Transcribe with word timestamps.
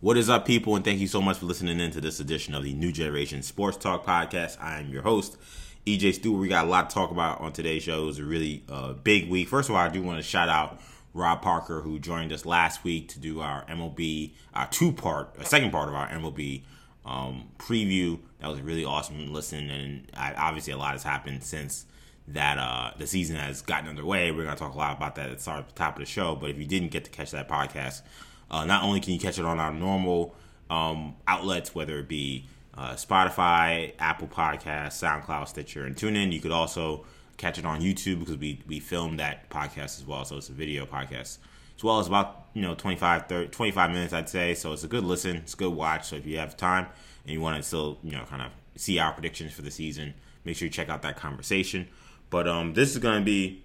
What 0.00 0.16
is 0.16 0.30
up, 0.30 0.46
people? 0.46 0.76
And 0.76 0.84
thank 0.84 1.00
you 1.00 1.08
so 1.08 1.20
much 1.20 1.38
for 1.38 1.46
listening 1.46 1.80
in 1.80 1.90
to 1.90 2.00
this 2.00 2.20
edition 2.20 2.54
of 2.54 2.62
the 2.62 2.72
New 2.72 2.92
Generation 2.92 3.42
Sports 3.42 3.76
Talk 3.76 4.06
Podcast. 4.06 4.56
I 4.60 4.78
am 4.78 4.90
your 4.90 5.02
host, 5.02 5.36
EJ 5.88 6.14
Stewart. 6.14 6.40
We 6.40 6.46
got 6.46 6.66
a 6.66 6.68
lot 6.68 6.88
to 6.88 6.94
talk 6.94 7.10
about 7.10 7.40
on 7.40 7.52
today's 7.52 7.82
show. 7.82 8.04
It 8.04 8.06
was 8.06 8.20
a 8.20 8.24
really 8.24 8.62
uh, 8.68 8.92
big 8.92 9.28
week. 9.28 9.48
First 9.48 9.68
of 9.68 9.74
all, 9.74 9.80
I 9.80 9.88
do 9.88 10.00
want 10.00 10.20
to 10.20 10.22
shout 10.22 10.48
out 10.48 10.80
Rob 11.14 11.42
Parker, 11.42 11.80
who 11.80 11.98
joined 11.98 12.32
us 12.32 12.46
last 12.46 12.84
week 12.84 13.08
to 13.08 13.18
do 13.18 13.40
our 13.40 13.64
MLB, 13.64 14.34
our 14.54 14.68
two 14.68 14.92
part, 14.92 15.34
a 15.36 15.44
second 15.44 15.72
part 15.72 15.88
of 15.88 15.96
our 15.96 16.06
MLB 16.10 16.62
um, 17.04 17.48
preview. 17.58 18.20
That 18.38 18.50
was 18.50 18.60
really 18.60 18.84
awesome 18.84 19.32
listen, 19.32 19.68
and 19.68 20.08
I, 20.14 20.32
obviously 20.34 20.74
a 20.74 20.78
lot 20.78 20.92
has 20.92 21.02
happened 21.02 21.42
since 21.42 21.86
that 22.28 22.56
uh, 22.56 22.92
the 22.98 23.06
season 23.08 23.34
has 23.34 23.62
gotten 23.62 23.88
underway. 23.88 24.30
We're 24.30 24.44
going 24.44 24.54
to 24.54 24.60
talk 24.60 24.74
a 24.74 24.78
lot 24.78 24.96
about 24.96 25.16
that 25.16 25.30
at 25.30 25.40
the 25.40 25.64
top 25.74 25.96
of 25.96 25.98
the 25.98 26.06
show. 26.06 26.36
But 26.36 26.50
if 26.50 26.58
you 26.58 26.66
didn't 26.66 26.92
get 26.92 27.04
to 27.06 27.10
catch 27.10 27.32
that 27.32 27.48
podcast, 27.48 28.02
uh, 28.50 28.64
not 28.64 28.82
only 28.82 29.00
can 29.00 29.12
you 29.12 29.18
catch 29.18 29.38
it 29.38 29.44
on 29.44 29.58
our 29.58 29.72
normal 29.72 30.34
um, 30.70 31.16
outlets, 31.26 31.74
whether 31.74 31.98
it 31.98 32.08
be 32.08 32.46
uh, 32.74 32.92
Spotify, 32.92 33.92
Apple 33.98 34.28
Podcasts, 34.28 35.02
SoundCloud, 35.02 35.48
Stitcher, 35.48 35.84
and 35.84 35.96
TuneIn, 35.96 36.32
you 36.32 36.40
could 36.40 36.52
also 36.52 37.04
catch 37.36 37.58
it 37.58 37.64
on 37.64 37.80
YouTube 37.80 38.20
because 38.20 38.36
we, 38.36 38.62
we 38.66 38.80
filmed 38.80 39.18
that 39.20 39.48
podcast 39.50 39.98
as 39.98 40.04
well. 40.06 40.24
So 40.24 40.36
it's 40.36 40.48
a 40.48 40.52
video 40.52 40.86
podcast 40.86 41.38
as 41.76 41.84
well. 41.84 41.98
It's 41.98 42.08
about, 42.08 42.46
you 42.54 42.62
know, 42.62 42.74
25, 42.74 43.26
30, 43.26 43.48
25 43.48 43.90
minutes, 43.90 44.12
I'd 44.12 44.28
say. 44.28 44.54
So 44.54 44.72
it's 44.72 44.84
a 44.84 44.88
good 44.88 45.04
listen. 45.04 45.36
It's 45.36 45.54
a 45.54 45.56
good 45.56 45.72
watch. 45.72 46.08
So 46.08 46.16
if 46.16 46.26
you 46.26 46.38
have 46.38 46.56
time 46.56 46.86
and 47.24 47.32
you 47.32 47.40
want 47.40 47.56
to 47.56 47.62
still, 47.62 47.98
you 48.02 48.12
know, 48.12 48.24
kind 48.24 48.42
of 48.42 48.52
see 48.76 48.98
our 48.98 49.12
predictions 49.12 49.52
for 49.52 49.62
the 49.62 49.70
season, 49.70 50.14
make 50.44 50.56
sure 50.56 50.66
you 50.66 50.70
check 50.70 50.88
out 50.88 51.02
that 51.02 51.16
conversation. 51.16 51.88
But 52.30 52.46
um, 52.46 52.74
this 52.74 52.92
is 52.92 52.98
going 52.98 53.18
to 53.18 53.24
be 53.24 53.64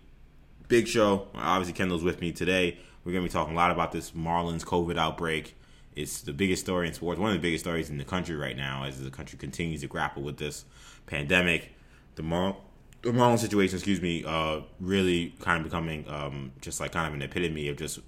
big 0.67 0.87
show. 0.87 1.27
Obviously, 1.35 1.73
Kendall's 1.73 2.03
with 2.03 2.21
me 2.21 2.31
today. 2.31 2.79
We're 3.03 3.11
going 3.11 3.23
to 3.23 3.29
be 3.29 3.33
talking 3.33 3.53
a 3.53 3.57
lot 3.57 3.71
about 3.71 3.91
this 3.91 4.11
Marlins 4.11 4.63
COVID 4.63 4.97
outbreak. 4.97 5.55
It's 5.95 6.21
the 6.21 6.33
biggest 6.33 6.63
story 6.63 6.87
in 6.87 6.93
sports, 6.93 7.19
one 7.19 7.29
of 7.29 7.35
the 7.35 7.41
biggest 7.41 7.65
stories 7.65 7.89
in 7.89 7.97
the 7.97 8.05
country 8.05 8.35
right 8.35 8.57
now, 8.57 8.83
as 8.83 9.01
the 9.01 9.11
country 9.11 9.37
continues 9.37 9.81
to 9.81 9.87
grapple 9.87 10.23
with 10.23 10.37
this 10.37 10.65
pandemic. 11.05 11.71
The 12.15 12.23
Mar- 12.23 12.57
the 13.03 13.11
Marlins 13.11 13.39
situation, 13.39 13.77
excuse 13.77 14.01
me, 14.01 14.23
uh, 14.25 14.61
really 14.79 15.35
kind 15.41 15.57
of 15.57 15.63
becoming 15.65 16.07
um, 16.07 16.51
just 16.61 16.79
like 16.79 16.93
kind 16.93 17.07
of 17.07 17.13
an 17.13 17.21
epitome 17.21 17.67
of 17.67 17.77
just 17.77 17.99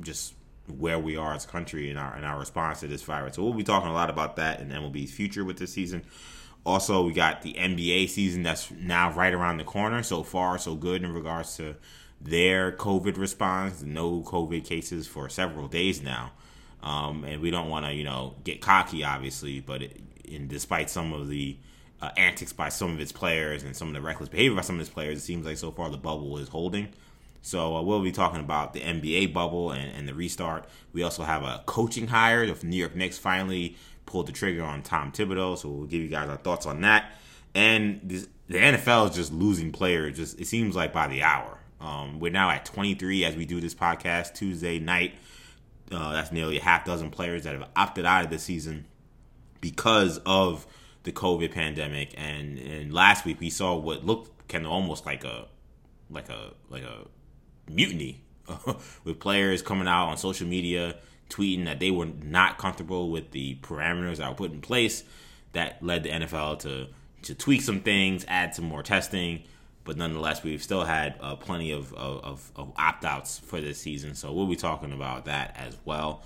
just 0.00 0.34
where 0.66 0.98
we 0.98 1.16
are 1.16 1.34
as 1.34 1.44
a 1.44 1.48
country 1.48 1.90
and 1.90 1.98
our 1.98 2.14
and 2.14 2.24
our 2.26 2.38
response 2.38 2.80
to 2.80 2.88
this 2.88 3.02
virus. 3.02 3.36
So 3.36 3.44
we'll 3.44 3.54
be 3.54 3.64
talking 3.64 3.88
a 3.88 3.94
lot 3.94 4.10
about 4.10 4.36
that 4.36 4.60
and 4.60 4.72
MLB's 4.72 5.12
future 5.12 5.44
with 5.44 5.58
this 5.58 5.72
season. 5.72 6.02
Also, 6.66 7.04
we 7.04 7.12
got 7.12 7.42
the 7.42 7.54
NBA 7.54 8.08
season 8.08 8.42
that's 8.42 8.70
now 8.70 9.12
right 9.12 9.32
around 9.32 9.58
the 9.58 9.64
corner. 9.64 10.02
So 10.02 10.22
far, 10.22 10.58
so 10.58 10.74
good 10.74 11.04
in 11.04 11.12
regards 11.12 11.56
to 11.56 11.76
their 12.24 12.72
COVID 12.72 13.16
response. 13.16 13.82
No 13.82 14.22
COVID 14.22 14.64
cases 14.64 15.06
for 15.06 15.28
several 15.28 15.68
days 15.68 16.02
now. 16.02 16.32
Um, 16.82 17.24
and 17.24 17.40
we 17.40 17.50
don't 17.50 17.68
want 17.68 17.86
to, 17.86 17.94
you 17.94 18.04
know, 18.04 18.34
get 18.44 18.60
cocky, 18.60 19.04
obviously, 19.04 19.60
but 19.60 19.82
it, 19.82 20.00
and 20.30 20.48
despite 20.48 20.90
some 20.90 21.12
of 21.12 21.28
the 21.28 21.56
uh, 22.02 22.10
antics 22.16 22.52
by 22.52 22.68
some 22.68 22.92
of 22.92 23.00
its 23.00 23.12
players 23.12 23.62
and 23.62 23.74
some 23.74 23.88
of 23.88 23.94
the 23.94 24.00
reckless 24.00 24.28
behavior 24.28 24.56
by 24.56 24.62
some 24.62 24.76
of 24.76 24.80
its 24.80 24.90
players, 24.90 25.18
it 25.18 25.22
seems 25.22 25.46
like 25.46 25.56
so 25.56 25.70
far 25.70 25.88
the 25.88 25.96
bubble 25.96 26.36
is 26.38 26.48
holding. 26.48 26.88
So 27.40 27.76
uh, 27.76 27.82
we'll 27.82 28.02
be 28.02 28.12
talking 28.12 28.40
about 28.40 28.72
the 28.72 28.80
NBA 28.80 29.32
bubble 29.32 29.70
and, 29.70 29.94
and, 29.94 30.08
the 30.08 30.14
restart. 30.14 30.66
We 30.94 31.02
also 31.02 31.24
have 31.24 31.42
a 31.42 31.62
coaching 31.66 32.06
hire. 32.06 32.46
The 32.46 32.66
New 32.66 32.76
York 32.76 32.96
Knicks 32.96 33.18
finally 33.18 33.76
pulled 34.06 34.26
the 34.26 34.32
trigger 34.32 34.62
on 34.62 34.82
Tom 34.82 35.12
Thibodeau, 35.12 35.58
so 35.58 35.68
we'll 35.68 35.86
give 35.86 36.00
you 36.00 36.08
guys 36.08 36.28
our 36.28 36.38
thoughts 36.38 36.64
on 36.64 36.80
that. 36.80 37.12
And 37.54 38.00
this, 38.02 38.28
the 38.48 38.56
NFL 38.56 39.10
is 39.10 39.16
just 39.16 39.32
losing 39.32 39.72
players. 39.72 40.16
Just 40.16 40.40
it 40.40 40.46
seems 40.46 40.74
like 40.74 40.92
by 40.92 41.06
the 41.06 41.22
hour. 41.22 41.58
Um, 41.84 42.18
we're 42.18 42.32
now 42.32 42.48
at 42.50 42.64
23 42.64 43.24
as 43.26 43.36
we 43.36 43.44
do 43.44 43.60
this 43.60 43.74
podcast 43.74 44.34
Tuesday 44.34 44.78
night. 44.78 45.14
Uh, 45.92 46.14
that's 46.14 46.32
nearly 46.32 46.58
a 46.58 46.62
half 46.62 46.86
dozen 46.86 47.10
players 47.10 47.44
that 47.44 47.54
have 47.54 47.68
opted 47.76 48.06
out 48.06 48.24
of 48.24 48.30
the 48.30 48.38
season 48.38 48.86
because 49.60 50.18
of 50.24 50.66
the 51.02 51.12
COVID 51.12 51.52
pandemic. 51.52 52.14
And, 52.16 52.58
and 52.58 52.92
last 52.92 53.26
week 53.26 53.38
we 53.38 53.50
saw 53.50 53.76
what 53.76 54.04
looked 54.04 54.48
kind 54.48 54.64
of 54.64 54.72
almost 54.72 55.04
like 55.04 55.24
a 55.24 55.46
like 56.10 56.28
a 56.28 56.52
like 56.68 56.82
a 56.82 57.06
mutiny 57.70 58.22
with 59.04 59.20
players 59.20 59.62
coming 59.62 59.88
out 59.88 60.08
on 60.08 60.16
social 60.16 60.46
media 60.46 60.96
tweeting 61.30 61.64
that 61.64 61.80
they 61.80 61.90
were 61.90 62.06
not 62.06 62.58
comfortable 62.58 63.10
with 63.10 63.30
the 63.32 63.56
parameters 63.56 64.18
that 64.18 64.28
were 64.28 64.34
put 64.34 64.52
in 64.52 64.60
place 64.60 65.02
that 65.52 65.82
led 65.82 66.02
the 66.02 66.10
NFL 66.10 66.60
to 66.60 66.88
to 67.22 67.34
tweak 67.34 67.62
some 67.62 67.80
things, 67.80 68.24
add 68.28 68.54
some 68.54 68.66
more 68.66 68.82
testing, 68.82 69.42
but 69.84 69.96
nonetheless, 69.96 70.42
we've 70.42 70.62
still 70.62 70.84
had 70.84 71.16
uh, 71.20 71.36
plenty 71.36 71.70
of, 71.70 71.92
of, 71.94 72.50
of 72.56 72.72
opt 72.76 73.04
outs 73.04 73.38
for 73.38 73.60
this 73.60 73.78
season. 73.78 74.14
So 74.14 74.32
we'll 74.32 74.46
be 74.46 74.56
talking 74.56 74.92
about 74.92 75.26
that 75.26 75.54
as 75.58 75.76
well. 75.84 76.22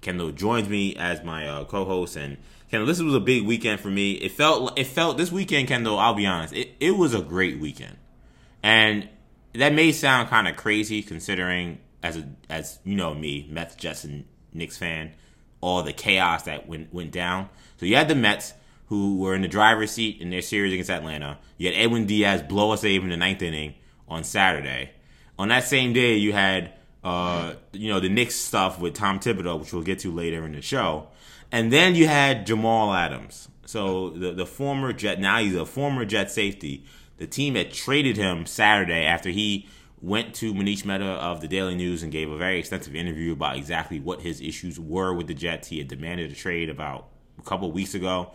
Kendall 0.00 0.30
joins 0.30 0.68
me 0.68 0.94
as 0.96 1.24
my 1.24 1.48
uh, 1.48 1.64
co-host, 1.64 2.16
and 2.16 2.36
Kendall, 2.70 2.86
this 2.86 3.00
was 3.00 3.14
a 3.14 3.20
big 3.20 3.44
weekend 3.44 3.80
for 3.80 3.88
me. 3.88 4.12
It 4.12 4.32
felt 4.32 4.78
it 4.78 4.86
felt 4.86 5.16
this 5.16 5.32
weekend, 5.32 5.68
Kendall. 5.68 5.98
I'll 5.98 6.14
be 6.14 6.26
honest, 6.26 6.54
it, 6.54 6.74
it 6.78 6.92
was 6.92 7.14
a 7.14 7.20
great 7.20 7.58
weekend, 7.58 7.96
and 8.62 9.08
that 9.54 9.72
may 9.72 9.90
sound 9.90 10.28
kind 10.28 10.46
of 10.46 10.56
crazy 10.56 11.02
considering 11.02 11.78
as 12.02 12.16
a 12.16 12.28
as 12.48 12.78
you 12.84 12.94
know 12.94 13.14
me, 13.14 13.48
Mets, 13.50 13.74
Jets, 13.74 14.04
and 14.04 14.24
Knicks 14.52 14.76
fan, 14.76 15.12
all 15.60 15.82
the 15.82 15.92
chaos 15.92 16.44
that 16.44 16.68
went 16.68 16.92
went 16.92 17.10
down. 17.10 17.48
So 17.78 17.86
you 17.86 17.96
had 17.96 18.08
the 18.08 18.14
Mets 18.14 18.52
who 18.88 19.18
were 19.18 19.34
in 19.34 19.42
the 19.42 19.48
driver's 19.48 19.90
seat 19.90 20.20
in 20.20 20.30
their 20.30 20.42
series 20.42 20.72
against 20.72 20.90
Atlanta. 20.90 21.38
You 21.58 21.70
had 21.70 21.78
Edwin 21.78 22.06
Diaz 22.06 22.42
blow 22.42 22.72
a 22.72 22.78
save 22.78 23.02
in 23.02 23.10
the 23.10 23.16
ninth 23.16 23.42
inning 23.42 23.74
on 24.08 24.24
Saturday. 24.24 24.92
On 25.38 25.48
that 25.48 25.64
same 25.64 25.92
day, 25.92 26.16
you 26.16 26.32
had 26.32 26.72
uh, 27.04 27.54
you 27.72 27.88
know 27.92 28.00
the 28.00 28.08
Knicks 28.08 28.34
stuff 28.34 28.80
with 28.80 28.94
Tom 28.94 29.20
Thibodeau, 29.20 29.60
which 29.60 29.72
we'll 29.72 29.82
get 29.82 30.00
to 30.00 30.12
later 30.12 30.44
in 30.44 30.52
the 30.52 30.62
show, 30.62 31.08
and 31.52 31.72
then 31.72 31.94
you 31.94 32.08
had 32.08 32.46
Jamal 32.46 32.92
Adams. 32.92 33.48
So 33.66 34.10
the 34.10 34.32
the 34.32 34.46
former 34.46 34.92
Jet, 34.92 35.20
now 35.20 35.38
he's 35.38 35.54
a 35.54 35.66
former 35.66 36.04
Jet 36.04 36.30
safety. 36.30 36.84
The 37.18 37.26
team 37.26 37.56
had 37.56 37.72
traded 37.72 38.16
him 38.16 38.46
Saturday 38.46 39.04
after 39.04 39.28
he 39.28 39.68
went 40.00 40.34
to 40.36 40.54
Manish 40.54 40.84
Mehta 40.84 41.04
of 41.04 41.40
the 41.40 41.48
Daily 41.48 41.74
News 41.74 42.02
and 42.02 42.12
gave 42.12 42.30
a 42.30 42.36
very 42.36 42.58
extensive 42.58 42.94
interview 42.94 43.32
about 43.32 43.56
exactly 43.56 43.98
what 43.98 44.22
his 44.22 44.40
issues 44.40 44.78
were 44.78 45.12
with 45.12 45.26
the 45.26 45.34
Jets. 45.34 45.68
He 45.68 45.78
had 45.78 45.88
demanded 45.88 46.30
a 46.30 46.34
trade 46.34 46.70
about 46.70 47.08
a 47.38 47.42
couple 47.42 47.70
weeks 47.72 47.94
ago 47.94 48.32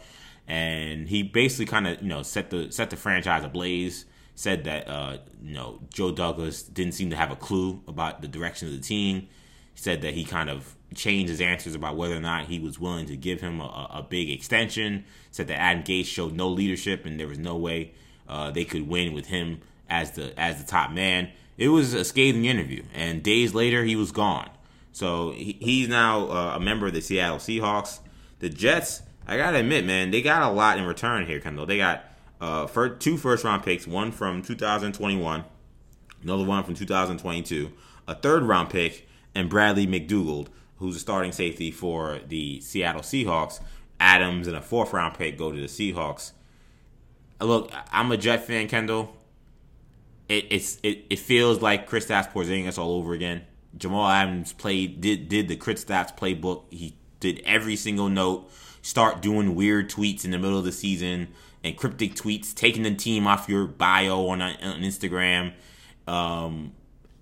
and 0.47 1.07
he 1.07 1.23
basically 1.23 1.65
kind 1.65 1.87
of 1.87 2.01
you 2.01 2.07
know 2.07 2.23
set 2.23 2.49
the 2.49 2.71
set 2.71 2.89
the 2.89 2.95
franchise 2.95 3.43
ablaze. 3.43 4.05
Said 4.35 4.63
that 4.63 4.87
uh, 4.87 5.17
you 5.43 5.53
know 5.53 5.79
Joe 5.93 6.11
Douglas 6.11 6.63
didn't 6.63 6.93
seem 6.93 7.11
to 7.11 7.15
have 7.15 7.31
a 7.31 7.35
clue 7.35 7.81
about 7.87 8.21
the 8.21 8.27
direction 8.27 8.67
of 8.67 8.73
the 8.73 8.81
team. 8.81 9.27
Said 9.75 10.01
that 10.01 10.13
he 10.13 10.23
kind 10.23 10.49
of 10.49 10.75
changed 10.95 11.29
his 11.29 11.41
answers 11.41 11.75
about 11.75 11.97
whether 11.97 12.15
or 12.15 12.19
not 12.19 12.45
he 12.45 12.59
was 12.59 12.79
willing 12.79 13.05
to 13.07 13.17
give 13.17 13.41
him 13.41 13.59
a, 13.59 13.89
a 13.91 14.05
big 14.07 14.29
extension. 14.29 15.05
Said 15.31 15.47
that 15.47 15.59
Adam 15.59 15.83
Gase 15.83 16.05
showed 16.05 16.33
no 16.33 16.49
leadership 16.49 17.05
and 17.05 17.19
there 17.19 17.27
was 17.27 17.39
no 17.39 17.55
way 17.55 17.93
uh, 18.27 18.51
they 18.51 18.65
could 18.65 18.87
win 18.87 19.13
with 19.13 19.27
him 19.27 19.61
as 19.89 20.11
the 20.11 20.37
as 20.39 20.63
the 20.63 20.69
top 20.69 20.91
man. 20.91 21.29
It 21.57 21.69
was 21.69 21.93
a 21.93 22.03
scathing 22.03 22.45
interview, 22.45 22.83
and 22.93 23.21
days 23.21 23.53
later 23.53 23.83
he 23.83 23.95
was 23.95 24.11
gone. 24.11 24.49
So 24.91 25.31
he, 25.31 25.57
he's 25.59 25.87
now 25.87 26.27
uh, 26.27 26.53
a 26.55 26.59
member 26.59 26.87
of 26.87 26.93
the 26.93 27.01
Seattle 27.01 27.37
Seahawks. 27.37 27.99
The 28.39 28.49
Jets 28.49 29.03
I 29.27 29.37
gotta 29.37 29.59
admit, 29.59 29.85
man, 29.85 30.11
they 30.11 30.21
got 30.21 30.43
a 30.43 30.49
lot 30.49 30.77
in 30.77 30.85
return 30.85 31.25
here, 31.25 31.39
Kendall. 31.39 31.65
They 31.65 31.77
got 31.77 32.05
uh, 32.41 32.67
first, 32.67 32.99
two 32.99 33.17
first 33.17 33.43
round 33.43 33.63
picks, 33.63 33.87
one 33.87 34.11
from 34.11 34.41
2021, 34.41 35.45
another 36.21 36.43
one 36.43 36.63
from 36.63 36.75
2022, 36.75 37.71
a 38.07 38.15
third 38.15 38.43
round 38.43 38.69
pick, 38.69 39.07
and 39.33 39.49
Bradley 39.49 39.87
McDougald, 39.87 40.47
who's 40.77 40.95
a 40.95 40.99
starting 40.99 41.31
safety 41.31 41.71
for 41.71 42.19
the 42.27 42.59
Seattle 42.61 43.01
Seahawks. 43.01 43.59
Adams 43.99 44.47
and 44.47 44.57
a 44.57 44.61
fourth 44.61 44.91
round 44.91 45.13
pick 45.13 45.37
go 45.37 45.51
to 45.51 45.57
the 45.57 45.67
Seahawks. 45.67 46.33
Look, 47.39 47.71
I'm 47.91 48.11
a 48.11 48.17
Jet 48.17 48.45
fan, 48.45 48.67
Kendall. 48.67 49.15
It, 50.27 50.47
it's 50.49 50.79
it, 50.83 51.05
it 51.09 51.19
feels 51.19 51.61
like 51.61 51.89
Kristaps 51.89 52.31
Porzingis 52.31 52.77
all 52.77 52.91
over 52.91 53.13
again. 53.13 53.43
Jamal 53.77 54.09
Adams 54.09 54.51
played 54.51 54.99
did 54.99 55.29
did 55.29 55.47
the 55.47 55.55
Kristaps 55.55 56.15
playbook. 56.17 56.63
He 56.69 56.97
did 57.21 57.41
every 57.45 57.77
single 57.77 58.09
note 58.09 58.51
start 58.83 59.21
doing 59.21 59.55
weird 59.55 59.89
tweets 59.89 60.23
in 60.23 60.29
the 60.29 60.37
middle 60.37 60.59
of 60.59 60.65
the 60.65 60.71
season 60.71 61.29
and 61.63 61.75
cryptic 61.75 62.13
tweets, 62.13 62.53
taking 62.53 62.83
the 62.83 62.93
team 62.93 63.25
off 63.25 63.49
your 63.49 63.65
bio 63.65 64.27
on, 64.27 64.41
on 64.41 64.81
Instagram. 64.81 65.53
Um, 66.05 66.73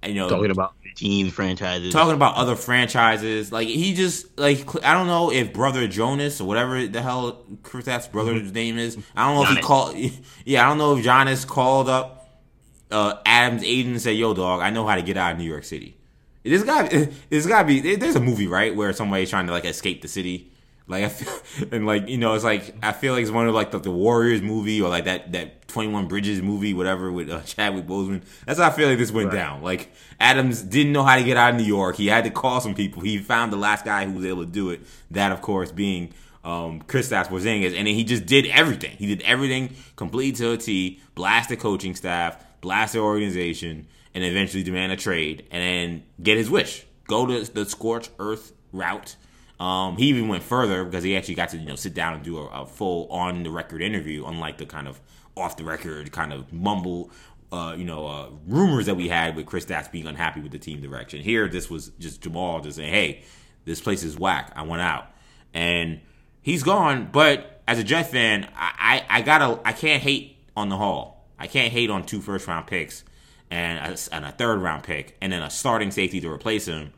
you 0.03 0.15
know, 0.15 0.27
talking 0.27 0.49
about 0.49 0.73
teams, 0.95 1.31
franchises, 1.31 1.93
talking 1.93 2.15
about 2.15 2.35
other 2.35 2.55
franchises. 2.55 3.51
Like 3.51 3.67
he 3.67 3.93
just 3.93 4.39
like 4.39 4.83
I 4.83 4.95
don't 4.95 5.05
know 5.05 5.31
if 5.31 5.53
brother 5.53 5.87
Jonas 5.87 6.41
or 6.41 6.47
whatever 6.47 6.87
the 6.87 7.03
hell 7.03 7.45
Chris 7.61 7.85
that's 7.85 8.07
brother's 8.07 8.41
mm-hmm. 8.41 8.53
name 8.53 8.77
is. 8.79 8.97
I 9.15 9.27
don't 9.27 9.35
know 9.35 9.43
Janis. 9.43 9.57
if 9.57 9.63
he 9.63 9.67
called. 9.67 9.95
Yeah, 10.45 10.65
I 10.65 10.69
don't 10.69 10.79
know 10.79 10.97
if 10.97 11.03
Janis 11.03 11.45
called 11.45 11.87
up 11.87 12.41
uh, 12.89 13.17
Adams' 13.27 13.63
agent 13.63 13.91
and 13.91 14.01
said, 14.01 14.15
"Yo, 14.15 14.33
dog, 14.33 14.61
I 14.61 14.71
know 14.71 14.87
how 14.87 14.95
to 14.95 15.03
get 15.03 15.17
out 15.17 15.33
of 15.33 15.37
New 15.37 15.43
York 15.43 15.65
City." 15.65 15.95
This 16.43 16.63
guy, 16.63 16.87
this 17.29 17.45
got 17.45 17.61
to 17.61 17.67
be. 17.67 17.95
There's 17.95 18.15
a 18.15 18.19
movie 18.19 18.47
right 18.47 18.75
where 18.75 18.91
somebody's 18.93 19.29
trying 19.29 19.45
to 19.45 19.51
like 19.51 19.65
escape 19.65 20.01
the 20.01 20.07
city 20.07 20.50
like 20.91 21.05
I 21.05 21.09
feel, 21.09 21.69
and 21.71 21.85
like 21.85 22.07
you 22.07 22.17
know, 22.17 22.33
it's 22.33 22.43
like 22.43 22.75
I 22.83 22.91
feel 22.91 23.13
like 23.13 23.23
it's 23.23 23.31
one 23.31 23.47
of 23.47 23.55
like 23.55 23.71
the, 23.71 23.79
the 23.79 23.91
Warriors 23.91 24.41
movie 24.41 24.81
or 24.81 24.89
like 24.89 25.05
that 25.05 25.31
that 25.31 25.67
Twenty 25.67 25.89
One 25.89 26.07
Bridges 26.07 26.41
movie, 26.41 26.73
whatever, 26.73 27.11
with 27.11 27.29
uh, 27.29 27.41
Chadwick 27.41 27.87
Boseman. 27.87 28.23
That's 28.45 28.59
how 28.59 28.67
I 28.67 28.71
feel 28.71 28.89
like 28.89 28.97
this 28.97 29.11
went 29.11 29.29
right. 29.29 29.35
down. 29.35 29.63
Like 29.63 29.91
Adams 30.19 30.61
didn't 30.61 30.93
know 30.93 31.03
how 31.03 31.15
to 31.15 31.23
get 31.23 31.37
out 31.37 31.51
of 31.51 31.59
New 31.59 31.65
York. 31.65 31.95
He 31.95 32.07
had 32.07 32.25
to 32.25 32.29
call 32.29 32.61
some 32.61 32.75
people. 32.75 33.01
He 33.01 33.17
found 33.17 33.51
the 33.51 33.57
last 33.57 33.83
guy 33.85 34.05
who 34.05 34.13
was 34.13 34.25
able 34.25 34.45
to 34.45 34.51
do 34.51 34.69
it. 34.69 34.81
That, 35.09 35.31
of 35.31 35.41
course, 35.41 35.71
being 35.71 36.13
um, 36.43 36.81
Kristaps 36.83 37.27
Porzingis, 37.27 37.75
and 37.77 37.87
then 37.87 37.95
he 37.95 38.03
just 38.03 38.25
did 38.25 38.45
everything. 38.47 38.95
He 38.97 39.07
did 39.07 39.21
everything 39.23 39.75
completely 39.95 40.37
to 40.45 40.51
a 40.51 40.57
T. 40.57 40.99
Blasted 41.15 41.59
coaching 41.59 41.95
staff, 41.95 42.43
blasted 42.61 43.01
organization, 43.01 43.87
and 44.13 44.23
eventually 44.23 44.63
demand 44.63 44.91
a 44.91 44.95
trade, 44.95 45.47
and 45.51 45.61
then 45.61 46.03
get 46.21 46.37
his 46.37 46.49
wish. 46.49 46.85
Go 47.07 47.25
to 47.25 47.51
the 47.51 47.65
scorched 47.65 48.11
earth 48.19 48.53
route. 48.71 49.15
Um, 49.61 49.97
he 49.97 50.05
even 50.05 50.27
went 50.27 50.43
further 50.43 50.83
because 50.83 51.03
he 51.03 51.15
actually 51.15 51.35
got 51.35 51.49
to 51.49 51.57
you 51.57 51.67
know 51.67 51.75
sit 51.75 51.93
down 51.93 52.15
and 52.15 52.23
do 52.23 52.39
a, 52.39 52.45
a 52.47 52.65
full 52.65 53.07
on 53.11 53.43
the 53.43 53.51
record 53.51 53.81
interview, 53.81 54.25
unlike 54.25 54.57
the 54.57 54.65
kind 54.65 54.87
of 54.87 54.99
off 55.37 55.55
the 55.55 55.63
record 55.63 56.11
kind 56.11 56.33
of 56.33 56.51
mumble 56.51 57.11
uh, 57.51 57.75
you 57.77 57.83
know, 57.83 58.07
uh, 58.07 58.29
rumors 58.47 58.85
that 58.85 58.95
we 58.95 59.09
had 59.09 59.35
with 59.35 59.45
Chris 59.45 59.65
Kristaps 59.65 59.91
being 59.91 60.07
unhappy 60.07 60.39
with 60.39 60.51
the 60.51 60.59
team 60.59 60.81
direction. 60.81 61.21
Here, 61.21 61.49
this 61.49 61.69
was 61.69 61.91
just 61.99 62.21
Jamal 62.21 62.61
just 62.61 62.77
saying, 62.77 62.93
"Hey, 62.93 63.23
this 63.65 63.81
place 63.81 64.03
is 64.03 64.17
whack. 64.17 64.51
I 64.55 64.61
want 64.61 64.81
out," 64.81 65.07
and 65.53 65.99
he's 66.41 66.63
gone. 66.63 67.09
But 67.11 67.61
as 67.67 67.77
a 67.77 67.83
Jet 67.83 68.03
fan, 68.03 68.47
I, 68.55 69.03
I, 69.09 69.17
I 69.17 69.21
gotta, 69.21 69.59
I 69.65 69.73
can't 69.73 70.01
hate 70.01 70.37
on 70.55 70.69
the 70.69 70.77
Hall. 70.77 71.27
I 71.37 71.47
can't 71.47 71.73
hate 71.73 71.89
on 71.89 72.05
two 72.05 72.21
first 72.21 72.47
round 72.47 72.67
picks 72.67 73.03
and 73.49 73.79
a, 73.79 74.15
and 74.15 74.25
a 74.25 74.31
third 74.31 74.59
round 74.59 74.83
pick, 74.83 75.17
and 75.19 75.33
then 75.33 75.43
a 75.43 75.49
starting 75.49 75.91
safety 75.91 76.21
to 76.21 76.29
replace 76.31 76.67
him 76.67 76.93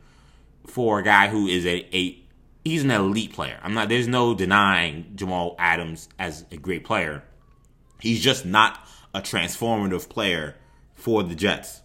for 0.66 1.00
a 1.00 1.02
guy 1.02 1.28
who 1.28 1.48
is 1.48 1.66
a, 1.66 1.96
a 1.96 2.23
he's 2.64 2.82
an 2.82 2.90
elite 2.90 3.32
player. 3.32 3.58
I'm 3.62 3.74
not. 3.74 3.88
There's 3.88 4.08
no 4.08 4.34
denying 4.34 5.12
Jamal 5.14 5.54
Adams 5.58 6.08
as 6.18 6.44
a 6.50 6.56
great 6.56 6.84
player. 6.84 7.22
He's 8.00 8.22
just 8.22 8.44
not 8.44 8.78
a 9.12 9.20
transformative 9.20 10.08
player 10.08 10.56
for 10.94 11.22
the 11.22 11.34
Jets. 11.34 11.82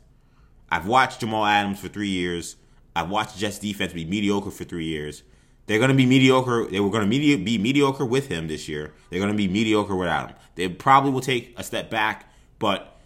I've 0.69 0.87
watched 0.87 1.19
Jamal 1.19 1.45
Adams 1.45 1.79
for 1.79 1.87
three 1.87 2.09
years. 2.09 2.55
I've 2.95 3.09
watched 3.09 3.37
Jets 3.37 3.59
defense 3.59 3.93
be 3.93 4.05
mediocre 4.05 4.51
for 4.51 4.63
three 4.63 4.85
years. 4.85 5.23
They're 5.67 5.77
going 5.77 5.89
to 5.89 5.95
be 5.95 6.05
mediocre. 6.05 6.67
They 6.69 6.79
were 6.79 6.89
going 6.89 7.07
to 7.07 7.37
be 7.37 7.57
mediocre 7.57 8.05
with 8.05 8.27
him 8.27 8.47
this 8.47 8.67
year. 8.67 8.93
They're 9.09 9.19
going 9.19 9.31
to 9.31 9.37
be 9.37 9.47
mediocre 9.47 9.95
without 9.95 10.31
him. 10.31 10.37
They 10.55 10.67
probably 10.67 11.11
will 11.11 11.21
take 11.21 11.53
a 11.57 11.63
step 11.63 11.91
back, 11.91 12.31
but 12.57 12.99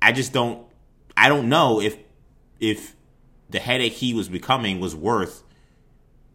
I 0.00 0.12
just 0.12 0.32
don't. 0.32 0.64
I 1.16 1.28
don't 1.28 1.48
know 1.48 1.80
if 1.80 1.98
if 2.60 2.94
the 3.50 3.58
headache 3.58 3.94
he 3.94 4.14
was 4.14 4.28
becoming 4.28 4.78
was 4.80 4.94
worth 4.94 5.42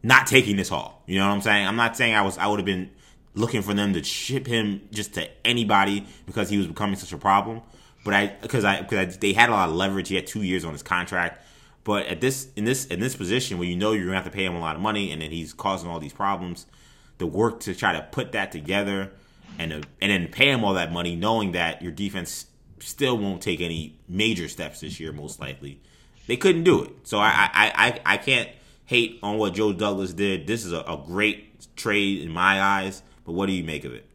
not 0.08 0.26
taking 0.26 0.56
this 0.56 0.70
haul. 0.70 1.04
You 1.06 1.20
know 1.20 1.28
what 1.28 1.34
I'm 1.34 1.42
saying? 1.42 1.68
I'm 1.68 1.76
not 1.76 1.98
saying 1.98 2.16
I 2.16 2.22
was. 2.22 2.38
I 2.38 2.48
would 2.48 2.60
have 2.60 2.66
been 2.66 2.90
looking 3.36 3.62
for 3.62 3.74
them 3.74 3.92
to 3.94 4.02
ship 4.04 4.48
him 4.48 4.88
just 4.90 5.14
to 5.16 5.30
anybody 5.46 6.08
because 6.26 6.50
he 6.50 6.58
was 6.58 6.66
becoming 6.66 6.96
such 6.96 7.12
a 7.12 7.18
problem. 7.18 7.62
But 8.06 8.14
I 8.14 8.28
because 8.42 8.64
I 8.64 8.82
because 8.82 9.18
they 9.18 9.34
had 9.34 9.50
a 9.50 9.52
lot 9.52 9.68
of 9.68 9.76
leverage. 9.76 10.08
He 10.08 10.16
had 10.16 10.26
two 10.26 10.44
years 10.44 10.64
on 10.64 10.72
his 10.72 10.82
contract. 10.82 11.44
But 11.84 12.06
at 12.06 12.22
this 12.22 12.48
in 12.56 12.64
this 12.64 12.86
in 12.86 13.02
this 13.02 13.18
position 13.18 13.58
where 13.58 13.68
you 13.68 13.76
know 13.76 13.92
you're 13.92 14.06
gonna 14.06 14.16
have 14.16 14.24
to 14.24 14.32
pay 14.32 14.46
him 14.46 14.56
a 14.56 14.62
lot 14.62 14.78
of 14.78 14.82
money 14.82 15.12
and 15.12 15.22
then 15.22 15.32
he's 15.32 15.52
causing 15.52 15.90
all 15.90 16.00
these 16.00 16.14
problems, 16.14 16.68
the 17.18 17.28
work 17.28 17.60
to 17.62 17.76
try 17.76 17.92
to 17.92 18.02
put 18.10 18.32
that 18.32 18.54
together 18.54 19.12
and 19.60 19.74
and 19.74 19.86
then 20.00 20.30
pay 20.30 20.50
him 20.50 20.64
all 20.64 20.74
that 20.76 20.94
money, 20.94 21.18
knowing 21.18 21.52
that 21.52 21.82
your 21.82 21.92
defense 21.92 22.46
still 22.80 23.18
won't 23.18 23.42
take 23.42 23.60
any 23.60 24.00
major 24.08 24.48
steps 24.48 24.80
this 24.80 25.02
year, 25.02 25.12
most 25.12 25.42
likely, 25.42 25.82
they 26.28 26.38
couldn't 26.38 26.64
do 26.64 26.82
it. 26.84 26.92
So 27.04 27.20
I 27.20 27.50
I 27.54 27.72
I, 27.76 28.00
I 28.14 28.18
can't 28.18 28.50
hate 28.88 29.20
on 29.22 29.38
what 29.38 29.54
Joe 29.54 29.72
Douglas 29.72 30.14
did. 30.14 30.48
This 30.48 30.66
is 30.66 30.74
a, 30.74 30.80
a 30.80 31.02
great 31.06 31.76
trade 31.76 32.24
in 32.24 32.32
my 32.32 32.62
eyes. 32.62 33.04
But 33.24 33.34
what 33.34 33.46
do 33.46 33.52
you 33.52 33.64
make 33.64 33.86
of 33.86 33.94
it? 33.94 34.10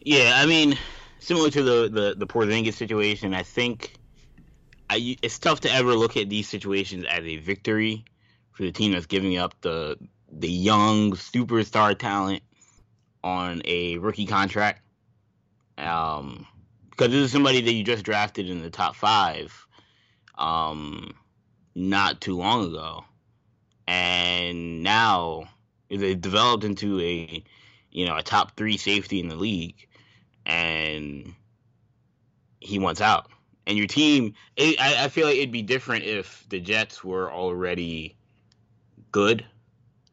Yeah, 0.00 0.32
I 0.36 0.46
mean, 0.46 0.78
similar 1.18 1.50
to 1.50 1.62
the 1.62 1.88
the, 1.88 2.14
the 2.16 2.26
Porzingis 2.26 2.74
situation, 2.74 3.34
I 3.34 3.42
think 3.42 3.92
I, 4.88 5.18
it's 5.20 5.38
tough 5.38 5.60
to 5.60 5.72
ever 5.72 5.94
look 5.94 6.16
at 6.16 6.30
these 6.30 6.48
situations 6.48 7.04
as 7.10 7.24
a 7.24 7.36
victory 7.36 8.04
for 8.52 8.62
the 8.62 8.72
team 8.72 8.92
that's 8.92 9.06
giving 9.06 9.36
up 9.36 9.60
the 9.60 9.98
the 10.30 10.48
young 10.48 11.12
superstar 11.12 11.98
talent 11.98 12.42
on 13.24 13.60
a 13.64 13.98
rookie 13.98 14.26
contract. 14.26 14.82
Um, 15.76 16.46
because 16.90 17.12
this 17.12 17.26
is 17.26 17.32
somebody 17.32 17.60
that 17.60 17.72
you 17.72 17.84
just 17.84 18.04
drafted 18.04 18.50
in 18.50 18.60
the 18.60 18.70
top 18.70 18.96
five, 18.96 19.66
um, 20.36 21.14
not 21.76 22.20
too 22.20 22.36
long 22.36 22.66
ago, 22.66 23.04
and 23.88 24.82
now 24.82 25.48
they 25.88 26.14
developed 26.14 26.62
into 26.62 27.00
a 27.00 27.42
you 27.90 28.06
know 28.06 28.16
a 28.16 28.22
top 28.22 28.54
three 28.54 28.76
safety 28.76 29.18
in 29.18 29.28
the 29.28 29.34
league, 29.34 29.88
and 30.44 31.34
he 32.60 32.78
wants 32.78 33.00
out. 33.00 33.30
And 33.66 33.76
your 33.76 33.86
team, 33.86 34.34
I, 34.58 34.76
I 35.00 35.08
feel 35.08 35.26
like 35.26 35.36
it'd 35.36 35.52
be 35.52 35.62
different 35.62 36.04
if 36.04 36.44
the 36.48 36.60
Jets 36.60 37.02
were 37.02 37.32
already 37.32 38.16
good. 39.10 39.44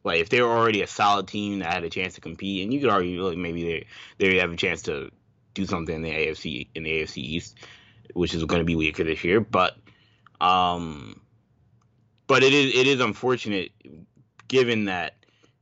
Like 0.04 0.20
if 0.20 0.30
they 0.30 0.40
were 0.40 0.48
already 0.48 0.82
a 0.82 0.86
solid 0.86 1.28
team 1.28 1.58
that 1.58 1.72
had 1.72 1.84
a 1.84 1.90
chance 1.90 2.14
to 2.14 2.20
compete, 2.22 2.64
and 2.64 2.72
you 2.72 2.80
could 2.80 2.90
argue 2.90 3.22
like 3.22 3.36
maybe 3.36 3.62
they 3.62 3.86
they 4.18 4.38
have 4.38 4.52
a 4.52 4.56
chance 4.56 4.80
to 4.82 5.10
do 5.52 5.66
something 5.66 5.96
in 5.96 6.02
the 6.02 6.10
AFC 6.10 6.68
in 6.74 6.84
the 6.84 7.02
AFC 7.02 7.18
East, 7.18 7.56
which 8.14 8.32
is 8.32 8.42
going 8.44 8.60
to 8.60 8.64
be 8.64 8.76
weaker 8.76 9.04
this 9.04 9.22
year. 9.22 9.40
But 9.40 9.76
um, 10.40 11.20
but 12.26 12.42
it 12.42 12.52
is 12.52 12.74
it 12.74 12.86
is 12.86 13.00
unfortunate 13.00 13.72
given 14.48 14.86
that 14.86 15.14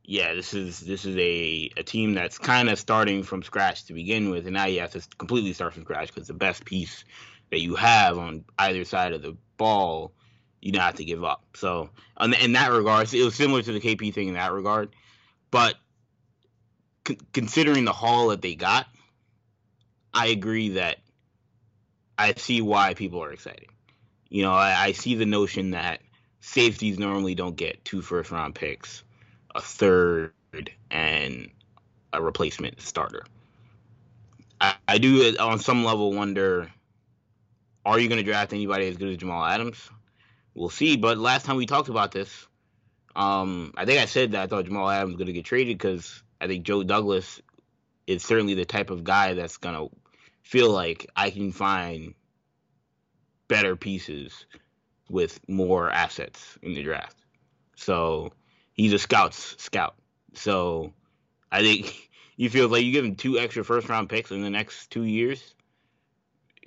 yeah, 0.06 0.34
this 0.34 0.52
is 0.52 0.80
this 0.80 1.06
is 1.06 1.16
a, 1.16 1.70
a 1.78 1.82
team 1.82 2.14
that's 2.14 2.36
kind 2.38 2.68
of 2.68 2.78
starting 2.78 3.22
from 3.22 3.42
scratch 3.42 3.86
to 3.86 3.94
begin 3.94 4.30
with, 4.30 4.46
and 4.46 4.54
now 4.54 4.66
you 4.66 4.80
have 4.80 4.90
to 4.92 5.02
completely 5.16 5.54
start 5.54 5.72
from 5.72 5.84
scratch 5.84 6.08
because 6.12 6.28
the 6.28 6.34
best 6.34 6.64
piece 6.64 7.04
that 7.50 7.60
you 7.60 7.74
have 7.74 8.18
on 8.18 8.44
either 8.58 8.84
side 8.84 9.12
of 9.12 9.22
the 9.22 9.34
ball, 9.56 10.12
you 10.60 10.72
don't 10.72 10.82
have 10.82 10.96
to 10.96 11.04
give 11.04 11.24
up. 11.24 11.44
So, 11.54 11.88
in 12.20 12.52
that 12.52 12.70
regard, 12.70 13.12
it 13.14 13.24
was 13.24 13.34
similar 13.34 13.62
to 13.62 13.72
the 13.72 13.80
KP 13.80 14.12
thing 14.12 14.28
in 14.28 14.34
that 14.34 14.52
regard, 14.52 14.94
but 15.50 15.74
c- 17.08 17.18
considering 17.32 17.86
the 17.86 17.92
haul 17.92 18.28
that 18.28 18.42
they 18.42 18.54
got, 18.54 18.86
I 20.12 20.26
agree 20.26 20.70
that 20.70 20.98
I 22.18 22.34
see 22.34 22.60
why 22.60 22.92
people 22.92 23.24
are 23.24 23.32
excited. 23.32 23.68
You 24.28 24.42
know, 24.42 24.52
I, 24.52 24.84
I 24.84 24.92
see 24.92 25.14
the 25.14 25.26
notion 25.26 25.70
that 25.70 26.00
safeties 26.44 26.98
normally 26.98 27.34
don't 27.34 27.56
get 27.56 27.82
two 27.86 28.02
first 28.02 28.30
round 28.30 28.54
picks 28.54 29.02
a 29.54 29.62
third 29.62 30.32
and 30.90 31.50
a 32.12 32.20
replacement 32.20 32.80
starter. 32.80 33.24
I, 34.60 34.74
I 34.86 34.98
do 34.98 35.36
on 35.38 35.58
some 35.58 35.84
level 35.84 36.12
wonder 36.12 36.70
are 37.86 37.98
you 37.98 38.08
going 38.08 38.18
to 38.18 38.30
draft 38.30 38.52
anybody 38.52 38.88
as 38.88 38.96
good 38.96 39.08
as 39.08 39.16
Jamal 39.16 39.44
Adams? 39.44 39.90
We'll 40.54 40.70
see. 40.70 40.96
But 40.96 41.18
last 41.18 41.44
time 41.44 41.56
we 41.56 41.66
talked 41.66 41.88
about 41.88 42.12
this, 42.12 42.46
um, 43.14 43.72
I 43.76 43.84
think 43.84 44.00
I 44.00 44.06
said 44.06 44.32
that 44.32 44.42
I 44.42 44.46
thought 44.46 44.64
Jamal 44.64 44.88
Adams 44.88 45.12
was 45.12 45.16
going 45.16 45.26
to 45.26 45.32
get 45.32 45.44
traded 45.44 45.78
because 45.78 46.22
I 46.40 46.46
think 46.46 46.64
Joe 46.64 46.82
Douglas 46.82 47.40
is 48.06 48.22
certainly 48.22 48.54
the 48.54 48.64
type 48.64 48.90
of 48.90 49.04
guy 49.04 49.34
that's 49.34 49.58
going 49.58 49.74
to 49.74 49.94
feel 50.42 50.70
like 50.70 51.10
I 51.14 51.30
can 51.30 51.52
find 51.52 52.14
better 53.48 53.76
pieces 53.76 54.46
with 55.14 55.38
more 55.48 55.88
assets 55.90 56.58
in 56.60 56.74
the 56.74 56.82
draft. 56.82 57.16
So 57.76 58.32
he's 58.72 58.92
a 58.92 58.98
scout's 58.98 59.54
scout. 59.62 59.94
So 60.34 60.92
I 61.52 61.62
think 61.62 62.10
you 62.36 62.50
feel 62.50 62.68
like 62.68 62.82
you 62.82 62.90
give 62.90 63.04
him 63.04 63.14
two 63.14 63.38
extra 63.38 63.64
first 63.64 63.88
round 63.88 64.08
picks 64.08 64.32
in 64.32 64.42
the 64.42 64.50
next 64.50 64.90
two 64.90 65.04
years. 65.04 65.54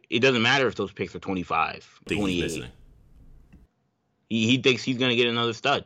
It 0.10 0.22
doesn't 0.22 0.42
matter 0.42 0.66
if 0.68 0.76
those 0.76 0.94
picks 0.94 1.14
are 1.14 1.20
25, 1.20 2.00
28. 2.08 2.70
He, 4.30 4.48
he 4.48 4.58
thinks 4.62 4.82
he's 4.82 4.98
going 4.98 5.10
to 5.10 5.18
get 5.18 5.28
another 5.28 5.52
stud. 5.52 5.84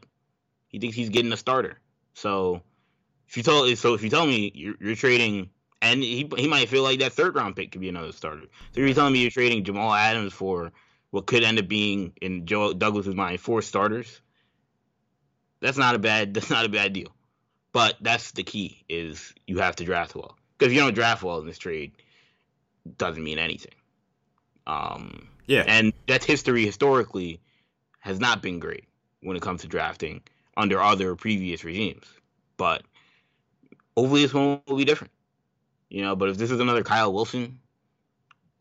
He 0.68 0.78
thinks 0.78 0.96
he's 0.96 1.10
getting 1.10 1.34
a 1.34 1.38
starter. 1.38 1.80
So 2.14 2.62
if 3.28 3.38
you 3.38 3.42
tell 3.44 3.76
so 3.76 3.96
if 3.96 4.04
you 4.04 4.12
tell 4.12 4.28
me 4.28 4.52
you're, 4.54 4.76
you're 4.80 4.96
trading 4.96 5.50
and 5.82 6.04
he 6.04 6.30
he 6.38 6.48
might 6.48 6.70
feel 6.70 6.84
like 6.84 7.00
that 7.00 7.14
third 7.14 7.34
round 7.34 7.56
pick 7.56 7.72
could 7.72 7.82
be 7.82 7.90
another 7.90 8.12
starter. 8.12 8.44
So 8.74 8.82
you're 8.82 8.94
telling 8.94 9.14
me 9.14 9.22
you're 9.22 9.32
trading 9.32 9.64
Jamal 9.64 9.92
Adams 9.92 10.34
for 10.34 10.72
what 11.12 11.28
could 11.28 11.44
end 11.44 11.60
up 11.60 11.68
being 11.68 12.14
in 12.22 12.46
Joe 12.46 12.74
Douglas's 12.74 13.16
mind 13.16 13.40
four 13.40 13.62
starters. 13.62 14.22
That's 15.60 15.78
not 15.78 15.96
a 15.96 16.00
bad 16.00 16.34
that's 16.34 16.50
not 16.50 16.66
a 16.66 16.70
bad 16.70 16.94
deal. 16.94 17.14
But 17.74 17.98
that's 18.02 18.32
the 18.32 18.44
key 18.44 18.84
is 18.90 19.34
you 19.48 19.60
have 19.60 19.78
to 19.78 19.86
draft 19.86 20.16
well. 20.16 20.36
Because 20.58 20.72
if 20.72 20.76
you 20.76 20.82
don't 20.82 20.94
draft 20.94 21.24
well 21.24 21.40
in 21.40 21.46
this 21.46 21.58
trade, 21.58 21.94
doesn't 22.98 23.24
mean 23.24 23.40
anything. 23.40 23.74
Um, 24.68 25.30
yeah. 25.48 25.64
And 25.66 25.94
that's 26.08 26.26
history 26.26 26.66
historically 26.66 27.40
has 28.00 28.20
not 28.20 28.42
been 28.42 28.60
great 28.60 28.86
when 29.22 29.38
it 29.38 29.42
comes 29.42 29.62
to 29.62 29.68
drafting 29.68 30.22
under 30.58 30.82
other 30.82 31.16
previous 31.16 31.64
regimes. 31.64 32.06
But 32.58 32.84
hopefully 33.96 34.24
this 34.24 34.34
one 34.34 34.62
will 34.68 34.78
be 34.78 34.86
different. 34.86 35.14
You 35.90 36.02
know, 36.02 36.16
but 36.16 36.30
if 36.30 36.38
this 36.38 36.52
is 36.52 36.60
another 36.60 36.84
Kyle 36.84 37.14
Wilson 37.14 37.60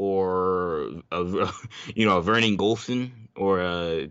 or 0.01 1.03
a, 1.13 1.23
you 1.95 2.07
know 2.07 2.17
a 2.17 2.23
Vernon 2.23 2.57
Gholston 2.57 3.11
or 3.37 3.61
a 3.61 4.09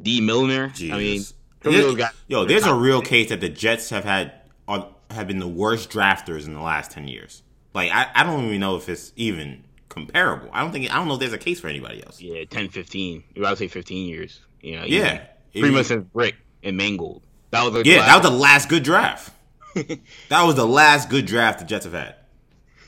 Dee 0.00 0.22
Milliner, 0.22 0.68
Jesus. 0.68 1.34
I 1.62 1.68
mean 1.68 2.06
yo, 2.26 2.46
there's 2.46 2.64
a 2.64 2.74
real 2.74 3.02
case 3.02 3.28
that 3.28 3.42
the 3.42 3.50
Jets 3.50 3.90
have 3.90 4.04
had 4.04 4.32
are, 4.66 4.88
have 5.10 5.26
been 5.26 5.38
the 5.38 5.48
worst 5.48 5.90
drafters 5.90 6.46
in 6.46 6.54
the 6.54 6.60
last 6.60 6.90
ten 6.90 7.06
years. 7.06 7.42
Like 7.74 7.92
I, 7.92 8.06
I 8.14 8.22
don't 8.24 8.46
even 8.46 8.60
know 8.60 8.76
if 8.76 8.88
it's 8.88 9.12
even 9.16 9.62
comparable. 9.90 10.48
I 10.54 10.62
don't 10.62 10.72
think 10.72 10.90
I 10.90 10.96
don't 10.96 11.06
know 11.06 11.14
if 11.14 11.20
there's 11.20 11.34
a 11.34 11.38
case 11.38 11.60
for 11.60 11.68
anybody 11.68 12.02
else. 12.02 12.18
Yeah, 12.20 12.44
10, 12.44 12.70
15. 12.70 13.22
I 13.36 13.40
would 13.50 13.58
say 13.58 13.68
15 13.68 14.06
years. 14.08 14.40
You 14.62 14.76
know, 14.78 14.84
Yeah. 14.86 15.24
pretty 15.52 15.70
much 15.70 15.86
since 15.86 16.04
Brick 16.14 16.36
and 16.62 16.76
Mangold. 16.78 17.22
That 17.50 17.70
was 17.70 17.84
Yeah, 17.84 18.06
that 18.06 18.22
was 18.22 18.30
the 18.30 18.36
last 18.36 18.68
good 18.70 18.84
draft. 18.84 19.32
that 19.74 20.42
was 20.44 20.54
the 20.54 20.66
last 20.66 21.10
good 21.10 21.26
draft 21.26 21.58
the 21.58 21.64
Jets 21.66 21.84
have 21.84 21.92
had. 21.92 22.14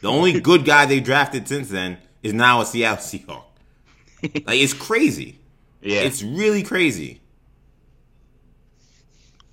The 0.01 0.09
only 0.09 0.41
good 0.51 0.65
guy 0.65 0.87
they 0.87 1.01
drafted 1.01 1.47
since 1.47 1.69
then 1.69 1.99
is 2.23 2.33
now 2.33 2.61
a 2.61 2.67
Seattle 2.67 2.99
Seahawk. 2.99 3.45
Like 4.47 4.61
it's 4.61 4.73
crazy. 4.73 5.41
yeah. 5.81 6.03
It's 6.03 6.23
really 6.23 6.63
crazy. 6.63 7.21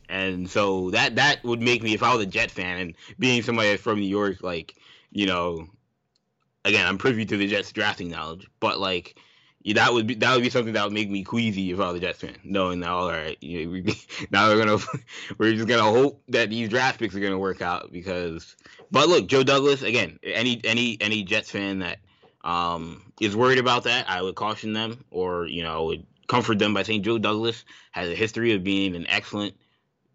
And 0.08 0.48
so 0.50 0.92
that 0.92 1.16
that 1.16 1.44
would 1.44 1.62
make 1.62 1.82
me, 1.82 1.94
if 1.96 2.04
I 2.04 2.14
was 2.14 2.24
a 2.24 2.30
Jet 2.30 2.52
fan 2.52 2.80
and 2.80 2.94
being 3.18 3.42
somebody 3.42 3.78
from 3.78 4.00
New 4.00 4.08
York, 4.08 4.44
like 4.44 4.76
you 5.12 5.26
know, 5.26 5.68
again, 6.66 6.86
I'm 6.86 6.98
privy 7.00 7.26
to 7.26 7.38
the 7.38 7.48
Jets 7.48 7.72
drafting 7.72 8.10
knowledge, 8.10 8.48
but 8.60 8.80
like 8.80 9.18
yeah, 9.62 9.74
that 9.76 9.94
would 9.94 10.08
be 10.08 10.16
that 10.16 10.34
would 10.34 10.44
be 10.44 10.50
something 10.50 10.74
that 10.74 10.84
would 10.84 10.94
make 10.94 11.10
me 11.10 11.24
queasy 11.24 11.72
if 11.72 11.80
I 11.80 11.92
was 11.92 11.98
a 11.98 12.06
Jets 12.06 12.22
fan, 12.22 12.36
knowing 12.44 12.80
that 12.80 12.90
all 12.90 13.10
right, 13.10 13.38
you 13.42 13.66
know, 13.66 13.72
we, 13.72 14.00
now 14.32 14.48
we're 14.48 14.64
gonna 14.64 14.84
we're 15.38 15.54
just 15.54 15.68
gonna 15.68 15.84
hope 15.84 16.24
that 16.30 16.50
these 16.50 16.70
draft 16.70 17.00
picks 17.00 17.16
are 17.16 17.20
gonna 17.20 17.40
work 17.40 17.62
out 17.62 17.92
because. 17.92 18.56
But 18.92 19.08
look, 19.10 19.28
Joe 19.28 19.44
Douglas 19.44 19.84
again. 19.84 20.20
Any 20.24 20.62
any 20.64 20.98
any 21.02 21.24
Jets 21.24 21.52
fan 21.52 21.80
that 21.80 22.00
um, 22.44 23.12
is 23.20 23.36
worried 23.36 23.60
about 23.60 23.84
that, 23.84 24.10
I 24.10 24.22
would 24.22 24.36
caution 24.36 24.74
them, 24.74 25.04
or 25.12 25.46
you 25.48 25.64
know, 25.64 25.86
would 25.86 26.06
comfort 26.28 26.60
them 26.60 26.74
by 26.74 26.84
saying 26.84 27.04
Joe 27.04 27.18
Douglas 27.18 27.66
has 27.92 28.10
a 28.10 28.16
history 28.16 28.54
of 28.54 28.64
being 28.64 28.96
an 28.96 29.08
excellent 29.08 29.56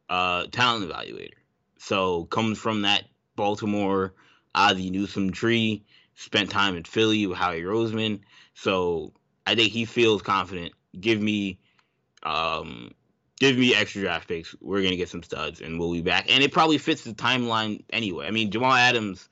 uh, 0.08 0.46
talent 0.52 0.88
evaluator. 0.88 1.34
So 1.78 2.24
comes 2.24 2.58
from 2.58 2.82
that 2.82 3.04
Baltimore 3.36 4.14
Ozzie 4.54 4.90
Newsome 4.90 5.32
tree. 5.32 5.84
Spent 6.14 6.48
time 6.48 6.76
in 6.76 6.84
Philly 6.84 7.26
with 7.26 7.36
Howie 7.36 7.62
Roseman. 7.62 8.20
So 8.54 9.12
I 9.46 9.56
think 9.56 9.72
he 9.72 9.84
feels 9.84 10.22
confident. 10.22 10.72
Give 10.98 11.20
me, 11.20 11.58
um, 12.22 12.92
give 13.40 13.58
me 13.58 13.74
extra 13.74 14.02
draft 14.02 14.28
picks. 14.28 14.54
We're 14.60 14.82
gonna 14.82 14.96
get 14.96 15.08
some 15.08 15.24
studs, 15.24 15.60
and 15.60 15.78
we'll 15.78 15.92
be 15.92 16.02
back. 16.02 16.30
And 16.30 16.44
it 16.44 16.52
probably 16.52 16.78
fits 16.78 17.02
the 17.02 17.12
timeline 17.12 17.84
anyway. 17.90 18.28
I 18.28 18.30
mean, 18.30 18.52
Jamal 18.52 18.72
Adams 18.72 19.28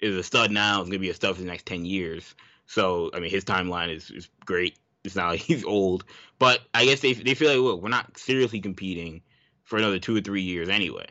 is 0.00 0.16
a 0.16 0.22
stud 0.22 0.50
now. 0.50 0.82
Is 0.82 0.88
gonna 0.88 0.98
be 0.98 1.10
a 1.10 1.14
stud 1.14 1.36
for 1.36 1.42
the 1.42 1.48
next 1.48 1.66
ten 1.66 1.84
years. 1.84 2.34
So 2.66 3.10
I 3.14 3.20
mean, 3.20 3.30
his 3.30 3.44
timeline 3.44 3.94
is, 3.94 4.10
is 4.10 4.28
great. 4.44 4.76
It's 5.04 5.16
not 5.16 5.30
like 5.30 5.40
he's 5.40 5.64
old, 5.64 6.04
but 6.38 6.60
I 6.74 6.84
guess 6.84 7.00
they 7.00 7.12
they 7.12 7.34
feel 7.34 7.50
like 7.50 7.58
look, 7.58 7.82
we're 7.82 7.88
not 7.88 8.18
seriously 8.18 8.60
competing 8.60 9.22
for 9.64 9.78
another 9.78 9.98
two 9.98 10.16
or 10.16 10.20
three 10.20 10.42
years 10.42 10.68
anyway. 10.68 11.06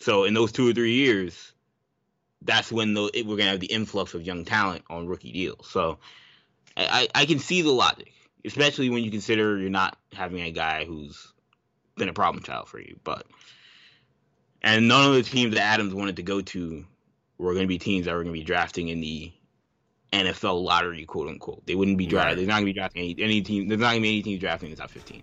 So 0.00 0.24
in 0.24 0.34
those 0.34 0.52
two 0.52 0.68
or 0.68 0.72
three 0.72 0.94
years, 0.94 1.52
that's 2.42 2.72
when 2.72 2.94
the, 2.94 3.10
we're 3.26 3.36
gonna 3.36 3.50
have 3.50 3.60
the 3.60 3.66
influx 3.66 4.14
of 4.14 4.22
young 4.22 4.44
talent 4.44 4.84
on 4.90 5.06
rookie 5.06 5.32
deals. 5.32 5.68
So 5.68 5.98
I 6.76 7.08
I 7.14 7.26
can 7.26 7.38
see 7.38 7.62
the 7.62 7.70
logic, 7.70 8.12
especially 8.44 8.90
when 8.90 9.04
you 9.04 9.10
consider 9.10 9.58
you're 9.58 9.70
not 9.70 9.96
having 10.12 10.42
a 10.42 10.50
guy 10.50 10.84
who's 10.84 11.32
been 11.96 12.08
a 12.08 12.12
problem 12.14 12.42
child 12.42 12.68
for 12.68 12.80
you. 12.80 12.98
But 13.04 13.26
and 14.62 14.88
none 14.88 15.08
of 15.08 15.14
the 15.14 15.22
teams 15.22 15.54
that 15.54 15.62
Adams 15.62 15.94
wanted 15.94 16.16
to 16.16 16.22
go 16.22 16.40
to 16.40 16.84
were 17.42 17.54
going 17.54 17.64
to 17.64 17.68
be 17.68 17.78
teams 17.78 18.06
that 18.06 18.12
were 18.12 18.22
going 18.22 18.34
to 18.34 18.40
be 18.40 18.44
drafting 18.44 18.88
in 18.88 19.00
the 19.00 19.32
NFL 20.12 20.62
lottery, 20.62 21.04
quote 21.04 21.28
unquote. 21.28 21.66
They 21.66 21.74
wouldn't 21.74 21.98
be 21.98 22.06
drafting. 22.06 22.28
Right. 22.28 22.36
They're 22.36 22.46
not 22.46 22.54
going 22.60 22.66
to 22.66 22.72
be 22.72 22.72
drafting 22.74 23.02
any, 23.02 23.16
any 23.18 23.42
team. 23.42 23.68
There's 23.68 23.80
not 23.80 23.90
going 23.90 24.02
to 24.02 24.02
be 24.02 24.08
any 24.10 24.22
team 24.22 24.38
drafting 24.38 24.70
in 24.70 24.76
the 24.76 24.80
top 24.80 24.90
15. 24.90 25.22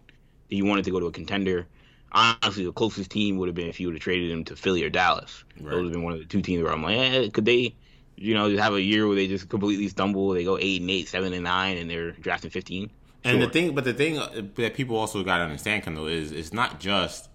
You 0.49 0.65
wanted 0.65 0.85
to 0.85 0.91
go 0.91 0.99
to 0.99 1.05
a 1.07 1.11
contender. 1.11 1.67
Honestly, 2.11 2.65
the 2.65 2.71
closest 2.71 3.11
team 3.11 3.37
would 3.37 3.47
have 3.47 3.55
been 3.55 3.67
if 3.67 3.79
you 3.79 3.87
would 3.87 3.95
have 3.95 4.01
traded 4.01 4.31
him 4.31 4.43
to 4.45 4.55
Philly 4.55 4.83
or 4.83 4.89
Dallas. 4.89 5.43
Right. 5.59 5.71
Those 5.71 5.75
would 5.75 5.85
have 5.85 5.93
been 5.93 6.03
one 6.03 6.13
of 6.13 6.19
the 6.19 6.25
two 6.25 6.41
teams 6.41 6.63
where 6.63 6.73
I'm 6.73 6.81
like, 6.81 6.97
eh, 6.97 7.29
could 7.29 7.45
they, 7.45 7.75
you 8.15 8.33
know, 8.33 8.49
just 8.49 8.63
have 8.63 8.73
a 8.73 8.81
year 8.81 9.05
where 9.05 9.15
they 9.15 9.27
just 9.27 9.47
completely 9.47 9.87
stumble? 9.89 10.29
They 10.31 10.43
go 10.43 10.57
eight 10.57 10.81
and 10.81 10.89
eight, 10.89 11.07
seven 11.07 11.33
and 11.33 11.43
nine, 11.43 11.77
and 11.77 11.89
they're 11.89 12.11
drafting 12.11 12.49
15. 12.49 12.89
And 13.23 13.41
the 13.41 13.49
thing, 13.49 13.75
but 13.75 13.83
the 13.83 13.93
thing 13.93 14.17
uh, 14.17 14.41
that 14.55 14.73
people 14.73 14.95
also 14.95 15.23
got 15.23 15.37
to 15.37 15.43
understand, 15.43 15.83
Kendall, 15.83 16.07
is 16.07 16.31
it's 16.31 16.53
not 16.53 16.79
just, 16.79 17.29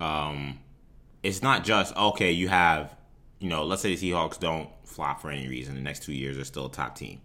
um, 0.00 0.58
it's 1.22 1.42
not 1.42 1.64
just 1.64 1.96
okay. 1.96 2.32
You 2.32 2.48
have, 2.48 2.94
you 3.40 3.48
know, 3.48 3.64
let's 3.64 3.82
say 3.82 3.94
the 3.94 4.10
Seahawks 4.10 4.38
don't 4.38 4.68
flop 4.84 5.20
for 5.20 5.30
any 5.30 5.48
reason. 5.48 5.74
The 5.74 5.80
next 5.80 6.02
two 6.04 6.12
years 6.12 6.38
are 6.38 6.44
still 6.44 6.66
a 6.66 6.70
top 6.70 6.94
team. 6.94 7.20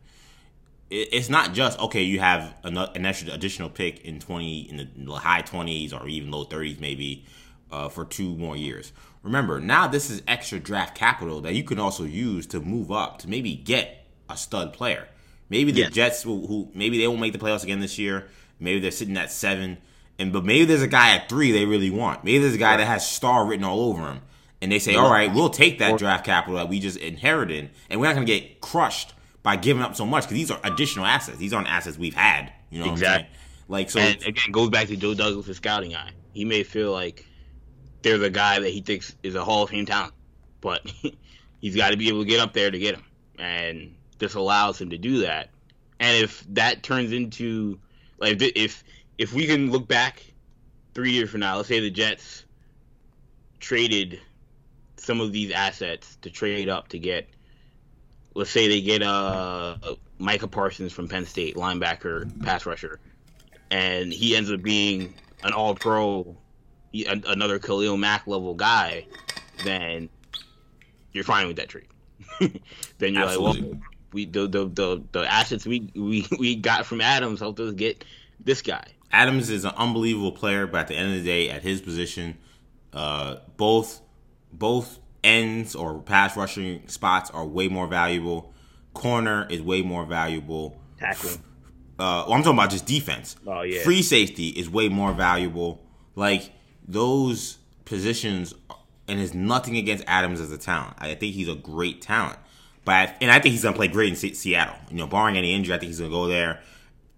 It's 0.89 1.29
not 1.29 1.53
just 1.53 1.79
okay. 1.79 2.03
You 2.03 2.19
have 2.19 2.53
an, 2.63 3.05
extra 3.05 3.33
additional 3.33 3.69
pick 3.69 4.05
in 4.05 4.19
twenty 4.19 4.61
in 4.61 5.05
the, 5.05 5.13
high 5.13 5.41
twenties 5.41 5.93
or 5.93 6.07
even 6.07 6.31
low 6.31 6.43
thirties, 6.43 6.79
maybe 6.79 7.25
uh, 7.71 7.89
for 7.89 8.05
two 8.05 8.35
more 8.35 8.55
years. 8.55 8.93
Remember, 9.23 9.59
now 9.59 9.87
this 9.87 10.11
is 10.11 10.21
extra 10.27 10.59
draft 10.59 10.95
capital 10.95 11.41
that 11.41 11.55
you 11.55 11.63
can 11.63 11.79
also 11.79 12.03
use 12.03 12.45
to 12.47 12.59
move 12.59 12.91
up 12.91 13.17
to 13.19 13.29
maybe 13.29 13.55
get 13.55 14.05
a 14.29 14.37
stud 14.37 14.73
player. 14.73 15.07
Maybe 15.49 15.71
the 15.71 15.81
Yes. 15.81 15.91
Jets, 15.91 16.25
will, 16.25 16.45
who 16.47 16.69
maybe 16.75 16.99
they 16.99 17.07
won't 17.07 17.19
make 17.19 17.33
the 17.33 17.39
playoffs 17.39 17.63
again 17.63 17.79
this 17.79 17.97
year. 17.97 18.27
Maybe 18.59 18.79
they're 18.79 18.91
sitting 18.91 19.17
at 19.17 19.31
seven, 19.31 19.79
and 20.19 20.31
but 20.31 20.45
maybe 20.45 20.65
there's 20.65 20.83
a 20.83 20.87
guy 20.87 21.15
at 21.15 21.27
three 21.27 21.51
they 21.51 21.65
really 21.65 21.89
want. 21.89 22.23
Maybe 22.23 22.37
there's 22.37 22.53
a 22.55 22.59
guy 22.59 22.77
that 22.77 22.85
has 22.85 23.09
star 23.09 23.45
written 23.45 23.65
all 23.65 23.81
over 23.81 24.03
him, 24.03 24.21
and 24.65 24.71
they 24.71 24.79
say, 24.79 24.95
"All 24.95 25.11
right, 25.11 25.31
we'll 25.31 25.51
take 25.51 25.77
that 25.77 25.99
draft 25.99 26.25
capital 26.25 26.55
that 26.55 26.69
we 26.69 26.79
just 26.79 26.97
inherited, 26.97 27.69
and 27.87 27.99
we're 27.99 28.07
not 28.07 28.15
going 28.15 28.25
to 28.25 28.39
get 28.39 28.61
crushed 28.61 29.13
by 29.43 29.55
giving 29.55 29.83
up 29.83 29.95
so 29.95 30.07
much 30.07 30.23
because 30.23 30.37
these 30.37 30.49
are 30.49 30.59
additional 30.63 31.05
assets. 31.05 31.37
These 31.37 31.53
aren't 31.53 31.67
assets 31.67 31.99
we've 31.99 32.15
had. 32.15 32.51
You 32.71 32.79
know, 32.79 32.85
what 32.85 32.89
I'm 32.89 32.93
Exactly. 32.93 33.37
Like 33.67 33.91
so, 33.91 33.99
and 33.99 34.19
again, 34.23 34.51
goes 34.51 34.71
back 34.71 34.87
to 34.87 34.97
Joe 34.97 35.13
Douglas' 35.13 35.57
scouting 35.57 35.95
eye. 35.95 36.09
He 36.33 36.45
may 36.45 36.63
feel 36.63 36.91
like 36.91 37.27
there's 38.01 38.23
a 38.23 38.29
guy 38.31 38.57
that 38.57 38.69
he 38.71 38.81
thinks 38.81 39.15
is 39.21 39.35
a 39.35 39.43
Hall 39.45 39.61
of 39.61 39.69
Fame 39.69 39.85
talent, 39.85 40.15
but 40.61 40.91
he's 41.61 41.75
got 41.75 41.91
to 41.91 41.97
be 41.97 42.07
able 42.07 42.23
to 42.23 42.27
get 42.27 42.39
up 42.39 42.53
there 42.53 42.71
to 42.71 42.79
get 42.79 42.95
him, 42.95 43.03
and 43.37 43.93
this 44.17 44.33
allows 44.33 44.81
him 44.81 44.89
to 44.89 44.97
do 44.97 45.19
that. 45.19 45.51
And 45.99 46.23
if 46.23 46.43
that 46.55 46.81
turns 46.81 47.11
into 47.11 47.79
like 48.17 48.41
if 48.41 48.51
if, 48.55 48.83
if 49.19 49.31
we 49.31 49.45
can 49.45 49.69
look 49.69 49.87
back 49.87 50.23
three 50.95 51.11
years 51.11 51.29
from 51.29 51.41
now, 51.41 51.57
let's 51.57 51.67
say 51.67 51.79
the 51.79 51.91
Jets 51.91 52.45
traded 53.59 54.19
some 55.05 55.21
of 55.21 55.31
these 55.31 55.51
assets 55.51 56.17
to 56.21 56.29
trade 56.29 56.69
up 56.69 56.89
to 56.89 56.99
get, 56.99 57.29
let's 58.33 58.49
say 58.49 58.67
they 58.67 58.81
get 58.81 59.01
uh 59.01 59.77
Micah 60.17 60.47
Parsons 60.47 60.93
from 60.93 61.07
Penn 61.07 61.25
State, 61.25 61.55
linebacker, 61.55 62.43
pass 62.43 62.65
rusher 62.65 62.99
and 63.71 64.11
he 64.11 64.35
ends 64.35 64.51
up 64.51 64.61
being 64.61 65.13
an 65.43 65.53
all 65.53 65.75
pro, 65.75 66.35
another 66.93 67.59
Khalil 67.59 67.97
Mack 67.97 68.27
level 68.27 68.53
guy, 68.53 69.05
then 69.63 70.09
you're 71.11 71.23
fine 71.23 71.47
with 71.47 71.57
that 71.57 71.69
trade. 71.69 71.87
then 72.97 73.13
you're 73.13 73.25
like, 73.25 73.39
well, 73.39 73.55
we 74.13 74.25
the, 74.25 74.47
the 74.47 74.65
the 74.65 75.03
the 75.11 75.31
assets 75.31 75.65
we 75.65 75.91
we 75.95 76.25
we 76.39 76.55
got 76.55 76.85
from 76.85 77.01
Adams 77.01 77.39
helped 77.39 77.59
us 77.59 77.73
get 77.73 78.03
this 78.39 78.61
guy. 78.61 78.85
Adams 79.11 79.49
is 79.49 79.65
an 79.65 79.73
unbelievable 79.77 80.31
player, 80.31 80.67
but 80.67 80.81
at 80.81 80.87
the 80.87 80.95
end 80.95 81.09
of 81.09 81.23
the 81.23 81.25
day, 81.25 81.49
at 81.49 81.61
his 81.61 81.81
position, 81.81 82.37
uh, 82.93 83.37
both 83.57 84.01
both 84.59 84.99
ends 85.23 85.75
or 85.75 85.99
pass 86.01 86.37
rushing 86.37 86.87
spots 86.87 87.29
are 87.31 87.45
way 87.45 87.67
more 87.67 87.87
valuable. 87.87 88.53
Corner 88.93 89.47
is 89.49 89.61
way 89.61 89.81
more 89.81 90.05
valuable. 90.05 90.79
Tackle. 90.99 91.31
Uh, 91.97 92.25
well, 92.27 92.33
I'm 92.33 92.43
talking 92.43 92.57
about 92.59 92.69
just 92.69 92.85
defense. 92.85 93.35
Oh, 93.47 93.61
yeah. 93.61 93.81
Free 93.83 94.01
safety 94.01 94.49
is 94.49 94.69
way 94.69 94.89
more 94.89 95.13
valuable. 95.13 95.81
Like 96.15 96.51
those 96.87 97.57
positions, 97.85 98.53
and 99.07 99.19
there's 99.19 99.33
nothing 99.33 99.77
against 99.77 100.03
Adams 100.07 100.39
as 100.39 100.51
a 100.51 100.57
talent. 100.57 100.95
I 100.99 101.15
think 101.15 101.33
he's 101.35 101.49
a 101.49 101.55
great 101.55 102.01
talent, 102.01 102.37
but 102.85 102.91
I, 102.93 103.15
and 103.21 103.31
I 103.31 103.39
think 103.39 103.53
he's 103.53 103.63
gonna 103.63 103.75
play 103.75 103.87
great 103.87 104.09
in 104.09 104.15
Se- 104.15 104.33
Seattle. 104.33 104.75
You 104.89 104.97
know, 104.97 105.07
barring 105.07 105.37
any 105.37 105.53
injury, 105.53 105.73
I 105.75 105.77
think 105.79 105.87
he's 105.89 105.99
gonna 105.99 106.11
go 106.11 106.27
there. 106.27 106.61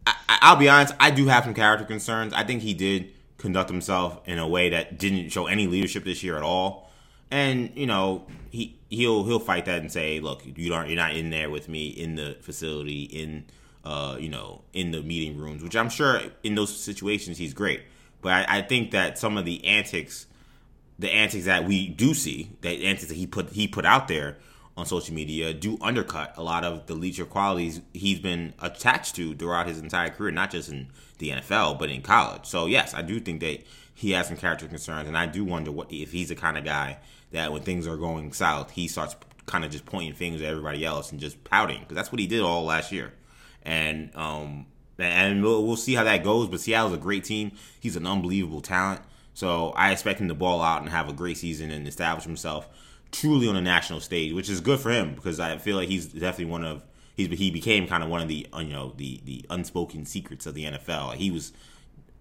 I, 0.06 0.14
I- 0.30 0.38
I'll 0.42 0.56
be 0.56 0.70
honest, 0.70 0.94
I 1.00 1.12
do 1.12 1.28
have 1.28 1.44
some 1.44 1.54
character 1.54 1.86
concerns. 1.86 2.34
I 2.34 2.44
think 2.44 2.62
he 2.62 2.74
did 2.74 3.14
conduct 3.38 3.70
himself 3.70 4.20
in 4.28 4.40
a 4.40 4.48
way 4.48 4.70
that 4.70 4.98
didn't 4.98 5.30
show 5.30 5.46
any 5.48 5.68
leadership 5.68 6.04
this 6.04 6.24
year 6.24 6.38
at 6.38 6.44
all. 6.44 6.87
And 7.30 7.72
you 7.76 7.88
know, 7.88 8.26
he 8.52 8.78
he'll 8.90 9.24
he'll 9.26 9.40
fight 9.40 9.66
that 9.66 9.80
and 9.80 9.92
say, 9.92 10.20
"Look, 10.20 10.44
you 10.46 10.70
don't, 10.70 10.88
you're 10.88 10.96
not 10.96 11.16
in 11.16 11.30
there 11.30 11.50
with 11.50 11.68
me 11.68 11.88
in 11.88 12.16
the 12.16 12.38
facility, 12.42 13.04
in 13.04 13.46
uh, 13.84 14.18
you 14.20 14.30
know, 14.30 14.62
in 14.74 14.92
the 14.92 15.02
meeting 15.02 15.38
rooms." 15.38 15.64
Which 15.64 15.76
I'm 15.76 15.90
sure 15.90 16.22
in 16.44 16.56
those 16.56 16.76
situations 16.76 17.38
he's 17.38 17.54
great. 17.54 17.82
But 18.22 18.50
I, 18.50 18.60
I 18.60 18.62
think 18.62 18.92
that 18.92 19.18
some 19.18 19.38
of 19.38 19.46
the 19.46 19.64
antics, 19.66 20.26
the 20.98 21.12
antics 21.12 21.46
that 21.46 21.66
we 21.66 21.88
do 21.88 22.14
see, 22.14 22.52
the 22.62 22.86
antics 22.86 23.10
that 23.10 23.16
he 23.16 23.28
put 23.28 23.50
he 23.52 23.68
put 23.68 23.86
out 23.86 24.08
there 24.08 24.38
on 24.78 24.86
social 24.86 25.14
media, 25.14 25.54
do 25.54 25.78
undercut 25.82 26.34
a 26.38 26.44
lot 26.44 26.64
of 26.64 26.86
the 26.86 26.94
leadership 26.94 27.30
qualities 27.30 27.82
he's 27.94 28.20
been 28.20 28.54
attached 28.60 29.16
to 29.16 29.36
throughout 29.36 29.68
his 29.68 29.80
entire 29.80 30.10
career, 30.10 30.32
not 30.32 30.52
just 30.52 30.70
in 30.70 30.88
the 31.18 31.32
NFL 31.32 31.78
but 31.78 31.90
in 31.90 32.02
college. 32.02 32.46
So 32.46 32.68
yes, 32.68 32.94
I 32.94 33.02
do 33.02 33.20
think 33.20 33.42
that 33.42 33.64
he 33.94 34.12
has 34.12 34.28
some 34.28 34.38
character 34.38 34.68
concerns, 34.68 35.08
and 35.08 35.18
I 35.18 35.26
do 35.26 35.44
wonder 35.44 35.72
what 35.72 35.92
if 35.92 36.12
he's 36.12 36.30
the 36.30 36.36
kind 36.36 36.58
of 36.58 36.64
guy 36.64 37.00
that 37.32 37.52
when 37.52 37.62
things 37.62 37.88
are 37.88 37.98
going 37.98 38.34
south, 38.34 38.72
he 38.72 38.88
starts 38.88 39.16
kind 39.46 39.66
of 39.66 39.72
just 39.72 39.86
pointing 39.86 40.14
fingers 40.14 40.42
at 40.42 40.50
everybody 40.50 40.86
else 40.86 41.12
and 41.12 41.20
just 41.20 41.44
pouting 41.44 41.80
because 41.80 41.96
that's 41.96 42.12
what 42.12 42.20
he 42.20 42.28
did 42.28 42.42
all 42.42 42.64
last 42.64 42.92
year. 42.92 43.14
And 43.64 44.16
um, 44.16 44.66
and 45.00 45.44
we'll, 45.44 45.66
we'll 45.66 45.78
see 45.78 45.94
how 45.96 46.04
that 46.04 46.24
goes. 46.24 46.48
But 46.48 46.60
Seattle's 46.60 46.94
a 46.94 46.98
great 46.98 47.24
team. 47.24 47.52
He's 47.80 47.96
an 47.96 48.08
unbelievable 48.08 48.62
talent. 48.62 49.02
So 49.34 49.70
I 49.72 49.92
expect 49.92 50.20
him 50.20 50.28
to 50.30 50.34
ball 50.34 50.62
out 50.62 50.82
and 50.82 50.90
have 50.90 51.10
a 51.10 51.14
great 51.14 51.38
season 51.38 51.70
and 51.70 51.88
establish 51.88 52.26
himself. 52.26 52.68
truly 53.12 53.48
on 53.48 53.56
a 53.56 53.62
national 53.62 54.00
stage, 54.00 54.34
which 54.34 54.50
is 54.50 54.60
good 54.60 54.80
for 54.80 54.90
him 54.90 55.16
because 55.16 55.40
I 55.40 55.58
feel 55.58 55.78
like 55.78 55.90
he's 55.90 56.08
definitely 56.08 56.46
one 56.46 56.64
of 56.64 56.84
he's 57.16 57.28
he 57.38 57.52
became 57.52 57.88
kind 57.88 58.04
of 58.04 58.10
one 58.10 58.22
of 58.22 58.28
the 58.28 58.48
uh, 58.54 58.60
you 58.60 58.74
know 58.74 58.94
the 58.98 59.22
the 59.26 59.46
unspoken 59.50 60.06
secrets 60.06 60.46
of 60.46 60.56
the 60.56 60.66
NFL. 60.66 61.16
He 61.16 61.30
was 61.32 61.54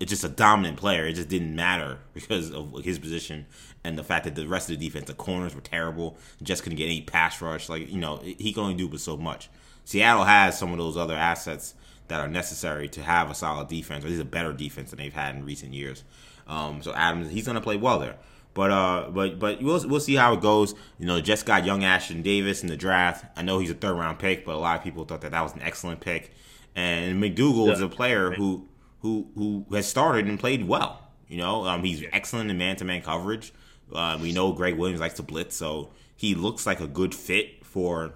just 0.00 0.25
a 0.25 0.28
dominant 0.28 0.76
player. 0.76 1.06
It 1.06 1.14
just 1.14 1.28
didn't 1.28 1.56
matter 1.56 1.98
because 2.14 2.52
of 2.52 2.84
his 2.84 2.98
position 2.98 3.46
and 3.86 3.96
the 3.96 4.02
fact 4.02 4.24
that 4.24 4.34
the 4.34 4.48
rest 4.48 4.68
of 4.68 4.78
the 4.78 4.84
defense, 4.84 5.06
the 5.06 5.14
corners 5.14 5.54
were 5.54 5.60
terrible. 5.60 6.18
Just 6.42 6.64
couldn't 6.64 6.76
get 6.76 6.86
any 6.86 7.02
pass 7.02 7.40
rush. 7.40 7.68
Like 7.68 7.88
you 7.88 7.98
know, 7.98 8.16
he 8.16 8.52
can 8.52 8.64
only 8.64 8.74
do 8.74 8.88
but 8.88 9.00
so 9.00 9.16
much. 9.16 9.48
Seattle 9.84 10.24
has 10.24 10.58
some 10.58 10.72
of 10.72 10.78
those 10.78 10.96
other 10.96 11.14
assets 11.14 11.74
that 12.08 12.20
are 12.20 12.28
necessary 12.28 12.88
to 12.88 13.02
have 13.02 13.30
a 13.30 13.34
solid 13.34 13.68
defense, 13.68 14.04
or 14.04 14.08
at 14.08 14.10
least 14.10 14.22
a 14.22 14.26
better 14.26 14.52
defense 14.52 14.90
than 14.90 14.98
they've 14.98 15.12
had 15.12 15.36
in 15.36 15.44
recent 15.44 15.72
years. 15.72 16.02
Um, 16.48 16.82
so 16.82 16.92
Adams, 16.94 17.30
he's 17.30 17.44
going 17.44 17.54
to 17.54 17.60
play 17.60 17.76
well 17.76 17.98
there. 17.98 18.16
But 18.54 18.70
uh, 18.70 19.10
but 19.10 19.38
but 19.38 19.62
we'll 19.62 19.86
we'll 19.86 20.00
see 20.00 20.16
how 20.16 20.32
it 20.32 20.40
goes. 20.40 20.74
You 20.98 21.06
know, 21.06 21.20
just 21.20 21.46
got 21.46 21.64
young 21.64 21.82
Ashtyn 21.82 22.22
Davis 22.22 22.62
in 22.62 22.68
the 22.68 22.76
draft. 22.76 23.24
I 23.36 23.42
know 23.42 23.58
he's 23.58 23.70
a 23.70 23.74
third 23.74 23.94
round 23.94 24.18
pick, 24.18 24.44
but 24.44 24.56
a 24.56 24.58
lot 24.58 24.78
of 24.78 24.82
people 24.82 25.04
thought 25.04 25.20
that 25.20 25.30
that 25.30 25.42
was 25.42 25.54
an 25.54 25.62
excellent 25.62 26.00
pick. 26.00 26.32
And 26.74 27.22
McDougald 27.22 27.68
yeah. 27.68 27.72
is 27.74 27.80
a 27.80 27.88
player 27.88 28.32
who 28.32 28.66
who 29.00 29.28
who 29.34 29.66
has 29.72 29.86
started 29.86 30.26
and 30.26 30.40
played 30.40 30.66
well. 30.66 31.02
You 31.28 31.38
know, 31.38 31.64
um, 31.66 31.82
he's 31.84 32.04
excellent 32.12 32.50
in 32.50 32.58
man 32.58 32.76
to 32.76 32.84
man 32.84 33.02
coverage. 33.02 33.52
Uh, 33.92 34.18
we 34.20 34.32
know 34.32 34.52
Gregg 34.52 34.76
Williams 34.76 35.00
likes 35.00 35.14
to 35.14 35.22
blitz, 35.22 35.56
so 35.56 35.90
he 36.16 36.34
looks 36.34 36.66
like 36.66 36.80
a 36.80 36.86
good 36.86 37.14
fit 37.14 37.64
for 37.64 38.14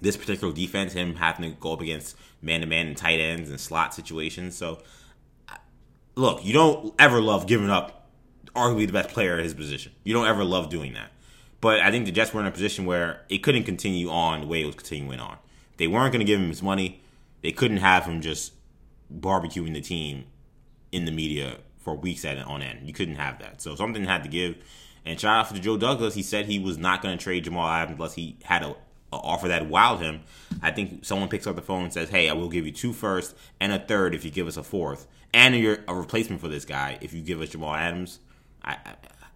this 0.00 0.16
particular 0.16 0.52
defense. 0.52 0.92
Him 0.92 1.16
having 1.16 1.50
to 1.50 1.56
go 1.58 1.72
up 1.72 1.80
against 1.80 2.16
man 2.42 2.60
to 2.60 2.66
man 2.66 2.86
and 2.88 2.96
tight 2.96 3.20
ends 3.20 3.50
and 3.50 3.60
slot 3.60 3.94
situations. 3.94 4.56
So, 4.56 4.82
look, 6.14 6.44
you 6.44 6.52
don't 6.52 6.94
ever 6.98 7.20
love 7.20 7.46
giving 7.46 7.70
up 7.70 8.08
arguably 8.54 8.86
the 8.86 8.92
best 8.92 9.10
player 9.10 9.38
at 9.38 9.44
his 9.44 9.54
position. 9.54 9.92
You 10.04 10.14
don't 10.14 10.26
ever 10.26 10.44
love 10.44 10.68
doing 10.68 10.94
that. 10.94 11.12
But 11.60 11.80
I 11.80 11.90
think 11.90 12.06
the 12.06 12.12
Jets 12.12 12.32
were 12.32 12.40
in 12.40 12.46
a 12.46 12.52
position 12.52 12.86
where 12.86 13.22
it 13.28 13.38
couldn't 13.38 13.64
continue 13.64 14.10
on 14.10 14.42
the 14.42 14.46
way 14.46 14.62
it 14.62 14.66
was 14.66 14.76
continuing 14.76 15.20
on. 15.20 15.38
They 15.76 15.88
weren't 15.88 16.12
going 16.12 16.20
to 16.20 16.30
give 16.30 16.40
him 16.40 16.48
his 16.48 16.62
money. 16.62 17.02
They 17.42 17.52
couldn't 17.52 17.78
have 17.78 18.04
him 18.04 18.20
just 18.20 18.52
barbecuing 19.12 19.74
the 19.74 19.80
team 19.80 20.24
in 20.92 21.04
the 21.04 21.10
media 21.10 21.58
for 21.78 21.94
weeks 21.94 22.24
at 22.24 22.38
on 22.38 22.62
end. 22.62 22.86
You 22.86 22.92
couldn't 22.92 23.16
have 23.16 23.38
that. 23.40 23.60
So 23.60 23.74
something 23.74 24.04
had 24.04 24.22
to 24.22 24.28
give. 24.28 24.56
And 25.08 25.18
shout 25.18 25.46
out 25.46 25.54
to 25.54 25.60
Joe 25.60 25.78
Douglas. 25.78 26.14
He 26.14 26.22
said 26.22 26.44
he 26.44 26.58
was 26.58 26.76
not 26.76 27.00
going 27.00 27.16
to 27.16 27.22
trade 27.22 27.44
Jamal 27.44 27.66
Adams 27.66 27.96
unless 27.96 28.12
he 28.12 28.36
had 28.44 28.62
a, 28.62 28.68
a, 28.68 28.76
offer 29.12 29.48
that 29.48 29.62
wowed 29.62 30.00
him. 30.00 30.20
I 30.60 30.70
think 30.70 31.02
someone 31.06 31.30
picks 31.30 31.46
up 31.46 31.56
the 31.56 31.62
phone 31.62 31.84
and 31.84 31.92
says, 31.92 32.10
"Hey, 32.10 32.28
I 32.28 32.34
will 32.34 32.50
give 32.50 32.66
you 32.66 32.72
two 32.72 32.92
first 32.92 33.34
and 33.58 33.72
a 33.72 33.78
third 33.78 34.14
if 34.14 34.22
you 34.22 34.30
give 34.30 34.46
us 34.46 34.58
a 34.58 34.62
fourth, 34.62 35.06
and 35.32 35.56
you're 35.56 35.78
a 35.88 35.94
replacement 35.94 36.42
for 36.42 36.48
this 36.48 36.66
guy 36.66 36.98
if 37.00 37.14
you 37.14 37.22
give 37.22 37.40
us 37.40 37.48
Jamal 37.48 37.74
Adams." 37.74 38.20
I, 38.62 38.76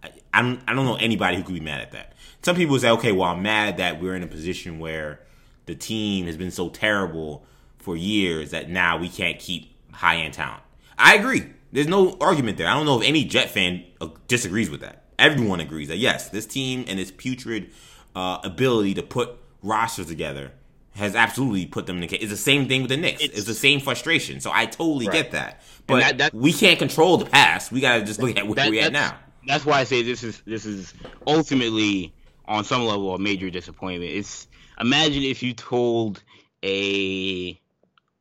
I, 0.02 0.10
I, 0.34 0.42
don't, 0.42 0.60
I 0.68 0.74
don't 0.74 0.84
know 0.84 0.96
anybody 0.96 1.38
who 1.38 1.42
could 1.42 1.54
be 1.54 1.60
mad 1.60 1.80
at 1.80 1.92
that. 1.92 2.12
Some 2.42 2.54
people 2.54 2.78
say, 2.78 2.90
"Okay, 2.90 3.12
well, 3.12 3.30
I'm 3.30 3.40
mad 3.40 3.78
that 3.78 3.98
we're 3.98 4.14
in 4.14 4.22
a 4.22 4.26
position 4.26 4.78
where 4.78 5.20
the 5.64 5.74
team 5.74 6.26
has 6.26 6.36
been 6.36 6.50
so 6.50 6.68
terrible 6.68 7.46
for 7.78 7.96
years 7.96 8.50
that 8.50 8.68
now 8.68 8.98
we 8.98 9.08
can't 9.08 9.38
keep 9.38 9.74
high 9.90 10.16
end 10.16 10.34
talent." 10.34 10.62
I 10.98 11.14
agree. 11.14 11.46
There's 11.72 11.88
no 11.88 12.18
argument 12.20 12.58
there. 12.58 12.68
I 12.68 12.74
don't 12.74 12.84
know 12.84 13.00
if 13.00 13.08
any 13.08 13.24
Jet 13.24 13.48
fan 13.48 13.84
uh, 14.02 14.08
disagrees 14.28 14.68
with 14.68 14.82
that. 14.82 15.01
Everyone 15.22 15.60
agrees 15.60 15.86
that 15.88 15.98
yes, 15.98 16.30
this 16.30 16.46
team 16.46 16.84
and 16.88 16.98
its 16.98 17.12
putrid 17.12 17.70
uh, 18.16 18.38
ability 18.42 18.94
to 18.94 19.02
put 19.02 19.38
rosters 19.62 20.06
together 20.06 20.50
has 20.94 21.14
absolutely 21.14 21.64
put 21.64 21.86
them 21.86 21.96
in 21.96 22.02
the 22.02 22.06
case. 22.08 22.22
It's 22.22 22.30
the 22.30 22.36
same 22.36 22.66
thing 22.68 22.82
with 22.82 22.90
the 22.90 22.96
Knicks. 22.96 23.22
It's, 23.22 23.38
it's 23.38 23.46
the 23.46 23.54
same 23.54 23.80
frustration. 23.80 24.40
So 24.40 24.50
I 24.52 24.66
totally 24.66 25.06
right. 25.06 25.14
get 25.14 25.30
that. 25.30 25.62
But 25.86 26.18
that, 26.18 26.34
we 26.34 26.52
can't 26.52 26.78
control 26.78 27.16
the 27.16 27.26
past. 27.26 27.70
We 27.72 27.80
got 27.80 27.98
to 27.98 28.04
just 28.04 28.20
look 28.20 28.36
at 28.36 28.46
where 28.46 28.56
that, 28.56 28.70
we're 28.70 28.82
at 28.82 28.92
now. 28.92 29.16
That's 29.46 29.64
why 29.64 29.78
I 29.78 29.84
say 29.84 30.02
this 30.02 30.22
is 30.22 30.40
this 30.44 30.66
is 30.66 30.92
ultimately 31.26 32.12
on 32.46 32.64
some 32.64 32.84
level 32.84 33.14
a 33.14 33.18
major 33.18 33.48
disappointment. 33.48 34.12
It's 34.12 34.46
imagine 34.80 35.22
if 35.22 35.42
you 35.42 35.54
told 35.54 36.22
a 36.64 37.58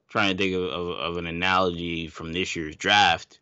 trying 0.09 0.35
to 0.35 0.43
think 0.43 0.55
of, 0.55 0.63
of, 0.63 0.87
of 0.89 1.17
an 1.17 1.25
analogy 1.27 2.07
from 2.07 2.31
this 2.31 2.55
year's 2.55 2.75
draft. 2.75 3.39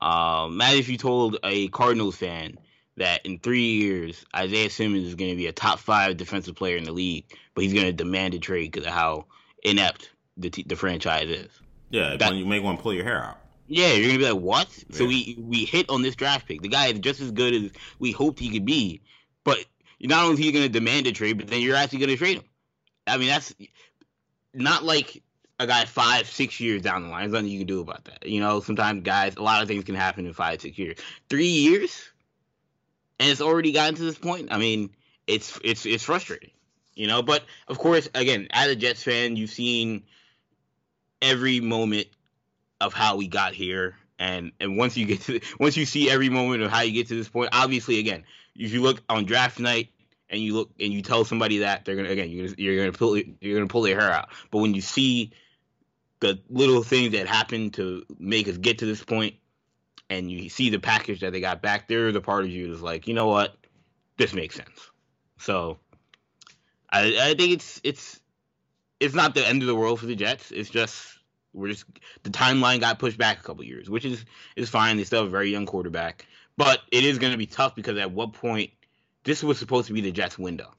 Um, 0.00 0.52
imagine 0.52 0.80
if 0.80 0.88
you 0.88 0.98
told 0.98 1.38
a 1.44 1.68
Cardinals 1.68 2.16
fan 2.16 2.58
that 2.96 3.24
in 3.26 3.38
three 3.38 3.72
years 3.72 4.24
Isaiah 4.34 4.70
Simmons 4.70 5.06
is 5.06 5.14
going 5.14 5.30
to 5.30 5.36
be 5.36 5.46
a 5.46 5.52
top 5.52 5.78
five 5.78 6.16
defensive 6.16 6.54
player 6.54 6.76
in 6.76 6.84
the 6.84 6.92
league, 6.92 7.24
but 7.54 7.64
he's 7.64 7.72
going 7.72 7.86
to 7.86 7.92
demand 7.92 8.34
a 8.34 8.38
trade 8.38 8.70
because 8.70 8.86
of 8.86 8.92
how 8.92 9.26
inept 9.62 10.10
the 10.36 10.50
t- 10.50 10.64
the 10.66 10.76
franchise 10.76 11.28
is. 11.28 11.50
Yeah, 11.90 12.16
that, 12.16 12.34
you 12.34 12.46
make 12.46 12.62
one 12.62 12.76
pull 12.76 12.92
your 12.92 13.04
hair 13.04 13.22
out. 13.22 13.38
Yeah, 13.66 13.92
you're 13.92 14.08
gonna 14.08 14.18
be 14.18 14.32
like, 14.32 14.42
what? 14.42 14.68
Yeah. 14.88 14.96
So 14.96 15.06
we 15.06 15.36
we 15.38 15.64
hit 15.64 15.88
on 15.88 16.02
this 16.02 16.16
draft 16.16 16.46
pick. 16.46 16.60
The 16.60 16.68
guy 16.68 16.88
is 16.88 16.98
just 16.98 17.20
as 17.20 17.30
good 17.30 17.54
as 17.54 17.70
we 17.98 18.12
hoped 18.12 18.38
he 18.38 18.50
could 18.50 18.66
be, 18.66 19.00
but 19.42 19.58
not 20.00 20.24
only 20.24 20.34
is 20.34 20.38
he 20.40 20.52
gonna 20.52 20.68
demand 20.68 21.06
a 21.06 21.12
trade, 21.12 21.38
but 21.38 21.46
then 21.48 21.60
you're 21.62 21.76
actually 21.76 22.00
gonna 22.00 22.16
trade 22.16 22.38
him. 22.38 22.44
I 23.06 23.16
mean, 23.16 23.28
that's 23.28 23.54
not 24.52 24.84
like 24.84 25.22
a 25.58 25.66
guy 25.66 25.84
five, 25.84 26.28
six 26.28 26.60
years 26.60 26.82
down 26.82 27.04
the 27.04 27.08
line. 27.08 27.22
There's 27.22 27.32
nothing 27.32 27.48
you 27.48 27.58
can 27.58 27.66
do 27.66 27.80
about 27.80 28.04
that. 28.04 28.26
You 28.26 28.40
know, 28.40 28.60
sometimes 28.60 29.02
guys, 29.02 29.36
a 29.36 29.42
lot 29.42 29.62
of 29.62 29.68
things 29.68 29.84
can 29.84 29.94
happen 29.94 30.26
in 30.26 30.32
five, 30.32 30.60
six 30.60 30.76
years. 30.76 30.98
Three 31.30 31.46
years, 31.46 32.10
and 33.18 33.30
it's 33.30 33.40
already 33.40 33.72
gotten 33.72 33.94
to 33.96 34.02
this 34.02 34.18
point. 34.18 34.48
I 34.50 34.58
mean, 34.58 34.90
it's 35.26 35.58
it's 35.62 35.86
it's 35.86 36.04
frustrating, 36.04 36.50
you 36.94 37.06
know. 37.06 37.22
But 37.22 37.44
of 37.68 37.78
course, 37.78 38.08
again, 38.14 38.48
as 38.50 38.68
a 38.68 38.76
Jets 38.76 39.02
fan, 39.02 39.36
you've 39.36 39.50
seen 39.50 40.04
every 41.22 41.60
moment 41.60 42.08
of 42.80 42.92
how 42.92 43.16
we 43.16 43.28
got 43.28 43.54
here, 43.54 43.96
and 44.18 44.52
and 44.60 44.76
once 44.76 44.96
you 44.96 45.06
get 45.06 45.20
to 45.22 45.40
once 45.58 45.76
you 45.76 45.86
see 45.86 46.10
every 46.10 46.28
moment 46.28 46.62
of 46.62 46.70
how 46.70 46.82
you 46.82 46.92
get 46.92 47.08
to 47.08 47.16
this 47.16 47.28
point, 47.28 47.50
obviously, 47.52 47.98
again, 47.98 48.24
if 48.56 48.72
you 48.72 48.82
look 48.82 49.02
on 49.08 49.24
draft 49.24 49.58
night 49.58 49.90
and 50.30 50.40
you 50.40 50.54
look 50.54 50.70
and 50.80 50.92
you 50.92 51.02
tell 51.02 51.24
somebody 51.24 51.58
that 51.58 51.84
they're 51.84 51.96
gonna 51.96 52.10
again 52.10 52.30
you're, 52.30 52.48
you're 52.56 52.76
gonna 52.76 52.96
pull 52.96 53.16
you're 53.16 53.56
gonna 53.58 53.68
pull 53.68 53.82
their 53.82 53.98
hair 53.98 54.10
out. 54.10 54.28
But 54.50 54.58
when 54.58 54.74
you 54.74 54.80
see 54.80 55.32
the 56.20 56.40
little 56.48 56.82
things 56.82 57.12
that 57.12 57.26
happened 57.26 57.74
to 57.74 58.04
make 58.18 58.48
us 58.48 58.56
get 58.56 58.78
to 58.78 58.86
this 58.86 59.04
point, 59.04 59.34
and 60.10 60.30
you 60.30 60.48
see 60.48 60.70
the 60.70 60.78
package 60.78 61.20
that 61.20 61.32
they 61.32 61.40
got 61.40 61.62
back 61.62 61.88
there, 61.88 62.12
the 62.12 62.20
part 62.20 62.44
of 62.44 62.50
you 62.50 62.72
is 62.72 62.82
like, 62.82 63.06
you 63.06 63.14
know 63.14 63.26
what, 63.26 63.56
this 64.16 64.32
makes 64.32 64.54
sense. 64.54 64.90
So, 65.38 65.78
I 66.90 67.30
I 67.30 67.34
think 67.34 67.52
it's 67.52 67.80
it's 67.84 68.20
it's 69.00 69.14
not 69.14 69.34
the 69.34 69.46
end 69.46 69.62
of 69.62 69.68
the 69.68 69.74
world 69.74 70.00
for 70.00 70.06
the 70.06 70.14
Jets. 70.14 70.50
It's 70.50 70.70
just 70.70 71.18
we're 71.52 71.68
just 71.68 71.84
the 72.22 72.30
timeline 72.30 72.80
got 72.80 72.98
pushed 72.98 73.18
back 73.18 73.40
a 73.40 73.42
couple 73.42 73.64
years, 73.64 73.88
which 73.90 74.04
is 74.04 74.24
is 74.56 74.68
fine. 74.70 74.96
They 74.96 75.04
still 75.04 75.20
have 75.20 75.28
a 75.28 75.30
very 75.30 75.50
young 75.50 75.66
quarterback, 75.66 76.26
but 76.56 76.80
it 76.90 77.04
is 77.04 77.18
going 77.18 77.32
to 77.32 77.38
be 77.38 77.46
tough 77.46 77.74
because 77.74 77.98
at 77.98 78.10
what 78.10 78.32
point 78.32 78.70
this 79.24 79.42
was 79.42 79.58
supposed 79.58 79.86
to 79.88 79.92
be 79.92 80.00
the 80.00 80.12
Jets' 80.12 80.38
window. 80.38 80.70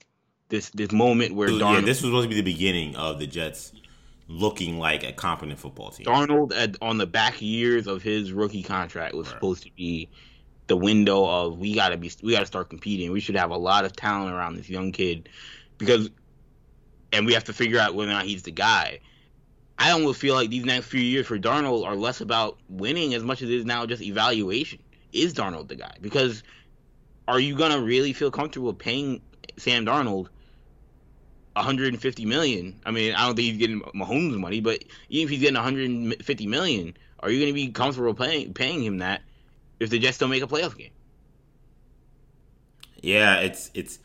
This 0.49 0.69
this 0.69 0.91
moment 0.91 1.35
where 1.35 1.49
Darnold, 1.49 1.73
yeah, 1.73 1.81
this 1.81 2.01
was 2.01 2.11
supposed 2.11 2.25
to 2.25 2.29
be 2.29 2.35
the 2.35 2.53
beginning 2.53 2.95
of 2.95 3.19
the 3.19 3.27
Jets 3.27 3.73
looking 4.27 4.79
like 4.79 5.03
a 5.03 5.13
competent 5.13 5.59
football 5.59 5.91
team. 5.91 6.05
Darnold 6.05 6.51
at, 6.55 6.75
on 6.81 6.97
the 6.97 7.05
back 7.05 7.41
years 7.41 7.87
of 7.87 8.01
his 8.01 8.31
rookie 8.31 8.63
contract 8.63 9.13
was 9.13 9.27
right. 9.27 9.33
supposed 9.33 9.63
to 9.63 9.71
be 9.75 10.09
the 10.67 10.75
window 10.75 11.25
of 11.25 11.59
we 11.59 11.75
gotta 11.75 11.97
be 11.97 12.11
we 12.23 12.33
gotta 12.33 12.45
start 12.45 12.69
competing. 12.69 13.11
We 13.11 13.19
should 13.19 13.35
have 13.35 13.51
a 13.51 13.57
lot 13.57 13.85
of 13.85 13.95
talent 13.95 14.33
around 14.33 14.55
this 14.55 14.69
young 14.69 14.91
kid 14.91 15.29
because 15.77 16.09
and 17.11 17.25
we 17.25 17.33
have 17.33 17.43
to 17.45 17.53
figure 17.53 17.79
out 17.79 17.95
whether 17.95 18.11
or 18.11 18.13
not 18.13 18.25
he's 18.25 18.43
the 18.43 18.51
guy. 18.51 18.99
I 19.77 19.91
almost 19.91 20.19
feel 20.19 20.35
like 20.35 20.49
these 20.49 20.65
next 20.65 20.87
few 20.87 21.01
years 21.01 21.27
for 21.27 21.37
Darnold 21.37 21.85
are 21.85 21.95
less 21.95 22.21
about 22.21 22.57
winning 22.69 23.13
as 23.13 23.23
much 23.23 23.41
as 23.41 23.49
it 23.49 23.55
is 23.55 23.65
now 23.65 23.85
just 23.85 24.01
evaluation. 24.01 24.79
Is 25.11 25.33
Darnold 25.33 25.67
the 25.67 25.75
guy? 25.75 25.95
Because 26.01 26.43
are 27.27 27.39
you 27.39 27.55
gonna 27.55 27.79
really 27.79 28.13
feel 28.13 28.31
comfortable 28.31 28.73
paying 28.73 29.21
Sam 29.57 29.85
Darnold 29.85 30.27
150 31.55 32.25
million. 32.25 32.79
I 32.85 32.91
mean, 32.91 33.13
I 33.15 33.25
don't 33.25 33.35
think 33.35 33.47
he's 33.47 33.57
getting 33.57 33.81
Mahomes 33.81 34.37
money, 34.37 34.59
but 34.59 34.83
even 35.09 35.25
if 35.25 35.29
he's 35.29 35.39
getting 35.39 35.55
150 35.55 36.47
million, 36.47 36.95
are 37.19 37.29
you 37.29 37.39
going 37.39 37.49
to 37.49 37.53
be 37.53 37.71
comfortable 37.71 38.13
paying 38.13 38.53
paying 38.53 38.83
him 38.83 38.97
that 38.99 39.21
if 39.79 39.89
the 39.89 39.99
Jets 39.99 40.17
don't 40.17 40.29
make 40.29 40.43
a 40.43 40.47
playoff 40.47 40.77
game? 40.77 40.91
Yeah, 43.01 43.39
it's 43.39 43.71
it's 43.73 43.99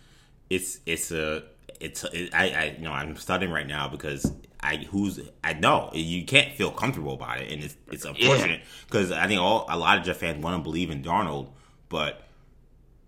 it's 0.49 0.81
it's 0.87 1.11
a 1.11 1.45
it's 1.81 2.05
it, 2.05 2.35
I 2.35 2.51
I 2.51 2.75
you 2.79 2.85
know 2.85 2.93
I'm 2.93 3.17
studying 3.17 3.51
right 3.51 3.67
now 3.67 3.89
because 3.89 4.33
I 4.61 4.77
who's 4.77 5.19
I 5.43 5.55
know 5.55 5.91
you 5.93 6.25
can't 6.25 6.55
feel 6.55 6.71
comfortable 6.71 7.15
about 7.15 7.41
it, 7.41 7.51
and 7.53 7.65
it's 7.65 7.77
it's 7.91 8.05
unfortunate 8.05 8.63
because 8.87 9.11
yeah. 9.11 9.25
I 9.25 9.27
think 9.27 9.41
all 9.41 9.67
a 9.69 9.79
lot 9.79 9.99
of 9.99 10.05
Jet 10.05 10.17
fans 10.17 10.43
want 10.43 10.57
to 10.57 10.63
believe 10.63 10.91
in 10.91 11.03
Darnold, 11.03 11.49
but 11.89 12.23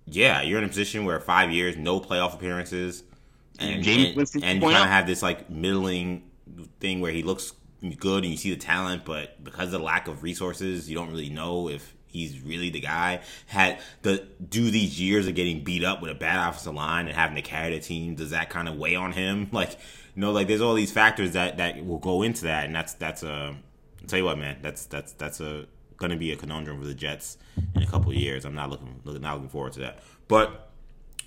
yeah, 0.06 0.42
you're 0.42 0.58
in 0.58 0.64
a 0.64 0.68
position 0.68 1.04
where 1.04 1.20
five 1.20 1.52
years, 1.52 1.76
no 1.76 2.00
playoff 2.00 2.34
appearances 2.34 3.04
and 3.58 3.82
James 3.82 4.34
and, 4.34 4.44
and 4.44 4.62
you 4.62 4.68
kind 4.68 4.84
of 4.84 4.90
have 4.90 5.06
this 5.06 5.22
like 5.22 5.50
middling 5.50 6.30
thing 6.80 7.00
where 7.00 7.12
he 7.12 7.22
looks 7.22 7.52
good 7.98 8.24
and 8.24 8.30
you 8.30 8.36
see 8.36 8.50
the 8.50 8.56
talent, 8.56 9.04
but 9.04 9.42
because 9.42 9.66
of 9.66 9.72
the 9.72 9.78
lack 9.80 10.08
of 10.08 10.22
resources, 10.22 10.88
you 10.88 10.96
don't 10.96 11.10
really 11.10 11.30
know 11.30 11.68
if 11.68 11.94
he's 12.06 12.40
really 12.40 12.70
the 12.70 12.80
guy. 12.80 13.20
Had 13.46 13.80
the 14.02 14.26
do 14.48 14.70
these 14.70 15.00
years 15.00 15.26
of 15.26 15.34
getting 15.34 15.64
beat 15.64 15.84
up 15.84 16.00
with 16.00 16.10
a 16.10 16.14
bad 16.14 16.48
offensive 16.48 16.74
line 16.74 17.08
and 17.08 17.16
having 17.16 17.36
to 17.36 17.42
carry 17.42 17.74
the 17.74 17.80
team, 17.80 18.14
does 18.14 18.30
that 18.30 18.50
kind 18.50 18.68
of 18.68 18.76
weigh 18.76 18.94
on 18.94 19.12
him? 19.12 19.48
Like, 19.62 19.72
you 20.14 20.20
know, 20.20 20.32
like 20.32 20.48
there's 20.48 20.60
all 20.60 20.74
these 20.74 20.92
factors 20.92 21.32
that 21.32 21.56
that 21.58 21.84
will 21.84 21.98
go 21.98 22.22
into 22.22 22.44
that, 22.44 22.66
and 22.66 22.74
that's 22.74 22.94
that's 22.94 23.22
a. 23.22 23.56
I'll 24.00 24.06
tell 24.06 24.18
you 24.18 24.24
what, 24.24 24.38
man, 24.38 24.58
that's 24.60 24.86
that's 24.86 25.12
that's 25.12 25.40
a 25.40 25.66
going 25.96 26.10
to 26.10 26.16
be 26.16 26.32
a 26.32 26.36
conundrum 26.36 26.80
for 26.80 26.86
the 26.86 26.94
Jets 26.94 27.38
in 27.74 27.82
a 27.82 27.86
couple 27.86 28.10
of 28.10 28.16
years. 28.16 28.44
I'm 28.44 28.54
not 28.54 28.70
looking, 28.70 29.00
looking 29.04 29.22
not 29.22 29.34
looking 29.34 29.48
forward 29.48 29.72
to 29.74 29.80
that, 29.80 30.02
but 30.28 30.71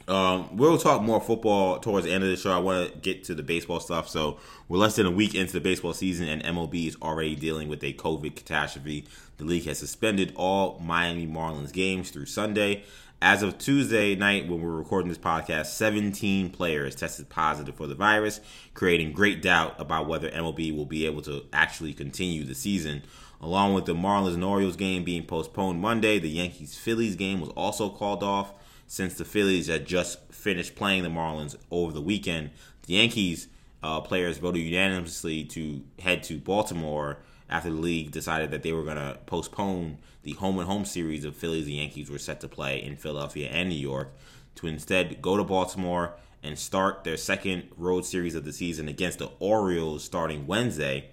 Um, 0.08 0.56
we'll 0.56 0.78
talk 0.78 1.02
more 1.02 1.20
football 1.20 1.80
towards 1.80 2.06
the 2.06 2.14
end 2.14 2.24
of 2.24 2.30
the 2.30 2.36
show. 2.36 2.52
I 2.52 2.60
want 2.60 2.92
to 2.92 2.98
get 3.00 3.24
to 3.26 3.36
the 3.36 3.42
baseball 3.42 3.80
stuff. 3.80 4.08
So 4.08 4.38
we're 4.68 4.78
less 4.78 4.96
than 4.96 5.08
a 5.08 5.12
week 5.12 5.34
into 5.34 5.54
the 5.54 5.62
baseball 5.62 5.94
season, 5.94 6.28
and 6.28 6.44
MLB 6.44 6.88
is 6.88 6.98
already 7.02 7.36
dealing 7.36 7.70
with 7.70 7.84
a 7.84 7.94
COVID 7.94 8.36
catastrophe. 8.36 9.06
The 9.38 9.46
league 9.46 9.66
has 9.66 9.80
suspended 9.80 10.32
all 10.36 10.80
Miami 10.80 11.26
Marlins 11.26 11.74
games 11.74 12.12
through 12.12 12.28
Sunday. 12.28 12.84
As 13.22 13.42
of 13.42 13.58
Tuesday 13.58 14.14
night, 14.14 14.48
when 14.48 14.62
we're 14.62 14.70
recording 14.70 15.10
this 15.10 15.18
podcast, 15.18 15.68
17 15.68 16.52
players 16.52 16.94
tested 16.94 17.30
positive 17.30 17.74
for 17.74 17.88
the 17.88 17.96
virus, 17.96 18.42
creating 18.76 19.14
great 19.14 19.42
doubt 19.42 19.74
about 19.80 20.08
whether 20.08 20.30
MLB 20.30 20.76
will 20.76 20.86
be 20.86 21.06
able 21.08 21.22
to 21.24 21.46
actually 21.52 21.94
continue 21.94 22.44
the 22.44 22.54
season. 22.54 23.02
Along 23.42 23.74
with 23.74 23.86
the 23.86 23.96
Marlins 23.96 24.36
and 24.36 24.44
Orioles 24.44 24.76
game 24.76 25.04
being 25.04 25.26
postponed 25.26 25.82
Monday, 25.82 26.20
the 26.20 26.30
Yankees 26.30 26.78
Phillies 26.78 27.16
game 27.16 27.40
was 27.40 27.50
also 27.52 27.90
called 27.90 28.22
off 28.22 28.54
since 28.88 29.16
the 29.16 29.26
Phillies 29.26 29.68
had 29.68 29.86
just 29.86 30.32
finished 30.32 30.76
playing 30.76 31.04
the 31.04 31.10
Marlins 31.10 31.56
over 31.72 31.92
the 31.92 32.02
weekend. 32.02 32.52
The 32.88 32.94
Yankees 32.94 33.48
uh, 33.84 34.02
players 34.02 34.38
voted 34.38 34.62
unanimously 34.62 35.44
to 35.46 35.84
head 36.00 36.24
to 36.24 36.38
Baltimore 36.40 37.18
after 37.50 37.70
the 37.70 37.76
league 37.76 38.12
decided 38.12 38.52
that 38.52 38.64
they 38.64 38.74
were 38.74 38.84
going 38.84 38.98
to 38.98 39.20
postpone 39.26 40.00
the 40.24 40.34
home 40.34 40.58
and 40.58 40.68
home 40.68 40.86
series 40.86 41.24
of 41.24 41.36
Phillies 41.36 41.68
and 41.68 41.76
Yankees 41.76 42.10
were 42.10 42.18
set 42.18 42.42
to 42.42 42.48
play 42.48 42.82
in 42.82 42.98
Philadelphia 42.98 43.48
and 43.50 43.70
New 43.70 43.76
York 43.76 44.14
to 44.56 44.68
instead 44.68 45.22
go 45.22 45.38
to 45.38 45.44
Baltimore 45.44 46.16
and 46.42 46.58
start 46.58 47.04
their 47.04 47.18
second 47.18 47.70
road 47.78 48.06
series 48.06 48.36
of 48.36 48.46
the 48.46 48.54
season 48.54 48.88
against 48.88 49.20
the 49.20 49.30
Orioles 49.40 50.04
starting 50.04 50.48
Wednesday. 50.48 51.10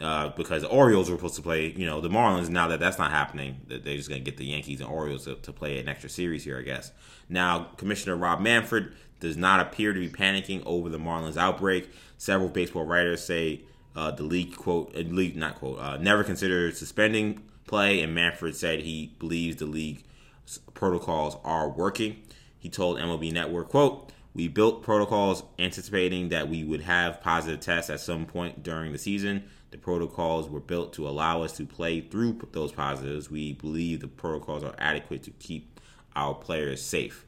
Uh, 0.00 0.30
because 0.30 0.62
the 0.62 0.68
Orioles 0.68 1.10
were 1.10 1.16
supposed 1.16 1.36
to 1.36 1.42
play, 1.42 1.72
you 1.72 1.84
know, 1.84 2.00
the 2.00 2.08
Marlins. 2.08 2.48
Now 2.48 2.68
that 2.68 2.80
that's 2.80 2.98
not 2.98 3.10
happening, 3.10 3.60
they're 3.66 3.78
just 3.78 4.08
going 4.08 4.24
to 4.24 4.30
get 4.30 4.38
the 4.38 4.46
Yankees 4.46 4.80
and 4.80 4.88
Orioles 4.88 5.24
to, 5.24 5.34
to, 5.34 5.52
play 5.52 5.78
an 5.78 5.90
extra 5.90 6.08
series 6.08 6.42
here, 6.42 6.58
I 6.58 6.62
guess. 6.62 6.90
Now, 7.28 7.64
Commissioner 7.76 8.16
Rob 8.16 8.40
Manfred 8.40 8.94
does 9.20 9.36
not 9.36 9.60
appear 9.60 9.92
to 9.92 10.00
be 10.00 10.08
panicking 10.08 10.62
over 10.64 10.88
the 10.88 10.98
Marlins 10.98 11.36
outbreak. 11.36 11.90
Several 12.16 12.48
baseball 12.48 12.86
writers 12.86 13.22
say 13.22 13.60
uh, 13.94 14.10
the 14.10 14.22
league 14.22 14.56
quote, 14.56 14.94
uh, 14.96 15.00
league 15.00 15.36
not 15.36 15.56
quote, 15.56 15.78
uh, 15.78 15.96
never 15.98 16.24
considered 16.24 16.76
suspending 16.76 17.42
play, 17.66 18.00
and 18.00 18.14
Manfred 18.14 18.56
said 18.56 18.80
he 18.80 19.14
believes 19.18 19.56
the 19.56 19.66
league 19.66 20.04
protocols 20.74 21.36
are 21.44 21.68
working. 21.68 22.16
He 22.58 22.68
told 22.68 22.98
MLB 22.98 23.32
Network, 23.32 23.68
quote, 23.68 24.12
we 24.34 24.48
built 24.48 24.82
protocols 24.82 25.42
anticipating 25.58 26.28
that 26.28 26.48
we 26.48 26.62
would 26.62 26.82
have 26.82 27.20
positive 27.20 27.60
tests 27.60 27.90
at 27.90 28.00
some 28.00 28.26
point 28.26 28.62
during 28.62 28.92
the 28.92 28.98
season. 28.98 29.44
The 29.70 29.78
protocols 29.78 30.48
were 30.48 30.60
built 30.60 30.92
to 30.94 31.08
allow 31.08 31.42
us 31.42 31.56
to 31.58 31.64
play 31.64 32.00
through 32.00 32.40
those 32.52 32.72
positives. 32.72 33.30
We 33.30 33.52
believe 33.52 34.00
the 34.00 34.08
protocols 34.08 34.64
are 34.64 34.74
adequate 34.78 35.22
to 35.24 35.30
keep 35.32 35.80
our 36.16 36.34
players 36.34 36.82
safe. 36.82 37.24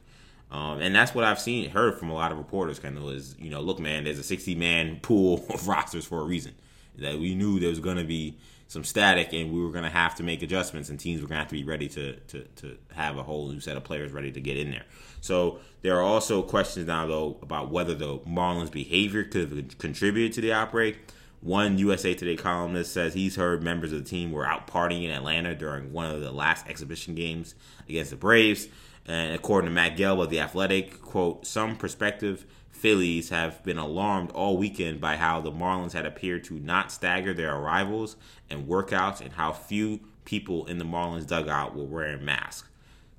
Um, 0.51 0.81
and 0.81 0.93
that's 0.93 1.15
what 1.15 1.23
I've 1.23 1.39
seen, 1.39 1.69
heard 1.71 1.97
from 1.97 2.09
a 2.09 2.13
lot 2.13 2.31
of 2.31 2.37
reporters. 2.37 2.77
Of 2.77 3.09
is, 3.09 3.35
you 3.39 3.49
know, 3.49 3.59
look, 3.59 3.79
man, 3.79 4.03
there's 4.03 4.19
a 4.19 4.23
60 4.23 4.55
man 4.55 4.99
pool 5.01 5.45
of 5.49 5.67
rosters 5.67 6.05
for 6.05 6.19
a 6.19 6.23
reason. 6.23 6.53
That 6.99 7.17
we 7.17 7.33
knew 7.33 7.59
there 7.59 7.69
was 7.69 7.79
going 7.79 7.97
to 7.97 8.03
be 8.03 8.37
some 8.67 8.83
static, 8.83 9.33
and 9.33 9.51
we 9.51 9.63
were 9.63 9.71
going 9.71 9.83
to 9.83 9.89
have 9.89 10.13
to 10.15 10.23
make 10.23 10.43
adjustments, 10.43 10.89
and 10.89 10.99
teams 10.99 11.21
were 11.21 11.27
going 11.27 11.37
to 11.37 11.39
have 11.39 11.47
to 11.47 11.55
be 11.55 11.63
ready 11.63 11.87
to, 11.89 12.13
to 12.13 12.43
to 12.43 12.77
have 12.93 13.17
a 13.17 13.23
whole 13.23 13.47
new 13.49 13.59
set 13.59 13.77
of 13.77 13.83
players 13.83 14.11
ready 14.11 14.31
to 14.31 14.39
get 14.39 14.57
in 14.57 14.69
there. 14.69 14.85
So 15.21 15.59
there 15.81 15.97
are 15.97 16.03
also 16.03 16.43
questions 16.43 16.85
now, 16.85 17.07
though, 17.07 17.39
about 17.41 17.71
whether 17.71 17.95
the 17.95 18.19
Marlins' 18.19 18.71
behavior 18.71 19.23
could 19.23 19.49
have 19.49 19.77
contributed 19.79 20.33
to 20.33 20.41
the 20.41 20.53
outbreak. 20.53 20.99
One 21.43 21.77
USA 21.77 22.13
Today 22.13 22.37
columnist 22.37 22.93
says 22.93 23.13
he's 23.13 23.35
heard 23.35 23.61
members 23.61 23.91
of 23.91 24.01
the 24.01 24.09
team 24.09 24.31
were 24.31 24.47
out 24.47 24.65
partying 24.65 25.03
in 25.03 25.11
Atlanta 25.11 25.53
during 25.53 25.91
one 25.91 26.09
of 26.09 26.21
the 26.21 26.31
last 26.31 26.65
exhibition 26.67 27.15
games 27.15 27.53
against 27.89 28.11
the 28.11 28.15
Braves. 28.15 28.69
And 29.05 29.35
according 29.35 29.69
to 29.69 29.73
Matt 29.75 29.97
Gelb 29.97 30.23
of 30.23 30.29
The 30.29 30.39
Athletic, 30.39 31.01
quote, 31.01 31.45
some 31.45 31.75
prospective 31.75 32.45
Phillies 32.71 33.27
have 33.29 33.61
been 33.63 33.77
alarmed 33.77 34.31
all 34.31 34.55
weekend 34.55 35.01
by 35.01 35.17
how 35.17 35.41
the 35.41 35.51
Marlins 35.51 35.91
had 35.91 36.05
appeared 36.05 36.45
to 36.45 36.53
not 36.53 36.93
stagger 36.93 37.33
their 37.33 37.53
arrivals 37.53 38.15
and 38.49 38.65
workouts 38.65 39.19
and 39.19 39.33
how 39.33 39.51
few 39.51 39.99
people 40.23 40.65
in 40.67 40.77
the 40.77 40.85
Marlins 40.85 41.27
dugout 41.27 41.75
were 41.75 41.83
wearing 41.83 42.23
masks. 42.23 42.69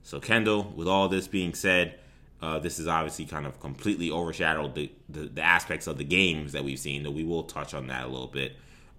So, 0.03 0.19
Kendall, 0.19 0.73
with 0.75 0.89
all 0.89 1.11
this 1.11 1.29
being 1.29 1.53
said, 1.53 1.99
uh, 2.45 2.59
this 2.59 2.79
is 2.79 2.87
obviously 2.87 3.25
kind 3.25 3.47
of 3.47 3.59
completely 3.59 4.11
overshadowed 4.11 4.75
the, 4.75 4.93
the, 5.09 5.21
the, 5.21 5.41
aspects 5.41 5.87
of 5.87 5.97
the 5.97 6.05
games 6.05 6.53
that 6.53 6.63
we've 6.63 6.79
seen, 6.79 7.03
though 7.03 7.11
we 7.11 7.25
will 7.25 7.45
touch 7.45 7.73
on 7.73 7.87
that 7.87 8.05
a 8.05 8.07
little 8.07 8.27
bit. 8.27 8.57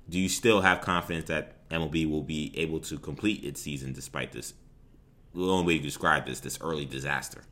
Do 0.09 0.17
you 0.19 0.29
still 0.29 0.61
have 0.61 0.81
confidence 0.81 1.27
that 1.27 1.69
MLB 1.69 2.09
will 2.09 2.23
be 2.23 2.51
able 2.55 2.79
to 2.79 2.97
complete 2.97 3.43
its 3.43 3.61
season 3.61 3.93
despite 3.93 4.31
this? 4.31 4.55
The 5.35 5.45
only 5.45 5.63
way 5.63 5.77
to 5.77 5.83
describe 5.83 6.25
this, 6.25 6.39
this 6.39 6.57
early 6.59 6.85
disaster. 6.85 7.43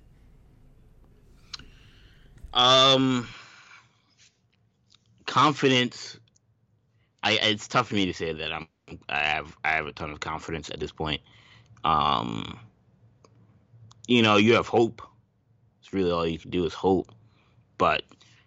Um, 2.55 3.27
confidence. 5.27 6.19
I 7.21 7.33
it's 7.33 7.67
tough 7.67 7.89
for 7.89 7.95
me 7.95 8.07
to 8.07 8.13
say 8.13 8.33
that 8.33 8.51
I'm. 8.51 8.67
I 9.09 9.19
have 9.19 9.55
I 9.63 9.73
have 9.73 9.85
a 9.85 9.91
ton 9.91 10.09
of 10.09 10.19
confidence 10.19 10.71
at 10.71 10.79
this 10.79 10.91
point. 10.91 11.21
Um, 11.83 12.59
you 14.07 14.23
know, 14.23 14.37
you 14.37 14.53
have 14.53 14.67
hope 14.67 15.03
really 15.93 16.11
all 16.11 16.27
you 16.27 16.39
can 16.39 16.51
do 16.51 16.65
is 16.65 16.73
hope. 16.73 17.11
But 17.77 18.03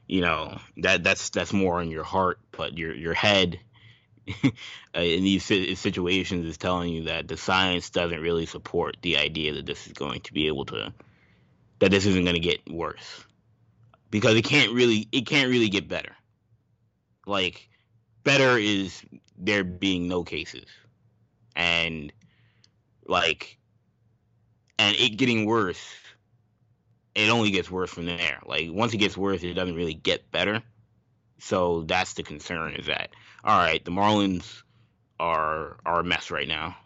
you 0.06 0.20
know 0.20 0.58
that 0.78 1.02
that's 1.02 1.30
that's 1.30 1.52
more 1.52 1.80
in 1.82 1.90
your 1.90 2.04
heart, 2.04 2.38
but 2.52 2.78
your 2.78 2.94
your 2.94 3.14
head 3.14 3.58
uh, 4.44 4.50
in 4.94 5.22
these 5.22 5.44
situations 5.44 6.46
is 6.46 6.58
telling 6.58 6.92
you 6.92 7.04
that 7.04 7.28
the 7.28 7.36
science 7.36 7.90
doesn't 7.90 8.20
really 8.20 8.46
support 8.46 8.96
the 9.02 9.18
idea 9.18 9.54
that 9.54 9.66
this 9.66 9.86
is 9.86 9.92
going 9.92 10.20
to 10.20 10.32
be 10.32 10.46
able 10.48 10.64
to 10.66 10.92
that 11.78 11.90
this 11.90 12.06
isn't 12.06 12.24
going 12.24 12.34
to 12.34 12.40
get 12.40 12.60
worse 12.70 13.24
because 14.10 14.34
it 14.34 14.44
can't 14.44 14.72
really 14.72 15.08
it 15.12 15.26
can't 15.26 15.50
really 15.50 15.68
get 15.68 15.88
better. 15.88 16.12
Like 17.26 17.68
better 18.24 18.58
is 18.58 19.02
there 19.38 19.64
being 19.64 20.08
no 20.08 20.24
cases 20.24 20.66
and 21.54 22.12
like 23.06 23.58
and 24.78 24.96
it 24.96 25.16
getting 25.16 25.46
worse 25.46 25.84
it 27.16 27.30
only 27.30 27.50
gets 27.50 27.70
worse 27.70 27.90
from 27.90 28.04
there. 28.04 28.40
Like 28.44 28.68
once 28.70 28.92
it 28.92 28.98
gets 28.98 29.16
worse, 29.16 29.42
it 29.42 29.54
doesn't 29.54 29.74
really 29.74 29.94
get 29.94 30.30
better. 30.30 30.62
So 31.40 31.82
that's 31.82 32.14
the 32.14 32.22
concern 32.22 32.74
is 32.74 32.86
that 32.86 33.10
all 33.42 33.58
right, 33.58 33.82
the 33.84 33.90
Marlins 33.90 34.62
are 35.18 35.78
are 35.86 36.00
a 36.00 36.04
mess 36.04 36.30
right 36.30 36.46
now, 36.46 36.76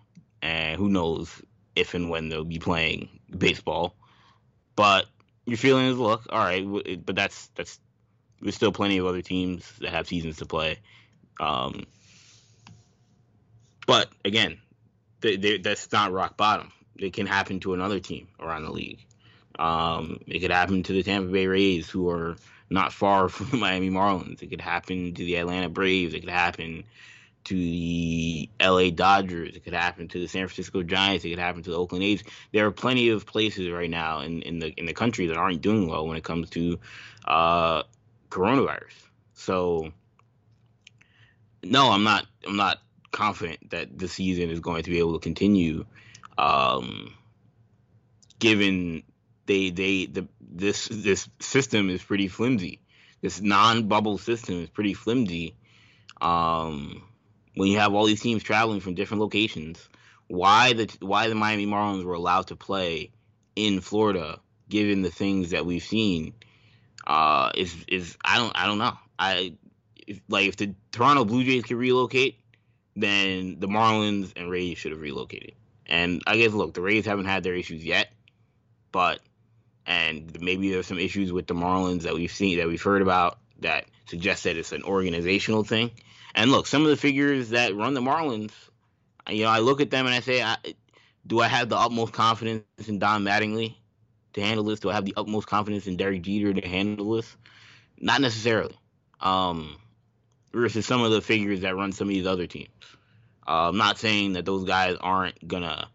and 0.41 0.77
who 0.77 0.89
knows 0.89 1.31
if 1.75 1.95
and 1.95 2.09
when 2.09 2.29
they'll 2.29 2.45
be 2.45 2.61
playing 2.61 3.09
baseball. 3.37 3.97
But 4.77 5.07
your 5.47 5.59
feeling 5.59 5.87
is, 5.87 5.99
look, 5.99 6.27
all 6.31 6.39
right, 6.39 6.65
but 7.05 7.17
that's 7.17 7.49
that's 7.57 7.81
there's 8.41 8.55
still 8.55 8.73
plenty 8.73 8.99
of 8.99 9.07
other 9.07 9.23
teams 9.23 9.71
that 9.81 9.91
have 9.91 10.07
seasons 10.07 10.37
to 10.39 10.47
play. 10.47 10.79
Um, 11.41 11.87
but 13.87 14.09
again, 14.25 14.61
they, 15.21 15.37
they, 15.37 15.59
that's 15.59 15.91
not 15.91 16.13
rock 16.13 16.37
bottom. 16.37 16.71
It 16.97 17.15
can 17.15 17.27
happen 17.27 17.61
to 17.61 17.75
another 17.75 17.99
team 17.99 18.29
around 18.39 18.65
the 18.65 18.73
league. 18.73 19.05
Um, 19.59 20.21
it 20.27 20.41
could 20.41 20.51
happen 20.51 20.83
to 20.85 20.93
the 20.93 21.03
Tampa 21.03 21.31
Bay 21.31 21.47
Rays, 21.47 21.89
who 21.89 22.09
are 22.09 22.37
not 22.71 22.93
far 22.93 23.29
from 23.29 23.51
the 23.51 23.57
Miami 23.57 23.91
Marlins. 23.91 24.43
It 24.43 24.49
could 24.49 24.61
happen 24.61 25.15
to 25.15 25.25
the 25.25 25.37
Atlanta 25.37 25.69
Braves. 25.69 26.15
It 26.15 26.21
could 26.21 26.31
happen 26.31 26.85
to 27.45 27.55
the 27.55 28.49
LA 28.61 28.91
Dodgers. 28.91 29.57
It 29.57 29.65
could 29.65 29.73
happen 29.73 30.09
to 30.09 30.21
the 30.21 30.29
San 30.29 30.47
Francisco 30.47 30.83
Giants. 30.83 31.25
It 31.25 31.31
could 31.31 31.39
happen 31.39 31.63
to 31.63 31.71
the 31.71 31.77
Oakland 31.77 32.05
A's. 32.05 32.23
There 32.53 32.67
are 32.67 32.71
plenty 32.71 33.09
of 33.09 33.27
places 33.27 33.71
right 33.71 33.91
now 33.91 34.21
in, 34.21 34.43
in 34.43 34.59
the 34.59 34.69
in 34.69 34.87
the 34.87 34.93
country 34.93 35.27
that 35.27 35.37
aren't 35.37 35.63
doing 35.63 35.89
well 35.89 36.07
when 36.07 36.17
it 36.17 36.25
comes 36.25 36.51
to 36.51 36.79
uh, 37.27 37.83
coronavirus. 38.29 38.93
So 39.35 39.93
no, 41.63 41.91
I'm 41.91 42.05
not. 42.05 42.27
I'm 42.47 42.57
not 42.57 42.79
confident 43.11 43.71
that 43.71 43.99
the 43.99 44.09
season 44.09 44.51
is 44.51 44.61
going 44.61 44.83
to 44.83 44.91
be 44.91 44.99
able 44.99 45.15
to 45.15 45.19
continue, 45.19 45.85
um, 46.39 47.15
given 48.39 49.03
they 49.51 49.71
they 49.71 50.07
the 50.07 50.29
this 50.41 50.89
this 50.89 51.29
system 51.41 51.91
is 51.91 52.03
pretty 52.03 52.29
flimsy. 52.29 52.81
This 53.21 53.41
non-bubble 53.41 54.19
system 54.19 54.63
is 54.63 54.71
pretty 54.71 54.95
flimsy. 54.95 55.57
Um, 56.21 57.03
when 57.55 57.69
you 57.69 57.79
have 57.79 57.93
all 57.93 58.07
these 58.07 58.21
teams 58.21 58.43
traveling 58.43 58.81
from 58.81 58.95
different 58.95 59.21
locations, 59.21 59.89
why 60.29 60.75
the 60.75 60.97
why 61.01 61.29
the 61.29 61.35
Miami 61.35 61.67
Marlins 61.67 62.05
were 62.05 62.15
allowed 62.15 62.47
to 62.49 62.57
play 62.57 63.11
in 63.57 63.81
Florida, 63.81 64.39
given 64.69 65.03
the 65.03 65.11
things 65.11 65.51
that 65.51 65.67
we've 65.67 65.83
seen, 65.83 66.35
uh, 67.07 67.51
is 67.57 67.75
is 67.89 68.17
I 68.25 68.39
don't 68.39 68.53
I 68.55 68.67
don't 68.67 68.79
know. 68.79 68.97
I 69.19 69.55
if, 70.07 70.21
like 70.29 70.47
if 70.47 70.57
the 70.57 70.75
Toronto 70.93 71.25
Blue 71.25 71.43
Jays 71.43 71.65
could 71.65 71.77
relocate, 71.77 72.39
then 72.95 73.59
the 73.59 73.67
Marlins 73.67 74.33
and 74.37 74.49
Rays 74.49 74.79
should 74.79 74.93
have 74.93 75.01
relocated. 75.01 75.55
And 75.87 76.23
I 76.25 76.37
guess 76.37 76.53
look, 76.53 76.75
the 76.75 76.83
Rays 76.83 77.05
haven't 77.05 77.27
had 77.27 77.43
their 77.43 77.57
issues 77.57 77.85
yet, 77.85 78.13
but 78.93 79.21
and 79.87 80.41
maybe 80.41 80.71
there's 80.71 80.87
some 80.87 80.99
issues 80.99 81.33
with 81.33 81.47
the 81.47 81.55
Marlins 81.55 82.03
that 82.03 82.15
we've 82.15 82.33
seen 82.33 82.59
that 82.59 82.69
we've 82.69 82.83
heard 82.83 83.03
about 83.03 83.39
that 83.61 83.87
suggest 84.07 84.45
that 84.45 84.57
it's 84.57 84.73
an 84.73 84.83
organizational 84.83 85.65
thing. 85.65 85.91
And 86.35 86.51
look, 86.51 86.67
some 86.67 86.83
of 86.83 86.89
the 86.89 86.97
figures 86.97 87.51
that 87.51 87.75
run 87.75 87.95
the 87.95 88.01
Marlins, 88.01 88.53
you 89.29 89.45
know, 89.45 89.51
I 89.51 89.59
look 89.59 89.81
at 89.81 89.91
them 89.91 90.07
and 90.07 90.15
I 90.15 90.21
say, 90.21 90.43
I, 90.43 90.57
do 91.27 91.41
I 91.41 91.49
have 91.49 91.69
the 91.69 91.77
utmost 91.77 92.13
confidence 92.13 92.65
in 92.87 92.99
Don 92.99 93.25
Mattingly? 93.25 93.75
to 94.35 94.41
handle 94.41 94.65
this? 94.65 94.81
Do 94.81 94.91
I 94.91 94.95
have 94.95 95.05
the 95.05 95.15
utmost 95.17 95.47
confidence 95.47 95.87
in 95.87 95.97
Derek 95.97 96.23
Jeter 96.23 96.55
to 96.55 96.69
handle 96.69 97.13
this? 97.13 97.37
Not 97.99 98.21
necessarily. 98.21 98.77
Um, 99.21 99.77
versus 100.53 100.87
some 100.87 101.03
of 101.03 101.11
the 101.11 101.21
figures 101.21 101.61
that 101.61 101.77
run 101.77 101.93
some 101.93 102.09
of 102.09 102.15
these 102.15 102.27
other 102.27 102.47
teams. 102.47 102.69
Uh, 103.47 103.69
I'm 103.69 103.77
not 103.77 103.99
saying 103.99 104.35
that 104.35 104.45
those 104.45 104.65
guys 104.65 104.97
aren't 105.01 105.47
gonna, 105.47 105.89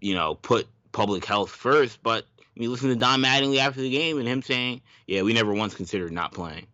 you 0.00 0.14
know, 0.14 0.34
put 0.34 0.66
public 0.92 1.24
health 1.24 1.50
first, 1.50 2.02
but 2.02 2.26
I 2.56 2.60
mean, 2.60 2.70
listen 2.70 2.88
to 2.90 2.96
Don 2.96 3.20
Mattingly 3.20 3.58
after 3.58 3.80
the 3.80 3.90
game 3.90 4.18
and 4.18 4.28
him 4.28 4.42
saying, 4.42 4.82
"Yeah, 5.06 5.22
we 5.22 5.32
never 5.32 5.52
once 5.52 5.74
considered 5.74 6.12
not 6.12 6.32
playing." 6.32 6.66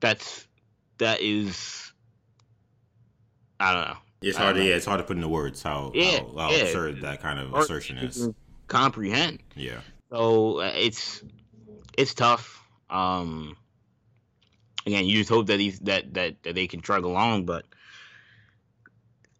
That's 0.00 0.46
that 0.98 1.20
is, 1.20 1.92
I 3.58 3.74
don't 3.74 3.88
know. 3.88 3.96
It's 4.22 4.36
hard. 4.36 4.56
To, 4.56 4.64
yeah, 4.64 4.76
it's 4.76 4.86
hard 4.86 4.98
to 4.98 5.04
put 5.04 5.16
into 5.16 5.28
words 5.28 5.62
how 5.62 5.92
yeah, 5.94 6.20
how, 6.20 6.36
how 6.36 6.50
yeah. 6.50 6.58
absurd 6.58 7.02
that 7.02 7.20
kind 7.20 7.38
of 7.38 7.54
assertion 7.54 7.98
is. 7.98 8.30
Comprehend. 8.66 9.42
Yeah. 9.54 9.80
So 10.10 10.60
uh, 10.60 10.72
it's 10.74 11.22
it's 11.96 12.14
tough. 12.14 12.62
Um, 12.88 13.56
again, 14.86 15.04
you 15.06 15.18
just 15.18 15.30
hope 15.30 15.46
that 15.46 15.58
these 15.58 15.78
that 15.80 16.14
that, 16.14 16.42
that 16.42 16.54
they 16.54 16.66
can 16.66 16.80
trug 16.80 17.04
along, 17.04 17.44
but 17.44 17.66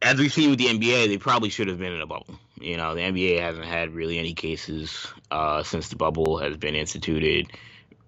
as 0.02 0.18
we've 0.18 0.32
seen 0.32 0.50
with 0.50 0.58
the 0.58 0.66
NBA, 0.66 1.08
they 1.08 1.18
probably 1.18 1.50
should 1.50 1.68
have 1.68 1.78
been 1.78 1.92
in 1.92 2.00
a 2.00 2.06
bubble. 2.06 2.38
You 2.60 2.76
know, 2.76 2.94
the 2.94 3.00
NBA 3.00 3.40
hasn't 3.40 3.66
had 3.66 3.94
really 3.94 4.18
any 4.18 4.34
cases 4.34 5.06
uh, 5.30 5.62
since 5.62 5.88
the 5.88 5.96
bubble 5.96 6.38
has 6.38 6.56
been 6.56 6.74
instituted. 6.74 7.50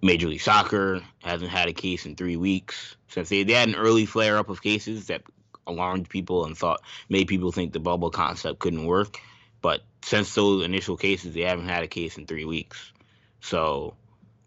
Major 0.03 0.29
League 0.29 0.41
Soccer 0.41 1.01
hasn't 1.23 1.51
had 1.51 1.69
a 1.69 1.73
case 1.73 2.07
in 2.07 2.17
three 2.17 2.37
weeks 2.37 2.97
since 3.13 3.29
they, 3.29 3.43
they 3.43 3.53
had 3.53 3.69
an 3.69 3.75
early 3.75 4.07
flare 4.07 4.39
up 4.39 4.49
of 4.49 4.63
cases 4.63 5.07
that 5.09 5.23
alarmed 5.67 6.09
people 6.09 6.45
and 6.45 6.57
thought 6.57 6.83
made 7.09 7.29
people 7.29 7.53
think 7.53 7.73
the 7.73 7.81
bubble 7.81 8.11
concept 8.11 8.59
couldn't 8.59 8.87
work. 8.87 9.19
But 9.61 9.83
since 10.03 10.35
those 10.35 10.65
initial 10.65 10.97
cases, 10.97 11.35
they 11.35 11.43
haven't 11.43 11.69
had 11.69 11.85
a 11.85 11.89
case 11.89 12.19
in 12.19 12.27
three 12.27 12.45
weeks. 12.45 12.93
So, 13.41 13.95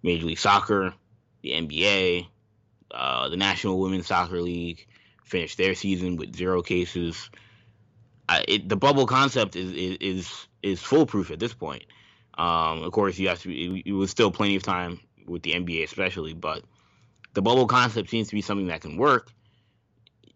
Major 0.03 0.25
League 0.25 0.39
Soccer, 0.39 0.93
the 1.41 1.51
NBA, 1.51 2.27
uh, 2.91 3.29
the 3.29 3.37
National 3.37 3.79
Women's 3.79 4.07
Soccer 4.07 4.41
League 4.41 4.87
finished 5.23 5.57
their 5.57 5.75
season 5.75 6.17
with 6.17 6.35
zero 6.35 6.61
cases. 6.61 7.29
It, 8.47 8.69
the 8.69 8.75
bubble 8.75 9.05
concept 9.05 9.55
is, 9.55 9.71
is 9.71 9.97
is 9.99 10.47
is 10.63 10.81
foolproof 10.81 11.31
at 11.31 11.39
this 11.39 11.53
point. 11.53 11.83
Um, 12.37 12.83
of 12.83 12.91
course, 12.91 13.17
you 13.17 13.29
have 13.29 13.41
to. 13.41 13.53
It, 13.53 13.83
it 13.85 13.93
was 13.93 14.11
still 14.11 14.31
plenty 14.31 14.55
of 14.55 14.63
time 14.63 14.99
with 15.27 15.43
the 15.43 15.53
NBA, 15.53 15.83
especially, 15.83 16.33
but 16.33 16.63
the 17.33 17.41
bubble 17.41 17.67
concept 17.67 18.09
seems 18.09 18.29
to 18.29 18.35
be 18.35 18.41
something 18.41 18.67
that 18.67 18.81
can 18.81 18.97
work. 18.97 19.31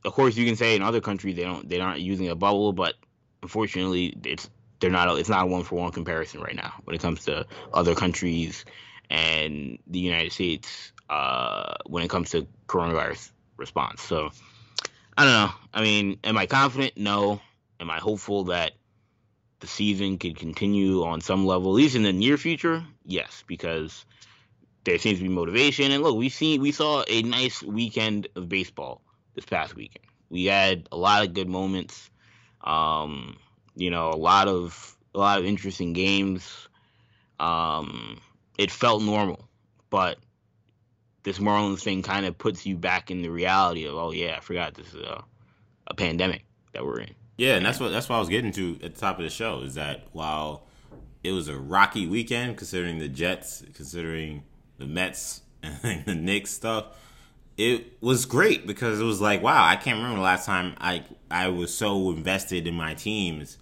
Of 0.06 0.13
course, 0.13 0.38
you 0.38 0.45
can 0.45 0.56
say 0.56 0.75
in 0.75 0.82
other 0.82 1.02
countries 1.02 1.36
they 1.36 1.43
don't 1.43 1.67
they're 1.67 1.80
not 1.80 1.99
using 2.02 2.30
a 2.30 2.36
bubble, 2.36 2.73
but 2.73 2.95
unfortunately, 3.41 4.15
it's 4.23 4.49
they're 4.80 4.89
not. 4.89 5.17
It's 5.17 5.30
not 5.30 5.43
a 5.43 5.47
one 5.47 5.63
for 5.63 5.75
one 5.75 5.91
comparison 5.91 6.41
right 6.41 6.56
now 6.56 6.73
when 6.84 6.95
it 6.95 7.02
comes 7.02 7.25
to 7.25 7.45
other 7.73 7.95
countries 7.95 8.65
and 9.10 9.80
the 9.88 9.99
United 9.99 10.32
States 10.32 10.93
uh, 11.10 11.75
when 11.86 12.04
it 12.04 12.10
comes 12.10 12.30
to 12.32 12.47
coronavirus 12.67 13.32
response. 13.58 14.02
So 14.02 14.30
I 15.17 15.25
don't 15.25 15.34
know. 15.34 15.52
I 15.73 15.82
mean, 15.82 16.19
am 16.23 16.38
I 16.38 16.45
confident? 16.45 16.93
No. 16.95 17.41
Am 17.80 17.89
I 17.89 18.00
hopeful 18.00 18.46
that 18.46 18.74
the 19.60 19.68
season 19.68 20.18
could 20.18 20.38
continue 20.38 21.04
on 21.04 21.22
some 21.22 21.46
level, 21.46 21.72
at 21.72 21.76
least 21.76 21.96
in 21.96 22.04
the 22.04 22.13
near 22.13 22.38
future? 22.38 22.84
Yes, 23.06 23.44
because 23.48 24.06
there 24.84 24.98
seems 24.98 25.20
to 25.20 25.24
be 25.24 25.30
motivation. 25.30 25.92
And 25.92 26.04
look, 26.04 26.18
we 26.18 26.30
seen 26.30 26.62
we 26.62 26.72
saw 26.72 27.04
a 27.08 27.22
nice 27.22 27.62
weekend 27.63 28.28
of 28.36 28.50
baseball 28.50 29.02
this 29.36 29.46
past 29.46 29.76
weekend. 29.76 30.06
We 30.30 30.46
had 30.46 30.88
a 30.92 30.98
lot 30.98 31.26
of 31.26 31.34
good 31.34 31.50
moments. 31.50 32.10
Um, 32.62 33.38
you 33.76 33.89
know, 33.89 34.10
a 34.10 34.18
lot 34.18 34.48
of 34.48 34.96
a 35.13 35.20
lot 35.20 35.39
of 35.39 35.46
interesting 35.46 35.94
games. 35.94 36.68
Um, 37.39 38.20
it 38.58 38.72
felt 38.72 39.02
normal, 39.02 39.48
but 39.89 40.18
this 41.24 41.39
Marlins 41.39 41.82
thing 41.82 42.02
kind 42.02 42.26
of 42.26 42.38
puts 42.38 42.65
you 42.65 42.78
back 42.78 43.12
in 43.12 43.22
the 43.22 43.30
reality 43.30 43.86
of, 43.86 43.96
oh 43.96 44.12
yeah, 44.12 44.36
I 44.38 44.39
forgot 44.42 44.74
this 44.74 44.94
is 44.94 45.02
a, 45.02 45.24
a 45.88 45.94
pandemic 45.94 46.46
that 46.74 46.86
we're 46.86 47.00
in. 47.00 47.15
Yeah, 47.39 47.56
and 47.56 47.65
that's 47.65 47.80
what 47.80 47.93
that's 47.93 48.10
what 48.10 48.17
I 48.17 48.19
was 48.19 48.28
getting 48.28 48.52
to 48.52 48.78
at 48.84 48.95
the 48.95 48.99
top 48.99 49.17
of 49.17 49.23
the 49.23 49.30
show 49.30 49.62
is 49.62 49.75
that 49.75 50.08
while 50.12 50.63
it 51.23 51.32
was 51.32 51.47
a 51.47 51.58
rocky 51.58 52.06
weekend 52.06 52.58
considering 52.58 52.99
the 52.99 53.08
Jets, 53.08 53.63
considering 53.73 54.43
the 54.78 54.86
Mets 54.86 55.41
and 55.63 56.04
the 56.06 56.15
Knicks 56.15 56.52
stuff, 56.52 56.88
it 57.58 57.93
was 58.02 58.25
great 58.25 58.67
because 58.67 58.99
it 58.99 59.06
was 59.06 59.21
like, 59.21 59.41
wow, 59.41 59.65
I 59.65 59.78
can't 59.78 59.95
remember 59.95 60.17
the 60.17 60.23
last 60.23 60.45
time 60.45 60.75
I 60.82 61.06
I 61.32 61.47
was 61.47 61.73
so 61.73 62.12
invested 62.12 62.67
in 62.67 62.73
my 62.73 62.93
teams. 62.93 63.58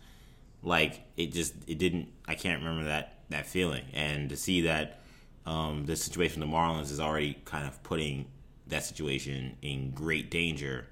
Like 0.64 1.02
it 1.16 1.32
just 1.32 1.54
it 1.68 1.78
didn't 1.78 2.08
I 2.28 2.34
can't 2.34 2.64
remember 2.64 2.86
that 2.86 3.20
that 3.30 3.46
feeling. 3.46 3.84
And 3.94 4.28
to 4.30 4.36
see 4.36 4.62
that 4.62 5.02
um, 5.46 5.86
the 5.86 5.96
situation 5.96 6.42
with 6.42 6.50
the 6.50 6.56
Marlins 6.56 6.90
is 6.90 7.00
already 7.00 7.38
kind 7.46 7.68
of 7.68 7.84
putting 7.84 8.26
that 8.66 8.86
situation 8.86 9.56
in 9.62 9.92
great 9.92 10.32
danger 10.32 10.88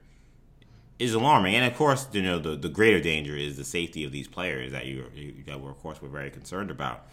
is 1.00 1.14
alarming. 1.14 1.56
And 1.56 1.66
of 1.66 1.78
course, 1.78 2.08
you 2.12 2.22
know 2.22 2.40
the, 2.40 2.56
the 2.56 2.70
greater 2.70 3.00
danger 3.00 3.36
is 3.36 3.58
the 3.58 3.64
safety 3.64 4.04
of 4.04 4.12
these 4.12 4.28
players 4.28 4.72
that 4.72 4.86
you 4.86 5.06
that 5.46 5.60
we're 5.60 5.72
of 5.72 5.80
course 5.80 6.02
we're 6.02 6.10
very 6.10 6.30
concerned 6.30 6.72
about. 6.72 7.08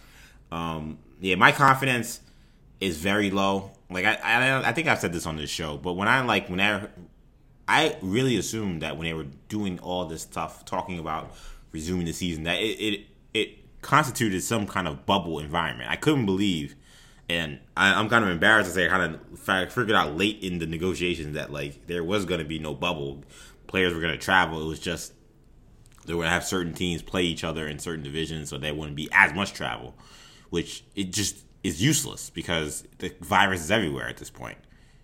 Um, 0.50 0.98
yeah, 1.20 1.36
my 1.36 1.52
confidence 1.52 2.20
is 2.80 2.98
very 2.98 3.30
low. 3.30 3.72
Like 3.90 4.04
I, 4.04 4.14
I, 4.14 4.68
I 4.68 4.72
think 4.72 4.88
I've 4.88 4.98
said 4.98 5.12
this 5.12 5.26
on 5.26 5.36
this 5.36 5.50
show, 5.50 5.76
but 5.76 5.94
when 5.94 6.08
I 6.08 6.22
like 6.22 6.48
when 6.48 6.60
I, 6.60 6.88
I 7.68 7.96
really 8.02 8.36
assumed 8.36 8.82
that 8.82 8.96
when 8.96 9.06
they 9.06 9.14
were 9.14 9.26
doing 9.48 9.78
all 9.80 10.04
this 10.04 10.22
stuff, 10.22 10.64
talking 10.64 10.98
about 10.98 11.34
resuming 11.72 12.06
the 12.06 12.12
season, 12.12 12.44
that 12.44 12.58
it 12.60 12.78
it, 12.78 13.06
it 13.34 13.80
constituted 13.82 14.42
some 14.42 14.66
kind 14.66 14.86
of 14.86 15.06
bubble 15.06 15.38
environment. 15.38 15.90
I 15.90 15.96
couldn't 15.96 16.26
believe 16.26 16.76
and 17.28 17.58
I, 17.76 17.98
am 17.98 18.08
kind 18.08 18.24
of 18.24 18.30
embarrassed 18.30 18.70
to 18.70 18.74
say 18.74 18.86
I 18.86 18.88
kind 18.88 19.14
of 19.14 19.72
figured 19.72 19.92
out 19.92 20.16
late 20.16 20.42
in 20.42 20.58
the 20.58 20.66
negotiations 20.66 21.34
that 21.34 21.52
like 21.52 21.86
there 21.86 22.04
was 22.04 22.24
going 22.24 22.40
to 22.40 22.44
be 22.44 22.58
no 22.58 22.74
bubble. 22.74 23.24
Players 23.72 23.94
were 23.94 24.02
going 24.02 24.12
to 24.12 24.18
travel. 24.18 24.60
It 24.60 24.66
was 24.66 24.78
just 24.78 25.14
they 26.04 26.12
to 26.12 26.20
have 26.28 26.44
certain 26.44 26.74
teams 26.74 27.00
play 27.00 27.22
each 27.22 27.42
other 27.42 27.66
in 27.66 27.78
certain 27.78 28.04
divisions, 28.04 28.50
so 28.50 28.58
there 28.58 28.74
wouldn't 28.74 28.96
be 28.96 29.08
as 29.12 29.32
much 29.32 29.54
travel, 29.54 29.94
which 30.50 30.84
it 30.94 31.10
just 31.10 31.46
is 31.64 31.82
useless 31.82 32.28
because 32.28 32.86
the 32.98 33.14
virus 33.22 33.62
is 33.62 33.70
everywhere 33.70 34.10
at 34.10 34.18
this 34.18 34.28
point. 34.28 34.58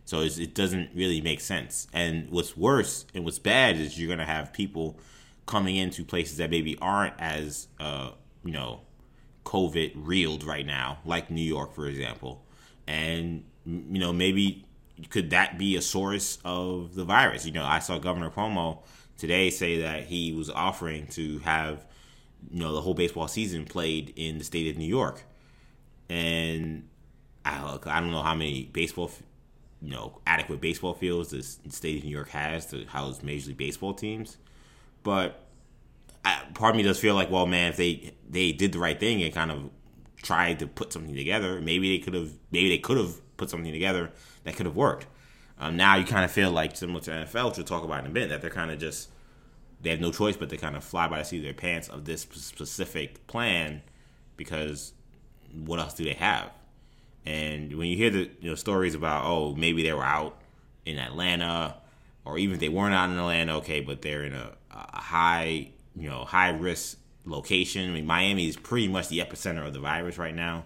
So 0.04 0.20
it 0.20 0.54
doesn't 0.54 0.90
really 0.94 1.22
make 1.22 1.40
sense. 1.40 1.86
And 1.94 2.28
what's 2.28 2.58
worse 2.58 3.06
and 3.14 3.24
what's 3.24 3.38
bad 3.38 3.76
is 3.76 3.98
you're 3.98 4.06
going 4.06 4.18
to 4.18 4.26
have 4.26 4.52
people 4.52 4.98
coming 5.46 5.76
into 5.76 6.04
places 6.04 6.36
that 6.36 6.50
maybe 6.50 6.76
aren't 6.82 7.14
as 7.18 7.68
uh, 7.80 8.10
you 8.44 8.52
know 8.52 8.82
COVID 9.46 9.92
reeled 9.94 10.44
right 10.44 10.66
now, 10.66 10.98
like 11.06 11.30
New 11.30 11.40
York, 11.40 11.74
for 11.74 11.86
example. 11.86 12.44
And, 12.86 13.44
you 13.64 13.98
know, 13.98 14.12
maybe 14.12 14.66
could 15.10 15.30
that 15.30 15.58
be 15.58 15.76
a 15.76 15.82
source 15.82 16.38
of 16.44 16.94
the 16.94 17.04
virus? 17.04 17.46
You 17.46 17.52
know, 17.52 17.64
I 17.64 17.78
saw 17.78 17.98
Governor 17.98 18.30
Cuomo 18.30 18.80
today 19.16 19.50
say 19.50 19.82
that 19.82 20.04
he 20.04 20.32
was 20.32 20.50
offering 20.50 21.06
to 21.08 21.38
have, 21.40 21.84
you 22.50 22.60
know, 22.60 22.72
the 22.72 22.80
whole 22.80 22.94
baseball 22.94 23.28
season 23.28 23.64
played 23.64 24.12
in 24.16 24.38
the 24.38 24.44
state 24.44 24.70
of 24.70 24.76
New 24.76 24.86
York. 24.86 25.24
And 26.08 26.88
I, 27.44 27.78
I 27.84 28.00
don't 28.00 28.10
know 28.10 28.22
how 28.22 28.34
many 28.34 28.64
baseball, 28.72 29.10
you 29.80 29.90
know, 29.90 30.20
adequate 30.26 30.60
baseball 30.60 30.94
fields 30.94 31.30
the 31.30 31.70
state 31.70 31.98
of 31.98 32.04
New 32.04 32.10
York 32.10 32.30
has 32.30 32.66
to 32.66 32.84
house 32.86 33.22
Major 33.22 33.48
League 33.48 33.58
Baseball 33.58 33.94
teams. 33.94 34.36
But 35.02 35.44
I, 36.24 36.42
part 36.54 36.74
of 36.74 36.76
me 36.76 36.82
does 36.82 36.98
feel 36.98 37.14
like, 37.14 37.30
well, 37.30 37.46
man, 37.46 37.70
if 37.70 37.76
they 37.76 38.12
they 38.28 38.52
did 38.52 38.72
the 38.72 38.78
right 38.78 38.98
thing 38.98 39.22
and 39.22 39.32
kind 39.32 39.50
of 39.50 39.70
tried 40.22 40.58
to 40.58 40.66
put 40.66 40.92
something 40.92 41.14
together, 41.14 41.60
maybe 41.60 41.96
they 41.96 42.02
could 42.02 42.14
have 42.14 42.32
maybe 42.50 42.68
they 42.68 42.78
could 42.78 42.96
have 42.96 43.20
put 43.36 43.50
something 43.50 43.72
together 43.72 44.10
that 44.44 44.56
could 44.56 44.66
have 44.66 44.76
worked. 44.76 45.06
Um, 45.58 45.76
now 45.76 45.96
you 45.96 46.04
kind 46.04 46.24
of 46.24 46.30
feel 46.30 46.50
like 46.50 46.76
similar 46.76 47.00
to 47.00 47.10
NFL, 47.10 47.48
which 47.48 47.56
we'll 47.56 47.66
talk 47.66 47.84
about 47.84 48.04
in 48.04 48.10
a 48.10 48.14
bit, 48.14 48.28
that 48.28 48.40
they're 48.40 48.50
kind 48.50 48.70
of 48.70 48.78
just 48.78 49.08
they 49.80 49.90
have 49.90 50.00
no 50.00 50.10
choice 50.10 50.36
but 50.36 50.50
to 50.50 50.56
kind 50.56 50.76
of 50.76 50.82
fly 50.82 51.06
by 51.08 51.18
the 51.18 51.24
seat 51.24 51.38
of 51.38 51.44
their 51.44 51.54
pants 51.54 51.88
of 51.88 52.04
this 52.04 52.22
specific 52.22 53.26
plan 53.26 53.82
because 54.36 54.92
what 55.64 55.78
else 55.78 55.94
do 55.94 56.04
they 56.04 56.14
have? 56.14 56.50
And 57.24 57.76
when 57.76 57.88
you 57.88 57.96
hear 57.96 58.10
the 58.10 58.30
you 58.40 58.50
know 58.50 58.54
stories 58.54 58.94
about 58.94 59.24
oh 59.26 59.54
maybe 59.54 59.82
they 59.82 59.92
were 59.92 60.04
out 60.04 60.40
in 60.86 60.98
Atlanta 60.98 61.76
or 62.24 62.38
even 62.38 62.54
if 62.54 62.60
they 62.60 62.68
weren't 62.68 62.94
out 62.94 63.10
in 63.10 63.18
Atlanta, 63.18 63.56
okay, 63.56 63.80
but 63.80 64.02
they're 64.02 64.24
in 64.24 64.34
a, 64.34 64.52
a 64.70 65.00
high 65.00 65.70
you 65.96 66.08
know 66.08 66.24
high 66.24 66.50
risk 66.50 66.98
location. 67.24 67.90
I 67.90 67.92
mean, 67.92 68.06
Miami 68.06 68.48
is 68.48 68.56
pretty 68.56 68.88
much 68.88 69.08
the 69.08 69.18
epicenter 69.18 69.66
of 69.66 69.72
the 69.72 69.80
virus 69.80 70.18
right 70.18 70.34
now, 70.34 70.64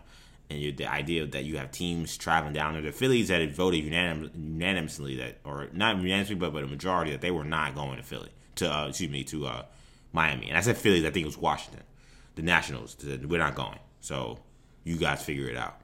and 0.53 0.77
the 0.77 0.87
idea 0.87 1.27
that 1.27 1.45
you 1.45 1.57
have 1.59 1.73
teams 1.73 2.17
traveling 2.17 2.53
down 2.53 2.75
there. 2.75 2.83
The 2.83 2.93
Phillies 2.93 3.29
that 3.29 3.41
had 3.41 3.55
voted 3.55 3.85
unanim- 3.85 4.31
unanimously 4.35 5.17
that, 5.17 5.39
or 5.45 5.69
not 5.73 5.97
unanimously, 5.97 6.37
but 6.37 6.53
but 6.53 6.63
a 6.63 6.67
majority 6.67 7.11
that 7.13 7.21
they 7.21 7.31
were 7.31 7.45
not 7.45 7.75
going 7.75 7.97
to 7.97 8.03
Philly 8.03 8.31
to 8.57 8.73
uh, 8.73 8.89
excuse 8.89 9.11
me 9.11 9.25
to 9.25 9.47
uh, 9.47 9.63
Miami. 10.13 10.49
And 10.49 10.57
I 10.57 10.61
said 10.61 10.77
Phillies, 10.77 11.05
I 11.05 11.11
think 11.11 11.25
it 11.25 11.29
was 11.29 11.39
Washington. 11.39 11.83
The 12.35 12.43
Nationals 12.43 12.97
said 12.99 13.29
we're 13.29 13.39
not 13.39 13.55
going, 13.55 13.79
so 14.01 14.39
you 14.85 14.97
guys 14.97 15.23
figure 15.23 15.49
it 15.49 15.57
out. 15.57 15.81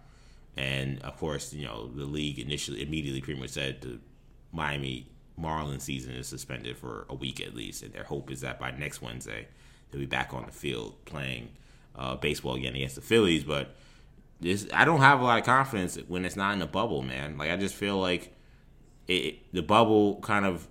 And 0.56 1.00
of 1.02 1.16
course, 1.18 1.52
you 1.52 1.66
know 1.66 1.88
the 1.88 2.04
league 2.04 2.38
initially 2.38 2.82
immediately 2.82 3.20
pretty 3.20 3.40
much 3.40 3.50
said 3.50 3.80
the 3.80 3.98
Miami 4.52 5.08
Marlins 5.40 5.82
season 5.82 6.14
is 6.14 6.26
suspended 6.26 6.76
for 6.76 7.06
a 7.08 7.14
week 7.14 7.40
at 7.40 7.54
least, 7.54 7.82
and 7.82 7.92
their 7.92 8.04
hope 8.04 8.30
is 8.30 8.40
that 8.40 8.58
by 8.58 8.70
next 8.70 9.00
Wednesday 9.00 9.48
they'll 9.90 10.00
be 10.00 10.06
back 10.06 10.34
on 10.34 10.46
the 10.46 10.52
field 10.52 11.04
playing 11.04 11.50
uh, 11.94 12.16
baseball 12.16 12.54
again 12.54 12.74
against 12.74 12.94
the 12.94 13.00
Phillies. 13.00 13.44
But 13.44 13.76
this 14.40 14.66
I 14.72 14.84
don't 14.84 15.00
have 15.00 15.20
a 15.20 15.24
lot 15.24 15.38
of 15.38 15.44
confidence 15.44 15.96
when 16.08 16.24
it's 16.24 16.36
not 16.36 16.52
in 16.52 16.58
the 16.58 16.66
bubble, 16.66 17.02
man. 17.02 17.36
Like 17.38 17.50
I 17.50 17.56
just 17.56 17.74
feel 17.74 17.98
like 17.98 18.34
it, 19.06 19.52
the 19.52 19.62
bubble 19.62 20.20
kind 20.20 20.46
of. 20.46 20.68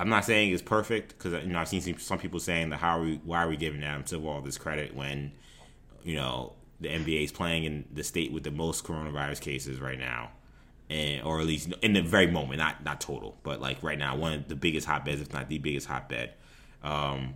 I'm 0.00 0.08
not 0.08 0.24
saying 0.24 0.52
it's 0.52 0.62
perfect 0.62 1.18
because 1.18 1.32
you 1.44 1.52
know 1.52 1.58
I've 1.58 1.68
seen 1.68 1.98
some 1.98 2.18
people 2.18 2.38
saying 2.38 2.70
that 2.70 2.76
how 2.76 2.98
are 2.98 3.02
we 3.02 3.20
why 3.24 3.42
are 3.42 3.48
we 3.48 3.56
giving 3.56 3.82
Adam 3.82 4.06
Silver 4.06 4.28
all 4.28 4.40
this 4.40 4.56
credit 4.56 4.94
when 4.94 5.32
you 6.04 6.14
know 6.14 6.52
the 6.80 6.88
NBA 6.88 7.24
is 7.24 7.32
playing 7.32 7.64
in 7.64 7.84
the 7.92 8.04
state 8.04 8.32
with 8.32 8.44
the 8.44 8.52
most 8.52 8.84
coronavirus 8.84 9.40
cases 9.40 9.80
right 9.80 9.98
now, 9.98 10.30
and 10.88 11.22
or 11.22 11.40
at 11.40 11.46
least 11.46 11.72
in 11.82 11.94
the 11.94 12.02
very 12.02 12.28
moment, 12.28 12.58
not 12.58 12.84
not 12.84 13.00
total, 13.00 13.36
but 13.42 13.60
like 13.60 13.82
right 13.82 13.98
now, 13.98 14.16
one 14.16 14.34
of 14.34 14.48
the 14.48 14.54
biggest 14.56 14.86
hotbeds, 14.86 15.20
if 15.20 15.32
not 15.32 15.48
the 15.48 15.58
biggest 15.58 15.86
hotbed. 15.86 16.32
Um, 16.82 17.34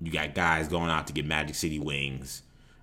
you 0.00 0.10
got 0.10 0.34
guys 0.34 0.68
going 0.68 0.90
out 0.90 1.06
to 1.08 1.12
get 1.12 1.26
Magic 1.26 1.54
City 1.54 1.78
wings. 1.78 2.42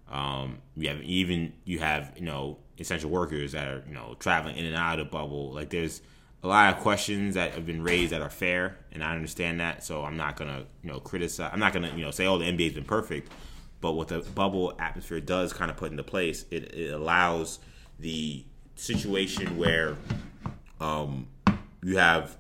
Um, 0.10 0.60
you 0.76 0.90
have 0.90 1.02
even 1.02 1.54
you 1.66 1.80
have 1.80 2.14
you 2.16 2.24
know 2.24 2.58
essential 2.78 3.10
workers 3.10 3.52
that 3.52 3.68
are 3.68 3.84
you 3.88 3.94
know 3.94 4.16
traveling 4.20 4.56
in 4.56 4.66
and 4.66 4.76
out 4.76 5.00
of 5.00 5.06
the 5.06 5.12
bubble. 5.12 5.52
Like 5.52 5.70
there's 5.70 6.02
a 6.44 6.48
lot 6.48 6.74
of 6.74 6.82
questions 6.82 7.36
that 7.36 7.54
have 7.54 7.66
been 7.66 7.84
raised 7.84 8.12
that 8.12 8.22
are 8.22 8.30
fair, 8.30 8.78
and 8.92 9.04
I 9.04 9.14
understand 9.16 9.60
that. 9.60 9.84
So 9.84 10.04
I'm 10.04 10.18
not 10.18 10.36
gonna 10.36 10.66
you 10.84 10.92
know 10.92 11.00
criticize. 11.00 11.50
I'm 11.52 11.60
not 11.60 11.74
gonna 11.74 11.92
you 11.96 12.04
know 12.04 12.12
say 12.12 12.26
oh 12.26 12.38
the 12.38 12.46
NBA's 12.46 12.74
been 12.74 12.86
perfect, 12.86 13.32
but 13.82 13.94
what 13.94 14.08
the 14.08 14.20
bubble 14.20 14.74
atmosphere 14.80 15.20
does 15.20 15.54
kind 15.54 15.70
of 15.70 15.78
put 15.78 15.92
into 15.92 16.04
place, 16.04 16.46
it, 16.52 16.74
it 16.74 16.94
allows 16.94 17.60
the 18.00 18.44
situation 18.76 19.58
where 19.58 19.98
um, 20.80 21.28
you 21.84 21.98
have 21.98 22.38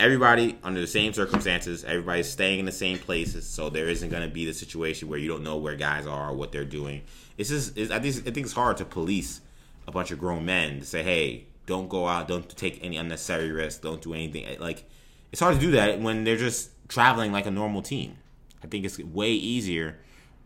everybody 0.00 0.58
under 0.62 0.80
the 0.80 0.86
same 0.86 1.12
circumstances, 1.12 1.84
everybody's 1.84 2.28
staying 2.28 2.58
in 2.60 2.66
the 2.66 2.72
same 2.72 2.98
places, 2.98 3.46
so 3.46 3.70
there 3.70 3.88
isn't 3.88 4.10
going 4.10 4.26
to 4.26 4.32
be 4.32 4.44
the 4.44 4.54
situation 4.54 5.08
where 5.08 5.18
you 5.18 5.28
don't 5.28 5.42
know 5.42 5.56
where 5.56 5.76
guys 5.76 6.06
are 6.06 6.30
or 6.30 6.32
what 6.34 6.52
they're 6.52 6.64
doing. 6.64 7.02
It's 7.38 7.48
just, 7.48 7.76
it's, 7.76 7.90
I 7.90 7.98
think, 7.98 8.16
I 8.16 8.30
think 8.30 8.46
it's 8.46 8.52
hard 8.52 8.76
to 8.78 8.84
police 8.84 9.40
a 9.86 9.92
bunch 9.92 10.10
of 10.10 10.18
grown 10.18 10.44
men 10.44 10.80
to 10.80 10.86
say, 10.86 11.02
hey, 11.02 11.46
don't 11.66 11.88
go 11.88 12.06
out, 12.06 12.28
don't 12.28 12.48
take 12.56 12.82
any 12.82 12.96
unnecessary 12.96 13.50
risks, 13.50 13.80
don't 13.80 14.02
do 14.02 14.14
anything. 14.14 14.58
Like, 14.58 14.84
it's 15.32 15.40
hard 15.40 15.54
to 15.54 15.60
do 15.60 15.72
that 15.72 16.00
when 16.00 16.24
they're 16.24 16.36
just 16.36 16.70
traveling 16.88 17.32
like 17.32 17.46
a 17.46 17.50
normal 17.50 17.82
team. 17.82 18.16
I 18.62 18.66
think 18.66 18.84
it's 18.84 18.98
way 18.98 19.30
easier 19.30 19.98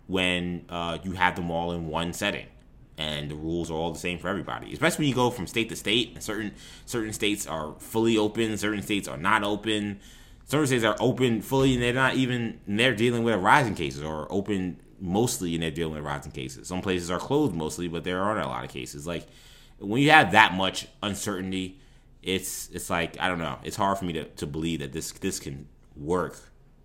when 0.07 0.65
uh, 0.69 0.99
you 1.03 1.13
have 1.13 1.37
them 1.37 1.51
all 1.51 1.73
in 1.73 1.87
one 1.87 2.13
setting 2.13 2.47
and 2.99 3.31
the 3.31 3.37
rules 3.37 3.71
are 3.71 3.75
all 3.75 3.93
the 3.93 3.99
same 3.99 4.19
for 4.19 4.29
everybody. 4.29 4.73
Especially 4.73 5.05
when 5.05 5.09
you 5.09 5.15
go 5.15 5.31
from 5.31 5.47
state 5.47 5.69
to 5.69 5.77
state. 5.77 6.15
And 6.15 6.23
certain 6.23 6.53
certain 6.85 7.13
states 7.13 7.47
are 7.47 7.75
fully 7.79 8.19
open, 8.19 8.59
certain 8.59 8.83
states 8.83 9.09
are 9.09 9.17
not 9.17 9.45
open. 9.45 10.01
Certain 10.45 10.67
states 10.67 10.85
are 10.85 10.97
open 10.99 11.43
fully, 11.43 11.75
and 11.75 11.83
they're 11.83 11.93
not 11.93 12.15
even 12.15 12.61
they're 12.67 12.95
dealing 12.95 13.23
with 13.23 13.37
rising 13.37 13.75
cases, 13.75 14.03
or 14.03 14.27
open 14.31 14.81
mostly, 14.99 15.55
and 15.55 15.63
they're 15.63 15.71
dealing 15.71 15.95
with 15.95 16.05
rising 16.05 16.33
cases. 16.33 16.67
Some 16.69 16.81
places 16.81 17.11
are 17.11 17.19
closed 17.19 17.55
mostly, 17.55 17.87
but 17.87 18.03
there 18.03 18.21
aren't 18.21 18.45
a 18.45 18.49
lot 18.49 18.65
of 18.65 18.71
cases. 18.71 19.07
Like 19.07 19.27
when 19.79 20.03
you 20.03 20.11
have 20.11 20.33
that 20.33 20.55
much 20.55 20.89
uncertainty, 21.03 21.79
it's 22.23 22.69
it's 22.71 22.91
like 22.91 23.21
I 23.21 23.29
don't 23.29 23.39
know. 23.39 23.59
It's 23.63 23.77
hard 23.77 23.99
for 23.99 24.07
me 24.07 24.15
to, 24.15 24.25
to 24.25 24.47
believe 24.47 24.81
that 24.81 24.93
this 24.93 25.13
this 25.13 25.39
can 25.39 25.69
work. 25.97 26.39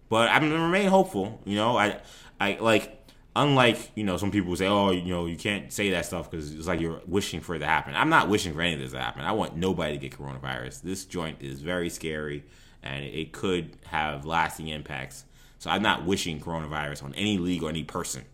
But 0.09 0.29
I'm 0.29 0.51
remain 0.51 0.89
hopeful. 0.89 1.41
You 1.45 1.55
know, 1.55 1.77
I 1.77 2.01
I 2.39 2.57
like 2.59 3.02
unlike 3.35 3.91
you 3.95 4.03
know 4.03 4.17
some 4.17 4.31
people 4.31 4.55
say 4.55 4.67
oh 4.67 4.91
you 4.91 5.13
know 5.13 5.25
you 5.25 5.35
can't 5.35 5.71
say 5.73 5.89
that 5.91 6.05
stuff 6.05 6.29
because 6.29 6.53
it's 6.53 6.67
like 6.67 6.79
you're 6.79 7.01
wishing 7.07 7.41
for 7.41 7.55
it 7.55 7.59
to 7.59 7.65
happen. 7.65 7.95
I'm 7.95 8.09
not 8.09 8.29
wishing 8.29 8.53
for 8.53 8.61
any 8.61 8.73
of 8.73 8.79
this 8.79 8.91
to 8.91 8.99
happen. 8.99 9.23
I 9.23 9.31
want 9.31 9.55
nobody 9.55 9.97
to 9.97 9.99
get 9.99 10.17
coronavirus. 10.17 10.81
This 10.81 11.05
joint 11.05 11.41
is 11.41 11.61
very 11.61 11.89
scary 11.89 12.43
and 12.83 13.03
it 13.03 13.31
could 13.31 13.77
have 13.85 14.25
lasting 14.25 14.67
impacts. 14.67 15.25
So 15.59 15.69
i'm 15.69 15.81
not 15.81 16.05
wishing 16.05 16.39
coronavirus 16.39 17.03
on 17.03 17.13
any 17.15 17.37
league 17.37 17.63
or 17.63 17.69
any 17.69 17.83
person. 17.83 18.25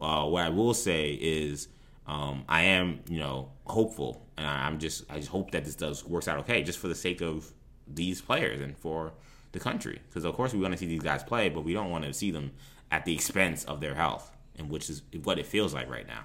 Uh, 0.00 0.26
what 0.26 0.42
i 0.42 0.48
will 0.48 0.74
say 0.74 1.12
is 1.12 1.68
um, 2.06 2.44
i 2.48 2.62
am 2.62 3.00
you 3.08 3.18
know 3.18 3.50
hopeful 3.66 4.26
and 4.36 4.46
i'm 4.46 4.78
just 4.78 5.04
i 5.10 5.18
just 5.18 5.28
hope 5.28 5.52
that 5.52 5.64
this 5.64 5.76
does 5.76 6.04
works 6.04 6.26
out 6.26 6.38
okay 6.40 6.62
just 6.62 6.78
for 6.78 6.88
the 6.88 6.94
sake 6.94 7.20
of 7.20 7.52
these 7.86 8.20
players 8.20 8.60
and 8.60 8.76
for 8.76 9.12
the 9.52 9.60
country. 9.60 10.00
Because 10.08 10.24
of 10.24 10.34
course 10.34 10.54
we 10.54 10.60
want 10.60 10.72
to 10.72 10.78
see 10.78 10.86
these 10.86 11.02
guys 11.02 11.22
play 11.22 11.48
but 11.48 11.62
we 11.62 11.72
don't 11.72 11.90
want 11.90 12.04
to 12.04 12.12
see 12.12 12.32
them 12.32 12.52
at 12.90 13.04
the 13.04 13.14
expense 13.14 13.64
of 13.64 13.80
their 13.80 13.94
health 13.94 14.31
and 14.58 14.68
which 14.68 14.90
is 14.90 15.02
what 15.24 15.38
it 15.38 15.46
feels 15.46 15.74
like 15.74 15.90
right 15.90 16.06
now. 16.06 16.24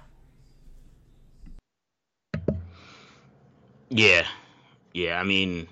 Yeah, 3.90 4.26
yeah. 4.92 5.18
I 5.18 5.24
mean, 5.24 5.66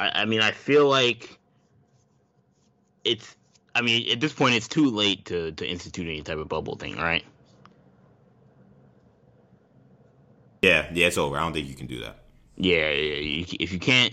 I, 0.00 0.22
I 0.22 0.24
mean, 0.24 0.40
I 0.40 0.50
feel 0.50 0.88
like 0.88 1.38
it's. 3.04 3.36
I 3.74 3.82
mean, 3.82 4.10
at 4.10 4.20
this 4.20 4.32
point, 4.32 4.54
it's 4.54 4.68
too 4.68 4.90
late 4.90 5.26
to 5.26 5.52
to 5.52 5.66
institute 5.66 6.06
any 6.06 6.22
type 6.22 6.38
of 6.38 6.48
bubble 6.48 6.76
thing, 6.76 6.96
right? 6.96 7.24
Yeah, 10.62 10.88
yeah, 10.92 11.06
it's 11.06 11.18
over. 11.18 11.36
I 11.36 11.40
don't 11.40 11.52
think 11.52 11.68
you 11.68 11.74
can 11.74 11.86
do 11.86 12.00
that. 12.00 12.18
Yeah, 12.56 12.90
yeah 12.90 13.44
if 13.60 13.72
you 13.72 13.78
can't, 13.78 14.12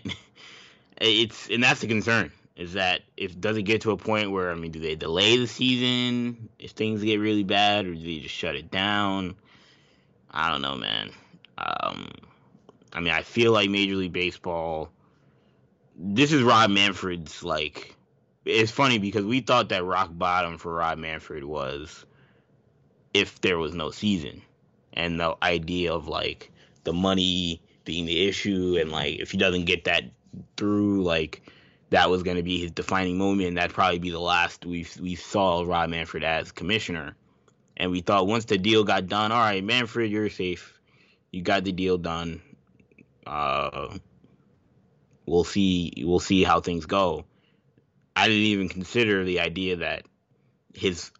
it's 1.02 1.50
and 1.50 1.64
that's 1.64 1.82
the 1.82 1.88
concern 1.88 2.32
is 2.56 2.74
that 2.74 3.02
if 3.18 3.40
does 3.40 3.58
it 3.58 3.64
get 3.64 3.82
to 3.82 3.92
a 3.92 3.98
point 3.98 4.32
where 4.32 4.52
I 4.52 4.56
mean, 4.56 4.72
do 4.72 4.80
they 4.80 4.96
delay 4.96 5.38
the 5.38 5.48
season 5.48 6.50
if 6.60 6.72
things 6.72 7.04
get 7.04 7.20
really 7.20 7.44
bad, 7.44 7.86
or 7.86 7.96
do 7.96 8.02
they 8.02 8.20
just 8.20 8.36
shut 8.36 8.56
it 8.56 8.70
down? 8.70 9.36
I 10.30 10.50
don't 10.52 10.62
know, 10.62 10.76
man. 10.76 11.12
Um, 11.58 12.12
I 12.92 13.00
mean, 13.00 13.14
I 13.14 13.24
feel 13.24 13.52
like 13.52 13.70
Major 13.70 13.96
League 13.96 14.14
Baseball. 14.14 14.92
This 15.96 16.32
is 16.32 16.42
Rob 16.44 16.70
Manfred's 16.70 17.44
like. 17.44 17.96
It's 18.46 18.72
funny 18.72 18.98
because 18.98 19.26
we 19.26 19.40
thought 19.40 19.70
that 19.70 19.86
rock 19.86 20.10
bottom 20.12 20.58
for 20.58 20.74
Rob 20.74 20.98
Manfred 20.98 21.46
was 21.46 22.06
if 23.14 23.40
there 23.42 23.58
was 23.58 23.74
no 23.74 23.90
season, 23.90 24.42
and 24.92 25.20
the 25.20 25.36
idea 25.42 25.94
of 25.94 26.08
like 26.08 26.52
the 26.84 26.94
money 26.94 27.62
being 27.86 28.06
the 28.06 28.28
issue, 28.28 28.78
and 28.80 28.92
like 28.92 29.20
if 29.20 29.32
he 29.32 29.38
doesn't 29.38 29.66
get 29.66 29.86
that 29.86 30.04
through, 30.58 31.04
like 31.04 31.42
that 31.94 32.10
was 32.10 32.24
going 32.24 32.38
to 32.38 32.44
be 32.44 32.58
his 32.58 32.72
defining 32.72 33.20
moment. 33.20 33.50
And 33.50 33.58
that'd 33.58 33.74
probably 33.74 34.00
be 34.00 34.10
the 34.10 34.20
last 34.20 34.66
we 34.66 34.88
we 35.00 35.14
saw 35.14 35.64
Rob 35.64 35.92
Manfred 35.92 36.24
as 36.24 36.52
commissioner. 36.52 37.16
And 37.78 37.92
we 37.92 38.02
thought 38.02 38.26
once 38.26 38.46
the 38.46 38.58
deal 38.58 38.84
got 38.84 39.08
done, 39.08 39.32
all 39.32 39.40
right, 39.40 39.64
Manfred, 39.64 40.12
you're 40.12 40.30
safe. 40.30 40.80
You 41.32 41.44
got 41.44 41.64
the 41.64 41.72
deal 41.72 42.00
done. 42.00 42.42
Uh, 43.28 43.98
we'll 45.28 45.44
see. 45.44 45.94
We'll 45.98 46.20
see 46.20 46.44
how 46.44 46.62
things 46.62 46.88
go. 46.88 47.26
I 48.16 48.28
didn't 48.28 48.44
even 48.44 48.70
consider 48.70 49.24
the 49.24 49.42
idea 49.42 49.78
that 49.78 50.06
his 50.74 51.12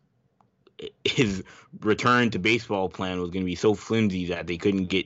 his 1.04 1.44
return 1.82 2.32
to 2.32 2.40
baseball 2.40 2.90
plan 2.90 3.20
was 3.22 3.30
going 3.30 3.44
to 3.44 3.50
be 3.50 3.56
so 3.56 3.76
flimsy 3.76 4.28
that 4.28 4.48
they 4.48 4.58
couldn't 4.58 4.86
get 4.86 5.06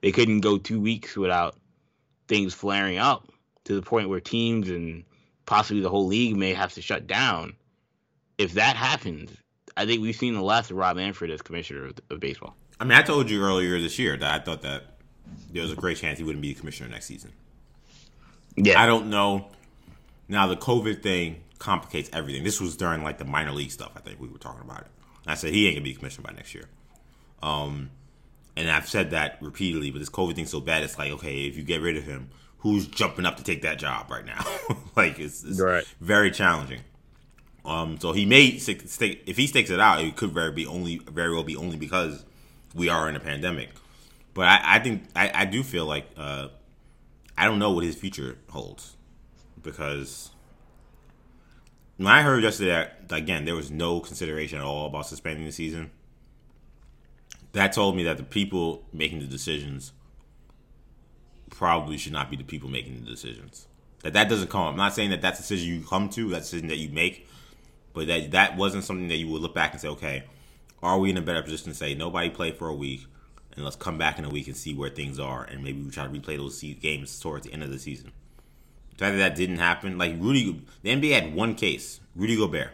they 0.00 0.10
couldn't 0.10 0.40
go 0.40 0.58
two 0.58 0.80
weeks 0.80 1.16
without 1.16 1.56
things 2.26 2.52
flaring 2.52 2.98
up 2.98 3.28
to 3.64 3.74
the 3.74 3.82
point 3.82 4.08
where 4.08 4.20
teams 4.20 4.68
and 4.68 5.04
possibly 5.46 5.82
the 5.82 5.88
whole 5.88 6.06
league 6.06 6.36
may 6.36 6.54
have 6.54 6.72
to 6.74 6.82
shut 6.82 7.06
down. 7.06 7.54
If 8.38 8.54
that 8.54 8.76
happens, 8.76 9.30
I 9.76 9.86
think 9.86 10.02
we've 10.02 10.16
seen 10.16 10.34
the 10.34 10.42
last 10.42 10.70
of 10.70 10.76
Rob 10.76 10.96
Manfred 10.96 11.30
as 11.30 11.42
commissioner 11.42 11.86
of, 11.86 11.98
of 12.10 12.20
baseball. 12.20 12.56
I 12.80 12.84
mean, 12.84 12.98
I 12.98 13.02
told 13.02 13.30
you 13.30 13.42
earlier 13.42 13.80
this 13.80 13.98
year 13.98 14.16
that 14.16 14.40
I 14.40 14.44
thought 14.44 14.62
that 14.62 14.82
there 15.52 15.62
was 15.62 15.72
a 15.72 15.76
great 15.76 15.96
chance 15.96 16.18
he 16.18 16.24
wouldn't 16.24 16.42
be 16.42 16.54
commissioner 16.54 16.90
next 16.90 17.06
season. 17.06 17.32
Yeah, 18.56 18.80
I 18.80 18.86
don't 18.86 19.10
know. 19.10 19.48
Now 20.28 20.46
the 20.46 20.56
COVID 20.56 21.02
thing 21.02 21.42
complicates 21.58 22.10
everything. 22.12 22.44
This 22.44 22.60
was 22.60 22.76
during 22.76 23.02
like 23.02 23.18
the 23.18 23.24
minor 23.24 23.52
league 23.52 23.70
stuff. 23.70 23.92
I 23.96 24.00
think 24.00 24.20
we 24.20 24.28
were 24.28 24.38
talking 24.38 24.62
about 24.62 24.82
it. 24.82 24.88
I 25.26 25.34
said 25.34 25.52
he 25.52 25.66
ain't 25.66 25.76
gonna 25.76 25.84
be 25.84 25.94
commissioner 25.94 26.28
by 26.28 26.34
next 26.34 26.54
year. 26.54 26.64
Um, 27.42 27.90
and 28.56 28.70
I've 28.70 28.88
said 28.88 29.10
that 29.10 29.38
repeatedly, 29.40 29.90
but 29.90 29.98
this 29.98 30.10
COVID 30.10 30.34
thing's 30.34 30.50
so 30.50 30.60
bad. 30.60 30.82
It's 30.82 30.98
like 30.98 31.12
okay, 31.12 31.46
if 31.46 31.56
you 31.56 31.62
get 31.62 31.80
rid 31.80 31.96
of 31.96 32.04
him, 32.04 32.30
who's 32.64 32.86
jumping 32.86 33.26
up 33.26 33.36
to 33.36 33.44
take 33.44 33.60
that 33.60 33.78
job 33.78 34.10
right 34.10 34.24
now. 34.24 34.42
like 34.96 35.20
it's, 35.20 35.44
it's 35.44 35.60
right. 35.60 35.84
very 36.00 36.30
challenging. 36.30 36.80
Um, 37.62 38.00
so 38.00 38.12
he 38.12 38.24
may 38.24 38.56
stick, 38.56 38.82
if 39.26 39.36
he 39.36 39.46
sticks 39.46 39.68
it 39.68 39.78
out, 39.78 40.00
it 40.00 40.16
could 40.16 40.32
very 40.32 40.50
be 40.50 40.66
only 40.66 40.96
very 40.98 41.32
well 41.32 41.44
be 41.44 41.56
only 41.56 41.76
because 41.76 42.24
we 42.74 42.88
are 42.88 43.06
in 43.08 43.16
a 43.16 43.20
pandemic. 43.20 43.68
But 44.32 44.46
I, 44.46 44.76
I 44.76 44.78
think 44.78 45.04
I, 45.14 45.30
I, 45.32 45.44
do 45.44 45.62
feel 45.62 45.84
like 45.84 46.06
uh, 46.16 46.48
I 47.36 47.44
don't 47.44 47.58
know 47.58 47.70
what 47.70 47.84
his 47.84 47.96
future 47.96 48.38
holds 48.48 48.96
because 49.62 50.30
when 51.98 52.08
I 52.08 52.22
heard 52.22 52.42
yesterday 52.42 52.90
that 53.08 53.16
again 53.16 53.44
there 53.44 53.54
was 53.54 53.70
no 53.70 54.00
consideration 54.00 54.58
at 54.58 54.64
all 54.64 54.86
about 54.86 55.06
suspending 55.06 55.44
the 55.44 55.52
season, 55.52 55.90
that 57.52 57.74
told 57.74 57.94
me 57.94 58.04
that 58.04 58.16
the 58.16 58.24
people 58.24 58.84
making 58.90 59.20
the 59.20 59.26
decisions 59.26 59.92
probably 61.56 61.96
should 61.96 62.12
not 62.12 62.30
be 62.30 62.36
the 62.36 62.44
people 62.44 62.68
making 62.68 63.04
the 63.04 63.10
decisions. 63.10 63.66
That 64.02 64.12
that 64.12 64.28
doesn't 64.28 64.50
come. 64.50 64.66
I'm 64.68 64.76
not 64.76 64.94
saying 64.94 65.10
that 65.10 65.22
that's 65.22 65.38
a 65.38 65.42
decision 65.42 65.74
you 65.74 65.86
come 65.86 66.10
to, 66.10 66.30
that 66.30 66.40
decision 66.40 66.68
that 66.68 66.78
you 66.78 66.90
make, 66.90 67.26
but 67.92 68.06
that 68.08 68.32
that 68.32 68.56
wasn't 68.56 68.84
something 68.84 69.08
that 69.08 69.16
you 69.16 69.28
would 69.28 69.42
look 69.42 69.54
back 69.54 69.72
and 69.72 69.80
say, 69.80 69.88
okay, 69.88 70.24
are 70.82 70.98
we 70.98 71.10
in 71.10 71.16
a 71.16 71.22
better 71.22 71.42
position 71.42 71.68
to 71.68 71.74
say 71.74 71.94
nobody 71.94 72.28
play 72.28 72.52
for 72.52 72.68
a 72.68 72.74
week, 72.74 73.06
and 73.56 73.64
let's 73.64 73.76
come 73.76 73.96
back 73.96 74.18
in 74.18 74.24
a 74.24 74.28
week 74.28 74.46
and 74.46 74.56
see 74.56 74.74
where 74.74 74.90
things 74.90 75.18
are, 75.18 75.44
and 75.44 75.64
maybe 75.64 75.82
we 75.82 75.90
try 75.90 76.04
to 76.04 76.10
replay 76.10 76.36
those 76.36 76.60
games 76.80 77.18
towards 77.18 77.46
the 77.46 77.52
end 77.52 77.62
of 77.62 77.70
the 77.70 77.78
season. 77.78 78.12
The 78.90 78.96
fact 78.98 79.16
that 79.16 79.30
that 79.30 79.34
didn't 79.34 79.58
happen, 79.58 79.96
like 79.96 80.14
Rudy, 80.18 80.62
the 80.82 80.90
NBA 80.90 81.12
had 81.12 81.34
one 81.34 81.54
case, 81.54 82.00
Rudy 82.14 82.36
Gobert, 82.36 82.72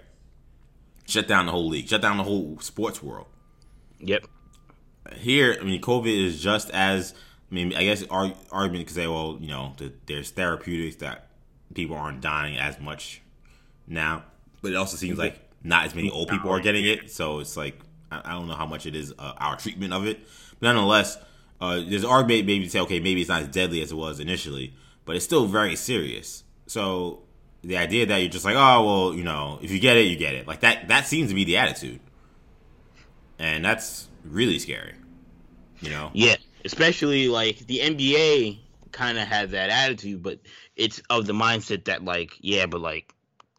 shut 1.06 1.28
down 1.28 1.46
the 1.46 1.52
whole 1.52 1.68
league, 1.68 1.88
shut 1.88 2.02
down 2.02 2.16
the 2.16 2.24
whole 2.24 2.58
sports 2.60 3.02
world. 3.02 3.26
Yep. 4.00 4.26
here, 5.16 5.56
I 5.60 5.64
mean, 5.64 5.80
COVID 5.80 6.26
is 6.26 6.42
just 6.42 6.70
as. 6.70 7.14
I 7.50 7.54
mean, 7.54 7.74
I 7.74 7.84
guess 7.84 8.04
our 8.10 8.32
argument 8.52 8.86
could 8.86 8.94
say, 8.94 9.06
well, 9.06 9.36
you 9.40 9.48
know, 9.48 9.74
the, 9.76 9.92
there's 10.06 10.30
therapeutics 10.30 10.96
that 10.96 11.26
people 11.74 11.96
aren't 11.96 12.20
dying 12.20 12.56
as 12.56 12.78
much 12.78 13.22
now, 13.86 14.24
but 14.62 14.72
it 14.72 14.76
also 14.76 14.96
seems 14.96 15.18
like 15.18 15.40
not 15.64 15.84
as 15.86 15.94
many 15.94 16.10
old 16.10 16.28
people 16.28 16.50
are 16.50 16.60
getting 16.60 16.84
it. 16.84 17.10
So 17.10 17.40
it's 17.40 17.56
like 17.56 17.78
I, 18.10 18.20
I 18.24 18.32
don't 18.32 18.46
know 18.46 18.54
how 18.54 18.66
much 18.66 18.86
it 18.86 18.94
is 18.94 19.12
uh, 19.18 19.32
our 19.38 19.56
treatment 19.56 19.92
of 19.92 20.06
it, 20.06 20.20
but 20.60 20.68
nonetheless, 20.68 21.18
uh, 21.60 21.80
there's 21.86 22.04
an 22.04 22.10
argument 22.10 22.46
maybe 22.46 22.64
to 22.64 22.70
say, 22.70 22.80
okay, 22.80 23.00
maybe 23.00 23.20
it's 23.20 23.28
not 23.28 23.42
as 23.42 23.48
deadly 23.48 23.82
as 23.82 23.92
it 23.92 23.96
was 23.96 24.20
initially, 24.20 24.74
but 25.04 25.16
it's 25.16 25.24
still 25.24 25.46
very 25.46 25.76
serious. 25.76 26.44
So 26.66 27.22
the 27.62 27.76
idea 27.76 28.06
that 28.06 28.16
you're 28.18 28.30
just 28.30 28.44
like, 28.44 28.56
oh 28.56 28.84
well, 28.84 29.14
you 29.14 29.24
know, 29.24 29.58
if 29.60 29.70
you 29.70 29.80
get 29.80 29.96
it, 29.96 30.06
you 30.06 30.16
get 30.16 30.34
it. 30.34 30.46
Like 30.46 30.60
that 30.60 30.88
that 30.88 31.06
seems 31.06 31.30
to 31.30 31.34
be 31.34 31.44
the 31.44 31.56
attitude. 31.56 32.00
And 33.38 33.64
that's 33.64 34.08
really 34.24 34.58
scary. 34.58 34.94
You 35.80 35.90
know? 35.90 36.10
Yeah. 36.12 36.36
Especially 36.64 37.28
like 37.28 37.58
the 37.66 37.78
NBA 37.78 38.60
kind 38.92 39.18
of 39.18 39.26
has 39.26 39.50
that 39.50 39.70
attitude, 39.70 40.22
but 40.22 40.40
it's 40.76 41.00
of 41.10 41.26
the 41.26 41.32
mindset 41.32 41.84
that 41.86 42.04
like, 42.04 42.36
yeah, 42.40 42.66
but 42.66 42.80
like 42.80 43.14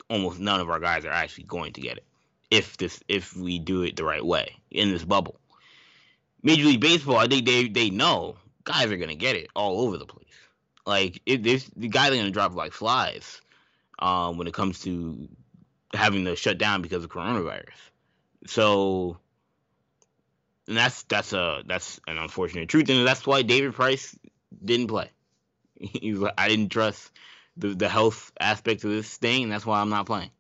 almost 0.10 0.40
none 0.40 0.60
of 0.60 0.70
our 0.70 0.80
guys 0.80 1.06
are 1.06 1.12
actually 1.12 1.46
going 1.46 1.74
to 1.74 1.82
get 1.82 1.98
it 1.98 2.06
if 2.52 2.78
this 2.78 3.02
if 3.08 3.36
we 3.36 3.58
do 3.58 3.82
it 3.82 3.96
the 3.96 4.04
right 4.04 4.26
way 4.26 4.58
in 4.70 4.92
this 4.92 5.06
bubble. 5.06 5.40
Major 6.44 6.66
League 6.66 6.82
Baseball, 6.82 7.18
I 7.18 7.28
think 7.28 7.46
they 7.46 7.68
they 7.70 7.90
know 7.90 8.36
guys 8.66 8.92
are 8.92 8.98
gonna 8.98 9.16
get 9.16 9.36
it 9.36 9.48
all 9.56 9.82
over 9.82 9.98
the 9.98 10.06
place. 10.06 10.28
Like 10.86 11.22
it, 11.26 11.44
there's 11.44 11.66
the 11.76 11.88
guys 11.88 12.12
are 12.12 12.18
gonna 12.18 12.32
drop 12.32 12.54
like 12.54 12.74
flies 12.74 13.42
um, 14.00 14.38
when 14.38 14.48
it 14.48 14.54
comes 14.54 14.80
to 14.82 15.30
having 15.94 16.26
to 16.26 16.36
shut 16.36 16.58
down 16.58 16.82
because 16.82 17.04
of 17.04 17.10
coronavirus. 17.10 17.70
So 18.48 19.18
and 20.72 20.78
that's 20.78 21.04
that's 21.04 21.34
a 21.34 21.64
that's 21.66 22.00
an 22.08 22.18
unfortunate 22.18 22.70
truth, 22.70 22.90
and 22.90 23.06
that's 23.06 23.28
why 23.28 23.42
David 23.42 23.74
Price 23.74 24.18
didn't 24.64 24.88
play. 24.88 25.10
He's 25.78 26.18
like, 26.18 26.34
I 26.38 26.48
didn't 26.48 26.70
trust 26.70 27.12
the 27.58 27.76
the 27.76 27.90
health 27.90 28.32
aspect 28.40 28.86
of 28.86 28.92
this 28.92 29.18
thing, 29.18 29.44
and 29.44 29.52
that's 29.52 29.66
why 29.66 29.82
I'm 29.82 29.90
not 29.90 30.06
playing. 30.06 30.32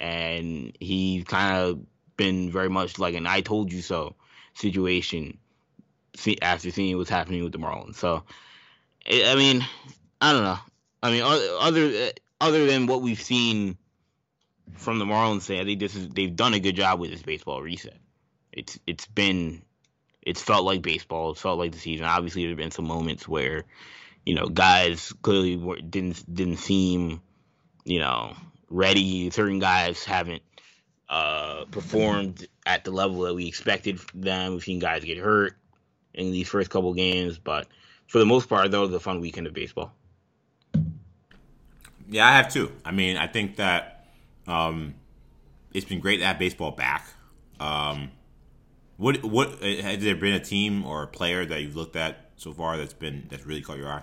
And 0.00 0.76
he's 0.80 1.22
kind 1.22 1.56
of 1.56 1.80
been 2.16 2.50
very 2.50 2.68
much 2.68 2.98
like 2.98 3.14
an 3.14 3.28
"I 3.28 3.42
told 3.42 3.72
you 3.72 3.80
so" 3.80 4.16
situation 4.54 5.38
after 6.42 6.72
seeing 6.72 6.96
what's 6.96 7.08
happening 7.08 7.44
with 7.44 7.52
the 7.52 7.58
Marlins. 7.58 7.94
So, 7.94 8.24
I 9.08 9.36
mean, 9.36 9.64
I 10.20 10.32
don't 10.32 10.42
know. 10.42 10.58
I 11.00 11.10
mean, 11.12 11.22
other 11.22 12.10
other 12.40 12.66
than 12.66 12.88
what 12.88 13.02
we've 13.02 13.22
seen 13.22 13.78
from 14.72 14.98
the 14.98 15.04
Marlins, 15.04 15.48
I 15.56 15.64
think 15.64 15.78
this 15.78 15.94
is 15.94 16.08
they've 16.08 16.34
done 16.34 16.54
a 16.54 16.60
good 16.60 16.74
job 16.74 16.98
with 16.98 17.12
this 17.12 17.22
baseball 17.22 17.62
reset. 17.62 17.98
It's 18.50 18.80
it's 18.88 19.06
been 19.06 19.62
it's 20.26 20.42
felt 20.42 20.64
like 20.64 20.82
baseball. 20.82 21.30
It's 21.30 21.40
felt 21.40 21.58
like 21.58 21.72
the 21.72 21.78
season. 21.78 22.04
Obviously, 22.04 22.42
there 22.42 22.50
have 22.50 22.58
been 22.58 22.72
some 22.72 22.86
moments 22.86 23.26
where 23.26 23.64
you 24.26 24.34
know 24.34 24.48
guys 24.48 25.12
clearly 25.22 25.56
were, 25.56 25.78
didn't 25.78 26.22
didn't 26.34 26.58
seem 26.58 27.22
you 27.84 28.00
know 28.00 28.34
ready. 28.68 29.30
Certain 29.30 29.60
guys 29.60 30.04
haven't 30.04 30.42
uh, 31.08 31.64
performed 31.70 32.46
at 32.66 32.84
the 32.84 32.90
level 32.90 33.20
that 33.22 33.34
we 33.34 33.46
expected 33.46 34.00
them. 34.12 34.54
We've 34.54 34.64
seen 34.64 34.80
guys 34.80 35.04
get 35.04 35.16
hurt 35.16 35.56
in 36.12 36.32
these 36.32 36.48
first 36.48 36.70
couple 36.70 36.92
games, 36.92 37.38
but 37.38 37.68
for 38.08 38.18
the 38.18 38.26
most 38.26 38.48
part, 38.48 38.70
though, 38.72 38.82
it 38.82 38.86
was 38.86 38.94
a 38.96 39.00
fun 39.00 39.20
weekend 39.20 39.46
of 39.46 39.54
baseball. 39.54 39.92
Yeah, 42.08 42.26
I 42.26 42.32
have 42.32 42.52
too. 42.52 42.72
I 42.84 42.90
mean, 42.90 43.16
I 43.16 43.28
think 43.28 43.56
that 43.56 44.06
um, 44.48 44.94
it's 45.72 45.86
been 45.86 46.00
great 46.00 46.18
to 46.18 46.26
have 46.26 46.38
baseball 46.38 46.72
back. 46.72 47.06
Um, 47.60 48.10
what 48.96 49.24
what 49.24 49.62
has 49.62 50.02
there 50.02 50.16
been 50.16 50.34
a 50.34 50.40
team 50.40 50.84
or 50.84 51.02
a 51.02 51.06
player 51.06 51.44
that 51.44 51.60
you've 51.60 51.76
looked 51.76 51.96
at 51.96 52.30
so 52.36 52.52
far 52.52 52.76
that's 52.76 52.94
been 52.94 53.26
that's 53.28 53.44
really 53.46 53.62
caught 53.62 53.78
your 53.78 53.88
eye? 53.90 54.02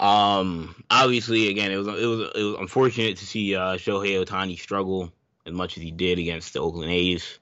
Um, 0.00 0.82
obviously, 0.90 1.48
again, 1.48 1.70
it 1.70 1.76
was 1.76 1.86
it 1.88 2.06
was 2.06 2.30
it 2.34 2.42
was 2.42 2.56
unfortunate 2.58 3.18
to 3.18 3.26
see 3.26 3.54
uh, 3.54 3.76
Shohei 3.76 4.24
Ohtani 4.24 4.58
struggle 4.58 5.12
as 5.46 5.52
much 5.52 5.76
as 5.76 5.82
he 5.82 5.90
did 5.90 6.18
against 6.18 6.54
the 6.54 6.60
Oakland 6.60 6.90
A's 6.90 7.38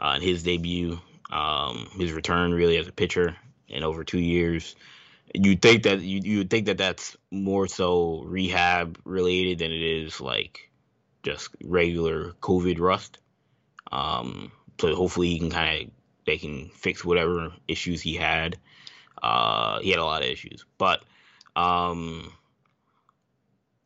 uh, 0.00 0.14
in 0.16 0.22
his 0.22 0.42
debut. 0.42 0.98
Um, 1.30 1.88
his 1.96 2.12
return 2.12 2.52
really 2.52 2.76
as 2.76 2.88
a 2.88 2.92
pitcher 2.92 3.36
in 3.68 3.82
over 3.82 4.04
two 4.04 4.20
years. 4.20 4.76
You 5.34 5.56
think 5.56 5.84
that 5.84 6.00
you 6.00 6.20
you 6.22 6.38
would 6.38 6.50
think 6.50 6.66
that 6.66 6.78
that's 6.78 7.16
more 7.30 7.66
so 7.66 8.22
rehab 8.24 8.98
related 9.04 9.58
than 9.58 9.72
it 9.72 9.82
is 9.82 10.20
like 10.20 10.70
just 11.22 11.48
regular 11.64 12.32
COVID 12.40 12.78
rust. 12.80 13.18
Um, 13.90 14.52
so 14.80 14.94
hopefully 14.94 15.30
he 15.30 15.38
can 15.38 15.50
kind 15.50 15.82
of 15.82 15.90
they 16.24 16.38
can 16.38 16.68
fix 16.70 17.04
whatever 17.04 17.52
issues 17.66 18.00
he 18.00 18.14
had. 18.14 18.56
Uh, 19.22 19.80
he 19.80 19.90
had 19.90 19.98
a 19.98 20.04
lot 20.04 20.22
of 20.22 20.28
issues, 20.28 20.64
but 20.78 21.02
um, 21.56 22.32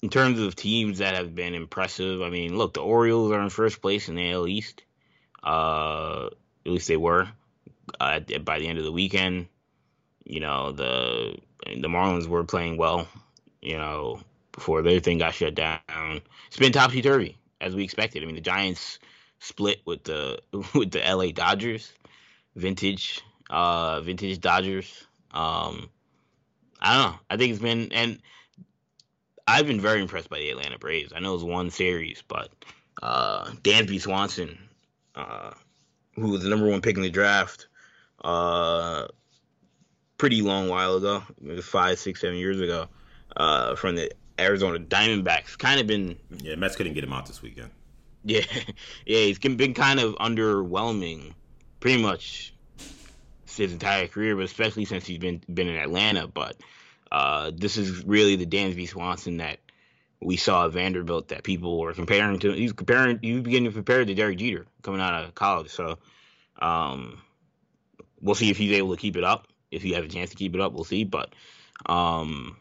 in 0.03 0.09
terms 0.09 0.41
of 0.41 0.55
teams 0.55 0.99
that 0.99 1.15
have 1.15 1.35
been 1.35 1.55
impressive, 1.55 2.23
I 2.23 2.31
mean, 2.31 2.57
look, 2.57 2.75
the 2.75 2.81
Orioles 2.81 3.33
are 3.33 3.41
in 3.41 3.51
first 3.51 3.83
place 3.83 4.09
in 4.09 4.15
the 4.15 4.31
AL 4.33 4.47
East. 4.47 4.85
Uh, 5.43 6.29
at 6.65 6.73
least 6.73 6.89
they 6.89 6.97
were 6.97 7.29
uh, 8.01 8.21
by 8.45 8.59
the 8.59 8.69
end 8.69 8.79
of 8.79 8.85
the 8.85 8.93
weekend. 8.93 9.47
You 10.25 10.41
know, 10.41 10.73
the 10.73 11.39
the 11.65 11.89
Marlins 11.89 12.27
were 12.27 12.45
playing 12.45 12.77
well. 12.77 13.09
You 13.63 13.79
know, 13.79 14.21
before 14.53 14.83
their 14.83 15.01
thing 15.01 15.19
got 15.19 15.35
shut 15.35 15.55
down. 15.55 15.81
It's 16.49 16.57
been 16.57 16.73
topsy 16.73 17.03
turvy 17.03 17.37
as 17.61 17.75
we 17.75 17.85
expected. 17.85 18.23
I 18.23 18.27
mean, 18.27 18.35
the 18.35 18.41
Giants 18.41 18.99
split 19.47 19.81
with 19.85 20.05
the 20.05 20.39
with 20.75 20.91
the 20.91 21.01
LA 21.01 21.31
Dodgers, 21.33 21.93
vintage 22.55 23.21
uh 23.51 24.01
vintage 24.01 24.41
Dodgers. 24.41 25.07
Um 25.33 25.89
I 26.81 26.95
don't 26.95 27.13
know. 27.13 27.19
I 27.31 27.37
think 27.37 27.53
it's 27.53 27.63
been 27.63 27.93
and 27.93 28.19
I've 29.49 29.67
been 29.67 29.81
very 29.81 30.01
impressed 30.01 30.29
by 30.29 30.39
the 30.39 30.51
Atlanta 30.51 30.79
Braves. 30.79 31.13
I 31.15 31.21
know 31.21 31.35
it's 31.35 31.45
one 31.45 31.71
series, 31.71 32.23
but 32.27 32.51
uh 33.03 33.47
Dansby 33.63 34.01
Swanson, 34.01 34.59
uh 35.15 35.53
who 36.15 36.29
was 36.29 36.43
the 36.43 36.49
number 36.49 36.67
one 36.67 36.81
pick 36.81 36.97
in 36.97 37.03
the 37.03 37.11
draft, 37.11 37.69
uh 38.25 39.07
pretty 40.19 40.43
long 40.43 40.69
while 40.69 40.97
ago, 40.97 41.23
five, 41.63 41.99
six, 41.99 42.21
seven 42.21 42.37
years 42.37 42.61
ago, 42.61 42.89
uh 43.37 43.77
from 43.77 43.95
the 43.95 44.11
Arizona 44.39 44.79
Diamondbacks. 44.79 45.57
Kind 45.57 45.81
of 45.81 45.87
been 45.87 46.19
Yeah, 46.43 46.57
Mets 46.57 46.75
couldn't 46.75 46.95
get 46.95 47.05
him 47.05 47.13
out 47.13 47.27
this 47.27 47.43
weekend. 47.43 47.71
Yeah, 48.27 48.41
yeah, 49.07 49.21
he's 49.21 49.39
been 49.39 49.73
kind 49.73 50.01
of 50.01 50.17
underwhelming, 50.17 51.33
pretty 51.79 52.03
much 52.03 52.53
his 53.57 53.73
entire 53.73 54.09
career, 54.09 54.35
but 54.35 54.45
especially 54.45 54.85
since 54.85 55.07
he's 55.07 55.19
been 55.19 55.41
been 55.53 55.69
in 55.69 55.77
Atlanta. 55.77 56.27
But 56.27 56.57
uh, 57.13 57.53
this 57.55 57.77
is 57.77 58.05
really 58.05 58.35
the 58.35 58.47
Dansby 58.47 58.89
Swanson 58.89 59.37
that 59.37 59.61
we 60.21 60.37
saw 60.37 60.67
at 60.67 60.73
Vanderbilt 60.73 61.29
that 61.29 61.45
people 61.45 61.79
were 61.79 61.93
comparing 61.95 62.41
to. 62.41 62.53
He's 62.53 62.73
comparing. 62.73 63.21
You 63.23 63.43
beginning 63.43 63.71
to 63.71 63.75
compare 63.75 64.05
to 64.05 64.15
Derek 64.15 64.39
Jeter 64.39 64.67
coming 64.83 65.01
out 65.01 65.23
of 65.23 65.35
college. 65.37 65.71
So 65.71 65.99
um, 66.59 67.23
we'll 68.21 68.35
see 68.35 68.51
if 68.51 68.57
he's 68.57 68.73
able 68.73 68.97
to 68.97 69.01
keep 69.01 69.17
it 69.17 69.25
up. 69.25 69.47
If 69.71 69.85
you 69.85 69.95
have 69.95 70.05
a 70.05 70.09
chance 70.09 70.31
to 70.31 70.37
keep 70.37 70.55
it 70.57 70.61
up, 70.61 70.73
we'll 70.73 70.83
see. 70.83 71.05
But 71.05 71.33
um, 71.87 72.57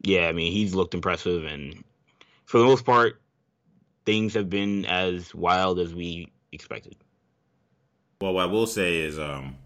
yeah, 0.00 0.28
I 0.28 0.32
mean, 0.32 0.50
he's 0.50 0.74
looked 0.74 0.94
impressive, 0.94 1.44
and 1.44 1.84
for 2.46 2.58
the 2.58 2.64
most 2.64 2.86
part, 2.86 3.20
things 4.08 4.32
have 4.32 4.48
been 4.48 4.86
as 4.86 5.34
wild 5.34 5.78
as 5.78 5.94
we 5.94 6.32
expected. 6.50 6.96
Well, 8.22 8.32
what 8.32 8.44
I 8.44 8.46
will 8.46 8.66
say 8.66 9.00
is, 9.00 9.18
um, 9.18 9.56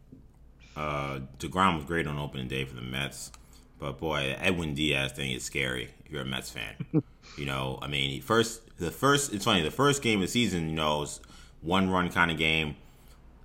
uh, 0.74 1.20
Degrom 1.38 1.76
was 1.76 1.84
great 1.84 2.08
on 2.08 2.18
opening 2.18 2.48
day 2.48 2.64
for 2.64 2.74
the 2.74 2.82
Mets, 2.82 3.30
but 3.78 4.00
boy, 4.00 4.34
Edwin 4.40 4.74
Diaz 4.74 5.12
thing 5.12 5.30
is 5.30 5.44
scary 5.44 5.90
if 6.04 6.10
you're 6.10 6.22
a 6.22 6.24
Mets 6.24 6.50
fan. 6.50 6.74
you 7.38 7.46
know, 7.46 7.78
I 7.82 7.86
mean, 7.86 8.20
first 8.20 8.76
the 8.80 8.90
first 8.90 9.32
it's 9.32 9.44
funny 9.44 9.62
the 9.62 9.70
first 9.70 10.02
game 10.02 10.18
of 10.18 10.22
the 10.22 10.32
season, 10.32 10.70
you 10.70 10.74
know, 10.74 10.98
was 10.98 11.20
one 11.60 11.88
run 11.88 12.10
kind 12.10 12.32
of 12.32 12.36
game, 12.36 12.74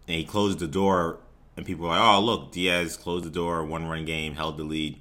and 0.08 0.18
he 0.18 0.24
closed 0.24 0.58
the 0.58 0.68
door, 0.68 1.20
and 1.56 1.64
people 1.64 1.84
were 1.84 1.91
like, 1.91 2.02
"Oh, 2.02 2.20
look, 2.22 2.52
Diaz 2.52 2.98
closed 2.98 3.24
the 3.24 3.30
door, 3.30 3.64
one 3.64 3.86
run 3.86 4.04
game, 4.04 4.34
held 4.34 4.58
the 4.58 4.64
lead, 4.64 5.00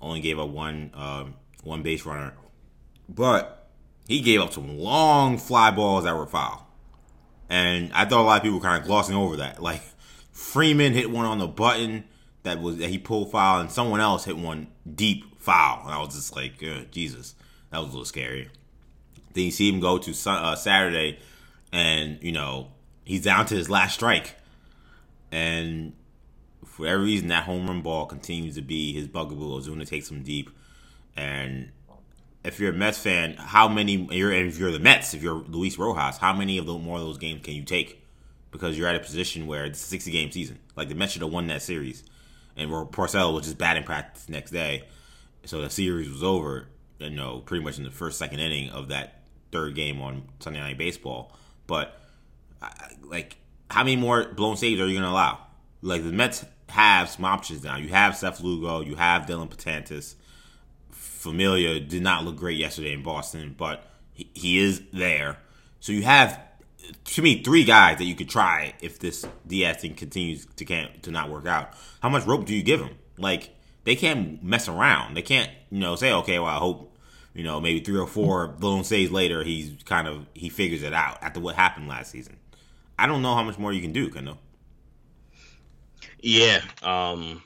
only 0.00 0.20
gave 0.20 0.38
up 0.38 0.50
one 0.50 0.92
uh, 0.94 1.24
one 1.64 1.82
base 1.82 2.06
runner," 2.06 2.32
but 3.08 3.61
he 4.06 4.20
gave 4.20 4.40
up 4.40 4.52
some 4.52 4.78
long 4.78 5.38
fly 5.38 5.70
balls 5.70 6.04
that 6.04 6.16
were 6.16 6.26
foul. 6.26 6.68
And 7.48 7.92
I 7.92 8.04
thought 8.04 8.22
a 8.22 8.24
lot 8.24 8.36
of 8.38 8.42
people 8.42 8.58
were 8.58 8.64
kind 8.64 8.80
of 8.80 8.86
glossing 8.86 9.16
over 9.16 9.36
that. 9.36 9.60
Like 9.62 9.82
Freeman 10.32 10.92
hit 10.92 11.10
one 11.10 11.26
on 11.26 11.38
the 11.38 11.46
button 11.46 12.04
that 12.42 12.60
was 12.60 12.78
that 12.78 12.88
he 12.88 12.98
pulled 12.98 13.30
foul, 13.30 13.60
and 13.60 13.70
someone 13.70 14.00
else 14.00 14.24
hit 14.24 14.36
one 14.36 14.68
deep 14.92 15.40
foul. 15.40 15.82
And 15.84 15.94
I 15.94 15.98
was 15.98 16.14
just 16.14 16.34
like, 16.34 16.58
Jesus, 16.90 17.34
that 17.70 17.78
was 17.78 17.88
a 17.88 17.90
little 17.90 18.04
scary. 18.04 18.50
Then 19.34 19.44
you 19.44 19.50
see 19.50 19.70
him 19.70 19.80
go 19.80 19.98
to 19.98 20.30
uh, 20.30 20.56
Saturday, 20.56 21.18
and 21.72 22.18
you 22.22 22.32
know 22.32 22.72
he's 23.04 23.22
down 23.22 23.46
to 23.46 23.54
his 23.54 23.70
last 23.70 23.94
strike, 23.94 24.34
and 25.30 25.92
for 26.64 26.86
every 26.86 27.06
reason 27.06 27.28
that 27.28 27.44
home 27.44 27.66
run 27.66 27.82
ball 27.82 28.06
continues 28.06 28.54
to 28.56 28.62
be 28.62 28.92
his 28.92 29.06
bugaboo. 29.06 29.60
Ozuna 29.60 29.86
takes 29.86 30.10
him 30.10 30.22
deep, 30.22 30.50
and 31.16 31.70
if 32.44 32.58
you're 32.58 32.70
a 32.70 32.76
Mets 32.76 32.98
fan, 32.98 33.34
how 33.34 33.68
many? 33.68 34.08
You're, 34.10 34.32
if 34.32 34.58
you're 34.58 34.72
the 34.72 34.78
Mets, 34.78 35.14
if 35.14 35.22
you're 35.22 35.34
Luis 35.34 35.78
Rojas, 35.78 36.18
how 36.18 36.32
many 36.32 36.58
of 36.58 36.66
the 36.66 36.74
more 36.74 36.98
of 36.98 37.04
those 37.04 37.18
games 37.18 37.42
can 37.44 37.54
you 37.54 37.64
take 37.64 38.02
because 38.52 38.78
you're 38.78 38.86
at 38.86 38.94
a 38.94 39.00
position 39.00 39.46
where 39.46 39.64
it's 39.64 39.82
a 39.82 39.86
60 39.86 40.10
game 40.12 40.30
season. 40.30 40.58
Like 40.76 40.88
the 40.88 40.94
Mets 40.94 41.12
should 41.12 41.22
have 41.22 41.32
won 41.32 41.48
that 41.48 41.62
series, 41.62 42.04
and 42.56 42.70
Porcello 42.70 43.34
was 43.34 43.46
just 43.46 43.58
batting 43.58 43.84
practice 43.84 44.28
next 44.28 44.50
day, 44.50 44.84
so 45.44 45.60
the 45.60 45.70
series 45.70 46.08
was 46.08 46.22
over. 46.22 46.68
You 46.98 47.10
know, 47.10 47.40
pretty 47.40 47.64
much 47.64 47.78
in 47.78 47.84
the 47.84 47.90
first 47.90 48.16
second 48.16 48.38
inning 48.38 48.70
of 48.70 48.88
that 48.88 49.22
third 49.50 49.74
game 49.74 50.00
on 50.00 50.28
Sunday 50.38 50.60
Night 50.60 50.78
Baseball. 50.78 51.36
But 51.66 51.98
like, 53.02 53.36
how 53.70 53.82
many 53.82 53.96
more 53.96 54.24
blown 54.24 54.56
saves 54.56 54.80
are 54.80 54.86
you 54.86 54.92
going 54.92 55.02
to 55.02 55.10
allow? 55.10 55.38
Like 55.80 56.04
the 56.04 56.12
Mets 56.12 56.44
have 56.68 57.10
some 57.10 57.24
options 57.24 57.64
now. 57.64 57.76
You 57.76 57.88
have 57.88 58.16
Seth 58.16 58.40
Lugo, 58.40 58.80
you 58.80 58.94
have 58.94 59.26
Dellin 59.26 59.48
Betances. 59.50 60.14
Familia 61.22 61.78
did 61.78 62.02
not 62.02 62.24
look 62.24 62.34
great 62.34 62.58
yesterday 62.58 62.92
in 62.92 63.04
Boston, 63.04 63.54
but 63.56 63.86
he, 64.12 64.58
is 64.58 64.82
there. 64.92 65.38
So 65.78 65.92
you 65.92 66.02
have, 66.02 66.40
to 67.04 67.22
me, 67.22 67.44
three 67.44 67.62
guys 67.62 67.98
that 67.98 68.04
you 68.04 68.16
could 68.16 68.28
try 68.28 68.74
if 68.80 68.98
this 68.98 69.24
Diaz 69.46 69.76
thing 69.76 69.94
continues 69.94 70.46
to 70.56 70.64
can't 70.64 71.00
to 71.04 71.12
not 71.12 71.30
work 71.30 71.46
out. 71.46 71.74
How 72.00 72.08
much 72.08 72.26
rope 72.26 72.46
do 72.46 72.56
you 72.56 72.64
give 72.64 72.80
him? 72.80 72.96
Like 73.18 73.50
they 73.84 73.94
can't 73.94 74.42
mess 74.42 74.68
around. 74.68 75.14
They 75.14 75.22
can't, 75.22 75.48
you 75.70 75.78
know, 75.78 75.94
say, 75.94 76.12
okay, 76.12 76.40
well, 76.40 76.48
I 76.48 76.58
hope, 76.58 76.92
you 77.34 77.44
know, 77.44 77.60
maybe 77.60 77.78
three 77.78 78.00
or 78.00 78.08
four 78.08 78.48
blown 78.48 78.82
saves 78.82 79.12
later, 79.12 79.44
he's 79.44 79.80
kind 79.84 80.08
of 80.08 80.26
he 80.34 80.48
figures 80.48 80.82
it 80.82 80.92
out 80.92 81.22
after 81.22 81.38
what 81.38 81.54
happened 81.54 81.86
last 81.86 82.10
season. 82.10 82.36
I 82.98 83.06
don't 83.06 83.22
know 83.22 83.36
how 83.36 83.44
much 83.44 83.58
more 83.58 83.72
you 83.72 83.80
can 83.80 83.92
do, 83.92 84.10
Kendall. 84.10 84.38
Yeah, 86.20 86.62
um, 86.82 87.42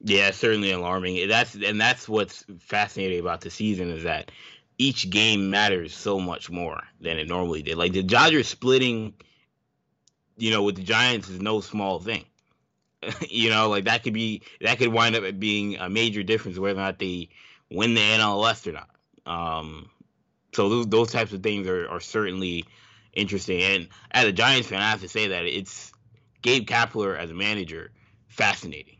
yeah, 0.00 0.30
certainly 0.30 0.70
alarming. 0.70 1.28
That's 1.28 1.54
and 1.54 1.80
that's 1.80 2.08
what's 2.08 2.44
fascinating 2.60 3.20
about 3.20 3.40
the 3.40 3.50
season 3.50 3.90
is 3.90 4.04
that 4.04 4.30
each 4.78 5.10
game 5.10 5.50
matters 5.50 5.94
so 5.94 6.20
much 6.20 6.50
more 6.50 6.82
than 7.00 7.18
it 7.18 7.28
normally 7.28 7.62
did. 7.62 7.76
Like 7.76 7.92
the 7.92 8.02
Dodgers 8.02 8.46
splitting, 8.46 9.14
you 10.36 10.50
know, 10.50 10.62
with 10.62 10.76
the 10.76 10.82
Giants 10.82 11.28
is 11.28 11.40
no 11.40 11.60
small 11.60 11.98
thing. 11.98 12.24
you 13.28 13.50
know, 13.50 13.68
like 13.68 13.84
that 13.84 14.04
could 14.04 14.12
be 14.12 14.42
that 14.60 14.78
could 14.78 14.88
wind 14.88 15.16
up 15.16 15.38
being 15.38 15.76
a 15.76 15.88
major 15.88 16.22
difference 16.22 16.58
whether 16.58 16.78
or 16.78 16.82
not 16.82 16.98
they 16.98 17.28
win 17.70 17.94
the 17.94 18.00
NL 18.00 18.40
West 18.40 18.66
or 18.66 18.72
not. 18.72 18.90
Um, 19.26 19.90
so 20.52 20.68
those 20.68 20.86
those 20.86 21.10
types 21.10 21.32
of 21.32 21.42
things 21.42 21.66
are, 21.66 21.88
are 21.88 22.00
certainly 22.00 22.64
interesting. 23.12 23.62
And 23.62 23.88
as 24.12 24.26
a 24.26 24.32
Giants 24.32 24.68
fan, 24.68 24.80
I 24.80 24.90
have 24.90 25.00
to 25.02 25.08
say 25.08 25.28
that 25.28 25.44
it's 25.44 25.92
Gabe 26.40 26.68
Kapler 26.68 27.18
as 27.18 27.30
a 27.30 27.34
manager 27.34 27.90
fascinating. 28.28 28.97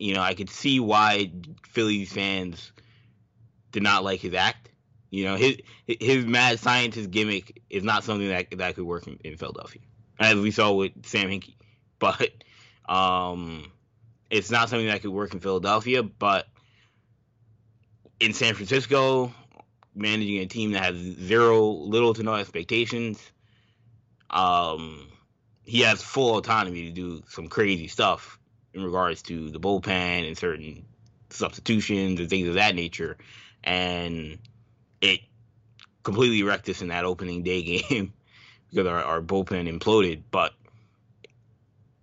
You 0.00 0.14
know, 0.14 0.22
I 0.22 0.32
could 0.32 0.48
see 0.48 0.80
why 0.80 1.30
Phillies 1.68 2.10
fans 2.10 2.72
did 3.70 3.82
not 3.82 4.02
like 4.02 4.20
his 4.20 4.32
act. 4.32 4.70
You 5.10 5.24
know, 5.24 5.36
his 5.36 5.58
his 5.86 6.24
mad 6.24 6.58
scientist 6.58 7.10
gimmick 7.10 7.60
is 7.68 7.84
not 7.84 8.02
something 8.02 8.28
that 8.28 8.50
that 8.52 8.76
could 8.76 8.84
work 8.84 9.06
in, 9.06 9.18
in 9.22 9.36
Philadelphia, 9.36 9.82
as 10.18 10.36
we 10.36 10.52
saw 10.52 10.72
with 10.72 10.92
Sam 11.04 11.28
Hinkie. 11.28 11.54
But 11.98 12.30
um, 12.88 13.70
it's 14.30 14.50
not 14.50 14.70
something 14.70 14.86
that 14.86 15.02
could 15.02 15.10
work 15.10 15.34
in 15.34 15.40
Philadelphia. 15.40 16.02
But 16.02 16.46
in 18.20 18.32
San 18.32 18.54
Francisco, 18.54 19.34
managing 19.94 20.38
a 20.38 20.46
team 20.46 20.72
that 20.72 20.82
has 20.82 20.96
zero, 20.96 21.60
little 21.60 22.14
to 22.14 22.22
no 22.22 22.36
expectations, 22.36 23.20
um, 24.30 25.08
he 25.62 25.80
has 25.80 26.02
full 26.02 26.38
autonomy 26.38 26.86
to 26.86 26.90
do 26.90 27.22
some 27.28 27.48
crazy 27.48 27.86
stuff 27.86 28.39
in 28.74 28.84
regards 28.84 29.22
to 29.22 29.50
the 29.50 29.60
bullpen 29.60 30.26
and 30.26 30.36
certain 30.36 30.84
substitutions 31.30 32.20
and 32.20 32.28
things 32.28 32.48
of 32.48 32.54
that 32.54 32.74
nature. 32.74 33.16
And 33.64 34.38
it 35.00 35.20
completely 36.02 36.42
wrecked 36.42 36.68
us 36.68 36.82
in 36.82 36.88
that 36.88 37.04
opening 37.04 37.42
day 37.42 37.62
game 37.88 38.12
because 38.70 38.86
our, 38.86 39.02
our 39.02 39.20
bullpen 39.20 39.68
imploded. 39.68 40.22
But 40.30 40.52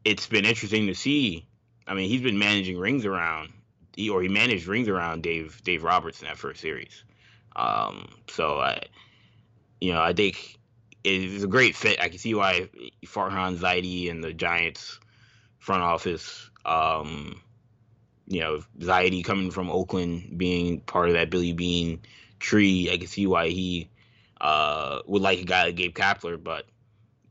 it's 0.03 0.27
been 0.27 0.45
interesting 0.45 0.87
to 0.87 0.95
see. 0.95 1.45
I 1.87 1.93
mean, 1.93 2.09
he's 2.09 2.21
been 2.21 2.39
managing 2.39 2.77
rings 2.77 3.05
around, 3.05 3.53
he, 3.95 4.09
or 4.09 4.21
he 4.21 4.27
managed 4.27 4.67
rings 4.67 4.87
around 4.87 5.23
Dave 5.23 5.61
Dave 5.63 5.83
Roberts 5.83 6.21
in 6.21 6.27
that 6.27 6.37
first 6.37 6.59
series. 6.59 7.03
Um, 7.55 8.09
so 8.29 8.59
I, 8.59 8.83
you 9.79 9.93
know, 9.93 10.01
I 10.01 10.13
think 10.13 10.57
it's 11.03 11.43
a 11.43 11.47
great 11.47 11.75
fit. 11.75 12.01
I 12.01 12.09
can 12.09 12.19
see 12.19 12.33
why 12.33 12.69
Farhan 13.05 13.57
Zaidi 13.57 14.11
and 14.11 14.23
the 14.23 14.33
Giants 14.33 14.99
front 15.59 15.81
office 15.81 16.46
um, 16.67 17.41
you 18.27 18.41
know, 18.41 18.61
Zaidi 18.79 19.23
coming 19.23 19.51
from 19.51 19.71
Oakland, 19.71 20.37
being 20.37 20.81
part 20.81 21.07
of 21.07 21.13
that 21.13 21.29
Billy 21.29 21.53
Beane 21.53 22.01
tree, 22.39 22.89
I 22.91 22.97
can 22.97 23.07
see 23.07 23.25
why 23.25 23.49
he 23.49 23.89
uh, 24.41 24.99
would 25.05 25.21
like 25.21 25.39
a 25.39 25.45
guy 25.45 25.65
like 25.65 25.75
Gabe 25.75 25.95
Kapler, 25.95 26.41
but 26.41 26.65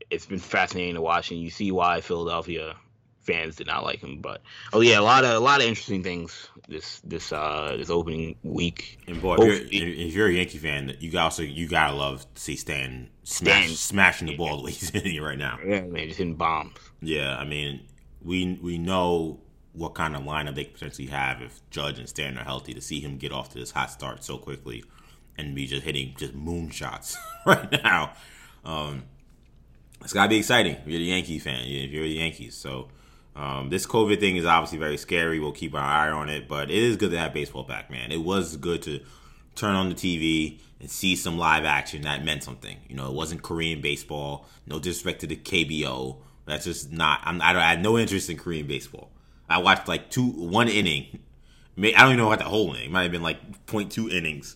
it's 0.09 0.25
been 0.25 0.39
fascinating 0.39 0.95
to 0.95 1.01
watch, 1.01 1.31
and 1.31 1.39
you 1.39 1.49
see 1.49 1.71
why 1.71 2.01
Philadelphia 2.01 2.75
fans 3.21 3.57
did 3.57 3.67
not 3.67 3.83
like 3.83 3.99
him. 3.99 4.19
But 4.21 4.41
oh 4.73 4.81
yeah, 4.81 4.99
a 4.99 5.01
lot 5.01 5.23
of 5.23 5.31
a 5.31 5.39
lot 5.39 5.61
of 5.61 5.67
interesting 5.67 6.01
things 6.01 6.49
this 6.67 6.99
this 7.03 7.31
uh 7.31 7.75
this 7.77 7.89
opening 7.89 8.35
week. 8.43 8.99
And 9.07 9.21
boy, 9.21 9.35
if 9.35 9.71
you're, 9.71 9.87
if 9.87 10.13
you're, 10.13 10.27
a 10.27 10.33
Yankee 10.33 10.57
fan, 10.57 10.95
you 10.99 11.17
also 11.19 11.43
you 11.43 11.67
gotta 11.67 11.93
love 11.93 12.25
to 12.33 12.41
see 12.41 12.55
Stan 12.55 13.09
smash, 13.23 13.65
Stan, 13.65 13.75
smashing 13.75 14.27
the 14.27 14.37
ball 14.37 14.57
the 14.57 14.63
way 14.63 14.71
he's 14.71 14.89
hitting 14.93 15.15
it 15.15 15.21
right 15.21 15.37
now. 15.37 15.59
Yeah, 15.65 15.81
man, 15.81 16.07
just 16.07 16.17
hitting 16.17 16.35
bombs. 16.35 16.77
Yeah, 17.01 17.37
I 17.37 17.45
mean, 17.45 17.85
we 18.21 18.59
we 18.61 18.77
know 18.77 19.39
what 19.73 19.93
kind 19.93 20.15
of 20.15 20.23
lineup 20.23 20.55
they 20.55 20.63
potentially 20.63 21.07
have 21.07 21.41
if 21.41 21.61
Judge 21.69 21.99
and 21.99 22.09
Stan 22.09 22.37
are 22.37 22.43
healthy 22.43 22.73
to 22.73 22.81
see 22.81 22.99
him 22.99 23.17
get 23.17 23.31
off 23.31 23.49
to 23.49 23.59
this 23.59 23.71
hot 23.71 23.91
start 23.91 24.23
so 24.23 24.37
quickly 24.37 24.83
and 25.37 25.53
be 25.53 25.67
just 25.67 25.83
hitting 25.83 26.15
just 26.17 26.35
moonshots 26.35 27.15
right 27.45 27.71
now. 27.83 28.13
Um, 28.65 29.03
it's 30.01 30.13
gotta 30.13 30.29
be 30.29 30.37
exciting 30.37 30.75
if 30.75 30.87
you're 30.87 30.99
the 30.99 31.05
Yankee 31.05 31.39
fan, 31.39 31.61
if 31.65 31.91
you're 31.91 32.03
the 32.03 32.09
Yankees. 32.09 32.55
So 32.55 32.89
um, 33.35 33.69
this 33.69 33.85
COVID 33.85 34.19
thing 34.19 34.35
is 34.35 34.45
obviously 34.45 34.79
very 34.79 34.97
scary. 34.97 35.39
We'll 35.39 35.51
keep 35.51 35.75
our 35.75 35.81
eye 35.81 36.09
on 36.09 36.27
it, 36.29 36.47
but 36.47 36.71
it 36.71 36.77
is 36.77 36.97
good 36.97 37.11
to 37.11 37.19
have 37.19 37.33
baseball 37.33 37.63
back, 37.63 37.91
man. 37.91 38.11
It 38.11 38.21
was 38.21 38.57
good 38.57 38.81
to 38.83 38.99
turn 39.55 39.75
on 39.75 39.89
the 39.89 39.95
TV 39.95 40.59
and 40.79 40.89
see 40.89 41.15
some 41.15 41.37
live 41.37 41.65
action 41.65 42.01
that 42.03 42.23
meant 42.23 42.43
something. 42.43 42.77
You 42.87 42.95
know, 42.95 43.07
it 43.07 43.13
wasn't 43.13 43.43
Korean 43.43 43.81
baseball. 43.81 44.47
No 44.65 44.79
disrespect 44.79 45.21
to 45.21 45.27
the 45.27 45.35
KBO. 45.35 46.17
That's 46.47 46.63
just 46.63 46.91
not. 46.91 47.19
I'm, 47.23 47.41
I, 47.41 47.53
don't, 47.53 47.61
I 47.61 47.69
had 47.69 47.83
no 47.83 47.97
interest 47.97 48.29
in 48.29 48.37
Korean 48.37 48.65
baseball. 48.67 49.11
I 49.49 49.59
watched 49.59 49.87
like 49.87 50.09
two, 50.09 50.27
one 50.27 50.69
inning. 50.69 51.19
I 51.77 51.91
don't 51.91 52.07
even 52.07 52.17
know 52.17 52.27
what 52.27 52.39
the 52.39 52.45
whole 52.45 52.73
inning. 52.73 52.85
It 52.85 52.91
might 52.91 53.03
have 53.03 53.11
been 53.11 53.21
like 53.21 53.65
0.2 53.67 54.11
innings. 54.11 54.55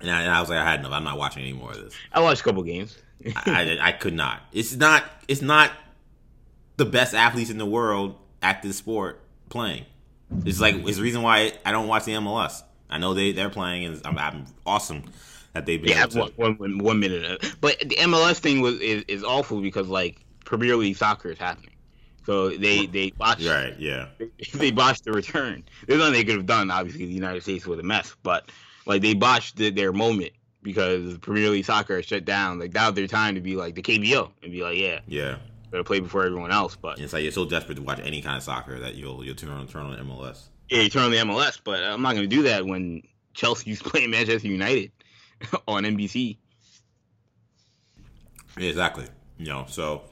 And 0.00 0.10
I, 0.10 0.22
and 0.22 0.30
I, 0.30 0.40
was 0.40 0.48
like, 0.48 0.58
I 0.58 0.70
had 0.70 0.80
enough. 0.80 0.92
I'm 0.92 1.04
not 1.04 1.18
watching 1.18 1.42
any 1.42 1.52
more 1.52 1.72
of 1.72 1.82
this. 1.82 1.94
I 2.12 2.20
watched 2.20 2.40
a 2.40 2.44
couple 2.44 2.62
games. 2.62 2.96
I, 3.36 3.78
I, 3.80 3.88
I 3.88 3.92
could 3.92 4.14
not. 4.14 4.40
It's 4.52 4.74
not. 4.74 5.04
It's 5.26 5.42
not 5.42 5.72
the 6.76 6.84
best 6.84 7.14
athletes 7.14 7.50
in 7.50 7.58
the 7.58 7.66
world 7.66 8.14
at 8.40 8.62
this 8.62 8.76
sport 8.76 9.20
playing. 9.48 9.84
It's 10.44 10.60
like 10.60 10.76
it's 10.76 10.98
the 10.98 11.02
reason 11.02 11.22
why 11.22 11.52
I 11.66 11.72
don't 11.72 11.88
watch 11.88 12.04
the 12.04 12.12
MLS. 12.12 12.62
I 12.88 12.98
know 12.98 13.14
they 13.14 13.32
they're 13.32 13.50
playing, 13.50 13.86
and 13.86 14.00
I'm, 14.04 14.16
I'm 14.16 14.44
awesome 14.64 15.02
that 15.54 15.66
they've 15.66 15.82
been. 15.82 15.90
Yeah, 15.90 16.06
one, 16.36 16.54
one, 16.54 16.78
one 16.78 17.00
minute. 17.00 17.44
But 17.60 17.80
the 17.80 17.96
MLS 17.96 18.38
thing 18.38 18.60
was 18.60 18.78
is, 18.80 19.04
is 19.08 19.24
awful 19.24 19.60
because 19.60 19.88
like 19.88 20.24
Premier 20.48 20.76
League 20.76 20.96
soccer 20.96 21.28
is 21.28 21.38
happening. 21.38 21.74
So 22.24 22.48
they 22.48 22.86
they 22.86 23.10
botched. 23.10 23.46
Right. 23.46 23.78
Yeah. 23.78 24.08
They, 24.18 24.28
they 24.54 24.70
botched 24.70 25.04
the 25.04 25.12
return. 25.12 25.62
There's 25.86 25.98
nothing 25.98 26.14
they 26.14 26.24
could 26.24 26.36
have 26.36 26.46
done. 26.46 26.70
Obviously, 26.70 27.04
the 27.04 27.12
United 27.12 27.42
States 27.42 27.66
was 27.66 27.78
a 27.78 27.82
mess, 27.82 28.16
but 28.22 28.50
like 28.86 29.02
they 29.02 29.12
botched 29.12 29.56
the, 29.56 29.70
their 29.70 29.92
moment 29.92 30.32
because 30.62 31.18
Premier 31.18 31.50
League 31.50 31.66
soccer 31.66 32.02
shut 32.02 32.24
down. 32.24 32.58
Like 32.58 32.72
that 32.72 32.86
was 32.86 32.94
their 32.94 33.06
time 33.06 33.34
to 33.34 33.42
be 33.42 33.56
like 33.56 33.74
the 33.74 33.82
KBO 33.82 34.30
and 34.42 34.50
be 34.50 34.62
like, 34.62 34.78
yeah, 34.78 35.00
yeah, 35.06 35.36
gotta 35.70 35.84
play 35.84 36.00
before 36.00 36.24
everyone 36.24 36.50
else. 36.50 36.76
But 36.76 36.98
it's 36.98 37.12
like 37.12 37.24
you're 37.24 37.32
so 37.32 37.44
desperate 37.44 37.74
to 37.74 37.82
watch 37.82 38.00
any 38.02 38.22
kind 38.22 38.38
of 38.38 38.42
soccer 38.42 38.78
that 38.78 38.94
you'll 38.94 39.22
you'll 39.22 39.34
turn 39.34 39.50
on 39.50 39.66
turn 39.66 39.84
on 39.84 39.98
MLS. 39.98 40.44
Yeah, 40.70 40.80
you 40.80 40.88
turn 40.88 41.02
on 41.02 41.10
the 41.10 41.18
MLS, 41.18 41.60
but 41.62 41.82
I'm 41.82 42.00
not 42.00 42.14
gonna 42.14 42.26
do 42.26 42.44
that 42.44 42.64
when 42.64 43.02
Chelsea's 43.34 43.82
playing 43.82 44.10
Manchester 44.10 44.48
United 44.48 44.92
on 45.68 45.84
NBC. 45.84 46.38
exactly. 48.56 49.04
You 49.36 49.46
know, 49.46 49.66
so 49.68 50.02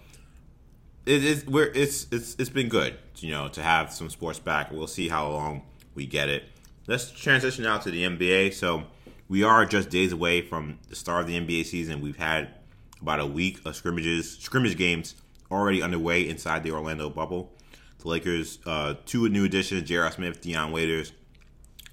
it 1.07 1.25
is 1.25 1.47
we're 1.47 1.71
it's 1.73 2.07
it's 2.11 2.35
it's 2.39 2.51
been 2.51 2.69
good, 2.69 2.99
you 3.19 3.31
know, 3.31 3.49
to 3.49 3.63
have 3.63 3.93
some 3.93 4.11
sports 4.11 4.41
back. 4.41 4.73
We'll 4.73 4.89
see 4.89 5.09
how 5.09 5.29
long 5.31 5.63
we 5.95 6.05
get 6.05 6.29
it. 6.29 6.45
Let's 6.89 7.11
transition 7.11 7.65
now 7.65 7.79
to 7.79 7.91
the 7.91 8.05
NBA. 8.05 8.53
So 8.55 8.85
we 9.29 9.43
are 9.45 9.65
just 9.65 9.89
days 9.89 10.13
away 10.13 10.43
from 10.43 10.79
the 10.89 10.97
start 10.97 11.23
of 11.23 11.27
the 11.29 11.39
NBA 11.39 11.65
season. 11.67 12.01
We've 12.01 12.17
had 12.17 12.55
about 13.01 13.21
a 13.21 13.27
week 13.27 13.61
of 13.65 13.77
scrimmages, 13.77 14.39
scrimmage 14.39 14.77
games 14.77 15.15
already 15.51 15.83
underway 15.83 16.29
inside 16.29 16.65
the 16.65 16.73
Orlando 16.73 17.09
bubble. 17.09 17.53
The 17.99 18.09
Lakers, 18.09 18.59
uh, 18.67 18.95
two 19.05 19.29
new 19.29 19.45
additions, 19.45 19.89
J.R. 19.89 20.11
Smith, 20.11 20.41
Dion 20.41 20.73
Waiters. 20.73 21.13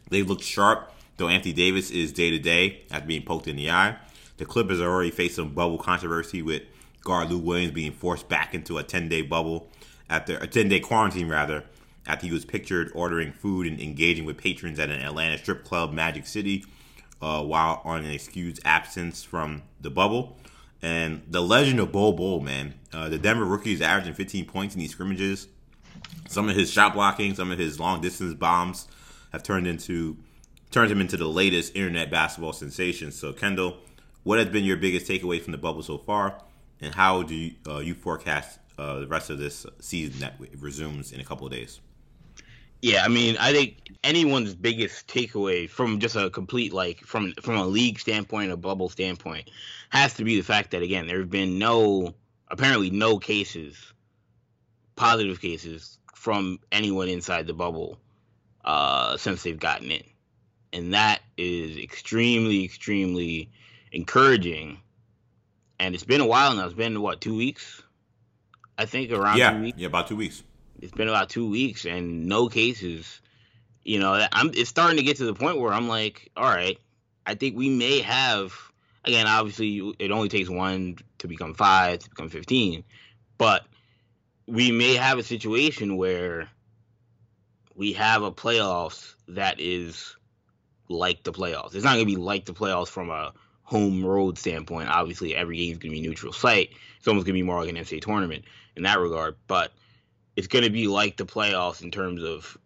They've 0.10 0.28
looked 0.28 0.44
sharp, 0.44 0.92
though 1.18 1.28
Anthony 1.28 1.54
Davis 1.54 1.92
is 1.92 2.12
day 2.12 2.32
to 2.32 2.40
day 2.40 2.84
after 2.92 3.08
being 3.08 3.24
poked 3.24 3.48
in 3.48 3.56
the 3.56 3.72
eye. 3.72 3.98
The 4.38 4.46
Clippers 4.46 4.82
are 4.82 4.90
already 4.90 5.12
faced 5.12 5.36
some 5.36 5.54
bubble 5.54 5.78
controversy 5.78 6.42
with 6.42 6.64
guard 7.04 7.30
Lou 7.30 7.38
Williams 7.38 7.74
being 7.74 7.92
forced 7.92 8.30
back 8.30 8.54
into 8.54 8.78
a 8.78 8.84
10 8.84 9.10
day 9.10 9.22
bubble 9.22 9.70
after 10.10 10.38
a 10.38 10.48
10 10.48 10.70
day 10.70 10.80
quarantine 10.80 11.30
rather 11.30 11.64
after 12.06 12.26
he 12.26 12.34
was 12.34 12.46
pictured 12.46 12.92
ordering 12.94 13.32
food 13.32 13.68
and 13.68 13.80
engaging 13.80 14.26
with 14.26 14.38
patrons 14.38 14.80
at 14.80 14.90
an 14.90 15.00
Atlanta 15.00 15.38
strip 15.38 15.64
club, 15.64 15.94
Magic 15.94 16.28
City, 16.28 16.66
uh, 17.22 17.42
while 17.42 17.82
on 17.86 18.04
an 18.04 18.12
excused 18.12 18.60
absence 18.66 19.24
from 19.24 19.64
the 19.80 19.90
bubble. 19.90 20.38
And 20.82 21.24
the 21.30 21.42
legend 21.42 21.80
of 21.80 21.94
Bol 21.94 22.12
Bol, 22.12 22.42
man. 22.42 22.74
Uh, 22.92 23.08
the 23.08 23.18
Denver 23.18 23.46
rookie 23.46 23.72
is 23.72 23.82
averaging 23.82 24.16
15 24.16 24.46
points 24.46 24.76
in 24.76 24.82
these 24.82 24.92
scrimmages. 24.92 25.48
Some 26.28 26.50
of 26.50 26.56
his 26.58 26.70
shot 26.70 26.94
blocking, 26.94 27.36
some 27.36 27.52
of 27.52 27.60
his 27.60 27.80
long 27.80 28.02
distance 28.02 28.34
bombs 28.34 28.88
have 29.32 29.44
turned 29.44 29.66
into 29.68 30.18
turned 30.72 30.92
him 30.92 31.00
into 31.00 31.16
the 31.16 31.28
latest 31.28 31.76
internet 31.76 32.10
basketball 32.10 32.52
sensation. 32.52 33.12
So, 33.12 33.32
Kendall, 33.32 33.78
what 34.24 34.40
has 34.40 34.48
been 34.48 34.64
your 34.64 34.76
biggest 34.76 35.08
takeaway 35.08 35.40
from 35.40 35.52
the 35.52 35.58
bubble 35.58 35.84
so 35.84 36.00
far, 36.00 36.42
and 36.84 36.94
how 36.94 37.24
do 37.24 37.34
you, 37.34 37.52
uh, 37.68 37.80
you 37.80 37.94
forecast 37.94 38.60
uh, 38.78 39.00
the 39.00 39.08
rest 39.08 39.30
of 39.30 39.38
this 39.38 39.66
season 39.80 40.20
that 40.20 40.36
resumes 40.60 41.12
in 41.12 41.20
a 41.20 41.24
couple 41.24 41.48
of 41.48 41.54
days? 41.54 41.80
Yeah, 42.82 43.06
I 43.06 43.08
mean, 43.08 43.38
I 43.40 43.54
think 43.54 43.96
anyone's 44.04 44.54
biggest 44.54 45.08
takeaway 45.08 45.70
from 45.70 46.00
just 46.00 46.18
a 46.18 46.30
complete 46.30 46.74
like 46.74 47.00
from 47.00 47.32
from 47.42 47.56
a 47.56 47.66
league 47.66 47.98
standpoint, 47.98 48.52
a 48.52 48.58
bubble 48.58 48.90
standpoint, 48.90 49.50
has 49.90 50.16
to 50.16 50.26
be 50.26 50.36
the 50.36 50.44
fact 50.44 50.72
that 50.72 50.82
again 50.82 51.08
there 51.08 51.20
have 51.20 51.30
been 51.30 51.58
no 51.58 52.14
apparently 52.50 52.90
no 52.90 53.20
cases, 53.20 53.94
positive 54.98 55.40
cases 55.40 55.98
from 56.14 56.60
anyone 56.74 57.08
inside 57.08 57.48
the 57.48 57.54
bubble 57.54 58.00
uh, 58.66 59.16
since 59.16 59.44
they've 59.44 59.60
gotten 59.60 59.90
in, 59.90 60.04
and 60.74 60.94
that 60.94 61.22
is 61.38 61.78
extremely 61.78 62.66
extremely 62.66 63.50
encouraging. 63.94 64.78
And 65.84 65.96
it's 65.96 66.06
been 66.06 66.22
a 66.22 66.26
while 66.26 66.56
now. 66.56 66.66
It's 66.66 66.74
been 66.74 67.02
what 67.02 67.22
two 67.22 67.36
weeks, 67.36 67.82
I 68.78 68.86
think, 68.86 69.12
around 69.12 69.38
yeah, 69.38 69.52
two 69.52 69.62
weeks. 69.62 69.78
Yeah, 69.80 69.88
about 69.88 70.08
two 70.08 70.16
weeks 70.16 70.44
it's 70.84 70.92
been 70.92 71.08
about 71.08 71.30
two 71.30 71.50
weeks 71.50 71.86
and 71.86 72.28
no 72.28 72.50
cases. 72.50 73.22
You 73.84 74.00
know, 74.00 74.28
I'm 74.32 74.52
it's 74.54 74.70
starting 74.70 74.98
to 74.98 75.04
get 75.04 75.18
to 75.18 75.26
the 75.26 75.34
point 75.34 75.60
where 75.60 75.72
I'm 75.72 75.88
like, 75.88 76.30
all 76.36 76.44
right, 76.44 76.78
I 77.26 77.36
think 77.36 77.56
we 77.56 77.70
may 77.70 78.02
have 78.02 78.54
again, 79.06 79.26
obviously 79.26 79.94
it 80.00 80.12
only 80.12 80.30
takes 80.30 80.50
one 80.50 80.98
to 81.20 81.28
become 81.28 81.54
five, 81.54 82.00
to 82.00 82.10
become 82.10 82.30
fifteen, 82.30 82.84
but 83.38 83.66
we 84.46 84.72
may 84.72 84.96
have 84.96 85.20
a 85.20 85.24
situation 85.24 85.96
where 85.96 86.50
we 87.76 87.94
have 87.94 88.24
a 88.24 88.32
playoffs 88.32 89.16
that 89.30 89.62
is 89.62 90.18
like 90.90 91.24
the 91.24 91.32
playoffs. 91.32 91.76
It's 91.76 91.86
not 91.86 91.94
gonna 91.94 92.06
be 92.06 92.18
like 92.18 92.44
the 92.44 92.54
playoffs 92.54 92.90
from 92.90 93.10
a 93.10 93.34
home 93.64 94.06
road 94.06 94.38
standpoint. 94.38 94.90
Obviously, 94.90 95.36
every 95.36 95.58
game 95.58 95.72
is 95.74 95.78
gonna 95.78 95.94
be 95.94 96.02
neutral 96.02 96.34
site. 96.34 96.72
It's 96.98 97.08
almost 97.08 97.26
gonna 97.26 97.34
be 97.34 97.44
more 97.44 97.60
like 97.60 97.70
an 97.70 97.78
NCAA 97.78 98.02
tournament 98.02 98.46
in 98.76 98.84
that 98.84 99.00
regard. 99.00 99.36
But 99.48 99.72
it's 100.36 100.48
going 100.48 100.64
to 100.64 100.70
be 100.70 100.88
like 100.88 101.18
the 101.18 101.26
playoffs 101.26 101.82
in 101.82 101.92
terms 101.92 102.24
of 102.24 102.58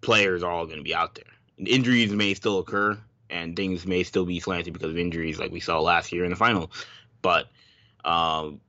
players 0.00 0.42
are 0.42 0.50
all 0.50 0.66
going 0.66 0.78
to 0.78 0.84
be 0.84 0.94
out 0.94 1.14
there. 1.14 1.24
Injuries 1.66 2.12
may 2.12 2.34
still 2.34 2.58
occur 2.58 2.98
and 3.30 3.56
things 3.56 3.86
may 3.86 4.04
still 4.04 4.24
be 4.24 4.40
slanted 4.40 4.72
because 4.72 4.90
of 4.90 4.98
injuries 4.98 5.38
like 5.38 5.50
we 5.50 5.60
saw 5.60 5.80
last 5.80 6.12
year 6.12 6.24
in 6.24 6.30
the 6.30 6.36
final. 6.36 6.70
But 7.20 7.48
um, 8.04 8.60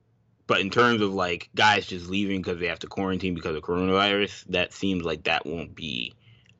but 0.46 0.60
in 0.60 0.70
terms 0.70 1.00
of 1.00 1.14
like 1.14 1.48
guys 1.54 1.86
just 1.86 2.10
leaving 2.10 2.42
because 2.42 2.58
they 2.58 2.66
have 2.66 2.80
to 2.80 2.88
quarantine 2.88 3.34
because 3.34 3.54
of 3.54 3.62
coronavirus, 3.62 4.44
that 4.48 4.72
seems 4.72 5.04
like 5.04 5.24
that 5.24 5.46
won't 5.46 5.74
be 5.74 6.14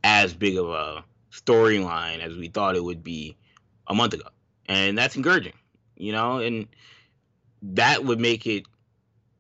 as 0.05 0.33
big 0.33 0.57
of 0.57 0.69
a 0.69 1.05
storyline 1.33 2.21
as 2.21 2.37
we 2.37 2.49
thought 2.49 2.77
it 2.77 2.85
would 2.85 3.03
be 3.03 3.37
a 3.89 3.95
month 3.95 4.15
ago. 4.15 4.29
And 4.71 4.97
that's 4.97 5.17
encouraging, 5.17 5.55
you 5.97 6.13
know, 6.13 6.39
and 6.39 6.69
that 7.63 8.05
would 8.05 8.21
make 8.21 8.47
it 8.47 8.67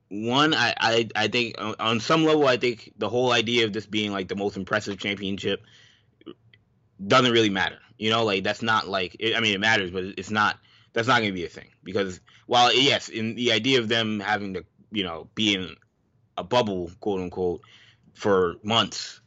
one, 0.08 0.54
I, 0.54 0.74
I, 0.76 1.08
I 1.14 1.28
think 1.28 1.54
on 1.78 2.00
some 2.00 2.24
level, 2.24 2.48
I 2.48 2.56
think 2.56 2.92
the 2.98 3.08
whole 3.08 3.30
idea 3.30 3.64
of 3.64 3.72
this 3.72 3.86
being 3.86 4.10
like 4.10 4.26
the 4.26 4.34
most 4.34 4.56
impressive 4.56 4.98
championship 4.98 5.62
doesn't 7.06 7.30
really 7.30 7.48
matter. 7.48 7.78
You 7.96 8.10
know, 8.10 8.24
like 8.24 8.42
that's 8.42 8.60
not 8.60 8.88
like 8.88 9.16
I 9.36 9.38
mean 9.38 9.54
it 9.54 9.60
matters, 9.60 9.92
but 9.92 10.02
it's 10.02 10.32
not. 10.32 10.58
That's 10.94 11.06
not 11.06 11.20
going 11.20 11.30
to 11.30 11.34
be 11.34 11.44
a 11.44 11.48
thing 11.48 11.68
because 11.84 12.20
while 12.46 12.74
yes, 12.74 13.08
in 13.08 13.36
the 13.36 13.52
idea 13.52 13.78
of 13.78 13.86
them 13.86 14.18
having 14.18 14.54
to 14.54 14.64
you 14.90 15.04
know 15.04 15.28
be 15.36 15.54
in 15.54 15.76
a 16.36 16.42
bubble, 16.42 16.90
quote 16.98 17.20
unquote, 17.20 17.60
for 18.14 18.56
months 18.64 19.20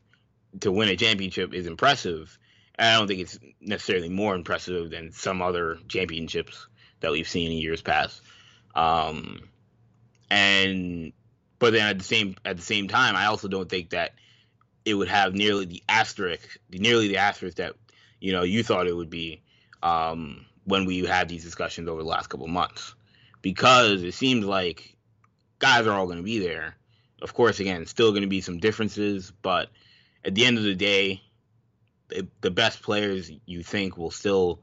to 0.59 0.71
win 0.71 0.89
a 0.89 0.97
championship 0.97 1.53
is 1.53 1.65
impressive. 1.65 2.37
I 2.77 2.97
don't 2.97 3.07
think 3.07 3.21
it's 3.21 3.39
necessarily 3.61 4.09
more 4.09 4.35
impressive 4.35 4.89
than 4.89 5.11
some 5.11 5.41
other 5.41 5.77
championships 5.87 6.67
that 6.99 7.11
we've 7.11 7.27
seen 7.27 7.51
in 7.51 7.57
years 7.57 7.81
past. 7.81 8.21
Um, 8.73 9.41
and 10.29 11.13
but 11.59 11.73
then 11.73 11.87
at 11.87 11.97
the 11.97 12.03
same 12.03 12.35
at 12.43 12.57
the 12.57 12.63
same 12.63 12.87
time, 12.87 13.15
I 13.15 13.27
also 13.27 13.47
don't 13.47 13.69
think 13.69 13.91
that 13.91 14.13
it 14.85 14.95
would 14.95 15.07
have 15.07 15.33
nearly 15.33 15.65
the 15.65 15.83
asterisk, 15.87 16.57
nearly 16.71 17.07
the 17.07 17.17
asterisk 17.17 17.57
that 17.57 17.75
you 18.19 18.31
know 18.31 18.43
you 18.43 18.63
thought 18.63 18.87
it 18.87 18.95
would 18.95 19.09
be 19.09 19.43
um, 19.83 20.45
when 20.65 20.85
we 20.85 21.05
had 21.05 21.29
these 21.29 21.43
discussions 21.43 21.87
over 21.87 22.01
the 22.01 22.09
last 22.09 22.27
couple 22.27 22.47
months, 22.47 22.95
because 23.41 24.01
it 24.01 24.13
seems 24.13 24.45
like 24.45 24.95
guys 25.59 25.85
are 25.85 25.93
all 25.93 26.05
going 26.05 26.17
to 26.17 26.23
be 26.23 26.39
there. 26.39 26.75
Of 27.21 27.33
course, 27.33 27.59
again, 27.59 27.85
still 27.85 28.11
going 28.11 28.23
to 28.23 28.27
be 28.27 28.41
some 28.41 28.59
differences, 28.59 29.31
but 29.41 29.69
at 30.25 30.35
the 30.35 30.45
end 30.45 30.57
of 30.57 30.63
the 30.63 30.75
day, 30.75 31.21
the, 32.41 32.51
best 32.51 32.81
players 32.81 33.31
you 33.45 33.63
think 33.63 33.97
will 33.97 34.11
still 34.11 34.59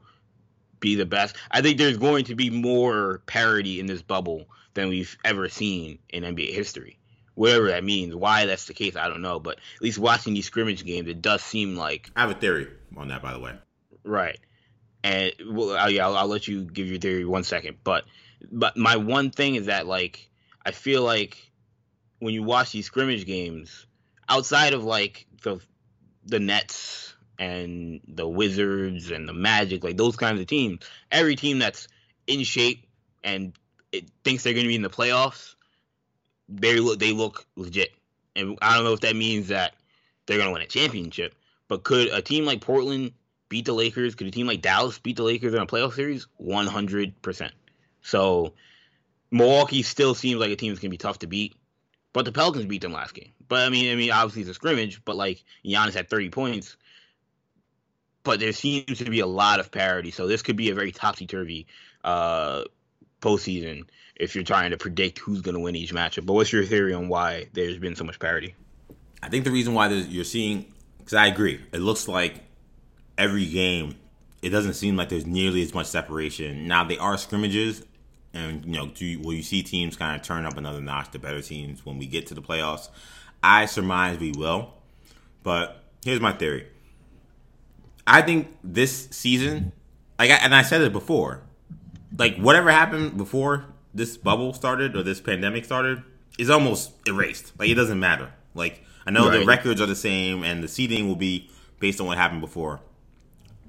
be 0.79 0.95
the 0.95 1.05
best. 1.05 1.35
I 1.49 1.61
think 1.61 1.77
there's 1.77 1.97
going 1.97 2.25
to 2.25 2.35
be 2.35 2.49
more 2.49 3.21
parity 3.25 3.79
in 3.79 3.85
this 3.85 4.01
bubble 4.01 4.45
than 4.73 4.89
we've 4.89 5.17
ever 5.23 5.49
seen 5.49 5.99
in 6.09 6.23
NBA 6.23 6.53
history. 6.53 6.97
Whatever 7.35 7.69
that 7.69 7.83
means, 7.83 8.13
why 8.13 8.45
that's 8.45 8.65
the 8.65 8.73
case, 8.73 8.95
I 8.95 9.07
don't 9.07 9.21
know. 9.21 9.39
But 9.39 9.57
at 9.75 9.81
least 9.81 9.99
watching 9.99 10.33
these 10.33 10.45
scrimmage 10.45 10.83
games, 10.83 11.07
it 11.07 11.21
does 11.21 11.41
seem 11.41 11.75
like 11.75 12.11
I 12.15 12.21
have 12.21 12.31
a 12.31 12.35
theory 12.35 12.67
on 12.97 13.07
that, 13.07 13.21
by 13.21 13.33
the 13.33 13.39
way. 13.39 13.53
Right, 14.03 14.39
and 15.03 15.31
well, 15.47 15.77
I'll, 15.77 15.89
yeah, 15.89 16.05
I'll, 16.05 16.17
I'll 16.17 16.27
let 16.27 16.47
you 16.47 16.65
give 16.65 16.87
your 16.87 16.99
theory 16.99 17.25
one 17.25 17.43
second. 17.43 17.77
But 17.83 18.03
but 18.51 18.75
my 18.75 18.97
one 18.97 19.31
thing 19.31 19.55
is 19.55 19.67
that 19.67 19.87
like 19.87 20.29
I 20.65 20.71
feel 20.71 21.03
like 21.03 21.51
when 22.19 22.33
you 22.33 22.43
watch 22.43 22.73
these 22.73 22.85
scrimmage 22.85 23.25
games, 23.25 23.85
outside 24.27 24.73
of 24.73 24.83
like 24.83 25.25
the 25.41 25.59
the 26.25 26.39
Nets 26.39 27.13
and 27.41 28.01
the 28.07 28.27
Wizards 28.27 29.09
and 29.09 29.27
the 29.27 29.33
Magic, 29.33 29.83
like 29.83 29.97
those 29.97 30.15
kinds 30.15 30.39
of 30.39 30.45
teams, 30.45 30.83
every 31.11 31.35
team 31.35 31.57
that's 31.57 31.87
in 32.27 32.43
shape 32.43 32.85
and 33.23 33.53
it 33.91 34.05
thinks 34.23 34.43
they're 34.43 34.53
going 34.53 34.65
to 34.65 34.69
be 34.69 34.75
in 34.75 34.83
the 34.83 34.91
playoffs, 34.91 35.55
they 36.47 36.79
look 36.79 36.99
they 36.99 37.13
look 37.13 37.47
legit. 37.55 37.93
And 38.35 38.59
I 38.61 38.75
don't 38.75 38.83
know 38.83 38.93
if 38.93 39.01
that 39.01 39.15
means 39.15 39.47
that 39.47 39.73
they're 40.25 40.37
going 40.37 40.49
to 40.49 40.53
win 40.53 40.61
a 40.61 40.67
championship, 40.67 41.33
but 41.67 41.83
could 41.83 42.09
a 42.09 42.21
team 42.21 42.45
like 42.45 42.61
Portland 42.61 43.11
beat 43.49 43.65
the 43.65 43.73
Lakers? 43.73 44.13
Could 44.13 44.27
a 44.27 44.31
team 44.31 44.45
like 44.45 44.61
Dallas 44.61 44.99
beat 44.99 45.15
the 45.15 45.23
Lakers 45.23 45.55
in 45.55 45.61
a 45.61 45.65
playoff 45.65 45.93
series? 45.93 46.27
One 46.37 46.67
hundred 46.67 47.19
percent. 47.23 47.53
So 48.03 48.53
Milwaukee 49.31 49.81
still 49.81 50.13
seems 50.13 50.39
like 50.39 50.51
a 50.51 50.55
team 50.55 50.71
that's 50.71 50.79
going 50.79 50.91
to 50.91 50.93
be 50.93 50.97
tough 50.99 51.19
to 51.19 51.27
beat. 51.27 51.55
But 52.13 52.25
the 52.25 52.31
Pelicans 52.31 52.65
beat 52.65 52.81
them 52.81 52.93
last 52.93 53.15
game. 53.15 53.31
But 53.47 53.65
I 53.65 53.69
mean, 53.69 53.91
I 53.91 53.95
mean, 53.95 54.11
obviously 54.11 54.43
it's 54.43 54.51
a 54.51 54.53
scrimmage. 54.53 55.03
But 55.03 55.15
like 55.15 55.43
Giannis 55.65 55.95
had 55.95 56.07
30 56.07 56.29
points. 56.29 56.77
But 58.23 58.39
there 58.39 58.53
seems 58.53 58.99
to 58.99 59.05
be 59.09 59.19
a 59.19 59.25
lot 59.25 59.59
of 59.59 59.71
parity, 59.71 60.11
so 60.11 60.27
this 60.27 60.41
could 60.41 60.55
be 60.55 60.69
a 60.69 60.75
very 60.75 60.91
topsy 60.91 61.25
turvy 61.25 61.65
uh, 62.03 62.63
postseason 63.21 63.85
if 64.15 64.35
you're 64.35 64.43
trying 64.43 64.71
to 64.71 64.77
predict 64.77 65.17
who's 65.19 65.41
going 65.41 65.55
to 65.55 65.59
win 65.59 65.75
each 65.75 65.93
matchup. 65.93 66.25
But 66.25 66.33
what's 66.33 66.53
your 66.53 66.63
theory 66.63 66.93
on 66.93 67.07
why 67.07 67.47
there's 67.53 67.77
been 67.77 67.95
so 67.95 68.03
much 68.03 68.19
parity? 68.19 68.53
I 69.23 69.29
think 69.29 69.45
the 69.45 69.51
reason 69.51 69.73
why 69.73 69.87
you're 69.89 70.23
seeing, 70.23 70.71
because 70.99 71.13
I 71.13 71.27
agree, 71.27 71.59
it 71.71 71.79
looks 71.79 72.07
like 72.07 72.35
every 73.17 73.45
game, 73.45 73.95
it 74.41 74.49
doesn't 74.49 74.73
seem 74.73 74.95
like 74.97 75.09
there's 75.09 75.25
nearly 75.25 75.61
as 75.61 75.73
much 75.73 75.87
separation. 75.87 76.67
Now 76.67 76.83
they 76.83 76.97
are 76.97 77.17
scrimmages, 77.17 77.83
and 78.33 78.65
you 78.65 78.73
know, 78.73 78.87
do 78.87 79.05
you, 79.05 79.19
will 79.19 79.33
you 79.33 79.43
see 79.43 79.63
teams 79.63 79.95
kind 79.95 80.15
of 80.15 80.25
turn 80.25 80.45
up 80.45 80.57
another 80.57 80.81
notch? 80.81 81.11
The 81.11 81.19
better 81.19 81.41
teams 81.41 81.85
when 81.85 81.97
we 81.97 82.07
get 82.07 82.27
to 82.27 82.33
the 82.33 82.41
playoffs, 82.41 82.89
I 83.43 83.65
surmise 83.65 84.19
we 84.19 84.31
will. 84.31 84.73
But 85.43 85.83
here's 86.03 86.19
my 86.19 86.33
theory. 86.33 86.67
I 88.05 88.21
think 88.21 88.55
this 88.63 89.07
season, 89.11 89.71
like, 90.17 90.31
I, 90.31 90.35
and 90.35 90.53
I 90.55 90.61
said 90.63 90.81
it 90.81 90.91
before, 90.91 91.43
like 92.17 92.37
whatever 92.37 92.71
happened 92.71 93.17
before 93.17 93.65
this 93.93 94.17
bubble 94.17 94.53
started 94.53 94.95
or 94.95 95.03
this 95.03 95.21
pandemic 95.21 95.65
started 95.65 96.03
is 96.37 96.49
almost 96.49 96.91
erased. 97.07 97.53
Like 97.59 97.69
it 97.69 97.75
doesn't 97.75 97.99
matter. 97.99 98.31
Like 98.53 98.83
I 99.05 99.11
know 99.11 99.29
right. 99.29 99.39
the 99.39 99.45
records 99.45 99.81
are 99.81 99.85
the 99.85 99.95
same 99.95 100.43
and 100.43 100.63
the 100.63 100.67
seeding 100.67 101.07
will 101.07 101.15
be 101.15 101.49
based 101.79 101.99
on 101.99 102.07
what 102.07 102.17
happened 102.17 102.41
before. 102.41 102.79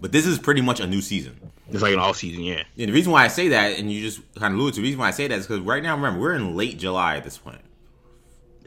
But 0.01 0.11
this 0.11 0.27
is 0.27 0.39
pretty 0.39 0.61
much 0.61 0.81
a 0.81 0.87
new 0.87 1.01
season. 1.01 1.39
It's 1.71 1.81
like 1.81 1.95
an 1.95 2.01
off 2.01 2.17
season, 2.17 2.43
yeah. 2.43 2.65
And 2.77 2.89
the 2.89 2.93
reason 2.93 3.13
why 3.13 3.25
I 3.25 3.29
say 3.29 3.49
that, 3.49 3.79
and 3.79 3.91
you 3.91 4.03
just 4.03 4.21
kind 4.35 4.53
of 4.53 4.59
alluded 4.59 4.75
to 4.75 4.81
the 4.81 4.87
reason 4.87 4.99
why 4.99 5.09
I 5.09 5.13
say 5.13 5.29
that 5.29 5.39
is 5.39 5.47
because 5.47 5.61
right 5.61 5.83
now, 5.83 5.95
remember, 5.95 6.21
we're 6.21 6.35
in 6.35 6.57
late 6.57 6.79
July 6.79 7.17
at 7.17 7.25
this 7.25 7.39
point. 7.39 7.61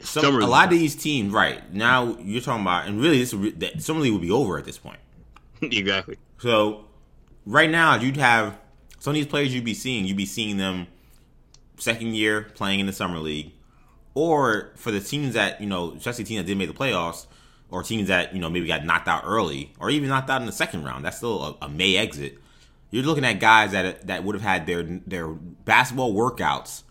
Some, 0.00 0.40
a 0.42 0.46
lot 0.46 0.64
of 0.64 0.70
these 0.70 0.96
teams, 0.96 1.32
right 1.32 1.72
now, 1.72 2.16
you're 2.20 2.40
talking 2.40 2.62
about, 2.62 2.86
and 2.86 3.00
really, 3.00 3.18
this 3.22 3.34
that 3.58 3.82
summer 3.82 4.00
league 4.00 4.12
will 4.12 4.18
be 4.18 4.30
over 4.30 4.58
at 4.58 4.64
this 4.64 4.78
point. 4.78 4.98
exactly. 5.62 6.16
So, 6.38 6.84
right 7.44 7.70
now, 7.70 7.96
you'd 7.96 8.16
have 8.16 8.58
some 8.98 9.12
of 9.12 9.14
these 9.14 9.26
players 9.26 9.54
you'd 9.54 9.64
be 9.64 9.74
seeing, 9.74 10.04
you'd 10.04 10.16
be 10.16 10.26
seeing 10.26 10.56
them 10.56 10.86
second 11.78 12.14
year 12.14 12.42
playing 12.54 12.80
in 12.80 12.86
the 12.86 12.92
summer 12.92 13.18
league, 13.18 13.52
or 14.14 14.72
for 14.76 14.90
the 14.90 15.00
teams 15.00 15.34
that 15.34 15.60
you 15.60 15.66
know, 15.66 15.92
especially 15.92 16.24
teams 16.24 16.40
that 16.40 16.46
didn't 16.46 16.58
make 16.58 16.68
the 16.68 16.74
playoffs, 16.74 17.26
or 17.70 17.82
teams 17.82 18.08
that 18.08 18.34
you 18.34 18.40
know 18.40 18.50
maybe 18.50 18.66
got 18.66 18.84
knocked 18.84 19.08
out 19.08 19.22
early, 19.24 19.72
or 19.78 19.90
even 19.90 20.08
knocked 20.08 20.30
out 20.30 20.40
in 20.40 20.46
the 20.46 20.52
second 20.52 20.84
round. 20.84 21.04
That's 21.04 21.18
still 21.18 21.42
a, 21.60 21.66
a 21.66 21.68
May 21.68 21.96
exit. 21.96 22.38
You're 22.90 23.04
looking 23.04 23.24
at 23.24 23.40
guys 23.40 23.72
that 23.72 24.06
that 24.06 24.24
would 24.24 24.34
have 24.34 24.42
had 24.42 24.66
their 24.66 24.82
their 24.82 25.28
basketball 25.28 26.14
workouts 26.14 26.82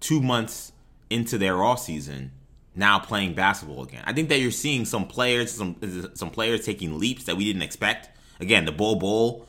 two 0.00 0.20
months 0.20 0.72
into 1.08 1.38
their 1.38 1.62
off 1.62 1.80
season 1.80 2.32
now 2.76 2.98
playing 2.98 3.34
basketball 3.34 3.82
again. 3.82 4.02
I 4.06 4.12
think 4.12 4.28
that 4.28 4.38
you're 4.38 4.50
seeing 4.50 4.84
some 4.84 5.06
players, 5.06 5.52
some 5.52 5.76
some 6.14 6.30
players 6.30 6.64
taking 6.64 6.98
leaps 6.98 7.24
that 7.24 7.36
we 7.36 7.44
didn't 7.44 7.62
expect. 7.62 8.10
Again, 8.38 8.66
the 8.66 8.72
Bol 8.72 8.96
Bol, 8.96 9.46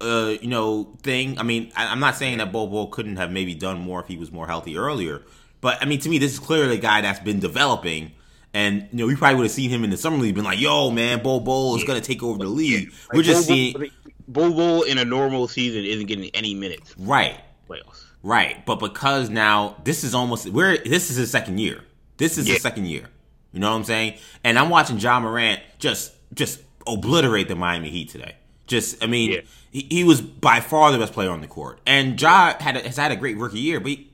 uh, 0.00 0.34
you 0.40 0.48
know, 0.48 0.96
thing. 1.02 1.38
I 1.38 1.42
mean, 1.42 1.72
I, 1.74 1.92
am 1.92 2.00
not 2.00 2.16
saying 2.16 2.38
that 2.38 2.52
Bol 2.52 2.68
Bol 2.68 2.88
couldn't 2.88 3.16
have 3.16 3.30
maybe 3.30 3.54
done 3.54 3.80
more 3.80 4.00
if 4.00 4.06
he 4.06 4.16
was 4.16 4.30
more 4.30 4.46
healthy 4.46 4.76
earlier, 4.76 5.22
but 5.60 5.82
I 5.82 5.86
mean, 5.86 6.00
to 6.00 6.08
me, 6.08 6.18
this 6.18 6.32
is 6.32 6.38
clearly 6.38 6.76
a 6.76 6.80
guy 6.80 7.00
that's 7.00 7.20
been 7.20 7.40
developing. 7.40 8.12
And 8.54 8.88
you 8.90 8.98
know, 8.98 9.06
we 9.06 9.16
probably 9.16 9.36
would 9.36 9.44
have 9.44 9.52
seen 9.52 9.68
him 9.68 9.84
in 9.84 9.90
the 9.90 9.96
summer 9.98 10.16
league, 10.16 10.34
been 10.34 10.44
like, 10.44 10.60
"Yo, 10.60 10.90
man, 10.90 11.22
Bol 11.22 11.40
Bol 11.40 11.76
is 11.76 11.84
going 11.84 12.00
to 12.00 12.06
take 12.06 12.22
over 12.22 12.38
the 12.38 12.50
league." 12.50 12.92
We're 13.12 13.22
just 13.22 13.46
seeing 13.46 13.90
Bol 14.28 14.52
Bol 14.52 14.82
in 14.82 14.98
a 14.98 15.04
normal 15.04 15.48
season 15.48 15.84
isn't 15.84 16.06
getting 16.06 16.30
any 16.34 16.54
minutes. 16.54 16.94
Right. 16.98 17.40
Playoffs. 17.68 18.04
Right, 18.22 18.66
but 18.66 18.80
because 18.80 19.30
now 19.30 19.76
this 19.84 20.02
is 20.02 20.12
almost 20.12 20.48
where 20.50 20.78
this 20.78 21.10
is 21.10 21.16
his 21.16 21.30
second 21.30 21.58
year. 21.58 21.84
This 22.16 22.38
is 22.38 22.46
yeah. 22.46 22.54
his 22.54 22.62
second 22.62 22.86
year. 22.86 23.08
You 23.52 23.60
know 23.60 23.70
what 23.70 23.76
I'm 23.76 23.84
saying? 23.84 24.18
And 24.44 24.58
I'm 24.58 24.70
watching 24.70 24.98
Ja 24.98 25.18
Morant 25.20 25.60
just 25.78 26.12
just 26.34 26.60
obliterate 26.86 27.48
the 27.48 27.56
Miami 27.56 27.90
Heat 27.90 28.10
today. 28.10 28.36
Just, 28.66 29.02
I 29.02 29.06
mean, 29.06 29.30
yeah. 29.30 29.40
he, 29.70 29.86
he, 29.90 30.04
was 30.04 30.20
by 30.20 30.60
far 30.60 30.90
the 30.90 30.98
best 30.98 31.12
player 31.12 31.30
on 31.30 31.40
the 31.40 31.46
court. 31.46 31.80
And 31.86 32.20
Ja 32.20 32.54
had 32.58 32.76
a, 32.76 32.80
has 32.80 32.96
had 32.96 33.12
a 33.12 33.16
great 33.16 33.36
rookie 33.36 33.60
year, 33.60 33.78
but 33.78 33.92
he, 33.92 34.10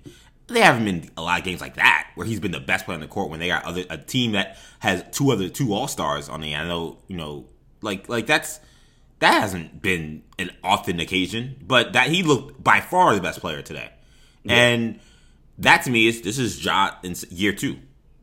they 0.48 0.60
haven't 0.60 0.84
been 0.84 1.10
a 1.16 1.22
lot 1.22 1.38
of 1.38 1.44
games 1.44 1.60
like 1.60 1.76
that 1.76 2.10
where 2.14 2.26
he's 2.26 2.40
been 2.40 2.52
the 2.52 2.60
best 2.60 2.84
player 2.84 2.96
on 2.96 3.00
the 3.00 3.06
court 3.06 3.30
when 3.30 3.40
they 3.40 3.48
got 3.48 3.64
other 3.64 3.84
a 3.88 3.96
team 3.96 4.32
that 4.32 4.58
has 4.80 5.04
two 5.10 5.30
other 5.30 5.48
two 5.48 5.72
all 5.72 5.88
stars 5.88 6.28
on 6.28 6.42
the. 6.42 6.54
I 6.54 6.66
know, 6.66 6.98
you 7.08 7.16
know, 7.16 7.46
like 7.80 8.08
like 8.08 8.26
that's 8.26 8.60
that 9.20 9.40
hasn't 9.40 9.80
been 9.80 10.22
an 10.38 10.50
often 10.62 11.00
occasion, 11.00 11.56
but 11.66 11.94
that 11.94 12.08
he 12.08 12.22
looked 12.22 12.62
by 12.62 12.80
far 12.80 13.14
the 13.14 13.20
best 13.22 13.40
player 13.40 13.62
today. 13.62 13.90
Yeah. 14.44 14.54
And 14.54 15.00
that 15.58 15.84
to 15.84 15.90
me 15.90 16.06
is 16.06 16.20
this 16.20 16.38
is 16.38 16.62
Ja 16.62 16.96
in 17.02 17.14
year 17.30 17.52
two. 17.52 17.78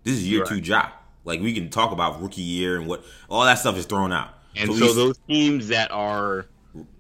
This 0.10 0.20
is 0.20 0.30
year 0.30 0.42
right. 0.42 0.50
two 0.50 0.62
job. 0.62 0.92
Like 1.26 1.42
we 1.42 1.54
can 1.54 1.70
talk 1.70 1.92
about 1.92 2.22
rookie 2.22 2.42
year 2.42 2.78
and 2.78 2.88
what 2.88 3.04
all 3.30 3.44
that 3.46 3.60
stuff 3.60 3.78
is 3.78 3.86
thrown 3.86 4.12
out. 4.12 4.30
And 4.56 4.74
so, 4.74 4.88
so 4.88 4.94
those 4.94 5.18
teams 5.28 5.68
that 5.68 5.92
are 5.92 6.46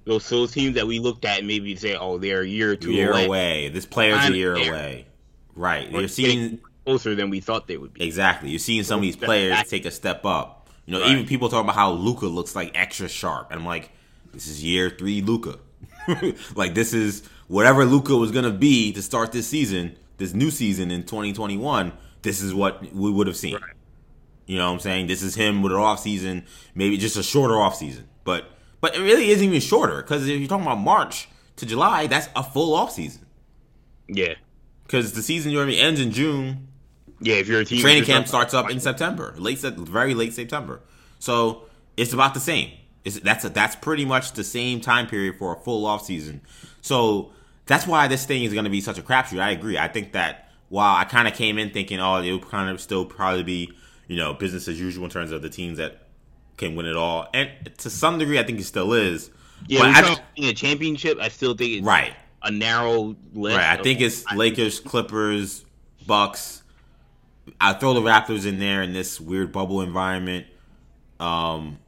those 0.06 0.28
those 0.30 0.52
teams 0.52 0.76
that 0.76 0.88
we 0.88 1.00
looked 1.00 1.26
at 1.26 1.44
maybe 1.44 1.76
say, 1.76 1.96
oh, 1.96 2.18
they're 2.18 2.42
a 2.42 2.48
year 2.48 2.72
or 2.72 2.76
two 2.76 2.92
year 2.92 3.12
away. 3.12 3.26
away. 3.26 3.70
This 3.70 3.86
player's 3.86 4.26
a 4.26 4.36
year 4.36 4.56
there. 4.56 4.72
away. 4.72 5.08
Right. 5.56 5.90
You're 5.90 6.08
seeing 6.08 6.60
closer 6.86 7.16
than 7.16 7.30
we 7.30 7.40
thought 7.40 7.68
they 7.68 7.78
would 7.78 7.94
be. 7.94 8.04
Exactly. 8.04 8.50
You're 8.50 8.60
seeing 8.60 8.84
some 8.84 9.00
of 9.00 9.02
these 9.02 9.16
players 9.16 9.52
back. 9.52 9.68
take 9.68 9.86
a 9.86 9.92
step 9.92 10.26
up. 10.26 10.70
You 10.86 10.94
know, 10.94 11.02
right. 11.02 11.12
even 11.12 11.26
people 11.28 11.50
talk 11.50 11.64
about 11.64 11.76
how 11.76 11.92
Luka 11.92 12.26
looks 12.26 12.56
like 12.56 12.72
extra 12.74 13.08
sharp, 13.08 13.52
and 13.52 13.60
I'm 13.60 13.66
like, 13.66 13.92
this 14.34 14.48
is 14.48 14.64
year 14.64 14.90
three 14.90 15.22
Luka. 15.22 15.60
like 16.56 16.74
this 16.74 16.94
is 16.94 17.24
whatever 17.48 17.86
Luka 17.86 18.16
was 18.16 18.32
gonna 18.32 18.52
be 18.52 18.92
to 18.94 19.02
start 19.04 19.32
this 19.32 19.48
season, 19.48 19.96
this 20.18 20.34
new 20.34 20.50
season 20.50 20.90
in 20.90 21.04
2021. 21.04 21.94
This 22.22 22.42
is 22.42 22.54
what 22.54 22.94
we 22.94 23.12
would 23.12 23.28
have 23.28 23.38
seen. 23.38 23.56
Right. 23.56 23.74
You 24.46 24.58
know 24.58 24.68
what 24.68 24.74
I'm 24.74 24.80
saying? 24.80 25.08
This 25.08 25.22
is 25.22 25.36
him 25.36 25.62
with 25.62 25.72
an 25.72 25.78
off 25.78 26.00
season, 26.00 26.46
maybe 26.74 26.98
just 26.98 27.16
a 27.18 27.24
shorter 27.24 27.60
off 27.60 27.76
season, 27.76 28.10
but 28.24 28.46
but 28.82 28.96
it 28.96 29.00
really 29.00 29.30
isn't 29.30 29.46
even 29.46 29.62
shorter 29.62 30.02
because 30.02 30.28
if 30.28 30.40
you're 30.40 30.50
talking 30.50 30.66
about 30.66 30.80
March 30.80 31.30
to 31.58 31.66
July, 31.66 32.08
that's 32.08 32.30
a 32.36 32.44
full 32.44 32.74
off 32.74 32.92
season. 32.92 33.26
Yeah, 34.08 34.34
because 34.86 35.14
the 35.14 35.22
season 35.22 35.52
you 35.52 35.60
know 35.60 35.66
I 35.66 35.68
mean, 35.68 35.80
ends 35.80 36.02
in 36.02 36.12
June. 36.12 36.68
Yeah, 37.22 37.36
if 37.36 37.48
you're 37.48 37.60
a 37.60 37.66
team, 37.66 37.82
training 37.82 38.06
camp 38.06 38.28
starts 38.28 38.54
up 38.54 38.72
in 38.72 38.80
September, 38.80 39.36
late 39.38 39.60
very 39.60 40.16
late 40.16 40.34
September. 40.34 40.82
So 41.20 41.66
it's 41.96 42.14
about 42.14 42.34
the 42.34 42.40
same. 42.40 42.72
It's, 43.04 43.20
that's 43.20 43.46
a, 43.46 43.50
that's 43.50 43.76
pretty 43.76 44.06
much 44.06 44.34
the 44.34 44.44
same 44.44 44.82
time 44.82 45.06
period 45.06 45.38
for 45.38 45.56
a 45.56 45.60
full 45.60 45.86
off 45.86 46.04
season. 46.04 46.42
So 46.82 47.34
that's 47.66 47.86
why 47.86 48.08
this 48.08 48.26
thing 48.26 48.44
is 48.44 48.54
going 48.54 48.66
to 48.66 48.72
be 48.72 48.82
such 48.82 48.98
a 48.98 49.02
crapshoot. 49.02 49.40
I 49.40 49.52
agree. 49.52 49.78
I 49.78 49.88
think 49.90 50.14
that 50.14 50.49
while 50.70 50.96
I 50.96 51.04
kind 51.04 51.28
of 51.28 51.34
came 51.34 51.58
in 51.58 51.72
thinking, 51.72 52.00
oh, 52.00 52.18
it 52.18 52.32
would 52.32 52.48
kind 52.48 52.70
of 52.70 52.80
still 52.80 53.06
probably 53.06 53.44
be 53.44 53.74
you 54.08 54.18
know 54.18 54.34
business 54.34 54.68
as 54.68 54.80
usual 54.80 55.06
in 55.06 55.12
terms 55.12 55.32
of 55.32 55.42
the 55.42 55.50
teams 55.50 55.78
that 55.78 56.08
can 56.58 56.76
win 56.76 56.86
it 56.86 56.96
all, 56.96 57.28
and 57.34 57.50
to 57.80 57.90
some 57.90 58.18
degree, 58.18 58.40
I 58.40 58.44
think 58.44 58.60
it 58.60 58.66
still 58.66 58.94
is. 58.94 59.30
Yeah, 59.68 60.02
but 60.02 60.22
a 60.38 60.54
championship, 60.54 61.20
I 61.20 61.28
still 61.28 61.54
think 61.54 61.72
it's 61.74 61.86
right 61.86 62.14
a 62.42 62.52
narrow 62.52 63.16
list. 63.34 63.58
Right, 63.58 63.80
I 63.80 63.82
think 63.82 64.02
it's 64.02 64.30
Lakers, 64.34 64.80
Clippers, 64.80 65.66
Bucks. 66.06 66.64
I 67.60 67.74
throw 67.74 67.94
the 67.94 68.02
Raptors 68.02 68.46
in 68.46 68.60
there 68.60 68.82
in 68.82 68.94
this 68.94 69.20
weird 69.20 69.52
bubble 69.52 69.82
environment. 69.82 70.48
Um, 71.20 71.80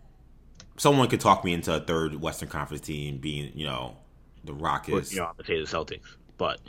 someone 0.77 1.07
could 1.07 1.21
talk 1.21 1.45
me 1.45 1.53
into 1.53 1.73
a 1.73 1.79
third 1.79 2.19
Western 2.19 2.49
Conference 2.49 2.81
team 2.81 3.17
being, 3.17 3.51
you 3.55 3.65
know, 3.65 3.97
the 4.43 4.53
Rockets. 4.53 5.13
You 5.13 5.19
know, 5.19 5.31
I 5.39 5.45
say 5.45 5.59
the 5.59 5.67
Celtics, 5.67 6.15
but 6.37 6.59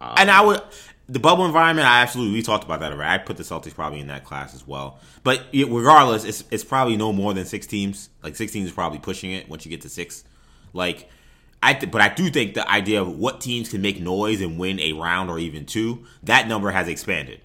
um, 0.00 0.14
and 0.16 0.30
I 0.30 0.40
would 0.42 0.62
the 1.08 1.18
bubble 1.18 1.44
environment. 1.44 1.88
I 1.88 2.02
absolutely 2.02 2.34
we 2.34 2.42
talked 2.42 2.64
about 2.64 2.80
that 2.80 2.92
already. 2.92 3.10
I 3.10 3.18
put 3.18 3.36
the 3.36 3.42
Celtics 3.42 3.74
probably 3.74 4.00
in 4.00 4.06
that 4.06 4.24
class 4.24 4.54
as 4.54 4.66
well. 4.66 5.00
But 5.24 5.44
regardless, 5.52 6.24
it's 6.24 6.44
it's 6.50 6.64
probably 6.64 6.96
no 6.96 7.12
more 7.12 7.34
than 7.34 7.44
six 7.46 7.66
teams. 7.66 8.10
Like 8.22 8.36
six 8.36 8.52
teams 8.52 8.66
is 8.66 8.72
probably 8.72 9.00
pushing 9.00 9.32
it 9.32 9.48
once 9.48 9.64
you 9.64 9.70
get 9.70 9.82
to 9.82 9.88
six. 9.88 10.24
Like 10.72 11.10
I, 11.62 11.74
th- 11.74 11.90
but 11.90 12.00
I 12.00 12.08
do 12.08 12.30
think 12.30 12.54
the 12.54 12.68
idea 12.70 13.02
of 13.02 13.16
what 13.16 13.40
teams 13.40 13.68
can 13.68 13.82
make 13.82 14.00
noise 14.00 14.40
and 14.40 14.58
win 14.58 14.80
a 14.80 14.92
round 14.92 15.30
or 15.30 15.38
even 15.38 15.66
two, 15.66 16.06
that 16.22 16.48
number 16.48 16.70
has 16.70 16.88
expanded. 16.88 17.40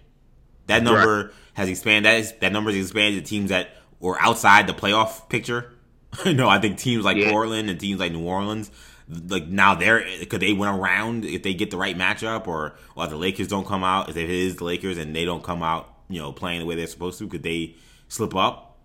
That 0.68 0.84
number 0.84 1.26
right. 1.26 1.34
has 1.56 1.70
expanded. 1.70 2.06
That 2.06 2.20
is 2.20 2.32
that 2.34 2.52
number 2.52 2.72
has 2.72 2.80
expanded 2.80 3.24
to 3.24 3.30
teams 3.30 3.50
that 3.50 3.72
were 4.00 4.20
outside 4.22 4.68
the 4.68 4.74
playoff 4.74 5.28
picture. 5.30 5.74
no, 6.26 6.48
I 6.48 6.60
think 6.60 6.78
teams 6.78 7.04
like 7.04 7.18
yeah. 7.18 7.30
Portland 7.30 7.70
and 7.70 7.80
teams 7.80 8.00
like 8.00 8.12
New 8.12 8.24
Orleans, 8.24 8.72
like 9.08 9.48
now 9.48 9.76
they're 9.76 10.04
could 10.26 10.42
they 10.42 10.54
win 10.54 10.70
a 10.70 10.78
round 10.78 11.26
if 11.26 11.44
they 11.44 11.54
get 11.54 11.72
the 11.72 11.78
right 11.78 11.98
matchup, 11.98 12.48
or 12.48 12.76
or 12.96 13.08
the 13.08 13.18
Lakers 13.18 13.48
don't 13.48 13.68
come 13.68 13.84
out 13.84 14.10
if 14.10 14.18
it 14.18 14.30
is 14.30 14.58
the 14.58 14.64
Lakers 14.64 14.98
and 14.98 15.16
they 15.16 15.26
don't 15.26 15.44
come 15.44 15.62
out, 15.62 15.94
you 16.10 16.20
know, 16.20 16.32
playing 16.32 16.60
the 16.60 16.66
way 16.66 16.76
they're 16.76 16.88
supposed 16.88 17.20
to, 17.20 17.28
could 17.28 17.44
they 17.44 17.76
slip 18.08 18.36
up? 18.36 18.78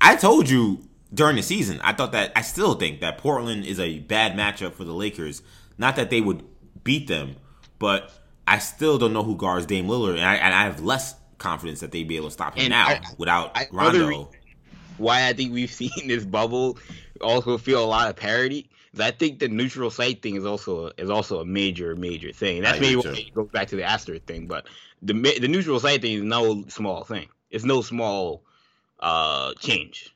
I 0.00 0.16
told 0.16 0.48
you 0.48 0.86
during 1.12 1.36
the 1.36 1.42
season, 1.42 1.80
I 1.82 1.92
thought 1.92 2.12
that 2.12 2.32
I 2.36 2.42
still 2.42 2.74
think 2.74 3.00
that 3.00 3.18
Portland 3.18 3.64
is 3.64 3.80
a 3.80 3.98
bad 4.00 4.34
matchup 4.34 4.74
for 4.74 4.84
the 4.84 4.92
Lakers. 4.92 5.42
Not 5.78 5.96
that 5.96 6.10
they 6.10 6.20
would 6.20 6.44
beat 6.84 7.08
them, 7.08 7.36
but 7.78 8.12
I 8.46 8.58
still 8.58 8.98
don't 8.98 9.12
know 9.12 9.22
who 9.22 9.36
guards 9.36 9.66
Dame 9.66 9.86
Lillard, 9.86 10.14
and 10.14 10.24
I, 10.24 10.36
and 10.36 10.54
I 10.54 10.64
have 10.64 10.80
less 10.80 11.14
confidence 11.38 11.80
that 11.80 11.92
they'd 11.92 12.08
be 12.08 12.16
able 12.16 12.28
to 12.28 12.32
stop 12.32 12.54
him 12.56 12.64
and 12.64 12.70
now 12.70 12.86
I, 12.86 13.00
without 13.18 13.56
I, 13.56 13.66
Rondo. 13.70 14.30
Why 14.98 15.28
I 15.28 15.32
think 15.32 15.52
we've 15.52 15.70
seen 15.72 15.90
this 16.06 16.24
bubble 16.24 16.78
also 17.20 17.58
feel 17.58 17.84
a 17.84 17.86
lot 17.86 18.08
of 18.08 18.16
parity. 18.16 18.68
I 18.98 19.10
think 19.10 19.40
the 19.40 19.48
neutral 19.48 19.90
site 19.90 20.22
thing 20.22 20.36
is 20.36 20.46
also 20.46 20.90
is 20.96 21.10
also 21.10 21.40
a 21.40 21.44
major 21.44 21.94
major 21.96 22.32
thing. 22.32 22.62
That's 22.62 22.80
maybe 22.80 22.96
why 22.96 23.02
it 23.12 23.34
goes 23.34 23.48
back 23.48 23.68
to 23.68 23.76
the 23.76 23.84
Aster 23.84 24.18
thing, 24.18 24.46
but 24.46 24.66
the 25.02 25.12
the 25.12 25.48
neutral 25.48 25.80
site 25.80 26.02
thing 26.02 26.18
is 26.18 26.22
no 26.22 26.64
small 26.68 27.04
thing. 27.04 27.28
It's 27.50 27.64
no 27.64 27.82
small 27.82 28.42
uh 29.00 29.52
change. 29.54 30.14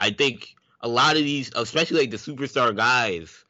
I 0.00 0.10
think 0.10 0.54
a 0.80 0.88
lot 0.88 1.16
of 1.16 1.22
these, 1.22 1.50
especially 1.56 2.00
like 2.00 2.10
the 2.10 2.18
superstar 2.18 2.76
guys 2.76 3.44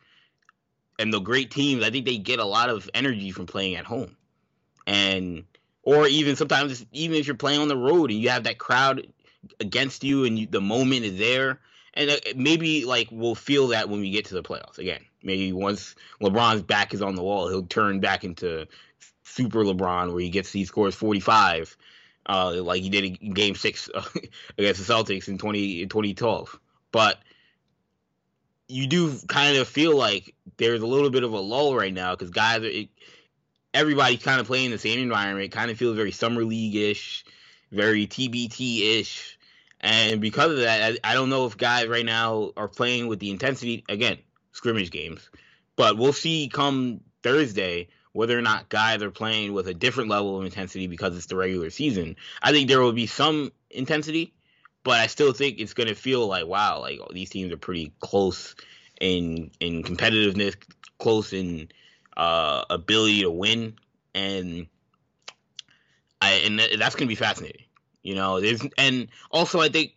and 0.98 1.12
the 1.12 1.20
great 1.20 1.50
teams, 1.50 1.82
I 1.82 1.90
think 1.90 2.06
they 2.06 2.18
get 2.18 2.38
a 2.38 2.44
lot 2.44 2.70
of 2.70 2.88
energy 2.94 3.32
from 3.32 3.46
playing 3.46 3.74
at 3.74 3.84
home. 3.84 4.16
And 4.86 5.44
or 5.82 6.06
even 6.06 6.36
sometimes 6.36 6.86
even 6.92 7.18
if 7.18 7.26
you're 7.26 7.36
playing 7.36 7.60
on 7.60 7.68
the 7.68 7.76
road 7.76 8.10
and 8.10 8.20
you 8.20 8.28
have 8.28 8.44
that 8.44 8.58
crowd 8.58 9.06
against 9.60 10.04
you 10.04 10.24
and 10.24 10.38
you, 10.38 10.46
the 10.46 10.60
moment 10.60 11.04
is 11.04 11.18
there 11.18 11.60
and 11.94 12.10
uh, 12.10 12.16
maybe 12.36 12.84
like 12.84 13.08
we'll 13.10 13.34
feel 13.34 13.68
that 13.68 13.88
when 13.88 14.00
we 14.00 14.10
get 14.10 14.26
to 14.26 14.34
the 14.34 14.42
playoffs 14.42 14.78
again 14.78 15.00
maybe 15.22 15.52
once 15.52 15.94
lebron's 16.20 16.62
back 16.62 16.92
is 16.94 17.02
on 17.02 17.14
the 17.14 17.22
wall 17.22 17.48
he'll 17.48 17.62
turn 17.62 18.00
back 18.00 18.24
into 18.24 18.66
super 19.22 19.64
lebron 19.64 20.12
where 20.12 20.20
he 20.20 20.30
gets 20.30 20.52
he 20.52 20.64
scores 20.64 20.94
45 20.94 21.76
uh, 22.26 22.62
like 22.62 22.82
he 22.82 22.88
did 22.88 23.04
in 23.04 23.32
Game 23.32 23.54
Six 23.54 23.90
against 24.58 24.86
the 24.86 24.92
Celtics 24.92 25.28
in 25.28 25.38
20 25.38 25.82
in 25.82 25.88
2012. 25.88 26.58
But 26.90 27.18
you 28.68 28.86
do 28.86 29.14
kind 29.28 29.56
of 29.56 29.68
feel 29.68 29.96
like 29.96 30.34
there's 30.56 30.82
a 30.82 30.86
little 30.86 31.10
bit 31.10 31.24
of 31.24 31.32
a 31.32 31.38
lull 31.38 31.74
right 31.74 31.92
now 31.92 32.14
because 32.14 32.30
guys 32.30 32.62
are 32.62 32.66
it, 32.66 32.88
everybody's 33.72 34.22
kind 34.22 34.40
of 34.40 34.46
playing 34.46 34.70
the 34.70 34.78
same 34.78 35.00
environment. 35.00 35.52
Kind 35.52 35.70
of 35.70 35.76
feels 35.76 35.96
very 35.96 36.12
summer 36.12 36.44
league 36.44 36.76
ish, 36.76 37.24
very 37.70 38.06
TBT 38.06 39.00
ish, 39.00 39.33
and 39.84 40.20
because 40.22 40.50
of 40.50 40.58
that, 40.60 40.98
I, 41.04 41.10
I 41.10 41.14
don't 41.14 41.28
know 41.28 41.44
if 41.44 41.58
guys 41.58 41.88
right 41.88 42.06
now 42.06 42.52
are 42.56 42.68
playing 42.68 43.06
with 43.06 43.18
the 43.18 43.30
intensity 43.30 43.84
again 43.88 44.16
scrimmage 44.52 44.90
games, 44.90 45.28
but 45.76 45.98
we'll 45.98 46.14
see 46.14 46.48
come 46.52 47.02
Thursday 47.22 47.88
whether 48.12 48.38
or 48.38 48.42
not 48.42 48.70
guys 48.70 49.02
are 49.02 49.10
playing 49.10 49.52
with 49.52 49.68
a 49.68 49.74
different 49.74 50.08
level 50.08 50.38
of 50.38 50.44
intensity 50.46 50.86
because 50.86 51.14
it's 51.16 51.26
the 51.26 51.36
regular 51.36 51.68
season. 51.68 52.16
I 52.40 52.52
think 52.52 52.68
there 52.68 52.80
will 52.80 52.92
be 52.92 53.06
some 53.06 53.52
intensity, 53.70 54.32
but 54.84 55.00
I 55.00 55.08
still 55.08 55.32
think 55.32 55.58
it's 55.58 55.74
going 55.74 55.88
to 55.88 55.94
feel 55.94 56.26
like 56.26 56.46
wow, 56.46 56.80
like 56.80 57.00
these 57.12 57.28
teams 57.28 57.52
are 57.52 57.58
pretty 57.58 57.92
close 58.00 58.54
in 58.98 59.50
in 59.60 59.82
competitiveness, 59.82 60.56
close 60.98 61.34
in 61.34 61.68
uh, 62.16 62.64
ability 62.70 63.20
to 63.20 63.30
win, 63.30 63.74
and 64.14 64.66
I 66.22 66.32
and 66.46 66.58
that's 66.58 66.94
going 66.94 67.06
to 67.06 67.12
be 67.12 67.16
fascinating. 67.16 67.66
You 68.04 68.14
know, 68.14 68.40
there's 68.40 68.62
and 68.78 69.08
also 69.30 69.60
I 69.60 69.70
think 69.70 69.96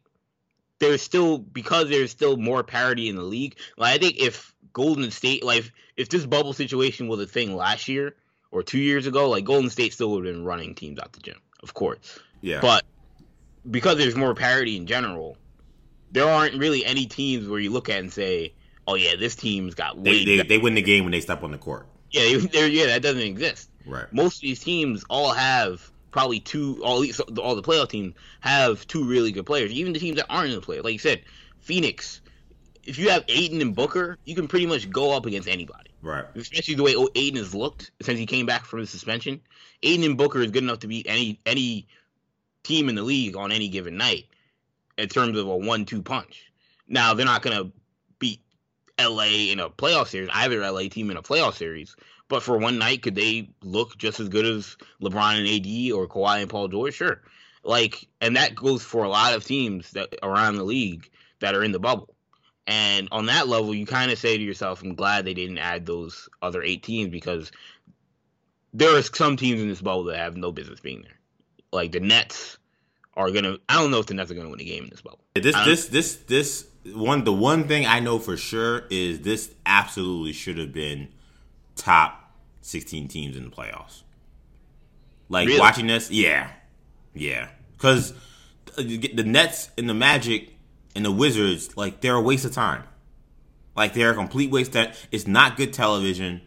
there's 0.80 1.02
still 1.02 1.38
because 1.38 1.90
there's 1.90 2.10
still 2.10 2.38
more 2.38 2.64
parity 2.64 3.10
in 3.10 3.18
the 3.18 3.22
league. 3.22 3.58
Like 3.78 3.96
I 3.96 3.98
think 4.00 4.18
if 4.18 4.56
Golden 4.74 5.12
State, 5.12 5.44
like 5.44 5.72
if 5.98 6.08
this 6.08 6.26
bubble 6.26 6.54
situation 6.54 7.10
was 7.10 7.20
a 7.20 7.28
thing 7.28 7.56
last 7.56 7.90
year 7.90 8.16
or 8.50 8.64
two 8.64 8.80
years 8.80 9.08
ago, 9.08 9.30
like 9.30 9.44
Golden 9.44 9.70
State 9.70 9.94
still 9.94 10.12
would 10.12 10.26
have 10.26 10.34
been 10.34 10.46
running 10.46 10.74
teams 10.74 11.00
out 11.00 11.12
the 11.12 11.20
gym, 11.20 11.36
of 11.62 11.74
course. 11.74 12.18
Yeah. 12.42 12.62
But 12.62 12.86
because 13.70 13.98
there's 13.98 14.16
more 14.16 14.34
parity 14.34 14.78
in 14.78 14.88
general, 14.88 15.38
there 16.12 16.30
aren't 16.30 16.56
really 16.56 16.86
any 16.86 17.08
teams 17.08 17.50
where 17.50 17.60
you 17.60 17.72
look 17.72 17.90
at 17.90 18.00
and 18.00 18.12
say, 18.12 18.54
"Oh 18.88 18.96
yeah, 18.96 19.18
this 19.20 19.36
team's 19.36 19.76
got 19.76 20.02
they, 20.02 20.12
way." 20.12 20.26
they, 20.26 20.38
better." 20.38 20.48
they 20.48 20.58
win 20.60 20.76
the 20.76 20.82
game 20.82 21.04
when 21.04 21.12
they 21.12 21.20
step 21.20 21.44
on 21.44 21.52
the 21.52 21.58
court. 21.58 21.88
yeah, 22.12 22.24
yeah, 22.24 22.86
that 22.86 23.02
doesn't 23.02 23.22
exist. 23.22 23.70
Right. 23.86 24.06
Most 24.14 24.38
of 24.38 24.42
these 24.44 24.62
teams 24.62 25.04
all 25.10 25.34
have 25.34 25.92
probably 26.12 26.40
two. 26.40 26.82
All 26.84 27.00
these, 27.00 27.20
all 27.20 27.56
the 27.56 27.62
playoff 27.62 27.90
teams 27.90 28.16
have 28.42 28.86
two 28.88 29.04
really 29.04 29.32
good 29.32 29.46
players. 29.46 29.72
Even 29.72 29.94
the 29.94 30.00
teams 30.00 30.18
that 30.18 30.28
aren't 30.30 30.50
in 30.50 30.56
the 30.56 30.62
play, 30.62 30.82
like 30.82 30.94
you 30.94 31.00
said, 31.00 31.22
Phoenix. 31.60 32.22
If 32.84 32.98
you 32.98 33.10
have 33.10 33.26
Ayton 33.28 33.62
and 33.62 33.76
Booker, 33.76 34.18
you 34.24 34.34
can 34.34 34.48
pretty 34.48 34.66
much 34.66 34.90
go 34.90 35.12
up 35.12 35.26
against 35.26 35.50
anybody. 35.50 35.90
Right. 36.02 36.24
Especially 36.36 36.76
the 36.76 36.84
way 36.84 36.96
O- 36.96 37.10
Ayton 37.16 37.38
has 37.38 37.54
looked 37.54 37.92
since 38.02 38.18
he 38.18 38.26
came 38.26 38.46
back 38.46 38.64
from 38.64 38.80
the 38.80 38.88
suspension. 38.88 39.42
Ayton 39.84 40.06
and 40.06 40.18
Booker 40.18 40.42
is 40.42 40.52
good 40.52 40.64
enough 40.64 40.80
to 40.80 40.88
beat 40.88 41.06
any 41.10 41.40
any 41.46 41.88
team 42.64 42.88
in 42.88 42.96
the 42.96 43.02
league 43.02 43.36
on 43.36 43.52
any 43.52 43.68
given 43.68 43.98
night 43.98 44.26
in 44.98 45.10
terms 45.10 45.38
of 45.38 45.48
a 45.48 45.58
one-two 45.58 46.02
punch. 46.02 46.52
Now 46.88 47.14
they're 47.14 47.26
not 47.26 47.42
gonna 47.42 47.72
beat 48.20 48.42
LA 49.00 49.52
in 49.52 49.60
a 49.60 49.70
playoff 49.70 50.08
series, 50.08 50.30
either 50.34 50.60
LA 50.62 50.88
team 50.90 51.12
in 51.12 51.18
a 51.18 51.22
playoff 51.22 51.56
series. 51.56 51.96
But 52.30 52.44
for 52.44 52.58
one 52.58 52.78
night, 52.78 53.04
could 53.04 53.16
they 53.16 53.50
look 53.62 53.98
just 53.98 54.20
as 54.20 54.30
good 54.30 54.46
as 54.46 54.76
LeBron 55.02 55.40
and 55.40 55.48
AD 55.48 55.92
or 55.94 56.08
Kawhi 56.08 56.42
and 56.42 56.50
Paul 56.50 56.68
George? 56.68 56.94
Sure. 56.94 57.22
Like, 57.64 58.08
and 58.22 58.36
that 58.36 58.56
goes 58.56 58.84
for 58.84 59.04
a 59.04 59.10
lot 59.10 59.34
of 59.34 59.46
teams 59.46 59.92
that 59.92 60.14
around 60.24 60.56
the 60.56 60.64
league 60.64 61.10
that 61.40 61.56
are 61.56 61.64
in 61.64 61.72
the 61.72 61.80
bubble. 61.80 62.14
And 62.66 63.08
on 63.12 63.28
that 63.28 63.48
level, 63.48 63.74
you 63.74 63.86
kind 63.86 64.12
of 64.12 64.20
say 64.20 64.38
to 64.38 64.44
yourself, 64.44 64.84
I'm 64.84 64.96
glad 64.96 65.24
they 65.24 65.34
didn't 65.34 65.58
add 65.58 65.86
those 65.86 66.28
other 66.42 66.62
eight 66.62 66.84
teams 66.84 67.10
because 67.10 67.52
there 68.74 68.96
are 68.96 69.02
some 69.02 69.38
teams 69.38 69.62
in 69.62 69.70
this 69.70 69.82
bubble 69.82 70.06
that 70.06 70.18
have 70.18 70.36
no 70.36 70.52
business 70.52 70.82
being 70.82 71.02
there. 71.02 71.18
Like 71.72 71.94
the 71.94 72.02
Nets 72.02 72.58
are 73.16 73.32
gonna. 73.32 73.58
I 73.70 73.76
don't 73.76 73.92
know 73.92 74.00
if 74.00 74.06
the 74.06 74.14
Nets 74.14 74.32
are 74.32 74.36
gonna 74.36 74.50
win 74.50 74.60
a 74.60 74.66
game 74.66 74.84
in 74.84 74.90
this 74.90 75.02
bubble. 75.02 75.20
This 75.34 75.56
this 75.66 75.88
this 75.88 76.16
this 76.28 76.68
one 76.94 77.24
the 77.24 77.34
one 77.34 77.68
thing 77.68 77.86
I 77.86 78.00
know 78.00 78.20
for 78.20 78.38
sure 78.38 78.84
is 78.90 79.22
this 79.22 79.54
absolutely 79.66 80.34
should 80.34 80.58
have 80.58 80.74
been 80.74 81.10
top 81.78 82.34
16 82.62 83.08
teams 83.08 83.38
in 83.38 83.46
the 83.46 83.50
playoffs. 83.50 84.04
Like 85.30 85.48
Really? 85.48 85.60
watching 85.60 85.88
this, 85.88 86.12
yeah. 86.12 86.50
Yeah. 87.14 87.50
Cuz 87.78 88.14
the 88.76 89.24
Nets 89.26 89.70
and 89.78 89.90
the 89.90 89.94
Magic 89.94 90.54
and 90.96 91.04
the 91.06 91.12
Wizards 91.12 91.76
like 91.78 92.02
they're 92.02 92.16
a 92.16 92.22
waste 92.22 92.46
of 92.46 92.52
time. 92.54 92.84
Like 93.76 93.94
they're 93.94 94.12
a 94.12 94.16
complete 94.16 94.52
waste 94.52 94.74
That 94.74 94.96
it's 95.12 95.28
not 95.28 95.58
good 95.58 95.74
television. 95.74 96.42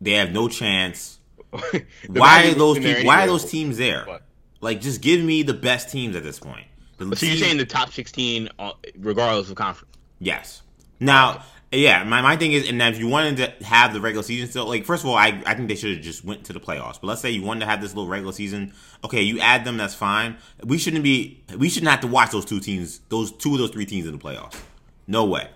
They 0.00 0.12
have 0.12 0.32
no 0.32 0.48
chance. 0.48 1.18
Why 2.08 2.48
are 2.48 2.54
those 2.54 2.78
people, 2.78 3.04
why 3.04 3.24
are 3.24 3.26
those 3.26 3.50
teams 3.50 3.78
there? 3.78 4.04
What? 4.04 4.22
Like 4.60 4.80
just 4.80 5.00
give 5.00 5.22
me 5.22 5.42
the 5.42 5.54
best 5.54 5.90
teams 5.90 6.16
at 6.16 6.22
this 6.22 6.38
point. 6.38 6.66
The 6.98 7.14
So 7.16 7.26
you're 7.26 7.36
saying 7.36 7.58
the 7.58 7.66
top 7.66 7.92
16, 7.92 8.48
uh, 8.58 8.72
regardless 8.98 9.50
of 9.50 9.56
conference? 9.56 9.94
Yes. 10.18 10.62
Now, 10.98 11.42
yeah, 11.78 12.04
my, 12.04 12.20
my 12.22 12.36
thing 12.36 12.52
is, 12.52 12.68
and 12.68 12.80
if 12.82 12.98
you 12.98 13.08
wanted 13.08 13.36
to 13.38 13.64
have 13.64 13.92
the 13.92 14.00
regular 14.00 14.22
season 14.22 14.48
still, 14.48 14.66
like, 14.66 14.84
first 14.84 15.02
of 15.04 15.08
all, 15.10 15.16
I, 15.16 15.42
I 15.46 15.54
think 15.54 15.68
they 15.68 15.74
should 15.74 15.96
have 15.96 16.04
just 16.04 16.24
went 16.24 16.44
to 16.44 16.52
the 16.52 16.60
playoffs. 16.60 17.00
But 17.00 17.04
let's 17.08 17.20
say 17.20 17.30
you 17.30 17.42
wanted 17.42 17.60
to 17.60 17.66
have 17.66 17.80
this 17.80 17.94
little 17.94 18.08
regular 18.08 18.32
season. 18.32 18.72
Okay, 19.04 19.22
you 19.22 19.40
add 19.40 19.64
them, 19.64 19.76
that's 19.76 19.94
fine. 19.94 20.36
We 20.64 20.78
shouldn't 20.78 21.02
be, 21.02 21.42
we 21.56 21.68
shouldn't 21.68 21.90
have 21.90 22.00
to 22.00 22.06
watch 22.06 22.30
those 22.30 22.44
two 22.44 22.60
teams, 22.60 23.00
those 23.08 23.32
two 23.32 23.52
of 23.52 23.58
those 23.58 23.70
three 23.70 23.86
teams 23.86 24.06
in 24.06 24.12
the 24.12 24.18
playoffs. 24.18 24.56
No 25.06 25.24
way. 25.24 25.48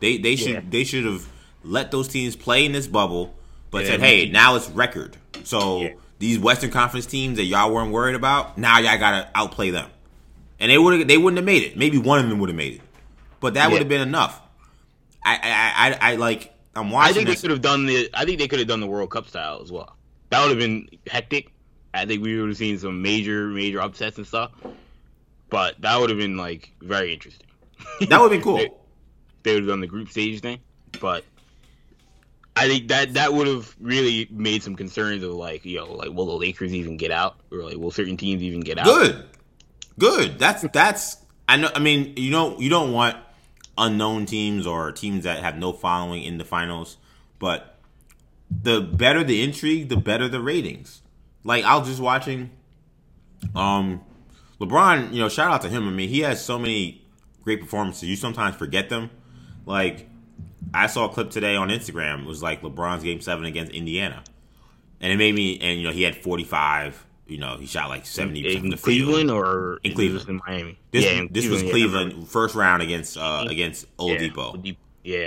They 0.00 0.16
they 0.16 0.36
should 0.36 0.52
Yeah. 0.52 0.60
they 0.68 0.84
should 0.84 1.04
have 1.04 1.26
let 1.62 1.90
those 1.90 2.08
teams 2.08 2.34
play 2.34 2.64
in 2.64 2.72
this 2.72 2.86
bubble, 2.86 3.34
but 3.70 3.84
Yeah, 3.84 3.90
said, 3.92 4.00
hey, 4.00 4.30
now 4.30 4.56
it's 4.56 4.68
record. 4.70 5.16
So 5.44 5.82
Yeah. 5.82 5.90
these 6.18 6.38
Western 6.38 6.70
Conference 6.70 7.04
teams 7.06 7.36
that 7.36 7.44
y'all 7.44 7.72
weren't 7.72 7.92
worried 7.92 8.14
about, 8.14 8.56
now 8.56 8.78
y'all 8.78 8.98
gotta 8.98 9.28
outplay 9.34 9.70
them. 9.70 9.90
And 10.58 10.70
they 10.70 10.78
would 10.78 11.06
they 11.06 11.18
wouldn't 11.18 11.36
have 11.36 11.44
made 11.44 11.62
it. 11.62 11.76
Maybe 11.76 11.98
one 11.98 12.18
of 12.18 12.28
them 12.30 12.38
would 12.38 12.48
have 12.48 12.56
made 12.56 12.74
it, 12.76 12.80
but 13.40 13.54
that 13.54 13.70
would 13.70 13.80
have 13.80 13.88
been 13.88 14.00
enough. 14.00 14.40
I 15.24 15.34
I, 15.36 15.90
I 15.96 16.12
I 16.12 16.16
like 16.16 16.54
I'm 16.74 16.90
watching. 16.90 17.10
I 17.10 17.12
think 17.14 17.28
they 17.28 17.36
could 17.36 17.50
have 17.50 17.60
done 17.62 17.86
the. 17.86 18.08
I 18.14 18.24
think 18.24 18.38
they 18.38 18.48
could 18.48 18.58
have 18.60 18.68
done 18.68 18.80
the 18.80 18.86
World 18.86 19.10
Cup 19.10 19.28
style 19.28 19.60
as 19.62 19.70
well. 19.72 19.96
That 20.30 20.40
would 20.42 20.50
have 20.50 20.58
been 20.58 20.88
hectic. 21.06 21.52
I 21.92 22.06
think 22.06 22.22
we 22.22 22.38
would 22.40 22.48
have 22.50 22.56
seen 22.56 22.78
some 22.78 23.02
major, 23.02 23.48
major 23.48 23.80
upsets 23.80 24.16
and 24.16 24.26
stuff. 24.26 24.52
But 25.48 25.80
that 25.80 25.98
would 25.98 26.08
have 26.10 26.18
been 26.18 26.36
like 26.36 26.70
very 26.80 27.12
interesting. 27.12 27.46
That 28.08 28.20
would 28.20 28.30
have 28.32 28.42
been 28.42 28.54
They, 28.54 28.68
cool. 28.68 28.86
they 29.42 29.54
would 29.54 29.62
have 29.64 29.68
done 29.68 29.80
the 29.80 29.88
group 29.88 30.08
stage 30.10 30.40
thing, 30.40 30.60
but 31.00 31.24
I 32.54 32.68
think 32.68 32.88
that 32.88 33.14
that 33.14 33.32
would 33.32 33.48
have 33.48 33.74
really 33.80 34.28
made 34.30 34.62
some 34.62 34.76
concerns 34.76 35.24
of 35.24 35.32
like, 35.32 35.64
you 35.64 35.78
know, 35.78 35.92
like 35.92 36.10
will 36.10 36.26
the 36.26 36.32
Lakers 36.34 36.72
even 36.72 36.96
get 36.96 37.10
out, 37.10 37.36
or 37.50 37.64
like 37.64 37.76
will 37.76 37.90
certain 37.90 38.16
teams 38.16 38.42
even 38.42 38.60
get 38.60 38.78
out? 38.78 38.84
Good, 38.84 39.24
good. 39.98 40.38
That's 40.38 40.62
that's. 40.72 41.16
I 41.48 41.56
know. 41.56 41.70
I 41.74 41.80
mean, 41.80 42.14
you 42.16 42.30
know, 42.30 42.56
you 42.60 42.70
don't 42.70 42.92
want 42.92 43.16
unknown 43.80 44.26
teams 44.26 44.66
or 44.66 44.92
teams 44.92 45.24
that 45.24 45.42
have 45.42 45.56
no 45.56 45.72
following 45.72 46.22
in 46.22 46.38
the 46.38 46.44
finals, 46.44 46.98
but 47.38 47.78
the 48.50 48.80
better 48.80 49.24
the 49.24 49.42
intrigue, 49.42 49.88
the 49.88 49.96
better 49.96 50.28
the 50.28 50.40
ratings. 50.40 51.02
Like 51.42 51.64
I 51.64 51.76
was 51.76 51.88
just 51.88 52.00
watching, 52.00 52.50
um, 53.54 54.02
LeBron. 54.60 55.12
You 55.12 55.20
know, 55.20 55.28
shout 55.28 55.52
out 55.52 55.62
to 55.62 55.68
him. 55.68 55.88
I 55.88 55.90
mean, 55.90 56.08
he 56.08 56.20
has 56.20 56.44
so 56.44 56.58
many 56.58 57.02
great 57.42 57.60
performances. 57.60 58.08
You 58.08 58.16
sometimes 58.16 58.56
forget 58.56 58.88
them. 58.88 59.10
Like 59.66 60.08
I 60.74 60.86
saw 60.86 61.06
a 61.06 61.08
clip 61.08 61.30
today 61.30 61.56
on 61.56 61.68
Instagram. 61.68 62.20
It 62.20 62.26
was 62.26 62.42
like 62.42 62.62
LeBron's 62.62 63.02
Game 63.02 63.20
Seven 63.20 63.44
against 63.44 63.72
Indiana, 63.72 64.22
and 65.00 65.12
it 65.12 65.16
made 65.16 65.34
me. 65.34 65.58
And 65.60 65.80
you 65.80 65.86
know, 65.86 65.92
he 65.92 66.02
had 66.02 66.16
forty 66.16 66.44
five. 66.44 67.06
You 67.30 67.38
know, 67.38 67.56
he 67.58 67.66
shot 67.66 67.88
like 67.88 68.04
seventy 68.06 68.40
in 68.54 68.62
field. 68.62 68.82
Cleveland 68.82 69.30
or 69.30 69.78
In 69.84 69.94
Cleveland. 69.94 70.28
in 70.28 70.40
Miami. 70.46 70.78
This, 70.90 71.04
yeah, 71.04 71.12
in 71.12 71.28
this 71.30 71.46
was 71.48 71.62
Cleveland 71.62 72.10
remember. 72.12 72.26
first 72.26 72.54
round 72.54 72.82
against 72.82 73.16
uh, 73.16 73.46
against 73.48 73.86
Old 73.98 74.12
Yeah, 74.12 74.18
Depot. 74.18 74.42
Old 74.52 74.66
Yeah, 74.66 74.72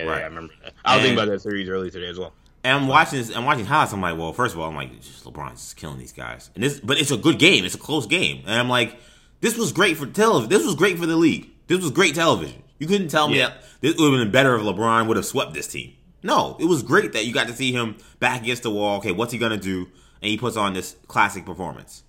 Right. 0.03 0.17
yeah, 0.19 0.23
I 0.23 0.25
remember 0.25 0.53
that. 0.63 0.73
I 0.83 0.95
was 0.95 0.99
And- 0.99 1.01
thinking 1.09 1.17
about 1.23 1.31
that 1.31 1.39
series 1.41 1.69
earlier 1.69 1.89
today 1.89 2.07
as 2.07 2.19
well. 2.19 2.33
And 2.65 2.77
I'm 2.77 2.87
watching 2.87 3.19
this. 3.19 3.35
I'm 3.35 3.45
watching 3.45 3.65
highlights. 3.65 3.91
I'm 3.93 4.01
like, 4.01 4.17
well, 4.17 4.31
first 4.33 4.53
of 4.53 4.59
all, 4.61 4.69
I'm 4.69 4.75
like, 4.75 5.01
just 5.01 5.23
LeBron's 5.25 5.61
just 5.61 5.75
killing 5.77 5.97
these 5.97 6.13
guys. 6.13 6.49
And 6.55 6.63
this, 6.63 6.79
but 6.79 6.97
it's 6.99 7.11
a 7.11 7.17
good 7.17 7.39
game. 7.39 7.65
It's 7.65 7.75
a 7.75 7.79
close 7.79 8.05
game. 8.05 8.43
And 8.45 8.59
I'm 8.59 8.69
like, 8.69 8.97
this 9.41 9.57
was 9.57 9.71
great 9.73 9.97
for 9.97 10.05
television. 10.05 10.49
This 10.49 10.65
was 10.65 10.75
great 10.75 10.97
for 10.97 11.05
the 11.05 11.15
league. 11.17 11.49
This 11.67 11.81
was 11.81 11.91
great 11.91 12.15
television. 12.15 12.63
You 12.79 12.87
couldn't 12.87 13.09
tell 13.09 13.27
me 13.29 13.37
Yeah. 13.37 13.49
that 13.49 13.63
this 13.81 13.97
would 13.97 14.13
have 14.13 14.21
been 14.21 14.31
better 14.31 14.55
if 14.55 14.61
LeBron 14.61 15.07
would 15.07 15.17
have 15.17 15.25
swept 15.25 15.53
this 15.53 15.67
team. 15.67 15.93
No, 16.21 16.55
it 16.59 16.65
was 16.65 16.83
great 16.83 17.11
that 17.13 17.25
you 17.25 17.33
got 17.33 17.47
to 17.47 17.53
see 17.53 17.73
him 17.73 17.97
back 18.19 18.41
against 18.43 18.63
the 18.63 18.71
wall. 18.71 18.97
Okay, 18.99 19.11
what's 19.11 19.33
he 19.33 19.37
gonna 19.39 19.57
do? 19.57 19.87
And 20.23 20.29
he 20.29 20.37
puts 20.37 20.55
on 20.55 20.73
this 20.73 20.95
classic 21.07 21.45
performance. 21.45 22.03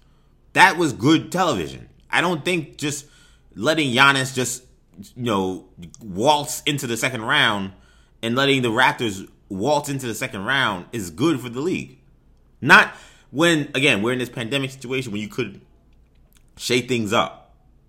That 0.52 0.78
was 0.78 0.92
good 0.92 1.32
television. 1.32 1.88
I 2.08 2.20
don't 2.20 2.44
think 2.44 2.76
just 2.76 3.06
letting 3.56 3.90
Giannis 3.92 4.32
just 4.32 4.62
you 5.16 5.24
know 5.24 5.64
waltz 6.00 6.62
into 6.62 6.86
the 6.86 6.96
second 6.96 7.22
round 7.22 7.72
and 8.22 8.36
letting 8.36 8.62
the 8.62 8.70
Raptors 8.70 9.28
waltz 9.48 9.88
into 9.88 10.06
the 10.06 10.14
second 10.14 10.44
round 10.44 10.86
is 10.92 11.10
good 11.10 11.40
for 11.40 11.48
the 11.48 11.60
league. 11.60 11.98
Not 12.60 12.94
when 13.32 13.68
again 13.74 14.00
we're 14.00 14.12
in 14.12 14.20
this 14.20 14.30
pandemic 14.30 14.70
situation 14.70 15.10
when 15.10 15.20
you 15.20 15.28
could 15.28 15.60
shake 16.56 16.86
things 16.86 17.12
up. 17.12 17.40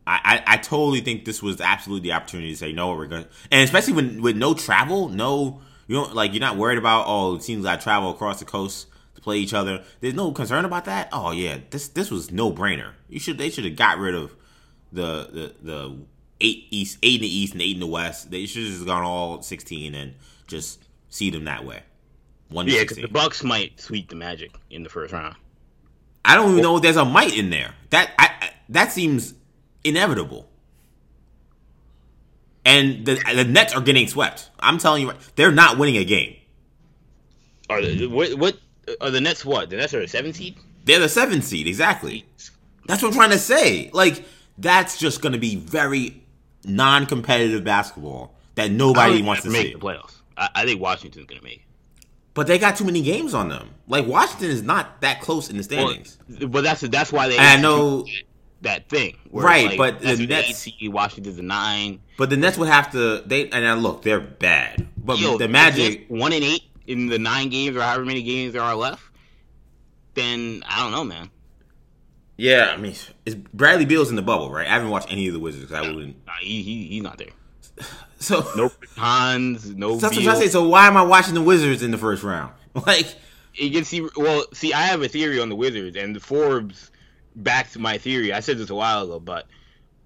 I, 0.07 0.41
I, 0.47 0.53
I 0.55 0.57
totally 0.57 1.01
think 1.01 1.25
this 1.25 1.43
was 1.43 1.61
absolutely 1.61 2.09
the 2.09 2.13
opportunity 2.13 2.49
to 2.49 2.57
say 2.57 2.71
no. 2.71 2.95
We're 2.95 3.05
going 3.05 3.25
and 3.51 3.61
especially 3.61 3.93
when 3.93 4.23
with 4.23 4.37
no 4.37 4.55
travel, 4.55 5.07
no 5.07 5.61
you 5.85 5.97
don't 5.97 6.15
like 6.15 6.33
you're 6.33 6.41
not 6.41 6.57
worried 6.57 6.79
about 6.79 7.05
oh 7.07 7.37
teams 7.37 7.63
to 7.63 7.77
travel 7.77 8.09
across 8.09 8.39
the 8.39 8.45
coast 8.45 8.87
play 9.25 9.39
each 9.39 9.53
other. 9.53 9.83
There's 9.99 10.13
no 10.13 10.31
concern 10.31 10.63
about 10.63 10.85
that. 10.85 11.09
Oh 11.11 11.31
yeah, 11.31 11.57
this 11.71 11.89
this 11.89 12.09
was 12.09 12.31
no 12.31 12.51
brainer. 12.51 12.91
You 13.09 13.19
should 13.19 13.37
they 13.37 13.49
should 13.49 13.65
have 13.65 13.75
got 13.75 13.97
rid 13.97 14.15
of 14.15 14.33
the 14.93 15.27
the 15.31 15.55
the 15.61 15.97
eight 16.39 16.67
east 16.69 16.99
eight 17.03 17.15
in 17.15 17.21
the 17.21 17.27
east 17.27 17.53
and 17.53 17.61
eight 17.61 17.73
in 17.73 17.79
the 17.81 17.87
west. 17.87 18.31
They 18.31 18.45
should 18.45 18.63
have 18.63 18.71
just 18.71 18.85
gone 18.85 19.03
all 19.03 19.41
sixteen 19.41 19.95
and 19.95 20.13
just 20.47 20.81
see 21.09 21.31
them 21.31 21.45
that 21.45 21.65
way. 21.65 21.81
One 22.49 22.67
Yeah, 22.67 22.81
because 22.81 22.97
the 22.97 23.07
Bucks 23.07 23.43
might 23.43 23.81
sweep 23.81 24.09
the 24.09 24.15
Magic 24.15 24.51
in 24.69 24.83
the 24.83 24.89
first 24.89 25.11
round. 25.11 25.35
I 26.23 26.35
don't 26.35 26.51
even 26.51 26.61
know 26.61 26.75
if 26.77 26.83
there's 26.83 26.95
a 26.95 27.03
might 27.05 27.35
in 27.35 27.49
there. 27.49 27.73
That 27.89 28.11
I, 28.19 28.29
I 28.39 28.49
that 28.69 28.91
seems 28.91 29.33
inevitable. 29.83 30.47
And 32.63 33.05
the 33.05 33.15
the 33.33 33.43
Nets 33.43 33.73
are 33.73 33.81
getting 33.81 34.07
swept. 34.07 34.51
I'm 34.59 34.77
telling 34.77 35.01
you, 35.01 35.13
they're 35.35 35.51
not 35.51 35.79
winning 35.79 35.97
a 35.97 36.05
game. 36.05 36.35
Are 37.69 37.81
the 37.81 38.05
what? 38.07 38.35
What 38.35 38.57
are 39.01 39.09
the 39.11 39.21
Nets? 39.21 39.45
What 39.45 39.69
the 39.69 39.77
Nets 39.77 39.93
are 39.93 40.01
a 40.01 40.07
seven 40.07 40.33
seed? 40.33 40.57
They're 40.85 40.99
the 40.99 41.09
seven 41.09 41.41
seed, 41.41 41.67
exactly. 41.67 42.25
That's 42.87 43.01
what 43.01 43.09
I'm 43.09 43.15
trying 43.15 43.31
to 43.31 43.39
say. 43.39 43.89
Like 43.93 44.23
that's 44.57 44.97
just 44.97 45.21
going 45.21 45.33
to 45.33 45.39
be 45.39 45.55
very 45.55 46.21
non-competitive 46.63 47.63
basketball 47.63 48.35
that 48.55 48.65
I 48.65 48.67
nobody 48.69 49.21
wants 49.21 49.43
to 49.43 49.49
make 49.49 49.67
see. 49.67 49.73
the 49.73 49.79
playoffs. 49.79 50.13
I, 50.37 50.49
I 50.55 50.65
think 50.65 50.81
Washington's 50.81 51.25
gonna 51.25 51.41
make 51.41 51.57
it. 51.57 51.61
But 52.33 52.47
they 52.47 52.57
got 52.59 52.75
too 52.75 52.83
many 52.83 53.01
games 53.01 53.33
on 53.33 53.49
them. 53.49 53.69
Like 53.87 54.05
Washington 54.07 54.49
is 54.49 54.61
not 54.61 55.01
that 55.01 55.21
close 55.21 55.49
in 55.49 55.57
the 55.57 55.67
Well, 55.75 55.87
standings. 55.87 56.17
but 56.49 56.63
that's 56.63 56.81
that's 56.81 57.11
why 57.11 57.29
they. 57.29 57.37
I 57.37 57.59
know, 57.61 58.05
that 58.61 58.89
thing. 58.89 59.17
right? 59.31 59.77
Like, 59.77 59.77
but 59.77 60.01
the 60.01 60.25
Nets, 60.27 60.67
eight, 60.67 60.91
Washington's 60.91 61.37
a 61.39 61.43
nine. 61.43 62.01
But 62.17 62.29
the 62.29 62.37
Nets 62.37 62.57
would 62.57 62.67
have 62.69 62.91
to. 62.91 63.23
They 63.25 63.43
and 63.49 63.63
now 63.63 63.75
look, 63.75 64.01
they're 64.01 64.19
bad. 64.19 64.87
But 64.97 65.19
Yo, 65.19 65.37
the 65.37 65.47
Magic 65.47 66.05
one 66.07 66.33
and 66.33 66.43
eight 66.43 66.63
in 66.87 67.07
the 67.07 67.19
nine 67.19 67.49
games 67.49 67.75
or 67.75 67.81
however 67.81 68.05
many 68.05 68.23
games 68.23 68.53
there 68.53 68.61
are 68.61 68.75
left. 68.75 69.03
Then 70.13 70.63
I 70.67 70.81
don't 70.81 70.91
know, 70.91 71.03
man. 71.03 71.29
Yeah, 72.37 72.71
I 72.73 72.77
mean, 72.77 72.95
is 73.25 73.35
Bradley 73.35 73.85
Beal's 73.85 74.09
in 74.09 74.15
the 74.15 74.21
bubble, 74.21 74.51
right? 74.51 74.67
I 74.67 74.71
haven't 74.71 74.89
watched 74.89 75.11
any 75.11 75.27
of 75.27 75.33
the 75.33 75.39
Wizards. 75.39 75.67
because 75.67 75.85
I 75.85 75.89
wouldn't. 75.89 76.25
Nah, 76.25 76.33
he, 76.41 76.61
he 76.63 76.87
he's 76.87 77.03
not 77.03 77.17
there. 77.17 77.29
So 78.17 78.47
no 78.55 78.71
Hans, 78.95 79.69
no. 79.69 79.99
So 79.99 80.07
that's 80.07 80.15
what 80.15 80.27
I 80.27 80.39
say. 80.39 80.47
So 80.47 80.67
why 80.67 80.87
am 80.87 80.97
I 80.97 81.03
watching 81.03 81.35
the 81.35 81.41
Wizards 81.41 81.83
in 81.83 81.91
the 81.91 81.97
first 81.97 82.23
round? 82.23 82.53
Like, 82.87 83.13
you 83.53 83.69
can 83.71 83.83
see. 83.83 84.07
Well, 84.17 84.45
see, 84.51 84.73
I 84.73 84.83
have 84.83 85.01
a 85.03 85.07
theory 85.07 85.39
on 85.39 85.49
the 85.49 85.55
Wizards, 85.55 85.95
and 85.95 86.15
the 86.15 86.19
Forbes 86.19 86.91
backed 87.35 87.77
my 87.77 87.97
theory. 87.97 88.33
I 88.33 88.39
said 88.39 88.57
this 88.57 88.69
a 88.69 88.75
while 88.75 89.03
ago, 89.03 89.19
but 89.19 89.47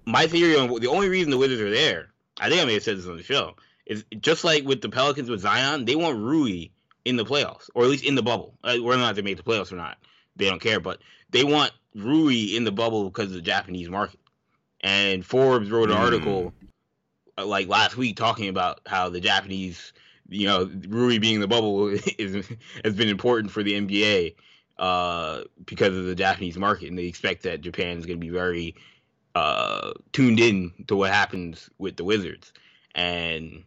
my 0.04 0.26
theory 0.26 0.56
on 0.56 0.68
the 0.80 0.88
only 0.88 1.08
reason 1.08 1.30
the 1.30 1.38
Wizards 1.38 1.60
are 1.62 1.70
there, 1.70 2.10
I 2.38 2.48
think 2.48 2.60
I 2.60 2.64
may 2.64 2.74
have 2.74 2.82
said 2.82 2.98
this 2.98 3.06
on 3.06 3.16
the 3.16 3.22
show, 3.22 3.54
is 3.90 4.04
just 4.20 4.44
like 4.44 4.64
with 4.64 4.80
the 4.80 4.88
Pelicans 4.88 5.28
with 5.28 5.40
Zion, 5.40 5.84
they 5.84 5.96
want 5.96 6.16
Rui 6.16 6.68
in 7.04 7.16
the 7.16 7.24
playoffs, 7.24 7.68
or 7.74 7.82
at 7.82 7.90
least 7.90 8.04
in 8.04 8.14
the 8.14 8.22
bubble. 8.22 8.54
Uh, 8.62 8.76
whether 8.76 9.00
or 9.00 9.02
not 9.02 9.16
they 9.16 9.22
make 9.22 9.36
the 9.36 9.42
playoffs 9.42 9.72
or 9.72 9.76
not, 9.76 9.98
they 10.36 10.48
don't 10.48 10.60
care. 10.60 10.78
But 10.78 11.00
they 11.30 11.42
want 11.42 11.72
Rui 11.96 12.54
in 12.56 12.62
the 12.62 12.70
bubble 12.70 13.04
because 13.04 13.26
of 13.26 13.32
the 13.32 13.42
Japanese 13.42 13.90
market. 13.90 14.20
And 14.80 15.26
Forbes 15.26 15.70
wrote 15.70 15.90
an 15.90 15.96
mm. 15.96 16.00
article 16.00 16.54
uh, 17.36 17.44
like 17.44 17.66
last 17.66 17.96
week 17.96 18.16
talking 18.16 18.48
about 18.48 18.80
how 18.86 19.08
the 19.08 19.20
Japanese, 19.20 19.92
you 20.28 20.46
know, 20.46 20.70
Rui 20.88 21.18
being 21.18 21.34
in 21.34 21.40
the 21.40 21.48
bubble 21.48 21.88
is 22.18 22.48
has 22.84 22.94
been 22.94 23.08
important 23.08 23.50
for 23.50 23.64
the 23.64 23.72
NBA 23.72 24.36
uh, 24.78 25.42
because 25.66 25.96
of 25.96 26.04
the 26.04 26.14
Japanese 26.14 26.56
market, 26.56 26.88
and 26.88 26.96
they 26.96 27.06
expect 27.06 27.42
that 27.42 27.60
Japan 27.60 27.98
is 27.98 28.06
going 28.06 28.20
to 28.20 28.24
be 28.24 28.32
very 28.32 28.76
uh, 29.34 29.94
tuned 30.12 30.38
in 30.38 30.72
to 30.86 30.94
what 30.94 31.10
happens 31.10 31.68
with 31.78 31.96
the 31.96 32.04
Wizards, 32.04 32.52
and 32.94 33.64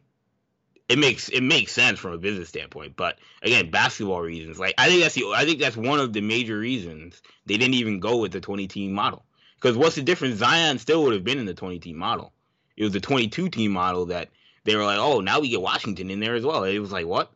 it 0.93 0.99
makes 0.99 1.27
it 1.29 1.41
makes 1.41 1.71
sense 1.71 1.97
from 1.97 2.13
a 2.13 2.19
business 2.19 2.49
standpoint. 2.49 2.95
But 2.95 3.17
again, 3.41 3.71
basketball 3.71 4.21
reasons, 4.21 4.59
like 4.59 4.75
I 4.77 4.89
think 4.89 5.01
that's 5.01 5.15
the 5.15 5.25
I 5.33 5.43
think 5.43 5.59
that's 5.59 5.75
one 5.75 5.99
of 5.99 6.13
the 6.13 6.21
major 6.21 6.59
reasons 6.59 7.19
they 7.47 7.57
didn't 7.57 7.73
even 7.73 7.99
go 7.99 8.17
with 8.17 8.31
the 8.31 8.39
20 8.39 8.67
team 8.67 8.93
model. 8.93 9.25
Because 9.55 9.75
what's 9.75 9.95
the 9.95 10.03
difference? 10.03 10.37
Zion 10.37 10.77
still 10.77 11.03
would 11.03 11.13
have 11.13 11.23
been 11.23 11.39
in 11.39 11.47
the 11.47 11.55
20 11.55 11.79
team 11.79 11.97
model. 11.97 12.31
It 12.77 12.83
was 12.83 12.93
the 12.93 12.99
22 12.99 13.49
team 13.49 13.71
model 13.71 14.05
that 14.07 14.29
they 14.65 14.75
were 14.75 14.83
like, 14.83 14.99
oh, 14.99 15.19
now 15.19 15.39
we 15.39 15.49
get 15.49 15.61
Washington 15.61 16.11
in 16.11 16.19
there 16.19 16.35
as 16.35 16.45
well. 16.45 16.63
It 16.63 16.77
was 16.77 16.91
like, 16.91 17.07
what? 17.07 17.31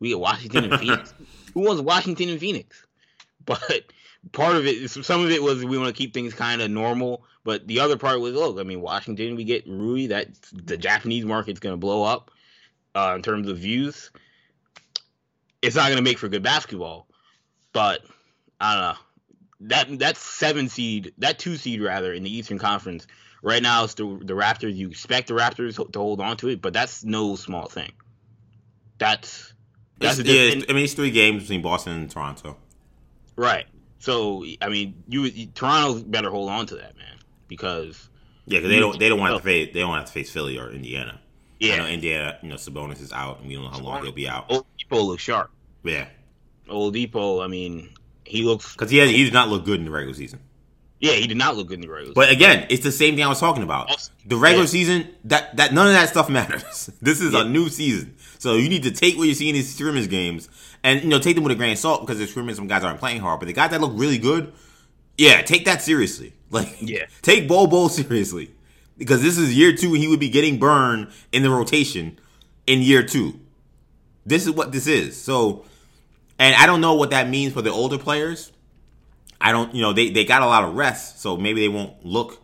We 0.00 0.08
get 0.08 0.18
Washington 0.18 0.64
and 0.64 0.80
Phoenix. 0.80 1.12
Who 1.52 1.60
wants 1.60 1.82
Washington 1.82 2.30
and 2.30 2.40
Phoenix? 2.40 2.86
But 3.46 3.92
part 4.32 4.56
of 4.56 4.64
it, 4.66 4.88
some 4.88 5.22
of 5.22 5.30
it 5.30 5.42
was 5.42 5.62
we 5.62 5.76
want 5.76 5.94
to 5.94 5.98
keep 5.98 6.14
things 6.14 6.32
kind 6.32 6.62
of 6.62 6.70
normal. 6.70 7.24
But 7.44 7.66
the 7.66 7.80
other 7.80 7.98
part 7.98 8.20
was, 8.20 8.32
look, 8.32 8.58
I 8.58 8.62
mean, 8.62 8.80
Washington, 8.80 9.36
we 9.36 9.44
get 9.44 9.66
Rui. 9.66 10.06
That 10.06 10.28
the 10.50 10.78
Japanese 10.78 11.26
market's 11.26 11.60
going 11.60 11.74
to 11.74 11.78
blow 11.78 12.04
up 12.04 12.30
uh, 12.94 13.12
in 13.16 13.22
terms 13.22 13.48
of 13.48 13.58
views. 13.58 14.10
It's 15.62 15.76
not 15.76 15.86
going 15.86 15.96
to 15.96 16.02
make 16.02 16.18
for 16.18 16.28
good 16.28 16.42
basketball, 16.42 17.06
but 17.72 18.02
I 18.60 18.74
don't 18.74 18.82
know. 18.82 19.00
That 19.68 19.98
that 20.00 20.16
seven 20.16 20.68
seed, 20.68 21.14
that 21.18 21.38
two 21.38 21.56
seed 21.56 21.80
rather 21.80 22.12
in 22.12 22.22
the 22.22 22.34
Eastern 22.34 22.58
Conference 22.58 23.06
right 23.42 23.62
now, 23.62 23.84
it's 23.84 23.94
the 23.94 24.04
the 24.22 24.34
Raptors. 24.34 24.74
You 24.74 24.90
expect 24.90 25.28
the 25.28 25.34
Raptors 25.34 25.76
to 25.92 25.98
hold 25.98 26.20
on 26.20 26.36
to 26.38 26.48
it, 26.48 26.60
but 26.60 26.74
that's 26.74 27.02
no 27.02 27.34
small 27.36 27.66
thing. 27.66 27.92
That's 28.98 29.54
that's 29.98 30.18
yeah. 30.18 30.50
I 30.68 30.72
mean, 30.72 30.84
it's 30.84 30.92
three 30.92 31.10
games 31.10 31.44
between 31.44 31.62
Boston 31.62 31.94
and 31.94 32.10
Toronto. 32.10 32.58
Right. 33.36 33.66
So 33.98 34.44
I 34.60 34.68
mean, 34.68 35.02
you, 35.08 35.22
you 35.22 35.46
Toronto 35.46 36.02
better 36.02 36.30
hold 36.30 36.50
on 36.50 36.66
to 36.66 36.74
that, 36.76 36.96
man, 36.98 37.16
because 37.48 38.10
yeah, 38.46 38.58
because 38.58 38.70
they 38.70 38.78
don't 38.78 38.98
they 38.98 39.08
don't 39.08 39.18
want 39.18 39.36
to 39.36 39.42
face 39.42 39.72
they 39.72 39.80
don't 39.80 39.94
have 39.94 40.04
to 40.04 40.12
face 40.12 40.30
Philly 40.30 40.58
or 40.58 40.70
Indiana. 40.70 41.20
Yeah, 41.60 41.74
I 41.74 41.76
know 41.78 41.86
Indiana. 41.86 42.38
You 42.42 42.48
know, 42.48 42.56
Sabonis 42.56 43.00
is 43.00 43.12
out, 43.12 43.40
and 43.40 43.48
we 43.48 43.54
don't 43.54 43.64
know 43.64 43.70
how 43.70 43.80
long 43.80 44.02
he'll 44.02 44.12
be 44.12 44.28
out. 44.28 44.48
Oladipo 44.48 45.04
looks 45.04 45.22
sharp. 45.22 45.50
Yeah, 45.82 46.06
Oladipo. 46.68 47.44
I 47.44 47.48
mean, 47.48 47.90
he 48.24 48.42
looks 48.42 48.72
because 48.72 48.90
he 48.90 48.98
has, 48.98 49.10
he 49.10 49.24
did 49.24 49.32
not 49.32 49.48
look 49.48 49.64
good 49.64 49.78
in 49.78 49.84
the 49.84 49.90
regular 49.90 50.14
season. 50.14 50.40
Yeah, 51.00 51.12
he 51.12 51.26
did 51.26 51.36
not 51.36 51.56
look 51.56 51.68
good 51.68 51.74
in 51.74 51.80
the 51.82 51.92
regular. 51.92 52.14
But 52.14 52.30
again, 52.30 52.66
it's 52.70 52.82
the 52.82 52.92
same 52.92 53.14
thing 53.14 53.24
I 53.24 53.28
was 53.28 53.40
talking 53.40 53.62
about. 53.62 54.10
The 54.24 54.36
regular 54.36 54.64
yeah. 54.64 54.70
season, 54.70 55.08
that 55.24 55.56
that 55.56 55.74
none 55.74 55.86
of 55.86 55.92
that 55.92 56.08
stuff 56.08 56.28
matters. 56.28 56.90
this 57.02 57.20
is 57.20 57.32
yeah. 57.32 57.42
a 57.42 57.44
new 57.44 57.68
season, 57.68 58.16
so 58.38 58.54
you 58.54 58.68
need 58.68 58.84
to 58.84 58.90
take 58.90 59.16
what 59.16 59.28
you 59.28 59.34
see 59.34 59.48
in 59.48 59.54
these 59.54 59.74
scrimmage 59.74 60.08
games 60.08 60.48
and 60.82 61.02
you 61.02 61.08
know 61.08 61.18
take 61.18 61.34
them 61.34 61.44
with 61.44 61.52
a 61.52 61.56
grain 61.56 61.72
of 61.72 61.78
salt 61.78 62.00
because 62.00 62.18
there's 62.18 62.30
scrimmage 62.30 62.56
some 62.56 62.68
guys 62.68 62.82
aren't 62.82 63.00
playing 63.00 63.20
hard, 63.20 63.40
but 63.40 63.46
the 63.46 63.52
guys 63.52 63.70
that 63.70 63.80
look 63.80 63.92
really 63.94 64.18
good, 64.18 64.52
yeah, 65.18 65.42
take 65.42 65.64
that 65.66 65.82
seriously. 65.82 66.32
Like, 66.54 66.76
yeah, 66.80 67.06
take 67.20 67.48
Bol 67.48 67.66
Bol 67.66 67.88
seriously 67.88 68.52
because 68.96 69.22
this 69.22 69.38
is 69.38 69.56
year 69.56 69.74
two, 69.74 69.92
he 69.94 70.08
would 70.08 70.20
be 70.20 70.28
getting 70.28 70.58
burned 70.58 71.08
in 71.32 71.42
the 71.42 71.50
rotation 71.50 72.18
in 72.66 72.82
year 72.82 73.02
two. 73.02 73.40
This 74.26 74.46
is 74.46 74.52
what 74.52 74.72
this 74.72 74.86
is. 74.86 75.20
So, 75.20 75.64
and 76.38 76.54
I 76.54 76.66
don't 76.66 76.80
know 76.80 76.94
what 76.94 77.10
that 77.10 77.28
means 77.28 77.52
for 77.52 77.62
the 77.62 77.70
older 77.70 77.98
players. 77.98 78.52
I 79.40 79.52
don't, 79.52 79.74
you 79.74 79.82
know, 79.82 79.92
they, 79.92 80.10
they 80.10 80.24
got 80.24 80.42
a 80.42 80.46
lot 80.46 80.64
of 80.64 80.74
rest, 80.74 81.20
so 81.20 81.36
maybe 81.36 81.60
they 81.60 81.68
won't 81.68 82.04
look. 82.04 82.42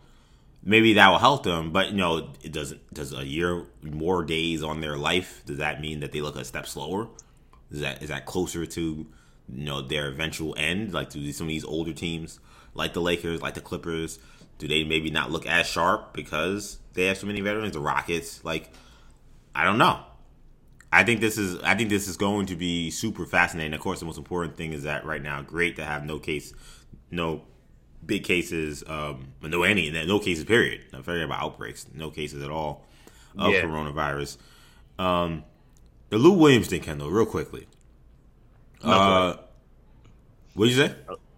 Maybe 0.63 0.93
that 0.93 1.09
will 1.09 1.17
help 1.17 1.43
them, 1.43 1.71
but 1.71 1.89
you 1.89 1.97
know, 1.97 2.29
it 2.43 2.51
doesn't. 2.51 2.93
Does 2.93 3.13
a 3.13 3.25
year 3.25 3.65
more 3.81 4.23
days 4.23 4.61
on 4.61 4.79
their 4.79 4.95
life? 4.95 5.41
Does 5.47 5.57
that 5.57 5.81
mean 5.81 6.01
that 6.01 6.11
they 6.11 6.21
look 6.21 6.35
a 6.35 6.45
step 6.45 6.67
slower? 6.67 7.07
Is 7.71 7.79
that 7.79 8.03
is 8.03 8.09
that 8.09 8.27
closer 8.27 8.67
to 8.67 8.81
you 8.81 9.07
know 9.65 9.81
their 9.81 10.09
eventual 10.09 10.53
end? 10.57 10.93
Like 10.93 11.09
do 11.09 11.31
some 11.31 11.47
of 11.47 11.49
these 11.49 11.65
older 11.65 11.93
teams, 11.93 12.39
like 12.75 12.93
the 12.93 13.01
Lakers, 13.01 13.41
like 13.41 13.55
the 13.55 13.61
Clippers, 13.61 14.19
do 14.61 14.67
they 14.67 14.83
maybe 14.83 15.09
not 15.09 15.31
look 15.31 15.47
as 15.47 15.65
sharp 15.65 16.13
because 16.13 16.77
they 16.93 17.07
have 17.07 17.17
so 17.17 17.25
many 17.25 17.41
veterans? 17.41 17.73
The 17.73 17.79
Rockets, 17.79 18.45
like 18.45 18.69
I 19.55 19.65
don't 19.65 19.79
know. 19.79 20.01
I 20.93 21.03
think 21.03 21.19
this 21.19 21.39
is 21.39 21.59
I 21.63 21.73
think 21.73 21.89
this 21.89 22.07
is 22.07 22.15
going 22.15 22.45
to 22.45 22.55
be 22.55 22.91
super 22.91 23.25
fascinating. 23.25 23.73
Of 23.73 23.79
course, 23.79 24.01
the 24.01 24.05
most 24.05 24.19
important 24.19 24.55
thing 24.55 24.71
is 24.71 24.83
that 24.83 25.03
right 25.03 25.21
now, 25.21 25.41
great 25.41 25.77
to 25.77 25.83
have 25.83 26.05
no 26.05 26.19
case, 26.19 26.53
no 27.09 27.41
big 28.05 28.23
cases, 28.23 28.83
um, 28.85 29.33
no 29.41 29.63
any, 29.63 29.89
no 29.89 30.19
cases. 30.19 30.45
Period. 30.45 30.81
I'm 30.93 31.01
forgetting 31.01 31.23
about 31.23 31.41
outbreaks. 31.41 31.87
No 31.95 32.11
cases 32.11 32.43
at 32.43 32.51
all 32.51 32.85
of 33.35 33.51
yeah. 33.51 33.61
coronavirus. 33.63 34.37
Um, 34.99 35.43
the 36.09 36.19
Lou 36.19 36.33
Williams 36.33 36.67
thing, 36.67 36.81
Kendall, 36.81 37.09
real 37.09 37.25
quickly. 37.25 37.67
Uh, 38.83 39.37
what 40.53 40.65
did 40.67 40.75
you 40.75 40.87
say? 40.87 40.95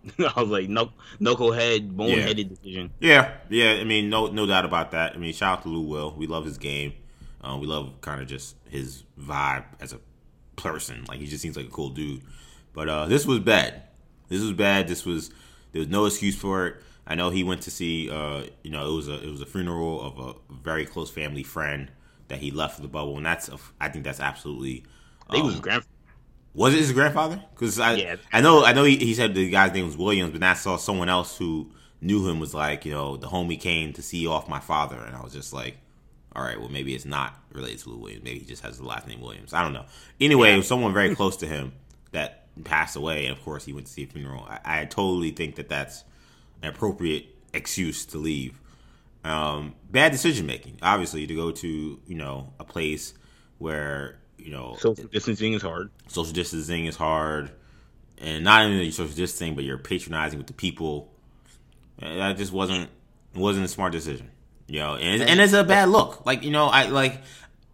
I 0.19 0.41
was 0.41 0.49
like, 0.49 0.69
no, 0.69 0.91
knucklehead, 1.19 1.95
boneheaded 1.95 2.37
yeah. 2.37 2.43
decision. 2.43 2.91
Yeah, 2.99 3.33
yeah. 3.49 3.71
I 3.79 3.83
mean, 3.83 4.09
no, 4.09 4.27
no 4.27 4.45
doubt 4.45 4.65
about 4.65 4.91
that. 4.91 5.13
I 5.13 5.17
mean, 5.17 5.33
shout 5.33 5.59
out 5.59 5.63
to 5.63 5.69
Lou 5.69 5.81
Will. 5.81 6.13
We 6.15 6.27
love 6.27 6.45
his 6.45 6.57
game. 6.57 6.93
Um, 7.41 7.59
we 7.59 7.67
love 7.67 7.93
kind 8.01 8.21
of 8.21 8.27
just 8.27 8.55
his 8.69 9.03
vibe 9.19 9.65
as 9.79 9.93
a 9.93 9.99
person. 10.55 11.05
Like 11.07 11.19
he 11.19 11.27
just 11.27 11.41
seems 11.41 11.57
like 11.57 11.67
a 11.67 11.71
cool 11.71 11.89
dude. 11.89 12.21
But 12.73 12.89
uh, 12.89 13.05
this 13.05 13.25
was 13.25 13.39
bad. 13.39 13.83
This 14.29 14.41
was 14.41 14.53
bad. 14.53 14.87
This 14.87 15.05
was 15.05 15.29
there 15.71 15.79
was 15.79 15.89
no 15.89 16.05
excuse 16.05 16.35
for 16.35 16.67
it. 16.67 16.75
I 17.05 17.15
know 17.15 17.29
he 17.29 17.43
went 17.43 17.61
to 17.63 17.71
see. 17.71 18.09
Uh, 18.09 18.43
you 18.63 18.71
know, 18.71 18.89
it 18.89 18.95
was 18.95 19.07
a 19.07 19.21
it 19.21 19.29
was 19.29 19.41
a 19.41 19.45
funeral 19.45 20.01
of 20.01 20.19
a 20.19 20.53
very 20.53 20.85
close 20.85 21.09
family 21.09 21.43
friend 21.43 21.91
that 22.29 22.39
he 22.39 22.51
left 22.51 22.75
for 22.77 22.81
the 22.81 22.87
bubble, 22.87 23.17
and 23.17 23.25
that's 23.25 23.49
a, 23.49 23.57
I 23.79 23.89
think 23.89 24.05
that's 24.05 24.19
absolutely. 24.19 24.85
Um, 25.29 25.45
was 25.45 25.59
grandfather. 25.59 25.92
Was 26.55 26.73
it 26.73 26.79
his 26.79 26.91
grandfather? 26.91 27.43
Because 27.53 27.79
I 27.79 27.93
yeah. 27.95 28.15
I 28.31 28.41
know 28.41 28.63
I 28.63 28.73
know 28.73 28.83
he, 28.83 28.97
he, 28.97 29.13
said 29.15 29.33
the 29.33 29.49
guy's 29.49 29.73
name 29.73 29.85
was 29.85 29.97
Williams, 29.97 30.31
but 30.31 30.43
I 30.43 30.53
saw 30.53 30.77
someone 30.77 31.09
else 31.09 31.37
who 31.37 31.71
knew 31.99 32.27
him 32.27 32.39
was 32.39 32.53
like 32.53 32.85
you 32.85 32.91
know 32.91 33.17
the 33.17 33.27
homie 33.27 33.59
came 33.59 33.93
to 33.93 34.01
see 34.01 34.27
off 34.27 34.47
my 34.47 34.59
father, 34.59 34.97
and 34.97 35.15
I 35.15 35.23
was 35.23 35.33
just 35.33 35.51
like, 35.51 35.77
all 36.35 36.43
right, 36.43 36.59
well 36.59 36.69
maybe 36.69 36.93
it's 36.93 37.05
not 37.05 37.39
related 37.51 37.79
to 37.79 37.89
Lou 37.89 37.97
Williams. 37.97 38.23
Maybe 38.23 38.39
he 38.39 38.45
just 38.45 38.61
has 38.63 38.77
the 38.77 38.85
last 38.85 39.07
name 39.07 39.19
Williams. 39.19 39.53
I 39.53 39.63
don't 39.63 39.73
know. 39.73 39.85
Anyway, 40.21 40.49
yeah. 40.49 40.55
it 40.55 40.57
was 40.57 40.67
someone 40.67 40.93
very 40.93 41.15
close 41.15 41.37
to 41.37 41.47
him 41.47 41.73
that 42.11 42.45
passed 42.63 42.95
away, 42.95 43.25
and 43.25 43.35
of 43.35 43.43
course 43.43 43.65
he 43.65 43.73
went 43.73 43.87
to 43.87 43.93
see 43.93 44.03
a 44.03 44.07
funeral. 44.07 44.45
I, 44.47 44.81
I 44.81 44.85
totally 44.85 45.31
think 45.31 45.55
that 45.55 45.69
that's 45.69 46.03
an 46.61 46.69
appropriate 46.69 47.25
excuse 47.53 48.05
to 48.05 48.19
leave. 48.19 48.59
Um, 49.23 49.73
bad 49.89 50.11
decision 50.11 50.45
making, 50.45 50.77
obviously, 50.83 51.25
to 51.25 51.35
go 51.35 51.49
to 51.49 51.99
you 52.05 52.15
know 52.15 52.53
a 52.59 52.63
place 52.63 53.15
where 53.57 54.19
you 54.43 54.51
know 54.51 54.75
social 54.79 55.05
distancing 55.05 55.53
is 55.53 55.61
hard. 55.61 55.89
Social 56.07 56.33
distancing 56.33 56.85
is 56.85 56.95
hard, 56.95 57.51
and 58.17 58.43
not 58.43 58.63
only 58.63 58.91
social 58.91 59.15
distancing, 59.15 59.55
but 59.55 59.63
you're 59.63 59.77
patronizing 59.77 60.37
with 60.37 60.47
the 60.47 60.53
people. 60.53 61.11
That 61.99 62.37
just 62.37 62.51
wasn't 62.51 62.89
wasn't 63.35 63.65
a 63.65 63.69
smart 63.69 63.91
decision, 63.91 64.29
you 64.67 64.79
know, 64.79 64.95
and 64.95 65.21
and 65.21 65.39
it's 65.39 65.53
a 65.53 65.63
bad 65.63 65.89
look. 65.89 66.25
Like 66.25 66.43
you 66.43 66.51
know, 66.51 66.65
I 66.65 66.87
like 66.87 67.21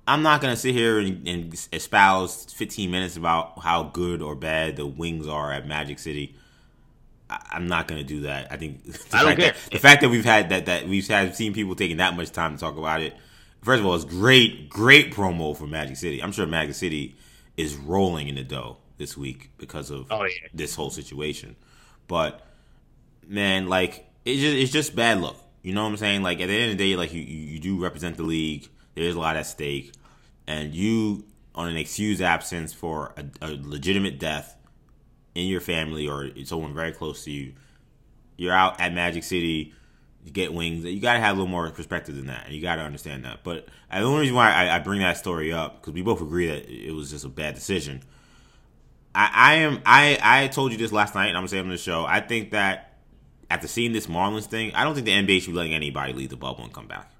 I'm 0.08 0.22
not 0.22 0.42
gonna 0.42 0.58
sit 0.58 0.76
here 0.76 1.00
and, 1.00 1.28
and 1.28 1.68
espouse 1.74 2.46
15 2.54 2.92
minutes 2.92 3.18
about 3.18 3.60
how 3.60 3.84
good 3.84 4.22
or 4.22 4.36
bad 4.36 4.76
the 4.76 4.86
wings 4.86 5.28
are 5.28 5.52
at 5.52 5.68
Magic 5.68 6.00
City 6.00 6.36
I'm 7.30 7.68
not 7.68 7.88
going 7.88 8.02
to 8.02 8.08
do 8.08 8.22
that. 8.22 8.52
I 8.52 8.58
think 8.58 8.82
I 9.14 9.24
don't 9.24 9.36
care. 9.38 9.52
That, 9.52 9.72
the 9.72 9.80
fact 9.80 10.02
that 10.02 10.10
we've 10.10 10.26
had 10.26 10.50
that 10.50 10.66
that 10.66 10.88
we've 10.88 11.08
had 11.08 11.36
seen 11.36 11.54
people 11.54 11.76
taking 11.76 11.98
that 11.98 12.16
much 12.16 12.32
time 12.32 12.56
to 12.56 12.60
talk 12.60 12.78
about 12.78 13.02
it. 13.02 13.16
First 13.62 13.82
of 13.82 13.86
all, 13.86 13.96
it's 13.96 14.06
great, 14.06 14.70
great 14.70 15.14
promo 15.14 15.56
for 15.56 15.68
Magic 15.68 15.98
City. 15.98 16.24
I'm 16.24 16.32
sure 16.32 16.46
Magic 16.46 16.76
City 16.76 17.18
is 17.58 17.76
rolling 17.76 18.30
in 18.30 18.36
the 18.36 18.44
dough 18.44 18.78
this 18.98 19.18
week 19.18 19.52
because 19.58 19.90
of 19.90 20.08
oh, 20.12 20.24
yeah. 20.24 20.48
this 20.54 20.76
whole 20.76 20.90
situation. 20.90 21.56
But 22.08 22.46
man, 23.28 23.68
like 23.68 24.08
it's 24.26 24.42
just 24.42 24.56
it's 24.56 24.72
just 24.72 24.96
bad 24.96 25.20
luck. 25.20 25.38
You 25.62 25.74
know 25.74 25.84
what 25.84 25.90
I'm 25.90 25.98
saying? 25.98 26.24
Like 26.24 26.40
at 26.40 26.48
the 26.48 26.54
end 26.54 26.72
of 26.72 26.78
the 26.78 26.92
day, 26.92 26.96
like 26.96 27.14
you 27.14 27.22
you, 27.22 27.60
do 27.60 27.82
represent 27.82 28.18
the 28.18 28.24
league. 28.24 28.70
There's 28.96 29.16
a 29.16 29.20
lot 29.20 29.36
at 29.36 29.46
stake, 29.46 29.94
and 30.48 30.74
you 30.74 31.26
on 31.54 31.68
an 31.68 31.78
excused 31.78 32.22
absence 32.22 32.74
for 32.74 33.14
a, 33.18 33.48
a 33.48 33.60
legitimate 33.62 34.20
death 34.20 34.56
in 35.36 35.48
your 35.48 35.62
family 35.62 36.08
or 36.08 36.30
someone 36.46 36.74
very 36.74 36.92
close 36.92 37.26
to 37.26 37.32
you. 37.32 37.54
You're 38.38 38.54
out 38.54 38.80
at 38.80 38.94
Magic 38.94 39.24
City 39.24 39.74
you 40.30 40.34
get 40.34 40.54
wings. 40.54 40.86
You 40.86 41.00
got 41.02 41.14
to 41.14 41.20
have 41.20 41.36
a 41.36 41.40
little 41.40 41.52
more 41.52 41.70
perspective 41.72 42.16
than 42.16 42.28
that. 42.28 42.50
You 42.52 42.62
got 42.62 42.76
to 42.76 42.84
understand 42.84 43.26
that. 43.26 43.44
But 43.44 43.68
uh, 43.92 44.00
the 44.00 44.06
only 44.06 44.22
reason 44.22 44.36
why 44.36 44.52
I, 44.52 44.76
I 44.76 44.80
bring 44.80 45.02
that 45.02 45.18
story 45.18 45.52
up 45.52 45.82
because 45.82 45.94
we 45.94 46.02
both 46.02 46.22
agree 46.22 46.48
that 46.48 46.70
it 46.70 46.94
was 46.94 47.10
just 47.10 47.26
a 47.26 47.30
bad 47.30 47.56
decision. 47.56 48.02
I, 49.14 49.32
I 49.34 49.54
am 49.56 49.82
I 49.86 50.20
I 50.22 50.48
told 50.48 50.72
you 50.72 50.78
this 50.78 50.92
last 50.92 51.16
night, 51.16 51.28
and 51.28 51.38
I'm 51.38 51.42
gonna 51.42 51.50
say 51.50 51.58
it 51.58 51.62
on 51.62 51.70
the 51.70 51.78
show. 51.78 52.06
I 52.06 52.22
think 52.22 52.52
that 52.52 53.00
after 53.50 53.68
seeing 53.68 53.92
this 53.92 54.08
Marlins 54.08 54.46
thing, 54.46 54.74
I 54.76 54.84
don't 54.84 54.94
think 54.94 55.06
the 55.06 55.14
NBA 55.14 55.42
should 55.42 55.52
be 55.52 55.58
letting 55.58 55.74
anybody 55.74 56.14
leave 56.14 56.30
the 56.30 56.38
bubble 56.38 56.64
and 56.64 56.72
come 56.72 56.88
back. 56.88 57.12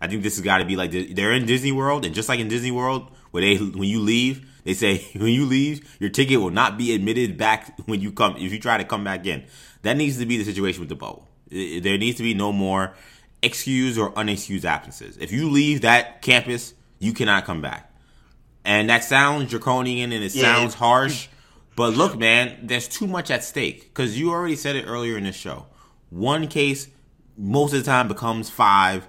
I 0.00 0.08
think 0.08 0.22
this 0.22 0.36
has 0.36 0.44
got 0.44 0.58
to 0.58 0.64
be 0.64 0.76
like 0.76 0.90
they're 0.90 1.32
in 1.32 1.46
Disney 1.46 1.72
World, 1.72 2.04
and 2.04 2.14
just 2.14 2.28
like 2.28 2.40
in 2.40 2.48
Disney 2.48 2.72
World, 2.72 3.10
where 3.30 3.42
they 3.42 3.56
when 3.56 3.88
you 3.88 4.00
leave, 4.00 4.46
they 4.64 4.74
say 4.74 4.98
when 5.14 5.32
you 5.32 5.46
leave, 5.46 5.96
your 6.00 6.10
ticket 6.10 6.40
will 6.40 6.50
not 6.50 6.76
be 6.76 6.94
admitted 6.94 7.38
back 7.38 7.78
when 7.86 8.00
you 8.00 8.12
come 8.12 8.36
if 8.36 8.52
you 8.52 8.58
try 8.58 8.76
to 8.76 8.84
come 8.84 9.04
back 9.04 9.24
in. 9.24 9.44
That 9.82 9.96
needs 9.96 10.18
to 10.18 10.26
be 10.26 10.36
the 10.36 10.44
situation 10.44 10.80
with 10.80 10.88
the 10.88 10.96
bubble. 10.96 11.28
There 11.50 11.98
needs 11.98 12.16
to 12.16 12.22
be 12.22 12.34
no 12.34 12.52
more 12.52 12.94
excused 13.42 13.98
or 13.98 14.12
unexcused 14.12 14.64
absences. 14.64 15.16
If 15.18 15.32
you 15.32 15.50
leave 15.50 15.82
that 15.82 16.22
campus, 16.22 16.74
you 16.98 17.12
cannot 17.12 17.44
come 17.44 17.60
back. 17.60 17.92
And 18.64 18.90
that 18.90 19.04
sounds 19.04 19.50
draconian 19.50 20.12
and 20.12 20.24
it 20.24 20.34
yeah. 20.34 20.42
sounds 20.42 20.74
harsh. 20.74 21.28
But 21.76 21.94
look, 21.94 22.18
man, 22.18 22.58
there's 22.62 22.88
too 22.88 23.06
much 23.06 23.30
at 23.30 23.44
stake. 23.44 23.82
Because 23.84 24.18
you 24.18 24.30
already 24.30 24.56
said 24.56 24.76
it 24.76 24.86
earlier 24.86 25.16
in 25.16 25.24
the 25.24 25.32
show. 25.32 25.66
One 26.10 26.48
case, 26.48 26.88
most 27.36 27.74
of 27.74 27.78
the 27.78 27.84
time, 27.84 28.08
becomes 28.08 28.50
five. 28.50 29.06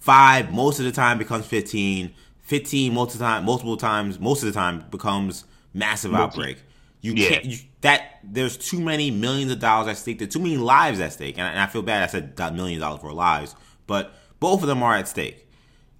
Five, 0.00 0.52
most 0.52 0.78
of 0.78 0.84
the 0.84 0.92
time, 0.92 1.18
becomes 1.18 1.46
15. 1.46 2.14
15, 2.40 2.94
most 2.94 3.12
of 3.12 3.18
the 3.18 3.24
time, 3.26 3.44
multiple 3.44 3.76
times, 3.76 4.18
most 4.18 4.42
of 4.42 4.46
the 4.46 4.58
time, 4.58 4.84
becomes 4.90 5.44
massive 5.74 6.14
outbreak. 6.14 6.58
You 7.02 7.12
yeah. 7.12 7.28
can't. 7.28 7.44
You, 7.44 7.58
that 7.80 8.18
there's 8.24 8.56
too 8.56 8.80
many 8.80 9.10
millions 9.10 9.52
of 9.52 9.60
dollars 9.60 9.88
at 9.88 9.96
stake. 9.96 10.18
There's 10.18 10.32
too 10.32 10.40
many 10.40 10.56
lives 10.56 11.00
at 11.00 11.12
stake, 11.12 11.38
and 11.38 11.46
I, 11.46 11.50
and 11.50 11.60
I 11.60 11.66
feel 11.66 11.82
bad. 11.82 12.02
I 12.02 12.06
said 12.06 12.36
million 12.54 12.80
dollars 12.80 13.00
for 13.00 13.12
lives, 13.12 13.54
but 13.86 14.14
both 14.40 14.62
of 14.62 14.68
them 14.68 14.82
are 14.82 14.94
at 14.94 15.08
stake, 15.08 15.48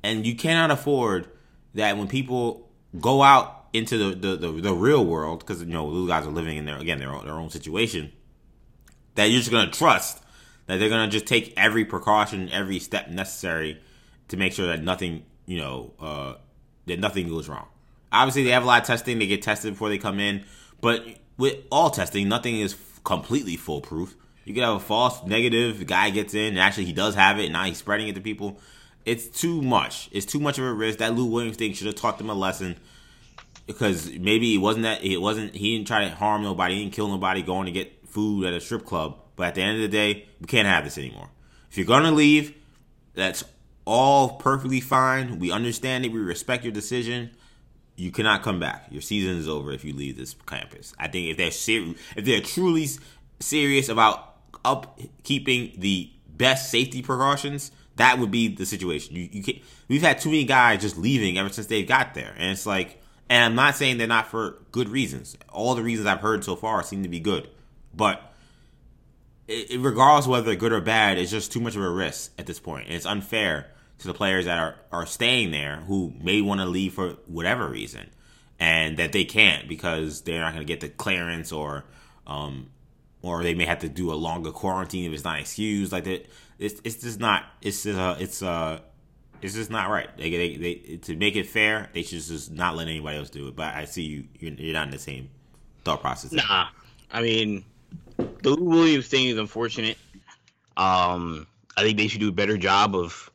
and 0.03 0.27
you 0.27 0.35
cannot 0.35 0.71
afford 0.71 1.29
that 1.75 1.97
when 1.97 2.09
people 2.09 2.69
go 3.01 3.23
out 3.23 3.67
into 3.73 3.99
the 3.99 4.15
the, 4.15 4.37
the, 4.37 4.53
the 4.61 4.75
real 4.75 5.05
world 5.05 5.41
because 5.41 5.61
you 5.61 5.67
know 5.67 5.93
those 5.93 6.09
guys 6.09 6.27
are 6.27 6.31
living 6.31 6.57
in 6.57 6.65
their 6.65 6.79
again 6.79 6.99
their 6.99 7.13
own, 7.13 7.25
their 7.25 7.35
own 7.35 7.51
situation. 7.51 8.13
That 9.15 9.27
you're 9.27 9.41
just 9.41 9.51
gonna 9.51 9.71
trust 9.71 10.23
that 10.67 10.79
they're 10.79 10.89
gonna 10.89 11.09
just 11.11 11.27
take 11.27 11.55
every 11.57 11.85
precaution, 11.85 12.49
every 12.51 12.79
step 12.79 13.09
necessary 13.09 13.81
to 14.29 14.37
make 14.37 14.53
sure 14.53 14.67
that 14.67 14.83
nothing 14.83 15.25
you 15.47 15.59
know 15.59 15.93
uh, 15.99 16.35
that 16.87 16.99
nothing 16.99 17.29
goes 17.29 17.49
wrong. 17.49 17.67
Obviously, 18.13 18.45
they 18.45 18.51
have 18.51 18.63
a 18.63 18.67
lot 18.67 18.83
of 18.83 18.87
testing. 18.87 19.19
They 19.19 19.27
get 19.27 19.43
tested 19.43 19.75
before 19.75 19.89
they 19.89 19.99
come 19.99 20.21
in, 20.21 20.45
but 20.81 21.05
with 21.39 21.57
all 21.71 21.89
testing, 21.89 22.29
nothing 22.29 22.61
is 22.61 22.77
completely 23.05 23.57
foolproof. 23.57 24.15
You 24.45 24.55
could 24.55 24.65
have 24.65 24.77
a 24.77 24.81
false 24.81 25.25
negative. 25.25 25.79
The 25.79 25.85
guy 25.85 26.11
gets 26.11 26.35
in, 26.35 26.49
and 26.49 26.59
actually 26.59 26.87
he 26.87 26.93
does 26.93 27.15
have 27.15 27.39
it, 27.39 27.45
and 27.45 27.53
now 27.53 27.65
he's 27.65 27.79
spreading 27.79 28.09
it 28.09 28.15
to 28.17 28.21
people. 28.21 28.61
It's 29.07 29.27
too 29.27 29.63
much. 29.63 30.09
It's 30.13 30.27
too 30.27 30.41
much 30.41 30.59
of 30.59 30.65
a 30.65 30.73
risk. 30.73 30.99
That 30.99 31.15
Lou 31.15 31.27
Williams 31.27 31.57
thing 31.57 31.73
should 31.73 31.87
have 31.87 31.97
taught 31.97 32.19
them 32.19 32.29
a 32.29 32.35
lesson 32.35 32.77
because 33.67 34.11
maybe 34.11 34.55
it 34.55 34.59
wasn't 34.59 34.83
that 34.83 35.05
it 35.05 35.19
wasn't 35.19 35.55
he 35.55 35.77
didn't 35.77 35.87
try 35.87 36.09
to 36.09 36.15
harm 36.15 36.43
nobody, 36.43 36.75
he 36.75 36.83
didn't 36.83 36.95
kill 36.95 37.09
nobody 37.09 37.43
going 37.43 37.67
to 37.67 37.73
get 37.73 38.09
food 38.09 38.47
at 38.47 38.53
a 38.53 38.61
strip 38.61 38.85
club. 38.85 39.19
But 39.37 39.49
at 39.49 39.55
the 39.55 39.63
end 39.63 39.77
of 39.77 39.83
the 39.83 39.89
day, 39.89 40.27
we 40.41 40.47
can't 40.47 40.67
have 40.67 40.85
this 40.85 40.99
anymore. 40.99 41.29
If 41.71 41.79
you're 41.79 41.87
gonna 41.87 42.11
leave, 42.11 42.55
that's 43.15 43.45
all 43.85 44.31
perfectly 44.37 44.81
fine. 44.81 45.39
We 45.39 45.53
understand 45.53 46.05
it. 46.05 46.13
We 46.13 46.19
respect 46.19 46.65
your 46.65 46.73
decision 46.73 47.31
you 47.99 48.13
cannot 48.13 48.43
come 48.43 48.61
back. 48.61 48.87
Your 48.91 49.03
season 49.03 49.37
is 49.37 49.49
over 49.49 49.73
if 49.73 49.85
you 49.85 49.93
leave 49.93 50.17
this 50.17 50.35
campus. 50.47 50.95
I 50.99 51.09
think 51.09 51.31
if 51.31 51.37
they're 51.37 51.51
ser- 51.51 51.95
if 52.17 52.25
they're 52.25 52.41
truly 52.41 52.87
serious 53.41 53.89
about 53.89 54.37
upkeeping 54.63 55.79
the 55.81 56.11
best 56.29 56.71
safety 56.71 57.03
precautions, 57.03 57.73
that 57.97 58.21
would 58.21 58.31
be 58.31 58.49
the 58.49 58.65
situation. 58.65 59.17
You, 59.17 59.29
you 59.33 59.43
can't, 59.43 59.59
we've 59.89 60.03
had 60.03 60.21
too 60.21 60.31
many 60.31 60.45
guys 60.45 60.81
just 60.81 60.97
leaving 60.97 61.39
ever 61.39 61.49
since 61.49 61.67
they 61.67 61.83
got 61.83 62.15
there, 62.15 62.33
and 62.39 62.53
it's 62.53 62.67
like, 62.67 63.03
and 63.29 63.45
I'm 63.45 63.55
not 63.57 63.75
saying 63.75 63.99
they're 63.99 64.07
not 64.07 64.29
for 64.29 64.59
good 64.71 64.89
reasons. 64.89 65.37
All 65.49 65.75
the 65.75 65.83
reasons 65.83 66.07
I've 66.07 66.21
heard 66.21 66.45
so 66.45 66.55
far 66.55 66.85
seem 66.85 67.03
to 67.03 67.09
be 67.09 67.19
good, 67.19 67.49
but 67.93 68.33
it, 69.49 69.81
regardless 69.81 70.29
whether 70.29 70.55
good 70.55 70.73
or 70.73 70.81
bad, 70.81 71.19
it's 71.19 71.33
just 71.33 71.53
too 71.53 71.61
much 71.61 71.75
of 71.75 71.83
a 71.83 71.91
risk 71.91 72.31
at 72.39 72.47
this 72.47 72.61
point, 72.61 72.87
and 72.87 72.95
it's 72.95 73.07
unfair 73.07 73.73
to 73.99 74.07
the 74.07 74.15
players 74.15 74.45
that 74.45 74.59
are, 74.59 74.77
are 74.93 75.07
staying 75.07 75.51
there 75.51 75.77
who 75.87 76.13
may 76.21 76.41
want 76.41 76.61
to 76.61 76.67
leave 76.67 76.95
for 76.95 77.11
whatever 77.27 77.69
reason 77.69 78.09
and 78.59 78.97
that 78.97 79.13
they 79.13 79.25
can't 79.25 79.69
because 79.69 80.23
they're 80.23 80.41
not 80.41 80.53
going 80.53 80.67
to 80.67 80.73
get 80.73 80.81
the 80.81 80.89
clearance 80.89 81.53
or 81.53 81.85
um, 82.27 82.71
or 83.23 83.43
they 83.43 83.55
may 83.55 83.65
have 83.65 83.81
to 83.81 83.89
do 83.89 84.13
a 84.13 84.15
longer 84.15 84.51
quarantine 84.51 85.07
if 85.07 85.13
it's 85.13 85.25
not 85.25 85.41
excused. 85.41 85.93
Like 85.93 86.05
that 86.05 86.27
it's, 86.59 86.81
it's 86.85 87.03
just 87.03 87.21
not 87.21 87.45
it's 87.63 87.85
just, 87.85 87.99
uh, 87.99 88.17
it's 88.19 88.43
uh 88.43 88.81
it's 89.41 89.55
just 89.55 89.71
not 89.71 89.89
right. 89.89 90.09
They, 90.17 90.31
they, 90.31 90.57
they 90.57 90.97
to 91.03 91.17
make 91.17 91.37
it 91.37 91.47
fair 91.47 91.89
they 91.93 92.03
should 92.03 92.21
just 92.21 92.51
not 92.51 92.77
let 92.77 92.89
anybody 92.89 93.19
else 93.19 93.31
do 93.31 93.49
it. 93.49 93.57
But 93.57 93.75
i 93.75 93.85
see 93.85 94.03
you 94.03 94.25
you're, 94.39 94.53
you're 94.53 94.75
not 94.75 94.87
in 94.87 94.93
the 94.93 94.99
same 94.99 95.31
thought 95.85 96.01
process. 96.01 96.33
Nah. 96.33 96.69
I 97.11 97.23
mean 97.23 97.65
the 98.17 98.51
Lou 98.51 98.69
williams 98.69 99.09
thing 99.09 99.27
is 99.27 99.39
unfortunate. 99.39 99.99
Um 100.77 101.47
i 101.77 101.83
think 101.83 101.97
they 101.97 102.09
should 102.09 102.21
do 102.21 102.29
a 102.29 102.33
better 102.33 102.57
job 102.57 102.97
of 102.97 103.31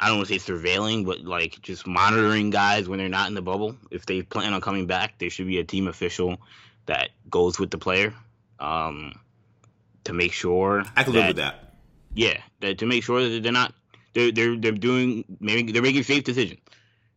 I 0.00 0.08
don't 0.08 0.16
want 0.16 0.28
to 0.28 0.38
say 0.38 0.52
surveilling, 0.52 1.04
but 1.04 1.20
like 1.20 1.60
just 1.60 1.86
monitoring 1.86 2.48
guys 2.48 2.88
when 2.88 2.98
they're 2.98 3.10
not 3.10 3.28
in 3.28 3.34
the 3.34 3.42
bubble. 3.42 3.76
If 3.90 4.06
they 4.06 4.22
plan 4.22 4.54
on 4.54 4.62
coming 4.62 4.86
back, 4.86 5.18
there 5.18 5.28
should 5.28 5.46
be 5.46 5.58
a 5.58 5.64
team 5.64 5.88
official 5.88 6.38
that 6.86 7.10
goes 7.28 7.58
with 7.58 7.70
the 7.70 7.76
player 7.76 8.14
um, 8.58 9.12
to 10.04 10.14
make 10.14 10.32
sure. 10.32 10.84
I 10.96 11.04
can 11.04 11.12
that, 11.12 11.18
live 11.18 11.26
with 11.28 11.36
that. 11.36 11.74
Yeah, 12.14 12.38
that, 12.60 12.78
to 12.78 12.86
make 12.86 13.04
sure 13.04 13.28
that 13.28 13.42
they're 13.42 13.52
not 13.52 13.74
they're 14.14 14.32
they're 14.32 14.56
they're 14.56 14.72
doing 14.72 15.24
maybe 15.38 15.70
they're 15.70 15.82
making 15.82 16.02
safe 16.02 16.24
decisions 16.24 16.60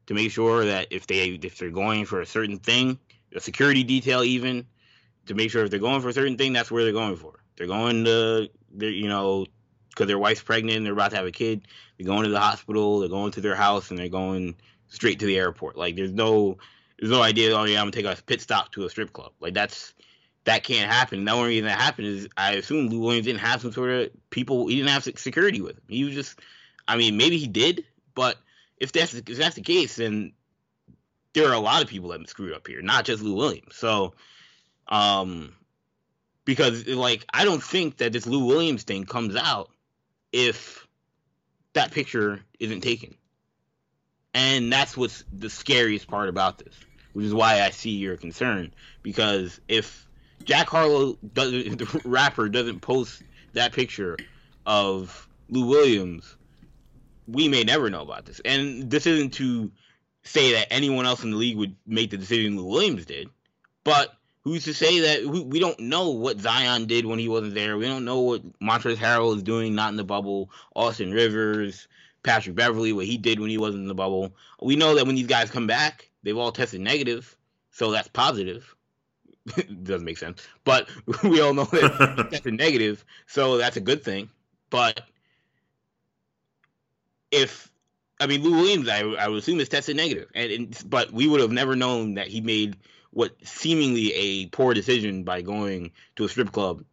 to 0.08 0.14
make 0.14 0.32
sure 0.32 0.66
that 0.66 0.88
if 0.92 1.08
they 1.08 1.30
if 1.30 1.58
they're 1.58 1.70
going 1.70 2.06
for 2.06 2.20
a 2.20 2.26
certain 2.26 2.60
thing, 2.60 3.00
a 3.34 3.40
security 3.40 3.84
detail 3.84 4.24
even 4.24 4.68
to 5.28 5.34
make 5.34 5.52
sure 5.52 5.64
if 5.64 5.72
they're 5.72 5.80
going 5.80 6.02
for 6.02 6.10
a 6.10 6.14
certain 6.14 6.38
thing, 6.38 6.52
that's 6.52 6.70
where 6.70 6.84
they're 6.84 6.92
going 6.92 7.16
for. 7.16 7.40
They're 7.56 7.68
going 7.68 8.04
to 8.06 8.50
they're 8.74 8.90
you 8.90 9.08
know 9.08 9.46
because 9.94 10.08
their 10.08 10.20
wife's 10.20 10.42
pregnant 10.42 10.84
they're 10.84 10.94
about 10.94 11.12
to 11.12 11.18
have 11.18 11.26
a 11.26 11.32
kid. 11.32 11.68
They're 11.98 12.08
going 12.08 12.24
to 12.24 12.30
the 12.30 12.40
hospital, 12.40 13.00
they're 13.00 13.10
going 13.10 13.32
to 13.32 13.42
their 13.42 13.56
house, 13.56 13.90
and 13.90 13.98
they're 13.98 14.10
going 14.10 14.56
straight 14.88 15.20
to 15.20 15.26
the 15.26 15.38
airport. 15.38 15.78
Like 15.78 15.96
there's 15.96 16.14
no 16.14 16.58
there's 17.00 17.12
no 17.12 17.22
idea. 17.22 17.54
Oh 17.54 17.64
yeah, 17.66 17.80
I'm 17.80 17.90
gonna 17.90 17.92
take 17.92 18.06
a 18.06 18.22
pit 18.24 18.42
stop 18.42 18.72
to 18.74 18.86
a 18.86 18.90
strip 18.90 19.14
club. 19.14 19.32
Like 19.40 19.54
that's 19.54 19.94
that 20.46 20.64
can't 20.64 20.92
happen. 20.92 21.24
The 21.24 21.32
only 21.32 21.50
reason 21.50 21.66
that 21.66 21.80
happened 21.80 22.08
is 22.08 22.28
I 22.38 22.54
assume 22.54 22.88
Lou 22.88 23.00
Williams 23.00 23.26
didn't 23.26 23.40
have 23.40 23.62
some 23.62 23.72
sort 23.72 23.90
of 23.92 24.10
people. 24.30 24.68
He 24.68 24.76
didn't 24.76 24.90
have 24.90 25.04
security 25.04 25.62
with 25.62 25.78
him. 25.78 25.84
He 25.88 26.04
was 26.04 26.14
just. 26.14 26.40
I 26.86 26.98
mean, 26.98 27.16
maybe 27.16 27.38
he 27.38 27.48
did, 27.48 27.86
but 28.14 28.38
if 28.78 28.92
that's 28.92 29.14
if 29.14 29.26
that's 29.26 29.56
the 29.56 29.62
case, 29.62 29.96
then 29.96 30.34
there 31.34 31.48
are 31.48 31.54
a 31.54 31.60
lot 31.60 31.82
of 31.82 31.88
people 31.88 32.10
that 32.10 32.30
screwed 32.30 32.54
up 32.54 32.68
here, 32.68 32.82
not 32.82 33.06
just 33.06 33.24
Lou 33.24 33.36
Williams. 33.36 33.76
So, 33.76 34.14
um, 34.88 35.54
because 36.46 36.86
like 36.88 37.26
I 37.34 37.46
don't 37.46 37.64
think 37.64 37.98
that 37.98 38.12
this 38.12 38.28
Lou 38.28 38.46
Williams 38.46 38.84
thing 38.84 39.06
comes 39.06 39.36
out 39.36 39.70
if 40.34 40.86
that 41.74 41.92
picture 41.92 42.42
isn't 42.60 42.82
taken. 42.82 43.16
And 44.34 44.74
that's 44.74 44.98
what's 44.98 45.24
the 45.32 45.50
scariest 45.50 46.08
part 46.08 46.28
about 46.28 46.58
this, 46.58 46.74
which 47.14 47.26
is 47.26 47.34
why 47.34 47.62
I 47.62 47.70
see 47.70 47.92
your 47.92 48.18
concern. 48.18 48.74
Because 49.04 49.62
if 49.68 50.06
Jack 50.44 50.68
Harlow 50.68 51.18
doesn't, 51.34 51.78
the 51.78 52.02
rapper 52.04 52.50
doesn't 52.50 52.82
post 52.82 53.22
that 53.54 53.72
picture 53.72 54.18
of 54.66 55.28
Lou 55.50 55.68
Williams, 55.68 56.36
we 57.28 57.48
may 57.48 57.64
never 57.64 57.90
know 57.90 58.02
about 58.02 58.26
this. 58.26 58.42
And 58.44 58.90
this 58.90 59.06
isn't 59.06 59.36
to 59.36 59.72
say 60.24 60.54
that 60.54 60.74
anyone 60.74 61.06
else 61.06 61.24
in 61.24 61.32
the 61.32 61.38
league 61.38 61.58
would 61.58 61.76
make 61.86 62.10
the 62.10 62.18
decision 62.18 62.58
Lou 62.58 62.66
Williams 62.66 63.06
did, 63.06 63.30
but 63.84 64.14
who's 64.44 64.66
to 64.66 64.74
say 64.74 65.00
that 65.00 65.26
we, 65.26 65.42
we 65.42 65.60
don't 65.60 65.80
know 65.80 66.10
what 66.10 66.40
Zion 66.40 66.86
did 66.86 67.06
when 67.06 67.20
he 67.20 67.30
wasn't 67.30 67.56
there? 67.56 67.78
We 67.78 67.86
don't 67.86 68.06
know 68.06 68.20
what 68.20 68.60
Montrezl 68.60 68.98
Harrell 68.98 69.36
is 69.36 69.44
doing, 69.44 69.76
not 69.76 69.90
in 69.90 69.98
the 69.98 70.04
bubble. 70.04 70.52
Austin 70.76 71.12
Rivers, 71.12 71.88
Patrick 72.24 72.56
Beverley, 72.56 72.94
what 72.94 73.06
he 73.06 73.18
did 73.18 73.40
when 73.40 73.50
he 73.50 73.58
wasn't 73.58 73.84
in 73.84 73.88
the 73.88 73.96
bubble. 73.96 74.36
We 74.62 74.76
know 74.76 74.96
that 74.96 75.06
when 75.06 75.16
these 75.16 75.28
guys 75.28 75.52
come 75.52 75.68
back, 75.68 76.10
they've 76.24 76.38
all 76.38 76.52
tested 76.52 76.82
negative, 76.82 77.36
so 77.72 77.92
that's 77.92 78.08
positive. 78.10 78.76
Doesn't 79.84 80.06
make 80.06 80.18
sense, 80.18 80.46
but 80.64 80.90
we 81.24 81.42
all 81.42 81.54
know 81.54 81.66
that 81.66 82.28
tested 82.32 82.54
negative, 82.54 83.04
so 83.28 83.58
that's 83.58 83.78
a 83.78 83.82
good 83.82 84.04
thing. 84.04 84.30
But 84.70 85.02
if 87.30 87.70
I 88.22 88.28
mean 88.28 88.42
Lou 88.42 88.52
Williams, 88.52 88.88
I, 88.88 89.02
I 89.02 89.28
would 89.28 89.40
assume 89.40 89.60
is 89.60 89.68
tested 89.68 89.98
negative, 89.98 90.30
and, 90.34 90.52
and 90.52 90.84
but 90.86 91.12
we 91.12 91.28
would 91.28 91.42
have 91.42 91.52
never 91.52 91.76
known 91.76 92.14
that 92.14 92.28
he 92.28 92.40
made 92.40 92.78
what 93.14 93.36
seemingly 93.44 94.14
a 94.14 94.46
poor 94.48 94.74
decision 94.74 95.24
by 95.24 95.42
going 95.42 95.92
to 96.16 96.26
a 96.26 96.30
strip 96.30 96.52
club 96.52 96.84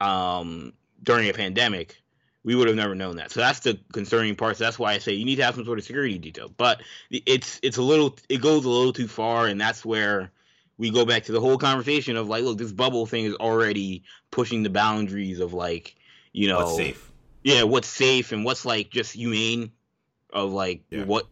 um, 0.00 0.72
during 1.02 1.28
a 1.28 1.32
pandemic 1.32 2.02
we 2.48 2.54
would 2.54 2.66
have 2.66 2.76
never 2.76 2.94
known 2.94 3.16
that. 3.16 3.30
So 3.30 3.40
that's 3.40 3.60
the 3.60 3.78
concerning 3.92 4.34
part. 4.34 4.56
So 4.56 4.64
that's 4.64 4.78
why 4.78 4.94
I 4.94 4.98
say 4.98 5.12
you 5.12 5.26
need 5.26 5.36
to 5.36 5.44
have 5.44 5.54
some 5.54 5.66
sort 5.66 5.78
of 5.78 5.84
security 5.84 6.16
detail. 6.16 6.50
But 6.56 6.80
it's 7.10 7.60
it's 7.62 7.76
a 7.76 7.82
little 7.82 8.16
it 8.30 8.40
goes 8.40 8.64
a 8.64 8.70
little 8.70 8.94
too 8.94 9.06
far, 9.06 9.46
and 9.46 9.60
that's 9.60 9.84
where 9.84 10.30
we 10.78 10.90
go 10.90 11.04
back 11.04 11.24
to 11.24 11.32
the 11.32 11.40
whole 11.40 11.58
conversation 11.58 12.16
of 12.16 12.28
like, 12.28 12.44
look, 12.44 12.56
this 12.56 12.72
bubble 12.72 13.04
thing 13.04 13.26
is 13.26 13.34
already 13.34 14.04
pushing 14.30 14.62
the 14.62 14.70
boundaries 14.70 15.40
of 15.40 15.52
like, 15.52 15.96
you 16.32 16.48
know, 16.48 16.60
what's 16.60 16.76
safe. 16.76 17.12
Yeah, 17.42 17.64
what's 17.64 17.88
safe 17.88 18.32
and 18.32 18.46
what's 18.46 18.64
like 18.64 18.88
just 18.88 19.12
humane 19.12 19.72
of 20.32 20.50
like 20.50 20.82
yeah. 20.90 21.04
what 21.04 21.26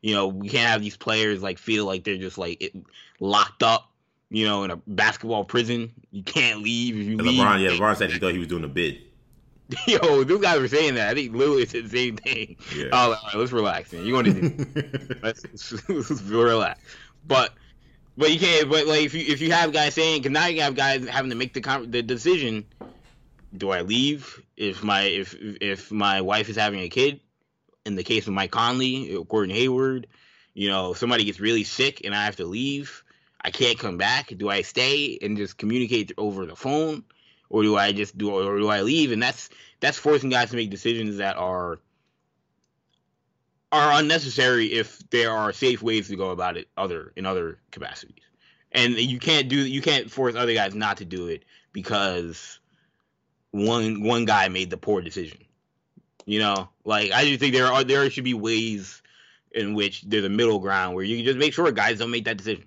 you 0.00 0.14
know, 0.14 0.28
we 0.28 0.48
can't 0.48 0.70
have 0.70 0.80
these 0.80 0.96
players 0.96 1.42
like 1.42 1.58
feel 1.58 1.84
like 1.84 2.04
they're 2.04 2.16
just 2.16 2.38
like 2.38 2.62
it, 2.62 2.72
locked 3.22 3.62
up, 3.62 3.90
you 4.30 4.44
know, 4.44 4.64
in 4.64 4.70
a 4.70 4.76
basketball 4.86 5.44
prison. 5.44 5.92
You 6.10 6.22
can't 6.22 6.60
leave 6.60 6.96
if 6.96 7.06
you 7.06 7.18
and 7.18 7.22
leave. 7.22 7.40
LeBron, 7.40 7.62
yeah, 7.62 7.70
LeBron 7.70 7.96
said 7.96 8.10
he 8.10 8.18
thought 8.18 8.32
he 8.32 8.38
was 8.38 8.48
doing 8.48 8.64
a 8.64 8.68
bid. 8.68 8.98
Yo, 9.86 10.24
those 10.24 10.42
guys 10.42 10.60
were 10.60 10.68
saying 10.68 10.96
that. 10.96 11.08
I 11.08 11.14
think 11.14 11.34
literally 11.34 11.64
said 11.64 11.84
the 11.84 11.88
same 11.88 12.16
thing. 12.16 12.56
Yeah. 12.76 12.88
all 12.92 13.12
right, 13.12 13.34
let's 13.34 13.52
relax, 13.52 13.92
man. 13.92 14.04
You 14.04 14.14
want 14.14 14.26
to 14.26 15.18
let's, 15.22 15.88
let's 15.88 16.22
relax. 16.22 16.80
But 17.26 17.54
but 18.18 18.30
you 18.30 18.38
can't. 18.38 18.68
But 18.68 18.86
like 18.86 19.02
if 19.02 19.14
you 19.14 19.24
if 19.26 19.40
you 19.40 19.52
have 19.52 19.72
guys 19.72 19.94
saying, 19.94 20.22
because 20.22 20.32
now 20.32 20.46
you 20.46 20.60
have 20.60 20.74
guys 20.74 21.06
having 21.08 21.30
to 21.30 21.36
make 21.36 21.54
the 21.54 21.62
con- 21.62 21.90
the 21.90 22.02
decision. 22.02 22.66
Do 23.54 23.70
I 23.70 23.82
leave 23.82 24.42
if 24.56 24.82
my 24.82 25.02
if 25.02 25.36
if 25.38 25.92
my 25.92 26.22
wife 26.22 26.48
is 26.48 26.56
having 26.56 26.80
a 26.80 26.88
kid? 26.88 27.20
In 27.84 27.96
the 27.96 28.02
case 28.02 28.26
of 28.26 28.32
Mike 28.32 28.50
Conley, 28.50 29.22
Gordon 29.28 29.54
Hayward, 29.54 30.06
you 30.54 30.68
know, 30.68 30.92
somebody 30.92 31.24
gets 31.24 31.40
really 31.40 31.64
sick 31.64 32.02
and 32.04 32.14
I 32.14 32.24
have 32.24 32.36
to 32.36 32.44
leave. 32.44 33.02
I 33.44 33.50
can't 33.50 33.78
come 33.78 33.98
back. 33.98 34.32
Do 34.36 34.48
I 34.48 34.62
stay 34.62 35.18
and 35.20 35.36
just 35.36 35.58
communicate 35.58 36.12
over 36.16 36.46
the 36.46 36.56
phone, 36.56 37.04
or 37.50 37.62
do 37.62 37.76
I 37.76 37.92
just 37.92 38.16
do 38.16 38.30
or 38.30 38.58
do 38.58 38.68
I 38.68 38.82
leave? 38.82 39.12
And 39.12 39.22
that's 39.22 39.50
that's 39.80 39.98
forcing 39.98 40.30
guys 40.30 40.50
to 40.50 40.56
make 40.56 40.70
decisions 40.70 41.16
that 41.16 41.36
are 41.36 41.80
are 43.72 43.98
unnecessary 43.98 44.66
if 44.66 44.98
there 45.10 45.32
are 45.32 45.52
safe 45.52 45.82
ways 45.82 46.08
to 46.08 46.16
go 46.16 46.30
about 46.30 46.56
it 46.56 46.68
other 46.76 47.12
in 47.16 47.26
other 47.26 47.58
capacities. 47.70 48.22
And 48.70 48.94
you 48.94 49.18
can't 49.18 49.48
do 49.48 49.56
you 49.56 49.82
can't 49.82 50.10
force 50.10 50.34
other 50.34 50.54
guys 50.54 50.74
not 50.74 50.98
to 50.98 51.04
do 51.04 51.26
it 51.26 51.44
because 51.72 52.60
one 53.50 54.02
one 54.02 54.24
guy 54.24 54.48
made 54.48 54.70
the 54.70 54.76
poor 54.76 55.00
decision. 55.00 55.38
You 56.26 56.38
know, 56.38 56.68
like 56.84 57.10
I 57.10 57.24
just 57.24 57.40
think 57.40 57.54
there 57.54 57.66
are 57.66 57.82
there 57.82 58.08
should 58.10 58.24
be 58.24 58.34
ways 58.34 59.02
in 59.50 59.74
which 59.74 60.02
there's 60.02 60.24
a 60.24 60.30
middle 60.30 60.60
ground 60.60 60.94
where 60.94 61.04
you 61.04 61.16
can 61.16 61.24
just 61.24 61.38
make 61.38 61.52
sure 61.52 61.70
guys 61.72 61.98
don't 61.98 62.10
make 62.10 62.24
that 62.26 62.36
decision. 62.36 62.64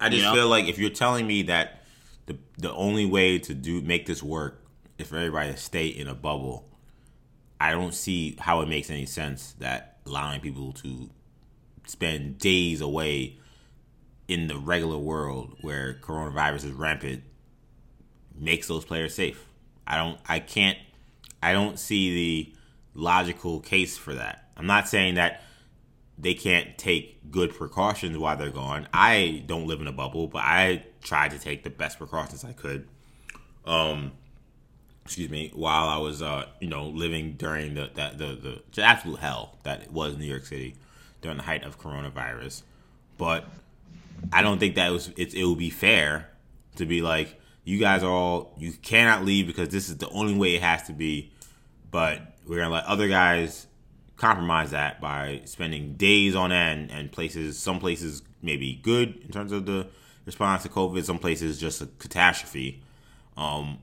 I 0.00 0.08
just 0.08 0.22
you 0.22 0.28
know? 0.28 0.34
feel 0.34 0.48
like 0.48 0.66
if 0.66 0.78
you're 0.78 0.90
telling 0.90 1.26
me 1.26 1.42
that 1.42 1.82
the 2.26 2.36
the 2.58 2.72
only 2.72 3.06
way 3.06 3.38
to 3.38 3.54
do 3.54 3.80
make 3.80 4.06
this 4.06 4.22
work 4.22 4.62
is 4.98 5.08
for 5.08 5.16
everybody 5.16 5.52
to 5.52 5.56
stay 5.56 5.86
in 5.86 6.08
a 6.08 6.14
bubble, 6.14 6.68
I 7.60 7.72
don't 7.72 7.94
see 7.94 8.36
how 8.38 8.60
it 8.60 8.68
makes 8.68 8.90
any 8.90 9.06
sense 9.06 9.54
that 9.58 9.98
allowing 10.06 10.40
people 10.40 10.72
to 10.74 11.10
spend 11.86 12.38
days 12.38 12.80
away 12.80 13.38
in 14.28 14.46
the 14.46 14.56
regular 14.56 14.98
world 14.98 15.56
where 15.60 15.94
coronavirus 15.94 16.64
is 16.64 16.72
rampant 16.72 17.22
makes 18.34 18.68
those 18.68 18.84
players 18.84 19.14
safe. 19.14 19.46
I 19.86 19.96
don't 19.96 20.18
I 20.26 20.38
can't 20.38 20.78
I 21.42 21.52
don't 21.52 21.78
see 21.78 22.14
the 22.14 22.54
logical 22.94 23.60
case 23.60 23.98
for 23.98 24.14
that. 24.14 24.48
I'm 24.56 24.66
not 24.66 24.88
saying 24.88 25.16
that 25.16 25.42
they 26.18 26.34
can't 26.34 26.76
take 26.78 27.30
good 27.30 27.54
precautions 27.54 28.16
while 28.16 28.36
they're 28.36 28.50
gone. 28.50 28.88
I 28.92 29.42
don't 29.46 29.66
live 29.66 29.80
in 29.80 29.86
a 29.86 29.92
bubble, 29.92 30.28
but 30.28 30.42
I 30.42 30.84
tried 31.02 31.32
to 31.32 31.38
take 31.38 31.64
the 31.64 31.70
best 31.70 31.98
precautions 31.98 32.44
I 32.44 32.52
could. 32.52 32.88
Um 33.64 34.12
excuse 35.04 35.28
me, 35.28 35.50
while 35.54 35.86
I 35.86 35.98
was, 35.98 36.22
uh, 36.22 36.46
you 36.60 36.68
know, 36.68 36.86
living 36.86 37.34
during 37.34 37.74
the 37.74 37.90
that 37.94 38.18
the, 38.18 38.62
the 38.72 38.82
absolute 38.82 39.18
hell 39.20 39.58
that 39.62 39.92
was 39.92 40.16
New 40.16 40.24
York 40.24 40.46
City 40.46 40.76
during 41.20 41.36
the 41.36 41.42
height 41.44 41.62
of 41.62 41.78
coronavirus. 41.78 42.62
But 43.18 43.44
I 44.32 44.42
don't 44.42 44.58
think 44.58 44.74
that 44.76 44.88
it 44.88 44.92
was 44.92 45.08
it, 45.16 45.34
it 45.34 45.44
would 45.44 45.58
be 45.58 45.70
fair 45.70 46.30
to 46.76 46.86
be 46.86 47.02
like 47.02 47.40
you 47.64 47.78
guys 47.78 48.02
are 48.02 48.10
all 48.10 48.54
you 48.58 48.72
cannot 48.72 49.24
leave 49.24 49.46
because 49.46 49.68
this 49.68 49.88
is 49.88 49.98
the 49.98 50.08
only 50.08 50.34
way 50.34 50.54
it 50.54 50.62
has 50.62 50.82
to 50.84 50.92
be. 50.92 51.32
But 51.90 52.22
we're 52.46 52.58
gonna 52.58 52.74
let 52.74 52.84
other 52.84 53.08
guys 53.08 53.66
compromise 54.16 54.70
that 54.70 55.00
by 55.00 55.42
spending 55.44 55.94
days 55.94 56.34
on 56.34 56.52
end 56.52 56.90
and 56.90 57.10
places. 57.10 57.58
Some 57.58 57.80
places 57.80 58.22
maybe 58.42 58.74
good 58.82 59.16
in 59.24 59.30
terms 59.30 59.52
of 59.52 59.66
the 59.66 59.86
response 60.26 60.62
to 60.62 60.68
COVID. 60.68 61.04
Some 61.04 61.18
places 61.18 61.58
just 61.58 61.82
a 61.82 61.86
catastrophe. 61.98 62.82
Um, 63.36 63.78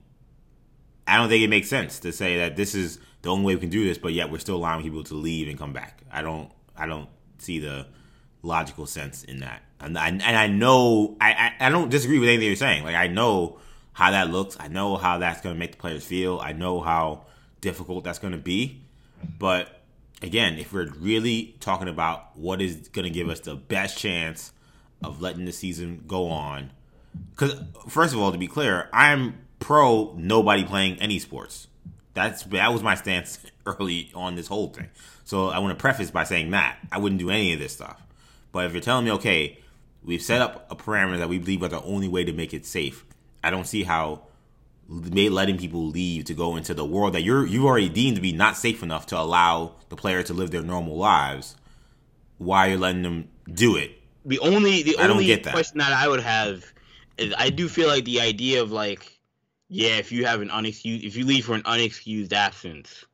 I 1.06 1.16
don't 1.16 1.28
think 1.28 1.42
it 1.42 1.48
makes 1.48 1.68
sense 1.68 1.98
to 2.00 2.12
say 2.12 2.38
that 2.38 2.56
this 2.56 2.74
is 2.74 2.98
the 3.22 3.30
only 3.30 3.44
way 3.44 3.54
we 3.54 3.60
can 3.60 3.70
do 3.70 3.84
this, 3.84 3.98
but 3.98 4.12
yet 4.12 4.30
we're 4.30 4.38
still 4.38 4.56
allowing 4.56 4.82
people 4.82 5.04
to 5.04 5.14
leave 5.14 5.48
and 5.48 5.58
come 5.58 5.72
back. 5.72 6.02
I 6.10 6.22
don't 6.22 6.50
I 6.76 6.86
don't 6.86 7.08
see 7.38 7.58
the 7.58 7.86
logical 8.42 8.86
sense 8.86 9.24
in 9.24 9.40
that. 9.40 9.62
And 9.80 9.98
I, 9.98 10.08
and 10.08 10.22
I 10.22 10.46
know 10.46 11.16
I, 11.20 11.32
I, 11.60 11.66
I 11.66 11.70
don't 11.70 11.90
disagree 11.90 12.18
with 12.18 12.28
anything 12.28 12.46
you're 12.46 12.56
saying. 12.56 12.84
Like 12.84 12.94
I 12.94 13.08
know 13.08 13.58
how 13.92 14.10
that 14.12 14.30
looks. 14.30 14.56
I 14.58 14.68
know 14.68 14.96
how 14.96 15.18
that's 15.18 15.40
going 15.40 15.54
to 15.54 15.58
make 15.58 15.72
the 15.72 15.78
players 15.78 16.04
feel. 16.04 16.40
I 16.40 16.52
know 16.52 16.80
how 16.80 17.26
difficult 17.60 18.04
that's 18.04 18.18
going 18.18 18.32
to 18.32 18.38
be. 18.38 18.82
But 19.38 19.81
again, 20.22 20.58
if 20.58 20.72
we're 20.72 20.90
really 20.98 21.56
talking 21.60 21.88
about 21.88 22.36
what 22.36 22.62
is 22.62 22.88
going 22.88 23.04
to 23.04 23.10
give 23.10 23.28
us 23.28 23.40
the 23.40 23.54
best 23.54 23.98
chance 23.98 24.52
of 25.02 25.20
letting 25.20 25.44
the 25.44 25.52
season 25.52 26.04
go 26.06 26.28
on, 26.28 26.70
because 27.30 27.60
first 27.88 28.14
of 28.14 28.20
all, 28.20 28.32
to 28.32 28.38
be 28.38 28.46
clear, 28.46 28.88
I'm 28.92 29.38
pro 29.58 30.14
nobody 30.16 30.64
playing 30.64 31.00
any 31.00 31.18
sports. 31.18 31.68
That's 32.14 32.42
that 32.44 32.72
was 32.72 32.82
my 32.82 32.94
stance 32.94 33.38
early 33.66 34.10
on 34.14 34.34
this 34.36 34.46
whole 34.46 34.68
thing. 34.68 34.88
So 35.24 35.48
I 35.48 35.58
want 35.58 35.76
to 35.76 35.80
preface 35.80 36.10
by 36.10 36.24
saying 36.24 36.50
that 36.50 36.78
I 36.90 36.98
wouldn't 36.98 37.20
do 37.20 37.30
any 37.30 37.52
of 37.52 37.58
this 37.58 37.72
stuff. 37.72 38.00
But 38.50 38.66
if 38.66 38.72
you're 38.72 38.82
telling 38.82 39.04
me, 39.04 39.12
okay, 39.12 39.58
we've 40.04 40.22
set 40.22 40.42
up 40.42 40.70
a 40.70 40.76
parameter 40.76 41.18
that 41.18 41.28
we 41.28 41.38
believe 41.38 41.62
are 41.62 41.68
the 41.68 41.82
only 41.82 42.08
way 42.08 42.24
to 42.24 42.32
make 42.32 42.52
it 42.52 42.66
safe, 42.66 43.04
I 43.42 43.50
don't 43.50 43.66
see 43.66 43.82
how 43.82 44.22
letting 44.88 45.58
people 45.58 45.86
leave 45.86 46.24
to 46.26 46.34
go 46.34 46.56
into 46.56 46.74
the 46.74 46.84
world 46.84 47.14
that 47.14 47.22
you're 47.22 47.46
you've 47.46 47.64
already 47.64 47.88
deemed 47.88 48.16
to 48.16 48.22
be 48.22 48.32
not 48.32 48.56
safe 48.56 48.82
enough 48.82 49.06
to 49.06 49.18
allow 49.18 49.74
the 49.88 49.96
player 49.96 50.22
to 50.22 50.34
live 50.34 50.50
their 50.50 50.62
normal 50.62 50.96
lives. 50.96 51.56
Why 52.38 52.66
you're 52.66 52.78
letting 52.78 53.02
them 53.02 53.28
do 53.52 53.76
it? 53.76 53.92
The 54.24 54.38
only 54.40 54.82
the 54.82 54.98
I 54.98 55.08
only 55.08 55.36
question 55.38 55.78
that 55.78 55.92
I 55.92 56.08
would 56.08 56.20
have 56.20 56.64
is 57.16 57.34
I 57.36 57.50
do 57.50 57.68
feel 57.68 57.88
like 57.88 58.04
the 58.04 58.20
idea 58.20 58.62
of 58.62 58.72
like 58.72 59.18
yeah, 59.68 59.96
if 59.96 60.12
you 60.12 60.26
have 60.26 60.42
an 60.42 60.50
unexcused, 60.50 61.02
if 61.02 61.16
you 61.16 61.24
leave 61.24 61.46
for 61.46 61.54
an 61.54 61.62
unexcused 61.62 62.34
absence, 62.34 63.06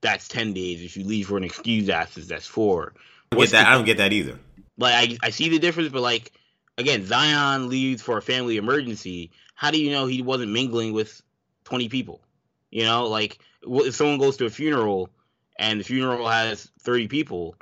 that's 0.00 0.26
ten 0.26 0.52
days. 0.52 0.82
If 0.82 0.96
you 0.96 1.04
leave 1.04 1.28
for 1.28 1.36
an 1.36 1.44
excused 1.44 1.90
absence, 1.90 2.26
that's 2.26 2.46
four. 2.46 2.94
I 3.30 3.36
get 3.36 3.50
that. 3.50 3.62
The, 3.62 3.68
I 3.70 3.74
don't 3.74 3.84
get 3.84 3.98
that 3.98 4.12
either. 4.12 4.38
Like 4.78 4.94
I, 5.22 5.26
I 5.28 5.30
see 5.30 5.48
the 5.48 5.60
difference, 5.60 5.90
but 5.90 6.02
like 6.02 6.32
again, 6.76 7.06
Zion 7.06 7.68
leaves 7.68 8.02
for 8.02 8.18
a 8.18 8.22
family 8.22 8.56
emergency. 8.56 9.30
How 9.60 9.70
do 9.70 9.78
you 9.78 9.90
know 9.90 10.06
he 10.06 10.22
wasn't 10.22 10.52
mingling 10.52 10.94
with 10.94 11.20
twenty 11.64 11.90
people? 11.90 12.22
You 12.70 12.84
know, 12.84 13.08
like 13.08 13.40
if 13.62 13.94
someone 13.94 14.18
goes 14.18 14.38
to 14.38 14.46
a 14.46 14.50
funeral 14.50 15.10
and 15.58 15.78
the 15.78 15.84
funeral 15.84 16.26
has 16.26 16.70
thirty 16.80 17.08
people, 17.08 17.56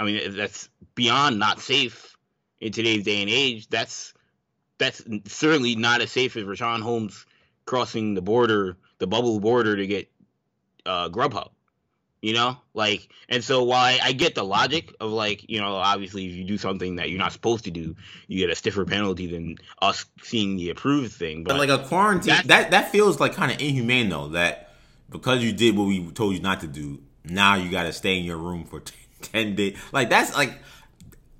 I 0.00 0.04
mean 0.04 0.34
that's 0.34 0.70
beyond 0.94 1.38
not 1.38 1.60
safe 1.60 2.16
in 2.58 2.72
today's 2.72 3.04
day 3.04 3.20
and 3.20 3.28
age. 3.28 3.68
That's 3.68 4.14
that's 4.78 5.02
certainly 5.26 5.76
not 5.76 6.00
as 6.00 6.10
safe 6.10 6.38
as 6.38 6.44
Richaun 6.44 6.80
Holmes 6.80 7.26
crossing 7.66 8.14
the 8.14 8.22
border, 8.22 8.78
the 8.96 9.06
bubble 9.06 9.38
border 9.38 9.76
to 9.76 9.86
get 9.86 10.10
uh, 10.86 11.10
Grubhub. 11.10 11.50
You 12.22 12.32
know, 12.32 12.56
like, 12.74 13.08
and 13.28 13.44
so 13.44 13.62
while 13.62 13.84
I, 13.84 14.00
I, 14.02 14.12
get 14.12 14.34
the 14.34 14.42
logic 14.42 14.92
of 15.00 15.10
like, 15.10 15.48
you 15.48 15.60
know, 15.60 15.74
obviously 15.74 16.26
if 16.26 16.34
you 16.34 16.44
do 16.44 16.56
something 16.56 16.96
that 16.96 17.10
you're 17.10 17.18
not 17.18 17.32
supposed 17.32 17.64
to 17.64 17.70
do, 17.70 17.94
you 18.26 18.38
get 18.38 18.50
a 18.50 18.56
stiffer 18.56 18.84
penalty 18.84 19.26
than 19.26 19.58
us 19.82 20.06
seeing 20.22 20.56
the 20.56 20.70
approved 20.70 21.12
thing. 21.12 21.44
But, 21.44 21.50
but 21.50 21.68
like 21.68 21.80
a 21.80 21.86
quarantine, 21.86 22.34
that 22.46 22.70
that 22.70 22.90
feels 22.90 23.20
like 23.20 23.34
kind 23.34 23.52
of 23.52 23.60
inhumane 23.60 24.08
though. 24.08 24.28
That 24.28 24.74
because 25.10 25.44
you 25.44 25.52
did 25.52 25.76
what 25.76 25.84
we 25.84 26.10
told 26.10 26.34
you 26.34 26.40
not 26.40 26.60
to 26.60 26.66
do, 26.66 27.00
now 27.24 27.54
you 27.54 27.70
got 27.70 27.84
to 27.84 27.92
stay 27.92 28.18
in 28.18 28.24
your 28.24 28.38
room 28.38 28.64
for 28.64 28.82
ten 29.20 29.54
days. 29.54 29.78
Like 29.92 30.08
that's 30.08 30.34
like 30.34 30.58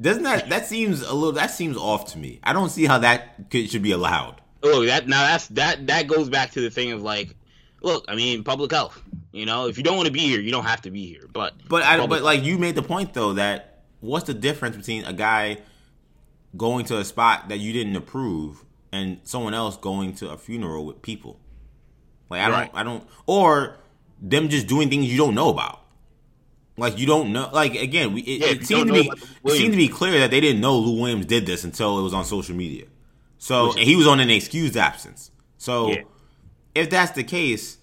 doesn't 0.01 0.24
that 0.24 0.51
that 0.51 0.66
seems 0.66 1.01
a 1.03 1.15
little 1.15 1.32
that 1.32 1.51
seems 1.51 1.77
off 1.77 2.12
to 2.12 2.19
me? 2.19 2.39
I 2.43 2.53
don't 2.53 2.69
see 2.69 2.85
how 2.85 2.98
that 2.98 3.51
could, 3.51 3.70
should 3.70 3.82
be 3.82 3.93
allowed. 3.93 4.40
Oh, 4.62 4.85
that 4.85 5.09
now 5.09 5.23
that's 5.23 5.48
that 5.48 5.86
that 5.86 6.07
goes 6.07 6.28
back 6.28 6.51
to 6.53 6.61
the 6.61 6.70
thing 6.70 6.93
of 6.93 7.03
like, 7.03 7.35
look, 7.82 8.05
I 8.09 8.15
mean, 8.15 8.44
public 8.44 8.73
health. 8.73 9.01
You 9.37 9.45
know, 9.45 9.69
if 9.69 9.77
you 9.77 9.85
don't 9.85 9.97
want 9.97 10.07
to 10.07 10.13
be 10.13 10.21
here, 10.21 10.41
you 10.41 10.51
don't 10.51 10.65
have 10.65 10.83
to 10.83 10.91
be 10.91 11.07
here. 11.07 11.29
But 11.31 11.55
but 11.69 11.83
I 11.83 12.05
but 12.07 12.23
like 12.23 12.43
you 12.43 12.59
made 12.59 12.75
the 12.75 12.83
point 12.83 13.13
though 13.13 13.35
that 13.35 13.83
what's 14.01 14.27
the 14.27 14.35
difference 14.35 14.77
between 14.77 15.05
a 15.05 15.13
guy 15.13 15.59
going 16.57 16.87
to 16.87 16.99
a 16.99 17.05
spot 17.05 17.51
that 17.51 17.59
you 17.59 17.73
didn't 17.73 17.97
approve 17.97 18.65
and 18.93 19.19
someone 19.25 19.53
else 19.53 19.77
going 19.77 20.15
to 20.17 20.31
a 20.31 20.39
funeral 20.39 20.87
with 20.87 21.03
people? 21.03 21.39
Like 22.31 22.41
I 22.41 22.51
right. 22.51 22.73
don't 22.73 22.81
I 22.81 22.83
don't 22.83 23.07
or 23.27 23.77
them 24.21 24.49
just 24.49 24.67
doing 24.67 24.89
things 24.89 25.07
you 25.07 25.19
don't 25.19 25.35
know 25.35 25.51
about. 25.51 25.83
Like 26.79 26.99
you 26.99 27.07
don't 27.07 27.33
know. 27.33 27.51
Like 27.53 27.75
again, 27.75 28.15
we, 28.15 28.23
it, 28.23 28.41
yeah, 28.41 28.47
it 28.49 28.67
seemed 28.67 28.89
to 28.89 28.93
be 28.95 29.11
it 29.45 29.51
seemed 29.51 29.73
to 29.73 29.79
be 29.79 29.89
clear 29.89 30.19
that 30.21 30.31
they 30.31 30.41
didn't 30.41 30.63
know 30.63 30.79
Lou 30.79 31.01
Williams 31.01 31.27
did 31.27 31.45
this 31.45 31.63
until 31.63 31.99
it 31.99 32.03
was 32.03 32.15
on 32.15 32.25
social 32.25 32.57
media. 32.57 32.87
So 33.39 33.73
he 33.73 33.97
was 33.97 34.07
on 34.07 34.19
an 34.21 34.31
excused 34.31 34.79
absence. 34.79 35.31
So 35.59 35.91
yeah. 35.91 36.03
if 36.75 36.89
that's 36.89 37.13
the 37.13 37.23
case, 37.23 37.77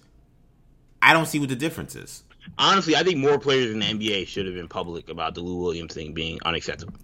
I 1.04 1.12
don't 1.12 1.26
see 1.26 1.38
what 1.38 1.50
the 1.50 1.56
difference 1.56 1.94
is. 1.94 2.24
Honestly, 2.58 2.96
I 2.96 3.02
think 3.02 3.18
more 3.18 3.38
players 3.38 3.70
in 3.70 3.80
the 3.80 3.86
NBA 3.86 4.26
should 4.26 4.46
have 4.46 4.54
been 4.54 4.68
public 4.68 5.10
about 5.10 5.34
the 5.34 5.42
Lou 5.42 5.62
Williams 5.62 5.94
thing 5.94 6.14
being 6.14 6.38
unacceptable. 6.44 6.94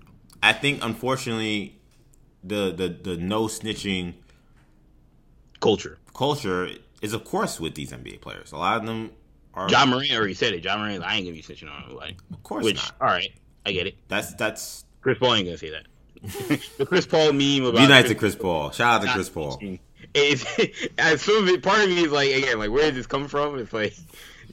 I 0.42 0.54
think 0.54 0.82
unfortunately, 0.82 1.78
the 2.42 2.72
the 2.72 2.88
the 2.88 3.16
no 3.18 3.44
snitching 3.44 4.14
culture 5.60 5.98
culture 6.14 6.70
is 7.02 7.12
of 7.12 7.24
course 7.24 7.60
with 7.60 7.74
these 7.74 7.92
NBA 7.92 8.22
players. 8.22 8.52
A 8.52 8.56
lot 8.56 8.78
of 8.78 8.86
them 8.86 9.10
are. 9.52 9.68
Ja 9.68 9.84
Morant 9.84 10.12
already 10.12 10.34
said 10.34 10.54
it. 10.54 10.64
Ja 10.64 10.78
Morant, 10.78 11.04
I 11.04 11.16
ain't 11.16 11.26
gonna 11.26 11.36
be 11.36 11.42
snitching 11.42 11.70
on 11.70 11.88
nobody. 11.88 12.16
Of 12.32 12.42
course 12.42 12.64
Which, 12.64 12.76
not. 12.76 12.94
all 13.00 13.08
right, 13.08 13.32
I 13.66 13.72
get 13.72 13.86
it. 13.86 13.96
That's 14.08 14.32
that's. 14.34 14.84
Chris 15.02 15.18
Paul 15.18 15.34
ain't 15.34 15.46
gonna 15.46 15.58
say 15.58 15.70
that. 15.70 15.86
the 16.78 16.86
Chris 16.86 17.06
Paul 17.06 17.32
meme 17.32 17.64
about 17.64 17.78
Be 17.78 17.86
nice 17.86 18.08
to 18.08 18.14
Chris 18.14 18.34
Paul. 18.34 18.70
Shout 18.70 19.02
out 19.02 19.06
to 19.06 19.12
Chris 19.12 19.28
Paul. 19.28 19.58
snitching. 19.58 19.78
It's, 20.14 20.44
as 20.98 21.22
some 21.22 21.36
of 21.44 21.48
it, 21.48 21.62
part 21.62 21.80
of 21.80 21.88
me 21.88 22.04
is 22.04 22.12
like, 22.12 22.30
again, 22.30 22.58
like 22.58 22.70
where 22.70 22.84
did 22.84 22.94
this 22.96 23.06
come 23.06 23.28
from? 23.28 23.58
It's 23.58 23.72
like 23.72 23.94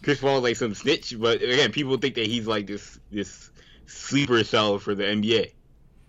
Chris 0.04 0.20
Paul 0.20 0.38
is 0.38 0.44
like 0.44 0.56
some 0.56 0.74
snitch, 0.76 1.14
but 1.20 1.42
again, 1.42 1.72
people 1.72 1.98
think 1.98 2.16
that 2.16 2.28
he's 2.28 2.48
like 2.48 2.68
this 2.68 3.00
this 3.12 3.50
sleeper 3.88 4.44
cell 4.44 4.80
for 4.80 4.94
the 4.96 5.04
NBA, 5.04 5.54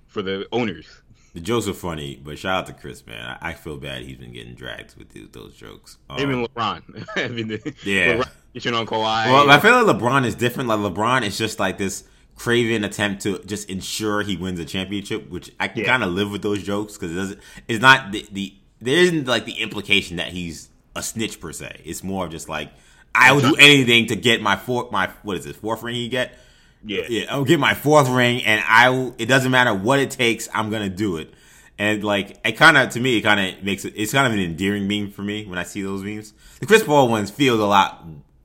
for 0.06 0.22
the 0.22 0.46
owners. 0.52 0.86
The 1.34 1.40
jokes 1.40 1.68
are 1.68 1.74
funny, 1.74 2.20
but 2.22 2.38
shout 2.38 2.60
out 2.60 2.66
to 2.66 2.72
Chris, 2.72 3.06
man. 3.06 3.36
I, 3.40 3.50
I 3.50 3.52
feel 3.52 3.76
bad 3.76 4.02
he's 4.02 4.16
been 4.16 4.32
getting 4.32 4.54
dragged 4.54 4.96
with 4.96 5.10
these, 5.10 5.28
those 5.30 5.54
jokes. 5.54 5.98
Um, 6.10 6.18
Even 6.20 6.46
LeBron. 6.46 7.06
I 7.16 7.28
mean, 7.28 7.48
the, 7.48 7.74
Yeah. 7.84 8.24
LeBron 8.54 8.78
on 8.78 8.86
Kawhi. 8.86 9.26
Well, 9.26 9.50
I 9.50 9.60
feel 9.60 9.84
like 9.84 9.96
LeBron 9.96 10.24
is 10.26 10.34
different. 10.34 10.68
Like 10.68 10.80
LeBron 10.80 11.24
is 11.24 11.38
just 11.38 11.60
like 11.60 11.78
this 11.78 12.04
craven 12.34 12.82
attempt 12.82 13.22
to 13.22 13.38
just 13.44 13.68
ensure 13.70 14.22
he 14.22 14.36
wins 14.36 14.58
a 14.58 14.64
championship, 14.64 15.28
which 15.30 15.52
I 15.60 15.68
can 15.68 15.80
Yeah. 15.82 15.86
kind 15.86 16.02
of 16.02 16.10
live 16.10 16.30
with 16.30 16.42
those 16.42 16.62
jokes 16.62 16.94
because 16.94 17.12
it 17.12 17.16
doesn't. 17.16 17.40
It's 17.68 17.80
not 17.80 18.10
the, 18.10 18.26
the 18.32 18.54
there 18.80 18.96
isn't 18.96 19.26
like 19.26 19.44
the 19.44 19.60
implication 19.60 20.16
that 20.16 20.28
he's 20.28 20.68
a 20.94 21.02
snitch 21.02 21.40
per 21.40 21.52
se. 21.52 21.82
It's 21.84 22.02
more 22.02 22.26
of 22.26 22.30
just 22.30 22.48
like 22.48 22.70
I 23.14 23.32
will 23.32 23.40
do 23.40 23.56
anything 23.56 24.06
to 24.06 24.16
get 24.16 24.40
my 24.40 24.56
fourth 24.56 24.92
my 24.92 25.10
what 25.22 25.36
is 25.36 25.46
it 25.46 25.56
fourth 25.56 25.82
ring 25.82 25.94
he 25.94 26.08
get. 26.08 26.38
yeah. 26.84 27.02
Yeah, 27.08 27.24
I'll 27.30 27.44
get 27.44 27.58
my 27.58 27.74
fourth 27.74 28.08
ring, 28.08 28.44
and 28.44 28.62
I 28.66 28.90
will. 28.90 29.14
It 29.18 29.26
doesn't 29.26 29.50
matter 29.50 29.74
what 29.74 29.98
it 29.98 30.10
takes. 30.10 30.48
I'm 30.54 30.70
gonna 30.70 30.88
do 30.88 31.16
it. 31.16 31.34
And 31.80 32.02
like, 32.02 32.38
it 32.44 32.52
kind 32.52 32.76
of 32.76 32.90
to 32.90 33.00
me, 33.00 33.18
it 33.18 33.22
kind 33.22 33.40
of 33.56 33.64
makes 33.64 33.84
it. 33.84 33.94
It's 33.96 34.12
kind 34.12 34.26
of 34.26 34.32
an 34.32 34.40
endearing 34.40 34.88
meme 34.88 35.10
for 35.10 35.22
me 35.22 35.46
when 35.46 35.58
I 35.58 35.62
see 35.62 35.82
those 35.82 36.02
memes. 36.02 36.32
The 36.60 36.66
Chris 36.66 36.82
Paul 36.82 37.08
ones 37.08 37.30
feel 37.30 37.62
a 37.62 37.66
lot 37.66 38.04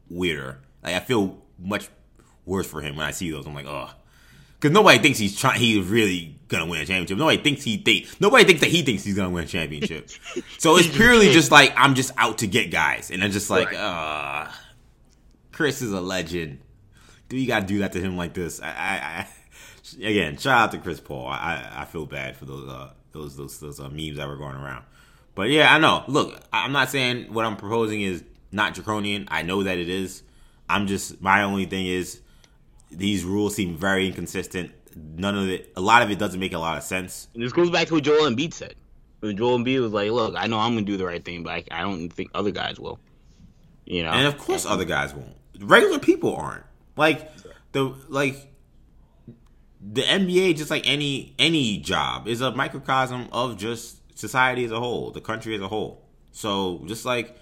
weirder. 0.10 0.60
Like 0.84 0.96
I 0.96 1.00
feel 1.00 1.38
much 1.60 1.90
worse 2.46 2.68
for 2.68 2.82
him 2.82 2.96
when 2.96 3.06
I 3.06 3.12
see 3.12 3.32
those. 3.32 3.46
I'm 3.46 3.56
like, 3.56 3.66
oh, 3.68 3.90
because 4.60 4.72
nobody 4.72 5.00
thinks 5.00 5.18
he's 5.20 5.38
trying. 5.38 5.60
He's 5.60 5.86
really 5.88 6.36
gonna 6.54 6.66
win 6.70 6.80
a 6.82 6.86
championship. 6.86 7.18
Nobody 7.18 7.42
thinks 7.44 7.64
he 7.64 7.76
think. 7.78 8.08
Nobody 8.22 8.46
thinks 8.46 8.62
that 8.62 8.70
he 8.70 8.82
thinks 8.84 9.04
he's 9.04 9.16
gonna 9.16 9.30
win 9.30 9.44
a 9.44 9.48
championship. 9.48 10.10
so 10.58 10.78
it's 10.78 10.88
purely 10.88 11.32
just 11.34 11.52
like 11.52 11.74
I'm 11.76 11.96
just 11.96 12.12
out 12.18 12.38
to 12.38 12.48
get 12.48 12.72
guys, 12.72 13.12
and 13.12 13.22
I'm 13.24 13.32
just 13.32 13.50
like, 13.50 13.68
Right. 13.68 13.76
uh 13.76 14.52
Chris 15.52 15.82
is 15.82 15.92
a 15.92 16.02
legend. 16.02 16.60
Do 17.30 17.38
you 17.38 17.48
gotta 17.48 17.66
do 17.66 17.80
that 17.80 17.92
to 17.94 18.00
him 18.02 18.16
like 18.18 18.34
this? 18.34 18.62
I, 18.62 18.68
I, 18.70 19.28
I 20.02 20.08
again, 20.08 20.38
shout 20.38 20.60
out 20.60 20.72
to 20.72 20.78
Chris 20.78 21.00
Paul. 21.00 21.28
I, 21.28 21.36
I, 21.76 21.82
I 21.82 21.86
feel 21.86 22.06
bad 22.06 22.38
for 22.38 22.46
those 22.46 22.68
uh, 22.70 22.92
those 23.12 23.36
those 23.36 23.60
those 23.60 23.80
uh, 23.80 23.90
memes 23.90 24.18
that 24.18 24.28
were 24.28 24.38
going 24.38 24.56
around. 24.56 24.86
But 25.36 25.50
yeah, 25.50 25.74
I 25.74 25.80
know. 25.80 26.04
Look, 26.08 26.40
I'm 26.54 26.72
not 26.72 26.90
saying 26.90 27.34
what 27.34 27.46
I'm 27.46 27.58
proposing 27.58 28.02
is 28.02 28.24
not 28.52 28.76
draconian. 28.76 29.28
I 29.32 29.42
know 29.42 29.64
that 29.64 29.78
it 29.80 29.90
is. 29.90 30.22
I'm 30.70 30.88
just 30.88 31.22
my 31.22 31.44
only 31.44 31.66
thing 31.66 31.88
is 31.88 32.22
these 32.92 33.24
rules 33.26 33.56
seem 33.56 33.76
very 33.76 34.08
inconsistent. 34.08 34.72
None 34.96 35.38
of 35.38 35.50
it, 35.50 35.72
a 35.76 35.82
lot 35.82 36.02
of 36.02 36.12
it 36.12 36.20
doesn't 36.20 36.40
make 36.40 36.54
a 36.54 36.60
lot 36.60 36.78
of 36.78 36.84
sense. 36.84 37.28
And 37.34 37.44
this 37.44 37.54
goes 37.54 37.70
back 37.70 37.88
to 37.88 37.96
what 37.96 38.04
Joel 38.04 38.30
Embiid 38.30 38.54
said. 38.54 38.76
When 39.20 39.38
Joel 39.38 39.60
Embiid 39.60 39.82
was 39.82 39.92
like, 39.92 40.12
"Look, 40.12 40.36
I 40.38 40.48
know 40.48 40.60
I'm 40.60 40.74
gonna 40.74 40.86
do 40.86 40.98
the 40.98 41.06
right 41.06 41.24
thing, 41.24 41.44
but 41.44 41.52
I, 41.52 41.64
I 41.72 41.82
don't 41.82 42.10
think 42.10 42.32
other 42.34 42.52
guys 42.52 42.80
will." 42.80 43.00
You 43.86 44.04
know, 44.04 44.12
And 44.12 44.28
of 44.28 44.38
course, 44.38 44.66
other 44.66 44.86
guys 44.86 45.14
won't. 45.14 45.36
Regular 45.60 46.00
people 46.00 46.36
aren't. 46.36 46.64
Like 46.96 47.32
the 47.72 47.96
like 48.10 48.52
the 49.82 50.02
NBA, 50.02 50.58
just 50.58 50.70
like 50.70 50.88
any 50.88 51.36
any 51.40 51.78
job, 51.78 52.28
is 52.28 52.42
a 52.42 52.52
microcosm 52.52 53.28
of 53.32 53.58
just 53.58 53.98
society 54.18 54.64
as 54.66 54.72
a 54.72 54.80
whole, 54.80 55.12
the 55.12 55.22
country 55.22 55.56
as 55.56 55.62
a 55.62 55.68
whole. 55.68 56.06
So 56.32 56.82
just 56.86 57.06
like 57.06 57.38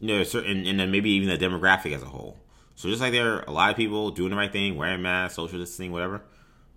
you 0.00 0.08
know, 0.08 0.22
certain 0.24 0.66
and 0.66 0.78
then 0.78 0.90
maybe 0.90 1.10
even 1.10 1.28
the 1.28 1.38
demographic 1.38 1.94
as 1.94 2.02
a 2.02 2.06
whole. 2.06 2.36
So 2.74 2.88
just 2.88 3.00
like 3.00 3.12
there 3.12 3.34
are 3.34 3.42
a 3.42 3.50
lot 3.50 3.70
of 3.70 3.76
people 3.76 4.10
doing 4.10 4.30
the 4.30 4.36
right 4.36 4.52
thing, 4.52 4.76
wearing 4.76 5.02
masks, 5.02 5.36
social 5.36 5.58
distancing, 5.58 5.92
whatever. 5.92 6.22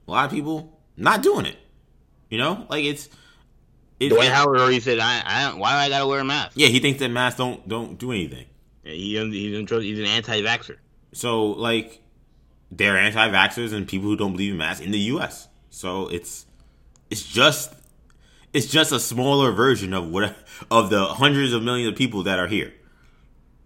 A 0.08 0.12
lot 0.12 0.26
of 0.26 0.32
people 0.32 0.80
not 0.96 1.22
doing 1.22 1.46
it. 1.46 1.58
You 2.30 2.38
know, 2.38 2.66
like 2.70 2.84
it's. 2.84 3.10
It, 4.00 4.10
Dwight 4.10 4.30
Howard 4.30 4.60
already 4.60 4.80
said, 4.80 5.00
"I, 5.00 5.24
I 5.26 5.50
don't, 5.50 5.60
why 5.60 5.72
do 5.72 5.78
I 5.78 5.90
gotta 5.90 6.08
wear 6.08 6.20
a 6.20 6.24
mask?" 6.24 6.52
yeah, 6.56 6.68
he 6.68 6.80
thinks 6.80 7.00
that 7.00 7.10
masks 7.10 7.38
don't 7.38 7.68
don't 7.68 7.98
do 7.98 8.12
anything. 8.12 8.46
He, 8.84 9.18
he's, 9.18 9.70
he's 9.70 10.00
an 10.00 10.06
anti-vaxxer. 10.06 10.78
So 11.14 11.48
like 11.48 12.02
they're 12.72 12.98
anti-vaxxers 12.98 13.74
and 13.74 13.88
people 13.88 14.10
who 14.10 14.16
don't 14.16 14.34
believe 14.34 14.52
in 14.52 14.58
masks 14.58 14.86
in 14.86 14.92
the 14.92 15.00
US. 15.00 15.48
So 15.70 16.08
it's 16.10 16.46
it's 17.10 17.24
just 17.24 17.74
it's 18.54 18.68
just 18.68 18.92
a 18.92 19.00
smaller 19.00 19.52
version 19.52 19.94
of 19.94 20.10
what 20.10 20.36
of 20.72 20.90
the 20.90 21.06
hundreds 21.06 21.54
of 21.54 21.64
millions 21.64 21.90
of 21.90 21.96
people 21.96 22.24
that 22.24 22.40
are 22.40 22.48
here. 22.48 22.74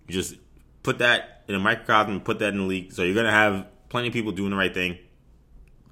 You 0.07 0.13
just 0.13 0.35
put 0.83 0.99
that 0.99 1.40
in 1.51 1.59
a 1.59 1.63
microcosm 1.63 2.13
and 2.13 2.25
put 2.25 2.39
that 2.39 2.49
in 2.49 2.59
the 2.59 2.65
league. 2.65 2.91
So 2.93 3.03
you're 3.03 3.15
gonna 3.15 3.31
have 3.31 3.67
plenty 3.89 4.07
of 4.07 4.13
people 4.13 4.31
doing 4.31 4.51
the 4.51 4.55
right 4.55 4.73
thing. 4.73 4.97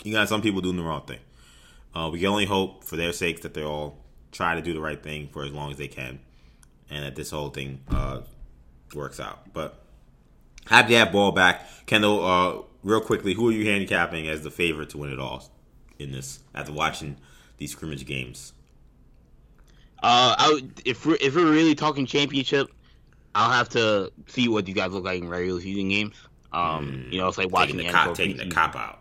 You 0.04 0.14
got 0.14 0.30
some 0.30 0.42
people 0.42 0.62
doing 0.62 0.78
the 0.78 0.84
wrong 0.84 1.06
thing. 1.06 1.20
Uh, 1.94 2.10
we 2.12 2.20
can 2.20 2.28
only 2.28 2.46
hope 2.46 2.84
for 2.84 2.96
their 2.96 3.12
sakes 3.12 3.42
that 3.42 3.54
they 3.54 3.64
all 3.64 3.98
try 4.32 4.56
to 4.56 4.62
do 4.62 4.74
the 4.74 4.80
right 4.80 5.02
thing 5.02 5.28
for 5.28 5.44
as 5.44 5.52
long 5.52 5.72
as 5.72 5.78
they 5.78 5.88
can, 5.88 6.20
and 6.90 7.04
that 7.04 7.16
this 7.16 7.32
whole 7.32 7.50
thing 7.50 7.82
uh, 7.90 8.22
works 8.96 9.20
out. 9.20 9.54
But 9.54 9.84
happy 10.68 10.90
to 10.90 11.00
have 11.00 11.12
ball 11.12 11.32
back, 11.32 11.68
Kendall. 11.86 12.26
Uh, 12.26 12.64
real 12.84 13.02
quickly, 13.02 13.34
who 13.34 13.50
are 13.50 13.52
you 13.52 13.66
handicapping 13.66 14.28
as 14.28 14.44
the 14.44 14.52
favorite 14.52 14.90
to 14.92 14.98
win 14.98 15.12
it 15.12 15.20
all 15.20 15.44
in 15.98 16.12
this 16.12 16.40
after 16.56 16.72
watching 16.72 17.18
these 17.58 17.72
scrimmage 17.72 18.06
games? 18.06 18.54
Uh, 20.02 20.36
I 20.38 20.62
if 20.86 21.06
we're 21.06 21.18
if 21.20 21.36
we're 21.36 21.52
really 21.52 21.76
talking 21.76 22.06
championship, 22.06 22.72
I'll 23.36 23.52
have 23.52 23.70
to 23.70 24.12
see 24.28 24.48
what 24.48 24.66
these 24.66 24.76
guys 24.76 24.92
look 24.92 25.04
like 25.06 25.22
in 25.22 25.30
regular 25.30 25.62
season 25.62 25.90
games. 25.90 26.16
Um, 26.52 27.06
you 27.12 27.20
know, 27.20 27.28
it's 27.28 27.38
like 27.38 27.52
watching 27.52 27.78
Taking 27.78 27.88
the, 27.88 27.92
the, 27.92 28.06
cop, 28.06 28.16
taking 28.16 28.38
the 28.38 28.48
cop 28.50 28.76
out. 28.76 28.96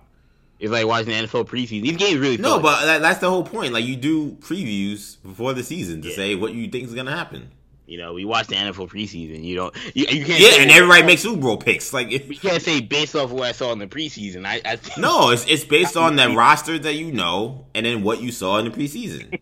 It's 0.60 0.70
like 0.72 0.86
watching 0.86 1.09
the 1.10 1.14
NFL 1.26 1.46
preseason. 1.46 1.82
These 1.82 1.96
games 1.96 2.18
really 2.18 2.36
No, 2.36 2.59
but 2.60 2.84
that, 2.84 3.00
that's 3.00 3.20
the 3.20 3.30
whole 3.30 3.44
point. 3.44 3.72
Like 3.72 3.84
you 3.84 3.96
do 3.96 4.32
previews 4.32 5.16
before 5.22 5.55
the 5.55 5.62
season 5.62 6.02
to 6.02 6.09
Yeah. 6.09 6.16
say 6.16 6.34
what 6.34 6.52
you 6.52 6.68
think 6.68 6.84
is 6.84 6.94
gonna 6.94 7.14
happen. 7.16 7.50
you 7.86 7.96
know 7.96 8.12
we 8.12 8.24
watch 8.26 8.48
the 8.48 8.56
NFL 8.56 8.88
preseason. 8.90 9.42
You 9.44 9.55
don't 9.56 9.74
you, 9.94 10.05
you 10.10 10.24
can't 10.26 10.40
Yeah, 10.40 10.60
and 10.60 10.70
everybody 10.70 11.05
makes 11.05 11.22
Super 11.22 11.40
Bowl 11.40 11.56
picks. 11.56 11.92
Like 11.94 12.10
if 12.10 12.28
you 12.28 12.36
can't 12.36 12.60
say 12.62 12.80
based 12.80 13.14
off 13.16 13.30
what 13.30 13.44
I 13.44 13.52
saw 13.52 13.72
in 13.72 13.78
the 13.78 13.86
preseason. 13.86 14.44
I, 14.44 14.60
I 14.64 14.78
No, 15.00 15.30
it's 15.30 15.46
it's 15.46 15.64
based 15.64 15.96
on 16.05 16.16
the 16.16 16.28
roster 16.30 16.78
that 16.78 16.94
you 16.94 17.12
know 17.12 17.64
and 17.74 17.86
then 17.86 18.02
what 18.02 18.20
you 18.20 18.30
saw 18.32 18.59
in 18.59 18.64
the 18.66 18.70
preseason. 18.72 19.38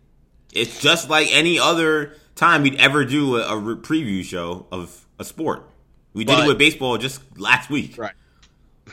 It's 0.53 0.79
just 0.79 1.09
like 1.09 1.27
any 1.31 1.59
other 1.59 2.15
time 2.37 2.63
we'd 2.63 2.79
ever 2.79 3.03
do 3.03 3.37
a, 3.37 3.47
a 3.47 3.57
re- 3.57 3.75
preview 3.75 4.23
show 4.23 4.67
of 4.71 5.05
a 5.19 5.25
sport. 5.25 5.69
We 6.13 6.23
did 6.23 6.39
it 6.39 6.47
with 6.47 6.57
baseball 6.57 6.97
just 6.97 7.21
last 7.37 7.69
week. 7.69 7.97
Right. 7.97 8.13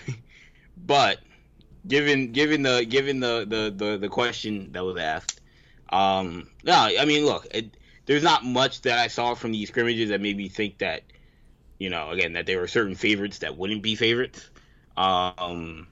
but 0.76 1.20
given 1.86 2.32
given 2.32 2.62
the 2.62 2.84
given 2.84 3.20
the, 3.20 3.46
the, 3.48 3.84
the, 3.84 3.98
the 3.98 4.08
question 4.08 4.72
that 4.72 4.84
was 4.84 4.98
asked, 4.98 5.40
um, 5.90 6.50
no, 6.64 6.74
I 6.74 7.04
mean, 7.04 7.24
look, 7.24 7.46
it, 7.52 7.76
there's 8.06 8.22
not 8.22 8.44
much 8.44 8.82
that 8.82 8.98
I 8.98 9.06
saw 9.06 9.34
from 9.34 9.52
these 9.52 9.68
scrimmages 9.68 10.10
that 10.10 10.20
made 10.20 10.36
me 10.36 10.48
think 10.48 10.78
that, 10.78 11.02
you 11.78 11.88
know, 11.88 12.10
again, 12.10 12.34
that 12.34 12.46
there 12.46 12.60
were 12.60 12.68
certain 12.68 12.94
favorites 12.94 13.38
that 13.38 13.56
wouldn't 13.56 13.82
be 13.82 13.94
favorites. 13.94 14.50
Um, 14.96 15.86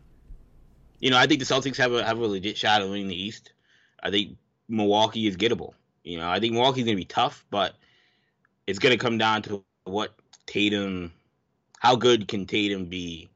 you 0.98 1.10
know, 1.10 1.16
I 1.18 1.26
think 1.26 1.40
the 1.40 1.46
Celtics 1.46 1.76
have 1.76 1.92
a 1.92 2.04
have 2.04 2.18
a 2.18 2.26
legit 2.26 2.56
shot 2.56 2.82
at 2.82 2.88
winning 2.88 3.08
the 3.08 3.20
East. 3.20 3.52
I 4.02 4.10
think 4.10 4.36
Milwaukee 4.68 5.26
is 5.26 5.36
gettable. 5.36 5.74
You 6.04 6.18
know, 6.18 6.28
I 6.28 6.40
think 6.40 6.52
Milwaukee's 6.54 6.84
gonna 6.84 6.96
be 6.96 7.04
tough, 7.04 7.44
but 7.50 7.74
it's 8.66 8.78
gonna 8.78 8.96
come 8.98 9.18
down 9.18 9.42
to 9.42 9.64
what 9.84 10.14
Tatum, 10.46 11.12
how 11.78 11.96
good 11.96 12.28
can 12.28 12.46
Tatum 12.46 12.86
be 12.86 13.30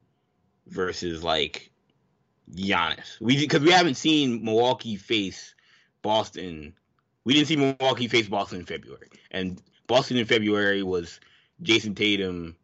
versus 0.67 1.23
like 1.23 1.71
Giannis. 2.53 3.19
We 3.21 3.37
because 3.37 3.61
we 3.61 3.71
haven't 3.71 3.95
seen 3.95 4.43
Milwaukee 4.43 4.95
face 4.95 5.55
Boston. 6.01 6.73
We 7.23 7.33
didn't 7.33 7.47
see 7.47 7.55
Milwaukee 7.57 8.07
face 8.07 8.27
Boston 8.27 8.59
in 8.59 8.65
February, 8.65 9.09
and 9.31 9.61
Boston 9.87 10.17
in 10.17 10.25
February 10.25 10.83
was 10.83 11.19
Jayson 11.61 11.95
Tatum, 11.95 12.55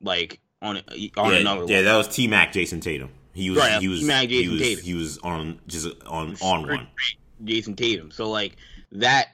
like 0.00 0.40
on 0.62 0.78
on 1.16 1.32
Yeah, 1.32 1.38
another. 1.38 1.60
yeah, 1.60 1.78
level. 1.78 1.84
that 1.84 1.96
was 1.96 2.08
T 2.08 2.26
Mac 2.28 2.52
Jayson 2.52 2.80
Tatum. 2.80 3.10
He 3.34 3.50
was 3.50 3.58
Right, 3.58 3.80
he 3.80 3.88
was 3.88 4.00
T-Mac 4.00 4.28
he 4.28 4.48
was 4.48 4.60
Tatum. 4.60 4.84
he 4.84 4.94
was 4.94 5.18
on 5.18 5.60
just 5.66 5.88
on 6.06 6.36
on 6.40 6.68
one. 6.68 6.86
Jayson 7.44 7.74
Tatum. 7.76 8.10
So 8.10 8.30
like 8.30 8.56
that 8.94 9.28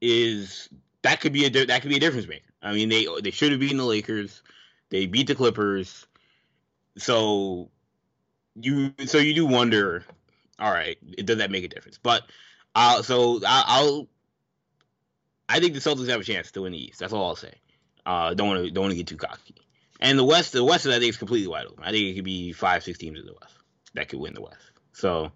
is 0.00 0.68
that 1.02 1.20
could 1.20 1.32
be 1.32 1.46
a 1.46 1.66
that 1.66 1.82
could 1.82 1.88
be 1.88 1.96
a 1.96 2.00
difference 2.00 2.28
maker. 2.28 2.52
I 2.62 2.72
mean 2.72 2.88
they 2.88 3.06
they 3.22 3.30
should 3.30 3.52
have 3.52 3.60
beaten 3.60 3.78
the 3.78 3.84
Lakers. 3.84 4.42
They 4.90 5.06
beat 5.06 5.26
the 5.26 5.34
Clippers. 5.34 6.06
So 6.98 7.70
you 8.60 8.92
so 9.06 9.18
you 9.18 9.34
do 9.34 9.46
wonder. 9.46 10.04
All 10.58 10.70
right, 10.70 10.96
does 11.24 11.38
that 11.38 11.50
make 11.50 11.64
a 11.64 11.68
difference? 11.68 11.98
But 11.98 12.22
uh, 12.74 13.02
so 13.02 13.40
I, 13.46 13.64
I'll. 13.66 14.08
I 15.48 15.60
think 15.60 15.74
the 15.74 15.80
Celtics 15.80 16.08
have 16.08 16.20
a 16.20 16.24
chance 16.24 16.50
to 16.52 16.62
win 16.62 16.72
the 16.72 16.82
East. 16.82 16.98
That's 16.98 17.12
all 17.12 17.26
I'll 17.26 17.36
say. 17.36 17.54
Uh, 18.04 18.34
don't 18.34 18.48
want 18.48 18.64
to 18.64 18.70
don't 18.70 18.84
want 18.84 18.92
to 18.92 18.96
get 18.96 19.06
too 19.06 19.16
cocky. 19.16 19.54
And 20.00 20.18
the 20.18 20.24
West, 20.24 20.52
the 20.52 20.64
West, 20.64 20.86
I 20.86 20.98
think 20.98 21.10
is 21.10 21.16
completely 21.16 21.48
wide 21.48 21.66
open. 21.66 21.84
I 21.84 21.90
think 21.90 22.06
it 22.06 22.14
could 22.14 22.24
be 22.24 22.52
five, 22.52 22.82
six 22.82 22.98
teams 22.98 23.18
in 23.18 23.26
the 23.26 23.32
West 23.32 23.54
that 23.94 24.08
could 24.08 24.20
win 24.20 24.34
the 24.34 24.42
West. 24.42 24.70
So 24.92 25.32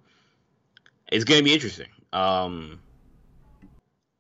it's 1.11 1.24
going 1.24 1.40
to 1.40 1.44
be 1.44 1.55
interesting. 1.55 1.89
Um, 2.12 2.81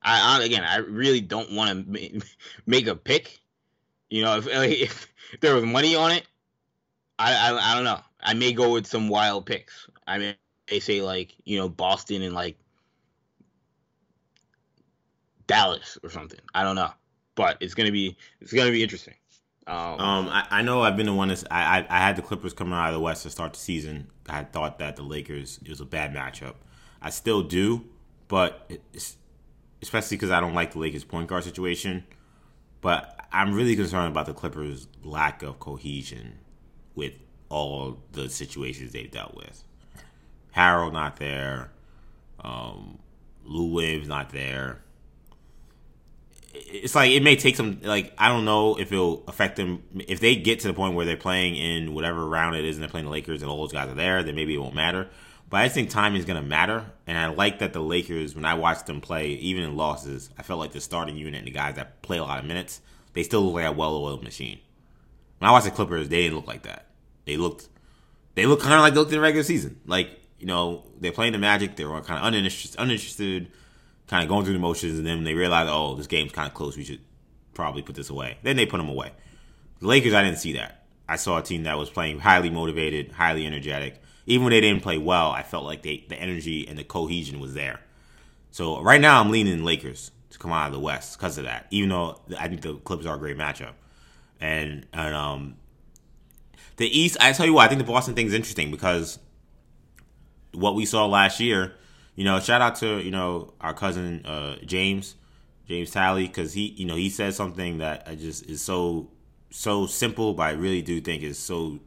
I, 0.02 0.38
I 0.38 0.44
again, 0.44 0.64
I 0.64 0.76
really 0.76 1.20
don't 1.20 1.52
want 1.52 1.92
to 1.92 2.22
make 2.66 2.86
a 2.86 2.94
pick. 2.94 3.40
You 4.08 4.24
know, 4.24 4.38
if, 4.38 4.46
if 4.50 5.12
there 5.40 5.54
was 5.54 5.64
money 5.64 5.94
on 5.94 6.12
it, 6.12 6.26
I, 7.18 7.34
I 7.34 7.72
I 7.72 7.74
don't 7.74 7.84
know. 7.84 8.00
I 8.20 8.34
may 8.34 8.52
go 8.52 8.72
with 8.72 8.86
some 8.86 9.08
wild 9.08 9.46
picks. 9.46 9.86
I 10.06 10.18
mean, 10.18 10.34
they 10.68 10.80
say 10.80 11.02
like 11.02 11.34
you 11.44 11.58
know 11.58 11.68
Boston 11.68 12.22
and 12.22 12.34
like 12.34 12.56
Dallas 15.46 15.98
or 16.02 16.10
something. 16.10 16.40
I 16.54 16.62
don't 16.62 16.76
know, 16.76 16.90
but 17.34 17.58
it's 17.60 17.74
gonna 17.74 17.92
be 17.92 18.16
it's 18.40 18.52
gonna 18.52 18.70
be 18.70 18.82
interesting. 18.82 19.14
Um, 19.66 20.00
um 20.00 20.28
I, 20.28 20.46
I, 20.50 20.62
know 20.62 20.82
I've 20.82 20.96
been 20.96 21.06
the 21.06 21.14
one 21.14 21.28
that's 21.28 21.44
I, 21.50 21.80
I, 21.80 21.86
I 21.90 21.98
had 21.98 22.16
the 22.16 22.22
Clippers 22.22 22.52
coming 22.52 22.72
out 22.72 22.88
of 22.88 22.94
the 22.94 23.00
West 23.00 23.22
to 23.24 23.30
start 23.30 23.52
the 23.52 23.58
season. 23.58 24.08
I 24.28 24.42
thought 24.42 24.78
that 24.78 24.96
the 24.96 25.02
Lakers 25.02 25.60
it 25.62 25.68
was 25.68 25.80
a 25.80 25.84
bad 25.84 26.14
matchup. 26.14 26.54
I 27.02 27.10
still 27.10 27.42
do, 27.42 27.84
but 28.26 28.70
especially 29.82 30.16
because 30.16 30.30
I 30.30 30.40
don't 30.40 30.54
like 30.54 30.72
the 30.72 30.78
Lakers 30.78 31.04
point 31.04 31.28
guard 31.28 31.44
situation. 31.44 32.04
But 32.80 33.20
I'm 33.32 33.54
really 33.54 33.76
concerned 33.76 34.08
about 34.08 34.26
the 34.26 34.34
Clippers' 34.34 34.88
lack 35.04 35.42
of 35.42 35.58
cohesion 35.58 36.38
with 36.94 37.12
all 37.48 37.98
the 38.12 38.28
situations 38.28 38.92
they've 38.92 39.10
dealt 39.10 39.34
with. 39.34 39.62
Harrell 40.56 40.92
not 40.92 41.16
there. 41.16 41.70
Um, 42.42 42.98
Lou 43.44 43.72
Williams 43.72 44.08
not 44.08 44.30
there. 44.30 44.82
It's 46.52 46.94
like 46.94 47.12
it 47.12 47.22
may 47.22 47.36
take 47.36 47.54
some 47.54 47.80
like 47.82 48.12
I 48.18 48.28
don't 48.28 48.44
know 48.44 48.76
if 48.76 48.90
it'll 48.92 49.22
affect 49.28 49.56
them 49.56 49.84
if 50.08 50.18
they 50.18 50.34
get 50.34 50.60
to 50.60 50.68
the 50.68 50.74
point 50.74 50.94
where 50.94 51.06
they're 51.06 51.16
playing 51.16 51.54
in 51.54 51.94
whatever 51.94 52.26
round 52.26 52.56
it 52.56 52.64
is 52.64 52.76
and 52.76 52.82
they're 52.82 52.90
playing 52.90 53.06
the 53.06 53.12
Lakers 53.12 53.42
and 53.42 53.50
all 53.50 53.58
those 53.58 53.72
guys 53.72 53.88
are 53.88 53.94
there, 53.94 54.22
then 54.24 54.34
maybe 54.34 54.54
it 54.54 54.58
won't 54.58 54.74
matter. 54.74 55.08
But 55.50 55.58
I 55.58 55.64
just 55.64 55.74
think 55.74 55.90
timing 55.90 56.20
is 56.20 56.24
going 56.24 56.40
to 56.40 56.48
matter, 56.48 56.86
and 57.06 57.18
I 57.18 57.26
like 57.26 57.58
that 57.58 57.72
the 57.72 57.80
Lakers 57.80 58.34
when 58.34 58.44
I 58.44 58.54
watched 58.54 58.86
them 58.86 59.00
play, 59.00 59.30
even 59.30 59.64
in 59.64 59.76
losses, 59.76 60.30
I 60.38 60.42
felt 60.42 60.60
like 60.60 60.72
the 60.72 60.80
starting 60.80 61.16
unit 61.16 61.38
and 61.38 61.46
the 61.46 61.50
guys 61.50 61.74
that 61.74 62.02
play 62.02 62.18
a 62.18 62.22
lot 62.22 62.38
of 62.38 62.44
minutes, 62.44 62.80
they 63.14 63.24
still 63.24 63.42
look 63.42 63.54
like 63.54 63.66
a 63.66 63.72
well-oiled 63.72 64.22
machine. 64.22 64.60
When 65.38 65.48
I 65.48 65.52
watched 65.52 65.64
the 65.64 65.72
Clippers, 65.72 66.08
they 66.08 66.22
didn't 66.22 66.36
look 66.36 66.46
like 66.46 66.62
that. 66.62 66.86
They 67.24 67.36
looked, 67.36 67.68
they 68.36 68.46
looked 68.46 68.62
kind 68.62 68.74
of 68.74 68.80
like 68.80 68.94
they 68.94 69.00
looked 69.00 69.10
in 69.10 69.18
the 69.18 69.22
regular 69.22 69.42
season. 69.42 69.80
Like 69.86 70.20
you 70.40 70.46
know, 70.46 70.84
they're 70.98 71.12
playing 71.12 71.32
the 71.32 71.38
Magic. 71.38 71.76
They 71.76 71.84
were 71.84 72.00
kind 72.00 72.18
of 72.18 72.26
uninterested, 72.26 72.80
uninterested, 72.80 73.52
kind 74.06 74.22
of 74.22 74.28
going 74.28 74.44
through 74.44 74.54
the 74.54 74.60
motions, 74.60 74.98
and 74.98 75.06
then 75.06 75.22
they 75.22 75.34
realized, 75.34 75.68
oh, 75.70 75.94
this 75.94 76.06
game's 76.06 76.32
kind 76.32 76.48
of 76.48 76.54
close. 76.54 76.76
We 76.76 76.84
should 76.84 77.00
probably 77.52 77.82
put 77.82 77.94
this 77.94 78.08
away. 78.08 78.38
Then 78.42 78.56
they 78.56 78.66
put 78.66 78.78
them 78.78 78.88
away. 78.88 79.12
The 79.80 79.86
Lakers, 79.86 80.14
I 80.14 80.22
didn't 80.22 80.38
see 80.38 80.54
that. 80.54 80.86
I 81.08 81.16
saw 81.16 81.38
a 81.38 81.42
team 81.42 81.64
that 81.64 81.76
was 81.76 81.90
playing 81.90 82.20
highly 82.20 82.50
motivated, 82.50 83.12
highly 83.12 83.46
energetic. 83.46 84.00
Even 84.30 84.44
when 84.44 84.50
they 84.52 84.60
didn't 84.60 84.82
play 84.82 84.96
well, 84.96 85.32
I 85.32 85.42
felt 85.42 85.64
like 85.64 85.82
they, 85.82 86.04
the 86.08 86.14
energy 86.14 86.66
and 86.68 86.78
the 86.78 86.84
cohesion 86.84 87.40
was 87.40 87.54
there. 87.54 87.80
So 88.52 88.80
right 88.80 89.00
now, 89.00 89.20
I'm 89.20 89.30
leaning 89.30 89.64
Lakers 89.64 90.12
to 90.30 90.38
come 90.38 90.52
out 90.52 90.68
of 90.68 90.72
the 90.72 90.78
West 90.78 91.18
because 91.18 91.36
of 91.36 91.44
that. 91.44 91.66
Even 91.70 91.88
though 91.88 92.20
I 92.38 92.46
think 92.46 92.60
the 92.62 92.74
Clippers 92.74 93.06
are 93.06 93.16
a 93.16 93.18
great 93.18 93.36
matchup, 93.36 93.72
and 94.40 94.86
and 94.92 95.14
um, 95.14 95.56
the 96.76 96.86
East. 96.86 97.16
I 97.20 97.32
tell 97.32 97.44
you 97.44 97.54
what, 97.54 97.64
I 97.64 97.68
think 97.68 97.80
the 97.80 97.92
Boston 97.92 98.14
thing 98.14 98.26
is 98.26 98.32
interesting 98.32 98.70
because 98.70 99.18
what 100.52 100.74
we 100.74 100.86
saw 100.86 101.06
last 101.06 101.40
year. 101.40 101.74
You 102.16 102.24
know, 102.24 102.38
shout 102.38 102.60
out 102.60 102.76
to 102.76 103.00
you 103.00 103.10
know 103.10 103.54
our 103.60 103.72
cousin 103.72 104.26
uh, 104.26 104.56
James 104.64 105.14
James 105.66 105.90
Talley 105.90 106.26
because 106.26 106.52
he 106.52 106.66
you 106.68 106.86
know 106.86 106.96
he 106.96 107.08
said 107.08 107.34
something 107.34 107.78
that 107.78 108.04
I 108.06 108.14
just 108.14 108.44
is 108.46 108.62
so 108.62 109.08
so 109.50 109.86
simple, 109.86 110.34
but 110.34 110.42
I 110.44 110.50
really 110.52 110.82
do 110.82 111.00
think 111.00 111.22
is 111.22 111.38
so 111.38 111.80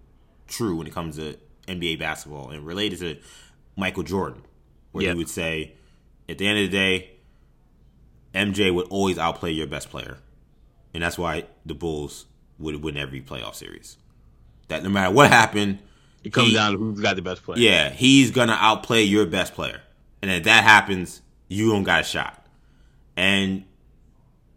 true 0.48 0.76
when 0.76 0.88
it 0.88 0.94
comes 0.94 1.18
to 1.18 1.38
NBA 1.68 2.00
basketball 2.00 2.50
and 2.50 2.66
related 2.66 3.00
to 3.00 3.18
Michael 3.76 4.04
Jordan, 4.04 4.44
where 4.92 5.04
yep. 5.04 5.14
he 5.14 5.18
would 5.18 5.30
say, 5.30 5.74
at 6.30 6.38
the 6.38 6.48
end 6.48 6.60
of 6.60 6.72
the 6.72 6.78
day, 6.78 7.12
MJ 8.34 8.74
would 8.74 8.88
always 8.88 9.18
outplay 9.18 9.52
your 9.52 9.68
best 9.68 9.90
player, 9.90 10.18
and 10.94 11.04
that's 11.04 11.18
why 11.18 11.46
the 11.66 11.74
Bulls 11.74 12.26
would 12.60 12.82
win 12.84 12.98
every 12.98 13.22
playoff 13.22 13.56
series. 13.56 13.98
That 14.68 14.84
no 14.84 14.90
matter 14.90 15.14
what 15.14 15.30
happened, 15.30 15.80
it 16.24 16.34
comes 16.34 16.50
he, 16.50 16.54
down 16.54 16.74
to 16.74 16.78
who's 16.78 17.00
got 17.00 17.16
the 17.16 17.22
best 17.22 17.44
player. 17.44 17.60
Yeah, 17.60 17.90
he's 17.90 18.32
gonna 18.32 18.58
outplay 18.60 19.04
your 19.04 19.26
best 19.26 19.54
player, 19.54 19.82
and 20.22 20.32
if 20.32 20.44
that 20.44 20.64
happens, 20.64 21.22
you 21.48 21.72
don't 21.72 21.84
got 21.84 22.02
a 22.02 22.04
shot. 22.04 22.46
And 23.16 23.66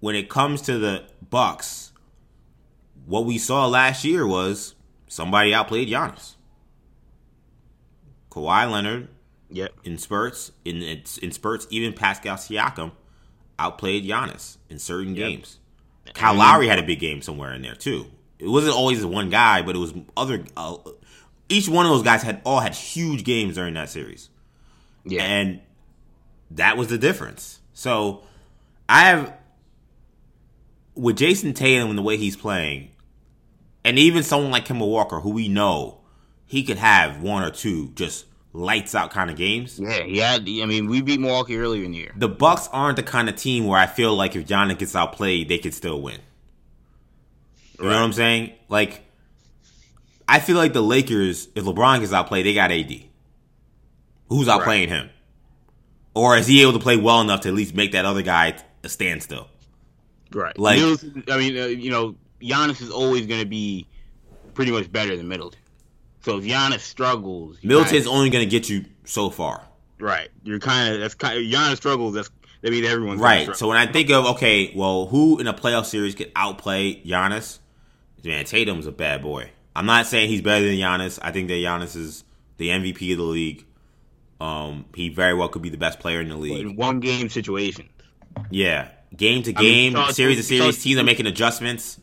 when 0.00 0.14
it 0.14 0.28
comes 0.28 0.62
to 0.62 0.78
the 0.78 1.04
Bucks, 1.28 1.92
what 3.04 3.24
we 3.24 3.38
saw 3.38 3.66
last 3.66 4.04
year 4.04 4.26
was 4.26 4.74
somebody 5.08 5.52
outplayed 5.52 5.88
Giannis. 5.88 6.35
Kawhi 8.36 8.70
Leonard, 8.70 9.08
yep. 9.50 9.72
in 9.82 9.96
spurts, 9.96 10.52
in 10.64 10.82
in 10.82 11.32
spurts, 11.32 11.66
even 11.70 11.94
Pascal 11.94 12.36
Siakam 12.36 12.92
outplayed 13.58 14.04
Giannis 14.04 14.58
in 14.68 14.78
certain 14.78 15.16
yep. 15.16 15.28
games. 15.28 15.58
Kyle 16.12 16.34
Lowry 16.34 16.68
had 16.68 16.78
a 16.78 16.82
big 16.82 17.00
game 17.00 17.22
somewhere 17.22 17.54
in 17.54 17.62
there 17.62 17.74
too. 17.74 18.06
It 18.38 18.48
wasn't 18.48 18.74
always 18.74 19.04
one 19.04 19.30
guy, 19.30 19.62
but 19.62 19.74
it 19.74 19.78
was 19.78 19.94
other. 20.16 20.44
Uh, 20.56 20.76
each 21.48 21.68
one 21.68 21.86
of 21.86 21.92
those 21.92 22.02
guys 22.02 22.22
had 22.22 22.42
all 22.44 22.60
had 22.60 22.74
huge 22.74 23.24
games 23.24 23.54
during 23.54 23.74
that 23.74 23.88
series. 23.88 24.28
Yeah, 25.04 25.22
and 25.22 25.60
that 26.50 26.76
was 26.76 26.88
the 26.88 26.98
difference. 26.98 27.60
So 27.72 28.22
I 28.88 29.08
have 29.08 29.34
with 30.94 31.16
Jayson 31.16 31.54
Tatum 31.54 31.88
and 31.88 31.98
the 31.98 32.02
way 32.02 32.18
he's 32.18 32.36
playing, 32.36 32.90
and 33.82 33.98
even 33.98 34.22
someone 34.22 34.50
like 34.50 34.66
Kemba 34.66 34.86
Walker, 34.86 35.20
who 35.20 35.30
we 35.30 35.48
know 35.48 36.00
he 36.46 36.62
could 36.62 36.78
have 36.78 37.20
one 37.20 37.42
or 37.42 37.50
two 37.50 37.88
just 37.94 38.24
lights 38.52 38.94
out 38.94 39.10
kind 39.10 39.30
of 39.30 39.36
games. 39.36 39.78
Yeah, 39.78 40.04
yeah. 40.04 40.38
I 40.62 40.66
mean, 40.66 40.88
we 40.88 41.02
beat 41.02 41.20
Milwaukee 41.20 41.56
earlier 41.58 41.84
in 41.84 41.92
the 41.92 41.98
year. 41.98 42.12
The 42.16 42.28
Bucks 42.28 42.68
aren't 42.72 42.96
the 42.96 43.02
kind 43.02 43.28
of 43.28 43.36
team 43.36 43.66
where 43.66 43.78
I 43.78 43.86
feel 43.86 44.14
like 44.14 44.34
if 44.34 44.46
Giannis 44.46 44.78
gets 44.78 44.96
outplayed, 44.96 45.48
they 45.48 45.58
could 45.58 45.74
still 45.74 46.00
win. 46.00 46.20
You 47.78 47.84
right. 47.84 47.92
know 47.92 47.98
what 48.00 48.04
I'm 48.04 48.12
saying? 48.12 48.52
Like, 48.68 49.02
I 50.28 50.40
feel 50.40 50.56
like 50.56 50.72
the 50.72 50.82
Lakers, 50.82 51.48
if 51.54 51.64
LeBron 51.64 52.00
gets 52.00 52.12
outplayed, 52.12 52.46
they 52.46 52.54
got 52.54 52.72
AD. 52.72 53.02
Who's 54.28 54.48
outplaying 54.48 54.64
right. 54.64 54.88
him? 54.88 55.10
Or 56.14 56.36
is 56.36 56.46
he 56.46 56.62
able 56.62 56.72
to 56.72 56.78
play 56.78 56.96
well 56.96 57.20
enough 57.20 57.42
to 57.42 57.48
at 57.48 57.54
least 57.54 57.74
make 57.74 57.92
that 57.92 58.06
other 58.06 58.22
guy 58.22 58.56
a 58.82 58.88
standstill? 58.88 59.48
Right. 60.32 60.58
Like, 60.58 60.78
I 60.78 61.36
mean, 61.36 61.58
uh, 61.58 61.66
you 61.66 61.90
know, 61.90 62.16
Giannis 62.40 62.80
is 62.80 62.90
always 62.90 63.26
going 63.26 63.40
to 63.40 63.46
be 63.46 63.86
pretty 64.54 64.72
much 64.72 64.90
better 64.90 65.14
than 65.16 65.28
Middleton. 65.28 65.60
So 66.26 66.38
if 66.38 66.44
Giannis 66.44 66.80
struggles, 66.80 67.56
Middleton's 67.62 68.08
only 68.08 68.30
going 68.30 68.44
to 68.44 68.50
get 68.50 68.68
you 68.68 68.84
so 69.04 69.30
far. 69.30 69.64
Right. 70.00 70.28
You're 70.42 70.58
kind 70.58 70.92
of 70.92 71.00
that's 71.00 71.14
kind 71.14 71.38
of 71.38 71.44
Giannis 71.44 71.76
struggles. 71.76 72.14
That's 72.14 72.28
that 72.62 72.72
means 72.72 72.84
everyone's 72.84 73.20
right. 73.20 73.54
So 73.54 73.68
when 73.68 73.76
I 73.76 73.86
think 73.86 74.10
of 74.10 74.26
okay, 74.34 74.72
well, 74.74 75.06
who 75.06 75.38
in 75.38 75.46
a 75.46 75.54
playoff 75.54 75.84
series 75.84 76.16
could 76.16 76.32
outplay 76.34 77.00
Giannis? 77.04 77.60
Man, 78.24 78.44
Tatum's 78.44 78.88
a 78.88 78.92
bad 78.92 79.22
boy. 79.22 79.50
I'm 79.76 79.86
not 79.86 80.06
saying 80.06 80.28
he's 80.28 80.42
better 80.42 80.66
than 80.66 80.74
Giannis. 80.74 81.20
I 81.22 81.30
think 81.30 81.46
that 81.46 81.54
Giannis 81.54 81.94
is 81.94 82.24
the 82.56 82.70
MVP 82.70 83.12
of 83.12 83.18
the 83.18 83.22
league. 83.22 83.64
Um, 84.40 84.86
he 84.96 85.10
very 85.10 85.32
well 85.32 85.48
could 85.48 85.62
be 85.62 85.70
the 85.70 85.78
best 85.78 86.00
player 86.00 86.20
in 86.20 86.28
the 86.28 86.36
league. 86.36 86.66
In 86.66 86.74
one 86.74 86.98
game 86.98 87.28
situations. 87.28 87.88
Yeah, 88.50 88.88
game 89.16 89.44
to 89.44 89.52
game, 89.52 89.94
I 89.94 90.06
mean, 90.06 90.12
series 90.12 90.38
to 90.38 90.42
series, 90.42 90.82
teams 90.82 90.98
are 90.98 91.04
making 91.04 91.26
adjustments. 91.26 92.00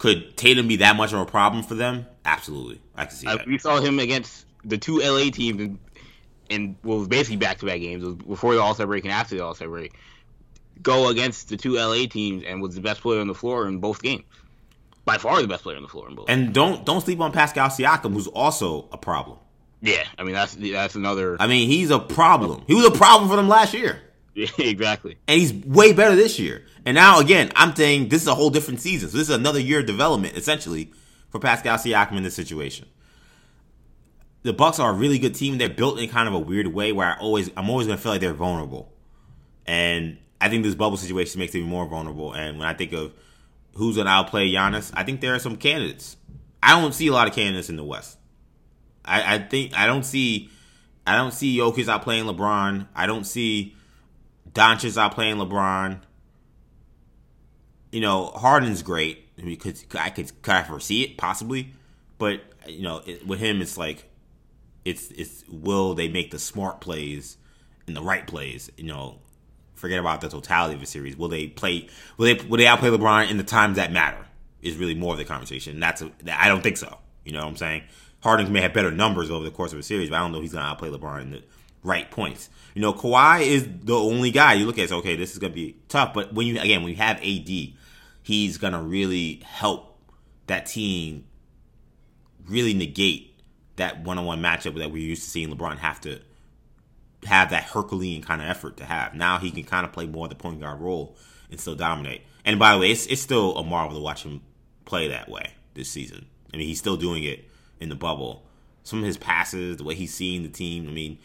Could 0.00 0.34
Tatum 0.34 0.66
be 0.66 0.76
that 0.76 0.96
much 0.96 1.12
of 1.12 1.20
a 1.20 1.26
problem 1.26 1.62
for 1.62 1.74
them? 1.74 2.06
Absolutely, 2.24 2.80
I 2.96 3.04
can 3.04 3.14
see 3.14 3.26
uh, 3.26 3.36
that. 3.36 3.46
We 3.46 3.58
saw 3.58 3.80
him 3.80 3.98
against 3.98 4.46
the 4.64 4.78
two 4.78 5.00
LA 5.00 5.30
teams 5.30 5.60
and, 5.60 5.78
in 6.48 6.76
well, 6.82 7.06
basically 7.06 7.36
back 7.36 7.58
to 7.58 7.66
back 7.66 7.80
games. 7.80 8.02
It 8.02 8.06
was 8.06 8.16
before 8.16 8.54
the 8.54 8.62
All 8.62 8.72
Star 8.72 8.86
break 8.86 9.04
and 9.04 9.12
after 9.12 9.36
the 9.36 9.44
All 9.44 9.54
Star 9.54 9.68
break. 9.68 9.92
Go 10.80 11.10
against 11.10 11.50
the 11.50 11.58
two 11.58 11.74
LA 11.74 12.06
teams 12.06 12.44
and 12.44 12.62
was 12.62 12.74
the 12.74 12.80
best 12.80 13.02
player 13.02 13.20
on 13.20 13.26
the 13.26 13.34
floor 13.34 13.68
in 13.68 13.76
both 13.76 14.00
games. 14.00 14.24
By 15.04 15.18
far 15.18 15.42
the 15.42 15.48
best 15.48 15.64
player 15.64 15.76
on 15.76 15.82
the 15.82 15.88
floor 15.88 16.08
in 16.08 16.14
both. 16.14 16.30
And 16.30 16.54
don't 16.54 16.86
don't 16.86 17.02
sleep 17.02 17.20
on 17.20 17.30
Pascal 17.30 17.68
Siakam, 17.68 18.14
who's 18.14 18.26
also 18.26 18.88
a 18.92 18.96
problem. 18.96 19.36
Yeah, 19.82 20.04
I 20.16 20.22
mean 20.22 20.32
that's 20.32 20.54
that's 20.54 20.94
another. 20.94 21.36
I 21.38 21.46
mean 21.46 21.68
he's 21.68 21.90
a 21.90 21.98
problem. 21.98 22.64
He 22.66 22.74
was 22.74 22.86
a 22.86 22.90
problem 22.90 23.28
for 23.28 23.36
them 23.36 23.48
last 23.48 23.74
year. 23.74 24.00
Yeah, 24.32 24.46
exactly. 24.58 25.18
And 25.26 25.40
he's 25.40 25.52
way 25.52 25.92
better 25.92 26.14
this 26.14 26.38
year. 26.38 26.64
And 26.84 26.94
now 26.94 27.20
again, 27.20 27.50
I'm 27.56 27.74
saying 27.74 28.08
this 28.08 28.22
is 28.22 28.28
a 28.28 28.34
whole 28.34 28.50
different 28.50 28.80
season. 28.80 29.08
So 29.10 29.18
this 29.18 29.28
is 29.28 29.34
another 29.34 29.60
year 29.60 29.80
of 29.80 29.86
development, 29.86 30.36
essentially, 30.36 30.92
for 31.28 31.38
Pascal 31.38 31.76
Siakam 31.76 32.16
in 32.16 32.22
this 32.22 32.34
situation. 32.34 32.88
The 34.42 34.52
Bucks 34.52 34.78
are 34.78 34.90
a 34.90 34.94
really 34.94 35.18
good 35.18 35.34
team. 35.34 35.58
They're 35.58 35.68
built 35.68 35.98
in 35.98 36.08
kind 36.08 36.26
of 36.26 36.34
a 36.34 36.38
weird 36.38 36.68
way 36.68 36.92
where 36.92 37.08
I 37.08 37.18
always 37.18 37.50
I'm 37.56 37.68
always 37.68 37.86
gonna 37.86 37.98
feel 37.98 38.12
like 38.12 38.20
they're 38.20 38.32
vulnerable. 38.32 38.92
And 39.66 40.18
I 40.40 40.48
think 40.48 40.64
this 40.64 40.74
bubble 40.74 40.96
situation 40.96 41.38
makes 41.38 41.52
them 41.52 41.62
more 41.62 41.86
vulnerable. 41.86 42.32
And 42.32 42.58
when 42.58 42.66
I 42.66 42.72
think 42.72 42.92
of 42.92 43.12
who's 43.74 43.96
gonna 43.96 44.10
outplay 44.10 44.50
Giannis, 44.50 44.90
I 44.94 45.04
think 45.04 45.20
there 45.20 45.34
are 45.34 45.38
some 45.38 45.56
candidates. 45.56 46.16
I 46.62 46.80
don't 46.80 46.94
see 46.94 47.08
a 47.08 47.12
lot 47.12 47.28
of 47.28 47.34
candidates 47.34 47.68
in 47.68 47.76
the 47.76 47.84
West. 47.84 48.18
I, 49.04 49.34
I 49.34 49.38
think 49.38 49.76
I 49.76 49.86
don't 49.86 50.04
see 50.04 50.50
I 51.06 51.16
don't 51.16 51.32
see 51.32 51.58
Jokic 51.58 51.86
outplaying 51.86 52.34
LeBron. 52.34 52.86
I 52.94 53.06
don't 53.06 53.24
see 53.24 53.76
Doncic 54.52 54.96
outplaying 54.96 55.46
LeBron. 55.46 56.00
You 57.92 58.00
know, 58.00 58.26
Harden's 58.26 58.82
great 58.82 59.26
because 59.36 59.84
I 59.98 60.10
could 60.10 60.42
kind 60.42 60.60
of 60.60 60.66
foresee 60.66 61.02
it 61.02 61.16
possibly, 61.16 61.72
but 62.18 62.42
you 62.66 62.82
know, 62.82 63.02
it, 63.06 63.26
with 63.26 63.40
him, 63.40 63.60
it's 63.60 63.76
like 63.76 64.08
it's 64.84 65.10
it's 65.10 65.44
will 65.48 65.94
they 65.94 66.08
make 66.08 66.30
the 66.30 66.38
smart 66.38 66.80
plays 66.80 67.36
and 67.86 67.96
the 67.96 68.02
right 68.02 68.26
plays? 68.26 68.70
You 68.76 68.84
know, 68.84 69.18
forget 69.74 69.98
about 69.98 70.20
the 70.20 70.28
totality 70.28 70.74
of 70.74 70.80
the 70.80 70.86
series. 70.86 71.16
Will 71.16 71.28
they 71.28 71.48
play? 71.48 71.88
Will 72.16 72.26
they 72.26 72.44
will 72.46 72.58
they 72.58 72.66
outplay 72.66 72.90
LeBron 72.90 73.30
in 73.30 73.36
the 73.36 73.44
times 73.44 73.76
that 73.76 73.92
matter? 73.92 74.26
Is 74.62 74.76
really 74.76 74.94
more 74.94 75.14
of 75.14 75.18
the 75.18 75.24
conversation. 75.24 75.80
That's 75.80 76.02
a, 76.02 76.10
I 76.30 76.48
don't 76.48 76.62
think 76.62 76.76
so. 76.76 76.98
You 77.24 77.32
know 77.32 77.40
what 77.40 77.48
I'm 77.48 77.56
saying? 77.56 77.82
Harden 78.22 78.52
may 78.52 78.60
have 78.60 78.74
better 78.74 78.90
numbers 78.90 79.30
over 79.30 79.42
the 79.42 79.50
course 79.50 79.72
of 79.72 79.78
a 79.78 79.82
series, 79.82 80.10
but 80.10 80.16
I 80.16 80.18
don't 80.18 80.32
know 80.32 80.38
if 80.38 80.42
he's 80.42 80.52
going 80.52 80.62
to 80.62 80.68
outplay 80.68 80.90
LeBron 80.90 81.22
in 81.22 81.30
the 81.30 81.42
right 81.82 82.10
points. 82.10 82.50
You 82.74 82.82
know, 82.82 82.92
Kawhi 82.92 83.42
is 83.42 83.66
the 83.82 83.96
only 83.96 84.30
guy 84.30 84.54
you 84.54 84.66
look 84.66 84.78
at. 84.78 84.90
Say, 84.90 84.94
okay, 84.96 85.16
this 85.16 85.32
is 85.32 85.38
going 85.38 85.52
to 85.52 85.54
be 85.54 85.76
tough. 85.88 86.12
But 86.12 86.34
when 86.34 86.46
you 86.46 86.60
again, 86.60 86.82
when 86.82 86.90
you 86.90 86.98
have 86.98 87.16
AD, 87.16 87.48
he's 88.22 88.58
going 88.58 88.72
to 88.72 88.80
really 88.80 89.42
help 89.44 89.98
that 90.46 90.66
team 90.66 91.24
really 92.46 92.74
negate 92.74 93.40
that 93.76 94.02
one-on-one 94.02 94.42
matchup 94.42 94.76
that 94.76 94.90
we're 94.90 94.98
used 94.98 95.22
to 95.24 95.30
seeing 95.30 95.54
LeBron 95.54 95.78
have 95.78 96.00
to 96.02 96.20
have 97.24 97.50
that 97.50 97.64
Herculean 97.64 98.22
kind 98.22 98.40
of 98.40 98.48
effort 98.48 98.76
to 98.78 98.84
have. 98.84 99.14
Now 99.14 99.38
he 99.38 99.50
can 99.50 99.64
kind 99.64 99.86
of 99.86 99.92
play 99.92 100.06
more 100.06 100.28
the 100.28 100.34
point 100.34 100.60
guard 100.60 100.80
role 100.80 101.16
and 101.50 101.60
still 101.60 101.74
dominate. 101.74 102.22
And 102.44 102.58
by 102.58 102.74
the 102.74 102.80
way, 102.80 102.90
it's 102.90 103.06
it's 103.06 103.20
still 103.20 103.56
a 103.56 103.64
marvel 103.64 103.96
to 103.96 104.02
watch 104.02 104.24
him 104.24 104.40
play 104.84 105.08
that 105.08 105.28
way 105.28 105.52
this 105.74 105.90
season. 105.90 106.26
I 106.52 106.56
mean, 106.56 106.66
he's 106.66 106.78
still 106.78 106.96
doing 106.96 107.24
it 107.24 107.48
in 107.78 107.88
the 107.88 107.94
bubble. 107.94 108.46
Some 108.82 109.00
of 109.00 109.04
his 109.04 109.18
passes, 109.18 109.76
the 109.76 109.84
way 109.84 109.94
he's 109.94 110.14
seeing 110.14 110.42
the 110.42 110.48
team. 110.48 110.88
I 110.88 110.92
mean, 110.92 111.18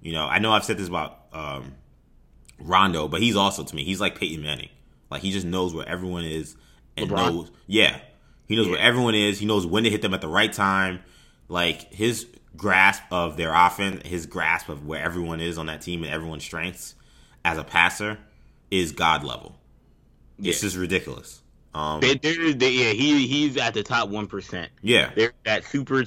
you 0.00 0.12
know, 0.12 0.26
I 0.26 0.38
know 0.38 0.52
I've 0.52 0.64
said 0.64 0.76
this 0.76 0.88
about 0.88 1.20
um, 1.32 1.74
Rondo, 2.58 3.08
but 3.08 3.22
he's 3.22 3.36
also 3.36 3.62
to 3.62 3.76
me, 3.76 3.84
he's 3.84 4.00
like 4.00 4.18
Peyton 4.18 4.42
Manning. 4.42 4.68
Like 5.10 5.22
he 5.22 5.30
just 5.32 5.46
knows 5.46 5.74
where 5.74 5.88
everyone 5.88 6.24
is 6.24 6.56
and 6.96 7.08
LeBron? 7.10 7.16
knows. 7.34 7.50
Yeah, 7.66 7.98
he 8.46 8.56
knows 8.56 8.66
Yeah. 8.66 8.72
where 8.72 8.80
everyone 8.80 9.14
is. 9.14 9.38
He 9.38 9.46
knows 9.46 9.66
when 9.66 9.84
to 9.84 9.90
hit 9.90 10.02
them 10.02 10.14
at 10.14 10.20
the 10.20 10.28
right 10.28 10.52
time. 10.52 11.00
Like 11.48 11.92
his 11.92 12.26
grasp 12.56 13.02
of 13.10 13.36
their 13.36 13.52
offense, 13.54 14.06
his 14.06 14.26
grasp 14.26 14.68
of 14.68 14.86
where 14.86 15.02
everyone 15.02 15.40
is 15.40 15.58
on 15.58 15.66
that 15.66 15.82
team 15.82 16.02
and 16.02 16.12
everyone's 16.12 16.42
strengths 16.44 16.94
as 17.44 17.58
a 17.58 17.64
passer 17.64 18.18
is 18.70 18.92
god 18.92 19.22
level. 19.22 19.56
It's 20.38 20.46
Yeah. 20.62 20.68
just 20.68 20.76
ridiculous. 20.76 21.40
Um, 21.74 22.00
They, 22.00 22.14
they're, 22.14 22.32
yeah, 22.42 22.92
he 22.92 23.26
he's 23.26 23.56
at 23.58 23.74
the 23.74 23.82
top 23.82 24.08
one 24.08 24.26
percent. 24.26 24.72
yeah, 24.82 25.10
They're 25.14 25.34
that 25.44 25.64
super 25.64 26.04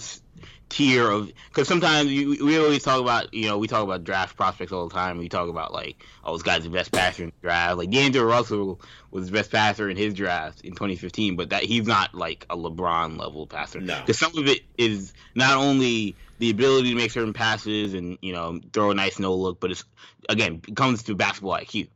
tier 0.70 1.10
of 1.10 1.32
because 1.48 1.68
sometimes 1.68 2.12
you, 2.12 2.46
we 2.46 2.60
always 2.60 2.84
talk 2.84 3.02
about 3.02 3.34
you 3.34 3.48
know 3.48 3.58
we 3.58 3.68
talk 3.68 3.84
about 3.84 4.04
draft 4.04 4.36
prospects 4.36 4.72
all 4.72 4.88
the 4.88 4.94
time. 4.94 5.18
We 5.18 5.30
talk 5.30 5.50
about 5.50 5.74
like 5.74 6.04
oh 6.24 6.34
this 6.34 6.44
guy's 6.44 6.64
the 6.64 6.70
best 6.70 6.92
passer 6.92 7.24
in 7.24 7.30
the 7.30 7.48
draft. 7.48 7.78
Like 7.78 7.90
D'Angelo 7.90 8.26
Russell 8.26 8.82
was 9.12 9.28
the 9.28 9.32
best 9.32 9.52
passer 9.52 9.90
in 9.90 9.98
his 9.98 10.14
draft 10.14 10.62
in 10.62 10.72
2015, 10.72 11.36
but 11.36 11.50
that 11.50 11.64
he's 11.64 11.88
not 11.88 12.14
like 12.14 12.46
a 12.50 12.58
LeBron 12.58 13.18
level 13.18 13.48
passer. 13.48 13.80
No. 13.80 14.00
because 14.00 14.20
some 14.20 14.38
of 14.38 14.48
it 14.48 14.62
is 14.78 15.14
not 15.36 15.58
only 15.58 16.16
the 16.38 16.50
ability 16.50 16.90
to 16.90 16.96
make 16.96 17.12
certain 17.12 17.34
passes 17.34 17.94
and 17.94 18.18
you 18.22 18.34
know 18.34 18.60
throw 18.74 18.92
a 18.92 18.96
nice 18.96 19.20
no 19.20 19.34
look, 19.36 19.60
but 19.60 19.72
it's 19.72 19.84
again 20.28 20.62
it 20.68 20.76
comes 20.76 21.04
to 21.04 21.16
basketball 21.16 21.58
IQ. 21.58 21.90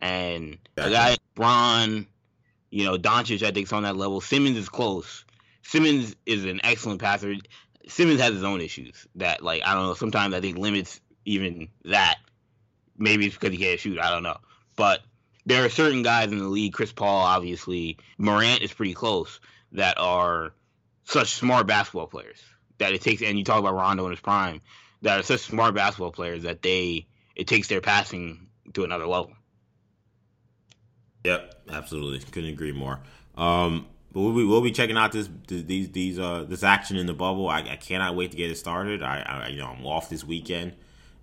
And 0.00 0.58
a 0.76 0.90
guy 0.90 1.10
like 1.10 1.20
Bron, 1.34 2.06
you 2.70 2.84
know, 2.84 2.96
Doncic, 2.96 3.42
I 3.42 3.50
think, 3.50 3.66
is 3.66 3.72
on 3.72 3.82
that 3.82 3.96
level. 3.96 4.20
Simmons 4.20 4.56
is 4.56 4.68
close. 4.68 5.24
Simmons 5.62 6.16
is 6.24 6.44
an 6.44 6.60
excellent 6.64 7.00
passer. 7.00 7.34
Simmons 7.90 8.20
has 8.20 8.34
his 8.34 8.44
own 8.44 8.60
issues 8.60 9.06
that, 9.16 9.42
like, 9.42 9.62
I 9.64 9.74
don't 9.74 9.84
know. 9.84 9.94
Sometimes 9.94 10.34
I 10.34 10.40
think 10.40 10.58
limits 10.58 11.00
even 11.24 11.68
that. 11.84 12.16
Maybe 12.96 13.26
it's 13.26 13.34
because 13.34 13.52
he 13.52 13.58
can't 13.58 13.80
shoot. 13.80 13.98
I 13.98 14.10
don't 14.10 14.22
know. 14.22 14.38
But 14.76 15.00
there 15.46 15.64
are 15.64 15.70
certain 15.70 16.02
guys 16.02 16.32
in 16.32 16.38
the 16.38 16.48
league. 16.48 16.72
Chris 16.72 16.92
Paul, 16.92 17.24
obviously. 17.24 17.98
Morant 18.18 18.62
is 18.62 18.72
pretty 18.72 18.94
close. 18.94 19.40
That 19.72 19.98
are 19.98 20.52
such 21.04 21.34
smart 21.34 21.66
basketball 21.66 22.08
players 22.08 22.42
that 22.78 22.92
it 22.92 23.02
takes. 23.02 23.22
And 23.22 23.38
you 23.38 23.44
talk 23.44 23.60
about 23.60 23.74
Rondo 23.74 24.04
in 24.06 24.10
his 24.10 24.20
prime. 24.20 24.60
That 25.02 25.20
are 25.20 25.22
such 25.22 25.40
smart 25.40 25.74
basketball 25.74 26.12
players 26.12 26.42
that 26.42 26.62
they 26.62 27.06
it 27.36 27.46
takes 27.46 27.68
their 27.68 27.80
passing 27.80 28.48
to 28.74 28.84
another 28.84 29.06
level. 29.06 29.32
Yep, 31.24 31.62
absolutely. 31.70 32.18
Couldn't 32.30 32.50
agree 32.50 32.72
more. 32.72 33.00
Um, 33.36 33.86
but 34.12 34.20
we'll 34.20 34.34
be 34.34 34.44
we'll 34.44 34.60
be 34.60 34.72
checking 34.72 34.96
out 34.96 35.12
this 35.12 35.28
these 35.46 35.90
these 35.90 36.18
uh 36.18 36.44
this 36.48 36.62
action 36.62 36.96
in 36.96 37.06
the 37.06 37.14
bubble. 37.14 37.48
I, 37.48 37.60
I 37.60 37.76
cannot 37.76 38.16
wait 38.16 38.30
to 38.32 38.36
get 38.36 38.50
it 38.50 38.56
started. 38.56 39.02
I, 39.02 39.20
I 39.20 39.48
you 39.48 39.58
know 39.58 39.66
I'm 39.68 39.86
off 39.86 40.08
this 40.08 40.24
weekend, 40.24 40.72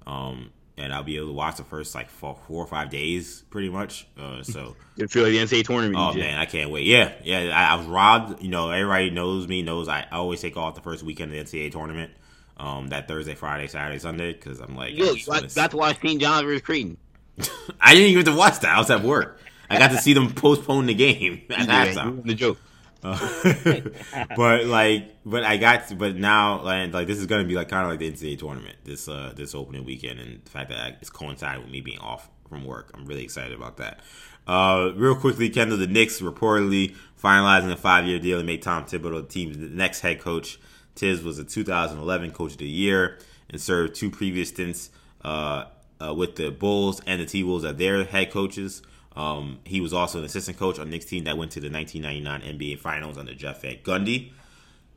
um, 0.05 0.51
and 0.77 0.93
I'll 0.93 1.03
be 1.03 1.17
able 1.17 1.27
to 1.27 1.33
watch 1.33 1.57
the 1.57 1.63
first 1.63 1.95
like 1.95 2.09
four, 2.09 2.37
four 2.47 2.63
or 2.63 2.67
five 2.67 2.89
days, 2.89 3.43
pretty 3.49 3.69
much. 3.69 4.07
Uh, 4.17 4.43
so 4.43 4.75
It 4.97 5.11
feel 5.11 5.23
like 5.23 5.31
the 5.31 5.39
NCAA 5.39 5.65
tournament. 5.65 5.95
oh 5.97 6.13
man, 6.13 6.37
I 6.39 6.45
can't 6.45 6.71
wait. 6.71 6.85
Yeah, 6.85 7.11
yeah. 7.23 7.49
I, 7.53 7.73
I 7.73 7.75
was 7.77 7.85
robbed. 7.87 8.41
You 8.41 8.49
know, 8.49 8.69
everybody 8.71 9.09
knows 9.09 9.47
me. 9.47 9.61
Knows 9.61 9.87
I, 9.87 10.05
always 10.11 10.41
take 10.41 10.55
off 10.57 10.75
the 10.75 10.81
first 10.81 11.03
weekend 11.03 11.33
of 11.33 11.49
the 11.49 11.57
NCAA 11.59 11.71
tournament. 11.71 12.11
Um, 12.59 12.87
that 12.87 13.07
Thursday, 13.07 13.35
Friday, 13.35 13.67
Saturday, 13.67 13.99
Sunday, 13.99 14.33
because 14.33 14.59
I'm 14.61 14.75
like, 14.75 14.97
Yo, 14.97 15.11
you 15.11 15.23
got, 15.25 15.53
got 15.53 15.69
to 15.71 15.77
watch 15.77 15.99
St. 16.01 16.19
John's 16.19 16.41
versus 16.41 16.63
Creighton. 16.63 16.97
I 17.79 17.93
didn't 17.93 18.09
even 18.09 18.23
get 18.23 18.31
to 18.31 18.35
watch 18.35 18.61
that. 18.61 18.75
I 18.75 18.79
was 18.79 18.89
at 18.89 19.03
work. 19.03 19.39
I 19.69 19.77
got 19.77 19.91
to 19.91 19.97
see 19.99 20.13
them 20.13 20.31
postpone 20.33 20.87
the 20.87 20.95
game 20.95 21.43
at 21.51 21.67
Yeah, 21.67 21.85
halftime. 21.85 22.23
the 22.25 22.33
joke. 22.33 22.57
But 24.35 24.65
like, 24.65 25.15
but 25.25 25.43
I 25.43 25.57
got, 25.57 25.97
but 25.97 26.15
now 26.15 26.61
like, 26.61 26.93
like 26.93 27.07
this 27.07 27.19
is 27.19 27.25
gonna 27.25 27.43
be 27.45 27.55
like 27.55 27.69
kind 27.69 27.83
of 27.83 27.89
like 27.91 27.99
the 27.99 28.11
NCAA 28.11 28.39
tournament 28.39 28.77
this 28.83 29.07
uh 29.07 29.33
this 29.35 29.55
opening 29.55 29.85
weekend, 29.85 30.19
and 30.19 30.43
the 30.43 30.49
fact 30.49 30.69
that 30.69 30.97
it's 31.01 31.09
coincided 31.09 31.63
with 31.63 31.71
me 31.71 31.81
being 31.81 31.99
off 31.99 32.29
from 32.49 32.65
work, 32.65 32.91
I'm 32.93 33.05
really 33.05 33.23
excited 33.23 33.53
about 33.53 33.77
that. 33.77 33.99
Uh, 34.47 34.91
real 34.95 35.15
quickly, 35.15 35.49
Kendall, 35.49 35.77
the 35.77 35.87
Knicks 35.87 36.21
reportedly 36.21 36.95
finalizing 37.21 37.71
a 37.71 37.75
five 37.75 38.05
year 38.05 38.19
deal 38.19 38.37
and 38.37 38.47
made 38.47 38.61
Tom 38.61 38.85
Thibodeau 38.85 39.21
the 39.21 39.27
team's 39.27 39.57
next 39.57 39.99
head 40.01 40.19
coach. 40.19 40.59
Thibs 40.95 41.21
was 41.21 41.37
a 41.37 41.43
2011 41.43 42.31
Coach 42.31 42.53
of 42.53 42.57
the 42.57 42.67
Year 42.67 43.19
and 43.49 43.61
served 43.61 43.95
two 43.95 44.09
previous 44.09 44.49
stints 44.49 44.89
uh, 45.23 45.65
uh, 46.01 46.13
with 46.13 46.37
the 46.37 46.49
Bulls 46.49 47.01
and 47.05 47.21
the 47.21 47.25
T 47.25 47.43
Wolves 47.43 47.65
as 47.65 47.75
their 47.75 48.03
head 48.03 48.31
coaches. 48.31 48.81
Um, 49.17 49.59
he 49.63 49.81
was 49.81 49.93
also 49.93 50.19
an 50.19 50.25
assistant 50.25 50.59
coach 50.59 50.77
on 50.77 50.85
the 50.85 50.91
Knicks 50.91 51.05
team 51.05 51.23
that 51.23 51.39
went 51.39 51.51
to 51.53 51.59
the 51.59 51.71
1999 51.71 52.55
NBA 52.55 52.79
Finals 52.79 53.17
under 53.17 53.33
Jeff 53.33 53.63
Van 53.63 53.77
Gundy. 53.77 54.31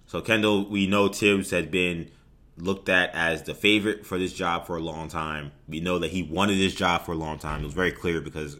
So 0.06 0.20
Kendall, 0.20 0.68
we 0.68 0.86
know 0.86 1.08
Thibs 1.08 1.50
had 1.50 1.70
been 1.70 2.10
looked 2.58 2.90
at 2.90 3.14
as 3.14 3.44
the 3.44 3.54
favorite 3.54 4.04
for 4.04 4.18
this 4.18 4.34
job 4.34 4.66
for 4.66 4.76
a 4.76 4.80
long 4.80 5.08
time. 5.08 5.52
We 5.66 5.80
know 5.80 5.98
that 6.00 6.10
he 6.10 6.22
wanted 6.22 6.58
this 6.58 6.74
job 6.74 7.06
for 7.06 7.12
a 7.12 7.16
long 7.16 7.38
time. 7.38 7.62
It 7.62 7.64
was 7.64 7.72
very 7.72 7.92
clear 7.92 8.20
because 8.20 8.58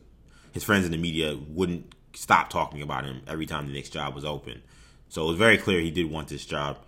his 0.53 0.65
friends 0.65 0.87
in 0.87 0.93
the 0.93 0.97
media 0.97 1.37
wouldn't 1.49 1.95
stop 2.15 2.49
talking 2.49 2.81
about 2.81 3.05
him 3.05 3.20
every 3.27 3.45
time 3.45 3.66
the 3.66 3.74
Knicks 3.74 3.91
job 3.91 4.15
was 4.15 4.24
open. 4.24 4.62
So 5.11 5.24
it 5.24 5.28
was 5.28 5.37
very 5.37 5.59
clear 5.59 5.81
he 5.81 5.91
did 5.91 6.11
want 6.11 6.28
this 6.28 6.47
job. 6.47 6.78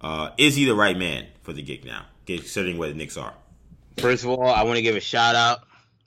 Uh, 0.00 0.30
is 0.38 0.54
he 0.54 0.64
the 0.64 0.76
right 0.76 0.96
man 0.96 1.26
for 1.42 1.52
the 1.52 1.62
gig 1.62 1.84
now, 1.84 2.06
considering 2.24 2.78
where 2.78 2.88
the 2.88 2.94
Knicks 2.94 3.16
are? 3.16 3.34
First 3.98 4.22
of 4.22 4.30
all, 4.30 4.48
I 4.48 4.62
want 4.62 4.76
to 4.76 4.82
give 4.82 4.94
a 4.94 5.00
shout 5.00 5.34
out 5.34 5.60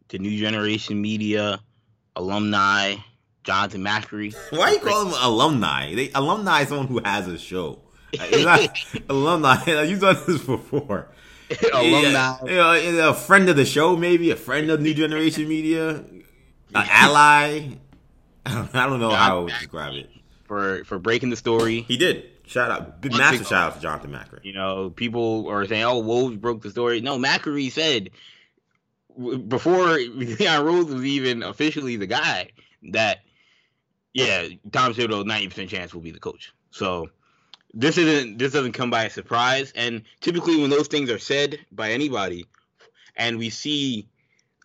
to 0.10 0.18
New 0.18 0.38
Generation 0.40 1.02
Media, 1.02 1.60
alumni, 2.16 2.96
Jonathan 3.44 3.82
Macri. 3.82 4.36
Why 4.52 4.72
you 4.72 4.80
call 4.80 5.08
him 5.08 5.14
alumni? 5.22 5.94
They, 5.96 6.12
alumni 6.14 6.62
is 6.62 6.70
someone 6.70 6.88
who 6.88 7.02
has 7.04 7.28
a 7.28 7.38
show. 7.38 7.80
Uh, 8.20 8.26
not 8.38 8.80
alumni. 9.10 9.64
You've 9.84 10.02
done 10.02 10.18
this 10.28 10.44
before. 10.44 11.08
alumni. 11.74 12.38
Yeah, 12.46 12.76
you 12.76 12.92
know, 12.94 13.10
a 13.10 13.14
friend 13.14 13.50
of 13.50 13.56
the 13.56 13.66
show, 13.66 13.96
maybe 13.96 14.32
a 14.32 14.36
friend 14.36 14.70
of 14.72 14.82
New 14.82 14.94
Generation 14.94 15.48
Media, 15.48 15.90
an 15.90 16.26
ally. 16.74 17.70
I 18.48 18.68
don't, 18.74 19.00
know 19.00 19.10
how 19.10 19.38
I 19.38 19.40
would 19.42 19.50
describe 19.50 19.96
it. 19.96 20.10
for 20.44 20.84
for 20.86 21.00
breaking 21.00 21.32
the 21.32 21.36
story. 21.36 21.82
He 21.82 21.98
did. 21.98 22.30
Shout 22.48 22.70
out, 22.70 23.02
big 23.02 23.12
massive 23.12 23.48
shout 23.48 23.72
out 23.72 23.76
to 23.76 23.82
Jonathan 23.82 24.12
Macri. 24.12 24.44
You 24.44 24.54
know, 24.54 24.92
people 24.92 25.48
are 25.50 25.66
saying, 25.66 25.84
"Oh, 25.84 26.04
Woj 26.04 26.40
broke 26.40 26.62
the 26.62 26.70
story." 26.70 27.02
No, 27.02 27.18
Macri 27.18 27.72
said 27.72 28.12
before 29.48 29.98
Leon 30.00 30.66
Rose 30.66 30.86
was 30.86 31.06
even 31.06 31.44
officially 31.44 31.96
the 31.96 32.08
guy 32.08 32.50
that, 32.92 33.20
yeah, 34.14 34.48
Tom 34.72 34.94
Thibodeau 34.94 35.26
ninety 35.26 35.48
percent 35.48 35.70
chance 35.70 35.94
will 35.94 36.02
be 36.02 36.12
the 36.12 36.20
coach. 36.20 36.54
So 36.72 37.10
this 37.74 37.98
isn't 37.98 38.38
this 38.38 38.54
doesn't 38.54 38.74
come 38.74 38.90
by 38.90 39.06
a 39.06 39.10
surprise. 39.10 39.74
And 39.76 40.04
typically, 40.22 40.62
when 40.62 40.70
those 40.70 40.88
things 40.88 41.10
are 41.10 41.20
said 41.20 41.60
by 41.72 41.92
anybody, 41.92 42.46
and 43.16 43.38
we 43.38 43.50
see, 43.50 44.08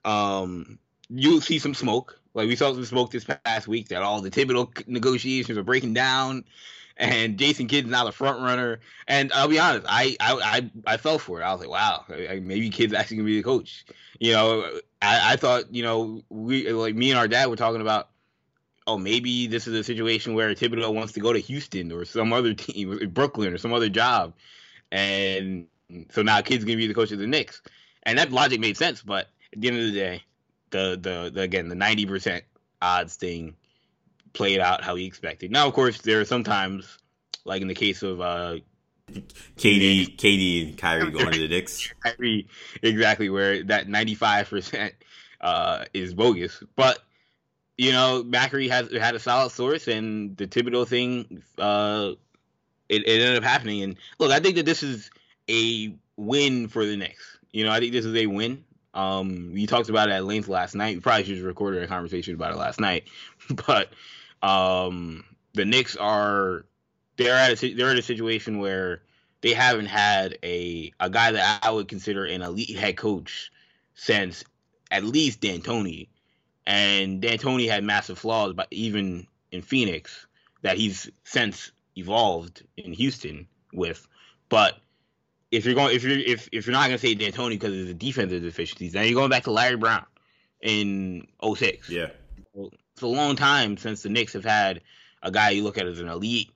um, 0.04 0.78
you'll 1.08 1.40
see 1.40 1.58
some 1.58 1.74
smoke. 1.74 2.20
Like 2.32 2.46
we 2.46 2.54
saw 2.54 2.72
some 2.72 2.84
smoke 2.84 3.10
this 3.10 3.24
past 3.24 3.66
week 3.66 3.88
that 3.88 4.02
all 4.02 4.20
the 4.20 4.30
Thibodeau 4.30 4.86
negotiations 4.86 5.58
are 5.58 5.64
breaking 5.64 5.94
down 5.94 6.44
and 7.00 7.38
Jason 7.38 7.66
Kidd's 7.66 7.88
not 7.88 8.06
a 8.06 8.12
front 8.12 8.40
runner. 8.40 8.80
And 9.08 9.32
I'll 9.32 9.48
be 9.48 9.58
honest, 9.58 9.86
I 9.88 10.16
I 10.20 10.32
I, 10.86 10.94
I 10.94 10.96
fell 10.98 11.18
for 11.18 11.40
it. 11.40 11.44
I 11.44 11.52
was 11.52 11.60
like, 11.60 11.70
wow, 11.70 12.04
maybe 12.08 12.70
Kidd's 12.70 12.92
actually 12.92 13.16
gonna 13.16 13.26
be 13.26 13.38
the 13.38 13.42
coach. 13.42 13.86
You 14.20 14.34
know, 14.34 14.80
I, 15.00 15.32
I 15.32 15.36
thought, 15.36 15.74
you 15.74 15.82
know, 15.82 16.22
we 16.28 16.70
like 16.70 16.94
me 16.94 17.10
and 17.10 17.18
our 17.18 17.26
dad 17.26 17.48
were 17.48 17.56
talking 17.56 17.80
about, 17.80 18.10
oh, 18.86 18.98
maybe 18.98 19.46
this 19.46 19.66
is 19.66 19.74
a 19.74 19.82
situation 19.82 20.34
where 20.34 20.54
Thibodeau 20.54 20.94
wants 20.94 21.14
to 21.14 21.20
go 21.20 21.32
to 21.32 21.38
Houston 21.38 21.90
or 21.90 22.04
some 22.04 22.32
other 22.34 22.52
team, 22.52 23.10
Brooklyn 23.12 23.52
or 23.52 23.58
some 23.58 23.72
other 23.72 23.88
job, 23.88 24.34
and 24.92 25.66
so 26.10 26.22
now 26.22 26.40
Kidd's 26.42 26.64
gonna 26.64 26.76
be 26.76 26.86
the 26.86 26.94
coach 26.94 27.12
of 27.12 27.18
the 27.18 27.26
Knicks, 27.26 27.62
and 28.02 28.18
that 28.18 28.30
logic 28.30 28.60
made 28.60 28.76
sense. 28.76 29.02
But 29.02 29.28
at 29.54 29.60
the 29.60 29.68
end 29.68 29.78
of 29.78 29.86
the 29.86 29.92
day, 29.92 30.22
the 30.68 30.98
the, 31.00 31.30
the 31.32 31.40
again 31.40 31.68
the 31.68 31.74
ninety 31.74 32.04
percent 32.04 32.44
odds 32.82 33.16
thing 33.16 33.56
played 34.32 34.60
out 34.60 34.82
how 34.82 34.94
he 34.94 35.06
expected. 35.06 35.50
Now, 35.50 35.66
of 35.66 35.74
course, 35.74 36.00
there 36.00 36.20
are 36.20 36.24
sometimes, 36.24 36.98
like 37.44 37.62
in 37.62 37.68
the 37.68 37.74
case 37.74 38.02
of 38.02 38.20
uh, 38.20 38.56
Katie, 39.56 40.06
KD, 40.06 40.70
and 40.70 40.78
Kyrie 40.78 41.10
going 41.10 41.32
to 41.32 41.38
the 41.38 41.48
Knicks. 41.54 41.92
Kyrie, 42.02 42.48
exactly 42.82 43.28
where 43.28 43.62
that 43.64 43.88
ninety 43.88 44.14
five 44.14 44.48
percent 44.48 44.94
uh, 45.40 45.84
is 45.92 46.14
bogus. 46.14 46.62
But 46.76 46.98
you 47.76 47.92
know, 47.92 48.22
Macri 48.24 48.68
has 48.68 48.92
had 48.92 49.14
a 49.14 49.18
solid 49.18 49.50
source, 49.50 49.88
and 49.88 50.36
the 50.36 50.46
Thibodeau 50.46 50.86
thing, 50.86 51.42
uh, 51.58 52.12
it, 52.88 53.06
it 53.06 53.20
ended 53.22 53.38
up 53.38 53.42
happening. 53.42 53.82
And 53.82 53.96
look, 54.18 54.30
I 54.32 54.40
think 54.40 54.56
that 54.56 54.66
this 54.66 54.82
is 54.82 55.10
a 55.48 55.94
win 56.16 56.68
for 56.68 56.84
the 56.84 56.96
Knicks. 56.96 57.38
You 57.52 57.64
know, 57.64 57.72
I 57.72 57.80
think 57.80 57.92
this 57.92 58.04
is 58.04 58.14
a 58.14 58.26
win. 58.26 58.64
Um, 58.92 59.52
we 59.52 59.66
talked 59.66 59.88
about 59.88 60.08
it 60.08 60.12
at 60.12 60.24
length 60.24 60.48
last 60.48 60.74
night. 60.74 60.96
We 60.96 61.00
probably 61.00 61.24
should 61.24 61.36
have 61.36 61.46
recorded 61.46 61.82
a 61.82 61.86
conversation 61.86 62.34
about 62.34 62.52
it 62.52 62.58
last 62.58 62.80
night, 62.80 63.04
but 63.66 63.88
um, 64.42 65.24
the 65.54 65.64
Knicks 65.64 65.96
are 65.96 66.64
they're 67.16 67.34
at 67.34 67.62
a 67.62 67.74
they're 67.74 67.90
in 67.90 67.98
a 67.98 68.02
situation 68.02 68.58
where 68.58 69.02
they 69.40 69.52
haven't 69.52 69.86
had 69.86 70.38
a 70.42 70.92
a 71.00 71.10
guy 71.10 71.32
that 71.32 71.60
I 71.62 71.70
would 71.70 71.88
consider 71.88 72.24
an 72.24 72.42
elite 72.42 72.76
head 72.76 72.96
coach 72.96 73.50
since 73.94 74.44
at 74.90 75.04
least 75.04 75.40
D'Antoni, 75.40 76.08
and 76.66 77.22
D'Antoni 77.22 77.68
had 77.68 77.84
massive 77.84 78.18
flaws, 78.18 78.54
but 78.54 78.68
even 78.70 79.26
in 79.52 79.62
Phoenix 79.62 80.26
that 80.62 80.76
he's 80.76 81.10
since 81.24 81.72
evolved 81.96 82.62
in 82.76 82.92
Houston 82.92 83.46
with. 83.72 84.06
But 84.48 84.78
if 85.50 85.64
you're 85.64 85.74
going, 85.74 85.94
if 85.94 86.02
you're 86.02 86.18
if, 86.18 86.48
if 86.52 86.66
you're 86.66 86.72
not 86.72 86.88
going 86.88 86.98
to 86.98 87.06
say 87.06 87.14
D'Antoni 87.14 87.50
because 87.50 87.78
of 87.78 87.86
the 87.86 87.94
defensive 87.94 88.42
deficiencies, 88.42 88.92
then 88.92 89.04
you're 89.04 89.14
going 89.14 89.30
back 89.30 89.44
to 89.44 89.50
Larry 89.50 89.76
Brown 89.76 90.06
in 90.60 91.26
06. 91.42 91.88
Yeah, 91.88 92.08
it's 93.00 93.04
a 93.04 93.06
long 93.06 93.34
time 93.34 93.78
since 93.78 94.02
the 94.02 94.10
Knicks 94.10 94.34
have 94.34 94.44
had 94.44 94.82
a 95.22 95.30
guy 95.30 95.50
you 95.50 95.64
look 95.64 95.78
at 95.78 95.86
as 95.86 96.00
an 96.00 96.08
elite, 96.08 96.50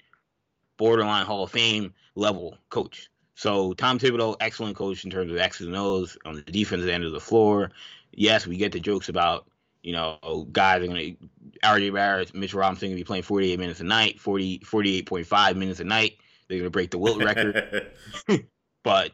borderline 0.77 1.25
Hall 1.25 1.45
of 1.45 1.51
Fame 1.51 1.95
level 2.15 2.59
coach. 2.69 3.09
So 3.35 3.73
Tom 3.73 3.99
Thibodeau, 3.99 4.37
excellent 4.41 4.77
coach 4.77 5.05
in 5.05 5.11
terms 5.11 5.33
of 5.33 5.39
X's 5.39 5.67
and 5.67 5.75
O's 5.75 6.19
on 6.27 6.35
the 6.35 6.43
defensive 6.43 6.91
end 6.91 7.03
of 7.03 7.13
the 7.13 7.21
floor. 7.21 7.71
Yes, 8.13 8.47
we 8.47 8.59
get 8.59 8.73
the 8.73 8.81
jokes 8.81 9.09
about 9.09 9.47
you 9.83 9.93
know 9.93 10.47
guys 10.53 10.83
are 10.83 10.87
going 10.87 11.17
to 11.17 11.59
RJ 11.67 11.95
Barrett, 11.95 12.35
Mitchell 12.35 12.61
Robinson 12.61 12.89
going 12.89 12.97
to 12.97 13.01
be 13.01 13.07
playing 13.07 13.23
48 13.23 13.59
minutes 13.59 13.81
a 13.81 13.85
night, 13.85 14.21
40 14.21 14.59
48.5 14.59 15.57
minutes 15.57 15.81
a 15.81 15.85
night. 15.85 16.19
They're 16.49 16.59
going 16.59 16.67
to 16.67 16.71
break 16.71 16.91
the 16.91 16.99
Wilt 16.99 17.25
record. 17.25 17.91
but 18.83 19.13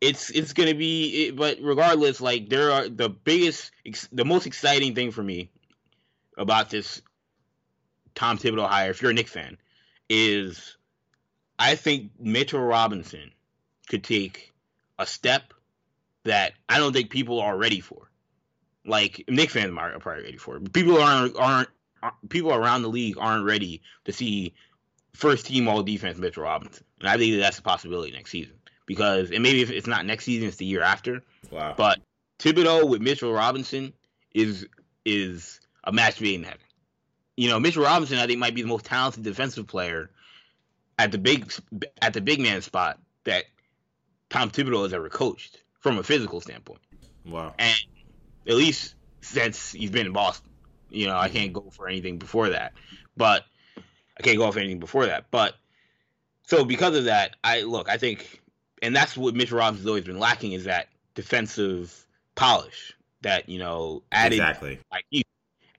it's 0.00 0.30
it's 0.30 0.52
going 0.52 0.68
to 0.68 0.76
be 0.76 1.32
but 1.32 1.58
regardless 1.60 2.20
like 2.20 2.48
there 2.48 2.70
are 2.70 2.88
the 2.88 3.08
biggest 3.08 3.72
the 4.12 4.24
most 4.24 4.46
exciting 4.46 4.94
thing 4.94 5.10
for 5.10 5.24
me 5.24 5.50
about 6.36 6.70
this 6.70 7.02
Tom 8.14 8.38
Thibodeau 8.38 8.68
hire 8.68 8.90
if 8.90 9.02
you're 9.02 9.10
a 9.10 9.14
Knicks 9.14 9.30
fan 9.30 9.58
is 10.08 10.76
I 11.58 11.74
think 11.74 12.10
Mitchell 12.18 12.60
Robinson 12.60 13.32
could 13.88 14.04
take 14.04 14.52
a 14.98 15.06
step 15.06 15.54
that 16.24 16.52
I 16.68 16.78
don't 16.78 16.92
think 16.92 17.10
people 17.10 17.40
are 17.40 17.56
ready 17.56 17.80
for. 17.80 18.10
Like 18.84 19.24
Knicks 19.28 19.52
fans 19.52 19.76
are 19.76 19.98
probably 20.00 20.24
ready 20.24 20.38
for. 20.38 20.58
People 20.60 21.00
aren't 21.00 21.36
aren't 21.36 21.68
people 22.28 22.52
around 22.52 22.82
the 22.82 22.88
league 22.88 23.16
aren't 23.18 23.44
ready 23.44 23.82
to 24.04 24.12
see 24.12 24.54
first 25.12 25.46
team 25.46 25.68
all 25.68 25.82
defense 25.82 26.18
Mitchell 26.18 26.42
Robinson, 26.42 26.84
and 26.98 27.08
I 27.08 27.16
think 27.16 27.34
that 27.34 27.40
that's 27.40 27.58
a 27.58 27.62
possibility 27.62 28.12
next 28.12 28.30
season 28.30 28.54
because 28.86 29.30
and 29.30 29.42
maybe 29.42 29.62
if 29.62 29.70
it's 29.70 29.86
not 29.86 30.04
next 30.04 30.24
season, 30.24 30.48
it's 30.48 30.56
the 30.56 30.64
year 30.64 30.82
after. 30.82 31.22
Wow. 31.50 31.74
But 31.76 32.00
Thibodeau 32.38 32.88
with 32.88 33.02
Mitchell 33.02 33.32
Robinson 33.32 33.92
is 34.34 34.66
is 35.04 35.60
a 35.84 35.92
match 35.92 36.20
made 36.20 36.34
in 36.34 36.44
heaven. 36.44 36.60
You 37.36 37.48
know, 37.48 37.58
Mitchell 37.58 37.84
Robinson 37.84 38.18
I 38.18 38.26
think 38.26 38.38
might 38.38 38.54
be 38.54 38.62
the 38.62 38.68
most 38.68 38.84
talented 38.84 39.24
defensive 39.24 39.66
player 39.66 40.10
at 40.98 41.12
the 41.12 41.18
big 41.18 41.52
at 42.00 42.12
the 42.12 42.20
big 42.20 42.40
man 42.40 42.62
spot 42.62 42.98
that 43.24 43.44
Tom 44.30 44.50
Thibodeau 44.50 44.84
has 44.84 44.92
ever 44.92 45.08
coached 45.08 45.58
from 45.80 45.98
a 45.98 46.02
physical 46.02 46.40
standpoint. 46.40 46.80
Wow. 47.26 47.54
And 47.58 47.78
at 48.46 48.54
least 48.54 48.94
since 49.20 49.72
he's 49.72 49.90
been 49.90 50.06
in 50.06 50.12
Boston. 50.12 50.50
You 50.90 51.06
know, 51.06 51.16
I 51.16 51.28
can't 51.28 51.52
go 51.52 51.70
for 51.70 51.88
anything 51.88 52.18
before 52.18 52.50
that. 52.50 52.74
But 53.16 53.44
I 54.18 54.22
can't 54.22 54.36
go 54.36 54.44
off 54.44 54.56
anything 54.56 54.78
before 54.78 55.06
that. 55.06 55.26
But 55.30 55.54
so 56.46 56.64
because 56.64 56.96
of 56.96 57.04
that, 57.04 57.36
I 57.42 57.62
look, 57.62 57.88
I 57.88 57.96
think 57.96 58.42
and 58.82 58.94
that's 58.94 59.16
what 59.16 59.34
Mitch 59.34 59.52
Robinson's 59.52 59.88
always 59.88 60.04
been 60.04 60.18
lacking 60.18 60.52
is 60.52 60.64
that 60.64 60.88
defensive 61.14 62.06
polish 62.34 62.94
that, 63.22 63.48
you 63.48 63.58
know, 63.58 64.02
added 64.12 64.36
exactly. 64.36 64.78
like. 64.90 65.04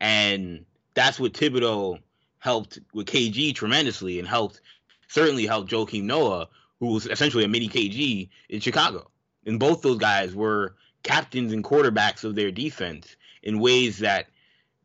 And 0.04 0.66
that's 0.96 1.18
what 1.18 1.32
Thibodeau 1.32 1.98
helped 2.40 2.78
with 2.94 3.08
KG 3.08 3.56
tremendously 3.56 4.20
and 4.20 4.28
helped 4.28 4.60
certainly 5.08 5.46
helped 5.46 5.72
Joakim 5.72 6.04
Noah, 6.04 6.50
who 6.82 6.88
was 6.88 7.08
essentially 7.08 7.46
a 7.46 7.48
mini 7.48 7.70
KG 7.70 8.28
in 8.50 8.60
Chicago. 8.60 9.10
And 9.46 9.62
both 9.62 9.82
those 9.82 10.00
guys 10.00 10.36
were 10.36 10.76
captains 11.04 11.54
and 11.54 11.64
quarterbacks 11.64 12.26
of 12.26 12.36
their 12.36 12.52
defense 12.52 13.16
in 13.44 13.62
ways 13.62 14.00
that 14.00 14.28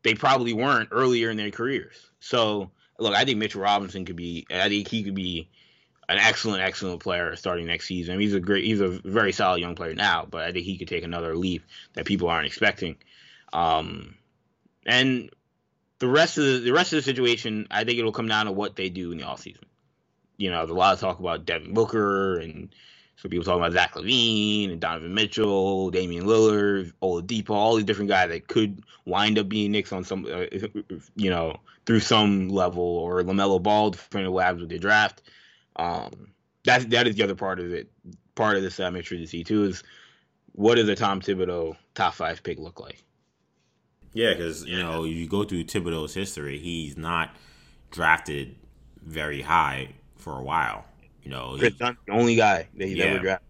they 0.05 0.15
probably 0.15 0.53
weren't 0.53 0.91
earlier 0.93 1.31
in 1.31 1.37
their 1.37 1.51
careers. 1.51 1.97
So, 2.21 2.71
look, 3.01 3.15
I 3.15 3.25
think 3.25 3.39
Mitchell 3.39 3.63
Robinson 3.63 4.05
could 4.05 4.15
be. 4.15 4.47
I 4.53 4.69
think 4.69 4.87
he 4.87 5.03
could 5.03 5.17
be 5.17 5.49
an 6.09 6.19
excellent, 6.19 6.63
excellent 6.63 7.03
player 7.03 7.35
starting 7.35 7.67
next 7.67 7.87
season. 7.89 8.21
He's 8.21 8.35
a 8.35 8.41
great, 8.41 8.65
he's 8.65 8.81
a 8.81 8.89
very 8.89 9.33
solid 9.33 9.61
young 9.61 9.75
player 9.75 9.95
now, 9.95 10.29
but 10.31 10.43
I 10.43 10.53
think 10.53 10.65
he 10.65 10.79
could 10.79 10.89
take 10.89 11.03
another 11.03 11.35
leap 11.35 11.65
that 11.95 12.05
people 12.05 12.29
aren't 12.29 12.47
expecting. 12.47 12.97
Um, 13.53 14.15
and 14.89 15.31
the 15.99 16.09
rest 16.09 16.39
of 16.39 16.45
the, 16.45 16.59
the 16.61 16.73
rest 16.73 16.93
of 16.93 16.97
the 16.97 17.03
situation, 17.03 17.67
I 17.71 17.85
think 17.85 17.99
it'll 17.99 18.11
come 18.11 18.27
down 18.27 18.47
to 18.47 18.53
what 18.53 18.75
they 18.75 18.89
do 18.89 19.13
in 19.13 19.19
the 19.19 19.25
offseason. 19.25 19.65
You 20.39 20.51
know, 20.51 20.59
there's 20.59 20.71
a 20.71 20.75
lot 20.75 20.95
of 20.95 21.01
talk 21.01 21.19
about 21.21 21.45
Devin 21.45 21.75
Booker 21.75 22.39
and 22.39 22.75
some 23.17 23.31
people 23.31 23.45
talking 23.45 23.61
about 23.61 23.73
Zach 23.73 23.95
LaVine 23.95 24.71
and 24.71 24.81
Donovan 24.81 25.13
Mitchell, 25.13 25.91
Damian 25.91 26.25
Lillard, 26.25 26.93
Oladipo, 27.03 27.51
all 27.51 27.75
these 27.75 27.85
different 27.85 28.09
guys 28.09 28.31
that 28.31 28.47
could 28.47 28.83
wind 29.05 29.39
up 29.39 29.49
being 29.49 29.73
Knicks 29.73 29.93
on 29.93 30.05
some, 30.05 30.25
uh, 30.25 30.47
you 31.17 31.29
know, 31.29 31.57
through 31.85 32.01
some 32.01 32.49
level, 32.49 32.85
or 32.85 33.23
LaMelo 33.23 33.63
Ball, 33.63 33.91
depending 33.91 34.29
on 34.29 34.33
what 34.33 34.45
happens 34.45 34.61
with 34.61 34.71
their 34.71 34.79
draft. 34.79 35.23
Um, 35.77 36.29
that 36.65 36.89
that 36.91 37.09
is 37.09 37.17
the 37.17 37.25
other 37.25 37.35
part 37.35 37.59
of 37.59 37.73
it. 37.73 37.91
Part 38.37 38.57
of 38.57 38.63
this 38.63 38.79
I'm 38.79 38.95
interested 38.95 39.25
to 39.25 39.27
see 39.27 39.43
too 39.43 39.65
is 39.65 39.83
what 40.53 40.77
does 40.77 40.89
a 40.89 40.95
Tom 40.95 41.21
Thibodeau 41.21 41.77
top 41.95 42.15
five 42.15 42.43
pick 42.43 42.59
look 42.59 42.79
like? 42.79 43.03
Yeah, 44.15 44.33
because 44.35 44.65
you 44.65 44.79
know 44.79 45.05
you 45.05 45.27
go 45.29 45.45
through 45.45 45.65
Thibodeau's 45.65 46.15
history, 46.15 46.59
he's 46.59 46.97
not 46.97 47.31
drafted 47.91 48.57
very 49.03 49.41
high 49.43 49.91
for 50.17 50.39
a 50.39 50.43
while. 50.43 50.85
You 51.23 51.31
know, 51.31 51.57
Kris 51.59 51.75
Dunn, 51.75 51.97
the 52.07 52.13
only 52.13 52.37
guy 52.37 52.69
that 52.77 52.87
he's 52.89 52.97
Yeah. 52.97 53.05
ever 53.05 53.19
drafted. 53.21 53.49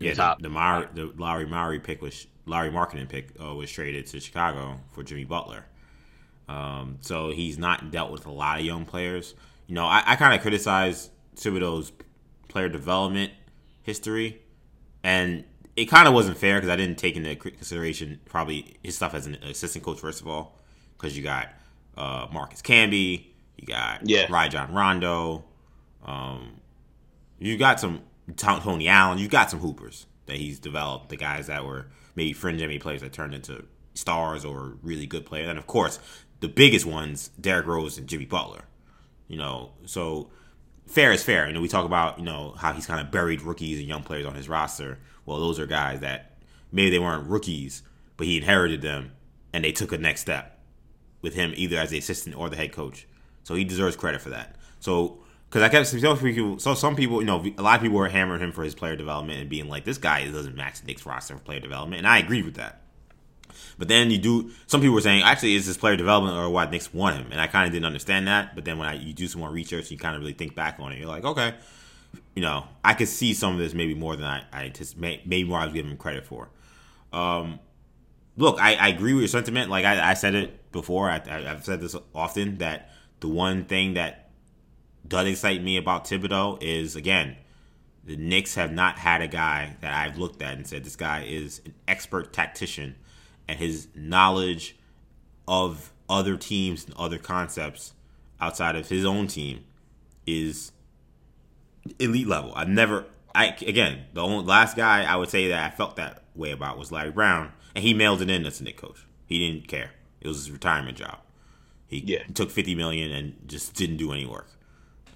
yeah, 0.00 0.14
top. 0.14 0.38
the, 0.38 0.44
the, 0.44 0.48
Maury, 0.48 0.86
the 0.94 1.12
Lowry 1.16 1.46
Maury 1.46 1.78
pick 1.80 2.02
was 2.02 2.26
Lauri 2.46 2.70
Markkanen 2.70 3.08
pick 3.08 3.30
uh, 3.40 3.54
was 3.54 3.70
traded 3.70 4.06
to 4.06 4.20
Chicago 4.20 4.80
for 4.92 5.02
Jimmy 5.02 5.24
Butler. 5.24 5.64
Um, 6.48 6.98
so 7.00 7.30
he's 7.30 7.56
not 7.58 7.90
dealt 7.92 8.10
with 8.10 8.26
a 8.26 8.30
lot 8.30 8.58
of 8.58 8.64
young 8.66 8.84
players. 8.84 9.34
You 9.68 9.74
know, 9.76 9.86
I, 9.86 10.02
I 10.04 10.16
kind 10.16 10.34
of 10.34 10.40
criticize 10.42 11.10
Thibodeau's 11.36 11.92
player 12.48 12.68
development 12.68 13.32
history, 13.82 14.42
and 15.04 15.44
it 15.76 15.86
kind 15.86 16.06
of 16.06 16.14
wasn't 16.14 16.36
fair 16.36 16.56
because 16.56 16.70
I 16.70 16.76
didn't 16.76 16.98
take 16.98 17.16
into 17.16 17.34
consideration 17.36 18.20
probably 18.26 18.76
his 18.82 18.96
stuff 18.96 19.14
as 19.14 19.26
an 19.26 19.36
assistant 19.42 19.84
coach 19.84 20.00
first 20.00 20.20
of 20.20 20.28
all, 20.28 20.58
because 20.96 21.16
you 21.16 21.22
got 21.22 21.48
uh, 21.96 22.26
Marcus 22.32 22.62
Camby, 22.62 23.26
you 23.56 23.66
got 23.66 24.06
Yeah. 24.08 24.26
Rajon 24.30 24.72
Rondo, 24.72 25.44
um, 26.04 26.60
you 27.38 27.56
got 27.56 27.80
some 27.80 28.02
Tony 28.36 28.88
Allen, 28.88 29.18
you 29.18 29.28
got 29.28 29.50
some 29.50 29.60
hoopers 29.60 30.06
that 30.26 30.36
he's 30.36 30.58
developed, 30.58 31.08
the 31.08 31.16
guys 31.16 31.46
that 31.46 31.64
were 31.64 31.86
maybe 32.14 32.32
fringe 32.32 32.60
NBA 32.60 32.80
players 32.80 33.00
that 33.00 33.12
turned 33.12 33.34
into 33.34 33.64
stars 33.94 34.44
or 34.44 34.76
really 34.82 35.06
good 35.06 35.26
players, 35.26 35.48
and 35.48 35.58
of 35.58 35.66
course 35.66 35.98
the 36.40 36.48
biggest 36.48 36.84
ones, 36.84 37.30
Derrick 37.40 37.66
Rose 37.66 37.96
and 37.96 38.06
Jimmy 38.08 38.26
Butler. 38.26 38.64
You 39.28 39.38
know, 39.38 39.70
so 39.86 40.30
fair 40.86 41.12
is 41.12 41.22
fair. 41.22 41.46
You 41.46 41.54
know, 41.54 41.60
we 41.60 41.68
talk 41.68 41.86
about 41.86 42.18
you 42.18 42.24
know 42.24 42.54
how 42.58 42.72
he's 42.72 42.86
kind 42.86 43.00
of 43.00 43.10
buried 43.10 43.40
rookies 43.42 43.78
and 43.78 43.88
young 43.88 44.02
players 44.02 44.26
on 44.26 44.34
his 44.34 44.48
roster. 44.48 44.98
Well, 45.26 45.40
those 45.40 45.58
are 45.58 45.66
guys 45.66 46.00
that 46.00 46.38
maybe 46.70 46.90
they 46.90 46.98
weren't 46.98 47.28
rookies, 47.28 47.82
but 48.16 48.26
he 48.26 48.36
inherited 48.36 48.82
them 48.82 49.12
and 49.52 49.64
they 49.64 49.72
took 49.72 49.92
a 49.92 49.98
next 49.98 50.22
step 50.22 50.58
with 51.20 51.34
him 51.34 51.52
either 51.56 51.76
as 51.76 51.90
the 51.90 51.98
assistant 51.98 52.36
or 52.36 52.50
the 52.50 52.56
head 52.56 52.72
coach. 52.72 53.06
So 53.44 53.54
he 53.54 53.64
deserves 53.64 53.96
credit 53.96 54.20
for 54.20 54.30
that. 54.30 54.56
So 54.80 55.22
because 55.48 55.62
I 55.62 55.68
kept 55.68 55.86
some 55.86 56.18
people, 56.18 56.58
so 56.58 56.74
some 56.74 56.96
people, 56.96 57.20
you 57.20 57.26
know, 57.26 57.44
a 57.58 57.62
lot 57.62 57.76
of 57.76 57.82
people 57.82 57.98
were 57.98 58.08
hammering 58.08 58.40
him 58.40 58.52
for 58.52 58.64
his 58.64 58.74
player 58.74 58.96
development 58.96 59.38
and 59.38 59.50
being 59.50 59.68
like, 59.68 59.84
this 59.84 59.98
guy 59.98 60.26
doesn't 60.26 60.56
match 60.56 60.80
the 60.80 60.86
Knicks 60.86 61.04
roster 61.04 61.36
for 61.36 61.42
player 61.42 61.60
development, 61.60 61.98
and 61.98 62.06
I 62.06 62.18
agree 62.18 62.42
with 62.42 62.54
that. 62.54 62.80
But 63.78 63.88
then 63.88 64.10
you 64.10 64.16
do. 64.16 64.50
Some 64.66 64.80
people 64.80 64.94
were 64.94 65.02
saying, 65.02 65.22
actually, 65.22 65.54
is 65.54 65.66
this 65.66 65.76
player 65.76 65.96
development 65.96 66.36
or 66.36 66.48
why 66.48 66.64
Knicks 66.70 66.94
want 66.94 67.16
him? 67.16 67.30
And 67.32 67.40
I 67.40 67.48
kind 67.48 67.66
of 67.66 67.72
didn't 67.72 67.84
understand 67.84 68.28
that. 68.28 68.54
But 68.54 68.64
then 68.64 68.78
when 68.78 68.88
I, 68.88 68.94
you 68.94 69.12
do 69.12 69.28
some 69.28 69.40
more 69.40 69.50
research, 69.50 69.90
you 69.90 69.98
kind 69.98 70.14
of 70.14 70.22
really 70.22 70.32
think 70.32 70.54
back 70.54 70.78
on 70.80 70.92
it. 70.92 70.98
You're 70.98 71.08
like, 71.08 71.24
okay, 71.24 71.54
you 72.34 72.42
know, 72.42 72.66
I 72.84 72.94
could 72.94 73.08
see 73.08 73.34
some 73.34 73.52
of 73.52 73.58
this 73.58 73.74
maybe 73.74 73.94
more 73.94 74.16
than 74.16 74.26
I, 74.26 74.44
I 74.52 74.64
anticipate, 74.64 75.26
maybe 75.26 75.48
more 75.48 75.58
I 75.58 75.64
was 75.64 75.74
giving 75.74 75.90
him 75.90 75.96
credit 75.96 76.26
for. 76.26 76.50
Um, 77.12 77.60
look, 78.36 78.58
I, 78.60 78.74
I 78.74 78.88
agree 78.88 79.12
with 79.12 79.22
your 79.22 79.28
sentiment. 79.28 79.70
Like 79.70 79.84
I, 79.84 80.10
I 80.10 80.14
said 80.14 80.34
it 80.34 80.72
before. 80.72 81.10
I, 81.10 81.22
I, 81.28 81.50
I've 81.50 81.64
said 81.64 81.80
this 81.80 81.96
often 82.14 82.58
that 82.58 82.90
the 83.20 83.28
one 83.28 83.64
thing 83.64 83.94
that 83.94 84.30
does 85.06 85.26
excite 85.26 85.62
me 85.62 85.76
about 85.76 86.06
Thibodeau 86.06 86.62
is 86.62 86.96
again, 86.96 87.36
the 88.04 88.16
Knicks 88.16 88.54
have 88.56 88.72
not 88.72 88.98
had 88.98 89.20
a 89.22 89.28
guy 89.28 89.76
that 89.80 89.94
I've 89.94 90.18
looked 90.18 90.42
at 90.42 90.54
and 90.54 90.66
said 90.66 90.84
this 90.84 90.96
guy 90.96 91.24
is 91.24 91.60
an 91.64 91.74
expert 91.86 92.32
tactician, 92.32 92.96
and 93.46 93.58
his 93.58 93.88
knowledge 93.94 94.76
of 95.46 95.92
other 96.08 96.36
teams 96.36 96.84
and 96.84 96.94
other 96.94 97.18
concepts 97.18 97.92
outside 98.40 98.74
of 98.74 98.88
his 98.88 99.04
own 99.04 99.28
team 99.28 99.64
is 100.26 100.72
elite 101.98 102.26
level. 102.26 102.52
I've 102.54 102.68
never, 102.68 103.06
I 103.34 103.48
again, 103.66 104.04
the 104.12 104.22
only 104.22 104.44
last 104.44 104.76
guy 104.76 105.04
I 105.04 105.16
would 105.16 105.28
say 105.30 105.48
that 105.48 105.72
I 105.72 105.74
felt 105.74 105.96
that 105.96 106.22
way 106.34 106.50
about 106.50 106.78
was 106.78 106.90
Larry 106.92 107.10
Brown, 107.10 107.52
and 107.74 107.84
he 107.84 107.94
mailed 107.94 108.22
it 108.22 108.30
in 108.30 108.46
as 108.46 108.60
a 108.60 108.64
Knick 108.64 108.76
coach. 108.76 109.04
He 109.26 109.38
didn't 109.50 109.68
care. 109.68 109.90
It 110.20 110.28
was 110.28 110.36
his 110.38 110.50
retirement 110.50 110.96
job. 110.98 111.18
He 111.88 111.98
Yeah. 112.06 112.22
took 112.34 112.50
fifty 112.50 112.74
million 112.74 113.10
and 113.12 113.34
just 113.46 113.74
didn't 113.74 113.96
do 113.98 114.12
any 114.12 114.26
work. 114.26 114.48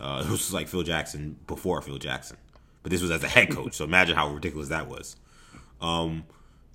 Uh, 0.01 0.23
it 0.27 0.31
was 0.31 0.53
like 0.53 0.69
Phil 0.69 0.83
Jackson 0.83 1.39
before 1.47 1.81
Phil 1.81 1.99
Jackson, 1.99 2.37
but 2.83 2.91
this 2.91 3.01
was 3.01 3.11
as 3.11 3.23
a 3.25 3.29
head 3.29 3.51
coach. 3.51 3.75
So 3.75 3.85
imagine 3.85 4.15
how 4.17 4.29
ridiculous 4.29 4.69
that 4.69 4.89
was. 4.89 5.17
Um, 5.81 6.25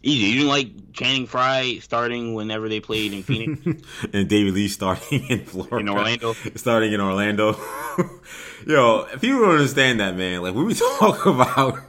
Easy. 0.03 0.28
You 0.28 0.34
didn't 0.34 0.48
like 0.48 0.94
Channing 0.94 1.28
Frye 1.28 1.78
starting 1.80 2.34
whenever 2.34 2.68
they 2.69 2.80
played 2.80 3.14
in 3.14 3.23
Phoenix, 3.23 3.64
and 4.14 4.28
David 4.28 4.53
Lee 4.53 4.68
starting 4.68 5.26
in 5.30 5.45
Florida, 5.45 5.78
in 5.78 5.90
Orlando. 5.90 6.34
starting 6.56 6.94
in 6.94 6.99
Orlando. 6.99 7.52
Yo, 8.68 9.07
if 9.14 9.23
you 9.23 9.40
don't 9.40 9.52
understand 9.52 9.99
that, 9.99 10.15
man, 10.15 10.41
like 10.41 10.56
when 10.56 10.65
we 10.65 10.73
talk 10.99 11.26
about 11.26 11.80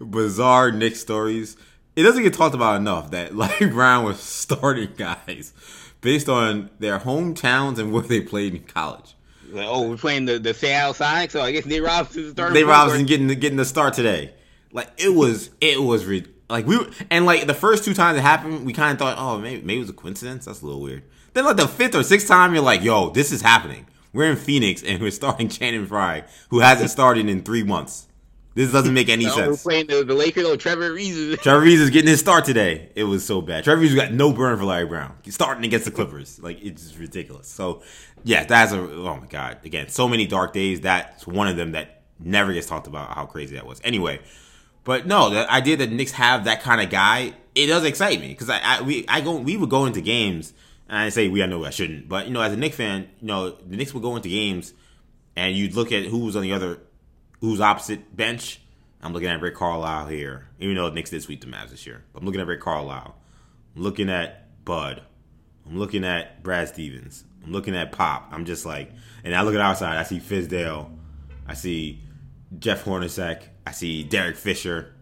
bizarre 0.00 0.72
Knick 0.72 0.96
stories, 0.96 1.56
it 1.96 2.02
doesn't 2.02 2.22
get 2.22 2.32
talked 2.34 2.54
about 2.54 2.76
enough 2.76 3.10
that 3.10 3.36
Larry 3.36 3.70
Brown 3.70 4.04
was 4.04 4.20
starting 4.20 4.92
guys 4.96 5.52
based 6.00 6.28
on 6.28 6.70
their 6.78 6.98
hometowns 6.98 7.78
and 7.78 7.92
where 7.92 8.02
they 8.02 8.20
played 8.20 8.54
in 8.54 8.62
college. 8.64 9.14
Like, 9.50 9.66
oh, 9.68 9.88
we're 9.88 9.96
playing 9.96 10.24
the, 10.24 10.38
the 10.38 10.52
Seattle 10.52 10.94
Sonics, 10.94 11.32
so 11.32 11.40
oh, 11.40 11.44
I 11.44 11.52
guess 11.52 11.66
Nate 11.66 11.82
Robinson's 11.82 12.32
starting. 12.32 12.54
Guard. 12.54 12.68
Robinson 12.68 13.06
getting 13.06 13.28
getting 13.28 13.56
the 13.56 13.64
start 13.64 13.94
today. 13.94 14.34
Like 14.72 14.90
it 14.96 15.10
was, 15.10 15.50
it 15.60 15.80
was 15.80 16.04
re- 16.06 16.26
like 16.48 16.66
we 16.66 16.78
were, 16.78 16.90
and 17.10 17.26
like 17.26 17.46
the 17.46 17.54
first 17.54 17.84
two 17.84 17.94
times 17.94 18.18
it 18.18 18.22
happened, 18.22 18.66
we 18.66 18.72
kind 18.72 18.92
of 18.92 18.98
thought, 18.98 19.16
oh, 19.18 19.38
maybe 19.38 19.62
maybe 19.62 19.78
it 19.78 19.80
was 19.80 19.90
a 19.90 19.94
coincidence. 19.94 20.44
That's 20.44 20.62
a 20.62 20.66
little 20.66 20.80
weird. 20.80 21.02
Then 21.32 21.44
like 21.44 21.56
the 21.56 21.68
fifth 21.68 21.94
or 21.94 22.02
sixth 22.02 22.28
time, 22.28 22.54
you're 22.54 22.62
like, 22.62 22.82
yo, 22.82 23.10
this 23.10 23.32
is 23.32 23.42
happening. 23.42 23.86
We're 24.12 24.30
in 24.30 24.36
Phoenix 24.36 24.82
and 24.82 25.02
we're 25.02 25.10
starting 25.10 25.48
Channing 25.50 25.86
Frye, 25.86 26.24
who 26.50 26.60
hasn't 26.60 26.90
started 26.90 27.28
in 27.28 27.42
three 27.42 27.64
months. 27.64 28.06
This 28.54 28.70
doesn't 28.70 28.94
make 28.94 29.08
any 29.08 29.26
we're 29.26 29.32
sense. 29.32 29.62
playing 29.64 29.88
the, 29.88 30.04
the 30.04 30.14
Lakers. 30.14 30.44
Oh, 30.44 30.56
Trevor 30.56 30.92
Reeves. 30.92 31.38
Trevor 31.42 31.62
Reeves 31.64 31.80
is 31.80 31.90
getting 31.90 32.08
his 32.08 32.20
start 32.20 32.44
today. 32.44 32.90
It 32.94 33.04
was 33.04 33.24
so 33.24 33.40
bad. 33.40 33.64
Trevor 33.64 33.80
Reeves 33.80 33.94
got 33.94 34.12
no 34.12 34.32
burn 34.32 34.56
for 34.56 34.64
Larry 34.64 34.86
Brown. 34.86 35.16
He's 35.22 35.34
starting 35.34 35.64
against 35.64 35.86
the 35.86 35.90
Clippers. 35.90 36.40
Like 36.40 36.62
it's 36.62 36.96
ridiculous. 36.96 37.48
So 37.48 37.82
yeah, 38.22 38.44
that's 38.44 38.72
a 38.72 38.78
oh 38.78 39.16
my 39.16 39.26
god. 39.26 39.58
Again, 39.64 39.88
so 39.88 40.08
many 40.08 40.26
dark 40.26 40.52
days. 40.52 40.80
That's 40.82 41.26
one 41.26 41.48
of 41.48 41.56
them 41.56 41.72
that 41.72 42.02
never 42.20 42.52
gets 42.52 42.68
talked 42.68 42.86
about 42.86 43.12
how 43.14 43.26
crazy 43.26 43.56
that 43.56 43.66
was. 43.66 43.80
Anyway, 43.82 44.20
but 44.84 45.06
no, 45.06 45.30
the 45.30 45.50
idea 45.50 45.76
that 45.78 45.90
Knicks 45.90 46.12
have 46.12 46.44
that 46.44 46.62
kind 46.62 46.80
of 46.80 46.90
guy, 46.90 47.34
it 47.54 47.66
does 47.66 47.84
excite 47.84 48.20
me 48.20 48.28
because 48.28 48.50
I, 48.50 48.60
I 48.60 48.82
we 48.82 49.06
I 49.08 49.20
go 49.20 49.36
we 49.36 49.56
would 49.56 49.70
go 49.70 49.86
into 49.86 50.00
games 50.00 50.52
and 50.88 50.98
I 50.98 51.08
say 51.08 51.28
we 51.28 51.42
I 51.42 51.46
know 51.46 51.64
I 51.64 51.70
shouldn't, 51.70 52.08
but 52.08 52.26
you 52.26 52.32
know 52.32 52.42
as 52.42 52.52
a 52.52 52.56
Knicks 52.56 52.76
fan, 52.76 53.08
you 53.20 53.26
know 53.26 53.50
the 53.50 53.76
Knicks 53.76 53.94
would 53.94 54.02
go 54.02 54.14
into 54.16 54.28
games 54.28 54.74
and 55.36 55.56
you'd 55.56 55.74
look 55.74 55.90
at 55.90 56.04
who 56.04 56.18
was 56.18 56.36
on 56.36 56.42
the 56.42 56.52
other 56.52 56.80
who's 57.40 57.60
opposite 57.60 58.14
bench. 58.14 58.60
I'm 59.02 59.12
looking 59.12 59.28
at 59.28 59.40
Rick 59.40 59.56
Carlisle 59.56 60.06
here, 60.06 60.48
even 60.58 60.76
though 60.76 60.88
the 60.88 60.94
Knicks 60.94 61.10
did 61.10 61.22
sweep 61.22 61.40
the 61.40 61.46
Mavs 61.46 61.70
this 61.70 61.86
year. 61.86 62.04
I'm 62.14 62.24
looking 62.24 62.40
at 62.40 62.46
Rick 62.46 62.60
Carlisle. 62.60 63.14
I'm 63.76 63.82
looking 63.82 64.08
at 64.08 64.64
Bud. 64.64 65.02
I'm 65.66 65.78
looking 65.78 66.04
at 66.04 66.42
Brad 66.42 66.68
Stevens. 66.68 67.24
I'm 67.44 67.52
looking 67.52 67.76
at 67.76 67.92
Pop. 67.92 68.28
I'm 68.32 68.46
just 68.46 68.64
like, 68.64 68.90
and 69.22 69.34
I 69.34 69.42
look 69.42 69.54
at 69.54 69.60
outside. 69.60 69.98
I 69.98 70.04
see 70.04 70.20
Fizdale. 70.20 70.90
I 71.46 71.54
see 71.54 72.00
Jeff 72.58 72.84
Hornacek. 72.84 73.42
I 73.66 73.72
see 73.72 74.02
Derek 74.04 74.36
Fisher. 74.36 74.92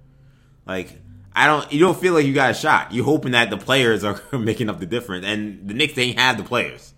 Like, 0.66 0.98
I 1.34 1.46
don't. 1.46 1.72
You 1.72 1.80
don't 1.80 1.98
feel 1.98 2.14
like 2.14 2.26
you 2.26 2.34
got 2.34 2.50
a 2.50 2.54
shot. 2.54 2.92
You're 2.92 3.04
hoping 3.04 3.32
that 3.32 3.50
the 3.50 3.56
players 3.56 4.04
are 4.04 4.20
making 4.38 4.68
up 4.68 4.80
the 4.80 4.86
difference, 4.86 5.24
and 5.26 5.68
the 5.68 5.74
Knicks 5.74 5.96
ain't 5.98 6.18
have 6.18 6.36
the 6.36 6.44
players. 6.44 6.92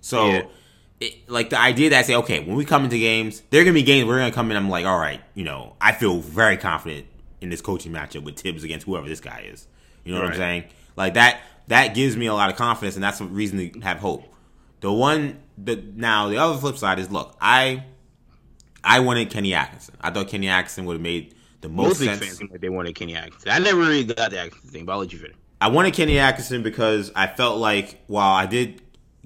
So, 0.00 0.26
Yeah. 0.30 0.42
it, 1.00 1.28
like 1.30 1.50
the 1.50 1.58
idea 1.60 1.90
that 1.90 1.98
I 2.00 2.02
say, 2.02 2.14
okay, 2.16 2.40
when 2.40 2.56
we 2.56 2.64
come 2.64 2.84
into 2.84 2.98
games, 2.98 3.42
there 3.50 3.60
are 3.62 3.64
gonna 3.64 3.74
be 3.74 3.82
games 3.82 4.06
we're 4.06 4.18
gonna 4.18 4.32
come 4.32 4.50
in. 4.50 4.56
I'm 4.56 4.68
like, 4.68 4.84
all 4.86 4.98
right, 4.98 5.20
you 5.34 5.44
know, 5.44 5.74
I 5.80 5.92
feel 5.92 6.18
very 6.20 6.56
confident 6.56 7.06
in 7.40 7.50
this 7.50 7.60
coaching 7.60 7.92
matchup 7.92 8.22
with 8.24 8.38
Thibs 8.38 8.64
against 8.64 8.84
whoever 8.86 9.08
this 9.08 9.20
guy 9.20 9.46
is. 9.50 9.66
You 10.04 10.14
know 10.14 10.20
what 10.22 10.30
I'm 10.30 10.36
saying? 10.36 10.64
Like 10.96 11.14
that. 11.14 11.40
That 11.68 11.94
gives 11.94 12.16
me 12.16 12.24
a 12.24 12.32
lot 12.32 12.48
of 12.48 12.56
confidence, 12.56 12.94
and 12.94 13.04
that's 13.04 13.20
a 13.20 13.26
reason 13.26 13.58
to 13.72 13.80
have 13.80 13.98
hope. 13.98 14.24
The 14.80 14.90
one, 14.90 15.38
the 15.58 15.76
now 15.76 16.30
the 16.30 16.38
other 16.38 16.56
flip 16.58 16.78
side 16.78 16.98
is, 16.98 17.10
look, 17.10 17.36
I, 17.42 17.84
I 18.84 19.00
wanted 19.00 19.30
Kenny 19.30 19.54
Atkinson. 19.54 19.96
I 20.00 20.10
thought 20.10 20.28
Kenny 20.28 20.48
Atkinson 20.48 20.84
would 20.86 20.94
have 20.94 21.02
made 21.02 21.34
the 21.60 21.68
most 21.68 22.00
Most 22.00 22.20
sense. 22.20 22.38
fans 22.38 22.50
like 22.50 22.60
they 22.60 22.68
wanted 22.68 22.94
Kenny 22.94 23.16
Atkinson. 23.16 23.50
I 23.50 23.58
never 23.58 23.78
really 23.80 24.04
got 24.04 24.30
the 24.30 24.38
Atkinson 24.40 24.70
thing, 24.70 24.84
but 24.84 24.92
I'll 24.92 24.98
let 25.00 25.12
you 25.12 25.18
finish. 25.18 25.36
I 25.60 25.68
wanted 25.68 25.94
Kenny 25.94 26.18
Atkinson 26.18 26.62
because 26.62 27.10
I 27.16 27.26
felt 27.26 27.58
like 27.58 28.00
while 28.06 28.32
I 28.34 28.46
did 28.46 28.80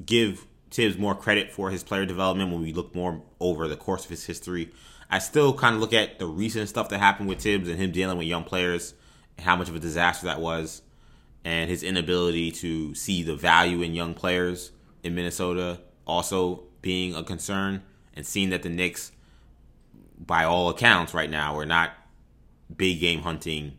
give 0.05 0.47
Thibs 0.71 0.97
more 0.97 1.15
credit 1.15 1.53
for 1.53 1.71
his 1.71 1.85
player 1.85 2.07
development 2.07 2.51
when 2.51 2.63
we 2.63 2.73
look 2.73 2.95
more 2.95 3.23
over 3.39 3.69
the 3.69 3.77
course 3.77 4.05
of 4.05 4.11
his 4.11 4.25
history, 4.25 4.71
I 5.11 5.19
still 5.19 5.53
kind 5.53 5.75
of 5.75 5.83
look 5.83 5.93
at 5.93 6.19
the 6.19 6.27
recent 6.27 6.71
stuff 6.71 6.89
that 6.89 6.99
happened 6.99 7.29
with 7.29 7.43
Thibs 7.43 7.69
and 7.69 7.79
him 7.79 7.93
dealing 7.93 8.17
with 8.17 8.27
young 8.27 8.45
players 8.45 8.95
and 9.37 9.45
how 9.45 9.57
much 9.57 9.69
of 9.69 9.77
a 9.77 9.79
disaster 9.79 10.25
that 10.25 10.41
was, 10.41 10.81
and 11.45 11.69
his 11.69 11.83
inability 11.83 12.51
to 12.53 12.95
see 12.95 13.23
the 13.23 13.37
value 13.37 13.83
in 13.83 13.95
young 13.95 14.15
players 14.15 14.73
in 15.03 15.15
Minnesota 15.15 15.81
also 16.07 16.63
being 16.81 17.15
a 17.15 17.23
concern, 17.23 17.83
and 18.15 18.27
seeing 18.27 18.51
that 18.51 18.63
the 18.63 18.69
Knicks, 18.71 19.13
by 20.27 20.45
all 20.45 20.69
accounts, 20.69 21.15
right 21.15 21.31
now 21.31 21.57
we're 21.57 21.65
not 21.65 21.93
big 22.75 23.01
game 23.01 23.21
hunting 23.23 23.73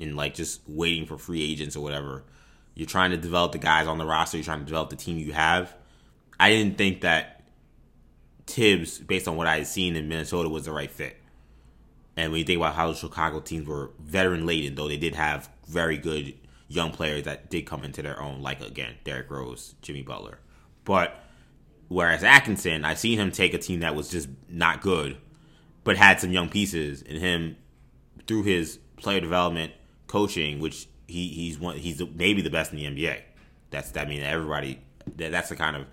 and 0.00 0.16
like 0.16 0.34
just 0.34 0.60
waiting 0.66 1.06
for 1.06 1.18
free 1.18 1.42
agents 1.42 1.76
or 1.76 1.82
whatever. 1.82 2.24
You're 2.74 2.86
trying 2.86 3.10
to 3.12 3.16
develop 3.16 3.52
the 3.52 3.58
guys 3.58 3.86
on 3.86 3.98
the 3.98 4.06
roster. 4.06 4.36
You're 4.36 4.44
trying 4.44 4.60
to 4.60 4.64
develop 4.64 4.90
the 4.90 4.96
team 4.96 5.18
you 5.18 5.32
have. 5.32 5.74
I 6.38 6.50
didn't 6.50 6.76
think 6.76 7.02
that 7.02 7.44
Thibs, 8.46 8.98
based 8.98 9.28
on 9.28 9.36
what 9.36 9.46
I 9.46 9.58
had 9.58 9.66
seen 9.66 9.96
in 9.96 10.08
Minnesota, 10.08 10.48
was 10.48 10.64
the 10.64 10.72
right 10.72 10.90
fit. 10.90 11.16
And 12.16 12.30
when 12.30 12.40
you 12.40 12.44
think 12.44 12.58
about 12.58 12.74
how 12.74 12.88
the 12.88 12.96
Chicago 12.96 13.40
teams 13.40 13.66
were 13.66 13.90
veteran 14.00 14.46
laden, 14.46 14.74
though 14.74 14.88
they 14.88 14.96
did 14.96 15.14
have 15.14 15.48
very 15.66 15.96
good 15.96 16.34
young 16.68 16.90
players 16.90 17.24
that 17.24 17.50
did 17.50 17.62
come 17.62 17.84
into 17.84 18.02
their 18.02 18.20
own, 18.20 18.42
like 18.42 18.60
again 18.60 18.94
Derrick 19.04 19.30
Rose, 19.30 19.74
Jimmy 19.82 20.02
Butler. 20.02 20.38
But 20.84 21.20
whereas 21.88 22.22
Atkinson, 22.22 22.84
I've 22.84 22.98
seen 22.98 23.18
him 23.18 23.30
take 23.30 23.54
a 23.54 23.58
team 23.58 23.80
that 23.80 23.94
was 23.94 24.10
just 24.10 24.28
not 24.48 24.80
good, 24.80 25.16
but 25.84 25.96
had 25.96 26.20
some 26.20 26.32
young 26.32 26.48
pieces, 26.48 27.02
and 27.02 27.18
him 27.18 27.56
through 28.26 28.42
his 28.42 28.78
player 28.96 29.20
development 29.20 29.72
coaching, 30.06 30.58
which 30.58 30.88
he, 31.06 31.28
he's 31.28 31.58
one 31.58 31.76
he's 31.76 32.02
maybe 32.14 32.42
the 32.42 32.50
best 32.50 32.72
in 32.72 32.78
the 32.78 32.84
NBA. 32.84 33.20
That's 33.70 33.96
I 33.96 34.04
mean 34.04 34.22
everybody 34.22 34.80
that, 35.16 35.30
that's 35.30 35.50
the 35.50 35.56
kind 35.56 35.76
of 35.76 35.86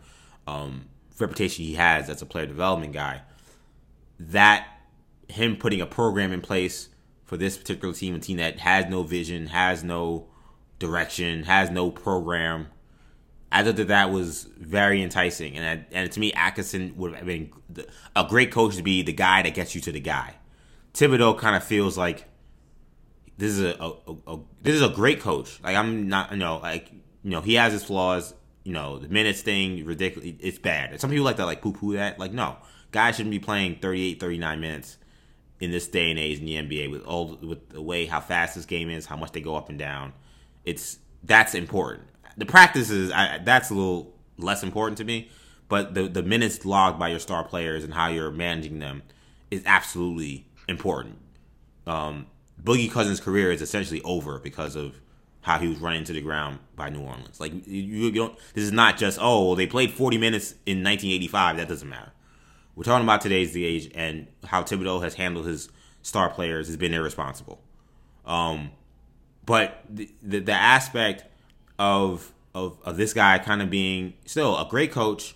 um, 0.47 0.87
reputation 1.19 1.65
he 1.65 1.75
has 1.75 2.09
as 2.09 2.21
a 2.21 2.25
player 2.25 2.45
development 2.45 2.93
guy. 2.93 3.21
That 4.19 4.67
him 5.27 5.55
putting 5.57 5.81
a 5.81 5.85
program 5.85 6.31
in 6.31 6.41
place 6.41 6.89
for 7.25 7.37
this 7.37 7.57
particular 7.57 7.93
team, 7.93 8.15
a 8.15 8.19
team 8.19 8.37
that 8.37 8.59
has 8.59 8.87
no 8.87 9.03
vision, 9.03 9.47
has 9.47 9.83
no 9.83 10.27
direction, 10.79 11.43
has 11.43 11.69
no 11.69 11.89
program. 11.91 12.67
I 13.51 13.63
thought 13.63 13.75
that 13.75 13.89
that 13.89 14.11
was 14.11 14.47
very 14.57 15.01
enticing, 15.03 15.57
and 15.57 15.65
I, 15.65 15.85
and 15.91 16.11
to 16.11 16.19
me, 16.19 16.31
Atkinson 16.33 16.93
would 16.95 17.15
have 17.15 17.25
been 17.25 17.51
a 18.15 18.25
great 18.27 18.51
coach 18.51 18.77
to 18.77 18.83
be 18.83 19.01
the 19.01 19.13
guy 19.13 19.41
that 19.41 19.53
gets 19.53 19.75
you 19.75 19.81
to 19.81 19.91
the 19.91 19.99
guy. 19.99 20.35
Thibodeau 20.93 21.37
kind 21.37 21.55
of 21.55 21.63
feels 21.63 21.97
like 21.97 22.25
this 23.37 23.51
is 23.51 23.59
a, 23.59 23.75
a, 23.79 23.89
a, 24.07 24.35
a 24.35 24.39
this 24.61 24.75
is 24.75 24.81
a 24.81 24.89
great 24.89 25.19
coach. 25.19 25.59
Like 25.63 25.75
I'm 25.75 26.07
not, 26.07 26.31
you 26.31 26.37
know, 26.37 26.59
like 26.59 26.91
you 26.91 27.31
know, 27.31 27.41
he 27.41 27.55
has 27.55 27.73
his 27.73 27.83
flaws. 27.83 28.33
You 28.63 28.73
know, 28.73 28.99
the 28.99 29.09
minutes 29.09 29.41
thing, 29.41 29.83
ridiculous. 29.85 30.33
It's 30.39 30.59
bad. 30.59 31.01
Some 31.01 31.09
people 31.09 31.25
like 31.25 31.37
to 31.37 31.45
like 31.45 31.61
poo 31.61 31.73
poo 31.73 31.93
that. 31.93 32.19
Like, 32.19 32.31
no, 32.31 32.57
guys 32.91 33.15
shouldn't 33.15 33.31
be 33.31 33.39
playing 33.39 33.79
38, 33.81 34.19
39 34.19 34.59
minutes 34.59 34.97
in 35.59 35.71
this 35.71 35.87
day 35.87 36.11
and 36.11 36.19
age 36.19 36.39
in 36.39 36.45
the 36.45 36.55
NBA 36.55 36.91
with 36.91 37.03
all 37.03 37.37
with 37.41 37.69
the 37.69 37.81
way 37.81 38.05
how 38.05 38.19
fast 38.19 38.55
this 38.55 38.65
game 38.65 38.89
is, 38.89 39.07
how 39.07 39.17
much 39.17 39.31
they 39.31 39.41
go 39.41 39.55
up 39.55 39.69
and 39.69 39.79
down. 39.79 40.13
It's 40.63 40.99
that's 41.23 41.55
important. 41.55 42.07
The 42.41 42.47
practices, 42.47 43.11
I, 43.11 43.37
that's 43.37 43.69
a 43.69 43.75
little 43.75 44.15
less 44.39 44.63
important 44.63 44.97
to 44.97 45.03
me. 45.03 45.29
But 45.69 45.93
the 45.93 46.07
the 46.07 46.23
minutes 46.23 46.65
logged 46.65 46.97
by 46.97 47.09
your 47.09 47.19
star 47.19 47.43
players 47.43 47.83
and 47.83 47.93
how 47.93 48.07
you're 48.07 48.31
managing 48.31 48.79
them 48.79 49.03
is 49.51 49.61
absolutely 49.63 50.47
important. 50.67 51.19
Um, 51.85 52.25
Boogie 52.59 52.89
Cousins' 52.91 53.19
career 53.19 53.51
is 53.51 53.61
essentially 53.61 54.01
over 54.01 54.39
because 54.39 54.75
of 54.75 54.99
how 55.41 55.59
he 55.59 55.67
was 55.67 55.77
running 55.77 55.99
into 55.99 56.13
the 56.13 56.21
ground 56.21 56.57
by 56.75 56.89
New 56.89 57.01
Orleans. 57.01 57.39
Like 57.39 57.53
you, 57.67 57.83
you 57.83 58.11
don't. 58.11 58.35
This 58.55 58.63
is 58.63 58.71
not 58.71 58.97
just 58.97 59.19
oh 59.21 59.45
well, 59.45 59.55
they 59.55 59.67
played 59.67 59.91
40 59.91 60.17
minutes 60.17 60.53
in 60.65 60.83
1985. 60.83 61.57
That 61.57 61.69
doesn't 61.69 61.87
matter. 61.87 62.11
We're 62.75 62.85
talking 62.85 63.05
about 63.05 63.21
today's 63.21 63.53
the 63.53 63.65
age 63.65 63.91
and 63.93 64.25
how 64.45 64.63
Thibodeau 64.63 65.03
has 65.03 65.13
handled 65.13 65.45
his 65.45 65.69
star 66.01 66.31
players 66.31 66.65
has 66.65 66.75
been 66.75 66.95
irresponsible. 66.95 67.61
Um, 68.25 68.71
but 69.45 69.83
the, 69.87 70.09
the 70.23 70.39
the 70.39 70.53
aspect 70.53 71.25
of 71.81 72.31
of 72.53 72.77
of 72.83 72.95
this 72.95 73.11
guy 73.11 73.39
kind 73.39 73.59
of 73.61 73.71
being 73.71 74.13
still 74.25 74.55
a 74.55 74.67
great 74.69 74.91
coach, 74.91 75.35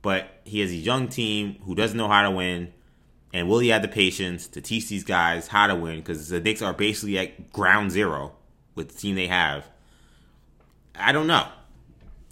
but 0.00 0.40
he 0.44 0.60
has 0.60 0.70
a 0.70 0.76
young 0.76 1.06
team 1.06 1.58
who 1.64 1.74
doesn't 1.74 1.98
know 1.98 2.08
how 2.08 2.22
to 2.22 2.30
win. 2.30 2.72
And 3.34 3.48
will 3.48 3.60
he 3.60 3.68
have 3.68 3.82
the 3.82 3.88
patience 3.88 4.46
to 4.48 4.60
teach 4.60 4.88
these 4.88 5.04
guys 5.04 5.48
how 5.48 5.66
to 5.66 5.74
win? 5.74 5.96
Because 5.96 6.28
the 6.28 6.40
Knicks 6.40 6.60
are 6.60 6.72
basically 6.72 7.18
at 7.18 7.52
ground 7.52 7.90
zero 7.90 8.32
with 8.74 8.88
the 8.88 8.94
team 8.94 9.16
they 9.16 9.26
have. 9.26 9.68
I 10.94 11.12
don't 11.12 11.26
know. 11.26 11.46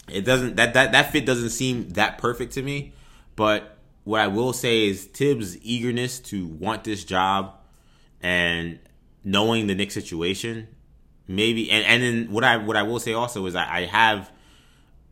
It 0.09 0.25
doesn't 0.25 0.57
that 0.57 0.73
that 0.75 0.93
that 0.93 1.13
fit 1.13 1.27
doesn't 1.27 1.51
seem 1.51 1.91
that 1.91 2.17
perfect 2.17 2.55
to 2.55 2.63
me. 2.63 2.93
But 3.37 3.77
what 4.05 4.23
I 4.23 4.29
will 4.29 4.55
say 4.55 4.87
is 4.87 5.05
Thibs' 5.05 5.59
eagerness 5.63 6.19
to 6.21 6.47
want 6.47 6.85
this 6.85 7.05
job 7.05 7.55
and 8.23 8.79
knowing 9.23 9.67
the 9.67 9.75
Knicks 9.75 9.95
situation, 9.95 10.69
maybe 11.31 11.71
and, 11.71 11.85
and 11.85 12.03
then 12.03 12.33
what 12.33 12.45
I 12.45 12.57
what 12.57 12.77
I 12.77 12.83
will 12.83 13.01
say 13.01 13.13
also 13.13 13.47
is 13.47 13.55
I, 13.55 13.79
I 13.79 13.85
have 13.87 14.31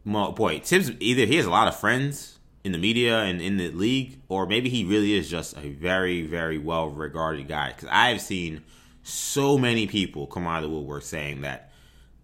well, 0.04 0.32
boy, 0.32 0.60
Thibs 0.60 0.90
either 1.00 1.26
he 1.26 1.36
has 1.36 1.46
a 1.46 1.50
lot 1.50 1.68
of 1.68 1.76
friends 1.76 2.38
in 2.64 2.72
the 2.72 2.78
media 2.78 3.20
and 3.20 3.40
in 3.40 3.56
the 3.56 3.70
league, 3.70 4.20
or 4.28 4.46
maybe 4.46 4.68
he 4.68 4.84
really 4.84 5.14
is 5.14 5.30
just 5.30 5.56
a 5.56 5.70
very, 5.70 6.22
very 6.22 6.58
well 6.58 6.88
regarded 6.88 7.48
guy. 7.48 7.68
Because 7.68 7.88
I've 7.90 8.20
seen 8.20 8.64
so 9.02 9.58
many 9.58 9.86
people 9.86 10.26
come 10.26 10.46
out 10.46 10.62
of 10.62 10.70
the 10.70 10.76
woodwork 10.76 11.02
saying 11.02 11.42
that 11.42 11.70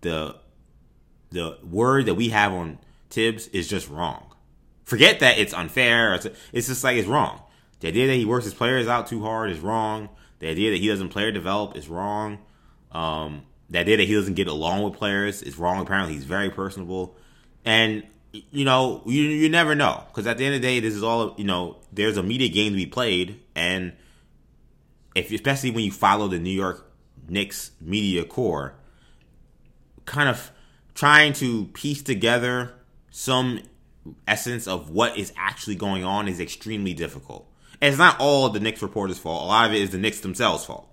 the 0.01 0.37
the 1.31 1.59
word 1.69 2.07
that 2.07 2.15
we 2.15 2.29
have 2.29 2.53
on 2.53 2.79
Thibs 3.11 3.49
is 3.49 3.69
just 3.69 3.89
wrong. 3.89 4.33
Forget 4.85 5.21
that 5.21 5.39
it's 5.39 5.53
unfair. 5.53 6.15
It's, 6.15 6.27
it's 6.53 6.69
just 6.69 6.85
like 6.85 6.97
it's 6.97 7.09
wrong. 7.09 7.43
The 7.81 7.89
idea 7.89 8.07
that 8.07 8.15
he 8.15 8.25
works 8.25 8.45
his 8.45 8.55
players 8.55 8.87
out 8.87 9.07
too 9.09 9.23
hard 9.23 9.51
is 9.51 9.61
wrong. 9.61 10.11
The 10.39 10.49
idea 10.49 10.71
that 10.71 10.81
he 10.81 10.89
doesn't 10.89 11.09
player 11.09 11.33
develop 11.33 11.77
is 11.77 11.89
wrong. 11.89 12.39
Um, 12.93 13.43
the 13.71 13.79
idea 13.79 13.97
that 13.97 14.05
he 14.05 14.15
doesn't 14.15 14.35
get 14.35 14.49
along 14.49 14.83
with 14.83 14.95
players 14.95 15.43
is 15.43 15.59
wrong. 15.59 15.81
Apparently, 15.81 16.15
he's 16.15 16.25
very 16.25 16.51
personable, 16.51 17.17
and 17.65 18.05
you 18.33 18.65
know 18.65 19.03
you 19.07 19.23
you 19.23 19.49
never 19.49 19.75
know 19.75 20.05
because 20.09 20.27
at 20.27 20.39
the 20.39 20.45
end 20.45 20.55
of 20.55 20.63
the 20.63 20.67
day, 20.67 20.81
this 20.81 20.95
is 20.95 21.03
all 21.03 21.35
you 21.37 21.45
know. 21.45 21.79
There's 21.93 22.17
a 22.17 22.23
media 22.23 22.49
game 22.49 22.73
to 22.73 22.77
be 22.77 22.87
played, 22.87 23.41
and 23.55 23.93
if 25.15 25.33
especially 25.33 25.71
when 25.71 25.85
you 25.85 25.93
follow 25.93 26.29
the 26.29 26.39
New 26.39 26.51
York 26.51 26.91
Knicks 27.29 27.71
media 27.81 28.25
corps, 28.25 28.75
kind 30.05 30.29
of 30.29 30.51
trying 30.95 31.33
to 31.35 31.67
piece 31.67 32.03
together 32.03 32.75
some 33.11 33.61
essence 34.27 34.67
of 34.67 34.91
what 34.91 35.17
is 35.17 35.33
actually 35.37 35.77
going 35.77 36.05
on 36.05 36.29
is 36.29 36.41
extremely 36.41 36.93
difficult. 36.95 37.49
And 37.81 37.91
it's 37.91 37.99
not 37.99 38.21
all 38.21 38.49
the 38.49 38.61
Knicks 38.61 38.83
reporters' 38.83 39.19
fault. 39.19 39.45
A 39.45 39.47
lot 39.47 39.67
of 39.67 39.75
it 39.75 39.83
is 39.83 39.91
the 39.91 39.99
Knicks 39.99 40.21
themselves' 40.21 40.65
fault. 40.65 40.89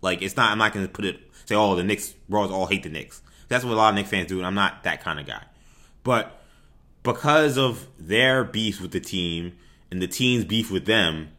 Like 0.00 0.22
it's 0.22 0.36
not. 0.36 0.50
I'm 0.50 0.58
not 0.58 0.72
going 0.72 0.86
to 0.86 0.92
put 0.92 1.04
it 1.04 1.27
say, 1.48 1.54
"Oh, 1.54 1.74
the 1.74 1.82
Knicks 1.82 2.14
bros 2.28 2.50
all 2.50 2.64
oh, 2.64 2.66
hate 2.66 2.82
the 2.82 2.88
Knicks." 2.88 3.22
That's 3.48 3.64
what 3.64 3.72
a 3.72 3.76
lot 3.76 3.90
of 3.90 3.94
Knicks 3.94 4.10
fans 4.10 4.28
do, 4.28 4.38
and 4.38 4.46
I'm 4.46 4.54
not 4.54 4.84
that 4.84 5.02
kind 5.02 5.18
of 5.18 5.26
guy. 5.26 5.42
But 6.04 6.40
because 7.02 7.56
of 7.56 7.86
their 7.98 8.44
beef 8.44 8.80
with 8.80 8.92
the 8.92 9.00
team 9.00 9.56
and 9.90 10.02
the 10.02 10.06
team's 10.06 10.44
beef 10.44 10.70
with 10.70 10.84
them, 10.84 11.30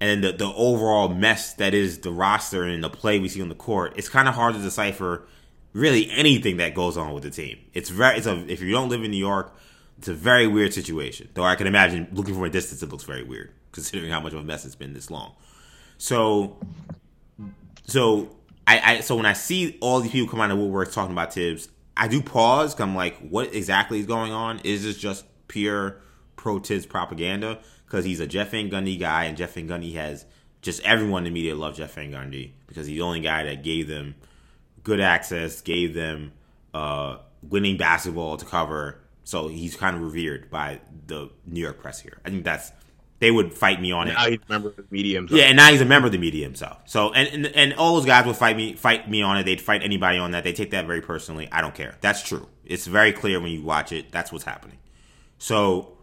and 0.00 0.22
the 0.22 0.32
the 0.32 0.52
overall 0.54 1.08
mess 1.08 1.54
that 1.54 1.74
is 1.74 1.98
the 1.98 2.12
roster 2.12 2.64
and 2.64 2.82
the 2.82 2.90
play 2.90 3.18
we 3.18 3.28
see 3.28 3.42
on 3.42 3.48
the 3.48 3.54
court, 3.54 3.94
it's 3.96 4.08
kind 4.08 4.28
of 4.28 4.34
hard 4.34 4.54
to 4.54 4.60
decipher 4.60 5.26
really 5.72 6.10
anything 6.10 6.56
that 6.58 6.74
goes 6.74 6.96
on 6.96 7.12
with 7.12 7.24
the 7.24 7.30
team. 7.30 7.58
It's 7.74 7.90
very 7.90 8.16
it's 8.18 8.26
a 8.26 8.50
if 8.50 8.62
you 8.62 8.70
don't 8.72 8.88
live 8.88 9.02
in 9.02 9.10
New 9.10 9.18
York, 9.18 9.54
it's 9.98 10.08
a 10.08 10.14
very 10.14 10.46
weird 10.46 10.72
situation. 10.72 11.28
Though 11.34 11.44
I 11.44 11.56
can 11.56 11.66
imagine 11.66 12.08
looking 12.12 12.34
from 12.34 12.44
a 12.44 12.50
distance, 12.50 12.82
it 12.82 12.90
looks 12.90 13.04
very 13.04 13.24
weird 13.24 13.52
considering 13.72 14.10
how 14.10 14.20
much 14.20 14.32
of 14.32 14.40
a 14.40 14.42
mess 14.42 14.64
it's 14.64 14.74
been 14.74 14.94
this 14.94 15.10
long. 15.10 15.34
So, 15.98 16.56
so 17.86 18.34
I, 18.68 18.80
I 18.84 19.00
so 19.00 19.16
when 19.16 19.24
I 19.24 19.32
see 19.32 19.78
all 19.80 20.00
these 20.00 20.12
people 20.12 20.28
come 20.28 20.42
out 20.42 20.50
of 20.50 20.58
woodwork 20.58 20.92
talking 20.92 21.12
about 21.12 21.32
Thibs, 21.32 21.70
I 21.96 22.06
do 22.06 22.20
pause. 22.20 22.74
Cause 22.74 22.82
I'm 22.82 22.94
like, 22.94 23.16
what 23.18 23.54
exactly 23.54 23.98
is 23.98 24.04
going 24.04 24.30
on? 24.30 24.60
Is 24.62 24.84
this 24.84 24.98
just 24.98 25.24
pure 25.48 26.02
pro 26.36 26.58
Thibs 26.58 26.84
propaganda? 26.84 27.60
Because 27.86 28.04
he's 28.04 28.20
a 28.20 28.26
Jeff 28.26 28.50
Van 28.50 28.70
Gundy 28.70 29.00
guy, 29.00 29.24
and 29.24 29.38
Jeff 29.38 29.54
Van 29.54 29.66
Gundy 29.66 29.94
has 29.94 30.26
just 30.60 30.82
everyone 30.82 31.26
in 31.26 31.32
the 31.32 31.40
media 31.40 31.54
love 31.54 31.76
Jeff 31.76 31.94
Van 31.94 32.12
Gundy 32.12 32.50
because 32.66 32.86
he's 32.86 32.96
the 32.96 33.02
only 33.02 33.20
guy 33.20 33.44
that 33.44 33.62
gave 33.62 33.88
them 33.88 34.14
good 34.82 35.00
access, 35.00 35.62
gave 35.62 35.94
them 35.94 36.32
uh, 36.74 37.16
winning 37.42 37.78
basketball 37.78 38.36
to 38.36 38.44
cover. 38.44 39.00
So 39.24 39.48
he's 39.48 39.76
kind 39.76 39.96
of 39.96 40.02
revered 40.02 40.50
by 40.50 40.80
the 41.06 41.30
New 41.46 41.60
York 41.60 41.80
press 41.80 42.00
here. 42.00 42.18
I 42.22 42.28
think 42.28 42.44
that's 42.44 42.70
they 43.20 43.30
would 43.30 43.52
fight 43.52 43.80
me 43.80 43.90
on 43.92 44.08
now 44.08 44.26
it. 44.26 44.30
he's 44.30 44.38
a 44.48 44.52
member 44.52 44.68
of 44.68 44.76
the 44.76 44.84
media 44.90 45.16
himself. 45.18 45.38
Yeah, 45.38 45.46
and 45.46 45.56
now 45.56 45.70
he's 45.70 45.80
a 45.80 45.84
member 45.84 46.06
of 46.06 46.12
the 46.12 46.18
media 46.18 46.44
himself. 46.44 46.78
So 46.86 47.12
and, 47.12 47.28
and 47.46 47.56
and 47.56 47.74
all 47.74 47.96
those 47.96 48.06
guys 48.06 48.26
would 48.26 48.36
fight 48.36 48.56
me 48.56 48.74
fight 48.74 49.10
me 49.10 49.22
on 49.22 49.36
it. 49.38 49.44
They'd 49.44 49.60
fight 49.60 49.82
anybody 49.82 50.18
on 50.18 50.32
that. 50.32 50.44
They 50.44 50.52
take 50.52 50.70
that 50.70 50.86
very 50.86 51.00
personally. 51.00 51.48
I 51.50 51.60
don't 51.60 51.74
care. 51.74 51.96
That's 52.00 52.22
true. 52.22 52.48
It's 52.64 52.86
very 52.86 53.12
clear 53.12 53.40
when 53.40 53.50
you 53.50 53.62
watch 53.62 53.92
it. 53.92 54.12
That's 54.12 54.30
what's 54.30 54.44
happening. 54.44 54.78
So 55.38 55.98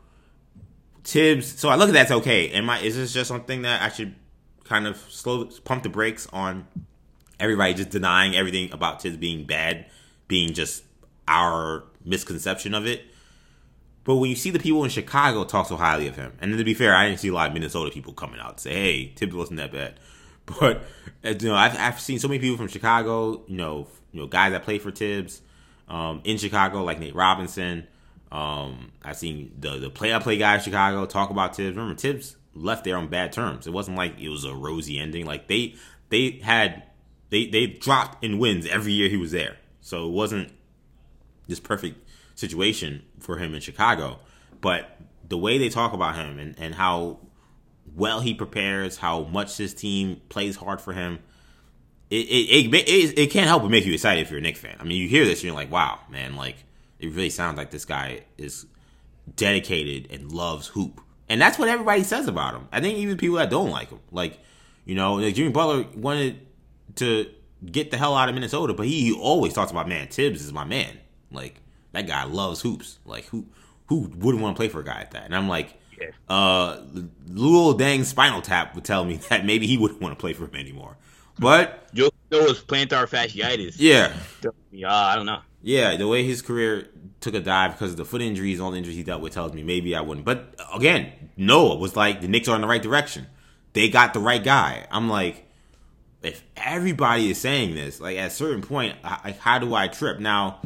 Thibs. 1.05 1.59
So 1.59 1.69
I 1.69 1.75
look 1.75 1.89
at 1.89 1.93
that's 1.93 2.11
okay. 2.11 2.49
Am 2.49 2.69
I? 2.69 2.79
Is 2.79 2.95
this 2.95 3.13
just 3.13 3.27
something 3.27 3.61
that 3.61 3.81
I 3.81 3.89
should 3.89 4.15
kind 4.63 4.87
of 4.87 4.97
slow 5.09 5.45
pump 5.63 5.83
the 5.83 5.89
brakes 5.89 6.27
on? 6.33 6.67
Everybody 7.39 7.73
just 7.75 7.89
denying 7.91 8.35
everything 8.35 8.71
about 8.71 9.01
Thibs 9.01 9.17
being 9.17 9.45
bad, 9.45 9.85
being 10.27 10.53
just 10.53 10.83
our 11.27 11.83
misconception 12.03 12.73
of 12.73 12.85
it. 12.85 13.03
But 14.05 14.17
when 14.17 14.29
you 14.29 14.35
see 14.35 14.51
the 14.51 14.59
people 14.59 14.83
in 14.83 14.91
Chicago 14.91 15.43
talk 15.43 15.67
so 15.67 15.75
highly 15.75 16.07
of 16.07 16.15
him, 16.15 16.31
and 16.39 16.51
then 16.51 16.59
to 16.59 16.63
be 16.63 16.75
fair, 16.75 16.95
I 16.95 17.07
didn't 17.07 17.19
see 17.19 17.27
a 17.27 17.33
lot 17.33 17.47
of 17.47 17.53
Minnesota 17.53 17.91
people 17.91 18.13
coming 18.13 18.39
out 18.39 18.51
and 18.51 18.59
say, 18.59 18.73
"Hey, 18.73 19.13
Thibs 19.15 19.35
wasn't 19.35 19.57
that 19.57 19.73
bad." 19.73 19.99
But 20.59 20.83
you 21.23 21.49
know, 21.49 21.55
I've, 21.55 21.75
I've 21.75 21.99
seen 21.99 22.19
so 22.19 22.27
many 22.27 22.39
people 22.39 22.55
from 22.55 22.67
Chicago, 22.67 23.43
you 23.47 23.57
know, 23.57 23.87
you 24.11 24.21
know, 24.21 24.27
guys 24.27 24.51
that 24.51 24.61
play 24.61 24.77
for 24.77 24.91
Thibs 24.91 25.41
um, 25.87 26.21
in 26.23 26.37
Chicago, 26.37 26.83
like 26.83 26.99
Nate 26.99 27.15
Robinson. 27.15 27.87
Um, 28.31 28.91
I've 29.03 29.17
seen 29.17 29.55
the 29.59 29.77
the 29.79 29.89
play 29.89 30.13
I 30.13 30.19
play 30.19 30.37
guy 30.37 30.55
in 30.55 30.61
Chicago 30.61 31.07
talk 31.07 31.31
about 31.31 31.55
Thibs. 31.55 31.75
Remember, 31.75 31.99
Thibs 31.99 32.35
left 32.53 32.83
there 32.83 32.95
on 32.95 33.07
bad 33.07 33.31
terms. 33.33 33.65
It 33.65 33.73
wasn't 33.73 33.97
like 33.97 34.19
it 34.19 34.29
was 34.29 34.45
a 34.45 34.53
rosy 34.53 34.99
ending. 34.99 35.25
Like 35.25 35.47
they 35.47 35.75
they 36.09 36.39
had 36.43 36.83
they 37.31 37.47
they 37.47 37.65
dropped 37.65 38.23
in 38.23 38.37
wins 38.37 38.67
every 38.67 38.93
year 38.93 39.09
he 39.09 39.17
was 39.17 39.31
there. 39.31 39.57
So 39.81 40.07
it 40.07 40.11
wasn't 40.11 40.51
this 41.47 41.59
perfect 41.59 42.04
situation 42.35 43.03
for 43.19 43.37
him 43.37 43.55
in 43.55 43.61
Chicago. 43.61 44.19
But 44.61 44.97
the 45.27 45.37
way 45.37 45.57
they 45.57 45.69
talk 45.69 45.93
about 45.93 46.15
him 46.15 46.39
and, 46.39 46.55
and 46.59 46.75
how 46.75 47.19
well 47.95 48.19
he 48.19 48.33
prepares, 48.33 48.97
how 48.97 49.23
much 49.23 49.57
his 49.57 49.73
team 49.73 50.21
plays 50.29 50.55
hard 50.55 50.81
for 50.81 50.93
him, 50.93 51.19
it 52.09 52.27
it, 52.27 52.73
it, 52.73 52.75
it, 52.75 53.19
it 53.19 53.31
can't 53.31 53.47
help 53.47 53.63
but 53.63 53.71
make 53.71 53.85
you 53.85 53.93
excited 53.93 54.21
if 54.21 54.29
you're 54.29 54.39
a 54.39 54.41
Knicks 54.41 54.59
fan. 54.59 54.75
I 54.79 54.83
mean, 54.83 55.01
you 55.01 55.07
hear 55.07 55.25
this 55.25 55.39
and 55.39 55.45
you're 55.45 55.55
like, 55.55 55.71
wow, 55.71 55.99
man, 56.09 56.35
like 56.35 56.57
it 56.99 57.07
really 57.07 57.29
sounds 57.29 57.57
like 57.57 57.71
this 57.71 57.85
guy 57.85 58.21
is 58.37 58.65
dedicated 59.35 60.11
and 60.11 60.31
loves 60.31 60.67
hoop. 60.67 61.01
And 61.27 61.41
that's 61.41 61.57
what 61.57 61.67
everybody 61.67 62.03
says 62.03 62.27
about 62.27 62.53
him. 62.53 62.67
I 62.71 62.79
think 62.81 62.99
even 62.99 63.17
people 63.17 63.37
that 63.37 63.49
don't 63.49 63.71
like 63.71 63.89
him, 63.89 63.99
like, 64.11 64.39
you 64.85 64.93
know, 64.93 65.15
like 65.15 65.33
Jimmy 65.33 65.49
Butler 65.49 65.85
wanted 65.95 66.39
to 66.97 67.29
get 67.65 67.89
the 67.89 67.97
hell 67.97 68.15
out 68.15 68.29
of 68.29 68.35
Minnesota, 68.35 68.73
but 68.73 68.85
he, 68.85 69.01
he 69.01 69.13
always 69.13 69.53
talks 69.53 69.71
about, 69.71 69.87
man, 69.87 70.07
Thibs 70.07 70.43
is 70.43 70.53
my 70.53 70.63
man. 70.63 70.99
Like, 71.31 71.55
that 71.95 72.07
guy 72.07 72.23
loves 72.25 72.61
hoops. 72.61 72.99
Like, 73.05 73.25
who 73.25 73.45
who 73.87 74.11
wouldn't 74.17 74.41
want 74.43 74.55
to 74.55 74.59
play 74.59 74.67
for 74.69 74.79
a 74.79 74.83
guy 74.83 74.99
like 74.99 75.11
that? 75.11 75.25
And 75.25 75.35
I'm 75.35 75.47
like, 75.47 75.73
Yeah. 75.99 76.07
uh, 76.27 76.81
little 77.27 77.73
dang 77.73 78.03
Spinal 78.03 78.41
Tap 78.41 78.75
would 78.75 78.83
tell 78.85 79.05
me 79.05 79.15
that 79.29 79.45
maybe 79.45 79.67
he 79.67 79.77
wouldn't 79.77 80.01
want 80.01 80.17
to 80.17 80.19
play 80.19 80.33
for 80.33 80.45
him 80.45 80.55
anymore. 80.55 80.97
But 81.37 81.93
Joe 81.93 82.09
was 82.31 82.61
plantar 82.63 83.07
fasciitis. 83.09 83.75
yeah, 83.77 84.13
Yeah, 84.71 84.93
I 84.93 85.15
don't 85.15 85.25
know. 85.25 85.41
yeah, 85.61 85.97
the 85.97 86.07
way 86.07 86.23
his 86.23 86.41
career 86.41 86.87
took 87.19 87.33
a 87.33 87.41
dive 87.41 87.73
because 87.73 87.91
of 87.91 87.97
the 87.97 88.05
foot 88.05 88.21
injuries, 88.21 88.59
all 88.61 88.71
the 88.71 88.77
injuries 88.77 88.95
he 88.95 89.03
dealt 89.03 89.21
with, 89.21 89.33
tells 89.33 89.51
me 89.53 89.61
maybe 89.63 89.95
I 89.95 90.01
wouldn't. 90.01 90.25
But 90.25 90.55
again, 90.73 91.11
Noah 91.37 91.75
was 91.75 91.95
like 91.95 92.21
the 92.21 92.27
Knicks 92.29 92.47
are 92.47 92.55
in 92.55 92.61
the 92.61 92.67
right 92.67 92.81
direction. 92.81 93.27
They 93.73 93.89
got 93.89 94.13
the 94.13 94.19
right 94.21 94.41
guy. 94.43 94.87
I'm 94.89 95.09
like, 95.09 95.45
if 96.23 96.41
everybody 96.55 97.29
is 97.29 97.37
saying 97.39 97.75
this, 97.75 97.99
like 97.99 98.17
at 98.17 98.27
a 98.27 98.29
certain 98.33 98.61
point, 98.61 98.95
I, 99.03 99.35
how 99.39 99.59
do 99.59 99.75
I 99.75 99.87
trip? 99.89 100.19
Now, 100.19 100.61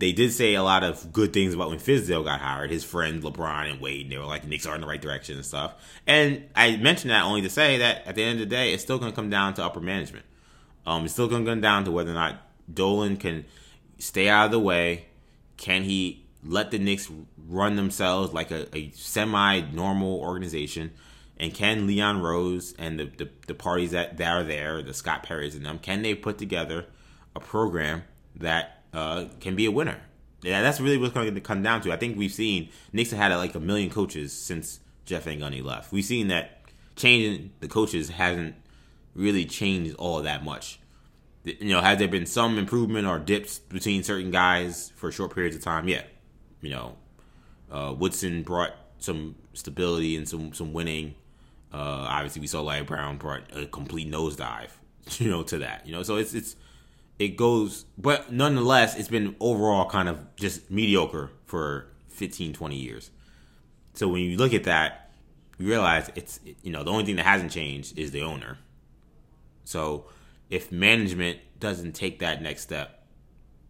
they 0.00 0.12
did 0.12 0.32
say 0.32 0.54
a 0.54 0.62
lot 0.62 0.82
of 0.82 1.12
good 1.12 1.32
things 1.34 1.52
about 1.52 1.68
when 1.68 1.78
Fizdale 1.78 2.24
got 2.24 2.40
hired. 2.40 2.70
His 2.70 2.84
friends 2.84 3.22
LeBron 3.22 3.70
and 3.70 3.80
Wade, 3.80 4.06
and 4.06 4.12
they 4.12 4.16
were 4.16 4.24
like 4.24 4.42
the 4.42 4.48
Knicks 4.48 4.66
are 4.66 4.74
in 4.74 4.80
the 4.80 4.86
right 4.86 5.00
direction 5.00 5.36
and 5.36 5.44
stuff. 5.44 5.74
And 6.06 6.48
I 6.56 6.78
mentioned 6.78 7.10
that 7.10 7.24
only 7.24 7.42
to 7.42 7.50
say 7.50 7.78
that 7.78 8.06
at 8.06 8.14
the 8.14 8.24
end 8.24 8.40
of 8.40 8.48
the 8.48 8.54
day, 8.54 8.72
it's 8.72 8.82
still 8.82 8.98
going 8.98 9.12
to 9.12 9.16
come 9.16 9.28
down 9.28 9.52
to 9.54 9.64
upper 9.64 9.80
management. 9.80 10.24
Um, 10.86 11.04
it's 11.04 11.12
still 11.12 11.28
going 11.28 11.44
to 11.44 11.50
come 11.50 11.60
down 11.60 11.84
to 11.84 11.90
whether 11.90 12.10
or 12.10 12.14
not 12.14 12.40
Dolan 12.72 13.18
can 13.18 13.44
stay 13.98 14.28
out 14.28 14.46
of 14.46 14.52
the 14.52 14.58
way. 14.58 15.04
Can 15.58 15.82
he 15.82 16.24
let 16.42 16.70
the 16.70 16.78
Knicks 16.78 17.10
run 17.46 17.76
themselves 17.76 18.32
like 18.32 18.50
a, 18.50 18.74
a 18.74 18.90
semi-normal 18.92 20.18
organization? 20.18 20.92
And 21.38 21.52
can 21.52 21.86
Leon 21.86 22.22
Rose 22.22 22.74
and 22.78 22.98
the, 22.98 23.04
the, 23.04 23.28
the 23.48 23.54
parties 23.54 23.90
that, 23.90 24.16
that 24.16 24.32
are 24.32 24.44
there, 24.44 24.82
the 24.82 24.94
Scott 24.94 25.26
Perrys 25.26 25.54
and 25.54 25.64
them, 25.66 25.78
can 25.78 26.00
they 26.00 26.14
put 26.14 26.38
together 26.38 26.86
a 27.36 27.40
program 27.40 28.04
that 28.36 28.79
uh, 28.92 29.26
can 29.40 29.56
be 29.56 29.66
a 29.66 29.70
winner? 29.70 30.00
Yeah, 30.42 30.62
that's 30.62 30.80
really 30.80 30.96
what's 30.96 31.12
going 31.12 31.34
to 31.34 31.40
come 31.40 31.62
down 31.62 31.82
to. 31.82 31.92
I 31.92 31.96
think 31.96 32.16
we've 32.16 32.32
seen 32.32 32.70
have 32.94 33.10
had 33.10 33.34
like 33.34 33.54
a 33.54 33.60
million 33.60 33.90
coaches 33.90 34.32
since 34.32 34.80
Jeff 35.04 35.24
Van 35.24 35.38
Gundy 35.38 35.62
left. 35.62 35.92
We've 35.92 36.04
seen 36.04 36.28
that 36.28 36.62
changing 36.96 37.52
the 37.60 37.68
coaches 37.68 38.08
hasn't 38.08 38.54
really 39.14 39.44
changed 39.44 39.96
all 39.96 40.22
that 40.22 40.44
much. 40.44 40.80
You 41.44 41.70
know, 41.70 41.80
has 41.80 41.98
there 41.98 42.08
been 42.08 42.26
some 42.26 42.58
improvement 42.58 43.06
or 43.06 43.18
dips 43.18 43.58
between 43.58 44.02
certain 44.02 44.30
guys 44.30 44.92
for 44.96 45.10
short 45.10 45.34
periods 45.34 45.56
of 45.56 45.62
time? 45.62 45.88
Yeah. 45.88 46.02
You 46.60 46.70
know, 46.70 46.96
uh, 47.70 47.94
Woodson 47.96 48.42
brought 48.42 48.74
some 48.98 49.36
stability 49.54 50.16
and 50.16 50.28
some 50.28 50.52
some 50.52 50.72
winning. 50.72 51.14
Uh, 51.72 52.06
obviously, 52.08 52.40
we 52.40 52.46
saw 52.46 52.60
Larry 52.60 52.84
Brown 52.84 53.16
brought 53.16 53.42
a 53.56 53.66
complete 53.66 54.10
nosedive, 54.10 54.70
you 55.18 55.30
know, 55.30 55.42
to 55.44 55.58
that. 55.58 55.86
You 55.86 55.92
know, 55.92 56.02
so 56.02 56.16
it's 56.16 56.34
it's 56.34 56.56
it 57.20 57.36
goes, 57.36 57.84
but 57.98 58.32
nonetheless, 58.32 58.96
it's 58.96 59.08
been 59.08 59.36
overall 59.40 59.88
kind 59.88 60.08
of 60.08 60.34
just 60.36 60.70
mediocre 60.70 61.30
for 61.44 61.86
15, 62.08 62.54
20 62.54 62.76
years. 62.76 63.10
So 63.92 64.08
when 64.08 64.22
you 64.22 64.38
look 64.38 64.54
at 64.54 64.64
that, 64.64 65.12
you 65.58 65.68
realize 65.68 66.10
it's 66.14 66.40
you 66.62 66.72
know 66.72 66.82
the 66.82 66.90
only 66.90 67.04
thing 67.04 67.16
that 67.16 67.26
hasn't 67.26 67.52
changed 67.52 67.98
is 67.98 68.10
the 68.12 68.22
owner. 68.22 68.56
So 69.64 70.06
if 70.48 70.72
management 70.72 71.40
doesn't 71.58 71.92
take 71.92 72.20
that 72.20 72.40
next 72.40 72.62
step 72.62 73.04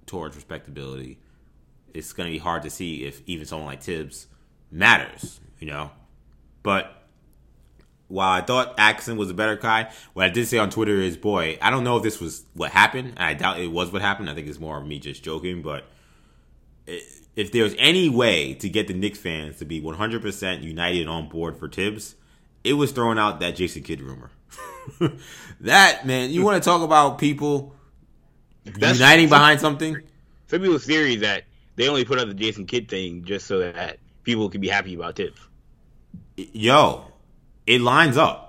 towards 0.07 0.37
respectability, 0.37 1.19
it's 1.93 2.13
going 2.13 2.29
to 2.29 2.33
be 2.33 2.39
hard 2.39 2.63
to 2.63 2.71
see 2.71 3.05
if 3.05 3.21
even 3.27 3.47
someone 3.47 3.67
like 3.67 3.83
Thibs 3.83 4.29
matters, 4.71 5.41
you 5.59 5.67
know. 5.67 5.91
But 6.63 7.00
while 8.11 8.31
I 8.33 8.41
thought 8.41 8.75
Atkinson 8.77 9.17
was 9.17 9.31
a 9.31 9.35
better 9.35 9.57
guy, 9.57 9.91
what 10.13 10.27
I 10.27 10.29
did 10.29 10.49
say 10.49 10.59
on 10.59 10.69
Twitter 10.69 10.97
is, 10.97 11.17
boy, 11.17 11.59
I 11.63 11.71
don't 11.71 11.85
know 11.85 11.97
if 11.97 12.03
this 12.03 12.21
was 12.21 12.45
what 12.55 12.73
happened. 12.73 13.15
I 13.17 13.35
doubt 13.35 13.61
it 13.61 13.71
was 13.71 13.93
what 13.93 14.03
happened. 14.03 14.29
I 14.29 14.35
think 14.35 14.49
it's 14.49 14.59
more 14.59 14.79
of 14.79 14.87
me 14.87 14.99
just 14.99 15.23
joking. 15.23 15.63
But 15.63 15.85
if 16.87 17.53
there's 17.53 17.75
any 17.79 18.09
way 18.09 18.55
to 18.55 18.69
get 18.69 18.89
the 18.89 18.95
Knicks 18.95 19.19
fans 19.19 19.59
to 19.59 19.65
be 19.65 19.81
100% 19.81 20.63
united 20.63 21.07
on 21.07 21.29
board 21.29 21.57
for 21.57 21.69
Thibs, 21.69 22.17
it 22.65 22.75
was 22.75 22.91
throwing 22.91 23.19
out 23.19 23.41
that 23.41 23.57
Jason 23.57 23.83
Kidd 23.83 24.01
rumor. 24.01 24.31
that 25.61 26.05
man, 26.05 26.31
you 26.31 26.43
want 26.43 26.63
to 26.63 26.69
talk 26.69 26.83
about 26.83 27.19
people 27.19 27.75
That's, 28.65 28.99
uniting 28.99 29.29
behind 29.29 29.61
something? 29.61 29.97
Some 30.49 30.61
people's 30.61 30.85
theory 30.85 31.17
that 31.17 31.45
they 31.77 31.89
only 31.89 32.05
put 32.05 32.19
out 32.19 32.27
the 32.27 32.35
Jason 32.35 32.67
Kidd 32.67 32.89
thing 32.89 33.25
just 33.25 33.47
so 33.47 33.61
that 33.61 33.99
people 34.25 34.51
can 34.51 34.61
be 34.61 34.69
happy 34.69 34.95
about 34.95 35.15
Thibs. 35.15 35.41
Yo, 36.37 37.10
it 37.67 37.81
lines 37.81 38.17
up. 38.17 38.47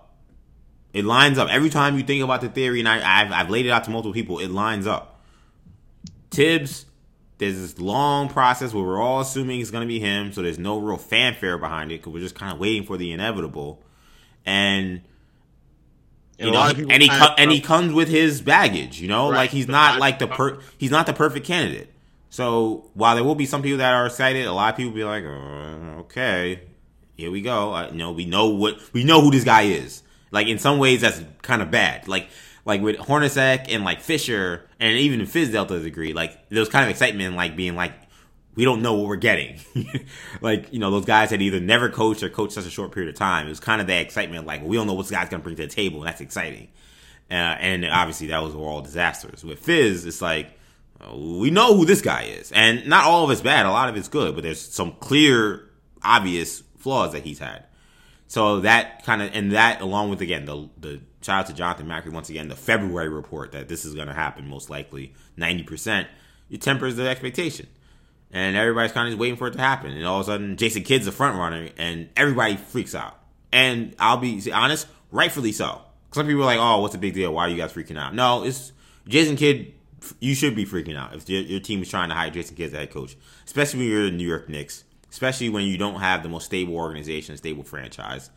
It 0.94 1.06
lines 1.06 1.38
up 1.38 1.50
every 1.50 1.70
time 1.70 1.98
you 1.98 2.04
think 2.04 2.24
about 2.24 2.42
the 2.42 2.50
theory, 2.50 2.80
and 2.80 2.90
I, 2.90 3.00
have 3.00 3.32
I've 3.32 3.50
laid 3.50 3.66
it 3.66 3.70
out 3.70 3.86
to 3.86 3.92
multiple 3.92 4.14
people. 4.14 4.40
It 4.40 4.52
lines 4.52 4.86
up. 4.86 5.22
Thibs, 6.32 6.86
there's 7.38 7.56
this 7.56 7.80
long 7.80 8.28
process 8.30 8.74
where 8.74 8.84
we're 8.84 9.02
all 9.02 9.22
assuming 9.22 9.62
it's 9.62 9.72
going 9.72 9.82
to 9.82 9.88
be 9.88 10.00
him, 10.00 10.34
so 10.34 10.42
there's 10.42 10.60
no 10.60 10.80
real 10.80 10.98
fanfare 10.98 11.58
behind 11.58 11.92
it 11.92 12.00
because 12.00 12.14
we're 12.14 12.20
just 12.20 12.36
kind 12.36 12.52
of 12.54 12.60
waiting 12.60 12.84
for 12.84 12.98
the 12.98 13.12
inevitable. 13.12 13.82
And 14.46 15.02
you 16.38 16.52
know, 16.52 16.62
and 16.62 17.04
he 17.04 17.10
and 17.38 17.52
he 17.52 17.62
comes 17.62 17.94
with 17.94 18.10
his 18.10 18.42
baggage. 18.42 19.00
You 19.00 19.08
know, 19.08 19.30
right. 19.30 19.38
like 19.38 19.50
he's 19.52 19.68
not 19.68 20.00
like 20.00 20.20
the 20.20 20.28
per 20.28 20.60
he's 20.78 20.92
not 20.92 21.06
the 21.06 21.14
perfect 21.14 21.46
candidate. 21.46 21.92
So 22.30 22.90
while 22.94 23.16
there 23.16 23.24
will 23.24 23.36
be 23.36 23.46
some 23.46 23.62
people 23.62 23.80
that 23.80 23.94
are 23.94 24.06
excited, 24.06 24.46
a 24.46 24.54
lot 24.54 24.74
of 24.74 24.78
people 24.78 24.94
be 24.94 25.04
like, 25.04 25.24
uh, 25.24 26.00
okay, 26.02 26.62
here 27.16 27.32
we 27.32 27.42
go. 27.42 27.74
Uh, 27.74 27.90
you 27.92 27.98
know, 27.98 28.12
we 28.12 28.26
know 28.26 28.50
what 28.50 28.80
we 28.94 29.04
know 29.04 29.22
who 29.22 29.32
this 29.32 29.44
guy 29.44 29.64
is. 29.64 30.04
Like 30.32 30.48
in 30.48 30.60
some 30.60 30.80
ways, 30.80 31.02
that's 31.02 31.22
kind 31.42 31.62
of 31.62 31.72
bad. 31.72 32.08
Like 32.08 32.30
like 32.66 32.82
with 32.82 32.98
Hornacek 32.98 33.66
and 33.70 33.84
like 33.84 34.02
Fisher 34.02 34.68
and 34.80 34.98
even 34.98 35.22
Fizdale 35.22 35.68
to 35.68 35.76
a 35.76 35.80
degree, 35.80 36.14
like 36.14 36.50
there 36.50 36.60
was 36.60 36.70
kind 36.70 36.84
of 36.86 36.90
excitement, 36.90 37.36
like 37.36 37.56
being 37.56 37.76
like, 37.76 37.94
we 38.56 38.66
don't 38.66 38.82
know 38.82 38.94
what 38.94 39.08
we're 39.08 39.16
getting. 39.16 39.60
like, 40.42 40.72
you 40.74 40.80
know, 40.80 40.92
those 40.92 41.06
guys 41.06 41.32
had 41.32 41.42
either 41.42 41.60
never 41.60 41.90
coached 41.90 42.22
or 42.22 42.30
coached 42.30 42.54
such 42.54 42.66
a 42.66 42.70
short 42.70 42.92
period 42.92 43.10
of 43.10 43.16
time. 43.16 43.46
It 43.46 43.50
was 43.50 43.60
kind 43.60 43.82
of 43.82 43.88
that 43.88 44.02
excitement, 44.02 44.46
like, 44.46 44.64
we 44.64 44.76
don't 44.76 44.88
know 44.88 44.94
what 44.94 45.04
this 45.04 45.12
guy's 45.12 45.30
going 45.30 45.42
to 45.42 45.44
bring 45.44 45.56
to 45.56 45.64
the 45.64 45.70
table, 45.70 46.00
and 46.00 46.08
that's 46.08 46.22
exciting. 46.22 46.68
Uh, 47.30 47.34
and 47.34 47.86
obviously, 47.86 48.28
that 48.28 48.44
was 48.44 48.54
all 48.54 48.82
disasters. 48.82 49.44
With 49.46 49.60
Fizz, 49.60 50.06
it's 50.06 50.22
like, 50.22 50.60
we 51.14 51.50
know 51.50 51.76
who 51.76 51.86
this 51.86 52.02
guy 52.02 52.24
is. 52.24 52.52
And 52.52 52.88
not 52.88 53.06
all 53.06 53.24
of 53.24 53.32
it's 53.32 53.42
bad, 53.42 53.66
a 53.66 53.72
lot 53.72 53.88
of 53.88 53.96
it's 53.96 54.10
good, 54.10 54.36
but 54.36 54.44
there's 54.44 54.60
some 54.60 54.92
clear, 55.00 55.70
obvious 56.04 56.62
flaws 56.82 57.14
that 57.14 57.24
he's 57.24 57.40
had. 57.40 57.66
So 58.28 58.62
that 58.62 59.04
kind 59.06 59.22
of, 59.22 59.32
and 59.34 59.52
that 59.52 59.82
along 59.82 60.10
with, 60.10 60.22
again, 60.22 60.46
the, 60.46 60.70
the 60.80 61.02
shout 61.22 61.42
out 61.42 61.48
to 61.48 61.54
Jonathan 61.54 61.88
Macri 61.88 62.12
once 62.12 62.30
again, 62.30 62.48
the 62.48 62.56
February 62.56 63.10
report 63.10 63.52
that 63.52 63.68
this 63.68 63.84
is 63.84 63.94
going 63.94 64.08
to 64.08 64.14
happen 64.14 64.48
most 64.48 64.70
likely, 64.70 65.14
90%, 65.38 66.08
it 66.50 66.62
tempers 66.62 66.96
the 66.96 67.08
expectation 67.08 67.68
and 68.34 68.56
everybody's 68.56 68.92
kind 68.92 69.08
of 69.08 69.12
just 69.12 69.20
waiting 69.20 69.38
for 69.38 69.48
it 69.48 69.52
to 69.52 69.60
happen. 69.60 69.92
And 69.92 70.06
all 70.06 70.22
of 70.22 70.28
a 70.28 70.32
sudden, 70.32 70.58
Jason 70.58 70.84
Kidd's 70.84 71.06
the 71.06 71.12
front 71.12 71.38
runner, 71.38 71.70
and 71.78 72.10
everybody 72.16 72.56
freaks 72.56 72.96
out. 72.96 73.18
And 73.52 73.96
I'll 74.00 74.18
be 74.18 74.52
honest, 74.52 74.88
rightfully 75.12 75.52
so. 75.52 75.82
Some 76.12 76.28
people 76.28 76.44
are 76.44 76.46
like, 76.46 76.60
"Oh, 76.60 76.80
what's 76.80 76.94
the 76.94 77.00
big 77.00 77.14
deal? 77.14 77.34
Why 77.34 77.46
are 77.46 77.50
you 77.50 77.58
guys 77.58 77.74
freaking 77.74 77.98
out?" 77.98 78.16
No, 78.16 78.44
it's 78.44 78.72
Jason 79.08 79.36
Kidd. 79.36 79.74
You 80.20 80.34
should 80.34 80.56
be 80.56 80.66
freaking 80.66 80.98
out 80.98 81.14
if 81.14 81.30
your, 81.30 81.42
your 81.42 81.60
team 81.60 81.82
is 81.82 81.90
trying 81.90 82.10
to 82.10 82.16
hire 82.16 82.30
Jason 82.30 82.56
Kidd 82.56 82.68
as 82.68 82.74
head 82.74 82.92
coach, 82.92 83.16
especially 83.46 83.80
when 83.82 83.90
you're 83.90 84.04
the 84.06 84.12
New 84.12 84.28
York 84.28 84.50
Knicks, 84.50 84.84
especially 85.12 85.50
when 85.50 85.66
you 85.66 85.78
don't 85.78 86.00
have 86.00 86.24
the 86.24 86.30
most 86.30 86.46
stable 86.46 86.76
organization, 86.76 87.38
stable 87.38 87.64
franchise. 87.64 88.30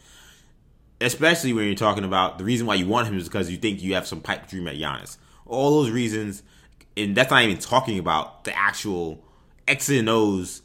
Especially 1.00 1.52
when 1.52 1.66
you're 1.66 1.74
talking 1.74 2.04
about 2.04 2.38
the 2.38 2.44
reason 2.44 2.66
why 2.66 2.74
you 2.74 2.86
want 2.86 3.08
him 3.08 3.16
is 3.16 3.24
because 3.24 3.50
you 3.50 3.56
think 3.56 3.82
you 3.82 3.94
have 3.94 4.06
some 4.06 4.20
pipe 4.20 4.48
dream 4.48 4.66
at 4.66 4.76
Giannis. 4.76 5.16
All 5.46 5.82
those 5.82 5.90
reasons, 5.90 6.42
and 6.96 7.16
that's 7.16 7.30
not 7.30 7.42
even 7.42 7.58
talking 7.58 7.98
about 7.98 8.44
the 8.44 8.56
actual 8.56 9.22
X 9.68 9.88
and 9.88 10.08
O's 10.08 10.62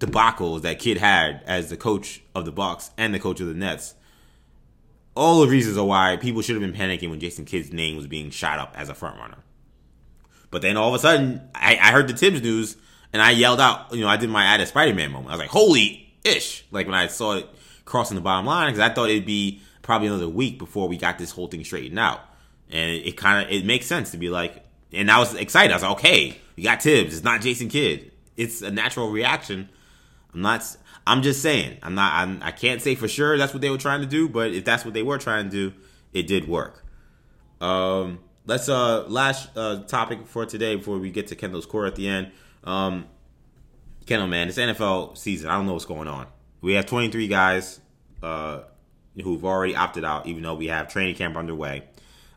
debacles 0.00 0.62
that 0.62 0.78
Kidd 0.78 0.98
had 0.98 1.42
as 1.46 1.70
the 1.70 1.76
coach 1.76 2.22
of 2.34 2.44
the 2.44 2.52
Bucks 2.52 2.90
and 2.96 3.14
the 3.14 3.18
coach 3.18 3.40
of 3.40 3.46
the 3.46 3.54
Nets. 3.54 3.94
All 5.16 5.40
the 5.40 5.48
reasons 5.48 5.76
are 5.76 5.84
why 5.84 6.16
people 6.16 6.42
should 6.42 6.60
have 6.60 6.62
been 6.62 6.78
panicking 6.78 7.10
when 7.10 7.20
Jason 7.20 7.44
Kidd's 7.44 7.72
name 7.72 7.96
was 7.96 8.06
being 8.06 8.30
shot 8.30 8.58
up 8.58 8.74
as 8.76 8.88
a 8.88 8.94
front 8.94 9.18
runner. 9.18 9.38
But 10.50 10.62
then 10.62 10.76
all 10.76 10.88
of 10.88 10.94
a 10.94 10.98
sudden, 10.98 11.48
I, 11.54 11.78
I 11.80 11.92
heard 11.92 12.08
the 12.08 12.16
Thibs 12.16 12.42
news 12.42 12.76
and 13.14 13.22
I 13.22 13.30
yelled 13.30 13.60
out, 13.60 13.94
you 13.94 14.02
know, 14.02 14.08
I 14.08 14.18
did 14.18 14.28
my 14.28 14.44
ad 14.44 14.60
at 14.60 14.68
Spider 14.68 14.94
Man 14.94 15.10
moment. 15.10 15.30
I 15.30 15.32
was 15.32 15.40
like, 15.40 15.48
holy 15.48 16.12
ish. 16.22 16.66
Like 16.70 16.84
when 16.84 16.94
I 16.94 17.06
saw 17.06 17.38
it 17.38 17.48
crossing 17.86 18.16
the 18.16 18.20
bottom 18.20 18.44
line, 18.44 18.70
because 18.70 18.80
I 18.80 18.92
thought 18.92 19.08
it'd 19.08 19.24
be 19.24 19.62
probably 19.80 20.08
another 20.08 20.28
week 20.28 20.58
before 20.58 20.86
we 20.88 20.98
got 20.98 21.16
this 21.16 21.30
whole 21.30 21.46
thing 21.46 21.64
straightened 21.64 21.98
out. 21.98 22.20
And 22.68 22.90
it, 22.90 23.06
it 23.06 23.16
kind 23.16 23.46
of, 23.46 23.50
it 23.50 23.64
makes 23.64 23.86
sense 23.86 24.10
to 24.10 24.18
be 24.18 24.28
like, 24.28 24.62
and 24.92 25.10
I 25.10 25.18
was 25.18 25.32
excited. 25.34 25.72
I 25.72 25.76
was 25.76 25.82
like, 25.82 25.92
okay, 25.92 26.36
we 26.56 26.64
got 26.64 26.82
Thibs. 26.82 27.14
It's 27.14 27.24
not 27.24 27.40
Jason 27.40 27.68
Kidd 27.68 28.10
it's 28.36 28.62
a 28.62 28.70
natural 28.70 29.10
reaction. 29.10 29.68
I'm 30.32 30.42
not. 30.42 30.76
I'm 31.06 31.22
just 31.22 31.42
saying. 31.42 31.78
I'm 31.82 31.94
not. 31.94 32.12
I'm, 32.14 32.42
I 32.42 32.50
can't 32.50 32.80
say 32.80 32.94
for 32.94 33.08
sure 33.08 33.36
that's 33.38 33.52
what 33.52 33.60
they 33.60 33.70
were 33.70 33.78
trying 33.78 34.00
to 34.00 34.06
do, 34.06 34.28
but 34.28 34.52
if 34.52 34.64
that's 34.64 34.84
what 34.84 34.94
they 34.94 35.02
were 35.02 35.18
trying 35.18 35.50
to 35.50 35.50
do, 35.50 35.76
it 36.12 36.26
did 36.26 36.48
work. 36.48 36.84
Um, 37.60 38.20
let's 38.46 38.68
uh 38.68 39.04
last 39.06 39.56
uh 39.56 39.82
topic 39.84 40.26
for 40.26 40.44
today 40.44 40.76
before 40.76 40.98
we 40.98 41.10
get 41.10 41.28
to 41.28 41.36
Kendall's 41.36 41.66
core 41.66 41.86
at 41.86 41.96
the 41.96 42.08
end. 42.08 42.32
Um, 42.64 43.06
Kendall, 44.06 44.28
man, 44.28 44.48
it's 44.48 44.58
NFL 44.58 45.16
season. 45.16 45.48
I 45.48 45.54
don't 45.56 45.66
know 45.66 45.72
what's 45.72 45.84
going 45.84 46.08
on. 46.08 46.26
We 46.60 46.74
have 46.74 46.86
23 46.86 47.28
guys 47.28 47.80
uh 48.22 48.62
who've 49.22 49.44
already 49.44 49.76
opted 49.76 50.04
out, 50.04 50.26
even 50.26 50.42
though 50.42 50.54
we 50.54 50.66
have 50.66 50.88
training 50.88 51.14
camp 51.14 51.36
underway. 51.36 51.84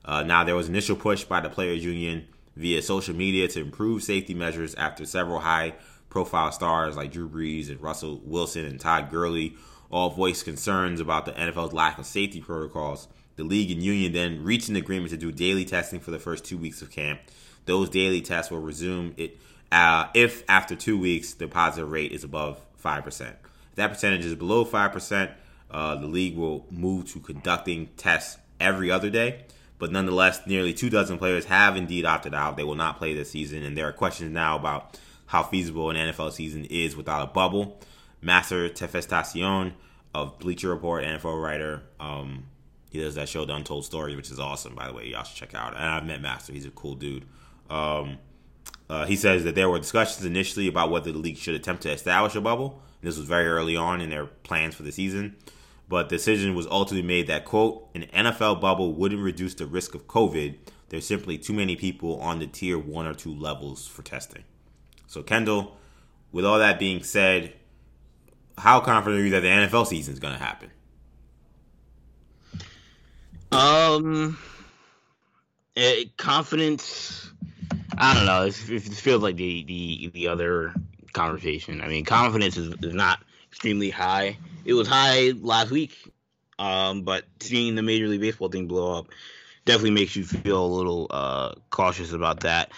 Uh, 0.06 0.24
now 0.24 0.44
there 0.44 0.56
was 0.56 0.70
initial 0.70 0.95
push 0.95 1.24
by 1.24 1.41
the 1.41 1.49
players 1.49 1.84
union 1.84 2.28
via 2.56 2.82
social 2.82 3.16
media 3.16 3.48
to 3.48 3.62
improve 3.62 4.04
safety 4.04 4.34
measures 4.34 4.76
after 4.76 5.06
several 5.06 5.40
high 5.40 5.74
profile 6.10 6.52
stars 6.52 6.95
like 6.95 7.12
Drew 7.12 7.28
Brees 7.28 7.70
and 7.70 7.82
Russell 7.82 8.22
Wilson 8.24 8.66
and 8.66 8.80
Todd 8.80 9.10
Gurley 9.12 9.56
all 9.90 10.10
voiced 10.10 10.45
concerns 10.45 10.99
about 10.99 11.26
the 11.26 11.32
NFL's 11.32 11.74
lack 11.74 11.98
of 11.98 12.06
safety 12.06 12.41
protocols. 12.41 13.08
The 13.36 13.44
league 13.44 13.72
and 13.72 13.84
union 13.84 14.14
then 14.14 14.44
reached 14.44 14.70
an 14.70 14.76
agreement 14.76 15.12
to 15.12 15.18
do 15.18 15.32
daily 15.32 15.66
testing 15.66 15.99
for 15.99 16.12
the 16.12 16.20
first 16.20 16.44
two 16.44 16.58
weeks 16.58 16.82
of 16.82 16.90
camp. 16.91 17.22
Those 17.66 17.90
daily 17.90 18.22
tests 18.22 18.52
will 18.52 18.60
resume 18.60 19.14
it 19.18 19.38
uh, 19.72 20.07
if 20.14 20.44
after 20.49 20.76
two 20.76 20.98
weeks 20.98 21.34
the 21.34 21.48
positive 21.48 21.89
rate 21.91 22.11
is 22.11 22.23
above 22.23 22.60
five 22.76 23.03
percent. 23.03 23.35
If 23.72 23.76
that 23.76 23.89
percentage 23.89 24.26
is 24.26 24.35
below 24.35 24.65
five 24.65 24.91
percent, 24.91 25.31
uh, 25.69 25.95
the 25.95 26.07
league 26.07 26.35
will 26.35 26.65
move 26.69 27.11
to 27.11 27.19
conducting 27.19 27.88
tests 27.98 28.38
every 28.60 28.89
other 28.91 29.10
day. 29.10 29.45
But 29.80 29.91
nonetheless, 29.91 30.41
nearly 30.48 30.73
two 30.73 30.89
dozen 30.89 31.18
players 31.18 31.45
have 31.45 31.76
indeed 31.76 32.06
opted 32.06 32.34
out. 32.34 32.57
They 32.57 32.64
will 32.64 32.76
not 32.76 32.98
play 32.98 33.14
this 33.14 33.31
season, 33.31 33.64
and 33.64 33.77
there 33.77 33.88
are 33.88 33.94
questions 33.94 34.31
now 34.34 34.56
about 34.56 34.99
how 35.27 35.44
feasible 35.44 35.91
an 35.91 35.98
NFL 35.98 36.31
season 36.31 36.65
is 36.65 36.95
without 36.95 37.22
a 37.22 37.31
bubble. 37.31 37.80
Master 38.22 38.69
Tesfatsion 38.69 39.73
of 40.15 40.39
Bleacher 40.39 40.69
Report, 40.69 41.03
NFL 41.03 41.41
writer, 41.41 41.84
um, 41.99 42.45
he 42.89 42.99
does 42.99 43.15
that 43.15 43.30
show, 43.30 43.45
The 43.45 43.53
Untold 43.53 43.85
Story, 43.85 44.15
which 44.15 44.31
is 44.31 44.39
awesome, 44.39 44.73
by 44.73 44.88
the 44.88 44.94
way. 44.94 45.07
Y'all 45.07 45.23
should 45.23 45.35
check 45.35 45.53
out. 45.53 45.76
And 45.76 45.84
I've 45.84 46.06
met 46.06 46.22
Master; 46.22 46.53
he's 46.53 46.65
a 46.65 46.72
cool 46.72 46.95
dude. 46.95 47.26
Um, 47.69 48.18
uh, 48.89 49.05
he 49.05 49.15
says 49.15 49.43
that 49.43 49.55
there 49.55 49.69
were 49.69 49.80
discussions 49.80 50.26
initially 50.26 50.68
about 50.68 50.91
whether 50.91 51.11
the 51.11 51.18
league 51.18 51.38
should 51.38 51.55
attempt 51.55 51.84
to 51.84 51.91
establish 51.91 52.35
a 52.35 52.41
bubble. 52.41 52.81
This 53.01 53.18
was 53.18 53.27
very 53.27 53.47
early 53.47 53.76
on 53.76 54.01
in 54.01 54.09
their 54.09 54.26
plans 54.26 54.76
for 54.76 54.84
the 54.84 54.91
season 54.91 55.35
but 55.89 56.09
the 56.09 56.18
decision 56.18 56.55
was 56.55 56.68
ultimately 56.68 57.07
made 57.07 57.27
that 57.27 57.45
quote 57.45 57.89
an 57.95 58.03
NFL 58.14 58.59
bubble 58.59 58.93
wouldn't 58.93 59.22
reduce 59.22 59.53
the 59.53 59.65
risk 59.65 59.95
of 59.95 60.07
COVID. 60.07 60.57
There's 60.89 61.05
simply 61.05 61.38
too 61.38 61.53
many 61.53 61.76
people 61.76 62.19
on 62.19 62.39
the 62.39 62.47
tier 62.47 62.77
one 62.77 63.05
or 63.05 63.14
two 63.14 63.34
levels 63.34 63.88
for 63.88 64.01
testing. 64.01 64.43
So 65.07 65.23
Kendall, 65.23 65.77
with 66.31 66.45
all 66.45 66.59
that 66.59 66.80
being 66.80 67.03
said, 67.03 67.53
how 68.57 68.80
confident 68.81 69.22
are 69.22 69.23
you 69.23 69.31
that 69.31 69.41
the 69.41 69.47
NFL 69.47 69.88
season 69.88 70.14
is 70.14 70.19
going 70.19 70.34
to 70.34 70.43
happen? 70.43 70.72
Um, 73.51 74.38
eh, 75.76 76.05
confidence. 76.18 77.31
I 77.98 78.14
don't 78.14 78.26
know. 78.26 78.45
It, 78.45 78.69
it 78.69 78.82
feels 78.82 79.24
like 79.24 79.36
the 79.36 79.64
the 79.64 80.11
the 80.14 80.28
other 80.28 80.74
conversation. 81.14 81.82
I 81.82 81.88
mean, 81.88 82.06
confidence 82.06 82.57
is, 82.57 82.74
is 82.84 82.94
not 82.94 83.19
extremely 83.49 83.90
high. 83.90 84.38
It 84.65 84.74
was 84.74 84.88
high 84.88 85.32
last 85.32 85.72
week, 85.72 85.98
um, 86.60 87.02
but 87.02 87.26
seeing 87.40 87.76
the 87.76 87.82
Major 87.82 88.07
League 88.07 88.22
Baseball 88.22 88.49
thing 88.49 88.68
blow 88.68 88.99
up 88.99 89.07
definitely 89.65 89.91
makes 89.91 90.15
you 90.15 90.26
feel 90.26 90.64
a 90.64 90.68
little 90.68 91.07
uh, 91.10 91.53
cautious 91.69 92.14
about 92.14 92.41
that. 92.41 92.72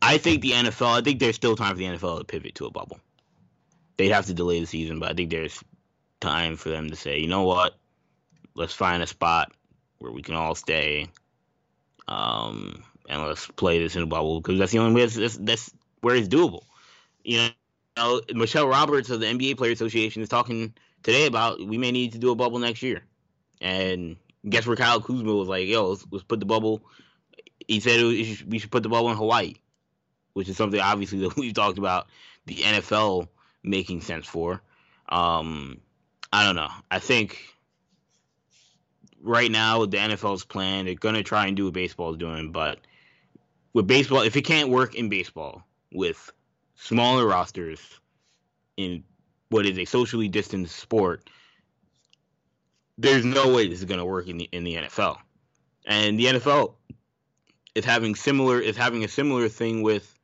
I 0.00 0.18
think 0.18 0.42
the 0.42 0.52
NFL. 0.52 0.98
I 0.98 1.02
think 1.02 1.20
there's 1.20 1.36
still 1.36 1.56
time 1.56 1.74
for 1.74 1.78
the 1.78 1.84
NFL 1.84 2.18
to 2.18 2.24
pivot 2.24 2.54
to 2.56 2.66
a 2.66 2.70
bubble. 2.70 3.00
They'd 3.96 4.10
have 4.10 4.26
to 4.26 4.34
delay 4.34 4.60
the 4.60 4.66
season, 4.66 5.00
but 5.00 5.10
I 5.10 5.14
think 5.14 5.30
there's 5.30 5.62
time 6.20 6.56
for 6.56 6.68
them 6.68 6.90
to 6.90 6.96
say, 6.96 7.18
you 7.18 7.28
know 7.28 7.44
what, 7.44 7.74
let's 8.54 8.72
find 8.72 9.02
a 9.02 9.06
spot 9.06 9.52
where 9.98 10.12
we 10.12 10.22
can 10.22 10.34
all 10.34 10.54
stay, 10.54 11.08
um, 12.08 12.82
and 13.08 13.22
let's 13.22 13.46
play 13.46 13.78
this 13.78 13.96
in 13.96 14.02
a 14.02 14.06
bubble 14.06 14.40
because 14.40 14.58
that's 14.58 14.72
the 14.72 14.78
only 14.78 14.94
way. 14.94 15.06
That's, 15.06 15.36
that's 15.36 15.72
where 16.00 16.16
it's 16.16 16.28
doable. 16.28 16.62
You 17.24 17.48
know, 17.96 18.20
Michelle 18.34 18.68
Roberts 18.68 19.10
of 19.10 19.20
the 19.20 19.26
NBA 19.26 19.56
Player 19.56 19.72
Association 19.72 20.22
is 20.22 20.28
talking 20.28 20.74
today 21.02 21.26
about 21.26 21.58
we 21.64 21.78
may 21.78 21.92
need 21.92 22.12
to 22.12 22.18
do 22.18 22.30
a 22.30 22.34
bubble 22.34 22.58
next 22.58 22.82
year, 22.82 23.02
and 23.60 24.16
guess 24.48 24.66
where 24.66 24.76
Kyle 24.76 25.00
Kuzma 25.00 25.34
was 25.34 25.48
like, 25.48 25.66
"Yo, 25.66 25.90
let's, 25.90 26.06
let's 26.10 26.24
put 26.24 26.40
the 26.40 26.46
bubble." 26.46 26.82
He 27.66 27.80
said 27.80 28.02
was, 28.02 28.44
we 28.44 28.58
should 28.58 28.70
put 28.70 28.82
the 28.82 28.88
bubble 28.88 29.10
in 29.10 29.16
Hawaii, 29.16 29.54
which 30.34 30.48
is 30.48 30.56
something 30.56 30.80
obviously 30.80 31.18
that 31.22 31.36
we've 31.36 31.54
talked 31.54 31.78
about 31.78 32.06
the 32.46 32.56
NFL 32.56 33.28
making 33.62 34.00
sense 34.00 34.26
for. 34.26 34.62
Um, 35.08 35.80
I 36.32 36.44
don't 36.44 36.56
know. 36.56 36.70
I 36.90 36.98
think 36.98 37.40
right 39.22 39.50
now 39.50 39.86
the 39.86 39.96
NFL's 39.96 40.44
plan, 40.44 40.84
they're 40.84 40.94
gonna 40.94 41.22
try 41.22 41.46
and 41.46 41.56
do 41.56 41.64
what 41.64 41.74
baseball's 41.74 42.18
doing, 42.18 42.52
but 42.52 42.78
with 43.76 43.86
baseball, 43.86 44.22
if 44.22 44.34
it 44.34 44.42
can't 44.46 44.70
work 44.70 44.94
in 44.94 45.10
baseball 45.10 45.62
with 45.92 46.32
smaller 46.76 47.26
rosters 47.26 47.78
in 48.78 49.04
what 49.50 49.66
is 49.66 49.78
a 49.78 49.84
socially 49.84 50.28
distanced 50.28 50.74
sport, 50.74 51.28
there's 52.96 53.26
no 53.26 53.54
way 53.54 53.68
this 53.68 53.80
is 53.80 53.84
gonna 53.84 54.06
work 54.06 54.28
in 54.28 54.38
the 54.38 54.48
in 54.50 54.64
the 54.64 54.76
NFL. 54.76 55.18
And 55.84 56.18
the 56.18 56.24
NFL 56.24 56.72
is 57.74 57.84
having 57.84 58.14
similar 58.14 58.58
is 58.58 58.78
having 58.78 59.04
a 59.04 59.08
similar 59.08 59.46
thing 59.50 59.82
with, 59.82 60.18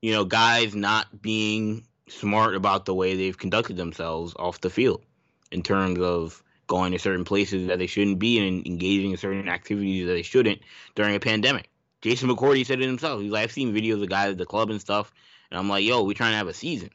you 0.00 0.12
know, 0.12 0.24
guys 0.24 0.76
not 0.76 1.20
being 1.20 1.84
smart 2.08 2.54
about 2.54 2.84
the 2.84 2.94
way 2.94 3.16
they've 3.16 3.36
conducted 3.36 3.76
themselves 3.76 4.32
off 4.38 4.60
the 4.60 4.70
field 4.70 5.02
in 5.50 5.64
terms 5.64 5.98
of 5.98 6.40
going 6.68 6.92
to 6.92 7.00
certain 7.00 7.24
places 7.24 7.66
that 7.66 7.80
they 7.80 7.88
shouldn't 7.88 8.20
be 8.20 8.38
and 8.38 8.64
engaging 8.64 9.10
in 9.10 9.16
certain 9.16 9.48
activities 9.48 10.06
that 10.06 10.12
they 10.12 10.22
shouldn't 10.22 10.60
during 10.94 11.16
a 11.16 11.20
pandemic. 11.20 11.68
Jason 12.02 12.28
McCourty 12.28 12.64
said 12.64 12.80
it 12.80 12.86
himself. 12.86 13.20
He's 13.20 13.30
like, 13.30 13.44
I've 13.44 13.52
seen 13.52 13.74
videos 13.74 14.02
of 14.02 14.08
guys 14.08 14.30
at 14.30 14.38
the 14.38 14.46
club 14.46 14.70
and 14.70 14.80
stuff, 14.80 15.12
and 15.50 15.58
I'm 15.58 15.68
like, 15.68 15.84
yo, 15.84 16.02
we're 16.04 16.14
trying 16.14 16.32
to 16.32 16.38
have 16.38 16.48
a 16.48 16.54
season. 16.54 16.90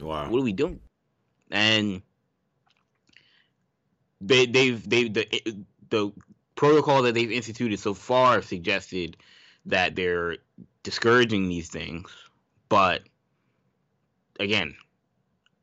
Wow. 0.00 0.30
What 0.30 0.40
are 0.40 0.44
we 0.44 0.52
doing? 0.52 0.80
And 1.50 2.02
they 4.20 4.46
they've 4.46 4.88
they 4.88 5.08
the 5.08 5.26
the 5.90 6.12
protocol 6.54 7.02
that 7.02 7.14
they've 7.14 7.30
instituted 7.30 7.78
so 7.78 7.94
far 7.94 8.42
suggested 8.42 9.16
that 9.66 9.94
they're 9.94 10.38
discouraging 10.82 11.48
these 11.48 11.68
things, 11.68 12.10
but 12.68 13.02
again, 14.40 14.74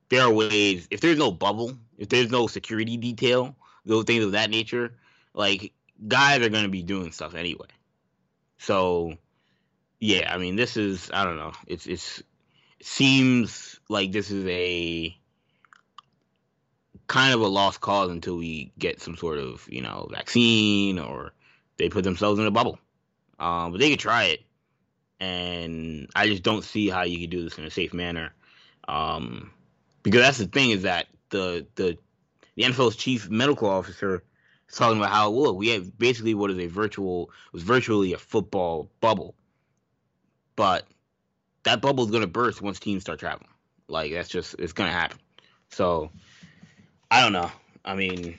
there 0.10 0.22
are 0.22 0.32
ways. 0.32 0.88
If 0.92 1.02
there's 1.02 1.18
no 1.18 1.32
bubble, 1.32 1.78
if 1.98 2.10
there's 2.10 2.32
no 2.32 2.48
security 2.48 2.98
detail, 2.98 3.56
those 3.86 4.06
things 4.06 4.24
of 4.24 4.32
that 4.34 4.50
nature, 4.50 4.94
like 5.34 5.74
guys 6.08 6.42
are 6.42 6.50
gonna 6.50 6.70
be 6.70 6.84
doing 6.84 7.12
stuff 7.12 7.36
anyway. 7.36 7.68
So, 8.58 9.18
yeah, 10.00 10.34
I 10.34 10.38
mean, 10.38 10.56
this 10.56 10.78
is 10.78 11.10
I 11.14 11.24
don't 11.24 11.38
know. 11.38 11.54
It's 11.68 11.86
it's 11.88 12.20
it 12.80 12.86
seems 12.86 13.80
like 13.90 14.12
this 14.12 14.32
is 14.32 14.46
a 14.48 15.16
kind 17.08 17.34
of 17.34 17.42
a 17.42 17.48
lost 17.48 17.82
cause 17.82 18.10
until 18.10 18.38
we 18.38 18.72
get 18.80 19.02
some 19.02 19.16
sort 19.16 19.38
of 19.38 19.68
you 19.70 19.82
know 19.82 20.08
vaccine 20.12 20.98
or 21.00 21.34
they 21.78 21.90
put 21.90 22.04
themselves 22.04 22.40
in 22.40 22.46
a 22.46 22.52
bubble. 22.52 22.80
Um, 23.40 23.72
but 23.72 23.80
they 23.80 23.90
could 23.90 24.00
try 24.00 24.26
it, 24.26 24.42
and 25.20 26.10
I 26.16 26.28
just 26.28 26.44
don't 26.44 26.64
see 26.64 26.90
how 26.90 27.04
you 27.04 27.20
could 27.20 27.30
do 27.30 27.44
this 27.44 27.58
in 27.58 27.66
a 27.66 27.70
safe 27.70 27.94
manner. 27.94 28.34
Um, 28.88 29.52
because 30.04 30.22
that's 30.22 30.38
the 30.38 30.48
thing 30.48 30.70
is 30.70 30.84
that 30.84 31.08
the 31.30 31.66
the 31.76 31.98
the 32.56 32.64
NFL's 32.64 32.96
chief 32.96 33.30
medical 33.30 33.70
officer 33.70 34.24
talking 34.74 34.98
about 34.98 35.12
how 35.12 35.30
look 35.30 35.56
we 35.56 35.70
have 35.70 35.98
basically 35.98 36.34
what 36.34 36.52
is 36.52 36.60
a 36.60 36.68
virtual 36.68 37.30
was 37.52 37.64
virtually 37.64 38.14
a 38.14 38.18
football 38.18 38.90
bubble, 39.00 39.36
but 40.56 40.86
that 41.64 41.82
bubble 41.82 42.04
is 42.04 42.12
going 42.12 42.22
to 42.22 42.28
burst 42.28 42.62
once 42.62 42.80
teams 42.80 43.02
start 43.02 43.20
traveling. 43.20 43.50
Like 43.88 44.12
that's 44.12 44.30
just 44.30 44.56
it's 44.60 44.74
going 44.74 44.90
to 44.90 44.96
happen. 44.96 45.20
So 45.70 46.12
I 47.12 47.22
don't 47.22 47.34
know. 47.34 47.52
I 47.84 47.96
mean, 47.96 48.38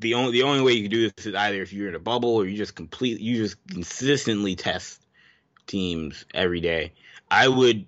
the 0.00 0.14
only 0.14 0.32
the 0.32 0.42
only 0.42 0.62
way 0.62 0.72
you 0.72 0.82
can 0.82 0.90
do 0.90 1.10
this 1.10 1.26
is 1.26 1.34
either 1.34 1.62
if 1.62 1.72
you're 1.72 1.88
in 1.88 1.94
a 1.94 2.00
bubble 2.00 2.34
or 2.34 2.46
you 2.46 2.56
just 2.56 2.74
complete 2.74 3.20
you 3.20 3.36
just 3.36 3.56
consistently 3.68 4.56
test 4.56 5.04
teams 5.66 6.24
every 6.34 6.60
day. 6.60 6.92
I 7.30 7.48
would. 7.48 7.86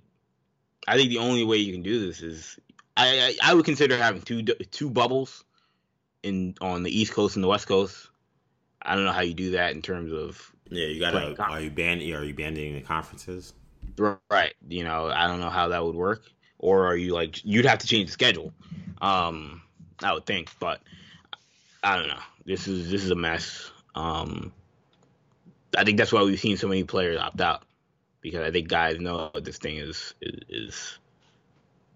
I 0.87 0.97
think 0.97 1.11
the 1.11 1.19
only 1.19 1.45
way 1.45 1.59
you 1.59 1.73
can 1.73 1.83
do 1.83 2.07
this 2.07 2.23
is 2.23 2.59
I, 2.97 3.37
I, 3.43 3.51
I 3.51 3.55
would 3.55 3.65
consider 3.65 3.97
having 3.97 4.23
two 4.23 4.43
two 4.43 4.91
bubbles 4.91 5.45
in 6.23 6.55
on 6.61 6.83
the 6.83 6.91
East 6.91 7.13
Coast 7.13 7.37
and 7.37 7.45
the 7.45 7.49
West 7.49 7.67
Coast. 7.67 8.09
I 8.83 8.95
don't 8.95 9.05
know 9.05 9.13
how 9.13 9.21
you 9.21 9.35
do 9.35 9.53
that 9.53 9.75
in 9.75 9.83
terms 9.83 10.13
of 10.13 10.53
yeah. 10.71 10.87
You 10.87 11.01
gotta 11.01 11.37
are 11.43 11.61
you 11.61 11.71
banning 11.71 12.15
are 12.15 12.25
you 12.25 12.35
banning 12.35 12.75
the 12.75 12.81
conferences? 12.81 13.53
Right. 13.99 14.55
You 14.69 14.85
know 14.85 15.09
I 15.09 15.27
don't 15.27 15.41
know 15.41 15.51
how 15.51 15.69
that 15.69 15.85
would 15.85 15.95
work. 15.97 16.23
Or 16.59 16.87
are 16.87 16.97
you 16.97 17.15
like 17.15 17.45
you'd 17.45 17.65
have 17.65 17.79
to 17.79 17.87
change 17.87 18.09
the 18.09 18.13
schedule? 18.13 18.53
Um, 19.01 19.63
I 20.03 20.13
would 20.13 20.27
think, 20.27 20.51
but 20.59 20.81
I 21.83 21.97
don't 21.97 22.09
know. 22.09 22.21
This 22.45 22.69
is 22.69 22.91
this 22.91 23.03
is 23.03 23.11
a 23.11 23.15
mess. 23.15 23.71
Um, 23.95 24.53
I 25.77 25.85
think 25.85 25.99
that's 25.99 26.13
why 26.13 26.23
we've 26.23 26.39
seen 26.39 26.57
so 26.57 26.69
many 26.69 26.85
players 26.85 27.19
opt 27.19 27.41
out 27.41 27.63
because 28.21 28.47
I 28.47 28.51
think 28.51 28.69
guys 28.69 28.99
know 28.99 29.31
this 29.35 29.59
thing 29.59 29.77
is 29.77 30.15
is 30.21 30.99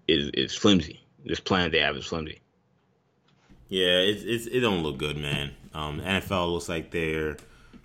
is 0.09 0.31
is 0.31 0.55
flimsy. 0.55 1.01
This 1.25 1.41
plan 1.41 1.71
they 1.71 1.81
have 1.81 1.97
is 1.97 2.07
flimsy. 2.07 2.41
Yeah, 3.75 3.99
it's, 4.03 4.47
it 4.47 4.61
don't 4.61 4.85
look 4.85 4.99
good, 4.99 5.17
man. 5.17 5.51
Um, 5.75 6.01
NFL 6.01 6.53
looks 6.53 6.69
like 6.69 6.93
they're 6.93 7.37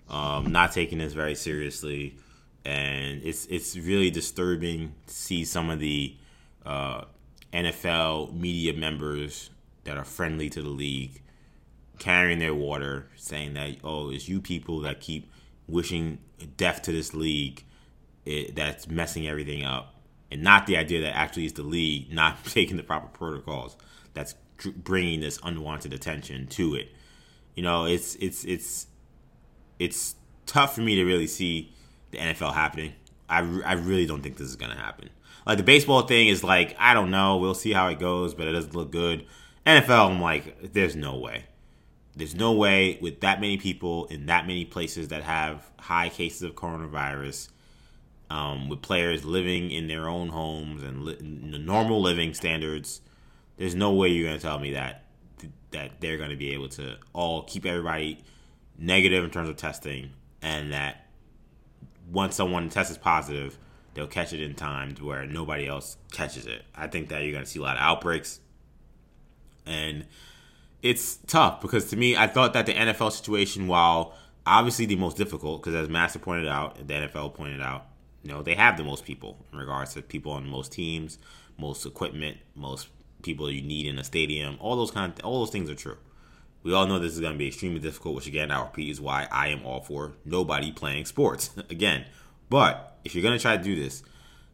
um, 0.08 0.52
not 0.52 0.70
taking 0.70 0.98
this 0.98 1.14
very 1.14 1.34
seriously, 1.34 2.14
and 2.64 3.20
it's 3.24 3.46
it's 3.46 3.76
really 3.76 4.08
disturbing 4.08 4.94
to 5.08 5.12
see 5.12 5.44
some 5.44 5.68
of 5.68 5.80
the 5.80 6.14
uh, 6.64 7.06
NFL 7.52 8.32
media 8.32 8.72
members 8.72 9.50
that 9.82 9.96
are 9.96 10.04
friendly 10.04 10.48
to 10.50 10.62
the 10.62 10.68
league 10.68 11.22
carrying 11.98 12.38
their 12.38 12.54
water, 12.54 13.08
saying 13.16 13.54
that 13.54 13.78
oh, 13.82 14.10
it's 14.10 14.28
you 14.28 14.40
people 14.40 14.78
that 14.82 15.00
keep 15.00 15.28
wishing 15.66 16.18
death 16.56 16.82
to 16.82 16.92
this 16.92 17.14
league 17.14 17.64
it, 18.24 18.54
that's 18.54 18.86
messing 18.86 19.26
everything 19.26 19.64
up, 19.64 19.92
and 20.30 20.40
not 20.40 20.68
the 20.68 20.76
idea 20.76 21.00
that 21.00 21.16
actually 21.16 21.46
it's 21.46 21.54
the 21.54 21.64
league 21.64 22.12
not 22.12 22.44
taking 22.44 22.76
the 22.76 22.84
proper 22.84 23.08
protocols. 23.08 23.76
That's 24.14 24.36
bringing 24.76 25.20
this 25.20 25.38
unwanted 25.42 25.92
attention 25.92 26.46
to 26.48 26.74
it. 26.74 26.88
You 27.54 27.62
know, 27.62 27.84
it's 27.84 28.14
it's 28.16 28.44
it's 28.44 28.86
it's 29.78 30.14
tough 30.46 30.74
for 30.74 30.80
me 30.80 30.96
to 30.96 31.04
really 31.04 31.26
see 31.26 31.72
the 32.10 32.18
NFL 32.18 32.54
happening. 32.54 32.92
I, 33.28 33.38
I 33.64 33.72
really 33.74 34.06
don't 34.06 34.22
think 34.22 34.36
this 34.36 34.48
is 34.48 34.56
gonna 34.56 34.76
happen. 34.76 35.10
Like 35.46 35.58
the 35.58 35.64
baseball 35.64 36.02
thing 36.02 36.28
is 36.28 36.44
like 36.44 36.76
I 36.78 36.94
don't 36.94 37.10
know. 37.10 37.36
We'll 37.38 37.54
see 37.54 37.72
how 37.72 37.88
it 37.88 37.98
goes, 37.98 38.34
but 38.34 38.46
it 38.46 38.52
doesn't 38.52 38.74
look 38.74 38.90
good. 38.90 39.26
NFL, 39.66 40.10
I'm 40.10 40.20
like, 40.20 40.72
there's 40.72 40.96
no 40.96 41.16
way. 41.16 41.44
There's 42.16 42.34
no 42.34 42.52
way 42.52 42.98
with 43.00 43.20
that 43.20 43.40
many 43.40 43.56
people 43.56 44.06
in 44.06 44.26
that 44.26 44.46
many 44.46 44.64
places 44.64 45.08
that 45.08 45.22
have 45.22 45.70
high 45.78 46.08
cases 46.08 46.42
of 46.42 46.54
coronavirus, 46.54 47.50
um, 48.30 48.68
with 48.68 48.82
players 48.82 49.24
living 49.24 49.70
in 49.70 49.86
their 49.86 50.08
own 50.08 50.28
homes 50.28 50.82
and 50.82 51.04
li- 51.04 51.18
normal 51.20 52.00
living 52.00 52.34
standards. 52.34 53.00
There's 53.60 53.74
no 53.74 53.92
way 53.92 54.08
you're 54.08 54.26
gonna 54.26 54.40
tell 54.40 54.58
me 54.58 54.72
that 54.72 55.04
that 55.72 56.00
they're 56.00 56.16
gonna 56.16 56.34
be 56.34 56.54
able 56.54 56.70
to 56.70 56.96
all 57.12 57.42
keep 57.42 57.66
everybody 57.66 58.24
negative 58.78 59.22
in 59.22 59.28
terms 59.30 59.50
of 59.50 59.56
testing, 59.58 60.14
and 60.40 60.72
that 60.72 61.10
once 62.10 62.34
someone 62.34 62.70
tests 62.70 62.96
positive, 62.96 63.58
they'll 63.92 64.06
catch 64.06 64.32
it 64.32 64.40
in 64.40 64.54
times 64.54 65.02
where 65.02 65.26
nobody 65.26 65.66
else 65.66 65.98
catches 66.10 66.46
it. 66.46 66.62
I 66.74 66.86
think 66.86 67.10
that 67.10 67.22
you're 67.22 67.34
gonna 67.34 67.44
see 67.44 67.58
a 67.58 67.62
lot 67.62 67.76
of 67.76 67.82
outbreaks, 67.82 68.40
and 69.66 70.06
it's 70.80 71.16
tough 71.26 71.60
because 71.60 71.90
to 71.90 71.98
me, 71.98 72.16
I 72.16 72.28
thought 72.28 72.54
that 72.54 72.64
the 72.64 72.72
NFL 72.72 73.12
situation, 73.12 73.68
while 73.68 74.14
obviously 74.46 74.86
the 74.86 74.96
most 74.96 75.18
difficult, 75.18 75.62
because 75.62 75.74
as 75.74 75.90
Master 75.90 76.18
pointed 76.18 76.48
out 76.48 76.78
and 76.78 76.88
the 76.88 76.94
NFL 76.94 77.34
pointed 77.34 77.60
out, 77.60 77.88
you 78.22 78.30
know, 78.30 78.42
they 78.42 78.54
have 78.54 78.78
the 78.78 78.84
most 78.84 79.04
people 79.04 79.36
in 79.52 79.58
regards 79.58 79.92
to 79.92 80.00
people 80.00 80.32
on 80.32 80.48
most 80.48 80.72
teams, 80.72 81.18
most 81.58 81.84
equipment, 81.84 82.38
most 82.54 82.88
people 83.22 83.50
you 83.50 83.62
need 83.62 83.86
in 83.86 83.98
a 83.98 84.04
stadium. 84.04 84.56
All 84.60 84.76
those 84.76 84.90
kind, 84.90 85.12
of, 85.12 85.24
all 85.24 85.40
those 85.40 85.50
things 85.50 85.70
are 85.70 85.74
true. 85.74 85.98
We 86.62 86.74
all 86.74 86.86
know 86.86 86.98
this 86.98 87.14
is 87.14 87.20
going 87.20 87.32
to 87.32 87.38
be 87.38 87.48
extremely 87.48 87.80
difficult, 87.80 88.16
which 88.16 88.26
again, 88.26 88.50
I'll 88.50 88.64
repeat, 88.64 88.90
is 88.90 89.00
why 89.00 89.26
I 89.30 89.48
am 89.48 89.64
all 89.64 89.80
for 89.80 90.12
nobody 90.24 90.72
playing 90.72 91.06
sports 91.06 91.50
again. 91.70 92.04
But 92.48 92.98
if 93.04 93.14
you're 93.14 93.22
going 93.22 93.38
to 93.38 93.42
try 93.42 93.56
to 93.56 93.62
do 93.62 93.76
this, 93.76 94.02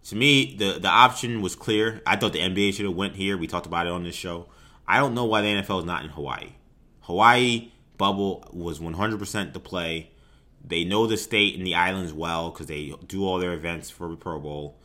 to 0.05 0.17
me, 0.17 0.55
the 0.57 0.79
the 0.79 0.89
option 0.89 1.43
was 1.43 1.57
clear. 1.57 2.01
I 2.07 2.15
thought 2.15 2.33
the 2.33 2.39
NBA 2.39 2.75
should 2.75 2.85
have 2.87 2.95
went 2.95 3.17
here. 3.17 3.37
We 3.37 3.49
talked 3.49 3.67
about 3.67 3.87
it 3.87 3.93
on 3.93 4.05
this 4.05 4.15
show. 4.15 4.47
I 4.87 4.99
don't 4.99 5.15
know 5.15 5.25
why 5.25 5.43
the 5.43 5.49
NFL 5.49 5.81
is 5.81 5.85
not 5.85 6.05
in 6.05 6.11
Hawaii. 6.11 6.53
Hawaii 7.01 7.73
bubble 7.99 8.49
was 8.53 8.79
100% 8.79 9.53
the 9.53 9.61
play. 9.61 10.11
They 10.65 10.85
know 10.85 11.07
the 11.07 11.17
state 11.17 11.57
and 11.57 11.67
the 11.67 11.75
islands 11.75 12.13
well 12.13 12.51
because 12.51 12.67
they 12.67 12.95
do 13.07 13.25
all 13.25 13.39
their 13.39 13.53
events 13.53 13.91
for 13.91 14.09
the 14.09 14.17
Pro 14.17 14.39
Bowl. 14.39 14.79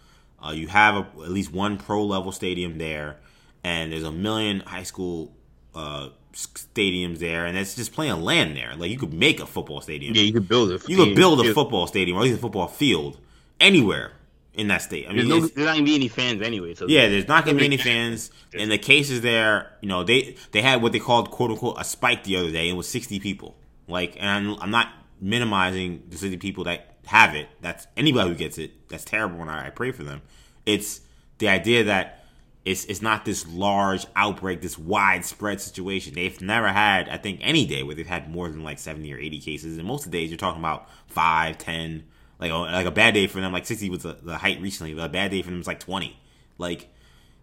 Uh, 0.44 0.52
you 0.52 0.68
have 0.68 0.96
a, 0.96 1.24
at 1.24 1.32
least 1.32 1.54
one 1.54 1.78
pro 1.78 2.04
level 2.04 2.32
stadium 2.32 2.78
there, 2.78 3.18
and 3.64 3.92
there's 3.92 4.04
a 4.04 4.12
million 4.12 4.62
high 4.62 4.84
school 4.84 5.34
uh, 5.76 6.10
stadiums 6.34 7.20
there, 7.20 7.46
and 7.46 7.58
it's 7.58 7.76
just 7.76 7.94
playing 7.94 8.22
land 8.22 8.56
there. 8.56 8.76
Like 8.76 8.90
you 8.92 8.98
could 8.98 9.14
make 9.14 9.40
a 9.40 9.46
football 9.46 9.82
stadium. 9.82 10.16
Yeah, 10.16 10.24
you 10.24 10.34
could 10.34 10.48
build 10.48 10.72
it. 10.72 10.88
You 10.90 10.98
could 10.98 11.16
build 11.16 11.46
a 11.46 11.54
football 11.54 11.88
stadium 11.88 12.18
or 12.18 12.22
at 12.22 12.24
least 12.24 12.38
a 12.38 12.42
football 12.42 12.68
field 12.68 13.20
anywhere 13.60 14.14
in 14.54 14.68
that 14.68 14.82
state. 14.82 15.06
I 15.08 15.14
mean, 15.14 15.30
there's, 15.30 15.42
no, 15.44 15.48
there's 15.48 15.66
not 15.66 15.74
gonna 15.76 15.86
be 15.86 15.96
any 15.96 16.08
fans 16.08 16.42
anyway. 16.42 16.74
So 16.74 16.88
yeah, 16.88 17.08
there's 17.08 17.28
not 17.28 17.46
gonna 17.46 17.58
be 17.60 17.66
any 17.66 17.78
fans. 17.78 18.32
And 18.54 18.70
the 18.70 18.78
cases 18.78 19.22
there, 19.22 19.72
you 19.82 19.88
know, 19.88 20.04
they 20.04 20.36
they 20.52 20.62
had 20.62 20.82
what 20.82 20.92
they 20.92 21.00
called 21.00 21.32
quote 21.32 21.52
unquote 21.52 21.78
a 21.80 21.86
spike 21.86 22.26
the 22.26 22.36
other 22.36 22.52
day. 22.52 22.68
and 22.68 22.76
It 22.76 22.78
was 22.78 22.90
60 22.90 23.20
people. 23.22 23.56
Like, 23.88 24.18
and 24.20 24.30
I'm, 24.30 24.62
I'm 24.62 24.72
not 24.72 24.90
minimizing 25.22 26.04
the 26.10 26.18
60 26.18 26.38
people 26.38 26.66
that 26.66 26.98
have 27.06 27.34
it. 27.36 27.48
That's 27.62 27.88
anybody 27.96 28.30
who 28.30 28.36
gets 28.36 28.58
it. 28.58 28.90
That's 28.90 29.06
terrible, 29.06 29.42
and 29.42 29.50
I, 29.50 29.68
I 29.68 29.70
pray 29.70 29.92
for 29.92 30.04
them. 30.04 30.22
It's 30.66 31.02
the 31.38 31.48
idea 31.48 31.86
that 31.86 32.21
it's 32.64 32.86
it's 32.86 33.02
not 33.02 33.26
this 33.26 33.48
large 33.48 34.06
outbreak, 34.16 34.62
this 34.62 34.78
widespread 34.78 35.60
situation. 35.62 36.14
They've 36.14 36.40
never 36.42 36.70
had, 36.70 37.10
I 37.10 37.18
think, 37.18 37.40
any 37.42 37.66
day 37.66 37.84
where 37.84 37.96
they've 37.96 38.06
had 38.06 38.30
more 38.30 38.50
than 38.50 38.64
like 38.64 38.78
70 38.78 39.12
or 39.14 39.18
80 39.18 39.40
cases. 39.40 39.78
And 39.78 39.88
most 39.88 40.06
of 40.06 40.12
the 40.12 40.20
days, 40.20 40.30
you're 40.30 40.38
talking 40.38 40.62
about 40.62 40.88
five, 41.08 41.58
ten 41.58 42.04
like 42.40 42.52
oh, 42.52 42.62
like 42.62 42.88
a 42.88 42.92
bad 42.92 43.14
day 43.14 43.28
for 43.28 43.40
them, 43.40 43.54
like 43.54 43.66
60 43.66 43.90
was 43.90 44.04
the, 44.04 44.18
the 44.22 44.38
height 44.38 44.60
recently. 44.62 44.94
But 44.94 45.06
a 45.06 45.10
bad 45.10 45.32
day 45.32 45.42
for 45.42 45.50
them 45.50 45.60
was 45.60 45.68
like 45.68 45.80
20. 45.80 46.20
Like 46.58 46.90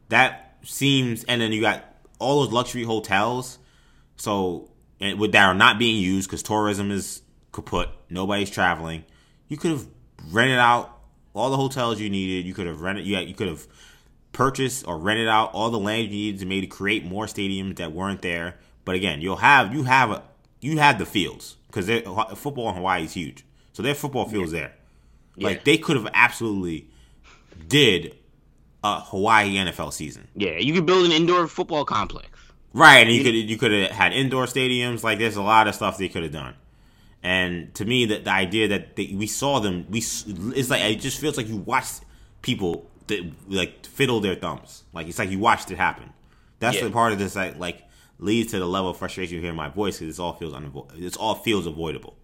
that 0.08 0.56
seems, 0.62 1.24
and 1.24 1.40
then 1.40 1.52
you 1.52 1.60
got 1.60 1.84
all 2.18 2.42
those 2.42 2.52
luxury 2.52 2.82
hotels. 2.82 3.58
So 4.16 4.70
and 5.00 5.18
with 5.18 5.32
that 5.32 5.46
are 5.46 5.54
not 5.54 5.78
being 5.78 6.02
used 6.02 6.28
because 6.28 6.42
tourism 6.42 6.90
is 6.90 7.22
kaput. 7.52 7.88
Nobody's 8.10 8.50
traveling. 8.50 9.04
You 9.48 9.56
could 9.56 9.70
have 9.70 9.86
rented 10.30 10.58
out 10.58 10.98
all 11.32 11.50
the 11.50 11.56
hotels 11.56 12.00
you 12.00 12.10
needed. 12.10 12.46
You 12.46 12.54
could 12.54 12.66
have 12.66 12.80
rented. 12.80 13.06
You, 13.06 13.18
you 13.18 13.34
could 13.34 13.48
have 13.48 13.66
purchased 14.38 14.86
or 14.86 14.96
rented 14.96 15.26
out 15.26 15.52
all 15.52 15.68
the 15.68 15.80
land 15.80 16.04
you 16.04 16.10
needed 16.10 16.38
to 16.38 16.46
maybe 16.46 16.68
create 16.68 17.04
more 17.04 17.26
stadiums 17.26 17.76
that 17.78 17.90
weren't 17.90 18.22
there. 18.22 18.54
But 18.84 18.94
again, 18.94 19.20
you'll 19.20 19.36
have 19.36 19.74
you 19.74 19.82
have 19.82 20.12
a 20.12 20.22
you 20.60 20.78
have 20.78 20.96
the 20.98 21.04
fields 21.04 21.56
because 21.66 21.86
football 22.38 22.68
in 22.68 22.76
Hawaii 22.76 23.04
is 23.04 23.12
huge. 23.12 23.44
So 23.72 23.82
their 23.82 23.96
football 23.96 24.28
fields 24.28 24.52
yeah. 24.52 24.60
there. 24.60 24.74
Like 25.36 25.64
they 25.64 25.76
could 25.76 25.96
have 25.96 26.08
absolutely 26.14 26.88
did 27.66 28.16
a 28.84 29.00
Hawaii 29.00 29.56
NFL 29.56 29.92
season. 29.92 30.28
Yeah, 30.36 30.58
you 30.58 30.72
could 30.72 30.86
build 30.86 31.04
an 31.04 31.12
indoor 31.12 31.48
football 31.48 31.84
complex. 31.84 32.28
Right, 32.72 32.98
and 32.98 33.10
you 33.10 33.24
could 33.24 33.34
you 33.34 33.58
could 33.58 33.72
have 33.72 33.90
had 33.90 34.12
indoor 34.12 34.46
stadiums. 34.46 35.02
Like 35.02 35.18
there's 35.18 35.36
a 35.36 35.42
lot 35.42 35.66
of 35.66 35.74
stuff 35.74 35.98
they 35.98 36.08
could 36.08 36.22
have 36.22 36.32
done. 36.32 36.54
And 37.24 37.74
to 37.74 37.84
me, 37.84 38.06
that 38.06 38.22
the 38.22 38.30
idea 38.30 38.68
that 38.68 38.94
they, 38.94 39.12
we 39.16 39.26
saw 39.26 39.58
them, 39.58 39.86
we 39.90 39.98
it's 39.98 40.70
like 40.70 40.82
it 40.82 41.00
just 41.00 41.18
feels 41.20 41.36
like 41.36 41.48
you 41.48 41.56
watched 41.56 42.02
people 42.42 42.88
that 43.08 43.30
like 43.48 43.86
fiddle 43.86 44.20
their 44.20 44.34
thumbs. 44.34 44.84
Like 44.92 45.08
it's 45.08 45.18
like 45.18 45.30
you 45.30 45.38
watched 45.38 45.70
it 45.70 45.76
happen. 45.76 46.12
That's 46.60 46.76
yeah. 46.76 46.84
the 46.84 46.90
part 46.90 47.12
of 47.12 47.18
this 47.18 47.36
like 47.36 47.58
like 47.58 47.84
leads 48.18 48.50
to 48.50 48.58
the 48.58 48.66
level 48.66 48.90
of 48.90 48.96
frustration 48.96 49.36
you 49.36 49.40
hear 49.40 49.50
in 49.50 49.56
my 49.56 49.68
voice 49.68 49.98
because 49.98 50.18
it 50.18 50.22
all 50.22 50.34
feels 50.34 50.54
unavoidable. 50.54 50.90
It's 50.96 51.16
all 51.16 51.34
feels 51.34 51.66
avoidable 51.66 52.16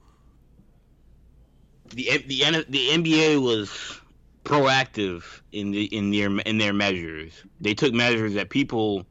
the 1.95 2.25
the 2.27 2.65
the 2.69 2.89
NBA 2.89 3.43
was 3.43 4.01
proactive 4.45 5.41
in 5.53 5.71
the 5.71 5.85
in 5.85 6.11
their 6.11 6.31
in 6.41 6.59
their 6.59 6.73
measures. 6.73 7.33
They 7.61 7.75
took 7.75 7.93
measures 7.93 8.35
that 8.35 8.51
people 8.51 9.07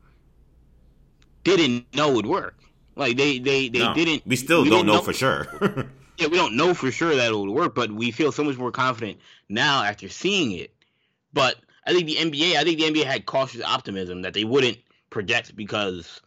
didn't 1.43 1.93
know 1.95 2.11
would 2.11 2.25
work. 2.25 2.59
Like 2.95 3.17
they 3.17 3.39
they 3.39 3.69
they 3.69 3.79
no, 3.79 3.93
didn't. 3.93 4.25
We 4.25 4.35
still 4.35 4.63
we 4.63 4.69
don't 4.69 4.85
know, 4.85 4.95
know, 4.95 5.01
for 5.01 5.13
sure. 5.13 5.47
yeah, 6.17 6.27
we 6.27 6.37
don't 6.37 6.55
know 6.55 6.73
for 6.73 6.91
sure 6.91 7.15
that 7.15 7.31
it 7.31 7.35
would 7.35 7.49
work, 7.49 7.73
but 7.75 7.91
we 7.91 8.11
feel 8.11 8.31
so 8.31 8.43
much 8.43 8.57
more 8.57 8.71
confident 8.71 9.19
now 9.49 9.83
after 9.83 10.09
seeing 10.09 10.51
it. 10.51 10.73
But 11.33 11.55
I 11.85 11.93
think 11.93 12.07
the 12.07 12.15
NBA, 12.15 12.55
I 12.55 12.63
think 12.63 12.79
the 12.79 12.85
NBA 12.85 13.05
had 13.05 13.25
cautious 13.25 13.61
optimism 13.61 14.21
that 14.21 14.33
they 14.33 14.43
wouldn't 14.43 14.77
project 15.09 15.55
because 15.55 16.21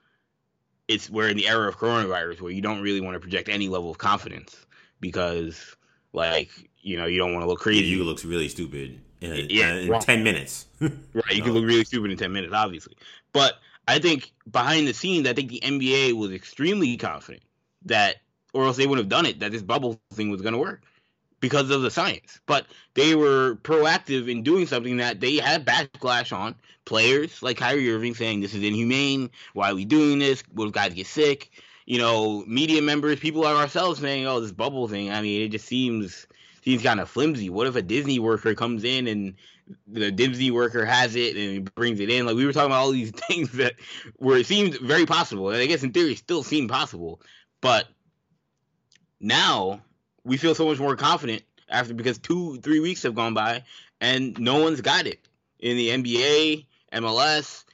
it's 0.88 1.10
we're 1.10 1.28
in 1.28 1.36
the 1.36 1.48
era 1.48 1.68
of 1.68 1.76
coronavirus 1.78 2.40
where 2.40 2.52
you 2.52 2.62
don't 2.62 2.80
really 2.80 3.00
want 3.00 3.14
to 3.14 3.20
project 3.20 3.48
any 3.48 3.68
level 3.68 3.90
of 3.90 3.98
confidence 3.98 4.66
because 5.00 5.76
like, 6.12 6.50
you 6.80 6.96
know, 6.96 7.06
you 7.06 7.18
don't 7.18 7.32
want 7.32 7.42
to 7.42 7.48
look 7.48 7.60
crazy. 7.60 7.84
You 7.84 8.04
look 8.04 8.22
really 8.24 8.48
stupid 8.48 9.00
in, 9.20 9.32
a, 9.32 9.34
uh, 9.34 9.46
yeah, 9.48 9.74
in 9.74 9.88
right. 9.88 10.00
10 10.00 10.22
minutes. 10.22 10.66
right. 10.80 10.92
You 11.30 11.38
no. 11.38 11.44
can 11.44 11.52
look 11.54 11.64
really 11.64 11.84
stupid 11.84 12.10
in 12.10 12.16
10 12.16 12.32
minutes, 12.32 12.52
obviously. 12.54 12.96
But 13.32 13.54
I 13.88 13.98
think 13.98 14.32
behind 14.50 14.86
the 14.86 14.94
scenes, 14.94 15.26
I 15.26 15.32
think 15.32 15.50
the 15.50 15.60
NBA 15.60 16.12
was 16.12 16.32
extremely 16.32 16.96
confident 16.96 17.42
that, 17.86 18.16
or 18.52 18.64
else 18.64 18.76
they 18.76 18.86
wouldn't 18.86 19.04
have 19.04 19.10
done 19.10 19.26
it, 19.26 19.40
that 19.40 19.52
this 19.52 19.62
bubble 19.62 20.00
thing 20.12 20.30
was 20.30 20.42
going 20.42 20.54
to 20.54 20.58
work 20.58 20.82
because 21.40 21.70
of 21.70 21.82
the 21.82 21.90
science. 21.90 22.40
But 22.46 22.66
they 22.94 23.14
were 23.14 23.56
proactive 23.62 24.30
in 24.30 24.42
doing 24.42 24.66
something 24.66 24.98
that 24.98 25.20
they 25.20 25.36
had 25.36 25.66
backlash 25.66 26.36
on. 26.36 26.54
Players 26.84 27.42
like 27.42 27.56
Kyrie 27.56 27.92
Irving 27.92 28.14
saying 28.14 28.40
this 28.40 28.54
is 28.54 28.62
inhumane. 28.62 29.30
Why 29.54 29.70
are 29.70 29.74
we 29.74 29.84
doing 29.84 30.20
this? 30.20 30.44
Will 30.54 30.70
guys 30.70 30.94
get 30.94 31.06
sick? 31.06 31.50
you 31.86 31.98
know, 31.98 32.44
media 32.46 32.82
members, 32.82 33.20
people 33.20 33.42
like 33.42 33.56
ourselves 33.56 34.00
saying, 34.00 34.26
"Oh, 34.26 34.40
this 34.40 34.52
bubble 34.52 34.88
thing." 34.88 35.10
I 35.10 35.22
mean, 35.22 35.42
it 35.42 35.48
just 35.48 35.66
seems 35.66 36.26
seems 36.62 36.82
kind 36.82 37.00
of 37.00 37.08
flimsy. 37.08 37.48
What 37.48 37.68
if 37.68 37.76
a 37.76 37.82
Disney 37.82 38.18
worker 38.18 38.54
comes 38.54 38.82
in 38.82 39.06
and 39.06 39.34
the 39.86 40.10
Disney 40.10 40.50
worker 40.50 40.84
has 40.84 41.14
it 41.14 41.36
and 41.36 41.72
brings 41.76 42.00
it 42.00 42.10
in? 42.10 42.26
Like 42.26 42.34
we 42.34 42.44
were 42.44 42.52
talking 42.52 42.66
about 42.66 42.80
all 42.80 42.90
these 42.90 43.10
things 43.28 43.52
that 43.52 43.74
were 44.18 44.38
it 44.38 44.46
seemed 44.46 44.78
very 44.80 45.06
possible, 45.06 45.50
and 45.50 45.58
I 45.58 45.66
guess 45.66 45.84
in 45.84 45.92
theory 45.92 46.16
still 46.16 46.42
seem 46.42 46.66
possible, 46.66 47.20
but 47.60 47.86
now 49.20 49.80
we 50.26 50.36
feel 50.36 50.54
so 50.54 50.66
much 50.66 50.78
more 50.78 50.96
confident 50.96 51.42
after 51.68 51.94
because 51.94 52.18
two 52.18 52.60
three 52.60 52.80
weeks 52.80 53.02
have 53.04 53.14
gone 53.14 53.34
by 53.34 53.64
and 54.00 54.38
no 54.38 54.62
one's 54.62 54.80
got 54.80 55.06
it 55.06 55.26
in 55.58 55.76
the 55.76 55.88
NBA, 55.88 56.66
MLS, 56.92 57.64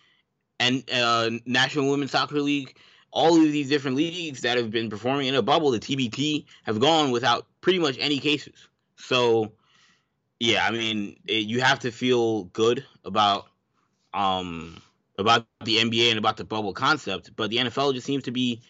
and 0.61 0.89
uh, 0.93 1.31
National 1.45 1.91
Women's 1.91 2.13
Soccer 2.13 2.41
League 2.41 2.77
all 3.13 3.37
of 3.37 3.43
these 3.43 3.69
different 3.69 3.97
leagues 3.97 4.41
that 4.41 4.57
have 4.57 4.71
been 4.71 4.89
performing 4.91 5.29
in 5.29 5.35
a 5.35 5.43
bubble, 5.43 5.71
the 5.71 5.79
TBT, 5.79 6.47
have 6.65 6.81
gone 6.81 7.11
without 7.11 7.47
pretty 7.61 7.79
much 7.79 7.97
any 8.01 8.19
cases. 8.19 8.69
So, 8.97 9.53
yeah, 10.41 10.67
I 10.67 10.71
mean, 10.71 11.17
it, 11.29 11.47
you 11.47 11.61
have 11.61 11.81
to 11.81 11.93
feel 11.93 12.45
good 12.45 12.85
about 13.05 13.47
um 14.15 14.81
about 15.19 15.47
the 15.65 15.77
NBA 15.77 16.11
and 16.11 16.19
about 16.19 16.39
the 16.39 16.45
bubble 16.45 16.73
concept, 16.73 17.37
but 17.37 17.51
the 17.51 17.59
NFL 17.59 17.95
just 17.95 18.07
seems 18.07 18.25
to 18.25 18.31
be 18.31 18.63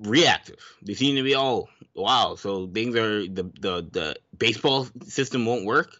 reactive. 0.00 0.58
They 0.82 0.94
seem 0.94 1.16
to 1.16 1.22
be 1.22 1.34
all 1.34 1.68
wow. 1.94 2.36
So 2.36 2.66
things 2.66 2.96
are 2.96 3.26
the 3.26 3.44
the 3.60 3.88
the 3.90 4.16
baseball 4.36 4.86
system 5.06 5.46
won't 5.46 5.64
work. 5.64 5.96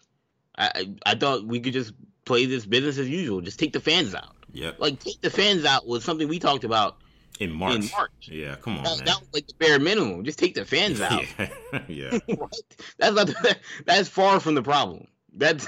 I 0.57 0.95
I, 1.05 1.15
thought 1.17 1.45
we 1.45 1.61
could 1.61 1.73
just 1.73 1.93
play 2.25 2.47
this 2.47 2.65
business 2.65 2.99
as 2.99 3.09
usual. 3.09 3.41
Just 3.41 3.59
take 3.59 3.73
the 3.73 3.81
fans 3.81 4.15
out. 4.15 4.37
Yeah. 4.53 4.73
Like 4.79 5.01
take 5.01 5.21
the 5.21 5.31
fans 5.31 5.65
out 5.65 5.87
was 5.87 6.05
something 6.05 6.29
we 6.29 6.39
talked 6.39 6.65
about 6.65 6.97
in 7.41 7.53
March. 7.53 7.75
In 7.75 7.91
March. 7.91 8.29
Yeah, 8.31 8.57
come 8.57 8.79
on. 8.79 8.85
That, 8.85 8.97
man. 8.97 9.05
that 9.07 9.21
was 9.21 9.29
like 9.33 9.47
the 9.47 9.55
bare 9.55 9.79
minimum. 9.79 10.25
Just 10.25 10.39
take 10.39 10.55
the 10.55 10.65
fans 10.65 11.01
out. 11.01 11.25
yeah. 11.89 12.19
that's 12.99 13.15
not 13.15 13.27
the, 13.27 13.57
that's 13.85 14.09
far 14.09 14.41
from 14.41 14.55
the 14.55 14.63
problem. 14.63 15.09
That's 15.37 15.67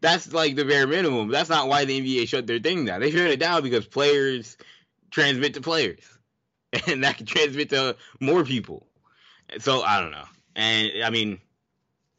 that's 0.00 0.32
like 0.32 0.54
the 0.54 0.64
bare 0.64 0.86
minimum. 0.86 1.28
That's 1.28 1.50
not 1.50 1.68
why 1.68 1.84
the 1.84 2.00
NBA 2.00 2.28
shut 2.28 2.46
their 2.46 2.60
thing 2.60 2.84
down. 2.84 3.00
They 3.00 3.10
shut 3.10 3.30
it 3.30 3.40
down 3.40 3.62
because 3.62 3.86
players 3.86 4.56
transmit 5.10 5.54
to 5.54 5.60
players, 5.60 6.04
and 6.86 7.02
that 7.02 7.16
can 7.16 7.26
transmit 7.26 7.70
to 7.70 7.96
more 8.20 8.44
people. 8.44 8.86
So 9.58 9.82
I 9.82 10.00
don't 10.00 10.10
know. 10.10 10.24
And 10.56 11.04
I 11.04 11.10
mean, 11.10 11.38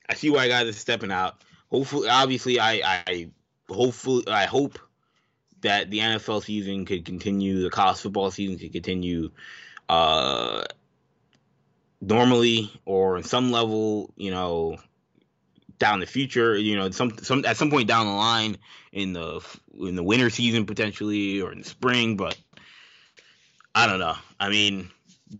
I 0.07 0.15
see 0.15 0.29
why 0.29 0.47
guys 0.47 0.67
are 0.67 0.73
stepping 0.73 1.11
out. 1.11 1.43
Hopefully, 1.69 2.09
obviously, 2.09 2.59
I 2.59 3.03
I 3.07 3.29
hopefully 3.69 4.27
I 4.27 4.45
hope 4.45 4.79
that 5.61 5.89
the 5.91 5.99
NFL 5.99 6.43
season 6.43 6.85
could 6.85 7.05
continue, 7.05 7.61
the 7.61 7.69
college 7.69 7.99
football 7.99 8.31
season 8.31 8.57
could 8.57 8.71
continue 8.71 9.31
uh, 9.89 10.63
normally 12.01 12.71
or 12.85 13.17
in 13.17 13.23
some 13.23 13.51
level, 13.51 14.13
you 14.15 14.31
know, 14.31 14.77
down 15.77 15.99
the 15.99 16.05
future, 16.05 16.55
you 16.55 16.75
know, 16.75 16.89
some 16.91 17.17
some 17.19 17.45
at 17.45 17.57
some 17.57 17.69
point 17.69 17.87
down 17.87 18.05
the 18.05 18.13
line 18.13 18.57
in 18.91 19.13
the 19.13 19.41
in 19.79 19.95
the 19.95 20.03
winter 20.03 20.29
season 20.29 20.65
potentially 20.65 21.41
or 21.41 21.51
in 21.51 21.59
the 21.59 21.65
spring, 21.65 22.17
but 22.17 22.37
I 23.73 23.87
don't 23.87 23.99
know. 23.99 24.15
I 24.39 24.49
mean, 24.49 24.89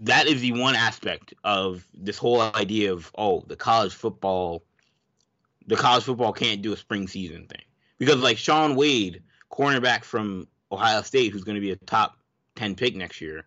that 0.02 0.28
is 0.28 0.42
the 0.42 0.54
one 0.54 0.76
aspect 0.76 1.34
of 1.44 1.86
this 1.94 2.18
whole 2.18 2.42
idea 2.42 2.94
of 2.94 3.12
oh, 3.18 3.44
the 3.48 3.56
college 3.56 3.94
football 3.94 4.64
the 5.68 5.76
college 5.76 6.04
football 6.04 6.34
can't 6.34 6.62
do 6.62 6.74
a 6.74 6.78
spring 6.78 7.08
season 7.08 7.46
thing. 7.46 7.62
Because 7.98 8.18
like 8.18 8.38
Shaun 8.38 8.76
Wade 8.76 9.24
cornerback 9.52 10.04
from 10.04 10.48
Ohio 10.72 11.02
State 11.02 11.32
who's 11.32 11.44
going 11.44 11.56
to 11.56 11.62
be 11.62 11.72
a 11.72 11.76
top 11.76 12.18
10 12.56 12.76
pick 12.76 12.96
next 12.96 13.22
year. 13.22 13.46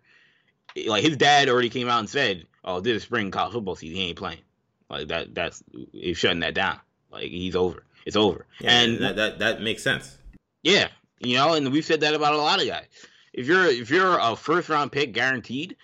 Like 0.86 1.02
his 1.02 1.16
dad 1.16 1.48
already 1.48 1.69
came 1.69 1.89
out 1.89 1.98
and 1.98 2.09
said, 2.09 2.47
"Oh, 2.64 2.81
this 2.81 2.97
is 2.97 3.02
spring 3.02 3.31
college 3.31 3.52
football 3.52 3.77
season. 3.77 3.97
He 3.97 4.09
ain't 4.09 4.16
playing." 4.16 4.40
Like 4.89 5.09
that. 5.09 5.35
That's 5.35 5.62
he's 5.93 6.16
shutting 6.16 6.40
that 6.40 6.55
down. 6.55 6.81
Like 7.10 7.31
he's 7.31 7.55
over. 7.55 7.85
It's 8.06 8.16
over. 8.16 8.47
Yeah, 8.59 8.81
and 8.81 8.98
that, 9.01 9.16
that 9.16 9.39
that 9.40 9.60
makes 9.60 9.82
sense. 9.82 10.16
Yeah, 10.62 10.89
you 11.19 11.36
know, 11.36 11.52
and 11.52 11.70
we've 11.70 11.85
said 11.85 12.01
that 12.01 12.14
about 12.14 12.32
a 12.32 12.39
lot 12.39 12.60
of 12.60 12.66
guys. 12.66 12.86
If 13.35 13.47
you're 13.47 13.66
if 13.66 13.90
you're 13.90 14.19
a 14.19 14.35
first 14.35 14.70
round 14.70 14.93
pick 14.93 15.12
guaranteed, 15.12 15.77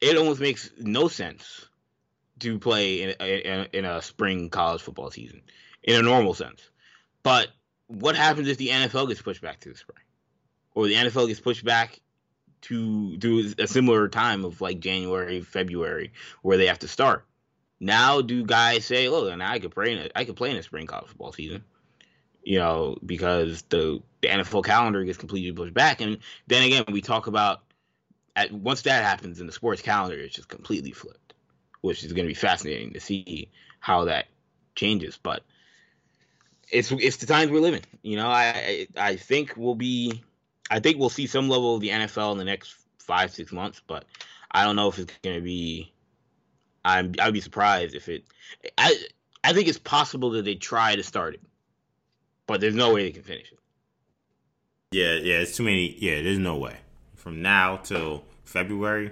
it 0.00 0.16
almost 0.16 0.40
makes 0.40 0.70
no 0.78 1.08
sense 1.08 1.66
to 2.40 2.58
play 2.58 3.02
in, 3.02 3.10
in, 3.20 3.66
in 3.72 3.84
a 3.84 4.00
spring 4.00 4.48
college 4.48 4.80
football 4.80 5.10
season 5.10 5.42
in 5.82 5.96
a 5.96 6.02
normal 6.02 6.34
sense. 6.34 6.70
But 7.22 7.48
what 7.88 8.16
happens 8.16 8.48
if 8.48 8.58
the 8.58 8.68
NFL 8.68 9.08
gets 9.08 9.22
pushed 9.22 9.42
back 9.42 9.60
to 9.60 9.70
the 9.70 9.76
spring, 9.76 10.02
or 10.74 10.86
the 10.86 10.94
NFL 10.94 11.26
gets 11.26 11.40
pushed 11.40 11.64
back 11.64 12.00
to 12.60 13.16
do 13.16 13.52
a 13.58 13.66
similar 13.66 14.08
time 14.08 14.44
of 14.44 14.60
like 14.60 14.80
January, 14.80 15.40
February, 15.40 16.12
where 16.42 16.56
they 16.56 16.66
have 16.66 16.78
to 16.80 16.88
start? 16.88 17.24
Now, 17.80 18.20
do 18.20 18.44
guys 18.44 18.84
say, 18.84 19.08
"Look, 19.08 19.32
and 19.32 19.42
I 19.42 19.58
could 19.58 19.70
play 19.72 19.92
in 19.92 19.98
a, 19.98 20.10
I 20.14 20.24
could 20.24 20.36
play 20.36 20.50
in 20.50 20.56
a 20.56 20.62
spring 20.62 20.86
college 20.86 21.08
football 21.08 21.32
season," 21.32 21.64
you 22.42 22.58
know, 22.58 22.96
because 23.04 23.62
the 23.68 24.02
the 24.20 24.28
NFL 24.28 24.64
calendar 24.64 25.04
gets 25.04 25.18
completely 25.18 25.52
pushed 25.52 25.74
back, 25.74 26.00
and 26.00 26.18
then 26.46 26.64
again, 26.64 26.84
we 26.90 27.00
talk 27.00 27.26
about 27.26 27.62
at 28.38 28.52
once 28.52 28.82
that 28.82 29.02
happens 29.02 29.40
in 29.40 29.46
the 29.48 29.52
sports 29.52 29.82
calendar, 29.82 30.16
it's 30.16 30.34
just 30.34 30.48
completely 30.48 30.92
flipped, 30.92 31.34
which 31.80 32.04
is 32.04 32.12
going 32.12 32.24
to 32.24 32.30
be 32.30 32.34
fascinating 32.34 32.92
to 32.92 33.00
see 33.00 33.50
how 33.80 34.04
that 34.04 34.26
changes. 34.76 35.18
But 35.20 35.42
it's 36.70 36.92
it's 36.92 37.16
the 37.16 37.26
times 37.26 37.50
we're 37.50 37.60
living. 37.60 37.82
You 38.02 38.16
know, 38.16 38.28
I 38.28 38.86
I 38.96 39.16
think 39.16 39.54
we'll 39.56 39.74
be, 39.74 40.22
I 40.70 40.78
think 40.78 40.98
we'll 40.98 41.08
see 41.08 41.26
some 41.26 41.48
level 41.48 41.74
of 41.74 41.80
the 41.80 41.88
NFL 41.88 42.30
in 42.32 42.38
the 42.38 42.44
next 42.44 42.76
five 43.00 43.32
six 43.32 43.50
months, 43.50 43.82
but 43.84 44.04
I 44.52 44.62
don't 44.62 44.76
know 44.76 44.88
if 44.88 45.00
it's 45.00 45.12
going 45.22 45.36
to 45.36 45.42
be. 45.42 45.92
I'm 46.84 47.14
I'd 47.20 47.32
be 47.32 47.40
surprised 47.40 47.96
if 47.96 48.08
it. 48.08 48.24
I 48.78 48.96
I 49.42 49.52
think 49.52 49.66
it's 49.66 49.78
possible 49.78 50.30
that 50.30 50.44
they 50.44 50.54
try 50.54 50.94
to 50.94 51.02
start 51.02 51.34
it, 51.34 51.42
but 52.46 52.60
there's 52.60 52.76
no 52.76 52.94
way 52.94 53.02
they 53.02 53.10
can 53.10 53.24
finish 53.24 53.50
it. 53.50 53.58
Yeah, 54.92 55.14
yeah, 55.14 55.40
it's 55.40 55.56
too 55.56 55.64
many. 55.64 55.96
Yeah, 55.98 56.22
there's 56.22 56.38
no 56.38 56.56
way 56.56 56.76
from 57.18 57.42
now 57.42 57.76
till 57.76 58.24
February, 58.44 59.10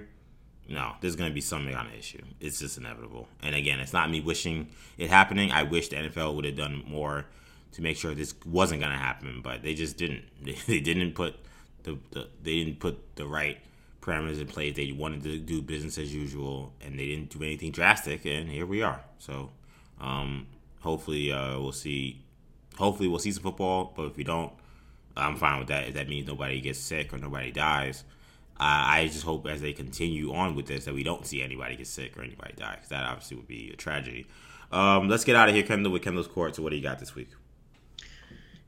no, 0.69 0.93
there's 0.99 1.15
going 1.15 1.29
to 1.29 1.33
be 1.33 1.41
some 1.41 1.71
kind 1.71 1.87
of 1.87 1.93
issue. 1.93 2.21
It's 2.39 2.59
just 2.59 2.77
inevitable. 2.77 3.27
And 3.41 3.55
again, 3.55 3.79
it's 3.79 3.93
not 3.93 4.09
me 4.09 4.19
wishing 4.19 4.69
it 4.97 5.09
happening. 5.09 5.51
I 5.51 5.63
wish 5.63 5.89
the 5.89 5.97
NFL 5.97 6.35
would 6.35 6.45
have 6.45 6.57
done 6.57 6.83
more 6.87 7.25
to 7.73 7.81
make 7.81 7.97
sure 7.97 8.13
this 8.13 8.33
wasn't 8.45 8.81
going 8.81 8.91
to 8.91 8.97
happen, 8.97 9.41
but 9.43 9.61
they 9.61 9.73
just 9.73 9.97
didn't. 9.97 10.23
They, 10.43 10.53
they 10.53 10.79
didn't 10.79 11.13
put 11.13 11.35
the, 11.83 11.97
the 12.11 12.27
they 12.41 12.63
didn't 12.63 12.79
put 12.79 13.15
the 13.15 13.25
right 13.25 13.59
parameters 14.01 14.39
in 14.39 14.47
place. 14.47 14.75
They 14.75 14.91
wanted 14.91 15.23
to 15.23 15.37
do 15.37 15.61
business 15.61 15.97
as 15.97 16.13
usual, 16.13 16.73
and 16.81 16.97
they 16.97 17.07
didn't 17.07 17.29
do 17.29 17.43
anything 17.43 17.71
drastic. 17.71 18.25
And 18.25 18.49
here 18.49 18.65
we 18.65 18.81
are. 18.81 19.01
So, 19.19 19.51
um, 19.99 20.47
hopefully, 20.79 21.31
uh, 21.31 21.59
we'll 21.59 21.71
see. 21.71 22.23
Hopefully, 22.77 23.07
we'll 23.09 23.19
see 23.19 23.31
some 23.31 23.43
football. 23.43 23.93
But 23.95 24.07
if 24.07 24.17
we 24.17 24.23
don't, 24.23 24.53
I'm 25.17 25.35
fine 25.35 25.59
with 25.59 25.67
that. 25.69 25.87
If 25.87 25.93
that 25.95 26.07
means 26.07 26.27
nobody 26.27 26.61
gets 26.61 26.79
sick 26.79 27.13
or 27.13 27.17
nobody 27.17 27.51
dies, 27.51 28.03
uh, 28.59 28.63
I 28.63 29.09
just 29.11 29.23
hope 29.23 29.47
as 29.47 29.61
they 29.61 29.73
continue 29.73 30.33
on 30.33 30.55
with 30.55 30.65
this 30.67 30.85
that 30.85 30.93
we 30.93 31.03
don't 31.03 31.25
see 31.25 31.41
anybody 31.41 31.75
get 31.75 31.87
sick 31.87 32.17
or 32.17 32.23
anybody 32.23 32.53
die 32.57 32.75
because 32.75 32.89
that 32.89 33.05
obviously 33.05 33.37
would 33.37 33.47
be 33.47 33.71
a 33.71 33.75
tragedy. 33.75 34.27
Um, 34.71 35.07
let's 35.07 35.23
get 35.23 35.35
out 35.35 35.47
of 35.47 35.55
here, 35.55 35.63
Kendall, 35.63 35.91
with 35.91 36.01
Kendall's 36.01 36.27
Court. 36.27 36.55
So, 36.55 36.63
what 36.63 36.71
do 36.71 36.75
you 36.75 36.83
got 36.83 36.99
this 36.99 37.15
week? 37.15 37.29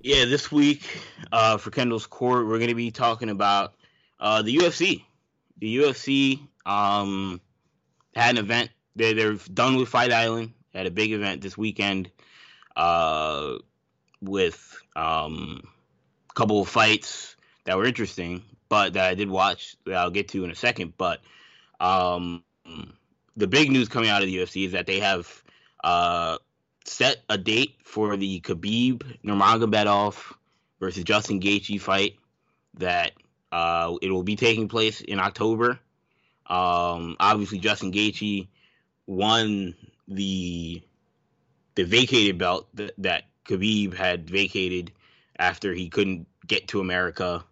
Yeah, 0.01 0.25
this 0.25 0.51
week 0.51 0.83
uh, 1.31 1.57
for 1.57 1.71
Kendall's 1.71 2.05
Court, 2.05 2.47
we're 2.47 2.57
going 2.57 2.69
to 2.69 2.75
be 2.75 2.91
talking 2.91 3.29
about 3.29 3.73
uh, 4.19 4.41
the 4.41 4.55
UFC. 4.55 5.03
The 5.57 5.77
UFC 5.77 6.39
um, 6.65 7.41
had 8.15 8.31
an 8.31 8.37
event. 8.37 8.69
They, 8.95 9.13
they're 9.13 9.33
done 9.33 9.75
with 9.75 9.89
Fight 9.89 10.13
Island. 10.13 10.53
Had 10.73 10.85
a 10.85 10.91
big 10.91 11.11
event 11.11 11.41
this 11.41 11.57
weekend 11.57 12.11
uh, 12.77 13.57
with 14.21 14.77
um, 14.95 15.63
couple 16.39 16.61
of 16.61 16.69
fights 16.69 17.35
that 17.65 17.75
were 17.75 17.83
interesting, 17.83 18.41
but 18.69 18.93
that 18.93 19.03
I 19.03 19.13
did 19.13 19.29
watch 19.29 19.75
that 19.85 19.95
I'll 19.95 20.09
get 20.09 20.29
to 20.29 20.45
in 20.45 20.51
a 20.51 20.55
second. 20.55 20.93
But 20.97 21.19
um, 21.81 22.45
the 23.35 23.47
big 23.47 23.69
news 23.69 23.89
coming 23.89 24.09
out 24.09 24.21
of 24.21 24.27
the 24.27 24.37
UFC 24.37 24.65
is 24.65 24.71
that 24.71 24.87
they 24.87 25.01
have 25.01 25.43
uh, 25.83 26.37
set 26.85 27.17
a 27.27 27.37
date 27.37 27.75
for 27.83 28.15
the 28.15 28.39
Khabib 28.39 29.03
Nurmagomedov 29.21 30.15
versus 30.79 31.03
Justin 31.03 31.41
Gaethje 31.41 31.81
fight. 31.81 32.15
That 32.75 33.11
uh, 33.51 33.95
it 34.01 34.09
will 34.09 34.23
be 34.23 34.37
taking 34.37 34.69
place 34.69 35.01
in 35.01 35.19
October. 35.19 35.77
Um, 36.47 37.17
obviously, 37.19 37.59
Justin 37.59 37.91
Gaethje 37.91 38.47
won 39.07 39.75
the 40.07 40.81
the 41.75 41.83
vacated 41.83 42.37
belt 42.37 42.69
that, 42.75 42.93
that 42.99 43.23
Khabib 43.45 43.93
had 43.93 44.29
vacated 44.29 44.93
after 45.37 45.73
he 45.73 45.89
couldn't 45.89 46.28
get 46.47 46.67
to 46.69 46.79
America 46.79 47.43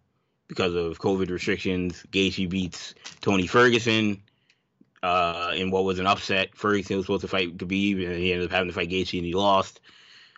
because 0.47 0.73
of 0.73 0.99
COVID 0.99 1.29
restrictions. 1.29 2.03
Gaethje 2.11 2.49
beats 2.49 2.95
Tony 3.21 3.47
Ferguson 3.47 4.21
uh, 5.03 5.51
in 5.55 5.71
what 5.71 5.83
was 5.83 5.99
an 5.99 6.07
upset. 6.07 6.55
Ferguson 6.55 6.97
was 6.97 7.05
supposed 7.05 7.21
to 7.21 7.27
fight 7.27 7.57
Khabib, 7.57 8.05
and 8.05 8.15
he 8.15 8.31
ended 8.31 8.47
up 8.47 8.51
having 8.51 8.69
to 8.69 8.73
fight 8.73 8.89
Gaethje, 8.89 9.17
and 9.17 9.25
he 9.25 9.33
lost. 9.33 9.79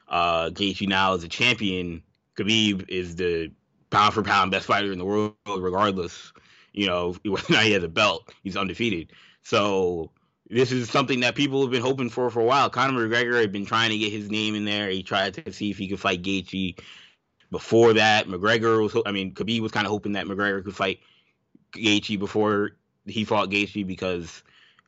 Uh, 0.08 0.50
Gaethje 0.50 0.88
now 0.88 1.14
is 1.14 1.24
a 1.24 1.28
champion. 1.28 2.04
Khabib 2.36 2.90
is 2.90 3.16
the 3.16 3.52
pound 3.90 4.14
for 4.14 4.24
pound 4.24 4.52
best 4.52 4.66
fighter 4.66 4.92
in 4.92 5.00
the 5.00 5.06
world, 5.06 5.36
regardless. 5.48 6.34
You 6.74 6.88
know, 6.88 7.16
whether 7.26 7.54
or 7.54 7.56
not 7.56 7.64
he 7.64 7.72
has 7.72 7.84
a 7.84 7.90
belt, 7.90 8.34
he's 8.44 8.58
undefeated. 8.58 9.12
So 9.44 10.12
this 10.50 10.72
is 10.72 10.90
something 10.90 11.22
that 11.22 11.36
people 11.36 11.62
have 11.62 11.72
been 11.72 11.82
hoping 11.82 12.10
for 12.10 12.30
for 12.30 12.42
a 12.42 12.46
while. 12.46 12.70
Conor 12.70 13.08
McGregor 13.08 13.40
had 13.40 13.52
been 13.52 13.66
trying 13.66 13.92
to 13.92 13.98
get 13.98 14.12
his 14.12 14.30
name 14.30 14.56
in 14.56 14.66
there. 14.66 14.90
He 14.90 15.04
tried 15.04 15.36
to 15.36 15.54
see 15.54 15.70
if 15.70 15.78
he 15.78 15.88
could 15.88 16.00
fight 16.00 16.24
Gaethje. 16.24 16.80
Before 17.52 17.94
that, 17.94 18.28
McGregor 18.28 18.82
was. 18.82 18.96
I 19.06 19.12
mean, 19.12 19.34
Khabib 19.34 19.62
was 19.62 19.72
kind 19.72 19.86
of 19.86 19.92
hoping 19.92 20.14
that 20.14 20.26
McGregor 20.26 20.64
could 20.64 20.76
fight 20.76 21.00
Gaethje 21.74 22.20
before 22.20 22.72
he 23.06 23.26
fought 23.26 23.50
Gaethje 23.50 23.86
because 23.86 24.44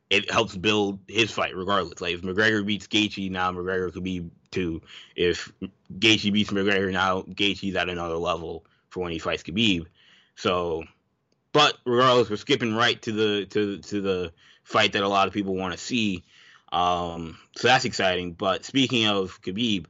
it 0.10 0.30
helps 0.30 0.56
build 0.56 1.00
his 1.08 1.32
fight 1.32 1.56
regardless. 1.56 2.02
Like 2.02 2.16
if 2.16 2.22
McGregor 2.22 2.66
beats 2.66 2.88
Gaethje 2.88 3.32
now, 3.32 3.52
McGregor 3.52 3.92
could 3.94 4.04
be 4.04 4.30
two. 4.52 4.82
If 5.16 5.52
Gaethje 5.94 6.34
beats 6.34 6.52
McGregor 6.52 6.92
now, 6.92 7.22
Gaethje's 7.24 7.76
at 7.76 7.90
another 7.90 8.18
level 8.18 8.66
for 8.90 9.02
when 9.02 9.12
he 9.12 9.20
fights 9.20 9.44
Khabib. 9.44 9.88
So, 10.36 10.84
but 11.54 11.78
regardless, 11.86 12.30
we're 12.30 12.36
skipping 12.36 12.76
right 12.76 13.02
to 13.04 13.12
the 13.12 13.46
to 13.48 13.78
to 13.80 14.02
the 14.02 14.34
fight 14.64 14.94
that 14.94 15.04
a 15.04 15.08
lot 15.08 15.28
of 15.28 15.34
people 15.34 15.56
want 15.56 15.74
to 15.74 15.80
see. 15.80 16.24
Um, 16.72 17.38
so 17.56 17.68
that's 17.68 17.86
exciting. 17.86 18.34
But 18.34 18.66
speaking 18.66 19.08
of 19.08 19.42
Khabib, 19.42 19.86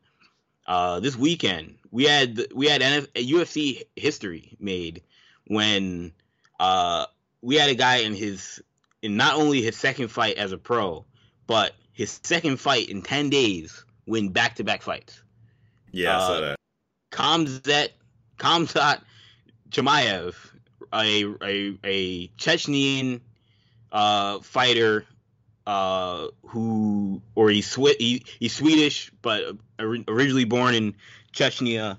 uh, 0.68 1.00
this 1.00 1.16
weekend 1.16 1.78
we 1.92 2.06
had 2.06 2.48
we 2.56 2.68
had 2.68 2.82
NF, 2.82 3.08
UFC 3.14 3.84
history 3.96 4.58
made 4.60 5.04
when 5.46 6.14
uh, 6.60 7.06
we 7.42 7.56
had 7.56 7.70
a 7.70 7.76
guy 7.76 7.98
in 7.98 8.14
his 8.16 8.62
in 9.02 9.18
not 9.18 9.36
only 9.36 9.62
his 9.62 9.76
second 9.76 10.08
fight 10.08 10.38
as 10.38 10.52
a 10.52 10.58
pro, 10.58 11.06
but 11.48 11.74
his 11.92 12.20
second 12.24 12.58
fight 12.58 12.90
in 12.90 13.02
ten 13.02 13.30
days 13.30 13.84
win 14.06 14.30
back 14.30 14.56
to 14.56 14.64
back 14.64 14.82
fights. 14.82 15.22
Yeah, 15.92 16.18
uh, 16.18 16.22
I 16.22 16.28
saw 16.28 16.42
that. 16.42 16.56
Kamzat 17.12 17.90
Khamzat 18.38 19.02
Chimaev, 19.70 20.36
a 20.94 21.26
a 21.44 21.78
a 21.84 22.28
Chechnyan 22.30 23.20
uh, 23.92 24.40
fighter 24.40 25.06
uh, 25.68 26.28
who 26.48 27.22
or 27.36 27.50
he's 27.50 27.70
Swe- 27.70 27.96
he, 27.98 28.26
he's 28.40 28.54
Swedish 28.54 29.12
but 29.22 29.44
originally 29.80 30.46
born 30.46 30.76
in 30.76 30.96
Chechnya. 31.34 31.98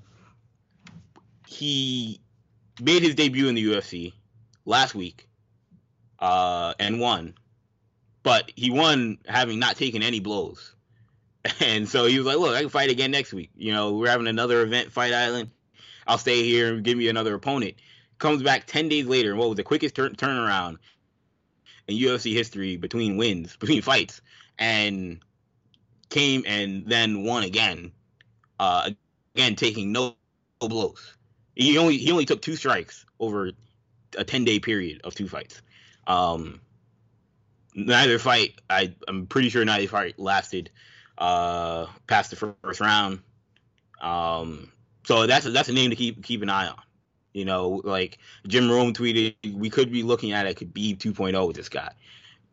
He 1.47 2.21
made 2.81 3.03
his 3.03 3.15
debut 3.15 3.49
in 3.49 3.55
the 3.55 3.65
UFC 3.65 4.13
last 4.65 4.95
week 4.95 5.29
uh, 6.19 6.75
and 6.79 7.01
won, 7.01 7.35
but 8.23 8.51
he 8.57 8.71
won 8.71 9.19
having 9.27 9.59
not 9.59 9.77
taken 9.77 10.03
any 10.03 10.21
blows. 10.21 10.75
And 11.61 11.89
so 11.89 12.07
he 12.07 12.19
was 12.19 12.27
like, 12.27 12.39
"Look, 12.39 12.55
I 12.55 12.61
can 12.61 12.69
fight 12.69 12.89
again 12.89 13.11
next 13.11 13.33
week. 13.33 13.51
You 13.57 13.73
know, 13.73 13.95
we're 13.95 14.09
having 14.09 14.29
another 14.29 14.63
event, 14.63 14.93
Fight 14.93 15.13
Island. 15.13 15.51
I'll 16.07 16.19
stay 16.19 16.45
here 16.45 16.75
and 16.75 16.85
give 16.85 16.97
me 16.97 17.09
another 17.09 17.35
opponent." 17.35 17.75
Comes 18.19 18.45
back 18.45 18.65
ten 18.69 18.89
days 18.89 19.07
later, 19.07 19.31
and 19.31 19.41
what 19.41 19.49
was 19.49 19.57
the 19.57 19.65
quickest 19.65 19.97
turn- 19.97 20.15
turnaround 20.15 20.79
in 21.93 21.99
UFC 21.99 22.33
history 22.33 22.77
between 22.77 23.17
wins, 23.17 23.57
between 23.61 23.83
fights, 23.83 24.21
and 24.59 25.21
came 26.11 26.45
and 26.47 26.87
then 26.87 27.25
won 27.25 27.45
again. 27.45 27.93
Uh, 28.59 28.91
again, 29.35 29.57
taking 29.57 29.93
no, 29.93 30.17
no 30.61 30.69
blows. 30.69 31.17
He 31.55 31.79
only 31.79 31.99
he 31.99 32.11
only 32.13 32.25
took 32.25 32.41
two 32.41 32.57
strikes 32.57 33.05
over 33.21 33.51
a 34.17 34.25
ten 34.25 34.45
day 34.45 34.59
period 34.59 35.01
of 35.05 35.15
two 35.15 35.29
fights. 35.29 35.61
Um, 36.07 36.61
neither 37.75 38.19
fight, 38.19 38.61
I 38.71 38.95
I'm 39.09 39.27
pretty 39.27 39.49
sure 39.49 39.65
neither 39.65 39.89
fight 39.89 40.19
lasted 40.19 40.71
uh, 41.19 41.87
past 42.07 42.31
the 42.31 42.37
first 42.37 42.81
round. 42.81 43.21
Um, 44.01 44.73
so 45.05 45.27
that's 45.27 45.47
that's 45.47 45.69
a 45.69 45.73
name 45.73 45.91
to 45.91 45.97
keep 45.97 46.23
keep 46.23 46.43
an 46.43 46.51
eye 46.51 46.69
on. 46.69 46.81
You 47.33 47.45
know, 47.45 47.81
like 47.85 48.19
Jim 48.47 48.71
Rome 48.71 48.93
tweeted, 48.93 49.35
we 49.55 49.71
could 49.71 49.91
be 49.91 50.03
looking 50.03 50.33
at 50.33 50.47
a 50.47 50.51
Khabib 50.51 50.99
2.0 50.99 51.47
with 51.47 51.57
this 51.57 51.69
guy. 51.69 51.91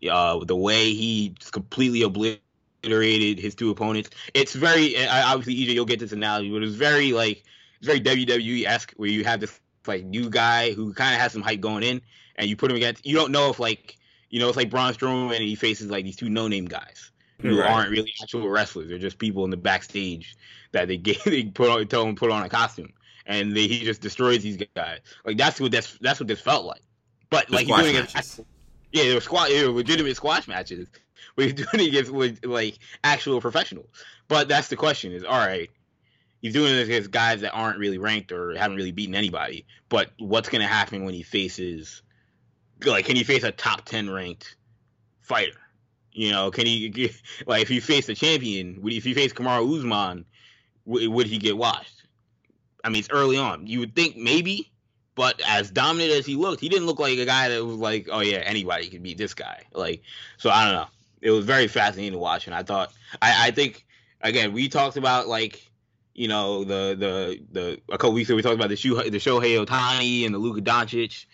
Uh, 0.09 0.43
the 0.45 0.55
way 0.55 0.93
he 0.93 1.35
completely 1.51 2.03
obliterated 2.03 3.39
his 3.39 3.55
two 3.55 3.69
opponents. 3.69 4.09
It's 4.33 4.53
very 4.53 4.95
obviously 5.07 5.55
EJ. 5.55 5.73
You'll 5.73 5.85
get 5.85 5.99
this 5.99 6.13
analogy, 6.13 6.51
but 6.51 6.63
it's 6.63 6.75
very 6.75 7.11
like 7.11 7.43
it's 7.79 7.87
very 7.87 7.99
WWE 7.99 8.65
esque 8.65 8.93
where 8.95 9.09
you 9.09 9.23
have 9.25 9.41
this 9.41 9.59
like 9.87 10.05
new 10.05 10.29
guy 10.29 10.71
who 10.71 10.93
kind 10.93 11.13
of 11.15 11.21
has 11.21 11.33
some 11.33 11.41
hype 11.41 11.59
going 11.59 11.83
in, 11.83 12.01
and 12.37 12.49
you 12.49 12.55
put 12.55 12.71
him 12.71 12.77
against. 12.77 13.05
You 13.05 13.15
don't 13.15 13.31
know 13.31 13.49
if 13.49 13.59
like 13.59 13.97
you 14.29 14.39
know 14.39 14.47
it's 14.47 14.57
like 14.57 14.69
Braun 14.69 14.93
Strowman 14.93 15.35
and 15.35 15.43
he 15.43 15.55
faces 15.55 15.89
like 15.89 16.05
these 16.05 16.15
two 16.15 16.29
no 16.29 16.47
name 16.47 16.65
guys 16.65 17.11
who 17.41 17.59
right. 17.59 17.69
aren't 17.69 17.89
really 17.89 18.13
actual 18.21 18.49
wrestlers. 18.49 18.89
They're 18.89 18.97
just 18.97 19.17
people 19.17 19.43
in 19.45 19.49
the 19.49 19.57
backstage 19.57 20.35
that 20.71 20.87
they 20.87 20.97
get 20.97 21.23
they 21.25 21.43
put 21.43 21.69
on 21.69 21.85
tell 21.87 22.05
them 22.05 22.15
put 22.15 22.31
on 22.31 22.43
a 22.43 22.49
costume, 22.49 22.93
and 23.25 23.55
they, 23.55 23.67
he 23.67 23.83
just 23.83 24.01
destroys 24.01 24.43
these 24.43 24.57
guys. 24.75 24.99
Like 25.25 25.37
that's 25.37 25.59
what 25.59 25.71
that's 25.71 25.97
that's 25.99 26.19
what 26.19 26.27
this 26.27 26.41
felt 26.41 26.65
like. 26.65 26.81
But 27.29 27.49
like 27.49 27.67
he's 27.67 27.75
doing 27.75 27.95
it. 27.95 28.39
Yeah, 28.91 29.03
they 29.03 29.13
were 29.13 29.21
squash, 29.21 29.49
they 29.49 29.67
were 29.67 29.73
legitimate 29.73 30.15
squash 30.15 30.47
matches, 30.47 30.87
but 31.35 31.45
he's 31.45 31.53
doing 31.71 31.85
it 31.85 31.87
against 31.89 32.11
with 32.11 32.43
like 32.45 32.79
actual 33.03 33.39
professionals. 33.41 33.89
But 34.27 34.47
that's 34.47 34.67
the 34.67 34.75
question: 34.75 35.11
is 35.11 35.23
all 35.23 35.37
right. 35.37 35.69
He's 36.41 36.53
doing 36.53 36.71
this 36.71 36.87
against 36.87 37.11
guys 37.11 37.41
that 37.41 37.51
aren't 37.51 37.79
really 37.79 37.97
ranked 37.97 38.31
or 38.31 38.55
haven't 38.55 38.77
really 38.77 38.93
beaten 38.93 39.13
anybody. 39.13 39.65
But 39.89 40.11
what's 40.19 40.47
going 40.47 40.61
to 40.61 40.67
happen 40.67 41.03
when 41.03 41.13
he 41.13 41.21
faces, 41.21 42.01
like, 42.85 43.05
can 43.05 43.17
he 43.17 43.25
face 43.25 43.43
a 43.43 43.51
top 43.51 43.83
ten 43.83 44.09
ranked 44.09 44.55
fighter? 45.19 45.59
You 46.13 46.31
know, 46.31 46.49
can 46.49 46.65
he 46.65 47.13
like 47.45 47.61
if 47.61 47.67
he 47.67 47.79
faced 47.79 48.09
a 48.09 48.15
champion? 48.15 48.81
Would 48.81 48.93
if 48.93 49.03
he 49.03 49.13
faced 49.13 49.35
Kamaru 49.35 49.77
Usman, 49.77 50.25
would 50.85 51.27
he 51.27 51.37
get 51.37 51.57
washed? 51.57 51.98
I 52.83 52.89
mean, 52.89 52.99
it's 52.99 53.09
early 53.11 53.37
on. 53.37 53.67
You 53.67 53.79
would 53.79 53.95
think 53.95 54.17
maybe, 54.17 54.71
but 55.15 55.41
as 55.45 55.69
dominant 55.69 56.11
as 56.11 56.25
he 56.25 56.35
looked, 56.35 56.61
he 56.61 56.69
didn't 56.69 56.85
look 56.85 56.99
like 56.99 57.17
a 57.17 57.25
guy 57.25 57.49
that 57.49 57.65
was 57.65 57.77
like, 57.77 58.07
oh 58.11 58.21
yeah, 58.21 58.37
anybody 58.37 58.89
could 58.89 59.03
beat 59.03 59.17
this 59.17 59.33
guy. 59.33 59.63
Like, 59.73 60.01
so 60.37 60.49
I 60.49 60.65
don't 60.65 60.73
know. 60.75 60.87
It 61.21 61.31
was 61.31 61.45
very 61.45 61.67
fascinating 61.67 62.13
to 62.13 62.19
watch, 62.19 62.47
and 62.47 62.55
I 62.55 62.63
thought, 62.63 62.93
I, 63.21 63.47
I 63.47 63.51
think, 63.51 63.85
again, 64.21 64.53
we 64.53 64.69
talked 64.69 64.95
about 64.95 65.27
like, 65.27 65.69
you 66.13 66.27
know, 66.27 66.63
the 66.63 66.95
the 66.97 67.39
the 67.51 67.81
a 67.89 67.97
couple 67.97 68.13
weeks 68.13 68.29
ago 68.29 68.35
we 68.35 68.41
talked 68.41 68.55
about 68.55 68.69
the 68.69 68.75
show 68.75 68.95
the 68.95 69.17
Shohei 69.17 69.65
Ohtani 69.65 70.25
and 70.25 70.33
the 70.33 70.39
Luka 70.39 70.61
Doncic. 70.61 71.25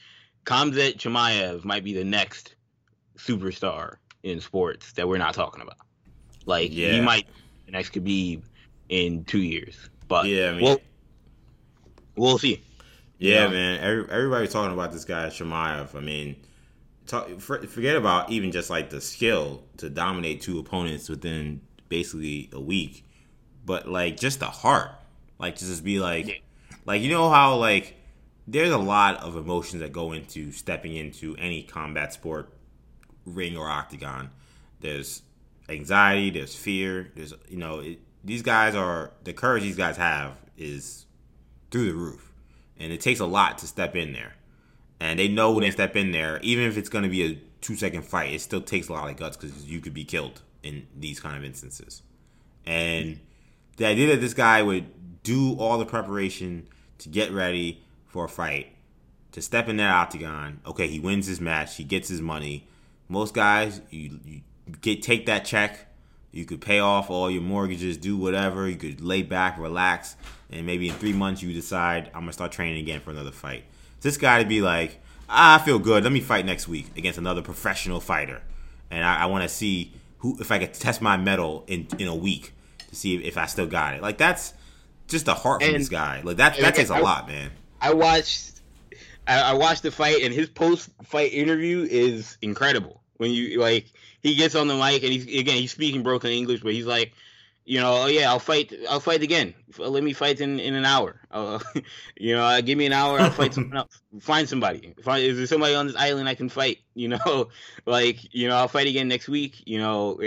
Khamzat 0.45 0.97
Chimaev 0.97 1.65
might 1.65 1.83
be 1.83 1.93
the 1.93 2.03
next 2.03 2.55
superstar 3.17 3.97
in 4.23 4.41
sports 4.41 4.91
that 4.93 5.07
we're 5.07 5.17
not 5.17 5.33
talking 5.33 5.61
about. 5.61 5.77
Like 6.45 6.71
yeah. 6.71 6.91
he 6.91 7.01
might 7.01 7.27
the 7.65 7.71
next 7.71 7.93
Khabib 7.93 8.43
in 8.89 9.23
two 9.23 9.39
years, 9.39 9.75
but 10.07 10.25
yeah, 10.25 10.49
I 10.49 10.51
mean, 10.51 10.63
we'll, 10.63 10.81
we'll 12.15 12.37
see. 12.37 12.61
Yeah, 13.17 13.47
man. 13.47 13.79
Every, 13.79 14.11
everybody's 14.11 14.51
talking 14.51 14.73
about 14.73 14.91
this 14.91 15.05
guy 15.05 15.27
Chimaev. 15.27 15.95
I 15.95 15.99
mean, 16.01 16.35
talk, 17.07 17.39
forget 17.39 17.95
about 17.95 18.29
even 18.29 18.51
just 18.51 18.69
like 18.69 18.89
the 18.89 19.01
skill 19.01 19.63
to 19.77 19.89
dominate 19.89 20.41
two 20.41 20.59
opponents 20.59 21.09
within 21.09 21.61
basically 21.89 22.49
a 22.53 22.59
week, 22.59 23.05
but 23.65 23.87
like 23.87 24.17
just 24.17 24.39
the 24.39 24.47
heart, 24.47 24.91
like 25.39 25.55
to 25.55 25.65
just 25.65 25.83
be 25.83 25.99
like, 25.99 26.27
yeah. 26.27 26.33
like 26.85 27.01
you 27.01 27.09
know 27.09 27.29
how 27.29 27.55
like 27.55 27.95
there's 28.47 28.71
a 28.71 28.77
lot 28.77 29.17
of 29.23 29.35
emotions 29.37 29.81
that 29.81 29.91
go 29.91 30.11
into 30.11 30.51
stepping 30.51 30.95
into 30.95 31.35
any 31.37 31.63
combat 31.63 32.13
sport, 32.13 32.49
ring 33.25 33.57
or 33.57 33.69
octagon. 33.69 34.29
There's 34.81 35.21
anxiety, 35.69 36.29
there's 36.31 36.55
fear, 36.55 37.11
there's 37.15 37.33
you 37.47 37.57
know 37.57 37.79
it, 37.79 37.99
these 38.23 38.41
guys 38.41 38.75
are 38.75 39.11
the 39.23 39.33
courage 39.33 39.63
these 39.63 39.77
guys 39.77 39.97
have 39.97 40.33
is 40.57 41.05
through 41.75 41.91
the 41.91 41.93
roof 41.93 42.31
and 42.79 42.93
it 42.93 43.01
takes 43.01 43.19
a 43.19 43.25
lot 43.25 43.57
to 43.57 43.67
step 43.67 43.97
in 43.97 44.13
there. 44.13 44.35
And 45.01 45.19
they 45.19 45.27
know 45.27 45.51
when 45.51 45.63
they 45.63 45.71
step 45.71 45.97
in 45.97 46.11
there, 46.11 46.39
even 46.41 46.63
if 46.63 46.77
it's 46.77 46.87
going 46.87 47.03
to 47.03 47.09
be 47.09 47.25
a 47.25 47.35
two 47.59 47.75
second 47.75 48.03
fight, 48.03 48.33
it 48.33 48.39
still 48.39 48.61
takes 48.61 48.87
a 48.87 48.93
lot 48.93 49.09
of 49.09 49.17
guts 49.17 49.35
because 49.35 49.65
you 49.65 49.81
could 49.81 49.93
be 49.93 50.05
killed 50.05 50.41
in 50.63 50.87
these 50.97 51.19
kind 51.19 51.35
of 51.35 51.43
instances. 51.43 52.01
And 52.65 53.19
the 53.75 53.87
idea 53.87 54.07
that 54.07 54.21
this 54.21 54.33
guy 54.33 54.63
would 54.63 54.85
do 55.23 55.57
all 55.59 55.77
the 55.77 55.85
preparation 55.85 56.69
to 56.99 57.09
get 57.09 57.29
ready 57.31 57.83
for 58.05 58.23
a 58.23 58.29
fight, 58.29 58.73
to 59.33 59.41
step 59.41 59.67
in 59.67 59.75
that 59.75 59.91
octagon, 59.91 60.61
okay, 60.65 60.87
he 60.87 61.01
wins 61.01 61.27
his 61.27 61.41
match, 61.41 61.75
he 61.75 61.83
gets 61.83 62.07
his 62.07 62.21
money. 62.21 62.69
Most 63.09 63.33
guys, 63.33 63.81
you, 63.89 64.17
you 64.23 64.41
get 64.79 65.03
take 65.03 65.25
that 65.25 65.43
check, 65.43 65.93
you 66.35 66.45
could 66.45 66.59
pay 66.59 66.79
off 66.79 67.09
all 67.09 67.31
your 67.31 67.41
mortgages, 67.41 67.95
do 67.95 68.17
whatever, 68.17 68.67
you 68.67 68.75
could 68.75 68.99
lay 68.99 69.23
back, 69.23 69.57
relax, 69.57 70.17
and 70.51 70.65
maybe 70.65 70.89
in 70.89 70.95
three 70.95 71.13
months 71.13 71.41
you 71.41 71.53
decide 71.53 72.07
I'm 72.13 72.21
gonna 72.21 72.33
start 72.33 72.51
training 72.51 72.79
again 72.79 72.99
for 72.99 73.11
another 73.11 73.31
fight. 73.31 73.63
This 74.01 74.17
guy 74.17 74.43
to 74.43 74.47
be 74.47 74.61
like, 74.61 74.99
ah, 75.29 75.59
I 75.59 75.65
feel 75.65 75.79
good. 75.79 76.03
Let 76.03 76.11
me 76.11 76.19
fight 76.19 76.45
next 76.45 76.67
week 76.67 76.91
against 76.97 77.17
another 77.17 77.41
professional 77.41 78.01
fighter, 78.01 78.41
and 78.91 79.03
I, 79.03 79.23
I 79.23 79.25
want 79.27 79.43
to 79.43 79.49
see 79.49 79.93
who 80.17 80.37
if 80.41 80.51
I 80.51 80.59
could 80.59 80.73
test 80.73 81.01
my 81.01 81.15
mettle 81.15 81.63
in 81.67 81.87
in 81.97 82.07
a 82.07 82.15
week 82.15 82.51
to 82.89 82.95
see 82.95 83.15
if, 83.15 83.37
I 83.37 83.45
still 83.45 83.67
got 83.67 83.95
it. 83.95 84.01
Like 84.01 84.17
that's 84.17 84.53
just 85.07 85.25
the 85.25 85.33
heart 85.33 85.63
from 85.63 85.71
this 85.71 85.87
guy. 85.87 86.21
Like 86.21 86.37
that 86.37 86.57
that 86.59 86.75
takes 86.75 86.89
a 86.89 86.99
lot, 86.99 87.27
man. 87.27 87.51
I 87.81 87.93
watched. 87.93 88.51
I 89.27 89.53
watched 89.53 89.81
the 89.81 89.89
fight, 89.89 90.21
and 90.21 90.31
his 90.31 90.49
post-fight 90.49 91.33
interview 91.33 91.87
is 91.89 92.37
incredible. 92.43 93.01
When 93.17 93.31
you 93.31 93.59
like, 93.59 93.91
he 94.25 94.33
gets 94.33 94.55
on 94.55 94.67
the 94.67 94.73
mic, 94.73 95.03
and 95.03 95.13
he's 95.13 95.25
again 95.25 95.57
he's 95.57 95.71
speaking 95.71 96.01
broken 96.01 96.31
English, 96.31 96.61
but 96.61 96.73
he's 96.73 96.87
like, 96.87 97.13
you 97.63 97.79
know, 97.79 98.03
oh 98.03 98.07
yeah, 98.07 98.29
I'll 98.29 98.39
fight. 98.39 98.73
I'll 98.89 98.99
fight 98.99 99.21
again. 99.21 99.53
Let 99.77 100.03
me 100.03 100.13
fight 100.13 100.41
in, 100.41 100.59
in 100.59 100.73
an 100.73 100.85
hour. 100.85 101.21
Uh, 101.35 101.59
you 102.15 102.33
know, 102.33 102.61
give 102.61 102.77
me 102.77 102.85
an 102.85 102.93
hour. 102.93 103.19
I'll 103.19 103.29
fight 103.29 103.53
someone 103.53 103.75
else. 103.75 103.99
Find 104.21 104.47
somebody. 104.47 104.93
Find 105.03 105.21
is 105.21 105.35
there 105.35 105.47
somebody 105.47 105.75
on 105.75 105.87
this 105.87 105.97
island 105.97 106.29
I 106.29 106.33
can 106.33 106.47
fight? 106.47 106.77
You 106.93 107.09
know, 107.09 107.49
like 107.85 108.33
you 108.33 108.47
know, 108.47 108.55
I'll 108.55 108.69
fight 108.69 108.87
again 108.87 109.09
next 109.09 109.27
week. 109.27 109.61
You 109.65 109.79
know, 109.79 110.17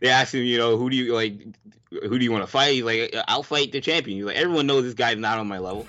they 0.00 0.08
ask 0.10 0.34
him, 0.34 0.44
you 0.44 0.58
know, 0.58 0.76
who 0.76 0.90
do 0.90 0.96
you 0.96 1.14
like? 1.14 1.40
Who 1.90 2.18
do 2.18 2.22
you 2.22 2.30
want 2.30 2.44
to 2.44 2.46
fight? 2.46 2.74
He's 2.74 2.84
like, 2.84 3.16
I'll 3.26 3.42
fight 3.42 3.72
the 3.72 3.80
champion. 3.80 4.18
He's 4.18 4.26
like, 4.26 4.36
everyone 4.36 4.66
knows 4.66 4.84
this 4.84 4.92
guy's 4.92 5.16
not 5.16 5.38
on 5.38 5.48
my 5.48 5.58
level. 5.58 5.88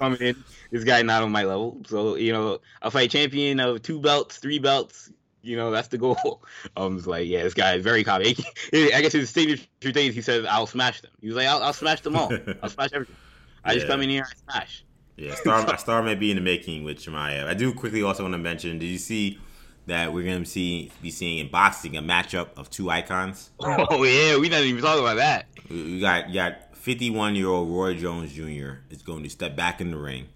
Coming 0.00 0.20
in, 0.20 0.44
this 0.72 0.82
guy 0.82 1.02
not 1.02 1.22
on 1.22 1.30
my 1.30 1.44
level. 1.44 1.80
So 1.86 2.16
you 2.16 2.32
know, 2.32 2.58
I'll 2.82 2.90
fight 2.90 3.12
champion 3.12 3.60
of 3.60 3.82
two 3.82 4.00
belts, 4.00 4.38
three 4.38 4.58
belts 4.58 5.12
you 5.42 5.56
know, 5.56 5.70
that's 5.70 5.88
the 5.88 5.98
goal. 5.98 6.42
Um, 6.76 6.96
it's 6.96 7.06
like, 7.06 7.26
yeah, 7.26 7.42
this 7.42 7.54
guy 7.54 7.74
is 7.74 7.82
very 7.82 8.04
cocky. 8.04 8.36
I 8.72 9.00
guess 9.00 9.12
his 9.12 9.30
signature 9.30 9.66
things, 9.80 10.14
he 10.14 10.22
says, 10.22 10.44
"I'll 10.44 10.66
smash 10.66 11.00
them." 11.00 11.10
He 11.20 11.26
was 11.26 11.36
like, 11.36 11.46
"I'll, 11.46 11.62
I'll 11.62 11.72
smash 11.72 12.00
them 12.02 12.14
all. 12.14 12.32
I'll 12.62 12.68
smash 12.68 12.90
everything. 12.92 13.16
I 13.64 13.72
yeah. 13.72 13.74
just 13.74 13.86
come 13.88 14.00
in 14.02 14.10
here, 14.10 14.26
I 14.28 14.52
smash." 14.52 14.84
Yeah, 15.16 15.34
star 15.34 15.78
star 15.78 16.02
may 16.02 16.14
be 16.14 16.30
in 16.30 16.36
the 16.36 16.40
making 16.40 16.84
with 16.84 16.98
Chimaev. 16.98 17.46
I 17.46 17.54
do 17.54 17.72
quickly 17.72 18.02
also 18.02 18.22
want 18.22 18.34
to 18.34 18.38
mention. 18.38 18.78
Did 18.78 18.86
you 18.86 18.98
see 18.98 19.40
that 19.86 20.12
we're 20.12 20.24
going 20.24 20.44
to 20.44 20.48
see 20.48 20.92
be 21.02 21.10
seeing 21.10 21.38
in 21.38 21.50
boxing 21.50 21.96
a 21.96 22.02
matchup 22.02 22.48
of 22.56 22.70
two 22.70 22.90
icons? 22.90 23.50
Oh 23.60 24.04
yeah, 24.04 24.36
we 24.36 24.48
didn't 24.48 24.66
even 24.66 24.82
talk 24.82 25.00
about 25.00 25.16
that. 25.16 25.46
We 25.68 26.00
got 26.00 26.28
you 26.28 26.34
got 26.34 26.76
51 26.76 27.34
year 27.34 27.48
old 27.48 27.68
Roy 27.68 27.94
Jones 27.94 28.32
Jr. 28.32 28.80
is 28.90 29.02
going 29.02 29.22
to 29.24 29.30
step 29.30 29.56
back 29.56 29.80
in 29.80 29.90
the 29.90 29.98
ring 29.98 30.28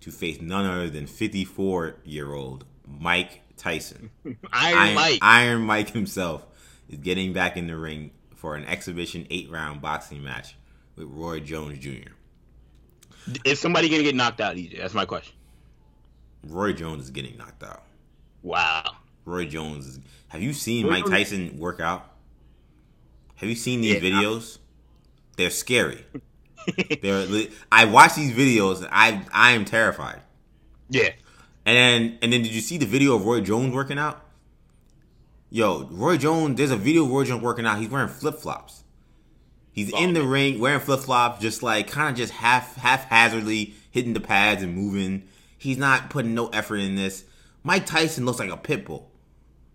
to 0.00 0.10
face 0.12 0.40
none 0.40 0.64
other 0.66 0.88
than 0.88 1.06
54 1.06 1.96
year 2.04 2.32
old 2.32 2.64
Mike 2.86 3.42
Tyson. 3.58 4.10
Iron, 4.24 4.38
Iron, 4.52 4.94
Mike. 4.94 5.18
Iron 5.22 5.60
Mike 5.62 5.90
himself 5.90 6.46
is 6.88 6.98
getting 6.98 7.32
back 7.32 7.56
in 7.56 7.66
the 7.66 7.76
ring 7.76 8.12
for 8.34 8.54
an 8.54 8.64
exhibition 8.64 9.26
eight 9.30 9.50
round 9.50 9.80
boxing 9.80 10.22
match 10.22 10.56
with 10.96 11.08
Roy 11.08 11.40
Jones 11.40 11.78
Jr. 11.78 12.12
Is 13.44 13.60
somebody 13.60 13.88
gonna 13.88 14.02
get 14.02 14.14
knocked 14.14 14.40
out, 14.40 14.56
EJ? 14.56 14.78
That's 14.78 14.94
my 14.94 15.04
question. 15.04 15.34
Roy 16.46 16.72
Jones 16.72 17.04
is 17.04 17.10
getting 17.10 17.36
knocked 17.36 17.62
out. 17.62 17.82
Wow. 18.42 18.84
Roy 19.24 19.44
Jones 19.44 19.86
is. 19.86 20.00
Have 20.28 20.42
you 20.42 20.52
seen 20.52 20.86
Roy 20.86 20.92
Mike 20.92 21.06
Tyson 21.06 21.58
work 21.58 21.80
out? 21.80 22.10
Have 23.36 23.48
you 23.48 23.54
seen 23.54 23.80
these 23.80 24.02
yeah, 24.02 24.10
videos? 24.10 24.58
They're 25.36 25.50
scary. 25.50 26.04
They're. 27.02 27.46
I 27.70 27.84
watch 27.84 28.14
these 28.14 28.32
videos 28.32 28.78
and 28.78 28.88
I 28.90 29.22
I 29.32 29.52
am 29.52 29.64
terrified. 29.64 30.22
Yeah. 30.88 31.10
And 31.68 31.76
then 31.76 32.18
and 32.22 32.32
then 32.32 32.42
did 32.42 32.54
you 32.54 32.62
see 32.62 32.78
the 32.78 32.86
video 32.86 33.14
of 33.14 33.26
Roy 33.26 33.42
Jones 33.42 33.74
working 33.74 33.98
out? 33.98 34.24
Yo, 35.50 35.86
Roy 35.90 36.16
Jones, 36.16 36.56
there's 36.56 36.70
a 36.70 36.76
video 36.76 37.04
of 37.04 37.10
Roy 37.10 37.24
Jones 37.24 37.42
working 37.42 37.66
out. 37.66 37.76
He's 37.76 37.90
wearing 37.90 38.08
flip 38.08 38.36
flops. 38.36 38.84
He's 39.70 39.92
in 39.92 40.14
the 40.14 40.22
ring 40.22 40.60
wearing 40.60 40.80
flip 40.80 41.00
flops, 41.00 41.42
just 41.42 41.62
like 41.62 41.86
kind 41.86 42.08
of 42.08 42.16
just 42.16 42.32
half 42.32 42.76
half 42.76 43.04
haphazardly 43.04 43.74
hitting 43.90 44.14
the 44.14 44.20
pads 44.20 44.62
and 44.62 44.74
moving. 44.74 45.24
He's 45.58 45.76
not 45.76 46.08
putting 46.08 46.32
no 46.32 46.48
effort 46.48 46.78
in 46.78 46.94
this. 46.94 47.24
Mike 47.62 47.84
Tyson 47.84 48.24
looks 48.24 48.38
like 48.38 48.50
a 48.50 48.56
pit 48.56 48.86
bull. 48.86 49.10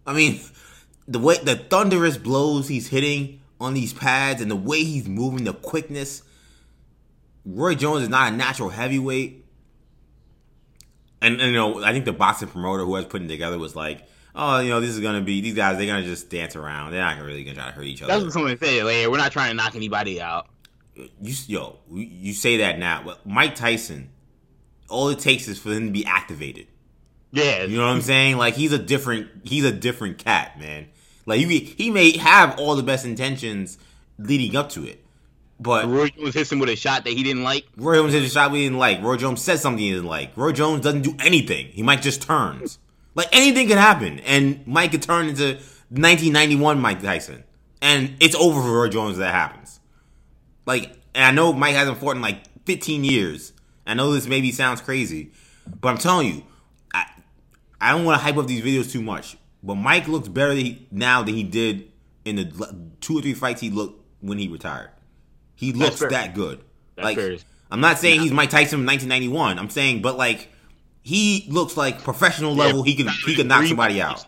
I 0.07 0.13
mean, 0.13 0.41
the 1.07 1.19
way 1.19 1.37
the 1.43 1.57
thunderous 1.57 2.17
blows 2.17 2.69
he's 2.69 2.87
hitting 2.87 3.39
on 3.61 3.75
these 3.75 3.93
pads 3.93 4.41
and 4.41 4.49
the 4.49 4.55
way 4.55 4.83
he's 4.83 5.07
moving, 5.07 5.43
the 5.43 5.53
quickness. 5.53 6.23
Roy 7.45 7.75
Jones 7.75 8.01
is 8.01 8.09
not 8.09 8.33
a 8.33 8.35
natural 8.35 8.69
heavyweight 8.69 9.42
and, 11.23 11.41
and, 11.41 11.51
you 11.51 11.57
know, 11.57 11.83
I 11.83 11.91
think 11.91 12.05
the 12.05 12.13
boxing 12.13 12.49
promoter 12.49 12.83
who 12.83 12.91
was 12.91 13.05
putting 13.05 13.27
together 13.27 13.57
was 13.57 13.75
like, 13.75 14.07
oh, 14.35 14.59
you 14.59 14.69
know, 14.69 14.79
this 14.79 14.89
is 14.89 14.99
gonna 14.99 15.21
be 15.21 15.41
these 15.41 15.55
guys. 15.55 15.77
They're 15.77 15.87
gonna 15.87 16.03
just 16.03 16.29
dance 16.29 16.55
around. 16.55 16.91
They're 16.91 17.01
not 17.01 17.19
really 17.21 17.43
gonna 17.43 17.55
try 17.55 17.67
to 17.67 17.71
hurt 17.71 17.85
each 17.85 18.01
other. 18.01 18.13
That's 18.13 18.23
what 18.23 18.33
someone 18.33 18.57
said. 18.57 18.83
Like, 18.83 19.07
we're 19.07 19.17
not 19.17 19.31
trying 19.31 19.49
to 19.49 19.55
knock 19.55 19.75
anybody 19.75 20.21
out. 20.21 20.47
You 20.95 21.33
yo, 21.47 21.79
you 21.91 22.33
say 22.33 22.57
that 22.57 22.77
now. 22.77 23.01
But 23.03 23.25
Mike 23.25 23.55
Tyson, 23.55 24.09
all 24.89 25.09
it 25.09 25.19
takes 25.19 25.47
is 25.47 25.57
for 25.59 25.69
him 25.69 25.87
to 25.87 25.91
be 25.91 26.05
activated. 26.05 26.67
Yeah, 27.31 27.63
you 27.63 27.77
know 27.77 27.87
what 27.87 27.93
I'm 27.93 28.01
saying? 28.01 28.37
Like 28.37 28.53
he's 28.53 28.73
a 28.73 28.77
different 28.77 29.27
he's 29.43 29.65
a 29.65 29.71
different 29.71 30.19
cat, 30.19 30.59
man. 30.59 30.87
Like 31.25 31.39
you, 31.39 31.47
he 31.47 31.89
may 31.89 32.17
have 32.17 32.59
all 32.59 32.75
the 32.75 32.83
best 32.83 33.05
intentions 33.05 33.77
leading 34.19 34.55
up 34.55 34.69
to 34.69 34.85
it, 34.85 35.02
but 35.63 35.87
Roy 35.87 36.09
Jones 36.09 36.33
hits 36.33 36.51
him 36.51 36.59
with 36.59 36.69
a 36.69 36.75
shot 36.75 37.05
that 37.05 37.11
he 37.11 37.23
didn't 37.23 37.43
like. 37.43 37.65
Roy 37.77 37.95
Jones 37.95 38.13
hit 38.13 38.23
a 38.23 38.29
shot 38.29 38.51
we 38.51 38.63
didn't 38.63 38.77
like. 38.77 39.01
Roy 39.01 39.17
Jones 39.17 39.41
said 39.41 39.59
something 39.59 39.79
he 39.79 39.91
didn't 39.91 40.07
like. 40.07 40.35
Roy 40.35 40.51
Jones 40.51 40.81
doesn't 40.81 41.01
do 41.01 41.15
anything. 41.19 41.67
He 41.67 41.81
might 41.81 42.01
just 42.01 42.21
turns. 42.21 42.79
Like 43.15 43.29
anything 43.31 43.67
could 43.67 43.77
happen, 43.77 44.19
and 44.19 44.65
Mike 44.67 44.91
could 44.91 45.01
turn 45.01 45.27
into 45.27 45.53
1991 45.89 46.79
Mike 46.79 47.01
Tyson, 47.01 47.43
and 47.81 48.15
it's 48.19 48.35
over 48.35 48.61
for 48.61 48.71
Roy 48.71 48.89
Jones 48.89 49.13
if 49.13 49.19
that 49.19 49.33
happens. 49.33 49.79
Like, 50.65 50.97
and 51.15 51.23
I 51.23 51.31
know 51.31 51.53
Mike 51.53 51.75
hasn't 51.75 51.99
fought 51.99 52.15
in 52.15 52.21
like 52.21 52.43
15 52.65 53.03
years. 53.03 53.53
I 53.85 53.93
know 53.93 54.11
this 54.11 54.27
maybe 54.27 54.51
sounds 54.51 54.81
crazy, 54.81 55.31
but 55.79 55.89
I'm 55.89 55.97
telling 55.97 56.27
you, 56.27 56.43
I 56.93 57.05
I 57.79 57.91
don't 57.91 58.03
want 58.03 58.19
to 58.19 58.23
hype 58.23 58.37
up 58.37 58.47
these 58.47 58.63
videos 58.63 58.91
too 58.91 59.01
much. 59.01 59.37
But 59.61 59.75
Mike 59.75 60.07
looks 60.07 60.27
better 60.27 60.59
now 60.91 61.23
than 61.23 61.35
he 61.35 61.43
did 61.43 61.89
in 62.25 62.35
the 62.35 62.75
two 62.99 63.19
or 63.19 63.21
three 63.21 63.33
fights 63.33 63.61
he 63.61 63.69
looked 63.69 64.01
when 64.21 64.37
he 64.37 64.47
retired. 64.47 64.89
He 65.55 65.73
looks 65.73 65.99
that 65.99 66.33
good. 66.33 66.63
That's 66.95 67.05
like 67.05 67.17
fair. 67.17 67.37
I'm 67.71 67.79
not 67.79 67.97
saying 67.97 68.21
he's 68.21 68.31
Mike 68.31 68.49
Tyson 68.51 68.79
from 68.79 68.85
1991. 68.85 69.57
I'm 69.57 69.69
saying, 69.69 70.01
but 70.01 70.17
like 70.17 70.49
he 71.01 71.45
looks 71.49 71.75
like 71.75 72.03
professional 72.03 72.53
level. 72.53 72.83
He 72.83 72.95
could 72.95 73.09
he 73.25 73.35
could 73.35 73.47
knock 73.47 73.59
Three 73.59 73.69
somebody 73.69 74.01
out. 74.01 74.25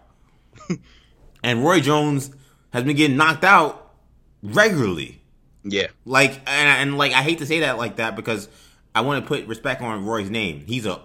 and 1.43 1.64
Roy 1.64 1.80
Jones 1.80 2.31
has 2.73 2.84
been 2.84 2.95
getting 2.95 3.18
knocked 3.18 3.43
out 3.43 3.93
regularly. 4.43 5.22
Yeah. 5.64 5.88
Like 6.06 6.34
and, 6.47 6.89
and 6.89 6.97
like 6.97 7.14
I 7.14 7.22
hate 7.22 7.39
to 7.39 7.45
say 7.45 7.61
that 7.61 7.77
like 7.77 7.97
that 7.97 8.15
because 8.15 8.49
I 8.93 9.02
want 9.02 9.23
to 9.23 9.27
put 9.27 9.45
respect 9.47 9.81
on 9.81 10.06
Roy's 10.06 10.30
name. 10.30 10.64
He's 10.65 10.85
a 10.85 11.02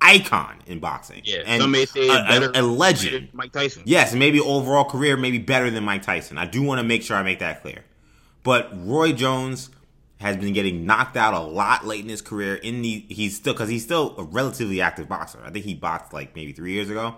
icon 0.00 0.58
in 0.66 0.78
boxing. 0.78 1.22
Yeah. 1.24 1.42
and 1.46 1.62
Some 1.62 1.70
may 1.70 1.84
say 1.84 2.08
a, 2.08 2.24
better 2.24 2.50
a, 2.54 2.60
a 2.60 2.62
legend. 2.62 3.30
Mike 3.32 3.52
Tyson. 3.52 3.82
Yes, 3.86 4.14
maybe 4.14 4.40
overall 4.40 4.84
career 4.84 5.16
maybe 5.16 5.38
better 5.38 5.70
than 5.70 5.84
Mike 5.84 6.02
Tyson. 6.02 6.38
I 6.38 6.46
do 6.46 6.62
want 6.62 6.80
to 6.80 6.84
make 6.84 7.02
sure 7.02 7.16
I 7.16 7.22
make 7.22 7.38
that 7.40 7.62
clear. 7.62 7.84
But 8.42 8.70
Roy 8.86 9.12
Jones 9.12 9.70
has 10.20 10.36
been 10.36 10.52
getting 10.52 10.84
knocked 10.84 11.16
out 11.16 11.34
a 11.34 11.40
lot 11.40 11.86
late 11.86 12.02
in 12.02 12.08
his 12.08 12.22
career. 12.22 12.54
In 12.56 12.82
the 12.82 13.06
he's 13.08 13.36
still 13.36 13.54
because 13.54 13.68
he's 13.68 13.84
still 13.84 14.14
a 14.18 14.22
relatively 14.22 14.80
active 14.80 15.08
boxer. 15.08 15.40
I 15.44 15.50
think 15.50 15.64
he 15.64 15.74
boxed 15.74 16.12
like 16.12 16.34
maybe 16.36 16.52
three 16.52 16.72
years 16.72 16.90
ago. 16.90 17.16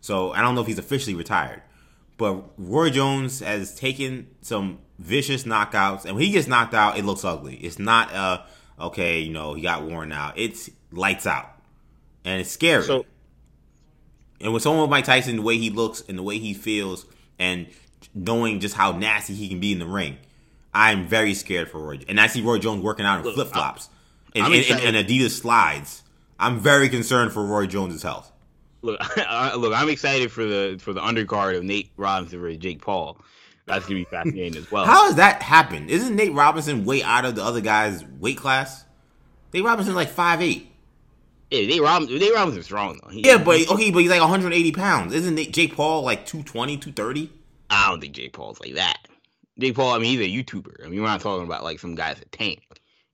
So 0.00 0.32
I 0.32 0.42
don't 0.42 0.54
know 0.54 0.60
if 0.60 0.66
he's 0.66 0.78
officially 0.78 1.14
retired. 1.14 1.62
But 2.18 2.44
Roy 2.58 2.90
Jones 2.90 3.40
has 3.40 3.74
taken 3.74 4.28
some 4.42 4.78
vicious 4.98 5.44
knockouts, 5.44 6.04
and 6.04 6.14
when 6.14 6.24
he 6.24 6.30
gets 6.30 6.46
knocked 6.46 6.74
out, 6.74 6.98
it 6.98 7.04
looks 7.04 7.24
ugly. 7.24 7.56
It's 7.56 7.78
not 7.78 8.12
uh 8.12 8.42
okay, 8.78 9.20
you 9.20 9.32
know, 9.32 9.54
he 9.54 9.62
got 9.62 9.82
worn 9.82 10.12
out. 10.12 10.38
It's 10.38 10.70
lights 10.90 11.26
out, 11.26 11.50
and 12.24 12.40
it's 12.40 12.50
scary. 12.50 12.84
So 12.84 13.06
And 14.40 14.52
with 14.52 14.62
someone 14.62 14.82
with 14.82 14.90
Mike 14.90 15.04
Tyson, 15.04 15.36
the 15.36 15.42
way 15.42 15.56
he 15.56 15.70
looks 15.70 16.02
and 16.08 16.18
the 16.18 16.22
way 16.22 16.38
he 16.38 16.52
feels, 16.52 17.06
and 17.38 17.68
knowing 18.14 18.60
just 18.60 18.74
how 18.74 18.92
nasty 18.92 19.34
he 19.34 19.48
can 19.48 19.60
be 19.60 19.72
in 19.72 19.78
the 19.78 19.86
ring, 19.86 20.18
I'm 20.74 21.06
very 21.06 21.34
scared 21.34 21.70
for 21.70 21.78
Roy. 21.80 22.00
And 22.08 22.20
I 22.20 22.26
see 22.26 22.40
Roy 22.42 22.58
Jones 22.58 22.82
working 22.82 23.04
out 23.04 23.24
in 23.24 23.32
flip 23.32 23.48
flops 23.48 23.88
and, 24.34 24.46
and, 24.46 24.96
and, 24.96 25.06
Adidas 25.08 25.30
slides. 25.32 26.02
I'm 26.38 26.58
very 26.58 26.88
concerned 26.88 27.32
for 27.32 27.44
Roy 27.44 27.66
Jones' 27.66 28.02
health. 28.02 28.32
look, 28.80 28.98
I- 29.18 29.54
look, 29.54 29.74
I'm 29.74 29.88
excited 29.88 30.32
for 30.32 30.44
the 30.44 30.78
for 30.80 30.92
the 30.92 31.00
undercard 31.00 31.56
of 31.56 31.64
Nate 31.64 31.90
Robinson 31.96 32.40
versus 32.40 32.58
Jake 32.58 32.80
Paul. 32.80 33.18
That's 33.66 33.84
gonna 33.84 34.00
be 34.00 34.04
fascinating 34.04 34.56
as 34.56 34.70
well. 34.72 34.84
How 34.86 35.06
has 35.06 35.14
that 35.16 35.40
happened? 35.42 35.88
Isn't 35.90 36.16
Nate 36.16 36.32
Robinson 36.32 36.84
way 36.84 37.02
out 37.02 37.24
of 37.24 37.36
the 37.36 37.44
other 37.44 37.60
guy's 37.60 38.04
weight 38.04 38.36
class? 38.38 38.84
Nate 39.52 39.64
Robinson's 39.64 39.94
like 39.94 40.08
five 40.08 40.40
eight. 40.42 40.68
Yeah, 41.50 41.66
Nate 41.66 41.82
Robinson, 41.82 42.18
Nate 42.18 42.34
Robinson's 42.34 42.64
strong 42.64 42.98
though. 43.04 43.10
He- 43.10 43.24
Yeah, 43.26 43.36
but 43.38 43.60
okay, 43.70 43.90
but 43.92 43.98
he's 44.00 44.10
like 44.10 44.20
180 44.20 44.72
pounds. 44.72 45.12
Isn't 45.12 45.34
Nate, 45.34 45.52
Jake 45.52 45.76
Paul 45.76 46.02
like 46.02 46.24
220, 46.26 46.78
230? 46.78 47.30
I 47.70 47.88
don't 47.90 48.00
think 48.00 48.14
Jake 48.14 48.32
Paul's 48.32 48.58
like 48.60 48.74
that. 48.74 48.96
Jake 49.58 49.74
Paul, 49.74 49.92
I 49.94 49.98
mean, 49.98 50.18
he's 50.18 50.26
a 50.26 50.44
YouTuber. 50.44 50.84
I 50.84 50.88
mean, 50.88 51.00
we're 51.00 51.06
not 51.08 51.20
talking 51.20 51.44
about 51.46 51.62
like 51.62 51.78
some 51.78 51.94
guy's 51.94 52.20
a 52.20 52.24
tank. 52.26 52.62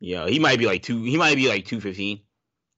You 0.01 0.16
know, 0.16 0.27
he 0.27 0.39
might 0.39 0.59
be 0.59 0.66
like 0.66 0.82
two. 0.82 1.02
He 1.02 1.16
might 1.16 1.35
be 1.36 1.48
like 1.48 1.66
two 1.66 1.81
fifteen, 1.81 2.20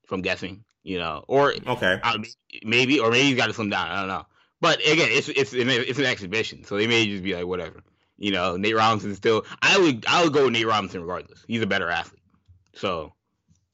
if 0.04 0.12
I'm 0.12 0.22
guessing. 0.22 0.64
You 0.82 0.98
know, 0.98 1.24
or 1.28 1.52
Okay. 1.66 2.00
uh, 2.02 2.18
maybe, 2.64 3.00
or 3.00 3.10
maybe 3.10 3.26
he's 3.28 3.36
got 3.36 3.46
to 3.48 3.52
slim 3.52 3.68
down. 3.68 3.88
I 3.90 3.98
don't 3.98 4.08
know. 4.08 4.24
But 4.62 4.78
again, 4.80 5.08
it's 5.10 5.28
it's 5.28 5.52
it's 5.52 5.98
an 5.98 6.06
exhibition, 6.06 6.64
so 6.64 6.76
they 6.76 6.86
may 6.86 7.06
just 7.06 7.22
be 7.22 7.34
like 7.34 7.44
whatever. 7.46 7.82
You 8.16 8.32
know, 8.32 8.56
Nate 8.56 8.76
Robinson 8.76 9.14
still. 9.14 9.44
I 9.60 9.78
would 9.78 10.04
I 10.08 10.24
would 10.24 10.32
go 10.32 10.44
with 10.44 10.52
Nate 10.54 10.66
Robinson 10.66 11.02
regardless. 11.02 11.44
He's 11.46 11.60
a 11.62 11.66
better 11.66 11.90
athlete, 11.90 12.22
so 12.74 13.12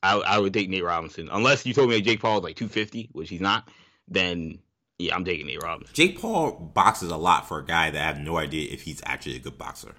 I 0.03 0.17
I 0.17 0.39
would 0.39 0.53
take 0.53 0.69
Nate 0.69 0.83
Robinson 0.85 1.29
unless 1.31 1.65
you 1.65 1.75
told 1.75 1.91
me 1.91 1.97
that 1.97 2.03
Jake 2.03 2.21
Paul 2.21 2.39
is 2.39 2.45
like 2.45 2.57
two 2.57 2.69
fifty, 2.69 3.09
which 3.13 3.29
he's 3.29 3.41
not. 3.41 3.69
Then 4.09 4.59
yeah, 4.99 5.15
I'm 5.15 5.25
taking 5.25 5.47
Nate 5.47 5.63
Robinson. 5.63 5.95
Jake 5.95 6.21
Paul 6.21 6.53
boxes 6.53 7.11
a 7.11 7.17
lot 7.17 7.47
for 7.49 7.59
a 7.59 7.65
guy 7.65 7.91
that 7.91 8.01
I 8.01 8.05
have 8.07 8.19
no 8.19 8.37
idea 8.39 8.73
if 8.73 8.83
he's 8.83 9.01
actually 9.05 9.37
a 9.37 9.41
good 9.41 9.59
boxer. 9.59 9.95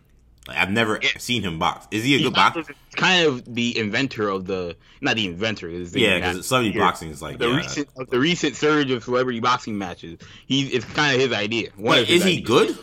Like 0.48 0.58
I've 0.58 0.72
never 0.72 0.98
Yeah. 1.02 1.10
seen 1.18 1.44
him 1.44 1.60
box. 1.60 1.88
Is 1.92 2.04
he 2.04 2.16
a 2.16 2.18
He's 2.18 2.28
good 2.28 2.34
boxer? 2.34 2.64
kind 2.96 3.28
of 3.28 3.54
the 3.54 3.78
inventor 3.78 4.30
of 4.30 4.46
the 4.46 4.76
not 5.02 5.16
the 5.18 5.26
inventor. 5.28 5.70
it's 5.70 5.94
Yeah, 5.94 6.16
because 6.20 6.48
celebrity 6.48 6.80
boxing 6.80 7.10
is 7.10 7.22
like 7.22 7.38
the 7.38 7.50
yeah. 7.50 7.58
recent 7.58 7.90
of 7.98 8.10
the 8.10 8.20
recent 8.20 8.56
surge 8.56 8.90
of 8.92 9.04
celebrity 9.04 9.40
boxing 9.42 9.78
matches. 9.78 10.20
He 10.48 10.68
it's 10.68 10.86
kind 10.86 11.14
of 11.16 11.22
his 11.22 11.38
idea. 11.38 11.72
One 11.76 12.00
is 12.00 12.08
he 12.24 12.38
ideas. 12.38 12.48
good? 12.48 12.78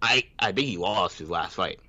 I 0.00 0.24
I 0.38 0.52
think 0.52 0.68
he 0.68 0.76
lost 0.76 1.18
his 1.18 1.28
last 1.28 1.54
fight. 1.54 1.80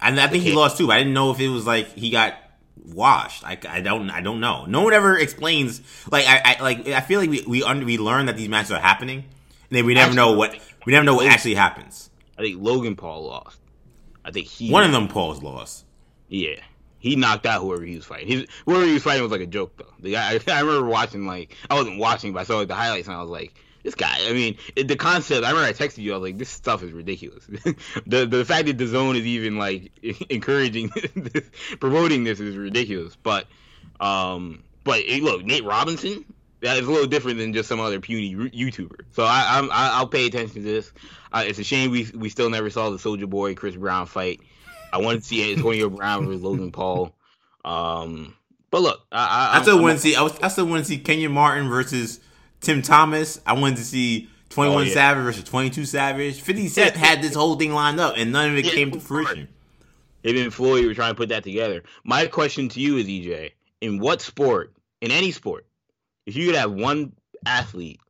And 0.00 0.18
I 0.20 0.26
think 0.28 0.42
he 0.42 0.52
lost 0.52 0.78
too. 0.78 0.90
I 0.90 0.98
didn't 0.98 1.12
know 1.14 1.30
if 1.30 1.40
it 1.40 1.48
was 1.48 1.66
like 1.66 1.92
he 1.94 2.10
got 2.10 2.34
washed. 2.84 3.44
I, 3.44 3.58
I 3.68 3.80
don't 3.80 4.10
I 4.10 4.20
don't 4.20 4.40
know. 4.40 4.64
No 4.66 4.82
one 4.82 4.92
ever 4.92 5.18
explains. 5.18 5.80
Like 6.10 6.26
I, 6.26 6.56
I 6.56 6.62
like 6.62 6.86
I 6.88 7.00
feel 7.00 7.20
like 7.20 7.30
we 7.30 7.42
we 7.46 7.62
under, 7.62 7.84
we 7.84 7.98
learn 7.98 8.26
that 8.26 8.36
these 8.36 8.48
matches 8.48 8.72
are 8.72 8.80
happening, 8.80 9.18
and 9.18 9.70
then 9.70 9.86
we 9.86 9.94
never 9.94 10.14
know 10.14 10.32
what 10.32 10.58
we 10.84 10.92
never 10.92 11.04
know 11.04 11.14
what 11.14 11.26
actually 11.26 11.54
happens. 11.54 12.10
I 12.38 12.42
think 12.42 12.60
Logan 12.60 12.96
Paul 12.96 13.26
lost. 13.26 13.58
I 14.24 14.30
think 14.30 14.46
he 14.46 14.70
One 14.70 14.84
of 14.84 14.92
them 14.92 15.08
Paul's 15.08 15.42
lost. 15.42 15.84
Yeah. 16.28 16.60
He 16.98 17.14
knocked 17.14 17.46
out 17.46 17.62
whoever 17.62 17.84
he 17.84 17.94
was 17.94 18.04
fighting. 18.04 18.28
His, 18.28 18.46
whoever 18.64 18.84
he 18.84 18.94
was 18.94 19.02
fighting 19.02 19.22
was 19.22 19.30
like 19.30 19.40
a 19.40 19.46
joke 19.46 19.76
though. 19.76 19.92
The 20.00 20.12
guy, 20.12 20.40
I, 20.48 20.60
remember 20.60 20.88
watching 20.88 21.26
like 21.26 21.54
I 21.70 21.74
wasn't 21.74 21.98
watching, 21.98 22.32
but 22.32 22.40
I 22.40 22.44
saw 22.44 22.58
like 22.58 22.68
the 22.68 22.74
highlights 22.74 23.06
and 23.06 23.16
I 23.16 23.20
was 23.20 23.30
like, 23.30 23.54
this 23.86 23.94
guy. 23.94 24.18
I 24.28 24.32
mean, 24.32 24.58
it, 24.74 24.88
the 24.88 24.96
concept. 24.96 25.44
I 25.44 25.50
remember 25.50 25.68
I 25.68 25.72
texted 25.72 25.98
you. 25.98 26.12
I 26.12 26.18
was 26.18 26.28
like, 26.28 26.38
this 26.38 26.48
stuff 26.48 26.82
is 26.82 26.92
ridiculous. 26.92 27.46
the 28.06 28.26
the 28.26 28.44
fact 28.44 28.66
that 28.66 28.76
the 28.76 28.86
zone 28.86 29.14
is 29.14 29.24
even 29.24 29.56
like 29.56 29.92
encouraging, 30.28 30.90
this, 31.14 31.44
promoting 31.80 32.24
this 32.24 32.40
is 32.40 32.56
ridiculous. 32.56 33.16
But 33.16 33.46
um, 34.00 34.64
but 34.84 35.02
eh, 35.08 35.20
look, 35.22 35.44
Nate 35.44 35.64
Robinson. 35.64 36.26
That 36.62 36.78
is 36.78 36.88
a 36.88 36.90
little 36.90 37.06
different 37.06 37.38
than 37.38 37.52
just 37.52 37.68
some 37.68 37.80
other 37.80 38.00
puny 38.00 38.34
YouTuber. 38.34 39.02
So 39.12 39.24
I, 39.24 39.58
I'm 39.58 39.70
I, 39.70 39.90
I'll 39.92 40.08
pay 40.08 40.26
attention 40.26 40.54
to 40.54 40.62
this. 40.62 40.90
Uh, 41.32 41.44
it's 41.46 41.58
a 41.58 41.64
shame 41.64 41.90
we 41.92 42.10
we 42.14 42.28
still 42.28 42.50
never 42.50 42.70
saw 42.70 42.90
the 42.90 42.96
Soulja 42.96 43.28
Boy 43.28 43.54
Chris 43.54 43.76
Brown 43.76 44.06
fight. 44.06 44.40
I 44.92 44.98
wanted 44.98 45.20
to 45.20 45.26
see 45.28 45.52
Antonio 45.52 45.90
Brown 45.90 46.26
versus 46.26 46.42
Logan 46.42 46.72
Paul. 46.72 47.14
Um, 47.64 48.34
but 48.70 48.80
look, 48.80 49.06
I, 49.12 49.52
I, 49.52 49.58
I 49.58 49.62
still 49.62 49.80
want 49.80 49.98
to 49.98 50.02
see. 50.02 50.16
I, 50.16 50.22
was, 50.22 50.36
I 50.40 50.48
still 50.48 50.66
want 50.66 50.84
to 50.84 50.88
see 50.88 50.98
Kenyon 50.98 51.32
Martin 51.32 51.68
versus 51.68 52.20
Tim 52.66 52.82
Thomas. 52.82 53.40
I 53.46 53.54
wanted 53.54 53.76
to 53.76 53.84
see 53.84 54.28
Twenty 54.50 54.70
One 54.72 54.82
Oh, 54.82 54.86
yeah. 54.86 54.94
Savage 54.94 55.24
versus 55.24 55.44
Twenty 55.44 55.70
Two 55.70 55.84
Savage. 55.84 56.40
Fifty 56.40 56.68
Cent 56.68 56.96
had 56.96 57.22
this 57.22 57.34
whole 57.34 57.56
thing 57.56 57.72
lined 57.72 58.00
up, 58.00 58.14
and 58.16 58.32
none 58.32 58.50
of 58.50 58.56
it 58.58 58.64
Yeah, 58.66 58.72
came 58.72 58.90
to 58.90 58.96
it 58.98 59.00
was 59.00 59.08
hard. 59.08 59.26
fruition. 59.26 59.48
Him 60.22 60.36
and 60.38 60.52
Floyd 60.54 60.84
were 60.86 60.94
trying 60.94 61.12
to 61.12 61.16
put 61.16 61.28
that 61.28 61.44
together. 61.44 61.84
My 62.04 62.26
question 62.26 62.68
to 62.70 62.80
you 62.80 62.96
is, 62.96 63.06
EJ, 63.06 63.52
in 63.80 63.98
what 64.00 64.20
sport, 64.20 64.72
in 65.00 65.12
any 65.12 65.30
sport, 65.30 65.66
if 66.26 66.34
you 66.34 66.46
could 66.46 66.56
have 66.56 66.72
one 66.72 67.12
athlete 67.46 68.00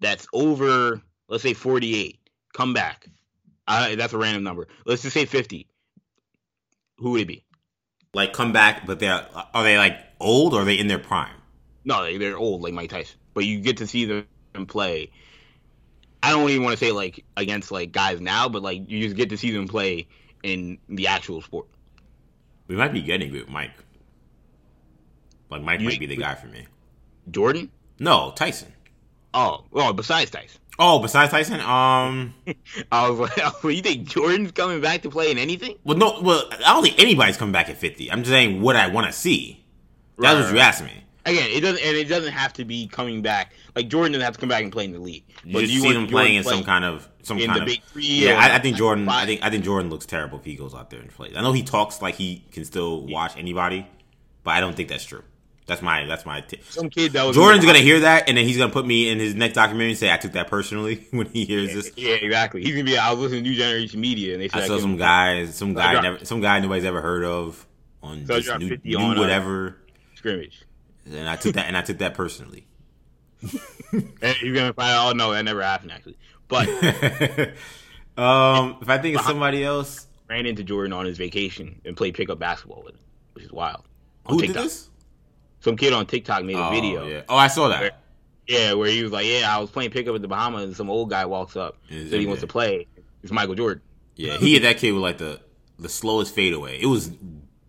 that's 0.00 0.26
over, 0.34 1.00
let's 1.28 1.42
say 1.42 1.54
48, 1.54 2.18
come 2.52 2.74
back, 2.74 3.06
that's 3.66 4.12
a 4.12 4.18
random 4.18 4.42
number. 4.42 4.68
Let's 4.84 5.00
just 5.00 5.14
say 5.14 5.24
50. 5.24 5.66
Who 6.98 7.12
would 7.12 7.22
it 7.22 7.28
be? 7.28 7.44
Like 8.12 8.34
come 8.34 8.52
back, 8.52 8.86
but 8.86 8.98
they're 9.00 9.26
are 9.54 9.62
they 9.64 9.78
like 9.78 9.98
old 10.20 10.52
or 10.54 10.62
are 10.62 10.64
they 10.66 10.78
in 10.78 10.86
their 10.88 10.98
prime? 10.98 11.34
No, 11.86 12.02
they, 12.04 12.18
they're 12.18 12.36
old 12.36 12.60
like 12.62 12.74
Mike 12.74 12.90
Tyson, 12.90 13.18
but 13.34 13.44
you 13.44 13.60
get 13.60 13.76
to 13.78 13.86
see 13.86 14.04
them 14.04 14.26
play. 14.66 15.10
I 16.22 16.30
don't 16.30 16.48
even 16.48 16.62
want 16.62 16.78
to 16.78 16.84
say 16.84 16.92
like 16.92 17.24
against 17.36 17.70
like 17.70 17.92
guys 17.92 18.20
now, 18.20 18.48
but 18.48 18.62
like 18.62 18.88
you 18.88 19.02
just 19.02 19.16
get 19.16 19.28
to 19.30 19.36
see 19.36 19.50
them 19.50 19.68
play 19.68 20.06
in 20.42 20.78
the 20.88 21.06
actual 21.08 21.42
sport. 21.42 21.66
We 22.66 22.76
might 22.76 22.92
be 22.92 23.02
getting 23.02 23.30
with 23.32 23.48
Mike. 23.48 23.72
Like 25.50 25.62
Mike 25.62 25.80
You- 25.80 25.88
might 25.88 26.00
be 26.00 26.06
the 26.06 26.16
guy 26.16 26.34
for 26.34 26.46
me. 26.46 26.66
Jordan? 27.30 27.70
No, 27.98 28.32
Tyson. 28.36 28.72
Oh, 29.32 29.64
well, 29.70 29.92
besides 29.92 30.30
Tyson. 30.30 30.60
Oh, 30.78 30.98
besides 30.98 31.30
Tyson, 31.30 31.60
um, 31.60 32.34
I 32.92 33.08
was 33.08 33.18
like, 33.18 33.32
oh, 33.64 33.68
you 33.68 33.80
think 33.82 34.08
Jordan's 34.08 34.52
coming 34.52 34.80
back 34.80 35.02
to 35.02 35.10
play 35.10 35.30
in 35.30 35.38
anything? 35.38 35.76
well, 35.84 35.96
no, 35.96 36.20
well, 36.20 36.44
I 36.52 36.72
don't 36.74 36.82
think 36.82 36.98
anybody's 36.98 37.36
coming 37.36 37.52
back 37.52 37.68
at 37.68 37.76
fifty. 37.78 38.10
I'm 38.10 38.20
just 38.20 38.30
saying 38.30 38.60
what 38.60 38.76
I 38.76 38.88
want 38.88 39.06
to 39.06 39.12
see. 39.12 39.64
That's 40.18 40.34
Right, 40.34 40.42
what 40.42 40.52
you 40.52 40.58
right. 40.58 40.66
asked 40.66 40.82
me. 40.84 41.03
Again, 41.26 41.48
it 41.50 41.60
doesn't, 41.60 41.82
and 41.82 41.96
it 41.96 42.04
doesn't 42.08 42.32
have 42.32 42.52
to 42.54 42.64
be 42.64 42.86
coming 42.86 43.22
back. 43.22 43.54
Like 43.74 43.88
Jordan 43.88 44.12
doesn't 44.12 44.24
have 44.24 44.34
to 44.34 44.40
come 44.40 44.48
back 44.50 44.62
and 44.62 44.70
play 44.70 44.84
in 44.84 44.92
the 44.92 44.98
league. 44.98 45.24
But 45.44 45.62
you 45.62 45.68
just 45.68 45.82
see 45.82 45.92
them 45.92 46.06
playing 46.06 46.36
in 46.36 46.44
some 46.44 46.64
kind 46.64 46.84
of 46.84 47.08
some 47.22 47.38
in 47.38 47.46
kind 47.46 47.58
the 47.58 47.62
of 47.62 47.66
big 47.68 47.82
three. 47.84 48.04
Yeah, 48.04 48.34
I, 48.38 48.56
I 48.56 48.58
think 48.58 48.76
Jordan. 48.76 49.08
I 49.08 49.24
think 49.24 49.42
I 49.42 49.48
think 49.50 49.64
Jordan 49.64 49.90
looks 49.90 50.04
terrible 50.06 50.38
if 50.38 50.44
he 50.44 50.54
goes 50.54 50.74
out 50.74 50.90
there 50.90 51.00
and 51.00 51.10
plays. 51.10 51.34
I 51.36 51.40
know 51.40 51.52
he 51.52 51.62
talks 51.62 52.02
like 52.02 52.16
he 52.16 52.44
can 52.52 52.64
still 52.64 53.06
watch 53.06 53.36
anybody, 53.38 53.86
but 54.42 54.50
I 54.52 54.60
don't 54.60 54.74
think 54.76 54.88
that's 54.90 55.04
true. 55.04 55.22
That's 55.66 55.80
my 55.80 56.04
that's 56.04 56.26
my. 56.26 56.42
T- 56.42 56.60
Some 56.68 56.90
kid 56.90 57.12
that 57.14 57.24
was 57.24 57.34
Jordan's 57.36 57.64
gonna 57.64 57.78
hear 57.78 58.00
that, 58.00 58.28
and 58.28 58.36
then 58.36 58.44
he's 58.44 58.58
gonna 58.58 58.70
put 58.70 58.84
me 58.86 59.08
in 59.08 59.18
his 59.18 59.34
next 59.34 59.54
documentary 59.54 59.92
and 59.92 59.98
say 59.98 60.12
I 60.12 60.18
took 60.18 60.32
that 60.32 60.48
personally 60.48 61.06
when 61.10 61.26
he 61.28 61.46
hears 61.46 61.68
Yeah, 61.70 61.74
this. 61.74 61.90
yeah, 61.96 62.14
exactly. 62.16 62.62
He's 62.62 62.72
gonna 62.72 62.84
be. 62.84 62.98
I 62.98 63.10
was 63.12 63.20
listening 63.20 63.44
to 63.44 63.50
New 63.50 63.56
Generation 63.56 63.98
Media, 63.98 64.34
and 64.34 64.42
they 64.42 64.48
said 64.48 64.60
I 64.64 64.66
saw 64.66 64.74
give 64.74 64.82
some 64.82 64.90
him- 64.92 64.98
guys, 64.98 65.54
some 65.54 65.72
guy, 65.72 66.02
never, 66.02 66.22
some 66.26 66.42
guy 66.42 66.60
nobody's 66.60 66.84
ever 66.84 67.00
heard 67.00 67.24
of 67.24 67.66
on 68.02 68.26
So 68.26 68.34
this 68.40 68.58
new, 68.58 68.78
new 68.84 68.98
on, 68.98 69.16
uh, 69.16 69.20
whatever, 69.20 69.76
scrimmage. 70.16 70.63
And 71.06 71.28
I 71.28 71.36
took 71.36 71.54
that 71.54 71.66
and 71.66 71.76
I 71.76 71.82
took 71.82 71.98
that 71.98 72.14
personally. 72.14 72.66
You're 73.42 74.54
gonna 74.54 74.72
find 74.72 74.90
out. 74.90 75.10
Oh 75.10 75.12
no, 75.16 75.32
that 75.32 75.44
never 75.44 75.62
happened 75.62 75.92
actually. 75.92 76.16
But 76.48 76.68
um, 78.16 78.78
if 78.80 78.88
I 78.88 78.98
think 78.98 79.16
of 79.18 79.24
somebody 79.24 79.64
else, 79.64 80.06
ran 80.28 80.46
into 80.46 80.64
Jordan 80.64 80.92
on 80.92 81.04
his 81.06 81.18
vacation 81.18 81.80
and 81.84 81.96
played 81.96 82.14
pickup 82.14 82.38
basketball 82.38 82.82
with 82.84 82.94
him, 82.94 83.00
which 83.34 83.44
is 83.44 83.52
wild. 83.52 83.82
On 84.26 84.34
who 84.34 84.46
did 84.46 84.54
this? 84.54 84.88
Some 85.60 85.76
kid 85.76 85.92
on 85.92 86.06
TikTok 86.06 86.44
made 86.44 86.56
a 86.56 86.66
Oh, 86.66 86.70
video. 86.70 87.06
yeah. 87.06 87.22
Oh, 87.28 87.36
I 87.36 87.48
saw 87.48 87.68
Where- 87.68 87.80
that. 87.90 88.00
Yeah, 88.46 88.74
where 88.74 88.90
he 88.90 89.02
was 89.02 89.10
like, 89.10 89.24
"Yeah, 89.24 89.48
I 89.50 89.58
was 89.58 89.70
playing 89.70 89.90
pickup 89.90 90.14
at 90.14 90.20
the 90.20 90.28
Bahamas, 90.28 90.64
and 90.64 90.76
some 90.76 90.90
old 90.90 91.08
guy 91.08 91.24
walks 91.24 91.56
up, 91.56 91.78
said 91.88 92.12
he 92.20 92.26
wants 92.26 92.42
to 92.42 92.46
play. 92.46 92.86
It's 93.22 93.32
Michael 93.32 93.54
Jordan. 93.54 93.82
Yeah, 94.16 94.36
he 94.36 94.52
hit 94.52 94.62
that 94.64 94.76
kid 94.76 94.92
with 94.92 95.00
like 95.02 95.16
the 95.16 95.40
the 95.78 95.88
slowest 95.88 96.34
fadeaway. 96.34 96.78
It 96.78 96.84
was 96.84 97.10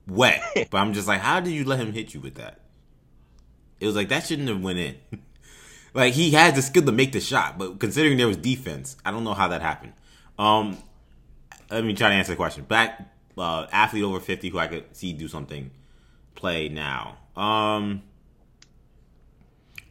wet, 0.06 0.42
but 0.70 0.78
I'm 0.78 0.92
just 0.94 1.08
like, 1.08 1.22
how 1.22 1.40
did 1.40 1.54
you 1.54 1.64
let 1.64 1.80
him 1.80 1.94
hit 1.94 2.14
you 2.14 2.20
with 2.20 2.36
that? 2.36 2.60
It 3.80 3.88
was 3.88 3.96
like 3.96 4.10
that 4.10 4.26
shouldn't 4.26 4.50
have 4.50 4.62
went 4.62 4.80
in. 4.80 4.96
like 5.94 6.14
he 6.14 6.32
had 6.32 6.56
the 6.56 6.62
skill 6.62 6.84
to 6.84 6.92
make 6.92 7.12
the 7.12 7.20
shot, 7.20 7.58
but 7.58 7.80
considering 7.80 8.18
there 8.18 8.28
was 8.28 8.38
defense, 8.38 8.98
I 9.06 9.12
don't 9.12 9.24
know 9.24 9.34
how 9.34 9.48
that 9.50 9.62
happened. 9.62 9.94
Um, 10.38 10.78
let 11.70 11.84
me 11.84 11.94
try 11.94 12.10
to 12.10 12.16
answer 12.16 12.32
the 12.32 12.38
question. 12.38 12.64
Back 12.64 13.10
uh, 13.38 13.68
athlete 13.72 14.04
over 14.04 14.20
fifty 14.20 14.50
who 14.50 14.60
I 14.60 14.68
could 14.68 14.96
see 14.96 15.14
do 15.14 15.28
something 15.28 15.72
play 16.36 16.70
now. 16.70 17.18
Um, 17.36 18.04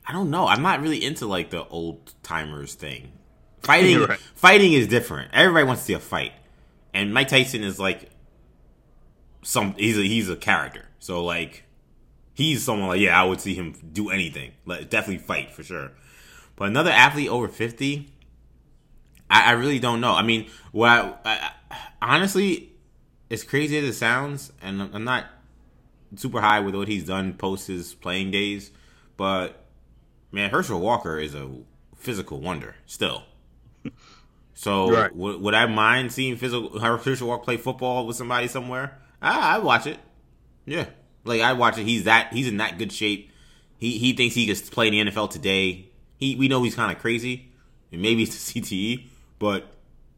I 0.06 0.12
don't 0.12 0.30
know. 0.30 0.46
I'm 0.46 0.62
not 0.62 0.80
really 0.80 1.02
into 1.04 1.26
like 1.26 1.50
the 1.50 1.66
old 1.68 2.14
timers 2.22 2.74
thing. 2.74 3.12
Fighting, 3.62 4.00
right. 4.08 4.18
fighting 4.34 4.72
is 4.72 4.86
different. 4.86 5.30
Everybody 5.32 5.64
wants 5.64 5.82
to 5.82 5.86
see 5.86 5.92
a 5.94 6.00
fight, 6.00 6.32
and 6.92 7.12
Mike 7.12 7.28
Tyson 7.28 7.62
is 7.62 7.80
like 7.80 8.10
some. 9.42 9.74
He's 9.74 9.98
a 9.98 10.02
he's 10.02 10.28
a 10.28 10.36
character. 10.36 10.86
So 10.98 11.24
like, 11.24 11.63
he's 12.34 12.62
someone 12.64 12.88
like 12.88 13.00
yeah, 13.00 13.20
I 13.20 13.24
would 13.24 13.40
see 13.40 13.54
him 13.54 13.74
do 13.92 14.10
anything. 14.10 14.52
Like 14.66 14.90
definitely 14.90 15.24
fight 15.24 15.52
for 15.52 15.62
sure. 15.62 15.92
But 16.56 16.68
another 16.68 16.90
athlete 16.90 17.28
over 17.28 17.48
fifty, 17.48 18.10
I, 19.30 19.50
I 19.50 19.52
really 19.52 19.78
don't 19.78 20.00
know. 20.00 20.12
I 20.12 20.22
mean, 20.22 20.48
what 20.72 20.88
I, 20.90 21.14
I, 21.24 21.50
I- 21.70 21.76
honestly, 22.02 22.72
as 23.30 23.42
crazy 23.44 23.78
as 23.78 23.84
it 23.84 23.94
sounds, 23.94 24.52
and 24.62 24.82
I'm 24.82 25.04
not 25.04 25.26
super 26.16 26.40
high 26.40 26.60
with 26.60 26.74
what 26.74 26.88
he's 26.88 27.04
done 27.04 27.34
post 27.34 27.66
his 27.66 27.94
playing 27.94 28.30
days, 28.30 28.70
but 29.16 29.64
man, 30.30 30.50
Herschel 30.50 30.80
Walker 30.80 31.18
is 31.18 31.34
a 31.34 31.50
physical 31.96 32.40
wonder 32.40 32.76
still. 32.86 33.24
So 34.56 34.90
Right. 34.92 35.14
would, 35.14 35.40
would 35.40 35.54
I 35.54 35.66
mind 35.66 36.12
seeing 36.12 36.36
physical 36.36 36.78
Herschel 36.78 37.26
Walker 37.26 37.44
play 37.44 37.56
football 37.56 38.06
with 38.06 38.16
somebody 38.16 38.46
somewhere? 38.46 38.98
I 39.20 39.56
I'd 39.56 39.64
watch 39.64 39.86
it. 39.88 39.98
Yeah, 40.64 40.86
like 41.24 41.40
I'd 41.40 41.58
watch 41.58 41.78
it. 41.78 41.84
He's 41.84 42.04
that 42.04 42.32
he's 42.32 42.48
in 42.48 42.58
that 42.58 42.78
good 42.78 42.92
shape. 42.92 43.30
He 43.78 43.98
he 43.98 44.12
thinks 44.12 44.34
he 44.34 44.46
could 44.46 44.56
play 44.70 44.88
in 44.88 45.06
the 45.06 45.10
NFL 45.12 45.30
today. 45.30 45.86
He 46.18 46.36
we 46.36 46.48
know 46.48 46.62
he's 46.62 46.74
kind 46.74 46.90
of 46.94 46.98
crazy, 47.00 47.48
and 47.92 48.00
maybe 48.02 48.22
it's 48.22 48.52
the 48.52 48.60
CTE, 48.62 49.04
but 49.38 49.66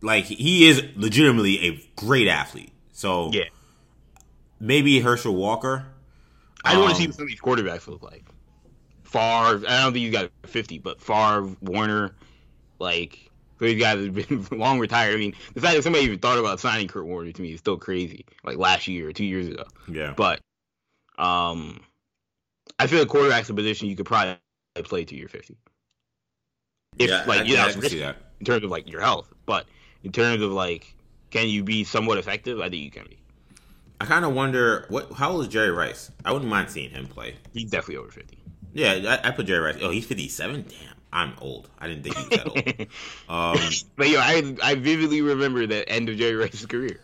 like 0.03 0.25
he 0.25 0.69
is 0.69 0.83
legitimately 0.95 1.67
a 1.69 1.85
great 1.97 2.29
athlete. 2.29 2.73
So 2.93 3.31
Yeah, 3.33 3.45
maybe 4.61 5.01
Herschel 5.01 5.35
Walker. 5.35 5.87
I 6.65 6.77
want 6.79 6.91
to 6.91 6.95
Um, 6.95 7.01
see 7.01 7.07
what 7.07 7.15
some 7.17 7.23
of 7.25 7.29
these 7.29 7.41
quarterbacks 7.41 7.87
look 7.87 8.03
like. 8.03 8.25
Favre, 9.05 9.65
I 9.69 9.83
don't 9.83 9.93
think 9.93 9.99
you 10.05 10.11
got 10.11 10.31
50, 10.47 10.79
but 10.79 11.01
Favre, 11.01 11.55
Warner, 11.63 12.15
like 12.81 13.31
these 13.61 13.81
guys 13.81 14.05
have 14.05 14.15
been 14.15 14.47
long 14.59 14.81
retired. 14.81 15.15
I 15.15 15.19
mean, 15.19 15.35
the 15.55 15.61
fact 15.61 15.77
that 15.77 15.83
somebody 15.85 16.05
even 16.05 16.19
thought 16.19 16.39
about 16.39 16.59
signing 16.61 16.89
Kurt 16.89 17.07
Warner 17.07 17.31
to 17.31 17.43
me 17.43 17.53
is 17.53 17.61
still 17.61 17.77
crazy. 17.77 18.27
Like 18.45 18.59
last 18.59 18.89
year 18.89 19.09
or 19.09 19.13
two 19.13 19.25
years 19.25 19.47
ago. 19.47 19.63
Yeah, 19.89 20.13
But 20.17 20.41
um, 21.19 21.81
I 22.79 22.87
feel 22.87 23.01
like 23.01 23.09
quarterback's 23.09 23.51
a 23.51 23.55
position 23.55 23.89
you 23.89 23.97
could 23.97 24.07
probably 24.07 24.39
play 24.85 25.05
to 25.05 25.17
your 25.17 25.29
50. 25.29 25.57
If 26.99 27.11
yeah, 27.11 27.25
like 27.27 27.41
I, 27.41 27.45
you 27.45 27.57
know, 27.57 27.67
I 27.67 27.73
can 27.73 27.83
see 27.83 27.99
that. 28.01 28.17
in 28.41 28.47
terms 28.47 28.65
of 28.65 28.71
like 28.71 28.89
your 28.89 29.01
health, 29.01 29.33
but 29.47 29.67
in 30.03 30.13
terms 30.13 30.43
of 30.43 30.53
like, 30.53 30.95
can 31.31 31.49
you 31.49 31.63
be 31.65 31.85
somewhat 31.85 32.19
effective? 32.19 32.61
I 32.61 32.71
think 32.71 32.83
you 32.85 32.91
can 32.91 33.07
be. 33.09 33.19
I 34.01 34.05
kind 34.07 34.25
of 34.25 34.35
wonder 34.35 34.87
what. 34.89 35.13
How 35.13 35.33
old 35.33 35.43
is 35.43 35.49
Jerry 35.49 35.71
Rice? 35.71 36.11
I 36.25 36.33
wouldn't 36.33 36.51
mind 36.51 36.71
seeing 36.71 36.91
him 36.91 37.07
play. 37.09 37.37
He's 37.53 37.71
definitely 37.71 37.97
over 37.99 38.11
50. 38.11 38.39
Yeah, 38.73 39.19
I, 39.23 39.29
I 39.29 39.31
put 39.33 39.47
Jerry 39.47 39.61
Rice. 39.73 39.79
Oh, 39.83 39.91
he's 39.91 40.07
fifty-seven. 40.07 40.67
Damn, 40.69 40.95
I'm 41.13 41.35
old. 41.41 41.71
I 41.79 41.89
didn't 41.89 42.03
think 42.05 42.17
he 42.17 42.25
was 42.25 42.35
that 42.35 42.49
old. 42.49 42.69
Um, 43.29 43.81
But 43.97 44.09
yo, 44.11 44.21
I 44.21 44.57
I 44.63 44.75
vividly 44.77 45.23
remember 45.23 45.67
the 45.67 45.89
end 45.89 46.09
of 46.09 46.17
Jerry 46.17 46.35
Rice's 46.37 46.67
career. 46.67 47.01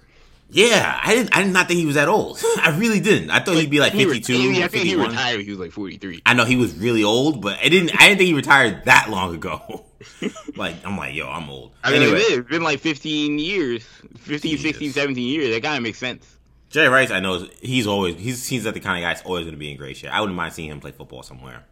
Yeah, 0.53 1.01
I 1.03 1.15
didn't. 1.15 1.37
I 1.37 1.43
did 1.43 1.53
not 1.53 1.67
think 1.67 1.81
he 1.81 1.87
was 1.87 1.95
that 1.95 2.09
old. 2.09 2.39
I 2.59 2.77
really 2.79 3.01
didn't. 3.01 3.31
I 3.31 3.41
thought 3.41 3.57
he'd 3.57 3.71
be 3.71 3.81
like 3.81 3.93
He 3.93 4.05
re- 4.05 4.21
fifty-two, 4.21 4.63
I 4.63 4.69
think 4.69 4.85
he 4.85 4.95
retired. 4.95 5.41
He 5.41 5.51
was 5.51 5.59
like 5.59 5.73
forty 5.73 5.97
three. 5.97 6.21
I 6.27 6.35
know 6.35 6.45
he 6.45 6.57
was 6.57 6.75
really 6.75 7.05
old, 7.05 7.41
but 7.41 7.59
I 7.59 7.69
didn't. 7.69 7.95
I 7.95 8.09
didn't 8.09 8.19
think 8.19 8.29
he 8.29 8.35
retired 8.35 8.85
that 8.85 9.09
long 9.11 9.35
ago. 9.35 9.87
like 10.57 10.77
I'm 10.85 10.97
like, 10.97 11.15
yo, 11.15 11.29
I'm 11.29 11.49
old. 11.49 11.73
I 11.83 11.93
mean, 11.93 12.03
anyway, 12.03 12.19
it's 12.21 12.49
been 12.49 12.63
like 12.63 12.81
fifteen 12.81 13.39
years, 13.39 13.85
15, 14.19 14.53
Jesus. 14.53 14.63
16, 14.63 14.93
17 14.93 15.25
years. 15.25 15.55
That 15.55 15.63
kind 15.63 15.77
of 15.77 15.83
makes 15.83 15.99
sense. 15.99 16.39
Jerry 16.71 16.89
Rice, 16.89 17.11
I 17.11 17.21
know 17.21 17.47
he's 17.61 17.87
always 17.87 18.17
he's 18.17 18.47
he's 18.47 18.65
like 18.65 18.75
the 18.75 18.81
kind 18.81 18.99
of 18.99 19.07
guy 19.07 19.15
that's 19.15 19.27
always 19.27 19.45
going 19.45 19.55
to 19.55 19.59
be 19.59 19.71
in 19.71 19.77
great 19.77 19.97
shape. 19.97 20.13
I 20.13 20.21
wouldn't 20.21 20.37
mind 20.37 20.55
seeing 20.55 20.71
him 20.71 20.81
play 20.81 20.93
football 20.93 21.23
somewhere. 21.23 21.65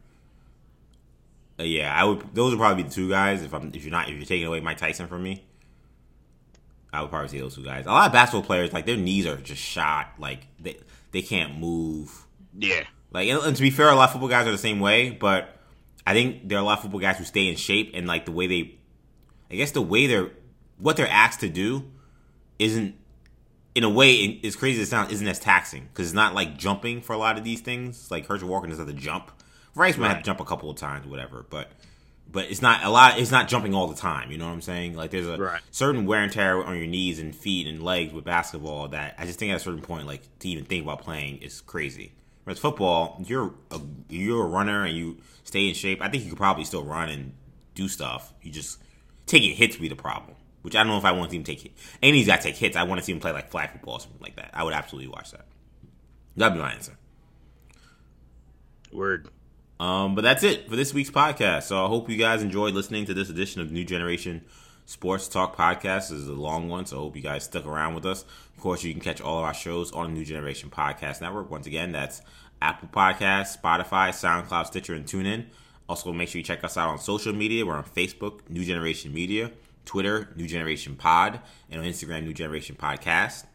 Uh, 1.58 1.62
yeah, 1.64 1.94
I 1.94 2.04
would. 2.04 2.34
Those 2.34 2.52
would 2.52 2.58
probably 2.58 2.82
be 2.82 2.88
the 2.88 2.94
two 2.94 3.08
guys. 3.08 3.42
If 3.42 3.52
I'm 3.54 3.72
if 3.74 3.82
you're 3.84 3.90
not 3.90 4.08
if 4.08 4.16
you're 4.16 4.26
taking 4.26 4.46
away 4.46 4.60
Mike 4.60 4.78
Tyson 4.78 5.06
from 5.06 5.22
me, 5.22 5.44
I 6.92 7.02
would 7.02 7.10
probably 7.10 7.28
say 7.28 7.38
those 7.38 7.54
two 7.54 7.64
guys. 7.64 7.86
A 7.86 7.90
lot 7.90 8.06
of 8.06 8.12
basketball 8.12 8.42
players 8.42 8.72
like 8.72 8.86
their 8.86 8.96
knees 8.96 9.26
are 9.26 9.36
just 9.36 9.62
shot. 9.62 10.12
Like 10.18 10.46
they 10.58 10.76
they 11.12 11.22
can't 11.22 11.58
move. 11.58 12.26
Yeah, 12.58 12.84
Like 13.12 13.28
and, 13.28 13.40
and 13.42 13.56
to 13.56 13.62
be 13.62 13.70
fair, 13.70 13.88
a 13.88 13.94
lot 13.94 14.04
of 14.04 14.12
football 14.12 14.28
guys 14.28 14.46
are 14.46 14.52
the 14.52 14.58
same 14.58 14.80
way. 14.80 15.10
But 15.10 15.56
I 16.06 16.14
think 16.14 16.48
there 16.48 16.58
are 16.58 16.62
a 16.62 16.64
lot 16.64 16.78
of 16.78 16.82
football 16.82 17.00
guys 17.00 17.18
who 17.18 17.24
stay 17.24 17.48
in 17.48 17.56
shape 17.56 17.92
and 17.94 18.06
like 18.06 18.24
the 18.24 18.32
way 18.32 18.46
they, 18.46 18.74
I 19.50 19.54
guess 19.54 19.70
the 19.70 19.82
way 19.82 20.06
they're 20.06 20.30
what 20.78 20.96
they're 20.96 21.08
asked 21.08 21.40
to 21.40 21.48
do, 21.48 21.84
isn't 22.58 22.96
in 23.74 23.84
a 23.84 23.88
way 23.88 24.40
as 24.42 24.56
crazy 24.56 24.80
as 24.80 24.88
it 24.88 24.90
sounds 24.90 25.12
isn't 25.12 25.28
as 25.28 25.38
taxing 25.38 25.88
because 25.92 26.08
it's 26.08 26.14
not 26.14 26.34
like 26.34 26.58
jumping 26.58 27.00
for 27.00 27.12
a 27.12 27.18
lot 27.18 27.38
of 27.38 27.44
these 27.44 27.60
things. 27.60 28.10
Like 28.10 28.26
Herschel 28.26 28.48
Walker 28.48 28.66
doesn't 28.66 28.84
have 28.86 28.94
to 28.94 29.00
jump. 29.00 29.30
Rice 29.76 29.96
might 29.96 30.08
have 30.08 30.18
to 30.18 30.24
jump 30.24 30.40
a 30.40 30.44
couple 30.44 30.68
of 30.68 30.76
times, 30.76 31.06
whatever. 31.06 31.46
But 31.48 31.70
but 32.30 32.46
it's 32.50 32.62
not 32.62 32.84
a 32.84 32.90
lot. 32.90 33.18
It's 33.18 33.30
not 33.30 33.48
jumping 33.48 33.74
all 33.74 33.86
the 33.88 33.96
time. 33.96 34.30
You 34.30 34.38
know 34.38 34.46
what 34.46 34.52
I'm 34.52 34.60
saying? 34.62 34.94
Like 34.94 35.10
there's 35.10 35.26
a 35.26 35.36
Right. 35.36 35.60
certain 35.70 36.06
wear 36.06 36.22
and 36.22 36.32
tear 36.32 36.62
on 36.64 36.76
your 36.76 36.86
knees 36.86 37.18
and 37.18 37.34
feet 37.34 37.66
and 37.66 37.82
legs 37.82 38.12
with 38.12 38.24
basketball 38.24 38.88
that 38.88 39.14
I 39.18 39.26
just 39.26 39.38
think 39.38 39.50
at 39.52 39.56
a 39.56 39.60
certain 39.60 39.82
point, 39.82 40.06
like 40.06 40.22
to 40.40 40.48
even 40.48 40.64
think 40.64 40.84
about 40.84 41.02
playing 41.02 41.38
is 41.38 41.60
crazy. 41.60 42.12
Whereas 42.44 42.58
football, 42.58 43.22
you're 43.26 43.52
a, 43.70 43.80
you're 44.08 44.44
a 44.44 44.48
runner 44.48 44.84
and 44.84 44.96
you 44.96 45.18
stay 45.44 45.68
in 45.68 45.74
shape. 45.74 46.00
I 46.00 46.08
think 46.08 46.22
you 46.24 46.30
could 46.30 46.38
probably 46.38 46.64
still 46.64 46.84
run 46.84 47.08
and 47.08 47.32
do 47.74 47.88
stuff. 47.88 48.32
You 48.42 48.50
just 48.50 48.78
taking 49.26 49.54
hits 49.54 49.76
would 49.76 49.82
be 49.82 49.88
the 49.88 49.96
problem. 49.96 50.36
Which 50.62 50.76
I 50.76 50.80
don't 50.80 50.88
know 50.88 50.98
if 50.98 51.04
I 51.06 51.12
want 51.12 51.30
to 51.30 51.30
see 51.30 51.36
him 51.38 51.44
take 51.44 51.60
hit. 51.62 51.72
Any 52.02 52.10
of 52.10 52.14
these 52.14 52.26
guys 52.26 52.42
take 52.42 52.56
hits. 52.56 52.76
I 52.76 52.82
want 52.82 52.98
to 53.00 53.04
see 53.04 53.12
him 53.12 53.20
play 53.20 53.32
like 53.32 53.50
flag 53.50 53.70
football 53.72 53.94
or 53.94 54.00
something 54.00 54.20
like 54.20 54.36
that. 54.36 54.50
I 54.52 54.62
would 54.62 54.74
absolutely 54.74 55.08
watch 55.10 55.30
that. 55.30 55.46
That'd 56.36 56.54
be 56.54 56.60
my 56.60 56.72
answer. 56.72 56.96
word. 58.92 59.28
Um, 59.80 60.14
but 60.14 60.20
that's 60.20 60.42
it 60.42 60.68
for 60.68 60.76
this 60.76 60.92
week's 60.92 61.10
podcast. 61.10 61.62
So 61.62 61.82
I 61.82 61.88
hope 61.88 62.10
you 62.10 62.18
guys 62.18 62.42
enjoyed 62.42 62.74
listening 62.74 63.06
to 63.06 63.14
this 63.14 63.30
edition 63.30 63.62
of 63.62 63.72
New 63.72 63.84
Generation 63.84 64.44
Sports 64.84 65.26
Talk 65.26 65.56
Podcast. 65.56 66.10
This 66.10 66.12
is 66.12 66.28
a 66.28 66.34
long 66.34 66.68
one, 66.68 66.84
so 66.84 66.98
I 66.98 67.00
hope 67.00 67.16
you 67.16 67.22
guys 67.22 67.44
stuck 67.44 67.64
around 67.64 67.94
with 67.94 68.04
us. 68.04 68.22
Of 68.54 68.60
course, 68.60 68.84
you 68.84 68.92
can 68.92 69.00
catch 69.00 69.22
all 69.22 69.38
of 69.38 69.44
our 69.44 69.54
shows 69.54 69.90
on 69.92 70.12
New 70.12 70.24
Generation 70.24 70.68
Podcast 70.68 71.22
Network. 71.22 71.50
Once 71.50 71.66
again, 71.66 71.92
that's 71.92 72.20
Apple 72.60 72.90
Podcasts, 72.92 73.58
Spotify, 73.58 74.10
SoundCloud, 74.10 74.66
Stitcher, 74.66 74.92
and 74.92 75.06
TuneIn. 75.06 75.46
Also, 75.88 76.12
make 76.12 76.28
sure 76.28 76.40
you 76.40 76.44
check 76.44 76.62
us 76.62 76.76
out 76.76 76.90
on 76.90 76.98
social 76.98 77.32
media. 77.32 77.64
We're 77.64 77.74
on 77.74 77.84
Facebook, 77.84 78.40
New 78.50 78.64
Generation 78.64 79.14
Media, 79.14 79.50
Twitter, 79.86 80.28
New 80.36 80.46
Generation 80.46 80.94
Pod, 80.94 81.40
and 81.70 81.80
on 81.80 81.86
Instagram, 81.86 82.24
New 82.24 82.34
Generation 82.34 82.76
Podcast 82.78 83.46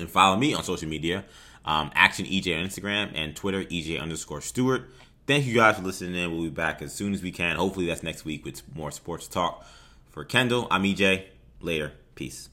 and 0.00 0.10
follow 0.10 0.36
me 0.36 0.54
on 0.54 0.64
social 0.64 0.88
media. 0.88 1.24
Um, 1.64 1.90
Action 1.94 2.26
EJ 2.26 2.58
on 2.58 2.66
Instagram 2.66 3.12
and 3.14 3.36
Twitter, 3.36 3.64
EJ 3.64 4.00
underscore 4.00 4.40
Stewart. 4.40 4.90
Thank 5.26 5.46
you 5.46 5.54
guys 5.54 5.76
for 5.76 5.82
listening 5.82 6.14
in. 6.16 6.32
We'll 6.32 6.44
be 6.44 6.50
back 6.50 6.82
as 6.82 6.92
soon 6.92 7.14
as 7.14 7.22
we 7.22 7.30
can. 7.30 7.56
Hopefully, 7.56 7.86
that's 7.86 8.02
next 8.02 8.24
week 8.24 8.44
with 8.44 8.62
more 8.74 8.90
sports 8.90 9.28
talk. 9.28 9.64
For 10.10 10.24
Kendall, 10.24 10.66
I'm 10.70 10.82
EJ. 10.82 11.26
Later. 11.60 11.92
Peace. 12.14 12.48